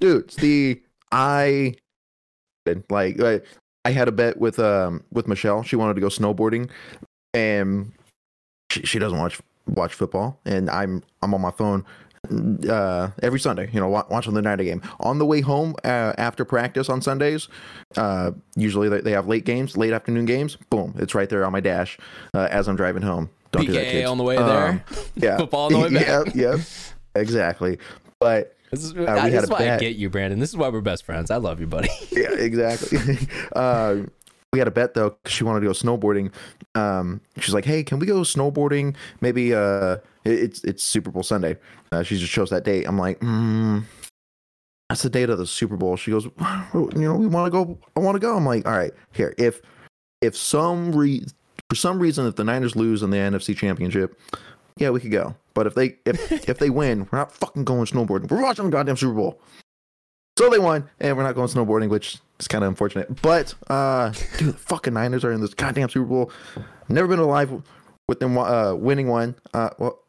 dude 0.00 0.24
it's 0.24 0.36
the 0.36 0.80
i 1.12 1.74
like 2.90 3.20
I, 3.20 3.40
I 3.84 3.90
had 3.92 4.08
a 4.08 4.12
bet 4.12 4.38
with 4.38 4.58
um 4.58 5.02
with 5.12 5.28
michelle 5.28 5.62
she 5.62 5.76
wanted 5.76 5.94
to 5.94 6.00
go 6.00 6.08
snowboarding 6.08 6.70
and 7.34 7.92
she, 8.70 8.82
she 8.86 8.98
doesn't 8.98 9.18
watch 9.18 9.40
watch 9.66 9.94
football 9.94 10.38
and 10.44 10.70
i'm 10.70 11.02
i'm 11.22 11.34
on 11.34 11.40
my 11.40 11.50
phone 11.50 11.84
uh 12.68 13.10
every 13.22 13.38
sunday 13.38 13.68
you 13.72 13.80
know 13.80 13.88
watching 13.88 14.32
the 14.34 14.40
night 14.42 14.58
game 14.60 14.80
on 15.00 15.18
the 15.18 15.26
way 15.26 15.40
home 15.42 15.74
uh, 15.84 16.12
after 16.16 16.44
practice 16.44 16.88
on 16.88 17.02
sundays 17.02 17.48
uh 17.96 18.30
usually 18.56 18.88
they, 18.88 19.00
they 19.02 19.10
have 19.10 19.28
late 19.28 19.44
games 19.44 19.76
late 19.76 19.92
afternoon 19.92 20.24
games 20.24 20.56
boom 20.70 20.94
it's 20.98 21.14
right 21.14 21.28
there 21.28 21.44
on 21.44 21.52
my 21.52 21.60
dash 21.60 21.98
uh, 22.34 22.48
as 22.50 22.66
i'm 22.68 22.76
driving 22.76 23.02
home 23.02 23.28
don't 23.52 23.66
do 23.66 23.72
that 23.72 23.84
kids. 23.90 24.08
on 24.10 24.16
the 24.18 24.24
way 24.24 24.36
Um, 24.38 24.46
there. 24.48 24.84
yeah 25.16 25.36
Football 25.38 25.66
on 25.66 25.72
the 25.72 25.78
way 25.80 25.88
back. 25.94 26.34
yeah 26.34 26.54
yeah 26.54 26.56
exactly 27.14 27.78
but 28.20 28.56
This 28.74 28.84
is, 28.84 28.96
uh, 28.96 29.06
had 29.06 29.32
this 29.32 29.44
is 29.44 29.50
why 29.50 29.58
I 29.58 29.78
get 29.78 29.96
you, 29.96 30.10
Brandon. 30.10 30.38
This 30.38 30.50
is 30.50 30.56
why 30.56 30.68
we're 30.68 30.80
best 30.80 31.04
friends. 31.04 31.30
I 31.30 31.36
love 31.36 31.60
you, 31.60 31.66
buddy. 31.66 31.88
yeah, 32.10 32.32
exactly. 32.32 32.98
uh, 33.56 33.96
we 34.52 34.58
had 34.58 34.68
a 34.68 34.72
bet 34.72 34.94
though. 34.94 35.10
Cause 35.24 35.32
She 35.32 35.44
wanted 35.44 35.60
to 35.60 35.66
go 35.66 35.72
snowboarding. 35.72 36.32
Um, 36.74 37.20
she's 37.38 37.54
like, 37.54 37.64
"Hey, 37.64 37.82
can 37.82 37.98
we 37.98 38.06
go 38.06 38.20
snowboarding? 38.20 38.94
Maybe 39.20 39.54
uh, 39.54 39.96
it- 40.24 40.40
it's 40.42 40.64
it's 40.64 40.82
Super 40.84 41.10
Bowl 41.10 41.22
Sunday." 41.22 41.56
Uh, 41.92 42.02
she 42.02 42.18
just 42.18 42.32
chose 42.32 42.50
that 42.50 42.64
date. 42.64 42.84
I'm 42.86 42.98
like, 42.98 43.18
mm, 43.20 43.82
"That's 44.88 45.02
the 45.02 45.10
date 45.10 45.30
of 45.30 45.38
the 45.38 45.46
Super 45.46 45.76
Bowl." 45.76 45.96
She 45.96 46.10
goes, 46.10 46.24
"You 46.24 46.90
know, 46.94 47.14
we 47.16 47.26
want 47.26 47.46
to 47.46 47.50
go. 47.50 47.78
I 47.96 48.00
want 48.00 48.14
to 48.16 48.20
go." 48.20 48.36
I'm 48.36 48.46
like, 48.46 48.66
"All 48.66 48.76
right, 48.76 48.92
here. 49.12 49.34
If 49.38 49.60
if 50.22 50.36
some 50.36 50.92
re 50.94 51.24
for 51.70 51.76
some 51.76 51.98
reason 51.98 52.26
if 52.26 52.36
the 52.36 52.44
Niners 52.44 52.76
lose 52.76 53.02
in 53.02 53.10
the 53.10 53.16
NFC 53.16 53.56
Championship, 53.56 54.18
yeah, 54.76 54.90
we 54.90 55.00
could 55.00 55.10
go. 55.12 55.34
But 55.54 55.66
if 55.66 55.74
they 55.74 55.96
if 56.04 56.32
if 56.48 56.58
they 56.58 56.70
win, 56.70 57.08
we're 57.10 57.18
not 57.18 57.32
fucking 57.32 57.64
going 57.64 57.86
snowboarding. 57.86 58.30
We're 58.30 58.42
watching 58.42 58.64
the 58.66 58.70
goddamn 58.70 58.96
Super 58.96 59.14
Bowl." 59.14 59.40
So 60.38 60.50
they 60.50 60.58
won, 60.58 60.90
and 60.98 61.16
we're 61.16 61.22
not 61.22 61.36
going 61.36 61.46
snowboarding, 61.48 61.88
which 61.90 62.18
is 62.40 62.48
kind 62.48 62.64
of 62.64 62.68
unfortunate. 62.68 63.22
But 63.22 63.54
uh, 63.68 64.10
dude, 64.36 64.48
the 64.54 64.58
fucking 64.58 64.92
Niners 64.92 65.24
are 65.24 65.30
in 65.32 65.40
this 65.40 65.54
goddamn 65.54 65.88
Super 65.88 66.06
Bowl. 66.06 66.32
Never 66.88 67.06
been 67.06 67.20
alive 67.20 67.62
with 68.08 68.18
them 68.18 68.36
uh, 68.36 68.74
winning 68.74 69.06
one. 69.08 69.36
Uh, 69.54 69.70
well, 69.78 70.00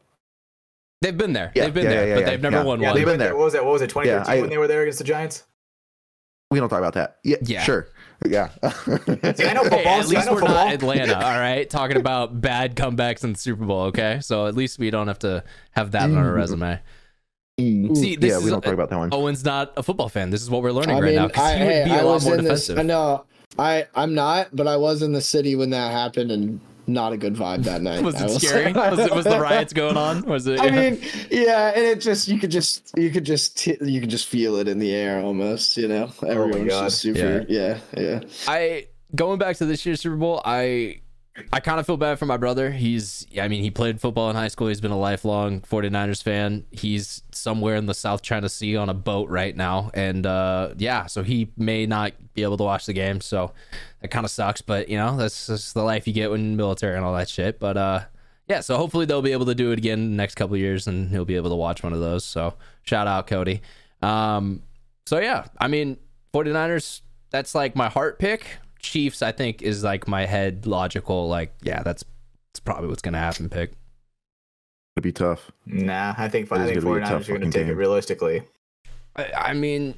They've 1.02 1.16
been 1.16 1.34
there. 1.34 1.52
Yeah, 1.54 1.64
they've 1.64 1.74
been 1.74 1.84
yeah, 1.84 1.90
there, 1.90 2.08
yeah, 2.08 2.14
but 2.14 2.20
yeah, 2.20 2.26
they've 2.30 2.40
never 2.40 2.56
yeah. 2.56 2.62
won 2.64 2.80
Yeah, 2.80 2.88
one. 2.88 2.96
They've 2.96 3.04
been 3.06 3.18
there. 3.18 3.28
there. 3.28 3.36
What 3.36 3.44
was 3.44 3.52
that? 3.52 3.64
What 3.64 3.72
was 3.74 3.82
it? 3.82 3.90
2013 3.90 4.34
I- 4.34 4.40
when 4.40 4.50
they 4.50 4.58
were 4.58 4.66
there 4.66 4.82
against 4.82 4.98
the 4.98 5.04
Giants. 5.04 5.44
we 6.50 6.58
don't 6.58 6.68
talk 6.70 6.78
about 6.78 6.94
that. 6.94 7.18
Yeah, 7.22 7.36
Yeah. 7.42 7.62
sure. 7.62 7.88
Yeah. 8.24 8.48
See, 9.34 9.44
I 9.44 9.52
know 9.52 9.64
Hey, 9.64 9.84
at 9.84 10.08
least 10.08 10.30
we're 10.30 10.38
football. 10.38 10.48
not 10.48 10.72
Atlanta, 10.72 11.14
all 11.24 11.38
right? 11.38 11.68
Talking 11.68 11.96
about 11.98 12.40
bad 12.40 12.74
comebacks 12.76 13.24
in 13.24 13.34
the 13.34 13.38
Super 13.38 13.64
Bowl, 13.64 13.82
okay? 13.82 14.20
So 14.22 14.46
at 14.46 14.54
least 14.54 14.78
we 14.78 14.90
don't 14.90 15.06
have 15.08 15.18
to 15.20 15.44
have 15.72 15.90
that 15.92 16.04
on 16.04 16.16
our 16.16 16.32
Mm. 16.32 16.34
resume. 16.34 16.80
See, 17.58 18.16
this 18.16 18.30
yeah, 18.32 18.38
is 18.38 18.44
we 18.44 18.50
don't 18.50 18.62
talk 18.62 18.74
about 18.74 18.90
that 18.90 18.98
one. 18.98 19.10
Owen's 19.12 19.44
not 19.44 19.72
a 19.76 19.82
football 19.82 20.08
fan. 20.10 20.30
This 20.30 20.42
is 20.42 20.50
what 20.50 20.62
we're 20.62 20.72
learning 20.72 20.96
I 20.96 21.00
right 21.00 21.04
mean, 21.06 21.14
now. 21.16 21.28
'cause 21.28 21.42
I, 21.44 21.56
he 21.56 21.64
would 21.64 21.72
hey, 21.72 21.84
be 21.84 21.90
a 21.90 21.94
I 21.94 22.02
lot 22.02 22.22
more 22.22 22.34
in 22.36 22.44
this. 22.44 22.66
defensive. 22.66 22.86
No, 22.86 23.24
I 23.58 23.86
I'm 23.94 24.14
not, 24.14 24.54
but 24.54 24.66
I 24.68 24.76
was 24.76 25.00
in 25.02 25.12
the 25.12 25.22
city 25.22 25.54
when 25.56 25.70
that 25.70 25.90
happened, 25.90 26.30
and 26.30 26.60
not 26.86 27.12
a 27.12 27.16
good 27.16 27.34
vibe 27.34 27.64
that 27.64 27.82
night. 27.82 28.02
Was 28.04 28.20
it 28.20 28.26
will 28.26 28.40
scary? 28.40 28.72
say. 28.72 28.90
Was 28.90 28.98
it 28.98 29.14
was 29.14 29.24
the 29.24 29.40
riots 29.40 29.72
going 29.72 29.96
on? 29.96 30.22
Was 30.26 30.46
it? 30.46 30.60
I 30.60 30.70
mean, 30.70 31.00
yeah, 31.30 31.72
and 31.74 31.84
it 31.84 32.00
just 32.00 32.28
you 32.28 32.38
could 32.38 32.50
just 32.50 32.92
you 32.96 33.10
could 33.10 33.24
just 33.24 33.58
t- 33.58 33.76
you 33.80 34.00
could 34.00 34.10
just 34.10 34.26
feel 34.26 34.56
it 34.56 34.68
in 34.68 34.78
the 34.78 34.94
air 34.94 35.20
almost. 35.20 35.76
You 35.76 35.88
know, 35.88 36.10
oh 36.22 36.26
everyone's 36.26 36.68
God. 36.68 36.84
just 36.84 37.00
super. 37.00 37.44
Yeah, 37.48 37.78
yeah. 37.96 38.20
I 38.46 38.86
going 39.14 39.38
back 39.38 39.56
to 39.56 39.66
this 39.66 39.84
year's 39.86 40.00
Super 40.00 40.16
Bowl, 40.16 40.42
I 40.44 41.00
I 41.52 41.60
kind 41.60 41.78
of 41.78 41.86
feel 41.86 41.96
bad 41.96 42.18
for 42.18 42.26
my 42.26 42.36
brother. 42.36 42.70
He's 42.70 43.26
I 43.40 43.48
mean, 43.48 43.62
he 43.62 43.70
played 43.70 44.00
football 44.00 44.30
in 44.30 44.36
high 44.36 44.48
school. 44.48 44.68
He's 44.68 44.80
been 44.80 44.90
a 44.90 44.98
lifelong 44.98 45.60
49ers 45.60 46.22
fan. 46.22 46.64
He's 46.70 47.22
somewhere 47.30 47.76
in 47.76 47.86
the 47.86 47.94
South 47.94 48.22
China 48.22 48.48
Sea 48.48 48.76
on 48.76 48.88
a 48.88 48.94
boat 48.94 49.28
right 49.28 49.54
now. 49.54 49.90
And 49.94 50.26
uh 50.26 50.74
yeah, 50.76 51.06
so 51.06 51.22
he 51.22 51.52
may 51.56 51.86
not 51.86 52.12
be 52.34 52.42
able 52.42 52.56
to 52.58 52.64
watch 52.64 52.86
the 52.86 52.92
game. 52.92 53.20
So 53.20 53.52
that 54.00 54.08
kind 54.08 54.24
of 54.24 54.30
sucks, 54.30 54.62
but 54.62 54.88
you 54.88 54.96
know, 54.96 55.16
that's 55.16 55.46
just 55.46 55.74
the 55.74 55.82
life 55.82 56.06
you 56.06 56.12
get 56.12 56.30
when 56.30 56.56
military 56.56 56.96
and 56.96 57.04
all 57.04 57.14
that 57.14 57.28
shit. 57.28 57.58
But 57.58 57.76
uh 57.76 58.00
yeah, 58.48 58.60
so 58.60 58.76
hopefully 58.76 59.06
they'll 59.06 59.22
be 59.22 59.32
able 59.32 59.46
to 59.46 59.54
do 59.54 59.72
it 59.72 59.78
again 59.78 60.16
next 60.16 60.36
couple 60.36 60.56
years 60.56 60.86
and 60.86 61.10
he'll 61.10 61.24
be 61.24 61.36
able 61.36 61.50
to 61.50 61.56
watch 61.56 61.82
one 61.82 61.92
of 61.92 62.00
those. 62.00 62.24
So 62.24 62.54
shout 62.82 63.06
out 63.06 63.26
Cody. 63.26 63.60
Um 64.02 64.62
so 65.06 65.18
yeah, 65.18 65.46
I 65.58 65.68
mean 65.68 65.98
49ers 66.32 67.02
that's 67.30 67.54
like 67.54 67.76
my 67.76 67.88
heart 67.88 68.18
pick. 68.18 68.58
Chiefs 68.86 69.22
I 69.22 69.32
think 69.32 69.62
is 69.62 69.82
like 69.84 70.06
my 70.08 70.26
head 70.26 70.66
logical 70.66 71.28
like 71.28 71.54
yeah, 71.62 71.82
that's 71.82 72.04
that's 72.52 72.60
probably 72.60 72.88
what's 72.88 73.02
going 73.02 73.12
to 73.14 73.18
happen 73.18 73.48
pick. 73.48 73.72
It'd 74.96 75.02
be 75.04 75.12
tough. 75.12 75.50
Nah, 75.66 76.14
I 76.16 76.28
think 76.28 76.50
It 76.50 76.52
I 76.52 76.64
is 76.64 76.70
think 76.70 76.84
gonna 76.84 77.00
49ers 77.00 77.28
are 77.28 77.38
going 77.38 77.50
to 77.50 77.58
take 77.58 77.66
it 77.68 77.74
realistically. 77.74 78.42
I, 79.14 79.30
I 79.36 79.52
mean 79.52 79.94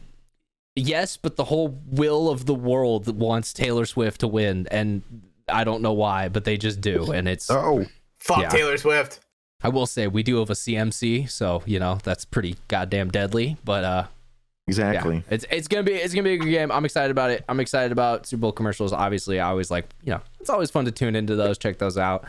yes, 0.74 1.16
but 1.16 1.36
the 1.36 1.44
whole 1.44 1.80
will 1.86 2.28
of 2.30 2.46
the 2.46 2.54
world 2.54 3.06
wants 3.16 3.52
Taylor 3.52 3.84
Swift 3.86 4.20
to 4.20 4.28
win 4.28 4.66
and 4.70 5.02
I 5.48 5.64
don't 5.64 5.82
know 5.82 5.92
why, 5.92 6.28
but 6.28 6.44
they 6.44 6.56
just 6.56 6.80
do 6.80 7.12
and 7.12 7.28
it's 7.28 7.50
Oh, 7.50 7.86
Fuck 8.18 8.40
Yeah. 8.42 8.48
Taylor 8.48 8.76
Swift. 8.76 9.20
I 9.62 9.68
will 9.68 9.86
say 9.86 10.06
we 10.06 10.22
do 10.22 10.38
have 10.38 10.50
a 10.50 10.54
CMC, 10.54 11.28
so 11.30 11.62
you 11.66 11.78
know, 11.78 11.98
that's 12.02 12.24
pretty 12.24 12.56
goddamn 12.68 13.10
deadly, 13.10 13.56
but 13.64 13.84
uh 13.84 14.06
exactly. 14.68 15.16
Yeah, 15.16 15.34
it's 15.34 15.44
it's 15.50 15.68
gonna 15.68 15.82
be 15.82 15.94
it's 15.94 16.14
gonna 16.14 16.22
be 16.24 16.34
a 16.34 16.38
good 16.38 16.50
game. 16.50 16.70
I'm 16.70 16.84
excited 16.84 17.10
about 17.10 17.30
it. 17.30 17.44
I'm 17.48 17.58
excited 17.60 17.90
about 17.90 18.26
Super 18.26 18.42
Bowl 18.42 18.52
commercials. 18.52 18.92
Obviously, 18.92 19.40
I 19.40 19.48
always 19.48 19.70
like 19.70 19.86
you 20.04 20.12
know 20.12 20.20
it's 20.40 20.50
always 20.50 20.70
fun 20.70 20.84
to 20.84 20.90
tune 20.92 21.16
into 21.16 21.34
those, 21.34 21.58
check 21.58 21.78
those 21.78 21.98
out. 21.98 22.24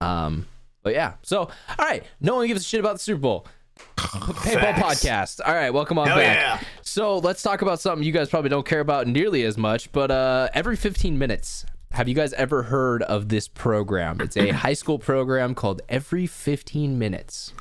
Um, 0.00 0.46
but 0.82 0.94
yeah. 0.94 1.14
So 1.22 1.40
all 1.42 1.50
right, 1.78 2.04
no 2.20 2.36
one 2.36 2.46
gives 2.48 2.62
a 2.62 2.64
shit 2.64 2.80
about 2.80 2.94
the 2.94 2.98
Super 2.98 3.20
Bowl. 3.20 3.46
Paintball 3.96 4.74
podcast. 4.74 5.40
All 5.44 5.54
right, 5.54 5.70
welcome 5.70 5.98
on 5.98 6.06
Hell 6.08 6.16
back. 6.16 6.36
yeah. 6.36 6.68
So 6.82 7.18
let's 7.18 7.42
talk 7.42 7.62
about 7.62 7.80
something 7.80 8.04
you 8.04 8.12
guys 8.12 8.28
probably 8.28 8.50
don't 8.50 8.66
care 8.66 8.80
about 8.80 9.06
nearly 9.06 9.44
as 9.44 9.56
much, 9.56 9.90
but 9.92 10.10
uh, 10.10 10.48
every 10.54 10.76
15 10.76 11.18
minutes. 11.18 11.64
Have 11.92 12.08
you 12.08 12.14
guys 12.14 12.32
ever 12.32 12.62
heard 12.62 13.02
of 13.02 13.28
this 13.28 13.48
program? 13.48 14.18
It's 14.22 14.36
a 14.38 14.48
high 14.48 14.72
school 14.72 14.98
program 14.98 15.54
called 15.54 15.82
Every 15.90 16.26
15 16.26 16.98
Minutes. 16.98 17.52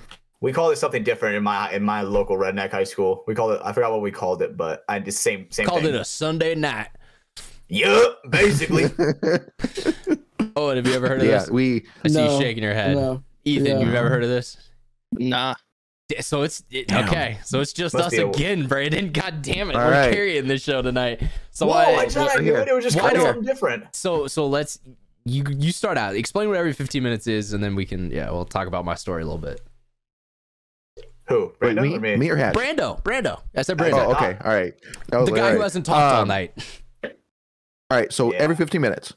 We 0.41 0.51
call 0.51 0.72
it 0.72 0.77
something 0.77 1.03
different 1.03 1.35
in 1.35 1.43
my 1.43 1.72
in 1.72 1.84
my 1.84 2.01
local 2.01 2.35
redneck 2.35 2.72
high 2.72 2.84
school. 2.84 3.23
We 3.27 3.35
called 3.35 3.51
it. 3.53 3.61
I 3.63 3.72
forgot 3.73 3.91
what 3.91 4.01
we 4.01 4.11
called 4.11 4.41
it, 4.41 4.57
but 4.57 4.84
I 4.89 4.99
just 4.99 5.22
same 5.22 5.49
same 5.51 5.68
Called 5.68 5.84
thing. 5.84 5.93
it 5.93 6.01
a 6.01 6.03
Sunday 6.05 6.55
night. 6.55 6.89
Yup, 7.69 8.19
basically. 8.30 8.85
Oh, 10.53 10.68
and 10.68 10.76
have 10.77 10.85
you 10.85 10.93
ever 10.93 11.07
heard 11.07 11.22
of 11.22 11.26
yeah, 11.27 11.39
this? 11.39 11.49
we 11.49 11.85
I 12.03 12.09
see 12.09 12.15
No, 12.15 12.34
you 12.35 12.41
shaking 12.41 12.61
your 12.61 12.73
head. 12.73 12.97
No. 12.97 13.23
Ethan, 13.45 13.65
Yeah. 13.68 13.80
you've 13.80 13.93
ever 13.95 14.09
heard 14.09 14.23
of 14.23 14.30
this? 14.30 14.57
Nah. 15.13 15.55
So 16.19 16.41
it's 16.41 16.61
it, 16.69 16.91
okay. 16.91 17.39
So 17.45 17.61
it's 17.61 17.72
just 17.72 17.93
Must 17.95 18.07
us 18.07 18.13
again, 18.15 18.68
Brandon. 18.68 19.11
God 19.13 19.41
damn 19.41 19.69
it, 19.69 19.77
All 19.77 19.85
we're 19.85 19.91
right. 19.91 20.13
carrying 20.13 20.47
this 20.47 20.61
show 20.61 20.81
tonight. 20.81 21.23
So 21.51 21.68
Whoa, 21.68 21.76
I, 21.76 21.99
I 22.01 22.05
tried. 22.07 22.38
I 22.38 22.41
knew 22.41 22.55
it. 22.55 22.68
It 22.68 22.73
was 22.76 22.84
just 22.84 22.97
Why 22.97 23.01
called 23.03 23.13
don't- 23.13 23.26
something 23.27 23.43
different. 23.45 23.95
so 23.95 24.27
so 24.27 24.45
let's 24.45 24.77
you 25.23 25.45
you 25.57 25.72
start 25.72 25.97
out. 25.97 26.15
Explain 26.18 26.49
what 26.49 26.57
every 26.57 26.73
15 26.73 27.01
minutes 27.01 27.27
is, 27.27 27.53
and 27.53 27.63
then 27.63 27.73
we 27.76 27.85
can 27.85 28.11
yeah 28.11 28.30
we'll 28.30 28.43
talk 28.43 28.68
about 28.68 28.84
my 28.84 28.95
story 28.95 29.22
a 29.22 29.26
little 29.26 29.39
bit. 29.39 29.61
Who? 31.32 31.53
wait, 31.62 31.76
me, 31.76 31.95
or 31.95 31.99
me? 31.99 32.16
me 32.18 32.30
or 32.30 32.36
Hatch? 32.36 32.56
Brando, 32.56 33.02
Brando. 33.03 33.41
I 33.56 33.62
said 33.62 33.78
Brando. 33.78 34.06
Oh, 34.08 34.12
okay. 34.12 34.38
All 34.44 34.53
right. 34.53 34.74
I 35.12 35.18
the 35.18 35.24
like, 35.24 35.36
guy 35.36 35.48
all 35.49 35.56
who 35.56 35.62
hasn't 35.62 35.86
talked 35.86 36.16
all 36.16 36.22
Um, 36.24 36.28
night. 36.28 36.53
All 37.03 37.98
right, 37.98 38.12
so 38.12 38.32
Yeah. 38.32 38.40
every 38.40 38.56
15 38.56 38.80
minutes. 38.82 39.14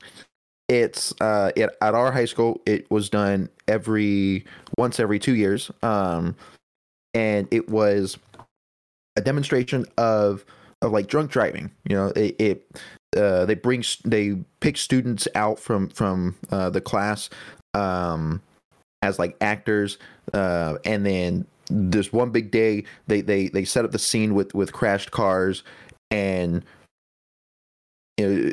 It's 0.68 1.12
uh 1.20 1.52
it, 1.54 1.70
at 1.80 1.94
our 1.94 2.10
high 2.12 2.24
school 2.24 2.60
it 2.66 2.90
was 2.90 3.10
done 3.10 3.50
every 3.68 4.44
once 4.78 4.98
every 4.98 5.18
2 5.18 5.34
years. 5.34 5.70
Um 5.82 6.36
and 7.12 7.46
it 7.50 7.68
was 7.68 8.16
a 9.16 9.20
demonstration 9.20 9.84
of 9.98 10.44
of 10.82 10.90
like 10.92 11.06
drunk 11.06 11.30
driving. 11.30 11.70
You 11.88 11.96
know, 11.96 12.06
it, 12.16 12.36
it 12.40 12.66
uh 13.16 13.44
they 13.44 13.54
bring 13.54 13.84
they 14.04 14.36
pick 14.60 14.76
students 14.76 15.28
out 15.34 15.58
from 15.58 15.88
from 15.88 16.36
uh 16.50 16.70
the 16.70 16.80
class 16.80 17.30
um, 17.74 18.40
as 19.02 19.18
like 19.18 19.36
actors, 19.40 19.98
uh, 20.32 20.78
and 20.84 21.04
then 21.04 21.44
this 21.70 22.12
one 22.12 22.30
big 22.30 22.50
day 22.50 22.84
they 23.06 23.20
they 23.20 23.48
they 23.48 23.64
set 23.64 23.84
up 23.84 23.92
the 23.92 23.98
scene 23.98 24.34
with 24.34 24.54
with 24.54 24.72
crashed 24.72 25.10
cars 25.10 25.62
and 26.10 26.64
you 28.16 28.28
know, 28.28 28.52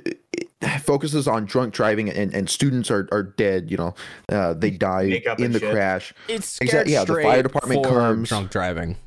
it 0.62 0.82
focuses 0.82 1.28
on 1.28 1.46
drunk 1.46 1.74
driving 1.74 2.10
and, 2.10 2.34
and 2.34 2.50
students 2.50 2.90
are, 2.90 3.08
are 3.12 3.24
dead 3.24 3.70
you 3.70 3.78
know 3.78 3.94
uh, 4.30 4.54
they 4.54 4.72
die 4.72 5.22
in 5.38 5.52
the 5.52 5.60
shit. 5.60 5.72
crash 5.72 6.14
It's 6.28 6.48
scared 6.48 6.88
Exactly, 6.88 6.94
yeah, 6.94 7.04
the 7.04 7.22
fire 7.22 7.44
department 7.44 7.84
comes. 7.86 8.30
drunk 8.30 8.52
driving. 8.52 8.98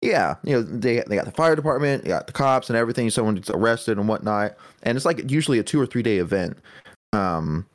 Yeah, 0.00 0.34
you 0.42 0.56
know 0.56 0.62
they 0.62 1.04
they 1.06 1.14
got 1.14 1.26
the 1.26 1.30
fire 1.30 1.54
department, 1.54 2.04
you 2.04 2.08
got 2.08 2.26
the 2.26 2.32
cops 2.32 2.68
and 2.68 2.76
everything. 2.76 3.08
Someone 3.10 3.36
gets 3.36 3.50
arrested 3.50 3.98
and 3.98 4.08
whatnot, 4.08 4.56
and 4.82 4.96
it's 4.96 5.04
like 5.04 5.30
usually 5.30 5.60
a 5.60 5.62
two 5.62 5.80
or 5.80 5.86
three 5.86 6.02
day 6.02 6.18
event. 6.18 6.58
Um, 7.12 7.66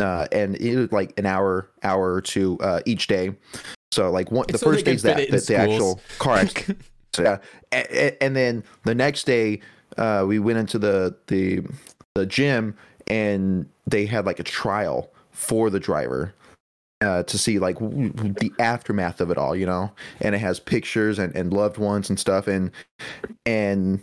uh, 0.00 0.26
and 0.32 0.56
it 0.56 0.76
was 0.76 0.90
like 0.90 1.16
an 1.18 1.26
hour, 1.26 1.70
hour 1.84 2.12
or 2.12 2.20
two 2.20 2.58
uh, 2.60 2.80
each 2.86 3.06
day. 3.06 3.36
So 3.92 4.10
like 4.10 4.30
one, 4.30 4.46
the 4.48 4.58
So 4.58 4.66
first 4.70 4.84
day 4.84 4.96
fit 4.96 5.02
that 5.02 5.30
the, 5.30 5.38
the 5.38 5.56
actual 5.56 6.00
car 6.18 6.36
accident. 6.36 6.80
So, 7.12 7.24
yeah, 7.24 7.38
and, 7.72 8.16
and 8.20 8.36
then 8.36 8.64
the 8.84 8.94
next 8.94 9.24
day, 9.24 9.60
uh, 9.98 10.24
we 10.28 10.38
went 10.38 10.58
into 10.58 10.78
the 10.78 11.16
the 11.26 11.60
the 12.14 12.24
gym 12.24 12.76
and 13.08 13.68
they 13.88 14.06
had 14.06 14.26
like 14.26 14.38
a 14.38 14.44
trial 14.44 15.12
for 15.32 15.70
the 15.70 15.80
driver 15.80 16.32
uh, 17.00 17.24
to 17.24 17.36
see 17.36 17.58
like 17.58 17.80
w- 17.80 18.10
w- 18.10 18.34
the 18.34 18.52
aftermath 18.60 19.20
of 19.20 19.30
it 19.32 19.38
all, 19.38 19.56
you 19.56 19.66
know, 19.66 19.90
and 20.20 20.36
it 20.36 20.38
has 20.38 20.60
pictures 20.60 21.18
and, 21.18 21.34
and 21.34 21.52
loved 21.52 21.78
ones 21.78 22.08
and 22.08 22.20
stuff, 22.20 22.46
and 22.46 22.70
and 23.44 24.00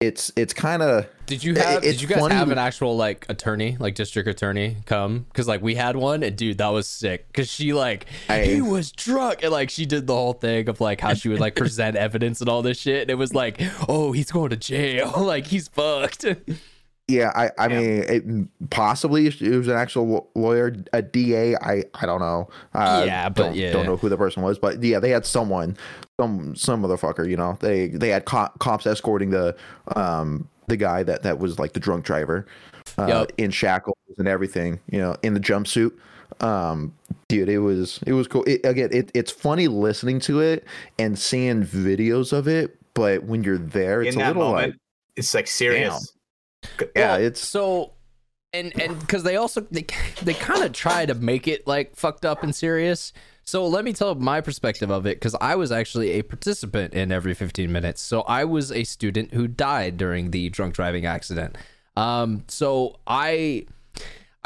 it's 0.00 0.30
it's 0.36 0.52
kind 0.52 0.82
of 0.82 1.06
Did 1.24 1.42
you 1.42 1.54
have? 1.54 1.82
it's 1.82 1.94
did 1.98 2.02
you 2.02 2.08
guys 2.08 2.18
funny- 2.20 2.34
have 2.34 2.50
an 2.50 2.58
actual 2.58 2.96
like 2.96 3.24
attorney, 3.30 3.76
like 3.80 3.94
district 3.94 4.28
attorney, 4.28 4.76
come? 4.84 5.20
Because 5.28 5.48
like 5.48 5.62
we 5.62 5.74
had 5.74 5.96
one, 5.96 6.22
and 6.22 6.36
dude, 6.36 6.58
that 6.58 6.68
was 6.68 6.86
sick. 6.86 7.26
Because 7.28 7.48
she 7.50 7.72
like 7.72 8.04
I- 8.28 8.42
he 8.44 8.60
was 8.60 8.92
drunk, 8.92 9.42
and 9.42 9.50
like 9.50 9.70
she 9.70 9.86
did 9.86 10.06
the 10.06 10.14
whole 10.14 10.34
thing 10.34 10.68
of 10.68 10.80
like 10.82 11.00
how 11.00 11.14
she 11.14 11.28
would 11.30 11.40
like 11.40 11.56
present 11.56 11.96
evidence 11.96 12.40
and 12.40 12.50
all 12.50 12.60
this 12.60 12.78
shit. 12.78 13.02
And 13.02 13.10
it 13.10 13.14
was 13.14 13.32
like, 13.32 13.60
oh, 13.88 14.12
he's 14.12 14.30
going 14.30 14.50
to 14.50 14.56
jail, 14.56 15.12
like 15.16 15.46
he's 15.46 15.68
fucked. 15.68 16.26
yeah. 17.08 17.30
I 17.34 17.50
I 17.58 17.68
Yeah. 17.68 17.78
mean, 17.80 18.04
it, 18.08 18.70
possibly 18.70 19.26
it 19.26 19.40
was 19.40 19.68
an 19.68 19.76
actual 19.76 20.28
lawyer, 20.34 20.74
a 20.92 21.02
DA. 21.02 21.56
I 21.56 21.84
I 21.94 22.06
don't 22.06 22.20
know. 22.20 22.48
Uh, 22.74 23.04
Yeah, 23.06 23.28
but 23.28 23.42
don't, 23.42 23.54
yeah. 23.56 23.72
don't 23.72 23.86
know 23.86 23.96
who 23.96 24.08
the 24.08 24.16
person 24.16 24.42
was, 24.42 24.58
but 24.58 24.82
yeah, 24.82 24.98
they 24.98 25.10
had 25.10 25.24
someone, 25.26 25.76
some 26.20 26.54
some 26.56 26.82
motherfucker. 26.82 27.28
You 27.28 27.36
know, 27.36 27.56
they 27.60 27.88
they 27.88 28.08
had 28.08 28.24
co- 28.24 28.50
cops 28.58 28.86
escorting 28.86 29.30
the 29.30 29.56
um 29.94 30.48
the 30.68 30.76
guy 30.76 31.02
that 31.04 31.22
that 31.22 31.38
was 31.38 31.58
like 31.58 31.72
the 31.74 31.80
drunk 31.80 32.04
driver, 32.04 32.46
uh, 32.98 33.06
Yup. 33.06 33.32
in 33.38 33.50
shackles 33.50 33.96
and 34.18 34.26
everything. 34.26 34.80
You 34.90 34.98
know, 34.98 35.16
in 35.22 35.34
the 35.34 35.40
jumpsuit. 35.40 35.92
Um, 36.40 36.92
dude, 37.28 37.48
it 37.48 37.60
was 37.60 38.00
it 38.04 38.12
was 38.12 38.26
cool. 38.26 38.42
It, 38.44 38.60
again, 38.64 38.88
it, 38.92 39.10
it's 39.14 39.30
funny 39.30 39.68
listening 39.68 40.18
to 40.20 40.40
it 40.40 40.64
and 40.98 41.16
seeing 41.16 41.62
videos 41.64 42.32
of 42.32 42.48
it, 42.48 42.76
but 42.94 43.22
when 43.22 43.44
you're 43.44 43.58
there, 43.58 44.02
it's 44.02 44.16
in 44.16 44.20
a 44.22 44.26
little 44.26 44.42
moment, 44.42 44.72
like 44.72 44.80
it's 45.14 45.32
like 45.34 45.46
serious. 45.46 46.12
Yeah, 46.94 47.12
Well, 47.12 47.20
it's 47.22 47.46
so 47.46 47.92
and 48.52 48.80
and 48.80 48.98
because 48.98 49.22
they 49.22 49.36
also 49.36 49.60
they 49.70 49.86
they 50.22 50.34
kind 50.34 50.62
of 50.62 50.72
try 50.72 51.06
to 51.06 51.14
make 51.14 51.46
it 51.48 51.66
like 51.66 51.96
fucked 51.96 52.24
up 52.24 52.42
and 52.42 52.54
serious. 52.54 53.12
So 53.44 53.66
let 53.68 53.84
me 53.84 53.92
tell 53.92 54.14
my 54.16 54.40
perspective 54.40 54.90
of 54.90 55.06
it 55.06 55.16
because 55.16 55.36
I 55.40 55.54
was 55.54 55.70
actually 55.70 56.12
a 56.12 56.22
participant 56.22 56.94
in 56.94 57.12
every 57.12 57.32
15 57.32 57.70
minutes. 57.70 58.02
So 58.02 58.22
I 58.22 58.42
was 58.42 58.72
a 58.72 58.82
student 58.82 59.34
who 59.34 59.46
died 59.46 59.96
during 59.96 60.32
the 60.32 60.48
drunk 60.48 60.74
driving 60.74 61.06
accident. 61.06 61.56
Um, 61.96 62.42
so 62.48 62.98
I 63.06 63.66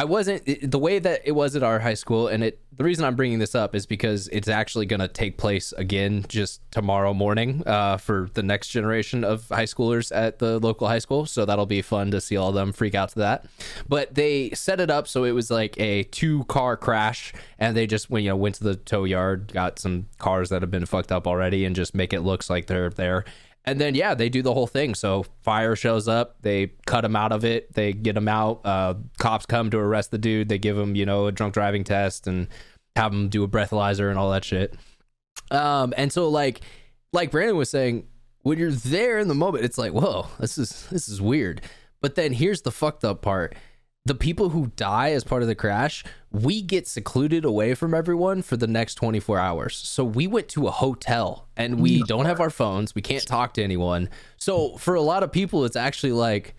I 0.01 0.05
wasn't 0.05 0.71
the 0.71 0.79
way 0.79 0.99
that 0.99 1.21
it 1.27 1.33
was 1.33 1.55
at 1.57 1.63
our 1.63 1.79
high 1.79 1.93
school, 1.93 2.29
and 2.29 2.43
it. 2.43 2.59
The 2.75 2.85
reason 2.85 3.05
I'm 3.05 3.17
bringing 3.17 3.39
this 3.39 3.55
up 3.55 3.75
is 3.75 3.85
because 3.85 4.29
it's 4.29 4.49
actually 4.49 4.87
going 4.87 5.01
to 5.01 5.09
take 5.09 5.37
place 5.37 5.73
again 5.73 6.25
just 6.27 6.63
tomorrow 6.71 7.13
morning 7.13 7.63
uh, 7.67 7.99
for 7.99 8.31
the 8.33 8.43
next 8.43 8.69
generation 8.69 9.23
of 9.25 9.47
high 9.51 9.65
schoolers 9.65 10.11
at 10.17 10.39
the 10.39 10.59
local 10.59 10.89
high 10.89 11.01
school. 11.01 11.27
So 11.27 11.45
that'll 11.45 11.67
be 11.67 11.83
fun 11.83 12.11
to 12.13 12.21
see 12.23 12.39
all 12.39 12.49
of 12.49 12.55
them 12.55 12.73
freak 12.73 12.95
out 12.95 13.11
to 13.11 13.19
that. 13.19 13.45
But 13.87 14.15
they 14.15 14.53
set 14.53 14.81
it 14.81 14.91
up 14.91 15.07
so 15.07 15.25
it 15.25 15.33
was 15.33 15.51
like 15.51 15.79
a 15.79 16.05
two 16.05 16.45
car 16.45 16.79
crash, 16.79 17.35
and 17.59 17.77
they 17.77 17.87
just 17.87 18.09
when 18.09 18.25
you 18.25 18.31
know 18.31 18.37
went 18.37 18.55
to 18.55 18.65
the 18.65 18.77
tow 18.77 19.05
yard, 19.05 19.53
got 19.53 19.79
some 19.79 20.07
cars 20.17 20.49
that 20.49 20.63
have 20.63 20.71
been 20.71 20.87
fucked 20.87 21.13
up 21.13 21.27
already, 21.27 21.67
and 21.67 21.77
just 21.77 21.95
make 21.95 22.15
it 22.15 22.23
looks 22.23 22.49
like 22.49 22.69
they're 22.69 22.89
there. 22.89 23.27
And 23.65 23.81
then 23.81 23.95
yeah, 23.95 24.15
they 24.15 24.29
do 24.29 24.43
the 24.43 24.55
whole 24.55 24.67
thing. 24.67 24.95
So 24.95 25.25
fire 25.43 25.77
shows 25.77 26.09
up, 26.09 26.37
they 26.43 26.73
cut 26.87 27.05
him 27.05 27.15
out 27.15 27.33
of 27.33 27.45
it, 27.45 27.73
they 27.75 27.93
get 27.93 28.17
him 28.17 28.29
out. 28.29 28.61
Uh, 28.65 28.95
cops 29.19 29.47
come 29.47 29.71
to 29.71 29.79
arrest 29.79 30.11
the 30.11 30.19
dude. 30.19 30.49
They 30.49 30.59
give 30.59 30.79
him 30.79 30.97
you 30.97 31.07
know 31.07 31.27
a 31.27 31.33
drunk 31.33 31.55
driving 31.55 31.85
test 31.85 32.27
and 32.27 32.49
have 32.97 33.13
him 33.13 33.29
do 33.29 33.45
a 33.45 33.49
breathalyzer 33.49 34.09
and 34.09 34.19
all 34.19 34.31
that 34.31 34.45
shit. 34.45 34.75
Um, 35.51 35.93
and 35.97 36.13
so 36.13 36.29
like 36.29 36.61
like 37.13 37.31
Brandon 37.31 37.57
was 37.57 37.71
saying, 37.71 38.07
when 38.43 38.59
you're 38.59 38.71
there 38.71 39.19
in 39.19 39.29
the 39.29 39.35
moment, 39.35 39.65
it's 39.65 39.79
like 39.79 39.93
whoa, 39.93 40.29
this 40.39 40.57
is 40.57 40.87
this 40.91 41.09
is 41.09 41.21
weird. 41.21 41.61
But 42.01 42.15
then 42.15 42.33
here's 42.33 42.63
the 42.63 42.73
fucked 42.73 43.05
up 43.05 43.21
part. 43.21 43.55
The 44.11 44.17
people 44.17 44.49
who 44.49 44.73
die 44.75 45.13
as 45.13 45.23
part 45.23 45.43
of 45.43 45.47
the 45.47 45.55
crash, 45.55 46.03
we 46.33 46.63
get 46.63 46.89
secluded 46.89 47.45
away 47.45 47.77
from 47.77 47.95
everyone 47.95 48.43
for 48.43 48.57
the 48.57 48.67
next 48.67 48.97
24 48.97 49.39
hours. 49.39 49.77
So 49.77 50.03
we 50.05 50.27
went 50.27 50.49
to 50.49 50.67
a 50.67 50.73
hotel 50.73 51.47
and 51.57 51.79
we 51.79 52.03
don't 52.03 52.25
have 52.27 52.41
our 52.41 52.51
phones. 52.51 52.93
We 52.93 53.03
can't 53.03 53.25
talk 53.25 53.55
to 53.55 53.63
anyone. 53.63 54.09
So 54.37 54.77
for 54.79 54.97
a 54.97 55.01
lot 55.01 55.23
of 55.23 55.31
people, 55.31 55.65
it's 55.65 55.77
actually 55.77 56.11
like, 56.11 56.57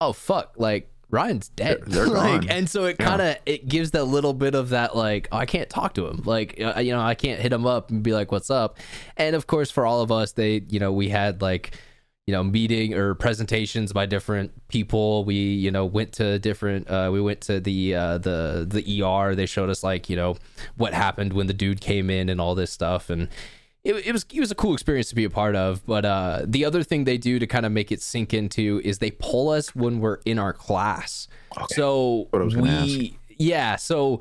oh 0.00 0.14
fuck, 0.14 0.54
like 0.56 0.90
Ryan's 1.10 1.50
dead. 1.50 1.82
They're- 1.86 2.06
they're 2.06 2.14
like, 2.14 2.40
gone. 2.40 2.48
and 2.50 2.70
so 2.70 2.86
it 2.86 2.96
kind 2.96 3.20
of 3.20 3.36
it 3.44 3.68
gives 3.68 3.90
that 3.90 4.04
little 4.04 4.32
bit 4.32 4.54
of 4.54 4.70
that 4.70 4.96
like 4.96 5.28
oh, 5.32 5.36
I 5.36 5.44
can't 5.44 5.68
talk 5.68 5.92
to 5.96 6.06
him. 6.06 6.22
Like 6.24 6.58
uh, 6.58 6.80
you 6.80 6.92
know 6.92 7.00
I 7.02 7.14
can't 7.14 7.42
hit 7.42 7.52
him 7.52 7.66
up 7.66 7.90
and 7.90 8.02
be 8.02 8.14
like 8.14 8.32
what's 8.32 8.48
up. 8.48 8.78
And 9.18 9.36
of 9.36 9.46
course 9.46 9.70
for 9.70 9.84
all 9.84 10.00
of 10.00 10.10
us, 10.10 10.32
they 10.32 10.62
you 10.70 10.80
know 10.80 10.92
we 10.94 11.10
had 11.10 11.42
like 11.42 11.78
you 12.26 12.32
know 12.32 12.42
meeting 12.42 12.94
or 12.94 13.14
presentations 13.14 13.92
by 13.92 14.06
different 14.06 14.52
people. 14.68 15.24
We 15.24 15.34
you 15.34 15.70
know 15.70 15.84
went 15.84 16.12
to 16.14 16.38
different 16.38 16.88
uh 16.88 17.10
we 17.12 17.20
went 17.20 17.40
to 17.42 17.60
the 17.60 17.94
uh 17.94 18.18
the 18.18 18.66
the 18.68 19.02
ER 19.02 19.34
they 19.34 19.46
showed 19.46 19.68
us 19.70 19.82
like 19.82 20.08
you 20.08 20.16
know 20.16 20.36
what 20.76 20.94
happened 20.94 21.32
when 21.32 21.46
the 21.46 21.52
dude 21.52 21.80
came 21.80 22.08
in 22.10 22.28
and 22.28 22.40
all 22.40 22.54
this 22.54 22.70
stuff. 22.70 23.10
And 23.10 23.28
it, 23.82 24.06
it 24.06 24.12
was 24.12 24.24
it 24.32 24.40
was 24.40 24.50
a 24.50 24.54
cool 24.54 24.72
experience 24.72 25.10
to 25.10 25.14
be 25.14 25.24
a 25.24 25.30
part 25.30 25.54
of. 25.54 25.84
But 25.84 26.04
uh 26.06 26.42
the 26.46 26.64
other 26.64 26.82
thing 26.82 27.04
they 27.04 27.18
do 27.18 27.38
to 27.38 27.46
kind 27.46 27.66
of 27.66 27.72
make 27.72 27.92
it 27.92 28.00
sink 28.00 28.32
into 28.32 28.80
is 28.84 28.98
they 28.98 29.10
pull 29.10 29.50
us 29.50 29.74
when 29.74 30.00
we're 30.00 30.20
in 30.24 30.38
our 30.38 30.54
class. 30.54 31.28
So 31.68 32.28
was 32.32 32.54
gonna 32.54 32.82
we 32.84 33.18
yeah. 33.36 33.76
So 33.76 34.20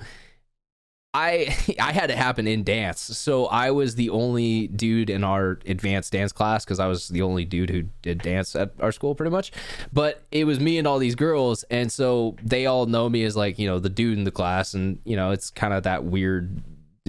I 1.13 1.55
I 1.79 1.91
had 1.91 2.09
it 2.09 2.17
happen 2.17 2.47
in 2.47 2.63
dance. 2.63 3.01
So 3.01 3.45
I 3.45 3.71
was 3.71 3.95
the 3.95 4.09
only 4.09 4.67
dude 4.67 5.09
in 5.09 5.23
our 5.23 5.59
advanced 5.65 6.11
dance 6.11 6.31
class 6.31 6.65
because 6.65 6.79
I 6.79 6.87
was 6.87 7.09
the 7.09 7.21
only 7.21 7.45
dude 7.45 7.69
who 7.69 7.83
did 8.01 8.21
dance 8.21 8.55
at 8.55 8.71
our 8.79 8.91
school 8.91 9.15
pretty 9.15 9.31
much. 9.31 9.51
But 9.91 10.23
it 10.31 10.45
was 10.45 10.59
me 10.59 10.77
and 10.77 10.87
all 10.87 10.99
these 10.99 11.15
girls, 11.15 11.63
and 11.63 11.91
so 11.91 12.35
they 12.41 12.65
all 12.65 12.85
know 12.85 13.09
me 13.09 13.23
as 13.23 13.35
like 13.35 13.59
you 13.59 13.67
know 13.67 13.79
the 13.79 13.89
dude 13.89 14.17
in 14.17 14.23
the 14.23 14.31
class, 14.31 14.73
and 14.73 14.99
you 15.05 15.15
know 15.15 15.31
it's 15.31 15.49
kind 15.49 15.73
of 15.73 15.83
that 15.83 16.03
weird 16.03 16.61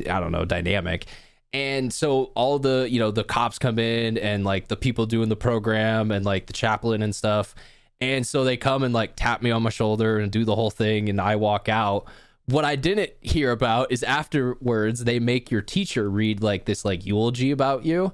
I 0.08 0.20
don't 0.20 0.32
know 0.32 0.44
dynamic. 0.44 1.06
And 1.52 1.92
so 1.92 2.32
all 2.34 2.58
the 2.58 2.88
you 2.90 2.98
know 2.98 3.10
the 3.10 3.24
cops 3.24 3.58
come 3.58 3.78
in 3.78 4.18
and 4.18 4.44
like 4.44 4.68
the 4.68 4.76
people 4.76 5.06
doing 5.06 5.28
the 5.28 5.36
program 5.36 6.10
and 6.10 6.24
like 6.24 6.46
the 6.46 6.52
chaplain 6.52 7.02
and 7.02 7.14
stuff. 7.14 7.54
And 8.00 8.26
so 8.26 8.44
they 8.44 8.56
come 8.56 8.82
and 8.82 8.92
like 8.92 9.12
tap 9.16 9.40
me 9.40 9.50
on 9.50 9.62
my 9.62 9.70
shoulder 9.70 10.18
and 10.18 10.30
do 10.30 10.44
the 10.44 10.54
whole 10.56 10.70
thing, 10.70 11.08
and 11.08 11.20
I 11.20 11.36
walk 11.36 11.68
out 11.68 12.06
what 12.46 12.64
I 12.64 12.76
didn't 12.76 13.12
hear 13.20 13.50
about 13.50 13.90
is 13.90 14.02
afterwards 14.02 15.04
they 15.04 15.18
make 15.18 15.50
your 15.50 15.62
teacher 15.62 16.10
read 16.10 16.42
like 16.42 16.64
this 16.66 16.84
like 16.84 17.06
eulogy 17.06 17.50
about 17.50 17.84
you. 17.84 18.12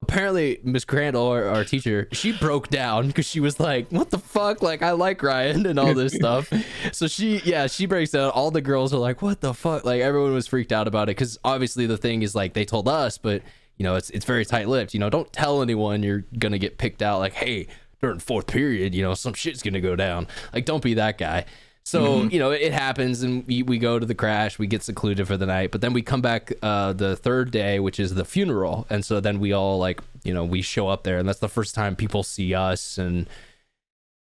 Apparently, 0.00 0.60
Miss 0.62 0.84
Crandall, 0.84 1.26
our, 1.26 1.44
our 1.44 1.64
teacher, 1.64 2.08
she 2.12 2.30
broke 2.30 2.68
down 2.68 3.08
because 3.08 3.26
she 3.26 3.40
was 3.40 3.58
like, 3.58 3.90
"What 3.90 4.10
the 4.10 4.18
fuck? 4.18 4.62
Like, 4.62 4.80
I 4.80 4.92
like 4.92 5.20
Ryan 5.24 5.66
and 5.66 5.76
all 5.76 5.92
this 5.92 6.14
stuff." 6.14 6.52
So 6.92 7.08
she, 7.08 7.38
yeah, 7.44 7.66
she 7.66 7.86
breaks 7.86 8.12
down. 8.12 8.30
All 8.30 8.52
the 8.52 8.60
girls 8.60 8.94
are 8.94 8.98
like, 8.98 9.22
"What 9.22 9.40
the 9.40 9.52
fuck?" 9.52 9.84
Like, 9.84 10.00
everyone 10.00 10.34
was 10.34 10.46
freaked 10.46 10.72
out 10.72 10.86
about 10.86 11.08
it 11.08 11.16
because 11.16 11.36
obviously 11.44 11.86
the 11.86 11.96
thing 11.96 12.22
is 12.22 12.34
like 12.34 12.54
they 12.54 12.64
told 12.64 12.88
us, 12.88 13.18
but 13.18 13.42
you 13.76 13.84
know, 13.84 13.96
it's 13.96 14.10
it's 14.10 14.24
very 14.24 14.44
tight 14.44 14.68
lipped. 14.68 14.94
You 14.94 15.00
know, 15.00 15.10
don't 15.10 15.32
tell 15.32 15.62
anyone 15.62 16.02
you're 16.04 16.24
gonna 16.38 16.58
get 16.58 16.78
picked 16.78 17.02
out. 17.02 17.18
Like, 17.18 17.32
hey, 17.32 17.66
during 18.00 18.20
fourth 18.20 18.46
period, 18.46 18.94
you 18.94 19.02
know, 19.02 19.14
some 19.14 19.34
shit's 19.34 19.62
gonna 19.62 19.80
go 19.80 19.96
down. 19.96 20.28
Like, 20.52 20.64
don't 20.64 20.82
be 20.82 20.94
that 20.94 21.18
guy. 21.18 21.44
So 21.88 22.24
you 22.24 22.38
know 22.38 22.50
it 22.50 22.72
happens, 22.72 23.22
and 23.22 23.46
we, 23.46 23.62
we 23.62 23.78
go 23.78 23.98
to 23.98 24.04
the 24.04 24.14
crash. 24.14 24.58
We 24.58 24.66
get 24.66 24.82
secluded 24.82 25.26
for 25.26 25.36
the 25.38 25.46
night, 25.46 25.70
but 25.70 25.80
then 25.80 25.92
we 25.94 26.02
come 26.02 26.20
back 26.20 26.52
uh, 26.62 26.92
the 26.92 27.16
third 27.16 27.50
day, 27.50 27.80
which 27.80 27.98
is 27.98 28.14
the 28.14 28.24
funeral, 28.26 28.86
and 28.90 29.04
so 29.04 29.20
then 29.20 29.40
we 29.40 29.52
all 29.52 29.78
like 29.78 30.00
you 30.22 30.34
know 30.34 30.44
we 30.44 30.60
show 30.60 30.88
up 30.88 31.04
there, 31.04 31.18
and 31.18 31.26
that's 31.28 31.38
the 31.40 31.48
first 31.48 31.74
time 31.74 31.96
people 31.96 32.22
see 32.22 32.54
us, 32.54 32.98
and 32.98 33.26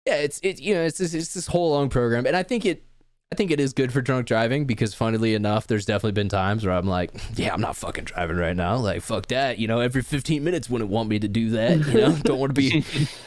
yeah, 0.08 0.16
it's 0.16 0.40
it 0.42 0.60
you 0.60 0.74
know 0.74 0.82
it's 0.82 0.98
this, 0.98 1.14
it's 1.14 1.34
this 1.36 1.48
whole 1.48 1.72
long 1.72 1.90
program, 1.90 2.26
and 2.26 2.36
I 2.36 2.42
think 2.42 2.66
it 2.66 2.84
I 3.32 3.36
think 3.38 3.50
it 3.52 3.60
is 3.62 3.72
good 3.72 3.94
for 3.94 4.02
drunk 4.02 4.26
driving 4.28 4.66
because 4.66 4.94
funnily 4.94 5.36
enough, 5.36 5.68
there's 5.68 5.86
definitely 5.86 6.12
been 6.14 6.28
times 6.30 6.66
where 6.66 6.76
I'm 6.76 6.88
like, 6.88 7.12
yeah, 7.36 7.54
I'm 7.54 7.62
not 7.62 7.78
fucking 7.78 8.04
driving 8.06 8.36
right 8.38 8.56
now. 8.56 8.76
Like, 8.78 9.02
fuck 9.04 9.28
that. 9.28 9.58
You 9.58 9.68
know, 9.70 9.80
every 9.80 10.02
15 10.02 10.44
minutes 10.44 10.70
wouldn't 10.70 10.90
want 10.90 11.08
me 11.08 11.18
to 11.20 11.30
do 11.30 11.52
that. 11.52 11.78
You 11.88 11.94
know, 11.94 12.12
don't 12.24 12.40
want 12.40 12.54
to 12.54 12.60
be, 12.60 12.84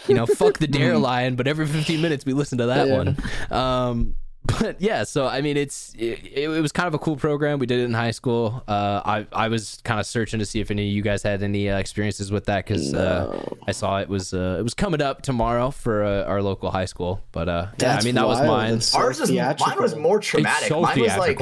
you 0.07 0.15
know, 0.15 0.27
fuck 0.27 0.59
the 0.59 0.67
D.A.R.E. 0.67 0.97
lion, 0.99 1.37
but 1.37 1.47
every 1.47 1.67
15 1.67 2.03
minutes 2.03 2.27
we 2.27 2.35
listen 2.35 2.59
to 2.59 2.67
that 2.67 2.89
Yeah. 2.89 2.95
one. 2.97 3.17
Um, 3.51 4.15
but 4.47 4.81
yeah, 4.81 5.05
so 5.05 5.27
I 5.27 5.41
mean, 5.41 5.57
it's 5.57 5.95
it, 5.99 6.21
it 6.25 6.49
was 6.49 6.73
kind 6.73 6.87
of 6.87 6.95
a 6.95 6.99
cool 6.99 7.17
program. 7.17 7.59
We 7.59 7.67
did 7.67 7.81
it 7.81 7.85
in 7.85 7.95
high 7.95 8.11
school. 8.11 8.63
Uh, 8.69 9.01
I 9.05 9.27
I 9.33 9.49
was 9.49 9.81
kind 9.85 9.99
of 9.99 10.07
searching 10.07 10.39
to 10.39 10.47
see 10.47 10.61
if 10.61 10.71
any 10.71 10.89
of 10.89 10.95
you 10.95 11.03
guys 11.03 11.23
had 11.23 11.43
any 11.43 11.71
uh, 11.71 11.79
experiences 11.79 12.31
with 12.31 12.45
that 12.47 12.67
because 12.67 12.93
uh, 12.95 13.43
I 13.67 13.73
saw 13.73 13.99
it 14.01 14.09
was 14.09 14.35
uh, 14.35 14.57
it 14.59 14.63
was 14.63 14.75
coming 14.75 15.01
up 15.01 15.23
tomorrow 15.23 15.71
for 15.71 16.05
uh, 16.05 16.25
our 16.25 16.43
local 16.43 16.71
high 16.71 16.85
school. 16.85 17.23
But 17.33 17.49
uh, 17.49 17.67
yeah, 17.81 17.97
I 17.97 18.05
mean 18.05 18.15
that 18.17 18.27
was 18.27 18.41
mine. 18.41 18.81
So 18.81 18.99
Ours 18.99 19.21
was 19.21 19.31
mine 19.31 19.47
was 19.47 19.93
theatrical. 19.93 20.01
more 20.01 20.19
It's 20.19 20.27
traumatic. 20.29 20.69
so 20.69 20.83
mine 20.83 21.01
was 21.01 21.17
like 21.17 21.41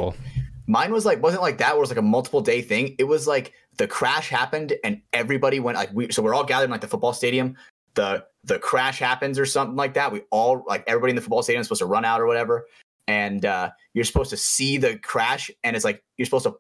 mine 0.67 0.93
was 0.93 1.05
like 1.05 1.23
wasn't 1.23 1.43
like 1.43 1.59
that 1.59 1.71
where 1.71 1.79
it 1.79 1.81
was 1.81 1.91
like 1.91 1.99
a 1.99 2.03
multiple 2.03 2.41
day 2.41 2.63
thing. 2.63 2.95
It 2.99 3.05
was 3.05 3.27
like 3.27 3.53
the 3.79 3.89
crash 3.89 4.29
happened 4.29 4.75
and 4.85 5.01
everybody 5.13 5.61
went 5.61 5.77
like 5.77 5.91
we 5.93 6.13
so 6.13 6.23
we're 6.23 6.35
all 6.35 6.45
gathered 6.45 6.67
in 6.67 6.71
like 6.71 6.81
the 6.83 6.89
football 6.89 7.13
stadium. 7.13 7.57
The 7.95 8.25
the 8.45 8.59
crash 8.59 8.99
happens 8.99 9.39
or 9.39 9.47
something 9.47 9.77
like 9.77 9.95
that. 9.95 10.13
We 10.13 10.23
all 10.31 10.65
like 10.67 10.85
everybody 10.87 11.11
in 11.11 11.17
the 11.17 11.23
football 11.23 11.43
stadium 11.43 11.61
is 11.61 11.67
supposed 11.67 11.81
to 11.81 11.87
run 11.87 12.05
out 12.05 12.21
or 12.21 12.27
whatever. 12.27 12.67
And 13.09 13.45
uh 13.45 13.71
you're 13.95 14.05
supposed 14.05 14.31
to 14.31 14.37
see 14.37 14.79
the 14.79 14.97
crash 14.99 15.51
and 15.65 15.75
it's 15.77 15.85
like 15.85 16.03
you're 16.17 16.27
supposed 16.27 16.45
to 16.45 16.55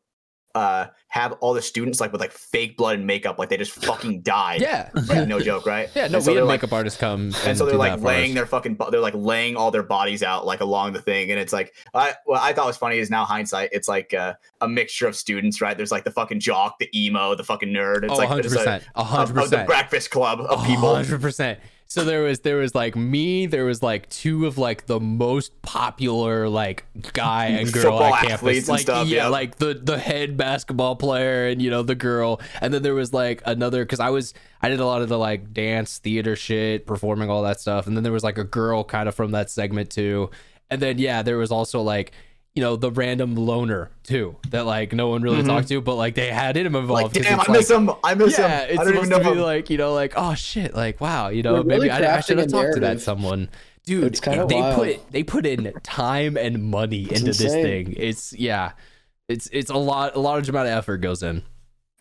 uh 0.55 0.87
have 1.09 1.33
all 1.41 1.55
the 1.55 1.63
students 1.63 1.99
like 1.99 2.13
with 2.13 2.21
like 2.21 2.31
fake 2.33 2.77
blood 2.77 2.95
and 2.97 3.07
makeup 3.07 3.39
like 3.39 3.49
they 3.49 3.57
just 3.57 3.73
fucking 3.87 4.21
died. 4.21 4.61
yeah, 4.61 4.91
Like, 5.09 5.27
no 5.27 5.41
joke, 5.41 5.65
right? 5.65 5.89
yeah. 5.95 6.09
No, 6.09 6.17
And 6.17 6.25
so 6.25 6.33
we 6.33 6.37
had 6.37 6.45
like, 6.45 6.61
makeup 6.61 6.75
artists 6.75 7.01
come 7.01 7.23
and, 7.23 7.37
and 7.47 7.57
so 7.57 7.65
they're 7.65 7.77
like 7.79 8.01
laying 8.03 8.35
their 8.35 8.45
fucking 8.45 8.77
they're 8.91 9.01
like 9.01 9.15
laying 9.15 9.57
all 9.57 9.71
their 9.71 9.83
bodies 9.83 10.23
out 10.23 10.45
like 10.45 10.61
along 10.61 10.93
the 10.93 11.01
thing 11.01 11.31
and 11.31 11.41
it's 11.41 11.55
like 11.55 11.73
I 11.95 12.15
what 12.27 12.43
I 12.43 12.53
thought 12.53 12.67
was 12.67 12.77
funny 12.77 12.99
is 12.99 13.09
now 13.09 13.25
hindsight 13.25 13.71
it's 13.73 13.89
like 13.89 14.13
uh, 14.13 14.35
a 14.61 14.69
mixture 14.69 15.07
of 15.07 15.17
students 15.17 15.63
right 15.63 15.75
there's 15.75 15.93
like 15.93 16.05
the 16.05 16.11
fucking 16.11 16.41
jock 16.41 16.79
the 16.79 16.91
emo 16.95 17.35
the 17.35 17.45
fucking 17.45 17.71
nerd 17.71 18.03
it's 18.05 18.13
Oh, 18.13 18.17
like 18.17 18.29
100 18.29 18.43
there's 18.43 18.53
a- 18.53 18.57
percent, 18.59 18.85
hundred 18.95 19.39
of 19.45 19.49
the 19.51 19.65
breakfast 19.65 20.11
club 20.11 20.41
of 20.41 20.67
people 20.67 20.95
hundred 20.95 21.23
percent. 21.23 21.61
So 21.93 22.07
there 22.07 22.23
was 22.23 22.41
there 22.41 22.57
was 22.57 22.75
like 22.75 22.97
me, 22.97 23.45
there 23.45 23.67
was 23.67 23.83
like 23.83 24.09
two 24.09 24.47
of 24.47 24.57
like 24.57 24.87
the 24.87 24.99
most 24.99 25.61
popular 25.61 26.49
like 26.49 26.87
guy 27.13 27.49
and 27.49 27.71
girl 27.73 27.99
Football 27.99 28.15
at 28.15 28.29
campus. 28.29 28.67
like 28.67 28.81
stuff, 28.81 29.09
yeah, 29.09 29.25
yeah. 29.25 29.29
like 29.29 29.57
the 29.57 29.75
the 29.75 29.99
head 29.99 30.39
basketball 30.39 30.97
player 30.97 31.49
and 31.49 31.61
you 31.61 31.69
know 31.69 31.83
the 31.83 31.95
girl, 31.95 32.41
and 32.63 32.73
then 32.73 32.83
there 32.83 32.95
was 32.95 33.13
like 33.13 33.43
another 33.45 33.85
because 33.85 34.01
I 34.01 34.09
was 34.09 34.33
I 34.63 34.71
did 34.71 34.81
a 34.81 34.87
lot 34.87 35.03
of 35.03 35.11
the 35.11 35.19
like 35.19 35.53
dance 35.53 35.99
theater 35.99 36.35
shit, 36.35 36.87
performing 36.87 37.29
all 37.29 37.43
that 37.43 37.61
stuff, 37.61 37.87
and 37.87 37.95
then 37.95 38.05
there 38.05 38.11
was 38.11 38.25
like 38.25 38.39
a 38.39 38.45
girl 38.45 38.85
kind 38.85 39.07
of 39.07 39.15
from 39.15 39.33
that 39.33 39.51
segment 39.51 39.91
too, 39.91 40.31
and 40.71 40.81
then 40.81 40.97
yeah, 40.97 41.21
there 41.21 41.37
was 41.37 41.53
also 41.53 41.83
like. 41.83 42.13
You 42.55 42.61
know 42.63 42.77
the 42.77 42.91
random 42.91 43.35
loner 43.35 43.91
too 44.03 44.37
that 44.51 44.67
like 44.67 44.93
no 44.93 45.09
one 45.09 45.23
really 45.23 45.43
talked 45.43 45.69
to, 45.69 45.81
but 45.81 45.95
like 45.95 46.15
they 46.15 46.29
had 46.29 46.55
him 46.57 46.77
involved. 46.77 47.15
Mm-hmm. 47.15 47.25
like 47.39 47.47
damn 47.47 47.55
I 47.55 47.59
miss 47.59 47.71
like- 47.71 47.79
him 47.79 47.91
I 48.05 48.15
miss 48.15 48.39
yeah, 48.39 48.61
him 48.65 48.71
it's 48.73 48.79
I 48.81 48.85
don't 48.85 48.97
even 48.97 49.09
know 49.09 49.19
to 49.23 49.31
be 49.35 49.41
like 49.41 49.71
you 49.71 49.79
know, 49.79 49.95
like 49.95 50.13
oh 50.17 50.35
shit, 50.35 50.75
like 50.75 51.01
wow, 51.01 51.29
you 51.29 51.43
know, 51.43 51.55
We're 51.55 51.63
really 51.63 51.89
maybe 51.89 51.91
I, 51.91 52.19
I 52.19 52.21
should 52.21 52.37
have 52.39 52.51
talked 52.51 52.75
to 52.75 52.81
that 52.81 53.01
someone, 53.01 53.49
dude. 53.87 54.05
It's 54.05 54.21
they 54.21 54.37
wild. 54.61 54.75
put 54.77 55.11
they 55.13 55.23
put 55.23 55.47
in 55.47 55.73
time 55.83 56.37
and 56.37 56.63
money 56.65 57.05
into 57.05 57.25
this 57.33 57.39
thing. 57.39 57.95
It's 57.97 58.35
yeah, 58.35 58.73
it's 59.29 59.49
it's 59.51 59.71
a 59.71 59.79
lot 59.79 60.15
a 60.15 60.21
large 60.21 60.51
amount 60.51 60.69
of 60.69 60.75
effort 60.75 60.99
goes 60.99 61.23
in, 61.23 61.43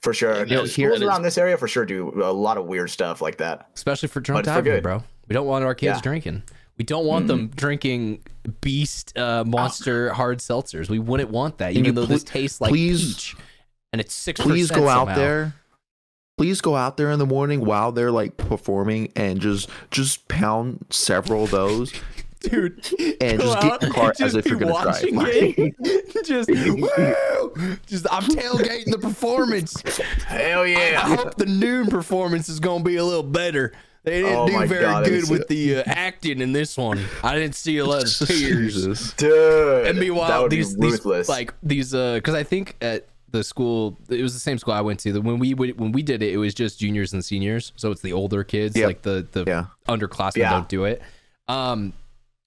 for 0.01 0.13
sure 0.13 0.45
you 0.45 0.55
know, 0.57 0.65
schools 0.65 1.01
around 1.01 1.21
this 1.21 1.37
area 1.37 1.57
for 1.57 1.69
sure 1.69 1.85
do 1.85 2.09
a 2.21 2.33
lot 2.33 2.57
of 2.57 2.65
weird 2.65 2.89
stuff 2.89 3.21
like 3.21 3.37
that 3.37 3.69
especially 3.75 4.09
for 4.09 4.19
drunk 4.19 4.43
But 4.43 4.49
it's 4.49 4.57
for 4.57 4.61
diving, 4.63 4.73
good. 4.73 4.83
bro. 4.83 5.03
We 5.29 5.33
don't 5.33 5.47
want 5.47 5.63
our 5.63 5.75
kids 5.75 5.99
Yeah. 5.99 6.01
drinking. 6.01 6.43
We 6.77 6.85
don't 6.85 7.05
want 7.05 7.27
them 7.27 7.49
drinking 7.49 8.23
beast 8.61 9.17
uh, 9.17 9.43
monster 9.45 10.11
hard 10.13 10.39
seltzers. 10.39 10.89
We 10.89 10.99
wouldn't 10.99 11.29
want 11.29 11.59
that, 11.59 11.73
even 11.73 11.95
though 11.95 12.05
this 12.05 12.23
tastes 12.23 12.59
like 12.59 12.69
please- 12.69 13.13
peach, 13.15 13.35
and 13.91 14.01
it's 14.01 14.13
six. 14.13 14.39
please 14.39 14.71
go 14.71 14.87
out 14.87 15.15
there 15.15 15.53
please 16.41 16.59
go 16.59 16.75
out 16.75 16.97
there 16.97 17.11
in 17.11 17.19
the 17.19 17.25
morning 17.25 17.63
while 17.63 17.91
they're 17.91 18.09
like 18.09 18.35
performing 18.35 19.11
and 19.15 19.39
just 19.39 19.69
just 19.91 20.27
pound 20.27 20.83
several 20.89 21.43
of 21.43 21.51
those 21.51 21.93
dude. 22.39 22.73
and 23.21 23.39
just 23.39 23.61
get 23.61 23.83
in 23.83 23.89
the 23.89 23.93
car 23.93 24.11
as 24.19 24.33
if 24.33 24.47
you're 24.47 24.57
gonna 24.57 24.73
watching 24.73 25.13
drive 25.13 25.29
it. 25.29 26.25
just, 26.25 26.49
woo! 26.49 27.77
just 27.85 28.07
I'm 28.11 28.23
tailgating 28.23 28.89
the 28.91 28.97
performance. 28.99 29.79
hell 30.25 30.65
yeah! 30.65 30.79
I 30.79 30.89
yeah 30.91 31.15
hope 31.15 31.35
the 31.35 31.45
noon 31.45 31.85
performance 31.87 32.49
is 32.49 32.59
gonna 32.59 32.83
be 32.83 32.95
a 32.95 33.05
little 33.05 33.21
better. 33.21 33.73
They 34.03 34.21
didn't 34.23 34.35
Oh 34.35 34.47
do 34.47 34.65
very 34.65 34.81
God, 34.81 35.05
good 35.05 35.13
it's- 35.13 35.29
with 35.29 35.47
the 35.47 35.77
uh, 35.77 35.83
acting 35.85 36.41
in 36.41 36.53
this 36.53 36.75
one. 36.77 37.03
I 37.23 37.35
didn't 37.35 37.53
see 37.55 37.77
a 37.77 37.85
lot 37.85 38.03
of 38.03 38.09
tears. 38.27 39.13
Dude 39.13 39.85
And 39.87 39.97
that 39.97 40.01
meanwhile, 40.01 40.41
would 40.43 40.49
be 40.49 40.57
these, 40.57 40.75
these 40.75 40.91
ruthless 40.93 41.29
like 41.29 41.53
these 41.61 41.93
uh, 41.93 42.15
because 42.15 42.33
I 42.33 42.43
think 42.43 42.75
at 42.81 43.07
the 43.29 43.43
school 43.43 43.97
it 44.09 44.21
was 44.23 44.33
the 44.33 44.39
same 44.39 44.57
school 44.57 44.73
I 44.73 44.81
went 44.81 44.99
to. 45.01 45.13
That 45.13 45.21
when 45.21 45.37
we 45.39 45.53
would, 45.53 45.79
when 45.79 45.91
we 45.91 46.01
did 46.01 46.23
it, 46.23 46.33
it 46.33 46.37
was 46.37 46.53
just 46.53 46.79
juniors 46.79 47.13
and 47.13 47.23
seniors. 47.23 47.73
So 47.75 47.91
it's 47.91 48.01
the 48.01 48.13
older 48.13 48.43
kids, 48.43 48.75
Yep. 48.75 48.87
like 48.87 49.01
the 49.03 49.27
the 49.31 49.43
Yeah. 49.45 49.65
underclassmen 49.87 50.37
Yeah. 50.37 50.49
don't 50.51 50.67
do 50.67 50.85
it. 50.85 51.01
Um, 51.47 51.93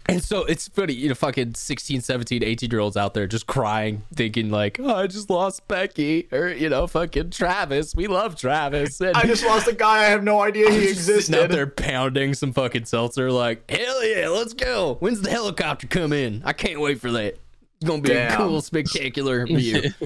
and 0.06 0.22
so 0.22 0.44
it's 0.44 0.68
funny, 0.68 0.92
you 0.92 1.08
know, 1.08 1.14
fucking 1.14 1.54
16, 1.54 2.00
17, 2.02 2.44
18 2.44 2.70
year 2.70 2.80
olds 2.80 2.96
out 2.96 3.14
there 3.14 3.26
just 3.26 3.46
crying, 3.46 4.02
thinking 4.14 4.50
like, 4.50 4.78
oh, 4.80 4.94
I 4.94 5.06
just 5.06 5.30
lost 5.30 5.66
Becky 5.68 6.28
or, 6.30 6.48
you 6.48 6.68
know, 6.68 6.86
fucking 6.86 7.30
Travis. 7.30 7.94
We 7.94 8.06
love 8.06 8.36
Travis. 8.36 9.00
And 9.00 9.16
I 9.16 9.22
just 9.22 9.44
lost 9.44 9.66
a 9.66 9.74
guy 9.74 9.98
I 9.98 10.04
have 10.06 10.22
no 10.22 10.40
idea 10.40 10.70
he 10.70 10.80
just 10.94 11.06
sitting 11.06 11.34
out 11.34 11.44
existed 11.44 11.50
there 11.50 11.66
pounding 11.66 12.34
some 12.34 12.52
fucking 12.52 12.84
seltzer, 12.84 13.30
like, 13.30 13.70
hell 13.70 14.04
yeah, 14.04 14.28
let's 14.28 14.52
go. 14.52 14.96
When's 15.00 15.22
the 15.22 15.30
helicopter 15.30 15.86
come 15.86 16.12
in? 16.12 16.42
I 16.44 16.52
can't 16.52 16.80
wait 16.80 17.00
for 17.00 17.10
that. 17.12 17.38
It's 17.80 17.88
gonna 17.88 18.02
be 18.02 18.12
a 18.12 18.36
cool, 18.36 18.60
spectacular 18.60 19.46
view. 19.46 19.90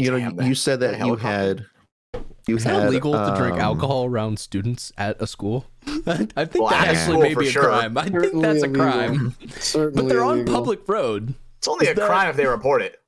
You 0.00 0.12
know, 0.12 0.18
Damn, 0.18 0.46
you 0.46 0.54
said 0.54 0.78
that 0.78 1.00
that 1.00 1.06
you 1.06 1.16
had 1.16 1.66
you 2.46 2.56
Is 2.56 2.64
had 2.64 2.76
that 2.76 2.86
illegal 2.88 3.12
to 3.12 3.34
drink 3.36 3.54
um, 3.54 3.60
alcohol 3.60 4.06
around 4.06 4.38
students 4.38 4.92
at 4.96 5.20
a 5.20 5.26
school? 5.26 5.66
I 5.86 5.90
think 6.24 6.34
Well, 6.54 6.68
that 6.68 6.88
actually 6.88 6.96
school, 7.02 7.20
may 7.20 7.34
be 7.34 7.48
a 7.48 7.50
sure. 7.50 7.64
crime. 7.64 7.98
I 7.98 8.08
think 8.08 8.40
that's 8.42 8.62
a 8.62 8.66
illegal. 8.66 8.74
crime. 8.82 9.34
Certainly 9.58 10.02
But 10.02 10.08
they're 10.08 10.24
on 10.24 10.38
illegal. 10.38 10.54
public 10.54 10.88
road. 10.88 11.34
it's 11.58 11.68
only 11.68 11.86
Is 11.86 11.92
a 11.92 11.94
that- 11.96 12.08
crime 12.08 12.28
if 12.30 12.36
they 12.36 12.46
report 12.46 12.82
it 12.82 13.00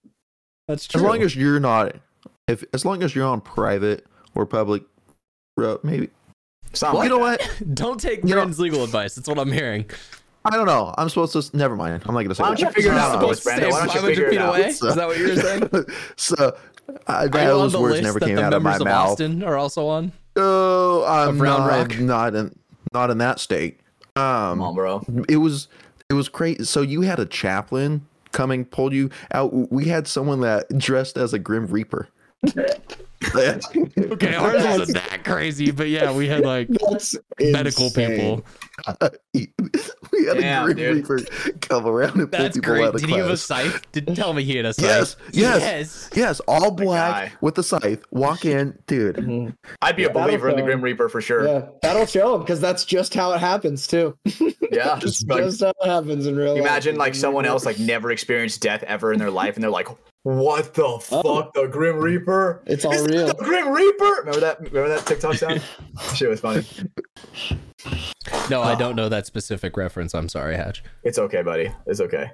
That's 0.69 0.87
true. 0.87 1.01
As 1.01 1.05
long 1.07 1.23
as 1.23 1.35
you're 1.35 1.61
not, 1.61 1.97
if 2.49 2.65
as 2.75 2.85
long 2.85 3.03
as 3.03 3.15
you're 3.15 3.27
on 3.27 3.41
private 3.41 4.07
or 4.35 4.45
public 4.47 4.83
road, 5.57 5.81
maybe. 5.83 6.11
Something 6.73 7.03
you 7.05 7.09
know 7.09 7.25
that. 7.27 7.41
what? 7.41 7.63
Don't 7.75 7.99
take 8.01 8.21
You 8.23 8.29
know- 8.31 8.35
Brandon's 8.37 8.61
legal 8.61 8.85
advice. 8.85 9.15
That's 9.15 9.29
what 9.29 9.39
I'm 9.39 9.51
hearing. 9.53 9.87
I 10.43 10.57
don't 10.57 10.65
know. 10.65 10.95
I'm 10.97 11.11
supposed 11.11 11.51
to. 11.51 11.55
Never 11.57 11.77
mind. 11.77 12.03
I'm 12.07 12.15
not 12.15 12.23
gonna 12.23 12.35
say. 12.35 12.43
Why 12.43 12.49
don't 12.49 12.61
you 12.61 12.71
figure 12.71 12.93
it 12.93 12.97
out, 12.97 13.21
No, 13.21 13.27
Louis 13.27 13.45
Brandon? 13.45 13.69
Why 13.69 13.81
don't 13.81 13.89
you 13.89 14.01
500 14.01 14.09
figure 14.09 14.27
it 14.27 14.31
feet 14.31 14.39
out? 14.41 14.49
away? 14.57 14.69
Is 14.69 14.81
that 14.81 15.07
what 15.07 15.19
you're 15.19 15.37
saying? 15.37 15.71
so 16.17 16.57
uh, 17.07 17.13
Are 17.13 17.29
those 17.29 17.73
the 17.73 17.81
words 17.81 17.93
list 17.95 18.03
never 18.05 18.21
came 18.21 18.39
out 18.39 18.53
of 18.55 18.63
my 18.63 18.71
members 18.71 18.81
of 18.83 18.87
mouth. 18.87 19.09
Austin 19.11 19.43
are 19.43 19.57
also 19.57 19.87
on? 19.87 20.13
Oh, 20.37 21.05
I'm 21.07 21.39
not, 21.39 21.99
not 21.99 22.35
in 22.35 22.55
not 22.93 23.11
in 23.11 23.19
that 23.19 23.39
state. 23.41 23.81
Come 24.17 24.61
on, 24.63 24.69
Um, 24.69 24.75
bro. 24.75 25.05
it 25.29 25.37
was 25.37 25.69
it 26.09 26.15
was 26.15 26.29
crazy. 26.29 26.65
So 26.65 26.83
you 26.83 27.03
had 27.03 27.19
a 27.21 27.27
chaplain 27.27 28.07
coming, 28.33 28.65
pulled 28.65 28.93
you 28.93 29.11
out. 29.33 29.73
We 29.73 29.87
had 29.87 30.07
someone 30.07 30.41
that 30.41 30.77
dressed 30.79 31.17
as 31.17 31.33
a 31.33 31.39
Grim 31.39 31.67
Reaper. 31.67 32.09
Okay, 33.23 34.35
ours 34.35 34.65
wasn't 34.65 34.95
that 34.95 35.25
crazy, 35.25 35.71
but 35.71 35.89
yeah, 35.89 36.13
we 36.13 36.27
had 36.27 36.41
like 36.41 36.69
That's 36.69 37.15
medical 37.39 37.87
insane. 37.87 38.11
people. 38.11 38.45
we 39.35 40.27
had 40.27 40.39
Damn, 40.39 40.71
a 40.71 40.75
Grim 40.75 40.77
dude. 41.03 41.09
Reaper 41.09 41.31
come 41.61 41.87
around 41.87 42.17
and 42.19 42.31
pull 42.33 42.41
That's 42.41 42.57
people 42.57 42.73
great. 42.73 42.85
out 42.87 42.95
of 42.95 43.01
Did 43.03 43.11
he 43.11 43.17
have 43.17 43.29
a 43.29 43.37
scythe? 43.37 43.93
Did 43.93 44.15
tell 44.17 44.33
me 44.33 44.43
he 44.43 44.57
had 44.57 44.65
a 44.67 44.73
scythe. 44.73 45.17
yes. 45.33 45.61
yes. 45.63 46.11
Yes, 46.15 46.41
all 46.49 46.71
black 46.71 47.31
guy. 47.31 47.37
with 47.43 47.59
a 47.59 47.63
scythe. 47.63 48.03
Walk 48.11 48.45
in, 48.47 48.79
dude. 48.87 49.17
Mhm. 49.17 49.55
I'd 49.83 49.97
be 49.97 50.05
a 50.05 50.07
Yeah, 50.07 50.13
that'll 50.15 50.29
believer 50.29 50.49
in 50.49 50.57
the. 50.57 50.63
Grim 50.63 50.81
Reaper 50.81 51.09
for 51.11 51.21
sure. 51.21 51.47
Yeah, 51.47 51.67
that'll 51.83 52.07
show 52.07 52.33
them 52.33 52.41
because 52.41 52.61
that's 52.61 52.85
just 52.85 53.13
how 53.15 53.33
it 53.33 53.39
happens 53.41 53.87
too. 53.87 54.17
Yeah. 54.73 55.01
Just, 55.01 55.29
Like, 55.29 55.43
just 55.43 55.61
how 55.65 55.71
it 55.83 55.89
happens 55.89 56.27
in 56.29 56.37
real 56.37 56.53
life. 56.55 56.61
imagine 56.61 56.95
like 56.95 57.17
someone 57.17 57.45
else 57.45 57.67
like 57.67 57.79
never 57.81 58.13
experienced 58.13 58.61
death 58.63 58.85
ever 58.85 59.13
in 59.13 59.19
their 59.19 59.31
life, 59.31 59.57
and 59.57 59.65
they're 59.65 59.71
like, 59.71 59.89
"What 60.23 60.75
the 60.75 60.85
oh. 60.85 60.99
fuck, 60.99 61.55
the 61.55 61.67
Grim 61.67 61.97
Reaper? 61.97 62.63
It's 62.67 62.85
all 62.85 62.93
Is 62.93 63.07
real. 63.07 63.27
The 63.27 63.35
Grim 63.35 63.69
Reaper? 63.69 64.15
Remember 64.21 64.41
that? 64.41 64.61
Remember 64.61 64.89
that 64.89 65.07
TikTok 65.07 65.35
sound? 65.35 65.63
Shit 66.15 66.29
was 66.29 66.41
funny. 66.41 66.65
No, 68.51 68.63
I 68.63 68.73
ah. 68.73 68.75
don't 68.75 68.97
know 68.97 69.09
that 69.09 69.27
specific 69.27 69.77
reference. 69.77 70.15
I'm 70.15 70.29
sorry, 70.29 70.57
Hatch. 70.57 70.83
It's 71.03 71.19
okay, 71.19 71.43
buddy. 71.43 71.73
It's 71.87 72.01
okay. 72.01 72.31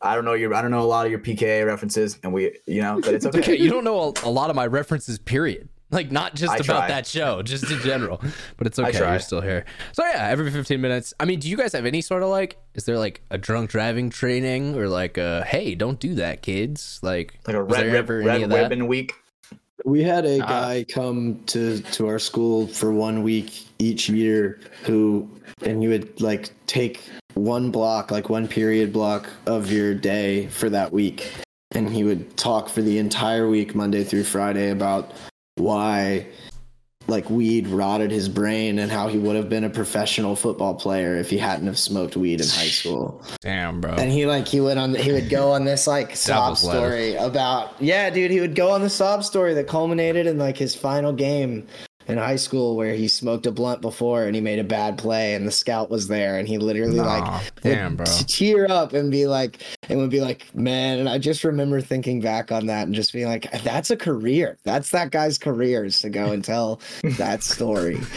I 0.00 0.14
don't 0.14 0.24
know 0.24 0.34
your. 0.34 0.54
I 0.54 0.62
don't 0.62 0.70
know 0.70 0.82
a 0.82 0.84
lot 0.84 1.06
of 1.06 1.12
your 1.12 1.20
PKA 1.20 1.64
references, 1.66 2.18
and 2.22 2.32
we, 2.32 2.58
you 2.66 2.82
know, 2.82 3.00
but 3.00 3.14
it's 3.14 3.26
okay. 3.26 3.38
Okay, 3.38 3.56
you 3.56 3.70
don't 3.70 3.84
know 3.84 4.12
a, 4.22 4.28
a 4.28 4.30
lot 4.30 4.50
of 4.50 4.56
my 4.56 4.66
references, 4.66 5.18
period. 5.18 5.68
Like 5.92 6.10
not 6.10 6.34
just 6.34 6.52
I 6.52 6.56
about 6.56 6.64
try. 6.64 6.88
that 6.88 7.06
show, 7.06 7.42
just 7.42 7.70
in 7.70 7.78
general. 7.80 8.20
But 8.56 8.66
it's 8.66 8.78
okay. 8.78 8.98
You're 8.98 9.18
still 9.20 9.42
here. 9.42 9.64
So 9.92 10.02
yeah, 10.04 10.26
every 10.28 10.50
15 10.50 10.80
minutes. 10.80 11.12
I 11.20 11.26
mean, 11.26 11.38
do 11.38 11.48
you 11.50 11.56
guys 11.56 11.72
have 11.74 11.84
any 11.86 12.00
sort 12.00 12.22
of 12.22 12.30
like? 12.30 12.56
Is 12.74 12.84
there 12.86 12.98
like 12.98 13.20
a 13.30 13.36
drunk 13.38 13.70
driving 13.70 14.08
training 14.08 14.74
or 14.76 14.88
like 14.88 15.18
a 15.18 15.44
hey, 15.44 15.74
don't 15.74 16.00
do 16.00 16.14
that, 16.14 16.40
kids? 16.42 16.98
Like, 17.02 17.38
Like 17.46 17.56
a 17.56 17.64
was 17.64 17.76
red 17.76 17.84
there 17.86 17.92
rib, 17.92 18.04
ever 18.04 18.20
any 18.20 18.26
red 18.28 18.42
of 18.44 18.50
that? 18.50 18.62
ribbon 18.62 18.86
week. 18.86 19.12
We 19.84 20.02
had 20.02 20.24
a 20.24 20.40
Uh, 20.42 20.46
guy 20.46 20.84
come 20.88 21.40
to 21.46 21.80
to 21.80 22.06
our 22.06 22.18
school 22.18 22.68
for 22.68 22.92
one 22.92 23.22
week 23.22 23.66
each 23.78 24.08
year 24.08 24.60
who 24.84 25.28
and 25.62 25.82
he 25.82 25.88
would 25.88 26.20
like 26.20 26.50
take 26.66 27.02
one 27.34 27.70
block, 27.70 28.10
like 28.10 28.30
one 28.30 28.46
period 28.48 28.92
block 28.92 29.28
of 29.46 29.70
your 29.72 29.92
day 29.94 30.46
for 30.46 30.70
that 30.70 30.92
week. 30.92 31.30
And 31.74 31.88
he 31.90 32.04
would 32.04 32.36
talk 32.36 32.68
for 32.68 32.80
the 32.82 32.98
entire 32.98 33.48
week, 33.48 33.74
Monday 33.74 34.04
through 34.04 34.24
Friday, 34.24 34.70
about 34.70 35.10
why 35.56 36.26
like 37.08 37.28
weed 37.30 37.66
rotted 37.66 38.10
his 38.10 38.28
brain 38.28 38.78
and 38.78 38.90
how 38.90 39.08
he 39.08 39.18
would 39.18 39.36
have 39.36 39.48
been 39.48 39.64
a 39.64 39.70
professional 39.70 40.36
football 40.36 40.74
player 40.74 41.16
if 41.16 41.28
he 41.30 41.38
hadn't 41.38 41.66
have 41.66 41.78
smoked 41.78 42.16
weed 42.16 42.40
in 42.40 42.46
high 42.46 42.66
school. 42.66 43.22
Damn, 43.40 43.80
bro. 43.80 43.92
And 43.92 44.10
he 44.10 44.26
like 44.26 44.46
he 44.46 44.60
went 44.60 44.78
on 44.78 44.94
he 44.94 45.12
would 45.12 45.28
go 45.28 45.52
on 45.52 45.64
this 45.64 45.86
like 45.86 46.16
sob 46.16 46.56
story 46.56 47.14
about 47.16 47.80
yeah, 47.80 48.10
dude, 48.10 48.30
he 48.30 48.40
would 48.40 48.54
go 48.54 48.70
on 48.70 48.80
the 48.82 48.90
sob 48.90 49.24
story 49.24 49.54
that 49.54 49.66
culminated 49.66 50.26
in 50.26 50.38
like 50.38 50.56
his 50.56 50.74
final 50.74 51.12
game 51.12 51.66
in 52.08 52.18
high 52.18 52.36
school 52.36 52.76
where 52.76 52.94
he 52.94 53.08
smoked 53.08 53.46
a 53.46 53.52
blunt 53.52 53.80
before 53.80 54.24
and 54.24 54.34
he 54.34 54.40
made 54.40 54.58
a 54.58 54.64
bad 54.64 54.98
play 54.98 55.34
and 55.34 55.46
the 55.46 55.50
scout 55.52 55.90
was 55.90 56.08
there 56.08 56.38
and 56.38 56.48
he 56.48 56.58
literally 56.58 56.96
Nah, 56.96 57.18
like 57.20 57.54
damn, 57.62 57.96
bro. 57.96 58.04
tear 58.26 58.70
up 58.70 58.92
and 58.92 59.10
be 59.10 59.26
like 59.26 59.58
and 59.88 59.98
would 59.98 60.10
be 60.10 60.20
like 60.20 60.54
man 60.54 60.98
and 60.98 61.08
I 61.08 61.18
just 61.18 61.44
remember 61.44 61.80
thinking 61.80 62.20
back 62.20 62.50
on 62.52 62.66
that 62.66 62.86
and 62.86 62.94
just 62.94 63.12
being 63.12 63.26
like 63.28 63.50
that's 63.62 63.90
a 63.90 63.96
career 63.96 64.58
that's 64.64 64.90
that 64.90 65.10
guy's 65.10 65.38
career 65.38 65.84
is 65.84 65.98
to 66.00 66.10
go 66.10 66.32
and 66.32 66.44
tell 66.44 66.80
that 67.18 67.42
story 67.42 68.00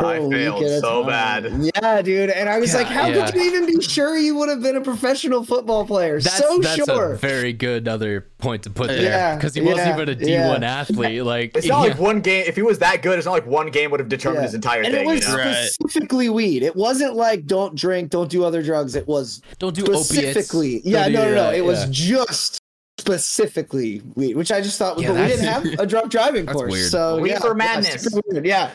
I 0.00 0.18
For 0.18 0.30
failed 0.30 0.80
so 0.80 1.02
time. 1.02 1.06
bad. 1.52 1.70
Yeah, 1.82 2.02
dude. 2.02 2.30
And 2.30 2.48
I 2.48 2.58
was 2.58 2.74
like, 2.74 2.86
how 2.86 3.06
Yeah. 3.08 3.26
could 3.26 3.34
you 3.34 3.42
even 3.42 3.66
be 3.66 3.82
sure 3.82 4.16
you 4.16 4.34
would 4.36 4.48
have 4.48 4.62
been 4.62 4.76
a 4.76 4.80
professional 4.80 5.44
football 5.44 5.84
player? 5.86 6.20
That's, 6.20 6.36
so 6.38 6.58
that's 6.58 6.76
sure. 6.86 7.12
a 7.12 7.16
very 7.18 7.52
good 7.52 7.86
other 7.86 8.26
point 8.38 8.62
to 8.64 8.70
put 8.70 8.88
there 8.88 9.02
Yeah, 9.02 9.34
because 9.36 9.54
he 9.54 9.60
wasn't 9.60 9.88
yeah, 9.88 9.94
even 9.94 10.08
a 10.08 10.14
D1 10.14 10.60
yeah. 10.62 10.80
athlete. 10.80 11.24
Like, 11.30 11.56
It's 11.56 11.66
not 11.66 11.82
yeah. 11.82 11.90
like 11.92 11.98
one 12.00 12.20
game. 12.20 12.44
If 12.46 12.56
he 12.56 12.62
was 12.62 12.78
that 12.80 13.02
good, 13.02 13.18
it's 13.18 13.26
not 13.26 13.32
like 13.32 13.46
one 13.46 13.70
game 13.70 13.90
would 13.90 14.00
have 14.00 14.08
determined 14.08 14.40
Yeah. 14.40 14.46
his 14.46 14.54
entire 14.54 14.82
and 14.82 14.92
thing. 14.94 15.04
it 15.04 15.06
was 15.06 15.22
you 15.22 15.28
know? 15.28 15.36
Right. 15.36 15.66
specifically 15.70 16.28
weed. 16.30 16.62
It 16.62 16.74
wasn't 16.74 17.14
like 17.14 17.46
don't 17.46 17.74
drink, 17.76 18.10
don't 18.10 18.30
do 18.30 18.44
other 18.44 18.62
drugs. 18.62 18.94
It 18.96 19.06
was 19.06 19.42
don't 19.58 19.74
do 19.76 19.82
opiates. 19.84 20.08
specifically. 20.08 20.80
Don't 20.80 20.92
Yeah, 20.92 21.08
no, 21.08 21.24
no, 21.26 21.34
no. 21.34 21.48
uh, 21.48 21.52
It 21.52 21.64
was 21.64 21.84
yeah. 21.84 22.16
just 22.24 22.58
specifically 22.98 24.02
weed, 24.14 24.36
which 24.36 24.52
I 24.52 24.60
just 24.60 24.78
thought 24.78 24.96
was. 24.96 25.04
Yeah, 25.04 25.12
but 25.12 25.20
we 25.22 25.26
didn't 25.28 25.44
have 25.46 25.64
a 25.80 25.86
drunk 25.86 26.10
driving 26.10 26.46
course, 26.46 26.70
weird. 26.70 26.90
so 26.90 27.18
Weed 27.20 27.30
yeah, 27.30 27.38
for 27.40 27.48
yeah, 27.48 27.54
madness. 27.54 28.02
super 28.02 28.20
Yeah, 28.44 28.70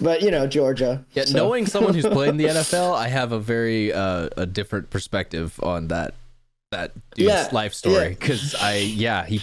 but 0.00 0.22
you 0.22 0.30
know 0.30 0.46
Georgia. 0.46 1.04
Yeah, 1.12 1.24
so- 1.24 1.36
knowing 1.38 1.66
someone 1.66 1.94
who's 1.94 2.06
played 2.06 2.30
in 2.30 2.36
the 2.36 2.44
NFL, 2.56 2.94
I 2.96 3.08
have 3.08 3.32
a 3.32 3.38
very 3.38 3.92
uh, 3.92 4.28
a 4.36 4.46
different 4.46 4.90
perspective 4.90 5.58
on 5.62 5.88
that 5.88 6.14
that 6.72 6.92
dude's 7.14 7.28
Yeah, 7.28 7.48
life 7.52 7.74
story 7.74 8.10
because 8.10 8.54
I 8.54 8.76
yeah 8.76 9.24
he. 9.26 9.40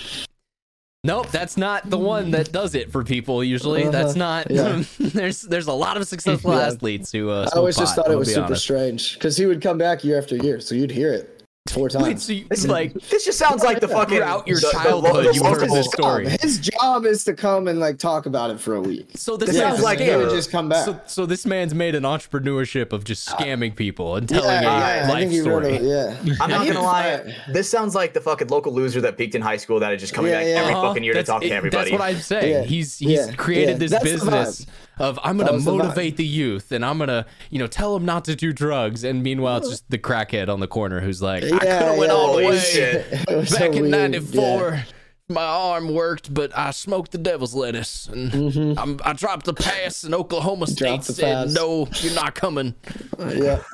Nope, 1.04 1.30
that's 1.32 1.56
not 1.58 1.90
the 1.90 1.98
one 1.98 2.32
that 2.32 2.52
does 2.52 2.76
it 2.76 2.92
for 2.92 3.04
people. 3.04 3.42
Usually, 3.44 3.84
Uh-huh, 3.84 3.92
that's 3.92 4.16
not. 4.16 4.50
yeah. 4.52 4.84
there's 5.00 5.44
there's 5.44 5.68
a 5.68 5.74
lot 5.74 5.96
of 5.96 6.06
successful 6.08 6.52
Yeah. 6.52 6.68
athletes 6.68 7.12
who. 7.12 7.30
Uh, 7.30 7.48
I 7.54 7.58
always 7.58 7.78
just 7.78 7.96
pot, 7.96 8.06
thought 8.06 8.12
it 8.14 8.18
was 8.18 8.30
super 8.34 8.46
honest. 8.48 8.64
strange 8.64 9.14
because 9.14 9.38
he 9.38 9.46
would 9.46 9.62
come 9.62 9.78
back 9.78 10.04
year 10.04 10.18
after 10.18 10.36
year, 10.38 10.60
so 10.60 10.76
you'd 10.76 10.92
hear 10.92 11.14
it 11.14 11.37
four 11.70 11.90
times. 11.90 12.04
Wait, 12.04 12.20
so 12.20 12.34
you, 12.34 12.46
This, 12.50 12.66
like 12.68 12.94
this 13.10 13.26
just 13.26 13.38
sounds 13.38 13.64
like 13.64 13.80
the 13.80 13.88
fucking 13.98 14.18
Throughout 14.18 14.48
your 14.48 14.60
the- 14.60 14.68
the 14.68 14.72
childhood, 14.72 15.26
the 15.28 15.34
you've 15.34 15.46
heard 15.46 15.70
this 15.70 15.88
story. 15.88 16.30
His 16.42 16.60
job 16.60 17.06
is 17.06 17.24
to 17.26 17.34
come 17.34 17.68
and 17.68 17.80
like 17.80 17.98
talk 17.98 18.26
about 18.26 18.50
it 18.52 18.60
for 18.60 18.76
a 18.76 18.82
week. 18.82 19.10
so 19.16 19.38
this 19.38 19.50
This 19.50 19.58
sounds 19.58 19.82
like 19.82 20.00
he 20.00 20.10
a- 20.10 20.18
would 20.18 20.30
just 20.30 20.52
come 20.52 20.70
back. 20.70 20.86
So, 20.86 21.00
so 21.08 21.26
this 21.26 21.46
man's 21.46 21.74
made 21.74 21.96
an 21.96 22.04
entrepreneurship 22.04 22.94
of 22.94 23.04
just 23.04 23.28
scamming 23.28 23.76
people 23.76 24.16
and 24.16 24.28
telling 24.28 24.46
yeah, 24.50 24.60
a 24.60 24.64
yeah, 24.64 25.06
I 25.06 25.10
life 25.10 25.20
think 25.20 25.32
he 25.32 25.42
wrote 25.42 25.64
story. 25.64 25.78
a- 25.78 26.16
yeah. 26.24 26.36
I'm 26.42 26.50
not 26.50 26.68
gonna 26.68 26.82
lie. 26.82 27.36
This 27.52 27.70
sounds 27.70 27.96
like 27.96 28.14
the 28.14 28.22
fucking 28.22 28.48
local 28.48 28.74
loser 28.74 29.02
that 29.02 29.18
peaked 29.18 29.36
in 29.36 29.42
high 29.42 29.58
school 29.58 29.80
that 29.80 29.94
is 29.94 30.02
just 30.02 30.14
coming 30.14 30.32
Yeah, 30.32 30.40
back 30.40 30.48
yeah. 30.48 30.60
every 30.62 30.74
Uh-huh. 30.74 30.88
fucking 30.90 31.04
year 31.04 31.14
to 31.14 31.24
talk 31.24 31.44
it- 31.44 31.50
to 31.50 31.56
everybody. 31.56 31.92
That's 31.92 32.00
what 32.02 32.10
I'm 32.10 32.20
saying. 32.22 32.52
Yeah. 32.54 32.64
He's 32.64 32.98
he's 32.98 33.10
Yeah. 33.28 33.32
created 33.34 33.70
Yeah. 33.74 33.78
this 33.78 33.92
That's 33.92 34.04
business 34.04 34.66
of 35.00 35.20
I'm 35.24 35.38
gonna 35.38 35.52
That 35.52 35.56
was 35.56 35.66
the 35.66 35.72
motivate 35.74 36.18
the 36.18 36.26
youth 36.26 36.72
and 36.72 36.84
I'm 36.84 36.98
gonna 36.98 37.26
you 37.52 37.60
know 37.60 37.68
tell 37.68 37.94
them 37.94 38.04
not 38.06 38.26
to 38.26 38.36
do 38.36 38.52
drugs 38.52 39.04
and 39.04 39.22
meanwhile 39.22 39.58
it's 39.58 39.70
just 39.70 39.90
the 39.92 40.00
crackhead 40.00 40.50
on 40.50 40.60
the 40.60 40.68
corner 40.68 41.02
who's 41.02 41.22
like 41.22 41.44
I 41.58 41.66
could 41.66 41.70
have 41.88 41.98
went 41.98 42.12
yeah. 42.12 42.18
all 42.18 42.36
the 42.38 42.46
way 42.46 42.60
shit. 42.60 43.06
It 43.30 43.36
was 43.36 43.50
so 43.50 43.58
back 43.60 43.74
in 43.76 43.82
weird, 43.84 43.92
'94. 43.92 44.86
My 45.30 45.44
arm 45.44 45.94
worked, 45.94 46.34
but 46.34 46.58
I 46.58 46.72
smoked 46.72 47.12
the 47.12 47.18
devil's 47.18 47.54
lettuce, 47.54 48.08
and 48.08 48.80
I'm, 48.80 48.98
I 49.04 49.12
dropped 49.12 49.46
the 49.46 49.54
pass, 49.54 50.06
and 50.06 50.16
Oklahoma 50.16 50.68
State 50.68 50.88
Dropped 50.88 51.04
said, 51.04 51.48
pass. 51.48 51.54
"No, 51.54 51.86
you're 52.00 52.14
not 52.16 52.34
coming." 52.34 52.76
Yeah, 53.20 53.26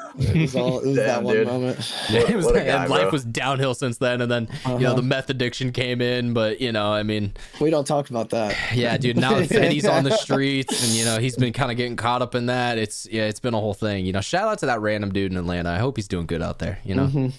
yeah. 0.18 0.30
It 0.31 0.41
was 0.41 0.55
all. 0.55 0.80
It 0.80 0.88
was 0.88 0.95
that 0.95 1.22
one 1.22 1.35
dude. 1.35 1.45
moment. 1.47 1.77
It 2.10 2.35
was- 2.35 2.45
what 2.45 2.55
a 2.55 2.60
and 2.61 2.68
guy, 2.68 2.85
life 2.88 3.01
bro. 3.03 3.11
was 3.11 3.23
downhill 3.23 3.76
since 3.76 3.99
then, 3.99 4.22
and 4.22 4.31
then 4.31 4.47
you 4.65 4.80
know 4.80 4.88
Uh-huh. 4.88 4.93
the 4.95 5.01
meth 5.03 5.30
addiction 5.30 5.72
came 5.72 6.01
in, 6.01 6.34
but 6.34 6.60
you 6.60 6.72
know, 6.72 6.91
I 6.91 7.03
mean, 7.03 7.34
We 7.61 7.69
don't 7.69 7.85
talk 7.85 8.10
about 8.10 8.31
that. 8.31 8.55
Yeah, 8.73 8.97
dude. 8.97 9.18
Now 9.18 9.39
Fetty's 9.43 9.85
on 9.85 10.05
the 10.05 10.18
streets, 10.18 10.84
and 10.84 10.91
you 10.93 11.05
know 11.05 11.19
he's 11.19 11.35
been 11.35 11.53
kind 11.53 11.69
of 11.69 11.77
getting 11.77 11.97
caught 11.97 12.23
up 12.23 12.34
in 12.34 12.47
that. 12.47 12.80
It's 12.80 13.07
yeah, 13.11 13.26
it's 13.26 13.39
been 13.39 13.53
a 13.53 13.60
whole 13.60 13.76
thing. 13.76 14.07
You 14.07 14.11
know, 14.14 14.22
shout 14.22 14.47
out 14.47 14.57
to 14.60 14.65
that 14.65 14.81
random 14.81 15.14
dude 15.14 15.31
in 15.31 15.38
Atlanta. 15.38 15.69
I 15.69 15.77
hope 15.77 15.97
he's 15.97 16.07
doing 16.07 16.26
good 16.26 16.41
out 16.41 16.57
there. 16.57 16.80
You 16.84 16.95
know, 16.95 17.05
Mhm. 17.05 17.31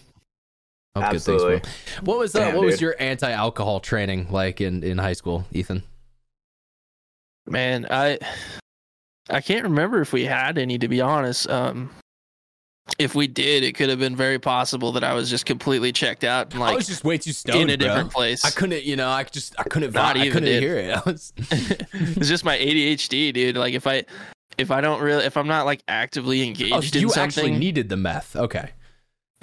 Hope 0.94 1.10
good 1.10 1.16
Absolutely. 1.16 1.60
things 1.60 1.68
for. 1.96 2.04
What 2.04 2.18
was 2.18 2.34
uh, 2.34 2.40
Damn, 2.40 2.56
what 2.56 2.66
was 2.66 2.80
your 2.80 2.94
anti-alcohol 2.98 3.80
training 3.80 4.28
like 4.30 4.60
in 4.60 4.82
in 4.82 4.98
high 4.98 5.12
school, 5.12 5.44
Ethan? 5.52 5.82
Man, 7.46 7.86
I 7.90 8.18
I 9.28 9.40
can't 9.40 9.64
remember 9.64 10.00
if 10.00 10.12
we 10.12 10.24
had 10.24 10.58
any 10.58 10.78
to 10.78 10.88
be 10.88 11.00
honest. 11.00 11.48
Um 11.48 11.90
if 12.98 13.14
we 13.14 13.26
did, 13.26 13.64
it 13.64 13.74
could 13.74 13.88
have 13.88 13.98
been 13.98 14.14
very 14.14 14.38
possible 14.38 14.92
that 14.92 15.04
I 15.04 15.14
was 15.14 15.30
just 15.30 15.46
completely 15.46 15.90
checked 15.90 16.22
out 16.22 16.52
and 16.52 16.62
I 16.62 16.66
like 16.66 16.76
was 16.76 16.86
just 16.86 17.02
way 17.02 17.16
too 17.16 17.32
stoned, 17.32 17.62
in 17.62 17.70
a 17.70 17.78
bro. 17.78 17.88
different 17.88 18.12
place. 18.12 18.44
I 18.44 18.50
couldn't, 18.50 18.84
you 18.84 18.94
know, 18.94 19.08
I 19.08 19.24
just 19.24 19.54
I 19.58 19.64
couldn't 19.64 19.94
Not 19.94 20.16
vibe. 20.16 20.18
I 20.18 20.24
even, 20.26 20.32
couldn't 20.32 20.48
dude. 20.48 20.62
hear 20.62 20.76
it. 20.76 20.90
I 21.06 21.10
was, 21.10 21.32
it's 21.38 22.28
just 22.28 22.44
my 22.44 22.58
ADHD, 22.58 23.32
dude. 23.32 23.56
Like 23.56 23.74
if 23.74 23.86
I 23.86 24.04
if 24.58 24.70
I 24.70 24.80
don't 24.80 25.00
really 25.00 25.24
if 25.24 25.36
I'm 25.36 25.48
not 25.48 25.64
like 25.64 25.82
actively 25.88 26.46
engaged 26.46 26.94
oh, 26.94 26.98
in 26.98 27.02
you 27.02 27.08
something, 27.08 27.44
actually 27.44 27.58
needed 27.58 27.88
the 27.88 27.96
meth. 27.96 28.36
Okay. 28.36 28.70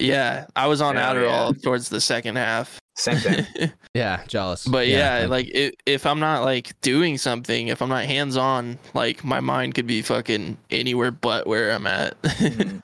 Yeah, 0.02 0.46
I 0.56 0.66
was 0.66 0.80
on 0.80 0.96
Hell 0.96 1.14
Adderall 1.14 1.62
towards 1.62 1.88
the 1.88 2.00
second 2.00 2.36
half. 2.36 2.78
Same 2.96 3.16
thing. 3.16 3.72
Yeah, 3.94 4.24
jealous. 4.26 4.66
But 4.66 4.88
yeah, 4.88 5.26
like 5.28 5.50
i 5.54 5.70
if 5.84 6.06
I'm 6.06 6.18
not 6.18 6.44
like 6.44 6.80
doing 6.80 7.18
something, 7.18 7.68
if 7.68 7.82
I'm 7.82 7.90
not 7.90 8.06
hands 8.06 8.38
on, 8.38 8.78
like 8.94 9.22
my 9.22 9.40
mind 9.40 9.74
could 9.74 9.86
be 9.86 10.00
fucking 10.00 10.56
anywhere 10.70 11.10
but 11.10 11.46
where 11.46 11.72
I'm 11.72 11.86
at. 11.86 12.16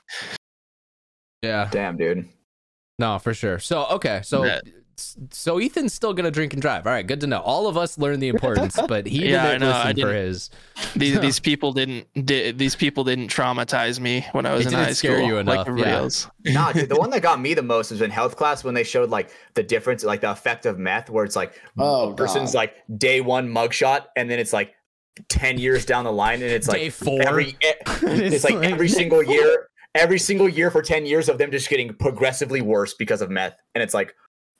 yeah, 1.41 1.67
Damn, 1.71 1.97
dude. 1.97 2.29
no, 2.99 3.17
for 3.17 3.33
sure. 3.33 3.57
So 3.57 3.85
okay, 3.87 4.21
so. 4.23 4.43
Yeah. 4.43 4.59
So 5.31 5.57
Ethan's 5.59 5.93
still 5.93 6.13
gonna 6.13 6.31
drink 6.31 6.53
and 6.53 6.61
drive. 6.61 6.85
All 6.87 6.93
right, 6.93 7.05
good 7.05 7.21
to 7.21 7.27
know. 7.27 7.39
All 7.39 7.67
of 7.67 7.77
us 7.77 7.97
learned 7.97 8.21
the 8.21 8.27
importance, 8.35 8.79
but 8.87 9.05
he 9.07 9.29
Yeah, 9.29 9.47
didn't 9.47 9.61
know, 9.61 9.71
I 9.71 9.89
listen 9.89 9.89
for 9.89 9.93
didn't- 10.13 10.15
his. 10.25 10.49
these 10.95 11.19
these 11.21 11.39
people 11.39 11.73
didn't 11.73 12.07
di- 12.25 12.51
these 12.51 12.75
people 12.75 13.03
didn't 13.03 13.27
traumatize 13.29 13.99
me 13.99 14.25
when 14.33 14.45
I 14.45 14.53
was 14.53 14.61
It 14.61 14.69
in 14.69 14.71
didn't 14.73 14.85
high 14.85 14.93
scare 14.93 15.17
school 15.17 15.27
you 15.27 15.37
enough, 15.37 15.55
like 15.57 15.67
everybody 15.67 15.89
yeah. 15.91 15.97
else. 15.97 16.27
Nah, 16.45 16.71
dude, 16.71 16.89
the 16.89 16.95
one 16.95 17.09
that 17.11 17.21
got 17.21 17.39
me 17.41 17.53
the 17.53 17.61
most 17.63 17.91
was 17.91 18.01
in 18.01 18.09
health 18.09 18.35
class 18.35 18.63
when 18.63 18.73
they 18.73 18.83
showed 18.83 19.09
like 19.09 19.29
the 19.55 19.63
difference, 19.63 20.03
like 20.03 20.21
the 20.21 20.31
effect 20.31 20.65
of 20.65 20.79
meth, 20.79 21.09
where 21.09 21.25
it's 21.25 21.35
like 21.35 21.53
Oh, 21.77 22.11
a 22.11 22.15
person's 22.15 22.53
God. 22.53 22.57
like 22.59 22.75
day 22.97 23.21
one 23.21 23.47
mugshot, 23.49 24.05
and 24.15 24.29
then 24.29 24.39
it's 24.39 24.53
like 24.53 24.73
ten 25.27 25.57
years 25.57 25.85
down 25.85 26.05
the 26.05 26.11
line, 26.13 26.41
and 26.41 26.51
it's 26.51 26.67
like 26.67 26.77
Day 26.79 26.89
four. 26.89 27.21
Every, 27.21 27.49
e- 27.49 27.55
It's 27.61 28.03
eh, 28.03 28.09
it's 28.35 28.43
like 28.43 28.55
like- 28.55 28.69
every 28.71 28.87
single 28.87 29.21
year, 29.23 29.67
every 29.95 30.19
single 30.19 30.47
year 30.47 30.71
for 30.71 30.81
ten 30.81 31.05
years 31.05 31.27
of 31.29 31.37
them 31.37 31.51
just 31.51 31.69
getting 31.69 31.93
progressively 31.93 32.61
worse 32.61 32.93
because 32.93 33.21
of 33.21 33.29
meth, 33.29 33.57
and 33.75 33.83
it's 33.83 33.93
like, 33.93 34.13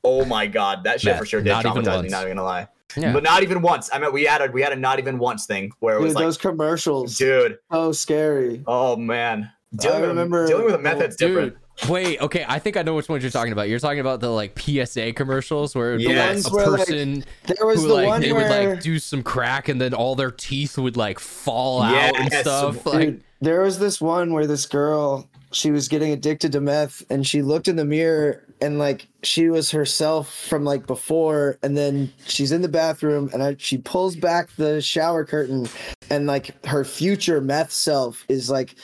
oh 0.04 0.26
my 0.26 0.48
god, 0.48 0.84
that 0.86 1.02
shit 1.02 1.12
Meth, 1.12 1.20
for 1.20 1.26
sure 1.26 1.42
did 1.42 1.50
not 1.50 1.66
even 1.66 1.84
traumatize 1.84 1.86
me. 1.86 1.92
once. 2.02 2.12
Not 2.12 2.24
even 2.26 2.38
gonna 2.38 2.48
lie, 2.48 2.68
Yeah. 2.98 3.14
but 3.14 3.24
not 3.24 3.44
even 3.44 3.62
once. 3.62 3.90
I 3.94 4.00
mean, 4.00 4.12
we 4.14 4.24
had 4.24 4.42
a 4.42 4.52
we 4.52 4.62
had 4.62 4.72
a 4.74 4.76
not 4.76 5.00
even 5.00 5.18
once 5.20 5.46
thing 5.46 5.72
where 5.80 5.96
it 5.96 6.00
Dude, 6.00 6.06
was 6.08 6.16
like, 6.16 6.24
those 6.26 6.38
commercials, 6.38 7.18
dude, 7.18 7.58
Oh, 7.72 7.92
scary. 7.92 8.64
oh 8.68 8.96
man, 8.96 9.52
dealing, 9.76 10.02
remember- 10.04 10.42
with, 10.42 10.50
dealing 10.50 10.66
with 10.66 10.76
a 10.76 10.80
meth 10.80 10.98
head's 11.00 11.16
different. 11.16 11.56
Wait, 11.88 12.20
okay. 12.20 12.44
I 12.46 12.60
think 12.60 12.76
I 12.76 12.82
know 12.82 12.94
which 12.96 13.08
ones 13.08 13.24
you're 13.24 13.32
talking 13.32 13.54
about. 13.54 13.70
You're 13.70 13.80
talking 13.80 14.02
about 14.02 14.20
the 14.20 14.30
like 14.30 14.60
PSA 14.60 15.14
commercials 15.14 15.74
where 15.76 15.94
it'd 15.94 16.06
be, 16.06 16.14
Yes. 16.14 16.44
like, 16.44 16.52
a 16.52 16.56
where, 16.58 16.68
like, 16.72 16.80
person 16.80 17.24
There 17.46 17.66
was 17.66 17.82
who 17.82 17.88
the 17.88 17.94
like 17.94 18.08
one 18.08 18.22
they 18.22 18.34
where 18.34 18.68
would 18.68 18.72
like 18.74 18.82
do 18.84 19.00
some 19.00 19.24
crack 19.24 19.70
and 19.70 19.80
then 19.80 19.94
all 19.94 20.14
their 20.16 20.30
teeth 20.32 20.78
would 20.78 20.98
like 20.98 21.20
fall 21.20 21.82
out 21.82 22.20
and 22.20 22.34
stuff. 22.34 22.84
Dude, 22.84 22.94
Like 22.94 23.20
there 23.40 23.62
was 23.62 23.80
this 23.80 24.02
one 24.02 24.34
where 24.34 24.46
this 24.46 24.66
girl 24.66 25.30
she 25.54 25.72
was 25.72 25.88
getting 25.88 26.12
addicted 26.12 26.52
to 26.52 26.60
meth 26.60 27.02
and 27.10 27.26
she 27.26 27.42
looked 27.42 27.70
in 27.70 27.78
the 27.78 27.86
mirror 27.86 28.44
and 28.62 28.78
like 28.80 29.08
she 29.24 29.50
was 29.50 29.72
herself 29.72 30.34
from 30.48 30.64
like 30.66 30.86
before 30.88 31.58
and 31.64 31.78
then 31.78 32.12
she's 32.28 32.52
in 32.52 32.62
the 32.62 32.68
bathroom 32.70 33.30
and 33.34 33.42
I, 33.44 33.56
she 33.58 33.78
pulls 33.78 34.16
back 34.16 34.50
the 34.58 34.82
shower 34.82 35.24
curtain 35.26 35.68
and 36.10 36.26
like 36.28 36.64
her 36.66 36.84
future 36.84 37.40
meth 37.42 37.72
self 37.72 38.26
is 38.30 38.50
like 38.50 38.76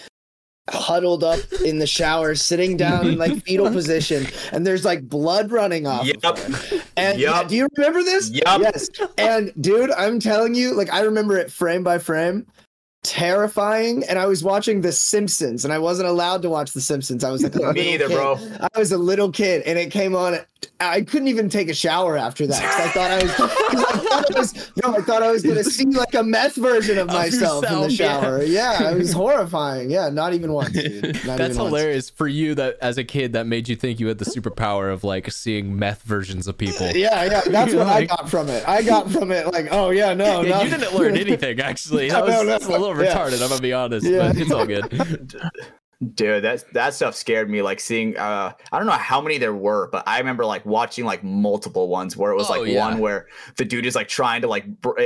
huddled 0.71 1.23
up 1.23 1.39
in 1.63 1.77
the 1.77 1.85
shower 1.85 2.33
sitting 2.33 2.75
down 2.75 3.05
in 3.07 3.17
like 3.19 3.43
fetal 3.43 3.69
position 3.71 4.25
and 4.51 4.65
there's 4.65 4.83
like 4.83 5.07
blood 5.07 5.51
running 5.51 5.85
off 5.85 6.01
of 6.09 6.23
Yep. 6.23 6.37
her. 6.39 6.81
and 6.97 7.19
Yup. 7.19 7.47
do 7.47 7.55
you 7.55 7.67
remember 7.77 8.01
this 8.01 8.31
Yup. 8.31 8.61
yes 8.61 8.89
and 9.19 9.53
dude 9.61 9.91
i'm 9.91 10.19
telling 10.19 10.55
you 10.55 10.73
like 10.73 10.91
i 10.91 11.01
remember 11.01 11.37
it 11.37 11.51
frame 11.51 11.83
by 11.83 11.99
frame 11.99 12.47
terrifying. 13.05 14.03
And 14.09 14.19
I 14.19 14.25
was 14.25 14.43
watching 14.43 14.81
The 14.81 14.91
Simpsons, 14.91 15.63
and 15.63 15.73
I 15.73 15.79
wasn't 15.79 16.09
allowed 16.09 16.41
to 16.41 16.49
watch 16.49 16.71
The 16.73 16.81
Simpsons. 16.81 17.23
I 17.23 17.31
was 17.31 17.43
like, 17.43 17.55
Me 17.75 17.93
either, 17.93 18.07
kid. 18.07 18.13
bro. 18.15 18.37
I 18.73 18.79
was 18.79 18.91
a 18.91 18.97
little 18.97 19.31
kid, 19.31 19.61
and 19.63 19.77
it 19.79 19.91
came 19.91 20.15
on. 20.15 20.37
I 20.79 21.01
couldn't 21.01 21.27
even 21.27 21.47
take 21.47 21.69
a 21.69 21.75
shower 21.75 22.17
after 22.17 22.47
that 22.47 22.59
'cause 22.61 22.81
I 22.81 22.89
thought 22.89 23.11
I 23.11 23.21
was. 23.23 23.31
'cause 23.31 23.51
I 23.85 23.97
thought 23.97 24.35
I 24.35 24.39
was 24.39 24.71
no, 24.83 24.95
I 24.95 25.01
thought 25.01 25.21
I 25.23 25.31
was 25.31 25.43
gonna 25.43 25.63
see 25.63 25.85
like 25.85 26.15
a 26.15 26.23
meth 26.23 26.55
version 26.55 26.97
of 26.97 27.07
myself 27.21 27.63
in 27.65 27.73
the 27.81 27.81
yourself, 27.91 27.91
yeah. 27.99 28.21
shower. 28.21 28.43
Yeah, 28.43 28.91
it 28.91 28.97
was 28.97 29.13
horrifying. 29.13 29.91
Yeah, 29.91 30.09
not 30.09 30.33
even 30.33 30.51
once. 30.51 30.71
Dude. 30.71 31.03
Not 31.25 31.37
That's 31.37 31.53
even 31.53 31.57
once. 31.57 31.57
hilarious 31.57 32.09
for 32.09 32.27
you. 32.27 32.55
That 32.55 32.77
as 32.81 32.97
a 32.97 33.03
kid, 33.03 33.33
that 33.33 33.45
made 33.45 33.69
you 33.69 33.75
think 33.75 33.99
you 33.99 34.07
had 34.07 34.17
the 34.17 34.25
superpower 34.25 34.91
of 34.91 35.03
like 35.03 35.31
seeing 35.31 35.77
meth 35.77 36.01
versions 36.01 36.47
of 36.47 36.57
people. 36.57 36.87
Yeah, 36.87 37.23
yeah, 37.25 37.41
that's 37.41 37.71
You're 37.71 37.85
what 37.85 37.93
I 37.93 38.05
got 38.05 38.27
from 38.29 38.49
it. 38.49 38.67
I 38.67 38.81
got 38.81 39.09
from 39.11 39.31
it 39.31 39.45
like, 39.53 39.67
oh 39.71 39.91
yeah, 39.91 40.13
no, 40.15 40.41
Yeah, 40.41 40.49
no. 40.57 40.61
you 40.63 40.69
didn't 40.71 40.95
learn 40.95 41.15
anything 41.15 41.59
actually. 41.61 42.09
That 42.09 42.19
No, 42.21 42.25
was, 42.25 42.33
no, 42.33 42.41
no. 42.41 42.45
that's 42.47 42.65
a 42.65 42.71
little 42.71 42.94
Yeah. 42.95 43.15
retarded. 43.15 43.41
I'm 43.41 43.49
gonna 43.49 43.61
be 43.61 43.73
honest, 43.73 44.05
Yeah. 44.07 44.27
but 44.29 44.37
it's 44.37 44.51
all 44.51 44.65
good. 44.65 45.33
Dude, 46.13 46.43
that 46.43 46.65
that 46.73 46.93
stuff 46.93 47.15
scared 47.15 47.49
me. 47.49 47.61
Like 47.61 47.79
seeing, 47.79 48.17
uh, 48.17 48.51
I 48.71 48.77
don't 48.77 48.85
know 48.85 48.91
how 48.93 49.21
many 49.21 49.37
there 49.37 49.53
were, 49.55 49.87
but 49.91 50.03
I 50.05 50.19
remember 50.19 50.45
like 50.45 50.65
watching 50.65 51.05
like 51.05 51.23
multiple 51.23 51.87
ones 51.87 52.17
where 52.17 52.31
it 52.31 52.35
was 52.35 52.49
Oh, 52.49 52.59
like 52.59 52.69
yeah. 52.69 52.79
one 52.85 52.99
where 52.99 53.27
the 53.57 53.63
dude 53.65 53.85
is 53.85 53.95
like 53.95 54.07
trying 54.09 54.41
to 54.41 54.47
like. 54.47 54.65
Br- 54.81 54.99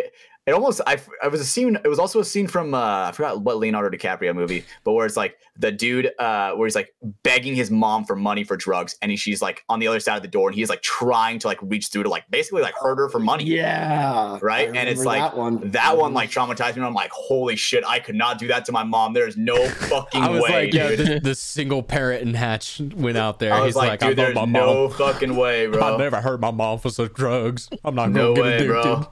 it, 0.49 0.51
it 0.51 0.53
almost, 0.53 0.81
I, 0.87 0.99
I 1.23 1.27
was 1.27 1.41
a 1.41 1.45
scene. 1.45 1.77
It 1.83 1.87
was 1.87 1.99
also 1.99 2.19
a 2.19 2.25
scene 2.25 2.47
from 2.47 2.73
uh, 2.73 3.07
I 3.07 3.11
forgot 3.11 3.41
what 3.41 3.57
Leonardo 3.57 3.95
DiCaprio 3.95 4.33
movie, 4.35 4.65
but 4.83 4.93
where 4.93 5.05
it's 5.05 5.17
like 5.17 5.37
the 5.57 5.71
dude, 5.71 6.11
uh, 6.19 6.53
where 6.53 6.65
he's 6.67 6.75
like 6.75 6.93
begging 7.23 7.55
his 7.55 7.69
mom 7.69 8.05
for 8.05 8.15
money 8.15 8.43
for 8.43 8.55
drugs, 8.57 8.95
and 9.01 9.11
he, 9.11 9.17
she's 9.17 9.41
like 9.41 9.63
on 9.69 9.79
the 9.79 9.87
other 9.87 9.99
side 9.99 10.15
of 10.15 10.21
the 10.21 10.27
door, 10.27 10.49
and 10.49 10.55
he's 10.55 10.69
like 10.69 10.81
trying 10.81 11.39
to 11.39 11.47
like 11.47 11.59
reach 11.61 11.87
through 11.87 12.03
to 12.03 12.09
like 12.09 12.29
basically 12.31 12.61
like 12.61 12.75
hurt 12.75 12.97
her 12.97 13.09
for 13.09 13.19
money. 13.19 13.43
Yeah, 13.43 14.39
Right? 14.41 14.67
And 14.67 14.89
it's 14.89 15.03
like 15.05 15.21
that 15.21 15.37
one. 15.37 15.71
That 15.71 15.97
one 15.97 16.13
like 16.13 16.29
traumatized 16.31 16.75
me. 16.75 16.83
I'm 16.83 16.93
like, 16.93 17.11
holy 17.11 17.55
shit, 17.55 17.83
I 17.85 17.99
could 17.99 18.15
not 18.15 18.37
do 18.37 18.47
that 18.47 18.65
to 18.65 18.71
my 18.71 18.83
mom. 18.83 19.13
There's 19.13 19.37
no 19.37 19.67
fucking 19.67 20.21
I 20.21 20.29
was 20.29 20.41
way, 20.43 20.65
like, 20.65 20.73
yeah, 20.73 20.95
the, 20.95 21.19
the 21.21 21.35
single 21.35 21.83
parent 21.83 22.23
and 22.23 22.35
Hatch 22.35 22.79
went 22.95 23.17
out 23.17 23.39
there. 23.39 23.53
I 23.53 23.59
was 23.61 23.67
He's 23.69 23.75
like, 23.75 23.89
like, 23.89 23.99
dude, 24.01 24.11
I 24.19 24.23
there's 24.23 24.35
love 24.35 24.49
my 24.49 24.59
no 24.59 24.87
mom. 24.87 24.97
fucking 24.97 25.35
way, 25.35 25.67
bro. 25.71 25.95
I 25.95 25.97
never 25.97 26.21
hurt 26.21 26.39
my 26.39 26.51
mom 26.51 26.79
for 26.79 26.89
such 26.89 27.13
drugs. 27.13 27.69
I'm 27.83 27.95
not 27.95 28.11
no 28.11 28.33
gonna 28.33 28.35
get 28.35 28.41
way, 28.43 28.55
addicted. 28.55 28.67
bro. 28.71 29.11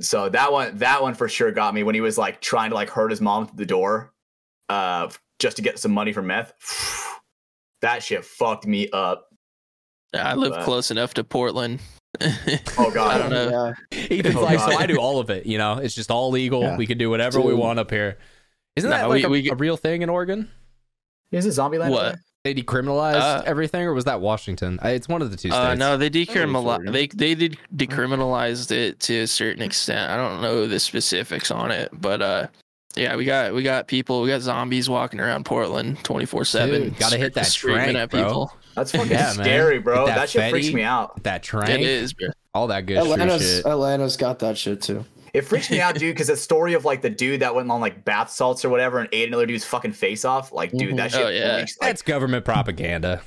So 0.00 0.28
that 0.28 0.50
one, 0.52 0.78
that 0.78 1.02
one 1.02 1.14
for 1.14 1.28
sure 1.28 1.52
got 1.52 1.72
me 1.74 1.82
when 1.84 1.94
he 1.94 2.00
was 2.00 2.18
like 2.18 2.40
trying 2.40 2.70
to 2.70 2.74
like 2.74 2.90
hurt 2.90 3.10
his 3.10 3.20
mom 3.20 3.46
through 3.46 3.58
the 3.58 3.66
door, 3.66 4.12
uh, 4.68 5.08
just 5.38 5.56
to 5.56 5.62
get 5.62 5.78
some 5.78 5.92
money 5.92 6.12
from 6.12 6.26
meth. 6.26 6.52
that 7.82 8.02
shit 8.02 8.24
fucked 8.24 8.66
me 8.66 8.88
up. 8.90 9.28
I 10.12 10.34
live 10.34 10.52
But- 10.52 10.64
close 10.64 10.90
enough 10.90 11.14
to 11.14 11.24
Portland. 11.24 11.80
Oh 12.78 12.90
god, 12.92 13.14
I 13.14 13.18
don't 13.18 13.30
know. 13.30 13.74
Yeah. 13.92 13.98
Ethan's 14.18 14.36
Oh, 14.36 14.42
like, 14.42 14.58
so 14.60 14.66
I 14.76 14.86
do 14.86 14.98
all 14.98 15.18
of 15.18 15.30
it. 15.30 15.46
You 15.46 15.58
know, 15.58 15.78
it's 15.78 15.94
just 15.96 16.10
all 16.12 16.30
legal. 16.30 16.62
Yeah. 16.62 16.76
We 16.76 16.86
can 16.86 16.96
do 16.98 17.10
whatever 17.10 17.40
we 17.40 17.54
want 17.54 17.78
up 17.80 17.90
here. 17.90 18.18
Isn't 18.76 18.88
No, 18.90 18.96
that 18.96 19.08
like 19.08 19.22
we- 19.22 19.24
a, 19.24 19.28
we- 19.28 19.50
a 19.50 19.54
real 19.56 19.76
thing 19.76 20.02
in 20.02 20.08
Oregon? 20.08 20.48
Is 21.32 21.44
it 21.46 21.52
Zombie 21.52 21.78
Land? 21.78 21.92
What? 21.92 22.16
They 22.44 22.54
decriminalized 22.54 23.14
Uh, 23.14 23.42
everything, 23.46 23.84
or 23.86 23.94
was 23.94 24.04
that 24.04 24.20
Washington? 24.20 24.78
I, 24.82 24.90
it's 24.90 25.08
one 25.08 25.22
of 25.22 25.30
the 25.30 25.36
two 25.38 25.48
states. 25.48 25.54
Uh, 25.56 25.74
no, 25.74 25.96
they 25.96 26.10
decriminalized. 26.10 26.92
They 26.92 27.06
they 27.06 27.34
did 27.34 27.56
decriminalized 27.74 28.70
it 28.70 29.00
to 29.00 29.20
a 29.20 29.26
certain 29.26 29.62
extent. 29.62 30.10
I 30.10 30.16
don't 30.18 30.42
know 30.42 30.66
the 30.66 30.78
specifics 30.78 31.50
on 31.50 31.70
it, 31.70 31.88
but 31.90 32.20
uh, 32.20 32.46
yeah, 32.96 33.16
we 33.16 33.24
got 33.24 33.54
we 33.54 33.62
got 33.62 33.88
people, 33.88 34.20
we 34.20 34.28
got 34.28 34.42
zombies 34.42 34.90
walking 34.90 35.20
around 35.20 35.46
Portland 35.46 36.04
twenty 36.04 36.26
four 36.26 36.44
seven. 36.44 36.94
Gotta 36.98 37.16
hit 37.16 37.32
that 37.32 37.50
trank, 37.50 38.10
bro. 38.10 38.22
People. 38.22 38.52
That's 38.74 38.92
fucking 38.92 39.10
Yeah, 39.10 39.30
scary, 39.30 39.78
bro. 39.78 40.04
That, 40.04 40.14
that 40.16 40.28
shit 40.28 40.50
freaks 40.50 40.70
me 40.70 40.82
out. 40.82 41.22
That 41.22 41.36
It 41.36 41.44
trank, 41.44 41.80
is, 41.80 42.12
bro. 42.12 42.28
all 42.52 42.66
that 42.66 42.84
good 42.84 42.98
street 43.00 43.12
Atlanta's 43.12 43.42
shit. 43.56 43.64
Atlanta's 43.64 44.16
got 44.18 44.40
that 44.40 44.58
shit 44.58 44.82
too. 44.82 45.06
It 45.34 45.42
freaks 45.42 45.68
me 45.70 45.80
out, 45.80 45.96
dude, 45.96 46.14
because 46.14 46.28
the 46.28 46.36
story 46.36 46.74
of 46.74 46.84
like 46.84 47.02
the 47.02 47.10
dude 47.10 47.40
that 47.40 47.54
went 47.54 47.68
on 47.70 47.80
like 47.80 48.04
bath 48.04 48.30
salts 48.30 48.64
or 48.64 48.68
whatever 48.70 49.00
and 49.00 49.08
ate 49.12 49.28
another 49.28 49.46
dude's 49.46 49.64
fucking 49.64 49.92
face 49.92 50.24
off. 50.24 50.52
Like, 50.52 50.70
dude, 50.70 50.96
that 50.96 51.10
Mhm. 51.10 51.14
shit. 51.14 51.26
Oh, 51.26 51.28
yeah. 51.28 51.56
freaks- 51.56 51.76
like, 51.80 51.88
That's 51.90 52.02
government 52.02 52.44
propaganda. 52.44 53.20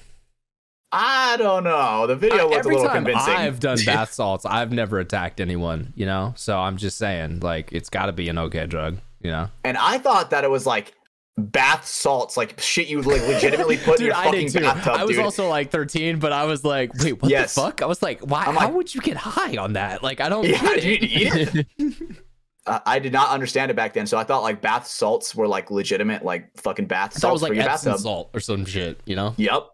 I 0.91 1.35
don't 1.37 1.65
know. 1.65 2.07
The 2.07 2.15
video 2.15 2.47
I- 2.47 2.49
looked 2.49 2.65
a 2.65 2.69
little 2.69 2.85
time 2.85 3.03
convincing. 3.03 3.33
I've 3.33 3.59
done 3.59 3.77
bath 3.85 4.13
salts, 4.13 4.45
I've 4.45 4.71
never 4.71 4.99
attacked 4.99 5.41
anyone. 5.41 5.91
You 5.95 6.05
know, 6.05 6.33
so 6.37 6.57
I'm 6.57 6.77
just 6.77 6.97
saying, 6.97 7.41
like, 7.41 7.69
it's 7.73 7.89
got 7.89 8.05
to 8.05 8.13
be 8.13 8.29
an 8.29 8.37
okay 8.37 8.65
drug. 8.67 8.99
You 9.21 9.31
know, 9.31 9.49
and 9.65 9.77
I 9.77 9.97
thought 9.97 10.29
that 10.29 10.43
it 10.43 10.49
was 10.51 10.65
like 10.65 10.93
bath 11.37 11.85
salts, 11.87 12.35
like 12.37 12.59
shit 12.59 12.87
you 12.87 12.97
would 12.97 13.05
like 13.05 13.21
legitimately 13.21 13.77
put 13.77 13.99
in 13.99 14.07
your 14.07 14.15
I 14.15 14.25
fucking 14.25 14.47
did 14.47 14.53
too. 14.53 14.59
bathtub, 14.61 14.93
I 14.95 15.03
was 15.05 15.15
dude. 15.17 15.25
also 15.25 15.47
like 15.49 15.69
13, 15.71 16.19
but 16.19 16.31
I 16.31 16.45
was 16.45 16.63
like, 16.65 16.91
wait, 17.01 17.21
what 17.21 17.29
Yes. 17.29 17.53
the 17.55 17.61
fuck? 17.61 17.81
I 17.81 17.85
was 17.85 18.01
like, 18.01 18.21
why? 18.21 18.43
I'm 18.45 18.55
how 18.55 18.65
like- 18.67 18.73
would 18.75 18.95
you 18.95 19.01
get 19.01 19.17
high 19.17 19.57
on 19.57 19.73
that? 19.73 20.01
Like, 20.03 20.19
I 20.19 20.29
don't. 20.29 20.45
yeah, 20.47 20.59
get 20.61 20.81
dude, 20.81 21.03
it. 21.03 21.03
eat 21.03 21.65
it. 21.79 22.23
Uh, 22.65 22.79
I 22.85 22.99
did 22.99 23.13
not 23.13 23.29
understand 23.29 23.71
it 23.71 23.75
back 23.75 23.93
then, 23.93 24.07
so 24.07 24.17
I 24.17 24.23
thought 24.25 24.41
like 24.43 24.61
bath 24.61 24.87
salts 24.87 25.33
were 25.33 25.47
like 25.47 25.71
legitimate, 25.71 26.25
like 26.25 26.49
fucking 26.57 26.87
bath 26.87 27.13
I 27.15 27.19
thought 27.19 27.31
was 27.33 27.39
salts 27.39 27.43
like 27.43 27.49
for 27.51 27.55
your 27.55 27.63
Epsom 27.63 27.91
bathtub. 27.91 28.03
salt 28.03 28.29
or 28.33 28.39
some 28.41 28.65
shit. 28.65 28.99
You 29.05 29.15
know. 29.15 29.33
Yep. 29.37 29.67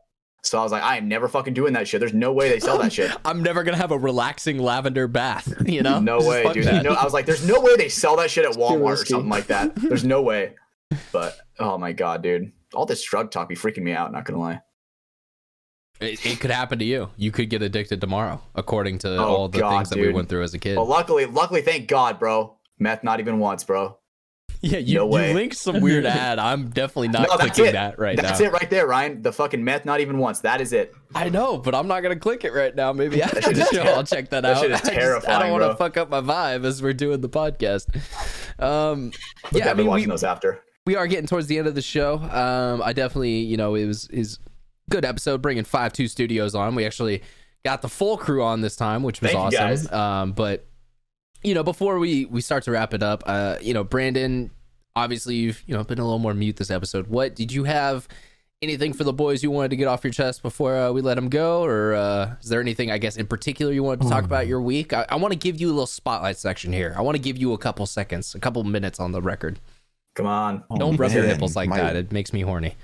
So 0.44 0.60
I 0.60 0.64
was 0.64 0.72
like, 0.73 0.84
I 0.84 0.98
am 0.98 1.07
never 1.07 1.27
fucking 1.30 1.53
doing 1.53 1.73
that 1.73 1.88
shit. 1.88 2.02
There's 2.02 2.14
no 2.14 2.34
way 2.34 2.49
they 2.49 2.60
sell 2.60 2.77
that 2.80 2.91
shit. 2.94 3.10
I'm 3.26 3.41
never 3.41 3.64
gonna 3.64 3.77
have 3.77 3.91
a 3.91 3.98
relaxing 3.98 4.60
lavender 4.60 5.07
bath. 5.07 5.52
You 5.65 5.81
know? 5.81 5.99
No 6.02 6.18
Just 6.19 6.30
way, 6.30 6.53
dude. 6.53 6.65
that. 6.65 6.84
No, 6.84 6.91
I 6.91 7.03
was 7.06 7.14
like, 7.14 7.26
there's 7.26 7.48
no 7.48 7.61
way 7.61 7.76
they 7.77 7.88
sell 7.90 8.18
that 8.18 8.30
shit 8.30 8.45
at 8.45 8.52
Walmart 8.57 8.81
or 9.02 9.06
something 9.06 9.30
like 9.30 9.48
that. 9.48 9.73
There's 9.76 10.03
no 10.03 10.22
way. 10.22 10.53
But 11.11 11.35
oh 11.59 11.77
my 11.77 11.91
god, 11.93 12.21
dude, 12.23 12.51
all 12.73 12.85
this 12.85 13.03
drug 13.03 13.31
talk 13.31 13.49
be 13.49 13.55
freaking 13.55 13.84
me 13.84 13.93
out. 13.93 14.11
Not 14.11 14.25
gonna 14.25 14.39
lie. 14.39 14.61
It, 15.99 16.25
it 16.25 16.39
could 16.39 16.51
happen 16.51 16.80
to 16.80 16.85
you. 16.85 17.09
You 17.17 17.31
could 17.31 17.49
get 17.49 17.61
addicted 17.61 18.01
tomorrow, 18.01 18.41
according 18.55 18.99
to 18.99 19.15
Oh, 19.17 19.23
all 19.35 19.47
the 19.49 19.59
God, 19.59 19.75
things 19.77 19.89
that 19.91 19.99
we 19.99 20.11
went 20.11 20.27
through 20.27 20.43
as 20.43 20.53
a 20.53 20.59
kid. 20.59 20.75
Well, 20.75 20.88
luckily, 20.88 21.25
luckily, 21.25 21.61
thank 21.61 21.88
God, 21.88 22.19
bro. 22.19 22.57
Meth, 22.80 23.03
not 23.03 23.19
even 23.19 23.39
once, 23.39 23.63
bro. 23.63 23.99
yeah, 24.61 24.80
you, 24.80 24.95
no 24.95 25.05
way. 25.05 25.30
you 25.30 25.35
linked 25.35 25.55
some 25.55 25.80
weird 25.80 26.05
ad. 26.07 26.39
I'm 26.39 26.69
definitely 26.71 27.09
not 27.09 27.27
no, 27.30 27.38
that's 27.38 27.51
clicking 27.51 27.65
it. 27.67 27.71
that 27.73 27.99
right 27.99 28.15
that's 28.17 28.23
now. 28.23 28.30
That's 28.30 28.41
it 28.41 28.51
right 28.51 28.69
there, 28.69 28.88
Ryan. 28.88 29.21
The 29.21 29.31
fucking 29.31 29.63
meth, 29.63 29.85
not 29.85 29.99
even 30.01 30.17
once. 30.17 30.39
That 30.39 30.59
is 30.59 30.73
it. 30.73 30.93
I 31.15 31.30
know, 31.30 31.57
but 31.57 31.75
I'm 31.75 31.88
not 31.88 32.01
gonna 32.01 32.15
click 32.17 32.43
it 32.43 32.51
right 32.53 32.75
now. 32.75 32.91
Maybe 32.91 33.21
after 33.21 33.39
the 33.53 33.63
show, 33.71 33.84
ter- 33.84 33.89
I'll 33.91 34.03
check 34.03 34.30
that, 34.31 34.41
that 34.41 34.57
out. 34.57 34.61
shit 34.61 34.71
is 34.71 34.81
I 34.89 34.95
just- 34.95 35.27
I 35.30 35.39
don't 35.43 35.51
want 35.51 35.63
to 35.63 35.75
fuck 35.75 35.95
up 35.97 36.09
my 36.09 36.21
vibe 36.21 36.65
as 36.65 36.81
we're 36.81 36.93
doing 36.93 37.21
the 37.21 37.30
podcast. 37.30 37.95
Um, 38.61 39.11
We're 39.51 39.59
yeah, 39.59 39.65
I 39.65 39.67
definitely 39.67 39.73
mean, 39.75 39.85
we, 39.85 39.89
watching 39.89 40.09
those 40.09 40.23
after. 40.23 40.59
We 40.85 40.95
are 40.95 41.07
getting 41.07 41.27
towards 41.27 41.47
the 41.47 41.57
end 41.57 41.68
of 41.68 41.76
the 41.76 41.81
show. 41.81 42.15
Um, 42.18 42.81
I 42.81 42.93
definitely, 42.93 43.38
you 43.39 43.57
know, 43.57 43.76
it 43.76 43.85
was 43.85 44.07
is 44.10 44.39
good 44.89 45.05
episode 45.05 45.41
bringing 45.41 45.64
five 45.64 45.93
two 45.93 46.07
studios 46.07 46.55
on. 46.55 46.76
We 46.76 46.85
actually 46.85 47.22
got 47.64 47.81
the 47.81 47.89
full 47.89 48.18
crew 48.18 48.43
on 48.43 48.61
this 48.61 48.76
time, 48.76 49.03
which 49.03 49.22
was 49.22 49.31
Thank 49.31 49.53
you, 49.53 49.57
awesome. 49.60 49.88
guys. 49.88 49.91
Um, 49.91 50.31
but 50.34 50.65
you 51.43 51.53
know, 51.53 51.64
before 51.64 51.99
we 51.99 52.26
we 52.26 52.41
start 52.41 52.64
to 52.64 52.72
wrap 52.72 52.93
it 52.93 53.03
up, 53.03 53.23
uh, 53.26 53.57
you 53.61 53.73
know, 53.73 53.84
Brandon, 53.84 54.51
obviously 54.95 55.35
you've 55.35 55.64
you 55.65 55.76
know 55.76 55.84
been 55.84 55.99
a 55.99 56.03
little 56.03 56.19
more 56.19 56.34
mute 56.34 56.57
this 56.57 56.72
episode. 56.72 57.07
What 57.07 57.35
did 57.35 57.51
you 57.51 57.64
have? 57.64 58.07
Anything 58.61 58.93
for 58.93 59.03
the 59.03 59.11
boys 59.11 59.43
you 59.43 59.51
wanted 59.51 59.72
to 59.72 59.76
get 59.76 59.89
off 59.89 60.05
your 60.05 60.14
chest 60.14 60.41
before 60.41 60.77
uh, 60.77 60.89
we 60.89 61.01
let 61.01 61.15
them 61.15 61.27
go, 61.27 61.65
or 61.65 61.95
uh, 61.95 62.35
is 62.41 62.47
there 62.47 62.61
anything 62.61 62.91
I 62.91 62.97
guess 62.97 63.18
in 63.18 63.27
particular 63.27 63.73
you 63.73 63.84
wanted 63.84 64.03
to 64.03 64.10
talk 64.10 64.23
about 64.23 64.47
your 64.47 64.61
week? 64.61 64.93
I, 64.93 65.05
I 65.10 65.18
want 65.18 65.34
to 65.34 65.38
give 65.38 65.60
you 65.60 65.68
a 65.68 65.73
little 65.73 65.85
spotlight 65.85 66.38
section 66.38 66.72
here. 66.72 66.95
I 66.97 67.01
want 67.01 67.18
to 67.18 67.22
give 67.22 67.38
you 67.38 67.51
a 67.51 67.57
couple 67.57 67.85
seconds, 67.85 68.34
a 68.35 68.39
couple 68.39 68.64
minutes 68.64 69.01
on 69.01 69.11
the 69.11 69.22
record. 69.22 69.60
Come 70.15 70.27
on. 70.27 70.64
Oh, 70.69 70.77
Don't 70.77 70.95
rub 70.98 71.11
your 71.11 71.26
nipples 71.26 71.56
like 71.56 71.69
my- 71.69 71.77
that. 71.77 71.95
It 71.95 72.11
makes 72.11 72.34
me 72.34 72.41
horny. 72.41 72.76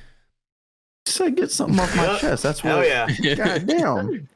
Say 1.06 1.32
get 1.32 1.52
something 1.52 1.80
off 1.80 1.96
my 1.96 2.18
chest. 2.20 2.44
That's 2.44 2.60
Hell 2.60 2.78
what. 2.80 2.88
yeah. 2.88 3.08
God 3.36 3.68
damn. 3.68 4.28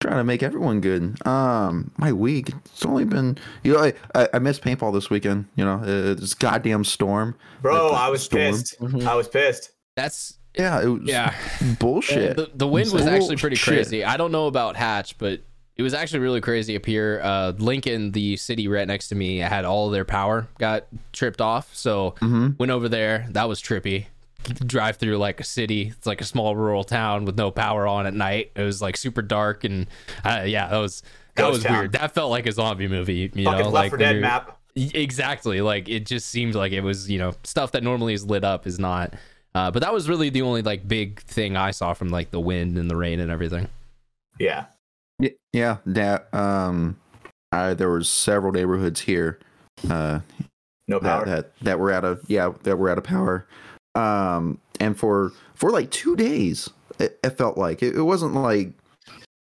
Trying 0.00 0.16
to 0.16 0.24
make 0.24 0.42
everyone 0.42 0.80
good. 0.80 1.24
Um, 1.26 1.90
my 1.98 2.12
week. 2.12 2.50
It's 2.66 2.84
only 2.86 3.04
been. 3.04 3.36
You 3.62 3.74
know, 3.74 3.80
I 3.84 3.92
I, 4.14 4.28
I 4.34 4.38
missed 4.38 4.62
paintball 4.62 4.92
this 4.94 5.10
weekend. 5.10 5.46
You 5.56 5.64
know, 5.64 5.74
uh, 5.76 6.14
this 6.14 6.34
goddamn 6.34 6.84
storm. 6.84 7.36
Bro, 7.62 7.74
Like 7.88 7.92
the 7.92 7.98
I 7.98 8.08
was 8.08 8.22
storm. 8.22 8.42
pissed. 8.42 8.80
Mm-hmm. 8.80 9.08
I 9.08 9.14
was 9.14 9.28
pissed. 9.28 9.70
That's 9.96 10.38
Yeah, 10.58 10.80
it 10.82 10.86
was 10.86 11.02
yeah. 11.04 11.34
bullshit. 11.78 12.36
The, 12.36 12.50
the 12.54 12.66
wind 12.68 12.92
was 12.92 13.06
actually 13.06 13.36
pretty 13.36 13.56
crazy. 13.56 14.02
I 14.04 14.16
don't 14.16 14.32
know 14.32 14.46
about 14.46 14.76
Hatch, 14.76 15.18
but 15.18 15.40
it 15.80 15.82
was 15.82 15.94
actually 15.94 16.20
really 16.20 16.42
crazy 16.42 16.76
up 16.76 16.84
here. 16.84 17.20
Uh, 17.24 17.52
Lincoln, 17.58 18.12
the 18.12 18.36
city 18.36 18.68
right 18.68 18.86
next 18.86 19.08
to 19.08 19.14
me, 19.14 19.38
had 19.38 19.64
all 19.64 19.88
their 19.88 20.04
power 20.04 20.46
got 20.58 20.84
tripped 21.12 21.40
off. 21.40 21.74
So 21.74 22.14
Mhm. 22.20 22.58
went 22.58 22.70
over 22.70 22.86
there. 22.88 23.26
That 23.30 23.48
was 23.48 23.62
trippy. 23.62 24.06
Drive 24.66 24.96
through 24.96 25.16
like 25.16 25.40
a 25.40 25.44
city. 25.44 25.88
It's 25.96 26.06
like 26.06 26.20
a 26.20 26.24
small 26.24 26.54
rural 26.54 26.84
town 26.84 27.24
with 27.24 27.36
no 27.36 27.50
power 27.50 27.86
on 27.86 28.06
at 28.06 28.14
night. 28.14 28.50
It 28.54 28.62
was 28.62 28.82
like 28.82 28.96
super 28.96 29.22
dark 29.22 29.64
and 29.64 29.86
uh, 30.24 30.42
yeah, 30.46 30.68
that 30.68 30.76
was 30.78 31.02
that 31.36 31.42
Ghost 31.42 31.52
was 31.54 31.64
town. 31.64 31.78
weird. 31.78 31.92
That 31.92 32.12
felt 32.14 32.30
like 32.30 32.46
a 32.46 32.52
zombie 32.52 32.88
movie. 32.88 33.30
You 33.34 33.44
Fucking 33.44 33.60
know, 33.64 33.70
Left 33.70 33.72
like 33.72 33.90
4 33.90 33.98
when 33.98 34.14
Dead 34.14 34.20
map. 34.20 34.58
Exactly. 34.76 35.60
Like 35.60 35.88
it 35.88 36.06
just 36.06 36.28
seemed 36.28 36.54
like 36.54 36.72
it 36.72 36.82
was, 36.82 37.10
you 37.10 37.18
know, 37.18 37.32
stuff 37.44 37.72
that 37.72 37.82
normally 37.82 38.14
is 38.14 38.24
lit 38.26 38.44
up 38.44 38.66
is 38.66 38.78
not. 38.78 39.14
Uh, 39.54 39.70
but 39.70 39.80
that 39.82 39.92
was 39.92 40.08
really 40.08 40.30
the 40.30 40.42
only 40.42 40.62
like 40.62 40.86
big 40.86 41.20
thing 41.22 41.56
I 41.56 41.70
saw 41.70 41.92
from 41.94 42.08
like 42.08 42.30
the 42.30 42.40
wind 42.40 42.78
and 42.78 42.90
the 42.90 42.96
rain 42.96 43.18
and 43.20 43.30
everything. 43.30 43.68
Yeah. 44.38 44.66
Yeah, 45.52 45.78
that 45.86 46.32
um, 46.34 46.96
I, 47.52 47.74
there 47.74 47.90
was 47.90 48.08
several 48.08 48.52
neighborhoods 48.52 49.00
here, 49.00 49.40
uh, 49.88 50.20
No 50.86 50.98
that, 51.00 51.02
power. 51.02 51.24
that 51.26 51.58
that 51.62 51.78
were 51.78 51.92
out 51.92 52.04
of 52.04 52.22
yeah 52.28 52.52
that 52.62 52.76
were 52.76 52.88
out 52.88 52.98
of 52.98 53.04
power, 53.04 53.46
um, 53.94 54.58
and 54.78 54.98
for 54.98 55.32
for 55.54 55.70
like 55.70 55.90
two 55.90 56.14
days, 56.16 56.70
it, 56.98 57.18
it 57.24 57.30
felt 57.30 57.58
like 57.58 57.82
it, 57.82 57.96
it 57.96 58.02
wasn't 58.02 58.34
like 58.34 58.72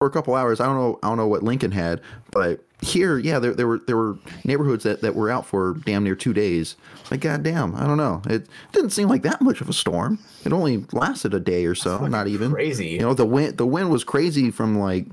for 0.01 0.09
a 0.09 0.11
couple 0.11 0.35
hours. 0.35 0.61
I 0.61 0.67
don't 0.67 0.77
know. 0.77 0.99
I 1.03 1.09
don't 1.09 1.17
know 1.17 1.29
what 1.29 1.45
Lincoln 1.45 1.71
had, 1.71 2.01
but 2.33 2.65
here, 2.81 3.17
yeah, 3.19 3.39
there, 3.39 3.55
there 3.55 3.69
were 3.69 3.79
there 3.87 3.97
were 3.97 4.19
neighborhoods 4.45 4.83
that, 4.83 5.01
that 5.03 5.15
were 5.15 5.31
out 5.31 5.47
for 5.47 5.75
damn 5.85 6.03
near 6.03 6.17
two 6.17 6.33
days. 6.33 6.75
Like, 7.13 7.21
goddamn, 7.21 7.77
I 7.77 7.87
don't 7.87 7.97
know. 7.97 8.23
It 8.29 8.49
didn't 8.73 8.91
seem 8.91 9.09
like 9.09 9.23
that 9.23 9.41
much 9.41 9.61
of 9.61 9.69
a 9.69 9.73
storm. 9.73 10.19
It 10.45 10.53
only 10.53 10.85
lasted 10.93 11.33
a 11.35 11.41
day 11.41 11.65
or 11.67 11.77
so, 11.77 12.05
not 12.09 12.27
even. 12.27 12.51
Crazy. 12.51 12.89
You 12.89 13.01
know, 13.01 13.15
the 13.15 13.25
wind 13.25 13.59
the 13.59 13.67
wind 13.67 13.91
was 13.91 14.03
crazy 14.03 14.51
from 14.51 14.79
like 14.81 15.07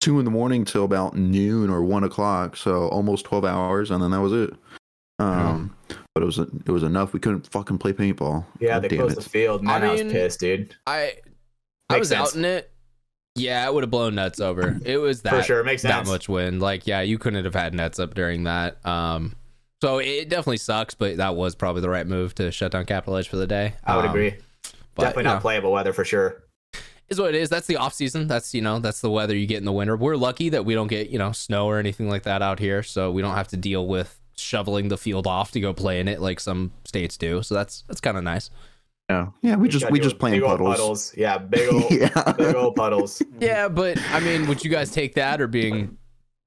two 0.00 0.18
in 0.18 0.24
the 0.24 0.30
morning 0.30 0.64
till 0.64 0.84
about 0.84 1.16
noon 1.16 1.70
or 1.70 1.82
one 1.82 2.04
o'clock. 2.04 2.56
So 2.56 2.88
almost 2.88 3.24
twelve 3.24 3.44
hours, 3.44 3.90
and 3.90 4.02
then 4.02 4.10
that 4.10 4.20
was 4.20 4.32
it. 4.32 4.50
Um, 5.18 5.76
but 6.14 6.22
it 6.22 6.26
was 6.26 6.38
it 6.38 6.68
was 6.68 6.82
enough. 6.82 7.12
We 7.12 7.20
couldn't 7.20 7.46
fucking 7.50 7.78
play 7.78 7.92
paintball. 7.92 8.44
yeah, 8.58 8.74
God 8.74 8.82
they 8.82 8.88
damn 8.88 8.98
closed 9.00 9.18
it. 9.18 9.24
the 9.24 9.28
field. 9.30 9.62
Man, 9.62 9.84
I 9.84 9.88
I, 9.88 9.92
was 9.92 10.02
pissed, 10.02 10.40
dude. 10.40 10.74
I 10.86 11.14
I 11.88 11.94
Makes 11.94 11.98
was 12.00 12.08
sense. 12.08 12.28
out 12.30 12.36
in 12.36 12.44
it. 12.44 12.70
Yeah, 13.36 13.66
it 13.66 13.72
would 13.74 13.84
have 13.84 13.90
blown 13.90 14.16
nets 14.16 14.40
over. 14.40 14.78
It 14.84 14.96
was 14.98 15.22
that 15.22 15.30
For 15.34 15.42
sure, 15.42 15.64
makes 15.64 15.82
that 15.82 16.06
much 16.06 16.28
wind. 16.28 16.60
Like, 16.60 16.86
yeah, 16.86 17.00
you 17.00 17.16
couldn't 17.18 17.44
have 17.44 17.54
had 17.54 17.74
nets 17.74 17.98
up 18.00 18.14
during 18.14 18.44
that. 18.44 18.84
Um, 18.84 19.36
so 19.82 19.98
it 19.98 20.28
definitely 20.28 20.56
sucks, 20.58 20.94
but 20.94 21.16
that 21.18 21.36
was 21.36 21.54
probably 21.54 21.80
the 21.80 21.88
right 21.88 22.06
move 22.06 22.34
to 22.36 22.50
shut 22.50 22.72
down 22.72 22.86
Capital 22.86 23.16
Edge 23.16 23.28
for 23.28 23.36
the 23.36 23.46
day. 23.46 23.74
I 23.84 23.96
would 23.96 24.04
Um, 24.04 24.10
agree. 24.10 24.34
but, 24.94 25.02
Definitely 25.04 25.22
you 25.22 25.28
not 25.28 25.34
know, 25.36 25.40
playable 25.40 25.72
weather 25.72 25.92
for 25.92 26.04
sure. 26.04 26.42
Is 27.10 27.20
what 27.20 27.34
it 27.34 27.38
is. 27.40 27.48
That's 27.48 27.66
the 27.66 27.76
off 27.76 27.92
season. 27.92 28.26
That's 28.28 28.54
you 28.54 28.62
know 28.62 28.78
that's 28.78 29.00
the 29.00 29.10
weather 29.10 29.36
you 29.36 29.46
get 29.46 29.58
in 29.58 29.64
the 29.64 29.72
winter. 29.72 29.96
We're 29.96 30.16
lucky 30.16 30.48
that 30.50 30.64
we 30.64 30.74
don't 30.74 30.86
get 30.88 31.10
you 31.10 31.18
know 31.18 31.32
snow 31.32 31.66
or 31.66 31.78
anything 31.78 32.08
like 32.08 32.22
that 32.22 32.40
out 32.42 32.58
here, 32.58 32.82
so 32.82 33.10
we 33.10 33.20
don't 33.22 33.34
have 33.34 33.48
to 33.48 33.56
deal 33.56 33.86
with 33.86 34.18
shoveling 34.36 34.88
the 34.88 34.96
field 34.96 35.26
off 35.26 35.50
to 35.52 35.60
go 35.60 35.74
play 35.74 36.00
in 36.00 36.08
it 36.08 36.20
like 36.20 36.40
some 36.40 36.72
states 36.84 37.16
do. 37.16 37.42
So 37.42 37.54
that's 37.54 37.82
that's 37.88 38.00
kind 38.00 38.16
of 38.16 38.24
nice. 38.24 38.50
Yeah, 39.10 39.26
yeah. 39.42 39.56
We 39.56 39.68
just 39.68 39.90
we 39.90 39.98
just 39.98 40.18
playing 40.18 40.36
big 40.40 40.48
old 40.48 40.60
puddles. 40.60 41.12
Yeah, 41.16 41.36
big 41.38 41.68
old, 41.72 41.90
Yeah. 41.90 42.32
big 42.32 42.54
old 42.54 42.76
puddles. 42.76 43.20
Yeah, 43.40 43.68
but 43.68 43.98
I 44.12 44.20
mean, 44.20 44.46
would 44.46 44.64
you 44.64 44.70
guys 44.70 44.92
take 44.92 45.14
that 45.14 45.40
or 45.40 45.48
being 45.48 45.96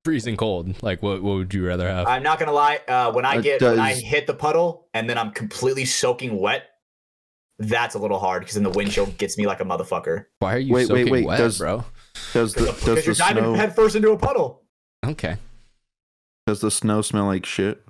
freezing 0.05 0.37
cold? 0.37 0.81
Like, 0.81 1.03
what 1.03 1.21
what 1.21 1.33
would 1.35 1.53
you 1.53 1.67
rather 1.67 1.89
have? 1.89 2.07
I'm 2.07 2.23
not 2.23 2.39
gonna 2.39 2.53
lie. 2.53 2.79
Uh, 2.87 3.11
when 3.11 3.25
I 3.25 3.35
It 3.35 3.41
get 3.43 3.61
when 3.61 3.79
I 3.79 3.93
hit 3.95 4.27
the 4.27 4.33
puddle 4.33 4.87
and 4.93 5.09
then 5.09 5.17
I'm 5.17 5.31
completely 5.31 5.83
soaking 5.83 6.39
wet, 6.39 6.69
that's 7.69 7.95
a 7.95 7.99
little 7.99 8.19
hard 8.19 8.41
because 8.41 8.55
then 8.55 8.63
the 8.63 8.69
windshield 8.69 9.17
gets 9.17 9.37
me 9.37 9.45
like 9.47 9.59
a 9.59 9.65
motherfucker. 9.65 10.25
Why 10.39 10.55
are 10.55 10.59
you 10.59 10.73
Wait, 10.73 10.89
wait, 10.89 10.99
soaking 10.99 11.11
wait, 11.13 11.25
wet, 11.25 11.37
does- 11.37 11.57
bro? 11.59 11.83
Does 12.33 12.53
the 12.53 12.61
Because 12.65 12.83
does 12.83 13.05
you're 13.05 13.15
the 13.15 13.19
diving 13.19 13.43
snow 13.43 13.53
head 13.55 13.75
first 13.75 13.95
into 13.95 14.11
a 14.11 14.17
puddle. 14.17 14.61
Okay. 15.05 15.37
does 16.45 16.61
the 16.61 16.69
snow 16.71 17.01
smell 17.01 17.25
like 17.25 17.45
shit? 17.45 17.83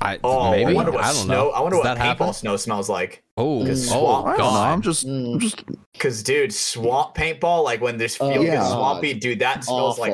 I 0.00 0.18
Oh, 0.24 0.50
maybe 0.50 0.70
I 0.70 0.74
wonder 0.74 0.90
what 0.92 1.04
I 1.04 1.12
don't 1.12 1.24
snow. 1.24 1.34
know. 1.34 1.50
I 1.50 1.60
wonder 1.60 1.76
Does 1.76 1.84
what 1.84 1.96
paintball 1.98 2.00
happen? 2.00 2.32
snow 2.34 2.56
smells 2.56 2.88
like. 2.88 3.22
Oh, 3.36 3.60
Because 3.60 3.88
oh 3.92 3.98
swamp- 4.00 4.26
I 4.26 4.30
don't 4.30 4.38
know. 4.38 4.44
god. 4.44 4.72
I'm 4.72 4.82
just 4.82 5.06
Mm. 5.06 5.34
I'm 5.34 5.38
just 5.40 5.62
Because 5.92 6.22
dude, 6.24 6.52
swamp 6.52 7.14
paintball, 7.14 7.62
like 7.64 7.80
when 7.80 7.98
this 7.98 8.16
Oh, 8.20 8.30
field 8.32 8.44
yeah. 8.46 8.56
gets 8.56 8.68
swampy, 8.70 9.14
dude, 9.14 9.38
that 9.40 9.62
smells 9.64 9.98
like 10.00 10.12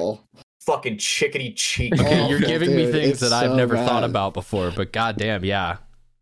fucking 0.60 0.98
chickeny 0.98 1.54
cheek. 1.56 1.94
Okay, 1.98 2.28
you're 2.28 2.36
Awful, 2.38 2.48
giving 2.48 2.76
me 2.76 2.90
things 2.92 3.12
It's 3.12 3.20
that 3.20 3.32
I've 3.32 3.50
so 3.50 3.56
never 3.56 3.76
thought 3.76 4.04
about 4.04 4.34
before, 4.34 4.70
but 4.76 4.92
goddamn, 4.92 5.44
yeah. 5.44 5.78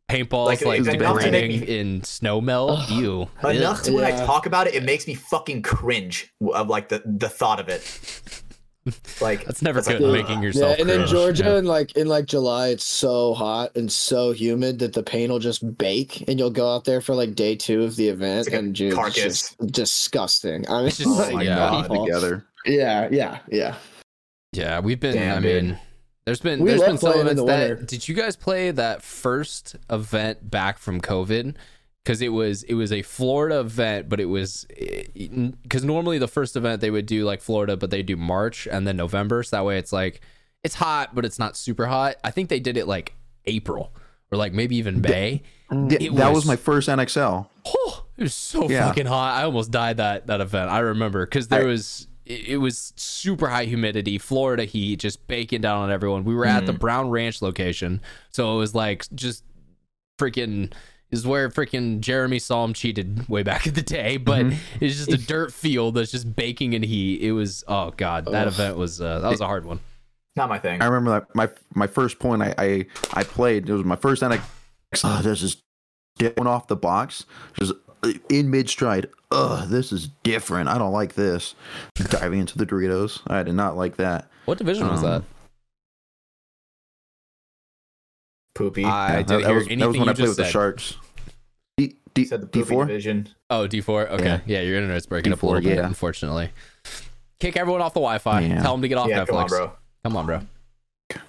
Paintballs 0.08 0.46
Like, 0.46 0.64
like, 0.64 0.78
enough 0.86 1.18
to 1.20 1.30
make 1.30 1.42
degrading 1.50 1.60
me- 1.62 1.78
in 1.78 2.04
snow 2.04 2.40
melt. 2.40 2.78
Ugh. 2.82 2.90
You 2.90 3.28
Enough 3.42 3.82
to 3.84 3.92
when 3.92 4.04
I 4.04 4.12
talk 4.24 4.46
about 4.46 4.68
it, 4.68 4.74
it 4.74 4.84
makes 4.84 5.06
me 5.08 5.14
fucking 5.14 5.62
cringe 5.62 6.32
of 6.54 6.68
like 6.68 6.88
the 6.90 7.02
the 7.04 7.28
thought 7.28 7.58
of 7.60 7.68
it. 7.68 7.82
Like 9.20 9.44
That's 9.44 9.62
never 9.62 9.80
it's 9.80 9.88
like, 9.88 9.98
good. 9.98 10.16
ugh. 10.16 10.28
Making 10.28 10.44
yourself. 10.44 10.76
Yeah, 10.78 10.82
and 10.82 10.90
in. 11.02 11.06
Georgia, 11.08 11.42
Yeah. 11.42 11.58
in 11.58 11.64
like 11.64 11.96
in 11.96 12.06
like 12.06 12.26
July, 12.26 12.68
it's 12.68 12.84
so 12.84 13.34
hot 13.34 13.76
and 13.76 13.90
so 13.90 14.30
humid 14.30 14.78
that 14.78 14.92
the 14.92 15.02
paint 15.02 15.32
will 15.32 15.40
just 15.40 15.76
bake, 15.76 16.22
and 16.28 16.38
you'll 16.38 16.50
go 16.52 16.72
out 16.72 16.84
there 16.84 17.00
for 17.00 17.12
like 17.16 17.34
day 17.34 17.56
two 17.56 17.82
of 17.82 17.96
the 17.96 18.06
event, 18.08 18.38
It's 18.46 18.48
like 18.48 18.54
a 18.54 18.58
and 18.64 18.72
dude, 18.72 18.86
it's 18.92 18.96
carcass. 18.96 19.16
just 19.24 19.72
disgusting. 19.72 20.68
I 20.68 20.78
mean, 20.78 20.86
It's 20.86 20.98
just- 20.98 21.08
oh 21.10 21.14
like, 21.20 21.34
my 21.34 21.42
yeah. 21.42 21.56
god 21.56 21.88
together. 21.90 22.46
Yeah, 22.64 23.08
yeah, 23.10 23.38
yeah. 23.50 23.74
Yeah, 24.52 24.78
we've 24.78 25.00
been. 25.00 25.16
Damn, 25.16 25.38
I 25.38 25.40
dude. 25.40 25.78
Mean, 26.26 26.32
there's 26.32 26.40
been 26.40 26.60
We 26.60 26.68
there's 26.70 26.80
love 26.80 26.88
been 26.90 26.98
some 26.98 27.20
events 27.20 27.42
that. 27.42 27.46
winter. 27.70 27.74
Did 27.84 28.08
you 28.08 28.14
guys 28.14 28.36
play 28.36 28.70
that 28.72 29.02
first 29.02 29.76
event 29.90 30.50
back 30.50 30.78
from 30.78 31.00
COVID? 31.00 31.54
Because 32.04 32.22
it 32.22 32.28
was 32.28 32.62
it 32.64 32.74
was 32.74 32.92
a 32.92 33.02
Florida 33.02 33.60
event, 33.60 34.08
but 34.08 34.20
it 34.20 34.26
was 34.26 34.64
eh, 34.76 35.02
eh, 35.16 35.28
because 35.62 35.82
normally 35.84 36.18
the 36.18 36.28
first 36.28 36.54
event 36.56 36.80
they 36.80 36.90
would 36.90 37.06
do 37.06 37.24
like 37.24 37.40
Florida, 37.40 37.76
but 37.76 37.90
they 37.90 38.02
do 38.02 38.16
March 38.16 38.68
and 38.70 38.86
then 38.86 38.96
November, 38.96 39.42
so 39.42 39.56
that 39.56 39.64
way 39.64 39.76
it's 39.78 39.92
like 39.92 40.20
it's 40.62 40.76
hot, 40.76 41.14
but 41.16 41.24
it's 41.24 41.38
not 41.38 41.56
super 41.56 41.86
hot. 41.86 42.14
I 42.22 42.30
think 42.30 42.48
they 42.48 42.60
did 42.60 42.76
it 42.76 42.86
like 42.86 43.14
April 43.46 43.92
or 44.30 44.38
like 44.38 44.52
maybe 44.52 44.76
even 44.76 45.00
May. 45.00 45.42
Yeah, 45.72 45.98
It 46.00 46.14
that 46.16 46.28
was, 46.28 46.38
was- 46.38 46.46
my 46.46 46.54
first 46.56 46.88
NXL. 46.88 47.48
Oh, 47.66 48.04
it 48.16 48.22
was 48.22 48.34
so 48.34 48.68
Yeah. 48.70 48.86
fucking 48.86 49.06
hot. 49.06 49.40
I 49.40 49.42
almost 49.44 49.72
died 49.72 49.96
that 49.96 50.28
that 50.28 50.40
event. 50.40 50.70
I 50.70 50.78
remember 50.78 51.26
because 51.26 51.48
there 51.48 51.62
I- 51.62 51.66
was 51.66 52.06
it, 52.26 52.48
it 52.48 52.56
was 52.58 52.92
super 52.96 53.48
high 53.48 53.64
humidity, 53.64 54.18
Florida 54.18 54.64
heat, 54.64 54.98
just 54.98 55.26
baking 55.26 55.62
down 55.62 55.82
on 55.82 55.90
everyone. 55.90 56.24
We 56.24 56.34
were 56.34 56.44
at 56.46 56.66
the 56.66 56.72
Brown 56.72 57.08
Ranch 57.10 57.40
location, 57.40 58.00
so 58.30 58.54
it 58.54 58.58
was 58.58 58.74
like 58.74 59.06
just 59.14 59.44
freaking. 60.20 60.72
Is 61.12 61.24
where 61.24 61.48
freaking 61.50 62.00
Jeremy 62.00 62.40
Psalm 62.40 62.74
cheated 62.74 63.28
way 63.28 63.44
back 63.44 63.64
in 63.68 63.74
the 63.74 63.82
day, 63.82 64.16
but 64.16 64.44
it's 64.80 64.96
just 64.96 65.12
a 65.12 65.16
dirt 65.16 65.52
field 65.52 65.94
that's 65.94 66.10
just 66.10 66.34
baking 66.34 66.72
in 66.72 66.82
heat. 66.82 67.22
It 67.22 67.30
was 67.30 67.62
oh 67.68 67.92
god, 67.96 68.24
that 68.26 68.48
Ugh. 68.48 68.52
event 68.52 68.76
was 68.76 69.00
uh, 69.00 69.20
that 69.20 69.30
was 69.30 69.40
a 69.40 69.46
hard 69.46 69.64
one. 69.64 69.78
not 70.34 70.48
my 70.48 70.58
thing. 70.58 70.82
I 70.82 70.86
remember 70.86 71.12
that 71.12 71.32
my 71.32 71.48
my 71.74 71.86
first 71.86 72.18
point 72.18 72.42
I 72.42 72.54
I, 72.58 72.86
I 73.14 73.22
played. 73.22 73.68
It 73.68 73.72
was 73.72 73.84
my 73.84 73.94
first 73.94 74.20
NXL. 74.20 74.42
Oh, 75.04 75.22
this 75.22 75.44
is 75.44 75.62
going 76.18 76.48
off 76.48 76.66
the 76.66 76.76
box, 76.76 77.24
just 77.54 77.72
in 78.30 78.50
mid 78.50 78.68
stride. 78.68 79.08
Ugh, 79.30 79.68
this 79.68 79.92
is 79.92 80.08
different. 80.22 80.68
I 80.68 80.78
don't 80.78 80.92
like 80.92 81.14
this. 81.14 81.54
Diving 82.10 82.40
into 82.40 82.56
the 82.58 82.66
Doritos. 82.66 83.20
I 83.26 83.42
did 83.42 83.54
not 83.54 83.76
like 83.76 83.96
that. 83.96 84.28
What 84.44 84.58
division 84.58 84.88
was 84.88 85.02
Um, 85.02 85.10
that? 85.10 85.22
Poopy. 88.54 88.84
I 88.84 88.88
Yeah, 88.88 89.16
didn't 89.16 89.28
that, 89.28 89.34
that 89.42 89.46
hear 89.46 89.54
was, 89.56 89.64
that 89.66 89.70
anything 89.72 89.88
was 89.88 89.98
when 89.98 90.04
you 90.06 90.10
I 90.10 90.14
played 90.14 90.26
just 90.26 90.38
with 90.38 90.46
the. 90.46 90.50
Sharks. 90.52 90.94
D 91.76 91.96
D 92.14 92.24
said 92.24 92.40
the 92.40 92.46
D 92.46 92.62
four 92.62 92.84
division. 92.86 93.28
Oh, 93.50 93.66
D4. 93.68 94.10
Okay. 94.12 94.24
Yeah, 94.24 94.40
Yeah. 94.46 94.60
your 94.62 94.76
internet's 94.78 95.06
breaking 95.06 95.32
up 95.32 95.42
a 95.42 95.46
D4, 95.46 95.48
little 95.48 95.62
bit, 95.62 95.76
yeah. 95.78 95.86
unfortunately. 95.86 96.50
Kick 97.38 97.56
everyone 97.56 97.82
off 97.82 97.92
the 97.92 98.00
Wi-Fi. 98.00 98.40
Yeah. 98.40 98.62
Tell 98.62 98.72
them 98.72 98.82
to 98.82 98.88
get 98.88 98.96
off 98.96 99.08
Yeah, 99.08 99.24
Netflix. 99.24 99.28
come 99.28 99.36
on, 99.36 99.46
bro. 99.48 99.72
Come 100.04 100.16
on, 100.16 100.26
bro. 100.26 100.40
Come 101.10 101.22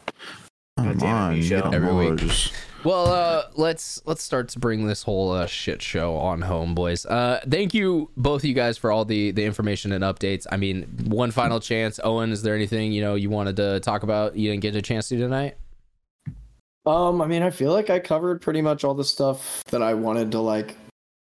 damn 0.77 0.91
it, 0.97 1.03
on, 1.03 1.35
Michelle. 1.35 1.57
get 1.59 1.67
on 1.67 1.73
Every 1.73 1.93
week. 1.93 2.51
Just- 2.77 2.85
Well, 2.85 3.07
uh, 3.07 3.43
let's 3.55 4.01
let's 4.05 4.23
start 4.23 4.49
to 4.49 4.59
bring 4.59 4.87
this 4.87 5.03
whole 5.03 5.31
uh, 5.31 5.45
shit 5.45 5.81
show 5.81 6.15
on 6.15 6.41
home, 6.41 6.73
boys. 6.75 7.05
Uh, 7.05 7.39
thank 7.49 7.73
you 7.73 8.09
both 8.17 8.41
of 8.41 8.45
you 8.45 8.53
guys 8.53 8.77
for 8.77 8.91
all 8.91 9.03
the 9.05 9.31
the 9.31 9.43
information 9.43 9.91
and 9.91 10.03
updates. 10.03 10.45
I 10.51 10.57
mean, 10.57 10.83
one 11.07 11.31
final 11.31 11.59
chance. 11.59 11.99
Owen, 12.03 12.31
is 12.31 12.43
there 12.43 12.55
anything 12.55 12.91
you 12.91 13.01
know 13.01 13.15
you 13.15 13.29
wanted 13.29 13.55
to 13.57 13.79
talk 13.81 14.03
about 14.03 14.35
you 14.35 14.49
didn't 14.51 14.61
get 14.61 14.75
a 14.75 14.81
chance 14.81 15.09
to 15.09 15.17
tonight? 15.17 15.57
Um, 16.85 17.21
I 17.21 17.27
mean, 17.27 17.43
I 17.43 17.49
feel 17.49 17.73
like 17.73 17.89
I 17.89 17.99
covered 17.99 18.41
pretty 18.41 18.61
much 18.61 18.85
all 18.85 18.93
the 18.93 19.03
stuff 19.03 19.61
that 19.71 19.81
I 19.83 19.93
wanted 19.93 20.31
to 20.31 20.39
like 20.39 20.77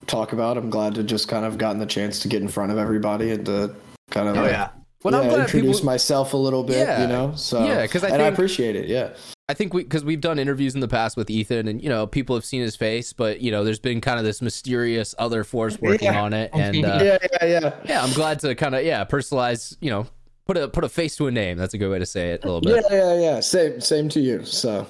talk 0.06 0.32
about. 0.32 0.56
I'm 0.56 0.70
glad 0.70 0.94
to 0.94 1.02
just 1.02 1.28
kind 1.28 1.44
of 1.44 1.58
gotten 1.58 1.78
the 1.78 1.84
chance 1.86 2.20
to 2.20 2.28
get 2.28 2.40
in 2.40 2.48
front 2.48 2.72
of 2.72 2.78
everybody 2.78 3.30
and 3.32 3.44
to 3.46 3.74
kind 4.10 4.28
of 4.28 4.36
Oh 4.38 4.42
like, 4.42 4.52
yeah. 4.52 4.68
Well, 5.04 5.14
I'm 5.14 5.24
yeah, 5.24 5.28
glad 5.30 5.40
introduce 5.42 5.78
people- 5.80 5.86
myself 5.92 6.32
a 6.32 6.36
little 6.38 6.62
bit, 6.64 6.78
Yeah. 6.78 7.02
you 7.02 7.08
know. 7.08 7.32
So 7.34 7.64
Yeah, 7.66 7.86
'cause 7.86 8.04
I 8.04 8.08
and 8.08 8.22
I 8.22 8.26
appreciate 8.28 8.76
it. 8.76 8.86
Yeah. 8.88 9.10
I 9.50 9.54
think 9.54 9.74
we 9.74 9.82
because 9.82 10.04
we've 10.04 10.20
done 10.20 10.38
interviews 10.38 10.76
in 10.76 10.80
the 10.80 10.86
past 10.86 11.16
with 11.16 11.28
Ethan, 11.28 11.66
and 11.66 11.82
you 11.82 11.88
know 11.88 12.06
people 12.06 12.36
have 12.36 12.44
seen 12.44 12.62
his 12.62 12.76
face, 12.76 13.12
but 13.12 13.40
you 13.40 13.50
know 13.50 13.64
there's 13.64 13.80
been 13.80 14.00
kind 14.00 14.18
of 14.20 14.24
this 14.24 14.40
mysterious 14.40 15.12
other 15.18 15.42
force 15.42 15.76
working 15.80 16.06
Yeah. 16.12 16.22
on 16.22 16.32
it, 16.32 16.50
and 16.54 16.76
uh, 16.84 17.00
yeah, 17.02 17.18
yeah, 17.42 17.46
yeah. 17.46 17.74
yeah, 17.84 18.02
I'm 18.04 18.12
glad 18.12 18.38
to 18.40 18.54
kind 18.54 18.76
of 18.76 18.84
yeah 18.84 19.04
personalize, 19.04 19.76
you 19.80 19.90
know, 19.90 20.06
put 20.46 20.56
a 20.56 20.68
put 20.68 20.84
a 20.84 20.88
face 20.88 21.16
to 21.16 21.26
a 21.26 21.32
name. 21.32 21.58
That's 21.58 21.74
a 21.74 21.78
good 21.78 21.90
way 21.90 21.98
to 21.98 22.06
say 22.06 22.30
it 22.30 22.44
a 22.44 22.46
little 22.46 22.60
bit. 22.60 22.84
Yeah, 22.90 22.96
yeah, 23.14 23.20
yeah. 23.20 23.40
Same, 23.40 23.80
same 23.80 24.08
to 24.10 24.20
you. 24.20 24.44
So 24.44 24.86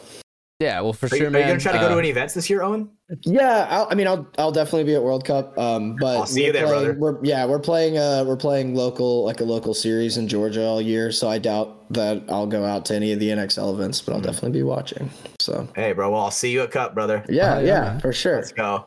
Yeah, 0.60 0.82
well 0.82 0.92
for 0.92 1.06
Are, 1.06 1.16
you, 1.16 1.16
sure, 1.16 1.26
are 1.34 1.38
you 1.40 1.46
gonna 1.46 1.58
try 1.58 1.72
to 1.72 1.78
go 1.78 1.86
uh, 1.86 1.88
to 1.88 1.98
any 1.98 2.10
events 2.10 2.34
this 2.34 2.50
year, 2.50 2.62
Owen? 2.62 2.90
yeah, 3.22 3.66
I'll, 3.70 3.88
I 3.90 3.94
mean, 3.94 4.06
I'll, 4.06 4.28
I'll 4.36 4.52
definitely 4.52 4.84
be 4.84 4.94
at 4.94 5.02
World 5.02 5.24
Cup. 5.24 5.58
Um, 5.58 5.96
but 5.96 6.18
I'll 6.18 6.26
see 6.26 6.44
you 6.44 6.52
there, 6.52 6.66
playing, 6.66 6.84
brother. 6.96 6.98
We're 6.98 7.24
yeah, 7.24 7.46
we're 7.46 7.58
playing 7.58 7.96
uh, 7.96 8.24
we're 8.26 8.36
playing 8.36 8.74
local 8.74 9.24
like 9.24 9.40
a 9.40 9.44
local 9.44 9.72
series 9.72 10.18
in 10.18 10.28
Georgia 10.28 10.66
all 10.66 10.82
year. 10.82 11.12
So 11.12 11.30
I 11.30 11.38
doubt 11.38 11.90
that 11.94 12.22
I'll 12.28 12.46
go 12.46 12.62
out 12.66 12.84
to 12.86 12.94
any 12.94 13.10
of 13.12 13.20
the 13.20 13.30
NXL 13.30 13.72
events, 13.72 14.02
but 14.02 14.12
I'll 14.14 14.20
definitely 14.20 14.52
be 14.52 14.62
watching. 14.62 15.10
So 15.38 15.66
Hey, 15.74 15.92
bro. 15.92 16.10
Well, 16.10 16.20
I'll 16.20 16.30
see 16.30 16.50
you 16.52 16.60
at 16.60 16.70
Cup, 16.72 16.92
brother. 16.94 17.24
yeah, 17.30 17.56
Oh, 17.56 17.60
yeah, 17.60 17.66
yeah, 17.66 17.98
for 17.98 18.12
sure. 18.12 18.36
Let's 18.36 18.52
go. 18.52 18.84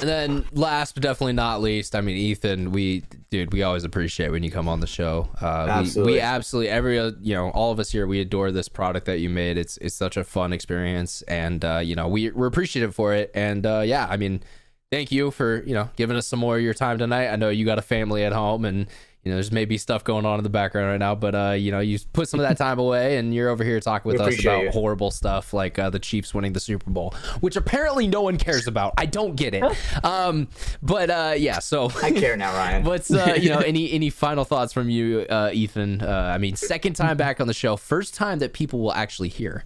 And 0.00 0.08
then 0.08 0.44
last 0.52 0.94
but 0.94 1.02
definitely 1.02 1.34
not 1.34 1.60
least, 1.60 1.94
I 1.94 2.00
mean 2.00 2.16
Ethan, 2.16 2.72
we 2.72 3.04
dude, 3.30 3.52
we 3.52 3.62
always 3.62 3.84
appreciate 3.84 4.30
when 4.30 4.42
you 4.42 4.50
come 4.50 4.68
on 4.68 4.80
the 4.80 4.86
show. 4.86 5.28
Uh, 5.40 5.66
Absolutely. 5.68 6.14
We, 6.14 6.18
we 6.18 6.20
absolutely 6.20 6.70
every 6.70 6.98
uh, 6.98 7.12
you 7.20 7.34
know 7.34 7.50
all 7.50 7.70
of 7.70 7.78
us 7.78 7.92
here 7.92 8.06
we 8.06 8.20
adore 8.20 8.50
this 8.50 8.68
product 8.68 9.06
that 9.06 9.18
you 9.18 9.30
made. 9.30 9.56
It's 9.56 9.76
it's 9.76 9.94
such 9.94 10.16
a 10.16 10.24
fun 10.24 10.52
experience, 10.52 11.22
and 11.22 11.64
uh, 11.64 11.78
you 11.78 11.94
know 11.94 12.08
we 12.08 12.30
we're 12.30 12.48
appreciative 12.48 12.94
for 12.94 13.14
it. 13.14 13.30
And 13.34 13.64
uh, 13.64 13.82
yeah, 13.84 14.08
I 14.10 14.16
mean, 14.16 14.42
thank 14.90 15.12
you 15.12 15.30
for 15.30 15.62
you 15.64 15.74
know 15.74 15.88
giving 15.94 16.16
us 16.16 16.26
some 16.26 16.40
more 16.40 16.56
of 16.56 16.62
your 16.62 16.74
time 16.74 16.98
tonight. 16.98 17.28
I 17.28 17.36
know 17.36 17.48
you 17.48 17.64
got 17.64 17.78
a 17.78 17.82
family 17.82 18.24
at 18.24 18.32
home, 18.32 18.64
and 18.64 18.88
you 19.24 19.30
know, 19.30 19.36
there's 19.36 19.52
maybe 19.52 19.78
stuff 19.78 20.02
going 20.02 20.26
on 20.26 20.38
in 20.38 20.42
the 20.42 20.50
background 20.50 20.88
right 20.88 20.98
now, 20.98 21.14
but 21.14 21.34
uh, 21.34 21.50
you 21.52 21.70
know, 21.70 21.78
you 21.78 21.96
put 22.12 22.28
some 22.28 22.40
of 22.40 22.48
that 22.48 22.56
time 22.58 22.80
away, 22.80 23.18
and 23.18 23.32
you're 23.32 23.50
over 23.50 23.62
here 23.62 23.78
talking 23.78 24.10
with 24.10 24.20
us 24.20 24.40
about 24.40 24.64
you. 24.64 24.70
horrible 24.70 25.12
stuff 25.12 25.54
like 25.54 25.78
uh, 25.78 25.90
the 25.90 26.00
Chiefs 26.00 26.34
winning 26.34 26.52
the 26.52 26.60
Super 26.60 26.90
Bowl, 26.90 27.14
which 27.40 27.54
apparently 27.54 28.08
no 28.08 28.22
one 28.22 28.36
cares 28.36 28.66
about. 28.66 28.94
I 28.98 29.06
don't 29.06 29.36
get 29.36 29.54
it. 29.54 29.62
Um, 30.04 30.48
but 30.82 31.10
uh, 31.10 31.34
yeah, 31.36 31.58
so 31.58 31.90
I 32.02 32.10
care 32.10 32.36
now, 32.36 32.52
Ryan. 32.54 32.84
What's 32.84 33.12
uh, 33.12 33.36
you 33.38 33.50
know 33.50 33.58
any 33.66 33.92
any 33.92 34.10
final 34.10 34.44
thoughts 34.44 34.72
from 34.72 34.88
you, 34.90 35.20
uh, 35.30 35.50
Ethan? 35.52 36.02
Uh, 36.02 36.32
I 36.34 36.38
mean, 36.38 36.56
second 36.56 36.94
time 36.94 37.16
back 37.16 37.40
on 37.40 37.46
the 37.46 37.54
show, 37.54 37.76
first 37.76 38.14
time 38.14 38.40
that 38.40 38.52
people 38.52 38.80
will 38.80 38.92
actually 38.92 39.28
hear. 39.28 39.64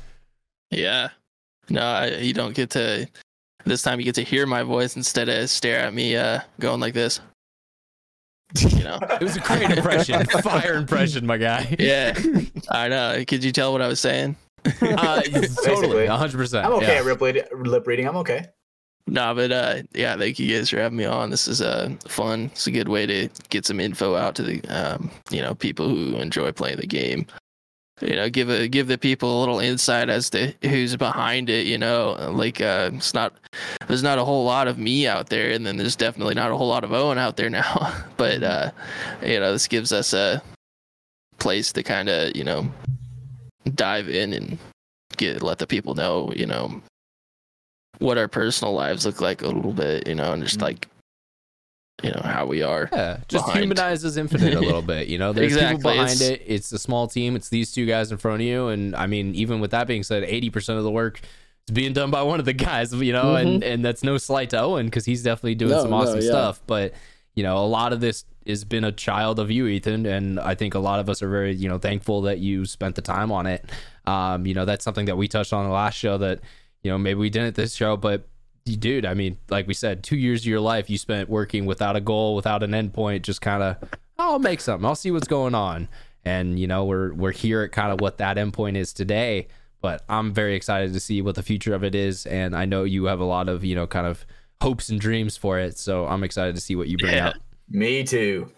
Yeah. 0.70 1.10
No, 1.70 1.81
I, 1.83 2.17
you 2.17 2.35
don't 2.35 2.55
get 2.55 2.70
to. 2.70 3.09
This 3.65 3.83
time 3.83 3.99
you 3.99 4.05
get 4.05 4.17
to 4.17 4.25
hear 4.25 4.47
my 4.47 4.62
voice 4.62 4.97
instead 4.97 5.28
of 5.28 5.49
stare 5.49 5.81
at 5.81 5.94
me 5.94 6.17
uh, 6.17 6.41
going 6.60 6.81
like 6.81 6.94
this. 6.94 7.20
You 8.55 8.84
know. 8.84 8.99
It 9.02 9.23
was 9.23 9.36
a 9.36 9.41
great 9.41 9.70
impression, 9.70 10.25
fire 10.42 10.75
impression, 10.75 11.26
my 11.26 11.36
guy. 11.36 11.75
yeah. 11.78 12.16
I 12.70 12.89
know. 12.89 13.25
Could 13.26 13.42
you 13.44 13.52
tell 13.52 13.73
what 13.73 13.83
I 13.83 13.89
was 13.89 14.00
saying? 14.00 14.36
Uh, 14.81 15.23
totally, 15.65 16.07
hundred 16.07 16.39
percent. 16.39 16.66
I'm 16.66 16.73
okay 16.75 16.99
at 16.99 17.05
lip, 17.05 17.20
read- 17.20 17.49
lip 17.52 17.86
reading. 17.86 18.08
I'm 18.08 18.16
okay. 18.18 18.47
No, 19.08 19.34
but 19.34 19.52
uh, 19.52 19.83
yeah, 19.94 20.16
thank 20.16 20.39
you 20.39 20.57
guys 20.57 20.70
for 20.70 20.78
having 20.78 20.99
me 20.99 21.05
on. 21.05 21.31
This 21.31 21.47
is 21.47 21.62
uh, 21.62 21.91
fun. 22.08 22.47
It's 22.52 22.66
a 22.66 22.73
good 22.73 22.89
way 22.89 23.07
to 23.07 23.28
get 23.50 23.65
some 23.65 23.78
info 23.78 24.16
out 24.16 24.34
to 24.36 24.42
the 24.42 24.60
um, 24.68 25.10
you 25.31 25.41
know 25.41 25.55
people 25.55 25.89
who 25.89 26.16
enjoy 26.16 26.50
playing 26.52 26.78
the 26.78 26.86
game. 26.86 27.26
You 28.00 28.15
know, 28.16 28.28
give 28.28 28.50
a 28.50 28.68
give 28.68 28.89
the 28.89 28.99
people 28.99 29.39
a 29.39 29.41
little 29.41 29.58
insight 29.58 30.10
as 30.10 30.28
to 30.31 30.52
who's 30.62 30.97
behind 30.97 31.49
it. 31.49 31.66
You 31.66 31.78
know, 31.78 32.31
like 32.33 32.60
uh, 32.60 32.91
it's 32.92 33.15
not 33.15 33.34
there's 33.86 34.02
not 34.02 34.18
a 34.18 34.25
whole 34.25 34.44
lot 34.44 34.68
of 34.68 34.78
me 34.78 35.07
out 35.07 35.31
there, 35.31 35.50
and 35.50 35.66
then 35.66 35.78
there's 35.78 35.97
definitely 35.97 36.34
not 36.34 36.50
a 36.50 36.57
whole 36.57 36.68
lot 36.68 36.84
of 36.84 36.92
Owen 36.92 37.16
out 37.16 37.36
there 37.36 37.50
now. 37.50 37.94
but 38.16 38.42
uh, 38.42 38.70
you 39.23 39.41
know, 39.41 39.52
this 39.52 39.66
gives 39.66 39.92
us 39.92 40.12
a 40.12 40.42
place 41.39 41.73
to 41.73 41.83
kind 41.83 42.08
of 42.08 42.36
you 42.36 42.44
know 42.44 42.70
dive 43.75 44.08
in 44.08 44.33
and 44.33 44.58
get 45.16 45.42
let 45.42 45.58
the 45.58 45.66
people 45.66 45.94
know 45.94 46.33
you 46.36 46.47
know 46.47 46.83
what 47.99 48.18
our 48.18 48.28
personal 48.28 48.75
lives 48.75 49.07
look 49.07 49.20
like 49.20 49.42
a 49.42 49.47
little 49.49 49.73
bit, 49.73 50.07
you 50.07 50.15
know, 50.15 50.33
and 50.33 50.42
just 50.42 50.60
like 50.60 50.89
you 52.02 52.10
know 52.10 52.20
how 52.23 52.47
we 52.47 52.62
are. 52.62 52.89
Yeah, 52.92 53.18
just 53.28 53.47
behind. 53.47 53.65
humanizes 53.65 54.16
Infinite 54.16 54.55
a 54.55 54.60
little 54.60 54.83
bit. 54.83 55.08
You 55.08 55.18
know, 55.18 55.33
there's 55.33 55.55
Exactly, 55.55 55.76
people 55.78 55.91
behind 55.92 56.10
it's- 56.12 56.31
it. 56.31 56.42
It's 56.47 56.73
a 56.73 56.78
small 56.78 57.07
team. 57.08 57.36
It's 57.36 57.49
these 57.49 57.73
two 57.73 57.86
guys 57.86 58.12
in 58.12 58.18
front 58.18 58.42
of 58.42 58.47
you, 58.47 58.68
and 58.68 58.94
I 58.94 59.07
mean, 59.07 59.34
even 59.34 59.60
with 59.60 59.70
that 59.70 59.86
being 59.86 60.02
said, 60.02 60.23
eighty 60.25 60.50
percent 60.50 60.78
of 60.78 60.84
the 60.84 60.91
work 60.91 61.20
is 61.68 61.73
being 61.75 61.92
done 61.92 62.10
by 62.10 62.23
one 62.23 62.39
of 62.39 62.44
the 62.47 62.52
guys. 62.52 62.92
You 62.92 63.12
know, 63.12 63.34
and 63.36 63.62
and 63.65 63.84
that's 63.84 64.02
no 64.02 64.18
slight 64.18 64.50
to 64.50 64.60
Owen 64.60 64.86
because 64.86 65.05
he's 65.07 65.23
definitely 65.23 65.55
doing 65.55 65.73
No, 65.73 65.83
some 65.83 65.91
no, 65.91 65.97
awesome 65.97 66.20
yeah. 66.20 66.28
stuff. 66.28 66.60
But 66.66 66.92
you 67.34 67.42
know, 67.42 67.57
a 67.58 67.66
lot 67.66 67.92
of 67.92 68.00
this 68.00 68.25
has 68.47 68.65
been 68.65 68.84
a 68.84 68.92
child 68.92 69.39
of 69.39 69.50
you, 69.50 69.66
Ethan, 69.66 70.07
and 70.07 70.39
I 70.39 70.55
think 70.55 70.75
a 70.75 70.78
lot 70.78 71.00
of 71.00 71.08
us 71.08 71.23
are 71.23 71.28
very 71.28 71.55
you 71.55 71.68
know 71.68 71.78
thankful 71.78 72.23
that 72.23 72.39
you 72.39 72.65
spent 72.66 72.94
the 72.94 73.02
time 73.02 73.33
on 73.33 73.47
it. 73.47 73.65
Um, 74.07 74.47
you 74.47 74.55
know, 74.55 74.65
that's 74.66 74.84
something 74.84 75.07
that 75.07 75.16
we 75.16 75.28
touched 75.28 75.52
on 75.52 75.65
the 75.65 75.70
last 75.73 75.94
show 75.94 76.18
that 76.18 76.41
you 76.83 76.91
know 76.91 76.99
maybe 76.99 77.18
we 77.18 77.31
didn't 77.31 77.57
this 77.57 77.75
show, 77.75 77.97
but 77.97 78.28
dude, 78.74 79.06
I 79.06 79.14
mean, 79.14 79.38
like 79.48 79.68
we 79.68 79.74
said, 79.74 80.02
two 80.02 80.16
years 80.16 80.40
of 80.42 80.46
your 80.46 80.58
life 80.58 80.90
you 80.90 80.98
spent 80.98 81.28
working 81.28 81.66
without 81.66 81.94
a 81.94 82.00
goal, 82.00 82.34
without 82.34 82.64
an 82.64 82.72
endpoint, 82.72 83.22
just 83.22 83.40
kind 83.40 83.62
of, 83.62 83.76
I'll 84.18 84.40
make 84.40 84.60
something, 84.60 84.84
I'll 84.84 84.96
see 84.96 85.12
what's 85.12 85.28
going 85.28 85.54
on, 85.54 85.86
and 86.24 86.58
you 86.58 86.66
know, 86.66 86.84
we're 86.84 87.12
we're 87.14 87.30
here 87.30 87.62
at 87.62 87.70
kind 87.70 87.92
of 87.92 88.00
what 88.00 88.18
that 88.18 88.36
endpoint 88.36 88.76
is 88.76 88.92
today. 88.92 89.46
But 89.82 90.02
I'm 90.08 90.32
very 90.32 90.56
excited 90.56 90.92
to 90.94 91.00
see 91.00 91.22
what 91.22 91.36
the 91.36 91.42
future 91.44 91.72
of 91.74 91.84
it 91.84 91.94
is, 91.94 92.26
and 92.26 92.56
I 92.56 92.64
know 92.64 92.82
you 92.82 93.04
have 93.04 93.20
a 93.20 93.24
lot 93.24 93.48
of 93.48 93.62
you 93.62 93.76
know 93.76 93.86
kind 93.86 94.06
of 94.06 94.26
hopes 94.60 94.88
and 94.88 94.98
dreams 94.98 95.36
for 95.36 95.60
it. 95.60 95.78
So 95.78 96.06
I'm 96.06 96.24
excited 96.24 96.54
to 96.56 96.60
see 96.60 96.74
what 96.74 96.88
you 96.88 96.96
bring 96.96 97.12
Yeah. 97.14 97.28
out. 97.28 97.34
Me 97.68 98.02
too. 98.02 98.50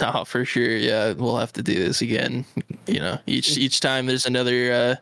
No, 0.00 0.24
for 0.24 0.44
sure. 0.44 0.76
Yeah, 0.76 1.12
we'll 1.14 1.36
have 1.38 1.52
to 1.54 1.62
do 1.62 1.74
this 1.74 2.00
again. 2.02 2.44
You 2.86 3.00
know, 3.00 3.18
each 3.26 3.56
each 3.56 3.80
time 3.80 4.06
there's 4.06 4.26
another 4.26 4.72
uh, 4.72 4.96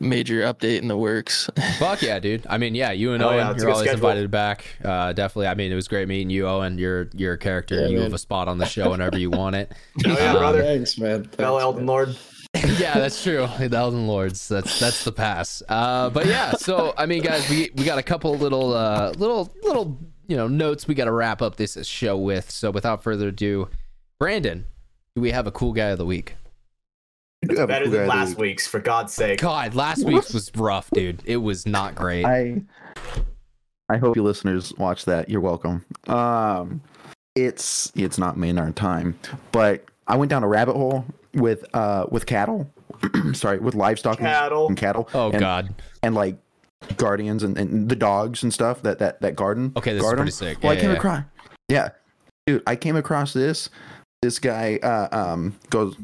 major 0.00 0.40
update 0.42 0.80
in 0.80 0.88
the 0.88 0.96
works. 0.96 1.48
Fuck 1.78 2.02
yeah, 2.02 2.18
dude. 2.18 2.44
I 2.48 2.58
mean, 2.58 2.74
yeah, 2.74 2.90
you 2.92 3.12
and 3.12 3.22
Oh, 3.22 3.28
Owen, 3.28 3.36
yeah, 3.36 3.54
you're 3.56 3.70
always 3.70 3.88
schedule. 3.88 4.08
invited 4.08 4.30
back. 4.30 4.64
Uh, 4.84 5.12
definitely. 5.12 5.46
I 5.48 5.54
mean, 5.54 5.70
it 5.70 5.74
was 5.76 5.86
great 5.88 6.08
meeting 6.08 6.30
you, 6.30 6.46
Owen. 6.48 6.78
You're 6.78 7.08
you're 7.14 7.36
character. 7.36 7.76
Yeah, 7.82 7.86
you 7.88 7.94
man. 7.96 8.04
have 8.04 8.14
a 8.14 8.18
spot 8.18 8.48
on 8.48 8.58
the 8.58 8.66
show 8.66 8.90
whenever 8.90 9.18
you 9.18 9.30
want 9.30 9.56
it. 9.56 9.72
Oh 10.06 10.10
yeah, 10.10 10.32
Um, 10.32 10.38
brother. 10.38 10.62
Thanks, 10.62 10.98
man. 10.98 11.22
Bell 11.36 11.60
Elden. 11.60 11.86
Lord. 11.86 12.16
yeah, 12.78 12.94
that's 12.94 13.22
true. 13.22 13.46
The 13.60 13.76
Elden 13.76 14.08
Lords. 14.08 14.48
That's 14.48 14.80
that's 14.80 15.04
the 15.04 15.12
pass. 15.12 15.62
Uh, 15.68 16.10
but 16.10 16.26
yeah, 16.26 16.52
so 16.52 16.92
I 16.96 17.06
mean, 17.06 17.22
guys, 17.22 17.48
we 17.48 17.70
we 17.76 17.84
got 17.84 17.98
a 17.98 18.02
couple 18.02 18.36
little 18.36 18.72
uh, 18.74 19.10
little 19.18 19.54
little 19.62 19.98
you 20.26 20.36
know 20.36 20.48
notes 20.48 20.88
we 20.88 20.94
got 20.96 21.04
to 21.04 21.12
wrap 21.12 21.42
up 21.42 21.56
this 21.56 21.78
show 21.86 22.16
with. 22.16 22.50
So 22.50 22.70
without 22.72 23.02
further 23.04 23.28
ado, 23.28 23.68
Brandon, 24.18 24.66
do 25.14 25.22
we 25.22 25.30
have 25.30 25.46
a 25.46 25.52
cool 25.52 25.72
guy 25.72 25.88
of 25.90 25.98
the 25.98 26.06
week? 26.06 26.34
You 27.42 27.56
Better 27.66 27.66
than 27.66 27.68
guy 27.68 27.84
of 27.84 27.90
the 27.92 28.06
last 28.06 28.36
week's, 28.36 28.66
for 28.66 28.80
God's 28.80 29.14
sake. 29.14 29.40
God, 29.40 29.74
last 29.74 30.04
week's 30.04 30.34
was 30.34 30.50
rough, 30.56 30.90
dude. 30.90 31.22
It 31.24 31.38
was 31.38 31.64
not 31.66 31.94
great. 31.94 32.24
I 32.26 32.62
I 33.88 33.96
hope 33.96 34.14
you 34.14 34.22
listeners 34.22 34.74
watch 34.76 35.06
that. 35.06 35.30
You're 35.30 35.40
welcome. 35.40 35.84
Um, 36.06 36.82
it's 37.34 37.92
it's 37.96 38.18
not 38.18 38.36
Maynard 38.36 38.76
time, 38.76 39.18
but 39.52 39.84
I 40.06 40.16
went 40.18 40.28
down 40.28 40.44
a 40.44 40.48
rabbit 40.48 40.76
hole 40.76 41.06
with 41.32 41.64
uh 41.74 42.04
with 42.10 42.26
cattle. 42.26 42.70
sorry, 43.32 43.58
with 43.58 43.74
livestock 43.74 44.18
and- 44.18 44.26
Cattle. 44.26 44.68
and 44.68 44.76
cattle. 44.76 45.08
oh 45.14 45.30
and, 45.30 45.40
God. 45.40 45.74
and 46.02 46.14
like 46.14 46.36
guardians 46.98 47.42
and, 47.42 47.56
and 47.56 47.88
the 47.88 47.96
dogs 47.96 48.42
and 48.42 48.52
stuff 48.52 48.82
that 48.82 48.98
that 48.98 49.22
that 49.22 49.34
garden. 49.34 49.72
Okay, 49.76 49.94
this 49.94 50.04
is 50.04 50.12
pretty 50.12 50.30
sick. 50.30 50.58
Well, 50.62 50.74
Yeah, 50.74 50.78
I 50.78 50.82
came 50.82 50.90
yeah, 50.90 50.92
yeah. 50.92 50.98
across. 50.98 51.24
Yeah, 51.70 51.88
dude, 52.46 52.62
I 52.66 52.76
came 52.76 52.96
across 52.96 53.32
this. 53.32 53.70
This 54.20 54.38
guy 54.38 54.78
uh, 54.82 55.08
um 55.10 55.58
goes 55.70 55.96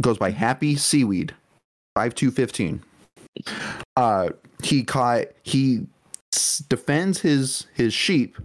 goes 0.00 0.18
by 0.18 0.30
Happy 0.30 0.76
Seaweed, 0.76 1.34
five 1.94 2.14
two 2.14 2.30
fifteen. 2.30 2.82
Uh, 3.96 4.30
he 4.62 4.82
caught 4.82 5.26
he 5.42 5.86
s- 6.34 6.58
defends 6.68 7.20
his 7.20 7.66
his 7.74 7.92
sheep, 7.92 8.36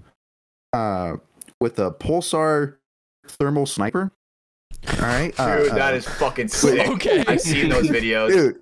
uh, 0.74 1.16
with 1.60 1.80
a 1.80 1.92
pulsar 1.92 2.76
thermal 3.28 3.66
sniper. 3.66 4.12
All 4.90 4.96
right, 5.00 5.34
uh, 5.40 5.58
Dude, 5.58 5.72
uh, 5.72 5.76
that 5.76 5.94
is 5.94 6.08
fucking 6.08 6.48
sick. 6.50 6.88
Okay. 6.90 7.24
I've 7.28 7.42
seen 7.42 7.70
those 7.70 7.88
videos. 7.90 8.30
dude. 8.32 8.56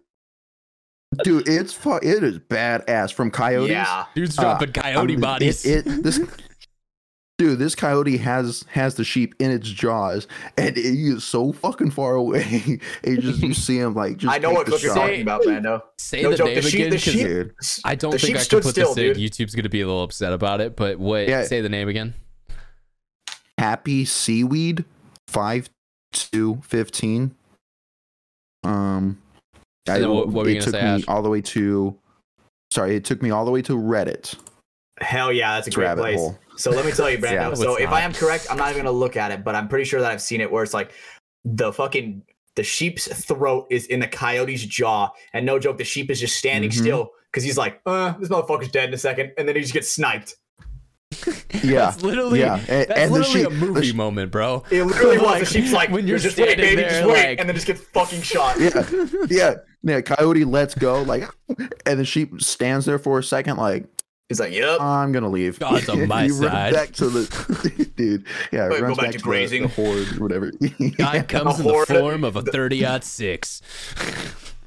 Dude, 1.23 1.47
it's 1.49 1.73
fu- 1.73 1.95
it 1.95 2.23
is 2.23 2.37
badass 2.37 3.11
from 3.13 3.31
coyotes. 3.31 3.71
Yeah. 3.71 4.05
Dude's 4.13 4.37
Uh, 4.37 4.41
dropping 4.43 4.73
coyote 4.73 5.13
I'm- 5.13 5.21
bodies. 5.21 5.65
It, 5.65 5.87
it, 5.87 6.03
this, 6.03 6.19
dude, 7.39 7.57
this 7.57 7.73
coyote 7.73 8.17
has 8.17 8.63
has 8.69 8.93
the 8.95 9.03
sheep 9.03 9.33
in 9.39 9.49
its 9.49 9.67
jaws, 9.67 10.27
and 10.57 10.75
he 10.77 11.07
is 11.07 11.23
so 11.23 11.51
fucking 11.53 11.89
far 11.89 12.13
away. 12.13 12.79
you 13.03 13.17
just 13.17 13.39
you 13.41 13.55
see 13.55 13.79
him 13.79 13.95
like 13.95 14.17
just. 14.17 14.31
I 14.31 14.37
know 14.37 14.51
what 14.51 14.67
clip 14.67 14.83
you're 14.83 14.93
talking 14.93 15.21
about, 15.23 15.41
Brando. 15.41 15.81
Say 15.97 16.21
no 16.21 16.29
the 16.31 16.37
joke, 16.37 16.47
name 16.47 16.55
the 16.55 16.61
sheep- 16.61 16.73
again. 16.81 16.89
the 16.91 16.95
'cause 16.97 17.71
sheep- 17.73 17.81
I 17.85 17.95
don't 17.95 18.11
the 18.11 18.19
think 18.19 18.35
I 18.35 18.39
can 18.39 18.45
stood 18.45 18.61
put 18.63 18.71
still, 18.71 18.93
this 18.93 19.17
in. 19.17 19.19
dude. 19.19 19.31
YouTube's 19.31 19.55
gonna 19.55 19.69
be 19.69 19.81
a 19.81 19.87
little 19.87 20.03
upset 20.03 20.33
about 20.33 20.61
it. 20.61 20.75
But 20.75 20.99
what? 20.99 21.27
Yeah. 21.27 21.43
Say 21.45 21.61
the 21.61 21.69
name 21.69 21.87
again. 21.89 22.13
Happy 23.57 24.05
seaweed, 24.05 24.85
five 25.27 25.69
two 26.13 26.61
fifteen. 26.63 27.35
Um, 28.63 29.21
I, 29.87 29.95
And 29.95 30.03
then 30.03 30.09
what- 30.11 30.27
what 30.27 30.43
were 30.45 30.49
you 30.51 30.57
it 30.57 30.59
gonna 30.59 30.71
took 30.71 30.73
say, 30.81 30.81
me 30.83 31.01
Ash? 31.01 31.07
all 31.07 31.21
the 31.23 31.29
way 31.29 31.41
to. 31.41 31.95
Sorry, 32.71 32.95
it 32.95 33.03
took 33.05 33.21
me 33.23 33.31
all 33.31 33.45
the 33.45 33.51
way 33.51 33.61
to 33.63 33.73
Reddit. 33.75 34.35
Hell 35.01 35.31
yeah, 35.31 35.55
that's 35.55 35.67
a 35.67 35.69
It's 35.69 35.75
great 35.75 35.85
rabbit 35.85 36.01
place. 36.01 36.17
hole. 36.19 36.37
So 36.59 36.71
let 36.71 36.85
me 36.85 36.91
tell 36.91 37.09
you, 37.09 37.17
Brando. 37.17 37.31
Yeah, 37.33 37.53
so 37.53 37.75
if 37.75 37.85
not. 37.85 37.93
I 37.93 38.01
am 38.01 38.13
correct, 38.13 38.47
I'm 38.49 38.57
not 38.57 38.69
even 38.71 38.83
gonna 38.83 38.95
look 38.97 39.15
at 39.17 39.31
it, 39.31 39.43
but 39.43 39.55
I'm 39.55 39.67
pretty 39.67 39.85
sure 39.85 40.01
that 40.01 40.11
I've 40.11 40.21
seen 40.21 40.41
it 40.41 40.51
where 40.51 40.61
it's 40.63 40.73
like 40.73 40.91
the 41.45 41.71
fucking 41.71 42.21
the 42.55 42.63
sheep's 42.63 43.07
throat 43.25 43.67
is 43.69 43.85
in 43.85 43.99
the 44.01 44.07
coyote's 44.07 44.63
jaw, 44.65 45.09
and 45.33 45.45
no 45.45 45.57
joke, 45.59 45.77
the 45.77 45.83
sheep 45.85 46.11
is 46.11 46.19
just 46.19 46.35
standing 46.35 46.69
Mhm. 46.69 46.73
still 46.77 47.11
because 47.31 47.43
he's 47.43 47.57
like, 47.57 47.79
uh, 47.85 48.13
this 48.19 48.27
motherfucker's 48.29 48.69
dead 48.71 48.89
in 48.89 48.93
a 48.93 48.97
second, 48.97 49.31
and 49.37 49.47
then 49.47 49.55
he 49.55 49.61
just 49.61 49.73
gets 49.73 49.89
sniped. 49.91 50.35
Yeah, 51.63 51.91
That's 51.91 52.03
literally. 52.03 52.39
yeah, 52.39 52.55
and, 52.55 52.87
That's 52.87 52.91
and 52.99 53.13
the 53.13 53.19
literally 53.19 53.39
sheep, 53.41 53.47
a 53.47 53.49
the 53.49 53.55
movie 53.65 53.87
sh- 53.89 53.93
moment, 53.93 54.31
bro. 54.31 54.63
It 54.69 54.83
literally 54.83 55.17
was. 55.19 55.25
Like, 55.27 55.39
the 55.41 55.45
sheep's 55.45 55.71
like, 55.73 55.89
when 55.91 56.07
you're 56.07 56.17
just 56.19 56.37
wait, 56.37 56.45
standing 56.49 56.65
baby, 56.65 56.81
there, 56.81 56.89
just 56.89 57.05
wait, 57.07 57.29
like- 57.29 57.39
and 57.39 57.49
then 57.49 57.55
just 57.55 57.67
gets 57.67 57.81
fucking 57.81 58.21
shot. 58.21 58.59
yeah, 58.59 58.85
yeah, 59.29 59.53
yeah. 59.83 60.01
Coyote 60.01 60.43
lets 60.45 60.75
go, 60.75 61.01
like, 61.01 61.29
and 61.85 61.99
the 61.99 62.05
sheep 62.05 62.41
stands 62.41 62.85
there 62.85 62.99
for 62.99 63.19
a 63.19 63.23
second, 63.23 63.57
like, 63.57 63.85
He's 64.29 64.39
like, 64.39 64.53
yep. 64.53 64.79
I'm 64.79 65.11
gonna 65.11 65.27
leave. 65.27 65.57
God's 65.57 65.89
on 65.89 66.07
my 66.07 66.25
He 66.25 66.29
runs 66.29 66.39
side. 66.39 66.73
Back 66.73 66.91
to 66.93 67.09
the 67.09 67.91
dude. 67.97 68.25
Yeah, 68.51 68.69
Wait, 68.69 68.79
go 68.79 68.85
runs 68.85 68.97
back 68.97 69.05
back, 69.07 69.11
to 69.13 69.17
to, 69.17 69.23
grazing. 69.23 69.63
The, 69.63 69.67
the 69.69 69.73
horde, 69.73 70.17
or 70.17 70.21
whatever. 70.23 70.51
God 70.97 71.27
comes 71.27 71.59
A 71.59 71.61
in 71.63 71.67
the 71.67 71.85
form 71.87 72.23
of 72.23 72.35
a 72.35 72.43
30 72.43 73.01
six. 73.01 73.61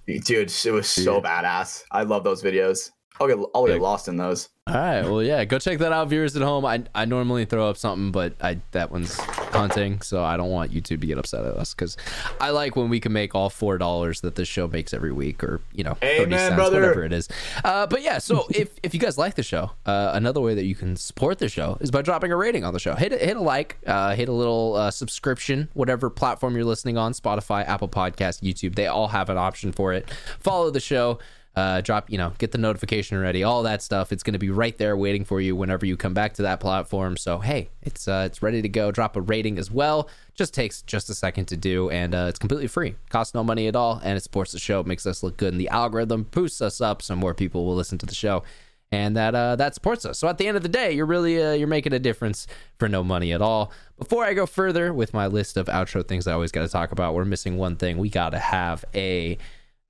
Dude, 0.07 0.52
it 0.65 0.73
was 0.73 0.89
so 0.89 1.23
badass. 1.23 1.84
I 1.92 2.02
love 2.02 2.24
those 2.24 2.42
videos. 2.42 2.91
I'll 3.23 3.28
get 3.28 3.51
I'll 3.55 3.67
get 3.67 3.81
lost 3.81 4.09
in 4.09 4.17
those. 4.17 4.49
All 4.67 4.75
right. 4.75 5.02
Well, 5.02 5.23
yeah. 5.23 5.44
Go 5.44 5.59
check 5.59 5.78
that 5.78 5.92
out, 5.92 6.09
viewers 6.09 6.36
at 6.36 6.42
home. 6.42 6.65
I, 6.65 6.84
I 6.94 7.05
normally 7.05 7.44
throw 7.44 7.68
up 7.68 7.76
something, 7.76 8.12
but 8.12 8.34
I 8.41 8.60
that 8.73 8.91
one's 8.91 9.17
hunting, 9.18 10.01
so 10.02 10.23
I 10.23 10.36
don't 10.36 10.51
want 10.51 10.73
YouTube 10.73 11.01
to 11.01 11.07
get 11.07 11.18
upset 11.18 11.44
at 11.44 11.57
us 11.57 11.75
because 11.75 11.97
I 12.41 12.51
like 12.51 12.76
when 12.76 12.89
we 12.89 13.01
can 13.01 13.12
make 13.12 13.34
all 13.34 13.51
four 13.51 13.78
dollars 13.78 14.20
that 14.20 14.36
this 14.36 14.49
show 14.49 14.68
makes 14.68 14.94
every 14.94 15.12
week, 15.12 15.42
or 15.42 15.60
you 15.73 15.84
know, 15.84 15.94
thirty 15.94 16.36
cents, 16.36 16.55
brother. 16.55 16.81
whatever 16.81 17.05
it 17.05 17.12
is. 17.12 17.28
Uh, 17.65 17.86
but 17.86 18.02
yeah. 18.02 18.18
So 18.18 18.47
if 18.51 18.70
if 18.83 18.94
you 18.94 19.01
guys 19.01 19.18
like 19.18 19.34
the 19.34 19.42
show, 19.42 19.70
uh, 19.86 20.12
another 20.15 20.41
way 20.41 20.55
that 20.55 20.65
you 20.65 20.75
can 20.75 20.97
support 20.97 21.39
the 21.39 21.49
show 21.49 21.76
is 21.81 21.91
by 21.91 22.02
dropping 22.02 22.33
a 22.33 22.36
rating 22.36 22.65
on 22.65 22.73
the 22.73 22.81
show. 22.81 22.94
Hit 22.94 23.12
a, 23.12 23.18
hit 23.18 23.36
a 23.36 23.41
like, 23.41 23.78
uh, 23.86 24.15
hit 24.15 24.28
a 24.28 24.33
little 24.33 24.75
uh, 24.75 24.91
subscription, 24.91 25.68
whatever 25.75 26.09
platform 26.10 26.55
you're 26.55 26.65
listening 26.65 26.97
on, 26.97 27.12
Spotify, 27.12 27.67
Apple 27.67 27.89
Podcast, 27.89 28.42
YouTube. 28.42 28.75
They 28.75 28.86
all 28.86 29.09
have 29.09 29.28
an 29.28 29.39
option 29.39 29.73
for 29.73 29.92
it. 29.92 30.09
Follow 30.41 30.70
the 30.70 30.81
show 30.81 31.18
uh, 31.55 31.82
drop, 31.82 32.10
you 32.10 32.16
know, 32.16 32.32
get 32.39 32.52
the 32.52 32.58
notification 32.58 33.18
ready, 33.18 33.42
all 33.42 33.62
that 33.62 33.82
stuff. 33.82 34.10
It's 34.10 34.22
going 34.22 34.32
to 34.32 34.39
be 34.39 34.48
right 34.48 34.76
there 34.78 34.97
waiting 34.97 35.24
for 35.24 35.40
you 35.40 35.55
whenever 35.55 35.84
you 35.84 35.97
come 35.98 36.14
back 36.14 36.34
to 36.34 36.42
that 36.42 36.60
platform. 36.60 37.16
So 37.16 37.39
hey, 37.39 37.68
it's 37.82 38.08
uh, 38.08 38.24
it's 38.26 38.42
ready 38.42 38.62
to 38.62 38.68
go. 38.68 38.90
Drop 38.90 39.16
a 39.16 39.20
rating 39.20 39.58
as 39.58 39.70
well. 39.70 40.08
Just 40.34 40.55
takes 40.55 40.81
just 40.82 41.10
a 41.10 41.14
second 41.14 41.47
to 41.47 41.56
do, 41.56 41.90
and 41.90 42.14
uh, 42.14 42.26
it's 42.28 42.39
completely 42.39 42.68
free. 42.68 42.94
Costs 43.10 43.34
no 43.34 43.44
money 43.44 43.66
at 43.66 43.76
all, 43.76 44.00
and 44.02 44.16
it 44.16 44.22
supports 44.22 44.52
the 44.52 44.58
show, 44.58 44.81
It 44.81 44.86
makes 44.86 45.05
us 45.05 45.22
look 45.22 45.36
good 45.36 45.52
in 45.52 45.58
the 45.58 45.68
algorithm, 45.68 46.26
boosts 46.31 46.62
us 46.62 46.81
up, 46.81 47.02
so 47.02 47.14
more 47.14 47.34
people 47.34 47.66
will 47.66 47.76
listen 47.76 47.98
to 47.98 48.06
the 48.06 48.14
show. 48.14 48.42
And 48.90 49.16
that 49.16 49.34
uh, 49.34 49.56
that 49.56 49.74
supports 49.74 50.06
us. 50.06 50.18
So 50.18 50.28
at 50.28 50.39
the 50.39 50.47
end 50.47 50.56
of 50.56 50.62
the 50.62 50.68
day, 50.70 50.92
you're 50.92 51.06
really 51.06 51.42
uh, 51.42 51.52
you're 51.52 51.68
making 51.68 51.92
a 51.92 51.98
difference 51.98 52.47
for 52.78 52.89
no 52.89 53.05
money 53.05 53.32
at 53.32 53.42
all. 53.42 53.72
Before 53.98 54.24
I 54.24 54.32
go 54.32 54.47
further 54.47 54.92
with 54.92 55.12
my 55.12 55.26
list 55.26 55.58
of 55.58 55.66
outro 55.66 56.06
things 56.06 56.26
I 56.26 56.32
always 56.32 56.52
got 56.52 56.62
to 56.62 56.68
talk 56.68 56.92
about, 56.92 57.14
we're 57.14 57.24
missing 57.26 57.58
one 57.58 57.76
thing. 57.76 57.98
We 57.98 58.08
got 58.08 58.31
to 58.31 58.39
have 58.39 58.84
a 58.94 59.36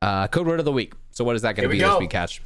uh, 0.02 0.26
code 0.26 0.46
word 0.46 0.58
of 0.58 0.64
the 0.64 0.72
week. 0.72 0.94
So 1.12 1.24
what 1.24 1.36
is 1.36 1.42
that 1.42 1.56
going 1.56 1.68
to 1.68 1.72
be 1.72 1.78
this 1.78 1.88
go. 1.88 1.98
week, 1.98 2.12
Hatch? 2.12 2.42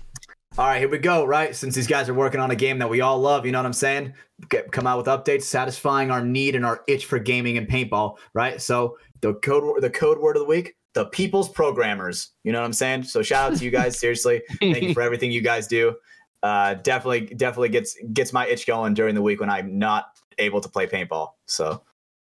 All 0.59 0.67
right, 0.67 0.79
here 0.79 0.89
we 0.89 0.99
go. 0.99 1.25
Right, 1.25 1.55
since 1.55 1.75
these 1.75 1.87
guys 1.87 2.09
are 2.09 2.15
working 2.15 2.41
on 2.41 2.51
a 2.51 2.57
game 2.57 2.79
that 2.79 2.89
we 2.89 3.01
all 3.01 3.19
love, 3.19 3.45
you 3.45 3.53
know 3.53 3.59
what 3.59 3.67
I'm 3.67 3.73
saying? 3.73 4.15
Get, 4.49 4.73
come 4.73 4.87
out 4.87 4.97
with 4.97 5.07
updates, 5.07 5.43
satisfying 5.43 6.11
our 6.11 6.25
need 6.25 6.55
and 6.55 6.65
our 6.65 6.83
itch 6.87 7.07
for 7.07 7.19
gaming 7.19 7.59
and 7.59 7.69
paintball. 7.69 8.17
Right. 8.33 8.61
So 8.61 8.97
the 9.21 9.35
code 9.35 9.83
the 9.83 9.91
code 9.91 10.19
word 10.19 10.37
of 10.37 10.43
the 10.43 10.49
week: 10.49 10.75
the 10.95 11.07
people's 11.07 11.49
programmers. 11.51 12.31
You 12.43 12.53
know 12.53 12.61
what 12.61 12.67
I'm 12.67 12.73
saying? 12.73 13.05
So 13.05 13.23
shout 13.23 13.53
out 13.53 13.59
to 13.59 13.65
you 13.65 13.71
guys. 13.71 13.99
Seriously, 14.01 14.43
thank 14.61 14.83
you 14.83 14.95
for 14.95 15.03
everything 15.03 15.31
you 15.31 15.43
guys 15.43 15.67
do. 15.67 15.95
Uh, 16.43 16.75
definitely, 16.75 17.27
definitely 17.37 17.69
gets 17.69 17.97
gets 18.13 18.33
my 18.33 18.47
itch 18.47 18.67
going 18.67 18.95
during 18.95 19.15
the 19.15 19.23
week 19.23 19.41
when 19.41 19.51
I'm 19.51 19.79
not 19.79 20.07
able 20.39 20.61
to 20.63 20.69
play 20.69 20.87
paintball. 20.87 21.33
So 21.47 21.83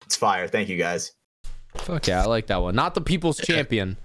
it's 0.05 0.17
fire. 0.17 0.47
Thank 0.47 0.67
you 0.67 0.77
guys. 0.77 1.13
Fuck 1.75 2.07
yeah, 2.07 2.23
I 2.23 2.25
like 2.25 2.47
that 2.47 2.61
one. 2.61 2.75
Not 2.75 2.95
the 2.95 3.01
people's 3.01 3.37
champion, 3.45 3.97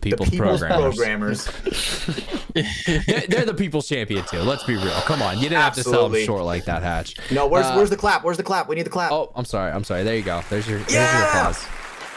the 0.00 0.10
The 0.10 0.16
people's, 0.16 0.30
people's 0.30 0.60
programmers. 0.60 1.44
programmers. 1.46 2.44
they're, 2.54 3.26
they're 3.28 3.44
the 3.44 3.54
people's 3.56 3.88
champion 3.88 4.24
too. 4.24 4.38
Let's 4.38 4.64
be 4.64 4.74
real. 4.76 4.90
Come 5.02 5.22
on, 5.22 5.36
you 5.36 5.44
didn't 5.48 5.60
have 5.62 5.74
to 5.74 5.82
sell 5.82 6.08
them 6.08 6.24
short 6.24 6.44
like 6.44 6.64
that, 6.66 6.82
Hatch. 6.82 7.14
No, 7.30 7.46
where's 7.46 7.66
Uh, 7.66 7.74
where's 7.74 7.90
the 7.90 7.96
clap? 7.96 8.24
Where's 8.24 8.36
the 8.36 8.42
clap? 8.42 8.68
We 8.68 8.76
need 8.76 8.86
the 8.86 8.90
clap. 8.90 9.12
Oh, 9.12 9.30
I'm 9.34 9.44
sorry. 9.44 9.72
I'm 9.72 9.84
sorry. 9.84 10.02
There 10.04 10.16
you 10.16 10.22
go. 10.22 10.42
There's 10.50 10.68
your 10.68 10.78
there's 10.78 10.92
Yeah! 10.92 11.18
your 11.18 11.28
applause. 11.28 11.64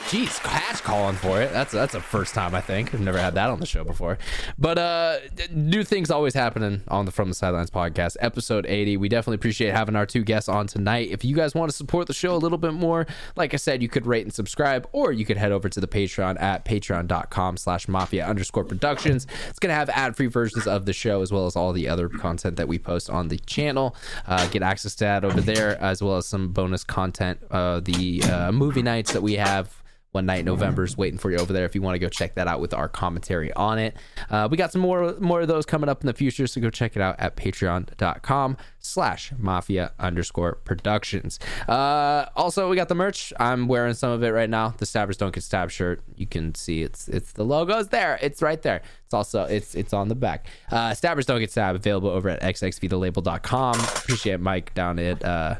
Jeez, 0.07 0.37
Hatch 0.37 0.81
calling 0.83 1.17
for 1.17 1.41
it. 1.41 1.51
That's 1.51 1.73
that's 1.73 1.93
a 1.93 1.99
first 1.99 2.33
time 2.33 2.55
I 2.55 2.61
think. 2.61 2.93
I've 2.93 3.01
never 3.01 3.17
had 3.17 3.35
that 3.35 3.49
on 3.49 3.59
the 3.59 3.65
show 3.65 3.83
before. 3.83 4.17
But 4.57 4.77
uh 4.77 5.17
new 5.51 5.83
things 5.83 6.09
always 6.09 6.33
happening 6.33 6.83
on 6.87 7.03
the 7.03 7.11
From 7.11 7.27
the 7.27 7.35
Sidelines 7.35 7.69
podcast, 7.69 8.15
episode 8.21 8.65
80. 8.65 8.95
We 8.95 9.09
definitely 9.09 9.35
appreciate 9.35 9.73
having 9.73 9.97
our 9.97 10.05
two 10.05 10.23
guests 10.23 10.47
on 10.47 10.65
tonight. 10.65 11.09
If 11.11 11.25
you 11.25 11.35
guys 11.35 11.53
want 11.53 11.71
to 11.71 11.75
support 11.75 12.07
the 12.07 12.13
show 12.13 12.33
a 12.33 12.37
little 12.37 12.57
bit 12.57 12.71
more, 12.71 13.05
like 13.35 13.53
I 13.53 13.57
said, 13.57 13.81
you 13.81 13.89
could 13.89 14.05
rate 14.07 14.23
and 14.23 14.33
subscribe, 14.33 14.87
or 14.93 15.11
you 15.11 15.25
could 15.25 15.35
head 15.35 15.51
over 15.51 15.67
to 15.67 15.81
the 15.81 15.87
Patreon 15.89 16.41
at 16.41 16.63
patreon.com 16.63 17.57
slash 17.57 17.89
mafia 17.89 18.25
underscore 18.25 18.63
productions. 18.63 19.27
It's 19.49 19.59
gonna 19.59 19.73
have 19.73 19.89
ad-free 19.89 20.27
versions 20.27 20.67
of 20.67 20.85
the 20.85 20.93
show 20.93 21.21
as 21.21 21.33
well 21.33 21.47
as 21.47 21.57
all 21.57 21.73
the 21.73 21.89
other 21.89 22.07
content 22.07 22.55
that 22.55 22.69
we 22.69 22.79
post 22.79 23.09
on 23.09 23.27
the 23.27 23.39
channel. 23.39 23.93
Uh, 24.25 24.47
get 24.47 24.63
access 24.63 24.95
to 24.95 25.03
that 25.03 25.25
over 25.25 25.41
there, 25.41 25.77
as 25.81 26.01
well 26.01 26.15
as 26.15 26.25
some 26.25 26.53
bonus 26.53 26.85
content, 26.85 27.39
uh, 27.51 27.81
the 27.81 28.23
uh, 28.23 28.53
movie 28.53 28.81
nights 28.81 29.11
that 29.11 29.21
we 29.21 29.33
have 29.33 29.83
one 30.11 30.25
night 30.25 30.39
in 30.39 30.45
November 30.45 30.83
is 30.83 30.97
waiting 30.97 31.19
for 31.19 31.29
you 31.29 31.37
over 31.37 31.53
there 31.53 31.65
if 31.65 31.75
you 31.75 31.81
want 31.81 31.95
to 31.95 31.99
go 31.99 32.09
check 32.09 32.35
that 32.35 32.47
out 32.47 32.59
with 32.59 32.73
our 32.73 32.87
commentary 32.87 33.51
on 33.53 33.77
it. 33.77 33.95
Uh, 34.29 34.47
we 34.49 34.57
got 34.57 34.71
some 34.71 34.81
more 34.81 35.15
more 35.19 35.41
of 35.41 35.47
those 35.47 35.65
coming 35.65 35.89
up 35.89 36.01
in 36.01 36.07
the 36.07 36.13
future, 36.13 36.47
so 36.47 36.59
go 36.61 36.69
check 36.69 36.95
it 36.95 37.01
out 37.01 37.15
at 37.19 37.35
patreon.com 37.35 38.57
slash 38.79 39.31
mafia 39.37 39.91
underscore 39.99 40.55
productions. 40.63 41.39
Uh, 41.67 42.25
also, 42.35 42.69
we 42.69 42.75
got 42.75 42.87
the 42.89 42.95
merch. 42.95 43.33
I'm 43.39 43.67
wearing 43.67 43.93
some 43.93 44.11
of 44.11 44.23
it 44.23 44.29
right 44.29 44.49
now. 44.49 44.73
The 44.77 44.85
Stabbers 44.85 45.17
Don't 45.17 45.33
Get 45.33 45.43
Stabbed 45.43 45.71
shirt. 45.71 46.01
You 46.15 46.25
can 46.25 46.55
see 46.55 46.81
it's 46.83 47.07
it's 47.07 47.33
the 47.33 47.45
logo's 47.45 47.89
there. 47.89 48.17
It's 48.21 48.41
right 48.41 48.61
there. 48.61 48.81
It's 49.05 49.13
also 49.13 49.43
it's 49.43 49.75
it's 49.75 49.93
on 49.93 50.07
the 50.07 50.15
back. 50.15 50.47
Uh, 50.71 50.93
Stabbers 50.93 51.25
Don't 51.25 51.39
Get 51.39 51.51
Stabbed 51.51 51.75
available 51.75 52.09
over 52.09 52.29
at 52.29 52.41
xxvthelabel.com. 52.41 53.79
Appreciate 53.79 54.39
Mike 54.39 54.73
down 54.73 54.99
at 54.99 55.23
uh 55.23 55.55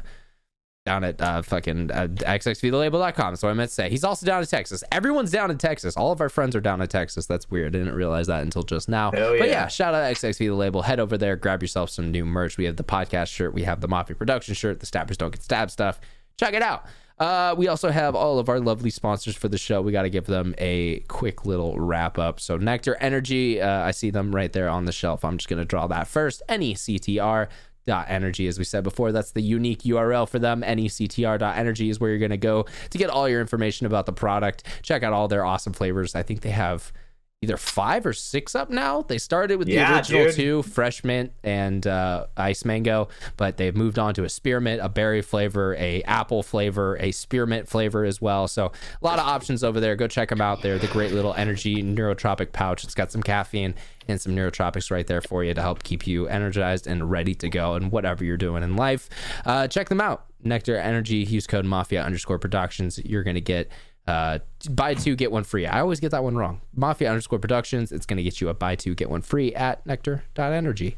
down 0.88 1.04
at 1.04 1.20
uh, 1.20 1.42
fucking 1.42 1.90
uh, 1.90 2.08
xxvthelabel.com. 2.08 3.36
So 3.36 3.48
I 3.48 3.52
meant 3.52 3.68
to 3.68 3.74
say 3.74 3.90
he's 3.90 4.04
also 4.04 4.24
down 4.24 4.40
in 4.40 4.46
Texas. 4.46 4.82
Everyone's 4.90 5.30
down 5.30 5.50
in 5.50 5.58
Texas. 5.58 5.98
All 5.98 6.12
of 6.12 6.20
our 6.22 6.30
friends 6.30 6.56
are 6.56 6.62
down 6.62 6.80
in 6.80 6.88
Texas. 6.88 7.26
That's 7.26 7.50
weird. 7.50 7.76
I 7.76 7.78
didn't 7.78 7.94
realize 7.94 8.26
that 8.28 8.42
until 8.42 8.62
just 8.62 8.88
now. 8.88 9.10
But 9.10 9.48
yeah. 9.48 9.68
shout 9.68 9.92
out 9.94 10.10
XXV 10.14 10.38
the 10.38 10.50
label. 10.50 10.80
Head 10.82 10.98
over 10.98 11.18
there, 11.18 11.36
grab 11.36 11.62
yourself 11.62 11.90
some 11.90 12.10
new 12.10 12.24
merch. 12.24 12.56
We 12.56 12.64
have 12.64 12.76
the 12.76 12.84
podcast 12.84 13.26
shirt, 13.28 13.52
we 13.52 13.64
have 13.64 13.82
the 13.82 13.88
Mafia 13.88 14.16
production 14.16 14.54
shirt, 14.54 14.80
the 14.80 14.86
Stabbers 14.86 15.18
Don't 15.18 15.30
Get 15.30 15.42
Stabbed 15.42 15.70
stuff. 15.70 16.00
Check 16.38 16.54
it 16.54 16.62
out. 16.62 16.86
Uh, 17.18 17.54
we 17.58 17.66
also 17.66 17.90
have 17.90 18.14
all 18.14 18.38
of 18.38 18.48
our 18.48 18.60
lovely 18.60 18.90
sponsors 18.90 19.34
for 19.34 19.48
the 19.48 19.58
show. 19.58 19.82
We 19.82 19.90
got 19.90 20.02
to 20.02 20.10
give 20.10 20.26
them 20.26 20.54
a 20.56 21.00
quick 21.08 21.44
little 21.44 21.78
wrap 21.78 22.16
up. 22.16 22.38
So 22.38 22.58
NECTR 22.58 22.94
Energy, 23.00 23.60
uh, 23.60 23.82
I 23.82 23.90
see 23.90 24.10
them 24.10 24.34
right 24.34 24.52
there 24.52 24.68
on 24.68 24.84
the 24.84 24.92
shelf. 24.92 25.24
I'm 25.24 25.36
just 25.36 25.48
gonna 25.48 25.64
draw 25.64 25.88
that 25.88 26.06
first. 26.06 26.42
NECTR 26.48 27.48
energy 28.08 28.46
as 28.46 28.58
we 28.58 28.64
said 28.64 28.84
before. 28.84 29.12
That's 29.12 29.32
the 29.32 29.42
unique 29.42 29.82
url 29.82 30.28
for 30.28 30.38
them. 30.38 30.62
Nectr 30.62 31.38
dot 31.38 31.56
energy 31.56 31.90
is 31.90 31.98
where 32.00 32.10
you're 32.10 32.18
going 32.18 32.30
to 32.30 32.36
go 32.36 32.66
to 32.90 32.98
get 32.98 33.10
all 33.10 33.28
your 33.28 33.40
information 33.40 33.86
about 33.86 34.06
the 34.06 34.12
product. 34.12 34.64
Check 34.82 35.02
out 35.02 35.12
all 35.12 35.28
their 35.28 35.44
awesome 35.44 35.72
flavors. 35.72 36.14
I 36.14 36.22
think 36.22 36.42
they 36.42 36.50
have 36.50 36.92
either 37.40 37.56
five 37.56 38.04
or 38.04 38.12
six 38.12 38.56
up 38.56 38.68
now 38.68 39.02
they 39.02 39.16
started 39.16 39.58
with 39.58 39.68
the 39.68 39.74
Yeah, 39.74 39.96
original 39.98 40.24
dude. 40.24 40.34
two 40.34 40.62
fresh 40.64 41.04
mint 41.04 41.32
and 41.44 41.86
uh, 41.86 42.26
ice 42.36 42.64
mango 42.64 43.08
but 43.36 43.56
they've 43.56 43.76
moved 43.76 43.96
on 43.96 44.12
to 44.14 44.24
a 44.24 44.28
spearmint 44.28 44.80
a 44.82 44.88
berry 44.88 45.22
flavor 45.22 45.76
a 45.78 46.02
apple 46.02 46.42
flavor 46.42 46.96
a 46.98 47.12
spearmint 47.12 47.68
flavor 47.68 48.04
as 48.04 48.20
well 48.20 48.48
so 48.48 48.66
a 48.66 49.04
lot 49.06 49.20
of 49.20 49.26
options 49.26 49.62
over 49.62 49.78
there 49.78 49.94
go 49.94 50.08
check 50.08 50.30
them 50.30 50.40
out 50.40 50.62
they're 50.62 50.78
the 50.80 50.88
great 50.88 51.12
little 51.12 51.32
energy 51.34 51.76
neurotropic 51.80 52.50
pouch 52.50 52.82
it's 52.82 52.94
got 52.94 53.12
some 53.12 53.22
caffeine 53.22 53.72
and 54.08 54.20
some 54.20 54.34
neurotropics 54.34 54.90
right 54.90 55.06
there 55.06 55.20
for 55.20 55.44
you 55.44 55.54
to 55.54 55.60
help 55.62 55.84
keep 55.84 56.08
you 56.08 56.26
energized 56.26 56.88
and 56.88 57.08
ready 57.08 57.34
to 57.36 57.48
go 57.48 57.74
and 57.74 57.92
whatever 57.92 58.24
you're 58.24 58.38
doing 58.38 58.62
in 58.62 58.74
life. 58.74 59.10
Uh, 59.44 59.68
check 59.68 59.90
them 59.90 60.00
out. 60.00 60.24
NECTR 60.46 60.82
Energy, 60.82 61.16
use 61.16 61.46
code 61.46 61.66
Mafia 61.66 62.02
underscore 62.02 62.38
Productions. 62.38 62.98
You're 63.04 63.22
going 63.22 63.34
to 63.34 63.42
get 63.42 63.70
uh, 64.08 64.38
buy 64.70 64.94
two, 64.94 65.14
get 65.14 65.30
one 65.30 65.44
free. 65.44 65.66
I 65.66 65.80
always 65.80 66.00
get 66.00 66.10
that 66.12 66.24
one 66.24 66.34
wrong. 66.34 66.62
Mafia 66.74 67.10
underscore 67.10 67.38
Productions. 67.38 67.92
It's 67.92 68.06
going 68.06 68.16
to 68.16 68.22
get 68.22 68.40
you 68.40 68.48
a 68.48 68.54
buy 68.54 68.74
two, 68.74 68.94
get 68.94 69.10
one 69.10 69.20
free 69.20 69.54
at 69.54 69.86
nectr.energy. 69.86 70.96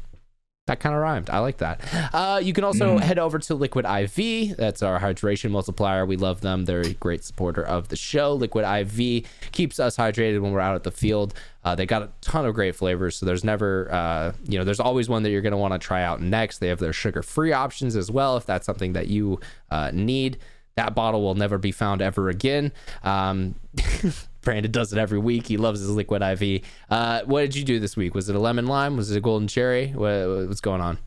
That 0.67 0.79
kind 0.79 0.95
of 0.95 1.01
rhymed. 1.01 1.29
I 1.29 1.39
like 1.39 1.57
that. 1.57 1.81
Uh, 2.13 2.39
you 2.41 2.53
can 2.53 2.63
also 2.63 2.97
head 2.99 3.17
over 3.19 3.39
to 3.39 3.55
Liquid 3.55 3.85
IV. 3.85 4.55
That's 4.55 4.81
our 4.81 4.99
hydration 4.99 5.51
multiplier. 5.51 6.05
We 6.05 6.15
love 6.15 6.41
them. 6.41 6.65
They're 6.65 6.81
a 6.81 6.93
great 6.93 7.23
supporter 7.23 7.63
of 7.63 7.89
the 7.89 7.95
show. 7.95 8.33
Liquid 8.33 8.63
IV 8.63 9.25
keeps 9.51 9.79
us 9.79 9.97
hydrated 9.97 10.39
when 10.39 10.51
we're 10.51 10.59
out 10.59 10.75
at 10.75 10.83
the 10.83 10.91
field. 10.91 11.33
Uh, 11.65 11.75
they 11.75 11.85
got 11.85 12.03
a 12.03 12.09
ton 12.21 12.45
of 12.45 12.53
great 12.53 12.75
flavors, 12.75 13.17
so 13.17 13.25
there's 13.25 13.43
never, 13.43 13.91
uh, 13.91 14.33
you 14.47 14.57
know, 14.57 14.63
there's 14.63 14.79
always 14.79 15.09
one 15.09 15.23
that 15.23 15.31
you're 15.31 15.41
going 15.41 15.51
to 15.51 15.57
want 15.57 15.73
to 15.73 15.79
try 15.79 16.03
out 16.03 16.21
next. 16.21 16.59
They 16.59 16.67
have 16.67 16.79
their 16.79 16.93
sugar-free 16.93 17.51
options 17.51 17.95
as 17.95 18.09
well, 18.09 18.37
if 18.37 18.45
that's 18.45 18.65
something 18.65 18.93
that 18.93 19.07
you 19.07 19.39
uh, 19.71 19.91
need. 19.93 20.37
That 20.81 20.95
bottle 20.95 21.21
will 21.21 21.35
never 21.35 21.59
be 21.59 21.71
found 21.71 22.01
ever 22.01 22.27
again. 22.29 22.71
Um, 23.03 23.53
Brandon 24.41 24.71
does 24.71 24.91
it 24.91 24.97
every 24.97 25.19
week. 25.19 25.45
He 25.45 25.57
loves 25.57 25.79
his 25.79 25.91
liquid 25.91 26.23
IV. 26.23 26.63
Uh, 26.89 27.21
what 27.25 27.41
did 27.41 27.55
you 27.55 27.63
do 27.63 27.79
this 27.79 27.95
week? 27.95 28.15
Was 28.15 28.29
it 28.29 28.35
a 28.35 28.39
lemon 28.39 28.65
lime? 28.65 28.97
Was 28.97 29.11
it 29.11 29.17
a 29.17 29.21
golden 29.21 29.47
cherry? 29.47 29.89
What, 29.89 30.47
what's 30.47 30.59
going 30.61 30.81
on? 30.81 30.97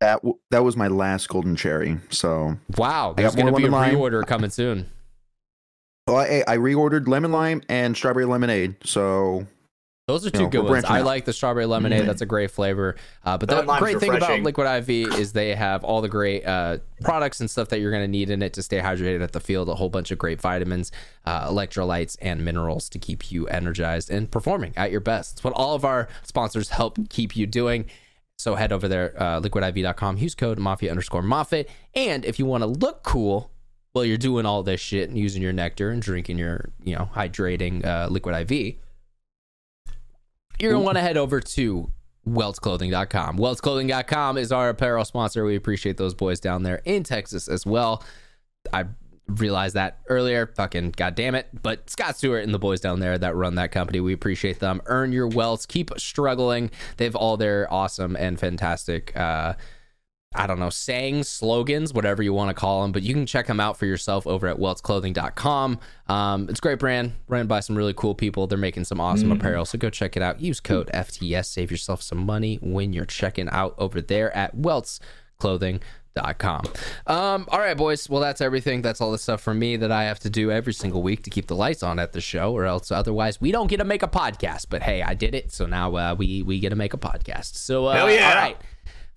That 0.00 0.16
w- 0.16 0.38
that 0.50 0.62
was 0.62 0.76
my 0.76 0.88
last 0.88 1.28
golden 1.30 1.56
cherry. 1.56 1.98
So 2.10 2.58
Wow, 2.76 3.14
there's 3.16 3.34
going 3.34 3.46
to 3.46 3.52
be 3.54 3.64
a 3.64 3.70
lime. 3.70 3.90
pre-order 3.92 4.22
coming 4.24 4.50
soon. 4.50 4.90
well, 6.06 6.16
I, 6.18 6.44
I 6.46 6.56
reordered 6.58 7.08
lemon 7.08 7.32
lime 7.32 7.62
and 7.70 7.96
strawberry 7.96 8.26
lemonade. 8.26 8.76
So 8.84 9.46
Those 10.12 10.26
are 10.26 10.30
two 10.30 10.42
No, 10.42 10.48
good 10.48 10.64
we're 10.64 10.70
ones. 10.70 10.84
I 10.84 11.00
out. 11.00 11.06
like 11.06 11.24
the 11.24 11.32
strawberry 11.32 11.66
lemonade. 11.66 12.06
That's 12.06 12.20
a 12.22 12.26
great 12.26 12.50
flavor. 12.50 12.96
Uh, 13.24 13.38
but 13.38 13.48
the 13.48 13.56
Lemon 13.56 13.68
lime's 13.68 13.80
great 13.80 13.98
thing 14.00 14.14
about. 14.14 14.40
Liquid 14.42 14.66
IV 14.88 15.18
is 15.18 15.32
they 15.32 15.54
have 15.54 15.84
all 15.84 16.00
the 16.00 16.08
great 16.08 16.44
uh, 16.44 16.78
products 17.00 17.40
and 17.40 17.50
stuff 17.50 17.68
that 17.68 17.80
you're 17.80 17.90
going 17.90 18.04
to 18.04 18.08
need 18.08 18.30
in 18.30 18.42
it 18.42 18.52
to 18.54 18.62
stay 18.62 18.78
hydrated 18.80 19.22
at 19.22 19.32
the 19.32 19.40
field. 19.40 19.68
A 19.68 19.74
whole 19.74 19.88
bunch 19.88 20.10
of 20.10 20.18
great 20.18 20.40
vitamins, 20.40 20.92
uh, 21.24 21.48
electrolytes, 21.48 22.16
and 22.20 22.44
minerals 22.44 22.88
to 22.90 22.98
keep 22.98 23.32
you 23.32 23.46
energized 23.48 24.10
and 24.10 24.30
performing 24.30 24.72
at 24.76 24.90
your 24.90 25.00
best. 25.00 25.34
It's 25.36 25.44
what 25.44 25.54
all 25.54 25.74
of 25.74 25.84
our 25.84 26.08
sponsors 26.22 26.68
help 26.68 26.98
keep 27.08 27.36
you 27.36 27.46
doing. 27.46 27.86
So 28.36 28.56
head 28.56 28.72
over 28.72 28.88
there, 28.88 29.14
uh, 29.16 29.40
liquidiv.com, 29.40 30.16
use 30.18 30.34
code 30.34 30.58
mafia 30.58 30.90
underscore 30.90 31.22
Moffitt. 31.22 31.70
And 31.94 32.24
if 32.24 32.38
you 32.38 32.46
want 32.46 32.62
to 32.62 32.66
look 32.66 33.02
cool 33.04 33.50
while 33.92 34.04
you're 34.04 34.16
doing 34.16 34.46
all 34.46 34.62
this 34.62 34.80
shit 34.80 35.08
and 35.08 35.16
using 35.16 35.42
your 35.42 35.52
nectar 35.52 35.90
and 35.90 36.02
drinking 36.02 36.38
your, 36.38 36.70
you 36.82 36.96
know, 36.96 37.08
hydrating 37.14 37.84
uh, 37.86 38.08
liquid 38.10 38.50
IV, 38.50 38.76
you're 40.62 40.72
gonna 40.72 40.84
want 40.84 40.96
to 40.96 41.02
head 41.02 41.16
over 41.16 41.40
to 41.40 41.90
weltzclothing.com. 42.26 43.36
Weltzclothing.com 43.36 44.38
is 44.38 44.52
our 44.52 44.68
apparel 44.68 45.04
sponsor. 45.04 45.44
We 45.44 45.56
appreciate 45.56 45.96
those 45.96 46.14
boys 46.14 46.38
down 46.38 46.62
there 46.62 46.80
in 46.84 47.02
Texas 47.02 47.48
as 47.48 47.66
well. 47.66 48.04
I 48.72 48.84
realized 49.26 49.74
that 49.74 49.98
earlier. 50.08 50.46
Fucking 50.46 50.94
goddamn 50.96 51.34
it. 51.34 51.48
But 51.62 51.90
Scott 51.90 52.16
Stewart 52.16 52.44
and 52.44 52.54
the 52.54 52.60
boys 52.60 52.80
down 52.80 53.00
there 53.00 53.18
that 53.18 53.34
run 53.34 53.56
that 53.56 53.72
company, 53.72 53.98
we 53.98 54.12
appreciate 54.12 54.60
them. 54.60 54.80
Earn 54.86 55.10
your 55.10 55.26
welts. 55.26 55.66
Keep 55.66 55.98
struggling. 55.98 56.70
They 56.96 57.04
have 57.06 57.16
all 57.16 57.36
their 57.36 57.72
awesome 57.72 58.14
and 58.14 58.38
fantastic 58.38 59.16
uh 59.16 59.54
I 60.34 60.46
don't 60.46 60.58
know, 60.58 60.70
sayings, 60.70 61.28
slogans, 61.28 61.92
whatever 61.92 62.22
you 62.22 62.32
want 62.32 62.48
to 62.50 62.54
call 62.54 62.82
them, 62.82 62.92
but 62.92 63.02
you 63.02 63.12
can 63.14 63.26
check 63.26 63.46
them 63.46 63.60
out 63.60 63.76
for 63.76 63.86
yourself 63.86 64.26
over 64.26 64.46
at 64.48 64.56
weltzclothing.com. 64.58 65.78
Um, 66.08 66.48
it's 66.48 66.58
a 66.58 66.62
great 66.62 66.78
brand, 66.78 67.12
run 67.28 67.46
by 67.46 67.60
some 67.60 67.76
really 67.76 67.94
cool 67.94 68.14
people. 68.14 68.46
They're 68.46 68.58
making 68.58 68.84
some 68.84 69.00
awesome 69.00 69.28
Mm. 69.30 69.36
apparel, 69.36 69.64
so 69.64 69.78
go 69.78 69.90
check 69.90 70.16
it 70.16 70.22
out. 70.22 70.40
Use 70.40 70.60
code 70.60 70.90
FTS, 70.94 71.46
save 71.46 71.70
yourself 71.70 72.02
some 72.02 72.18
money 72.18 72.58
when 72.62 72.92
you're 72.92 73.04
checking 73.04 73.48
out 73.50 73.74
over 73.78 74.00
there 74.00 74.34
at 74.36 74.56
weltzclothing.com. 74.56 75.80
Um, 77.06 77.46
all 77.48 77.58
right, 77.58 77.76
boys. 77.76 78.08
Well, 78.08 78.20
that's 78.20 78.40
everything. 78.40 78.82
That's 78.82 79.00
all 79.00 79.12
the 79.12 79.18
stuff 79.18 79.40
for 79.40 79.54
me 79.54 79.76
that 79.76 79.90
I 79.90 80.04
have 80.04 80.18
to 80.20 80.30
do 80.30 80.50
every 80.50 80.74
single 80.74 81.02
week 81.02 81.22
to 81.24 81.30
keep 81.30 81.46
the 81.46 81.56
lights 81.56 81.82
on 81.82 81.98
at 81.98 82.12
the 82.12 82.20
show, 82.20 82.52
or 82.52 82.64
else 82.66 82.90
otherwise 82.90 83.40
we 83.40 83.50
don't 83.50 83.66
get 83.68 83.78
to 83.78 83.84
make 83.84 84.02
a 84.02 84.08
podcast. 84.08 84.66
But 84.68 84.82
hey, 84.82 85.02
I 85.02 85.14
did 85.14 85.34
it, 85.34 85.52
so 85.52 85.64
now 85.66 85.94
uh, 85.96 86.14
we 86.18 86.42
we 86.42 86.60
get 86.60 86.68
to 86.70 86.76
make 86.76 86.92
a 86.94 86.98
podcast. 86.98 87.54
So 87.56 87.86
uh, 87.86 87.94
Hell 87.94 88.10
yeah. 88.10 88.28
all 88.28 88.34
right 88.34 88.56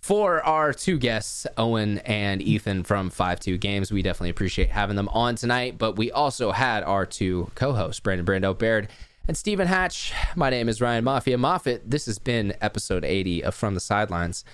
for 0.06 0.40
our 0.46 0.72
two 0.72 1.00
guests, 1.00 1.48
Owen 1.58 1.98
and 1.98 2.40
Ethan 2.40 2.84
from 2.84 3.10
5 3.10 3.40
2 3.40 3.58
Games. 3.58 3.92
We 3.92 4.04
definitely 4.04 4.30
appreciate 4.30 4.70
having 4.70 4.96
them 4.96 5.10
on 5.10 5.34
tonight. 5.34 5.80
But 5.80 5.96
we 5.96 6.12
also 6.12 6.52
had 6.52 6.84
our 6.84 7.08
two 7.08 7.50
co 7.56 7.74
hosts, 7.74 8.00
Brandon 8.02 8.24
Brando 8.24 8.56
Baird 8.56 8.88
and 9.28 9.36
Stephen 9.36 9.66
Hatch. 9.66 10.14
My 10.36 10.52
name 10.52 10.70
is 10.70 10.80
Ryan 10.80 11.06
Mafia 11.06 11.40
Moffitt. 11.40 11.90
This 11.90 12.06
has 12.06 12.20
been 12.20 12.54
episode 12.62 13.04
80 13.04 13.46
of 13.46 13.56
From 13.56 13.74
the 13.74 13.80
Sidelines. 13.80 14.46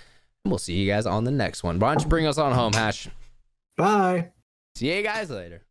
We'll 0.46 0.58
see 0.58 0.76
you 0.76 0.90
guys 0.90 1.06
on 1.06 1.26
the 1.26 1.32
next 1.32 1.64
one. 1.64 1.80
Why 1.80 1.96
don't 1.96 2.04
you 2.04 2.10
bring 2.10 2.28
us 2.28 2.38
on 2.38 2.54
home, 2.54 2.72
Hatch? 2.72 3.10
Bye. 3.76 4.30
See 4.76 4.96
you 4.96 5.04
guys 5.04 5.30
later. 5.30 5.60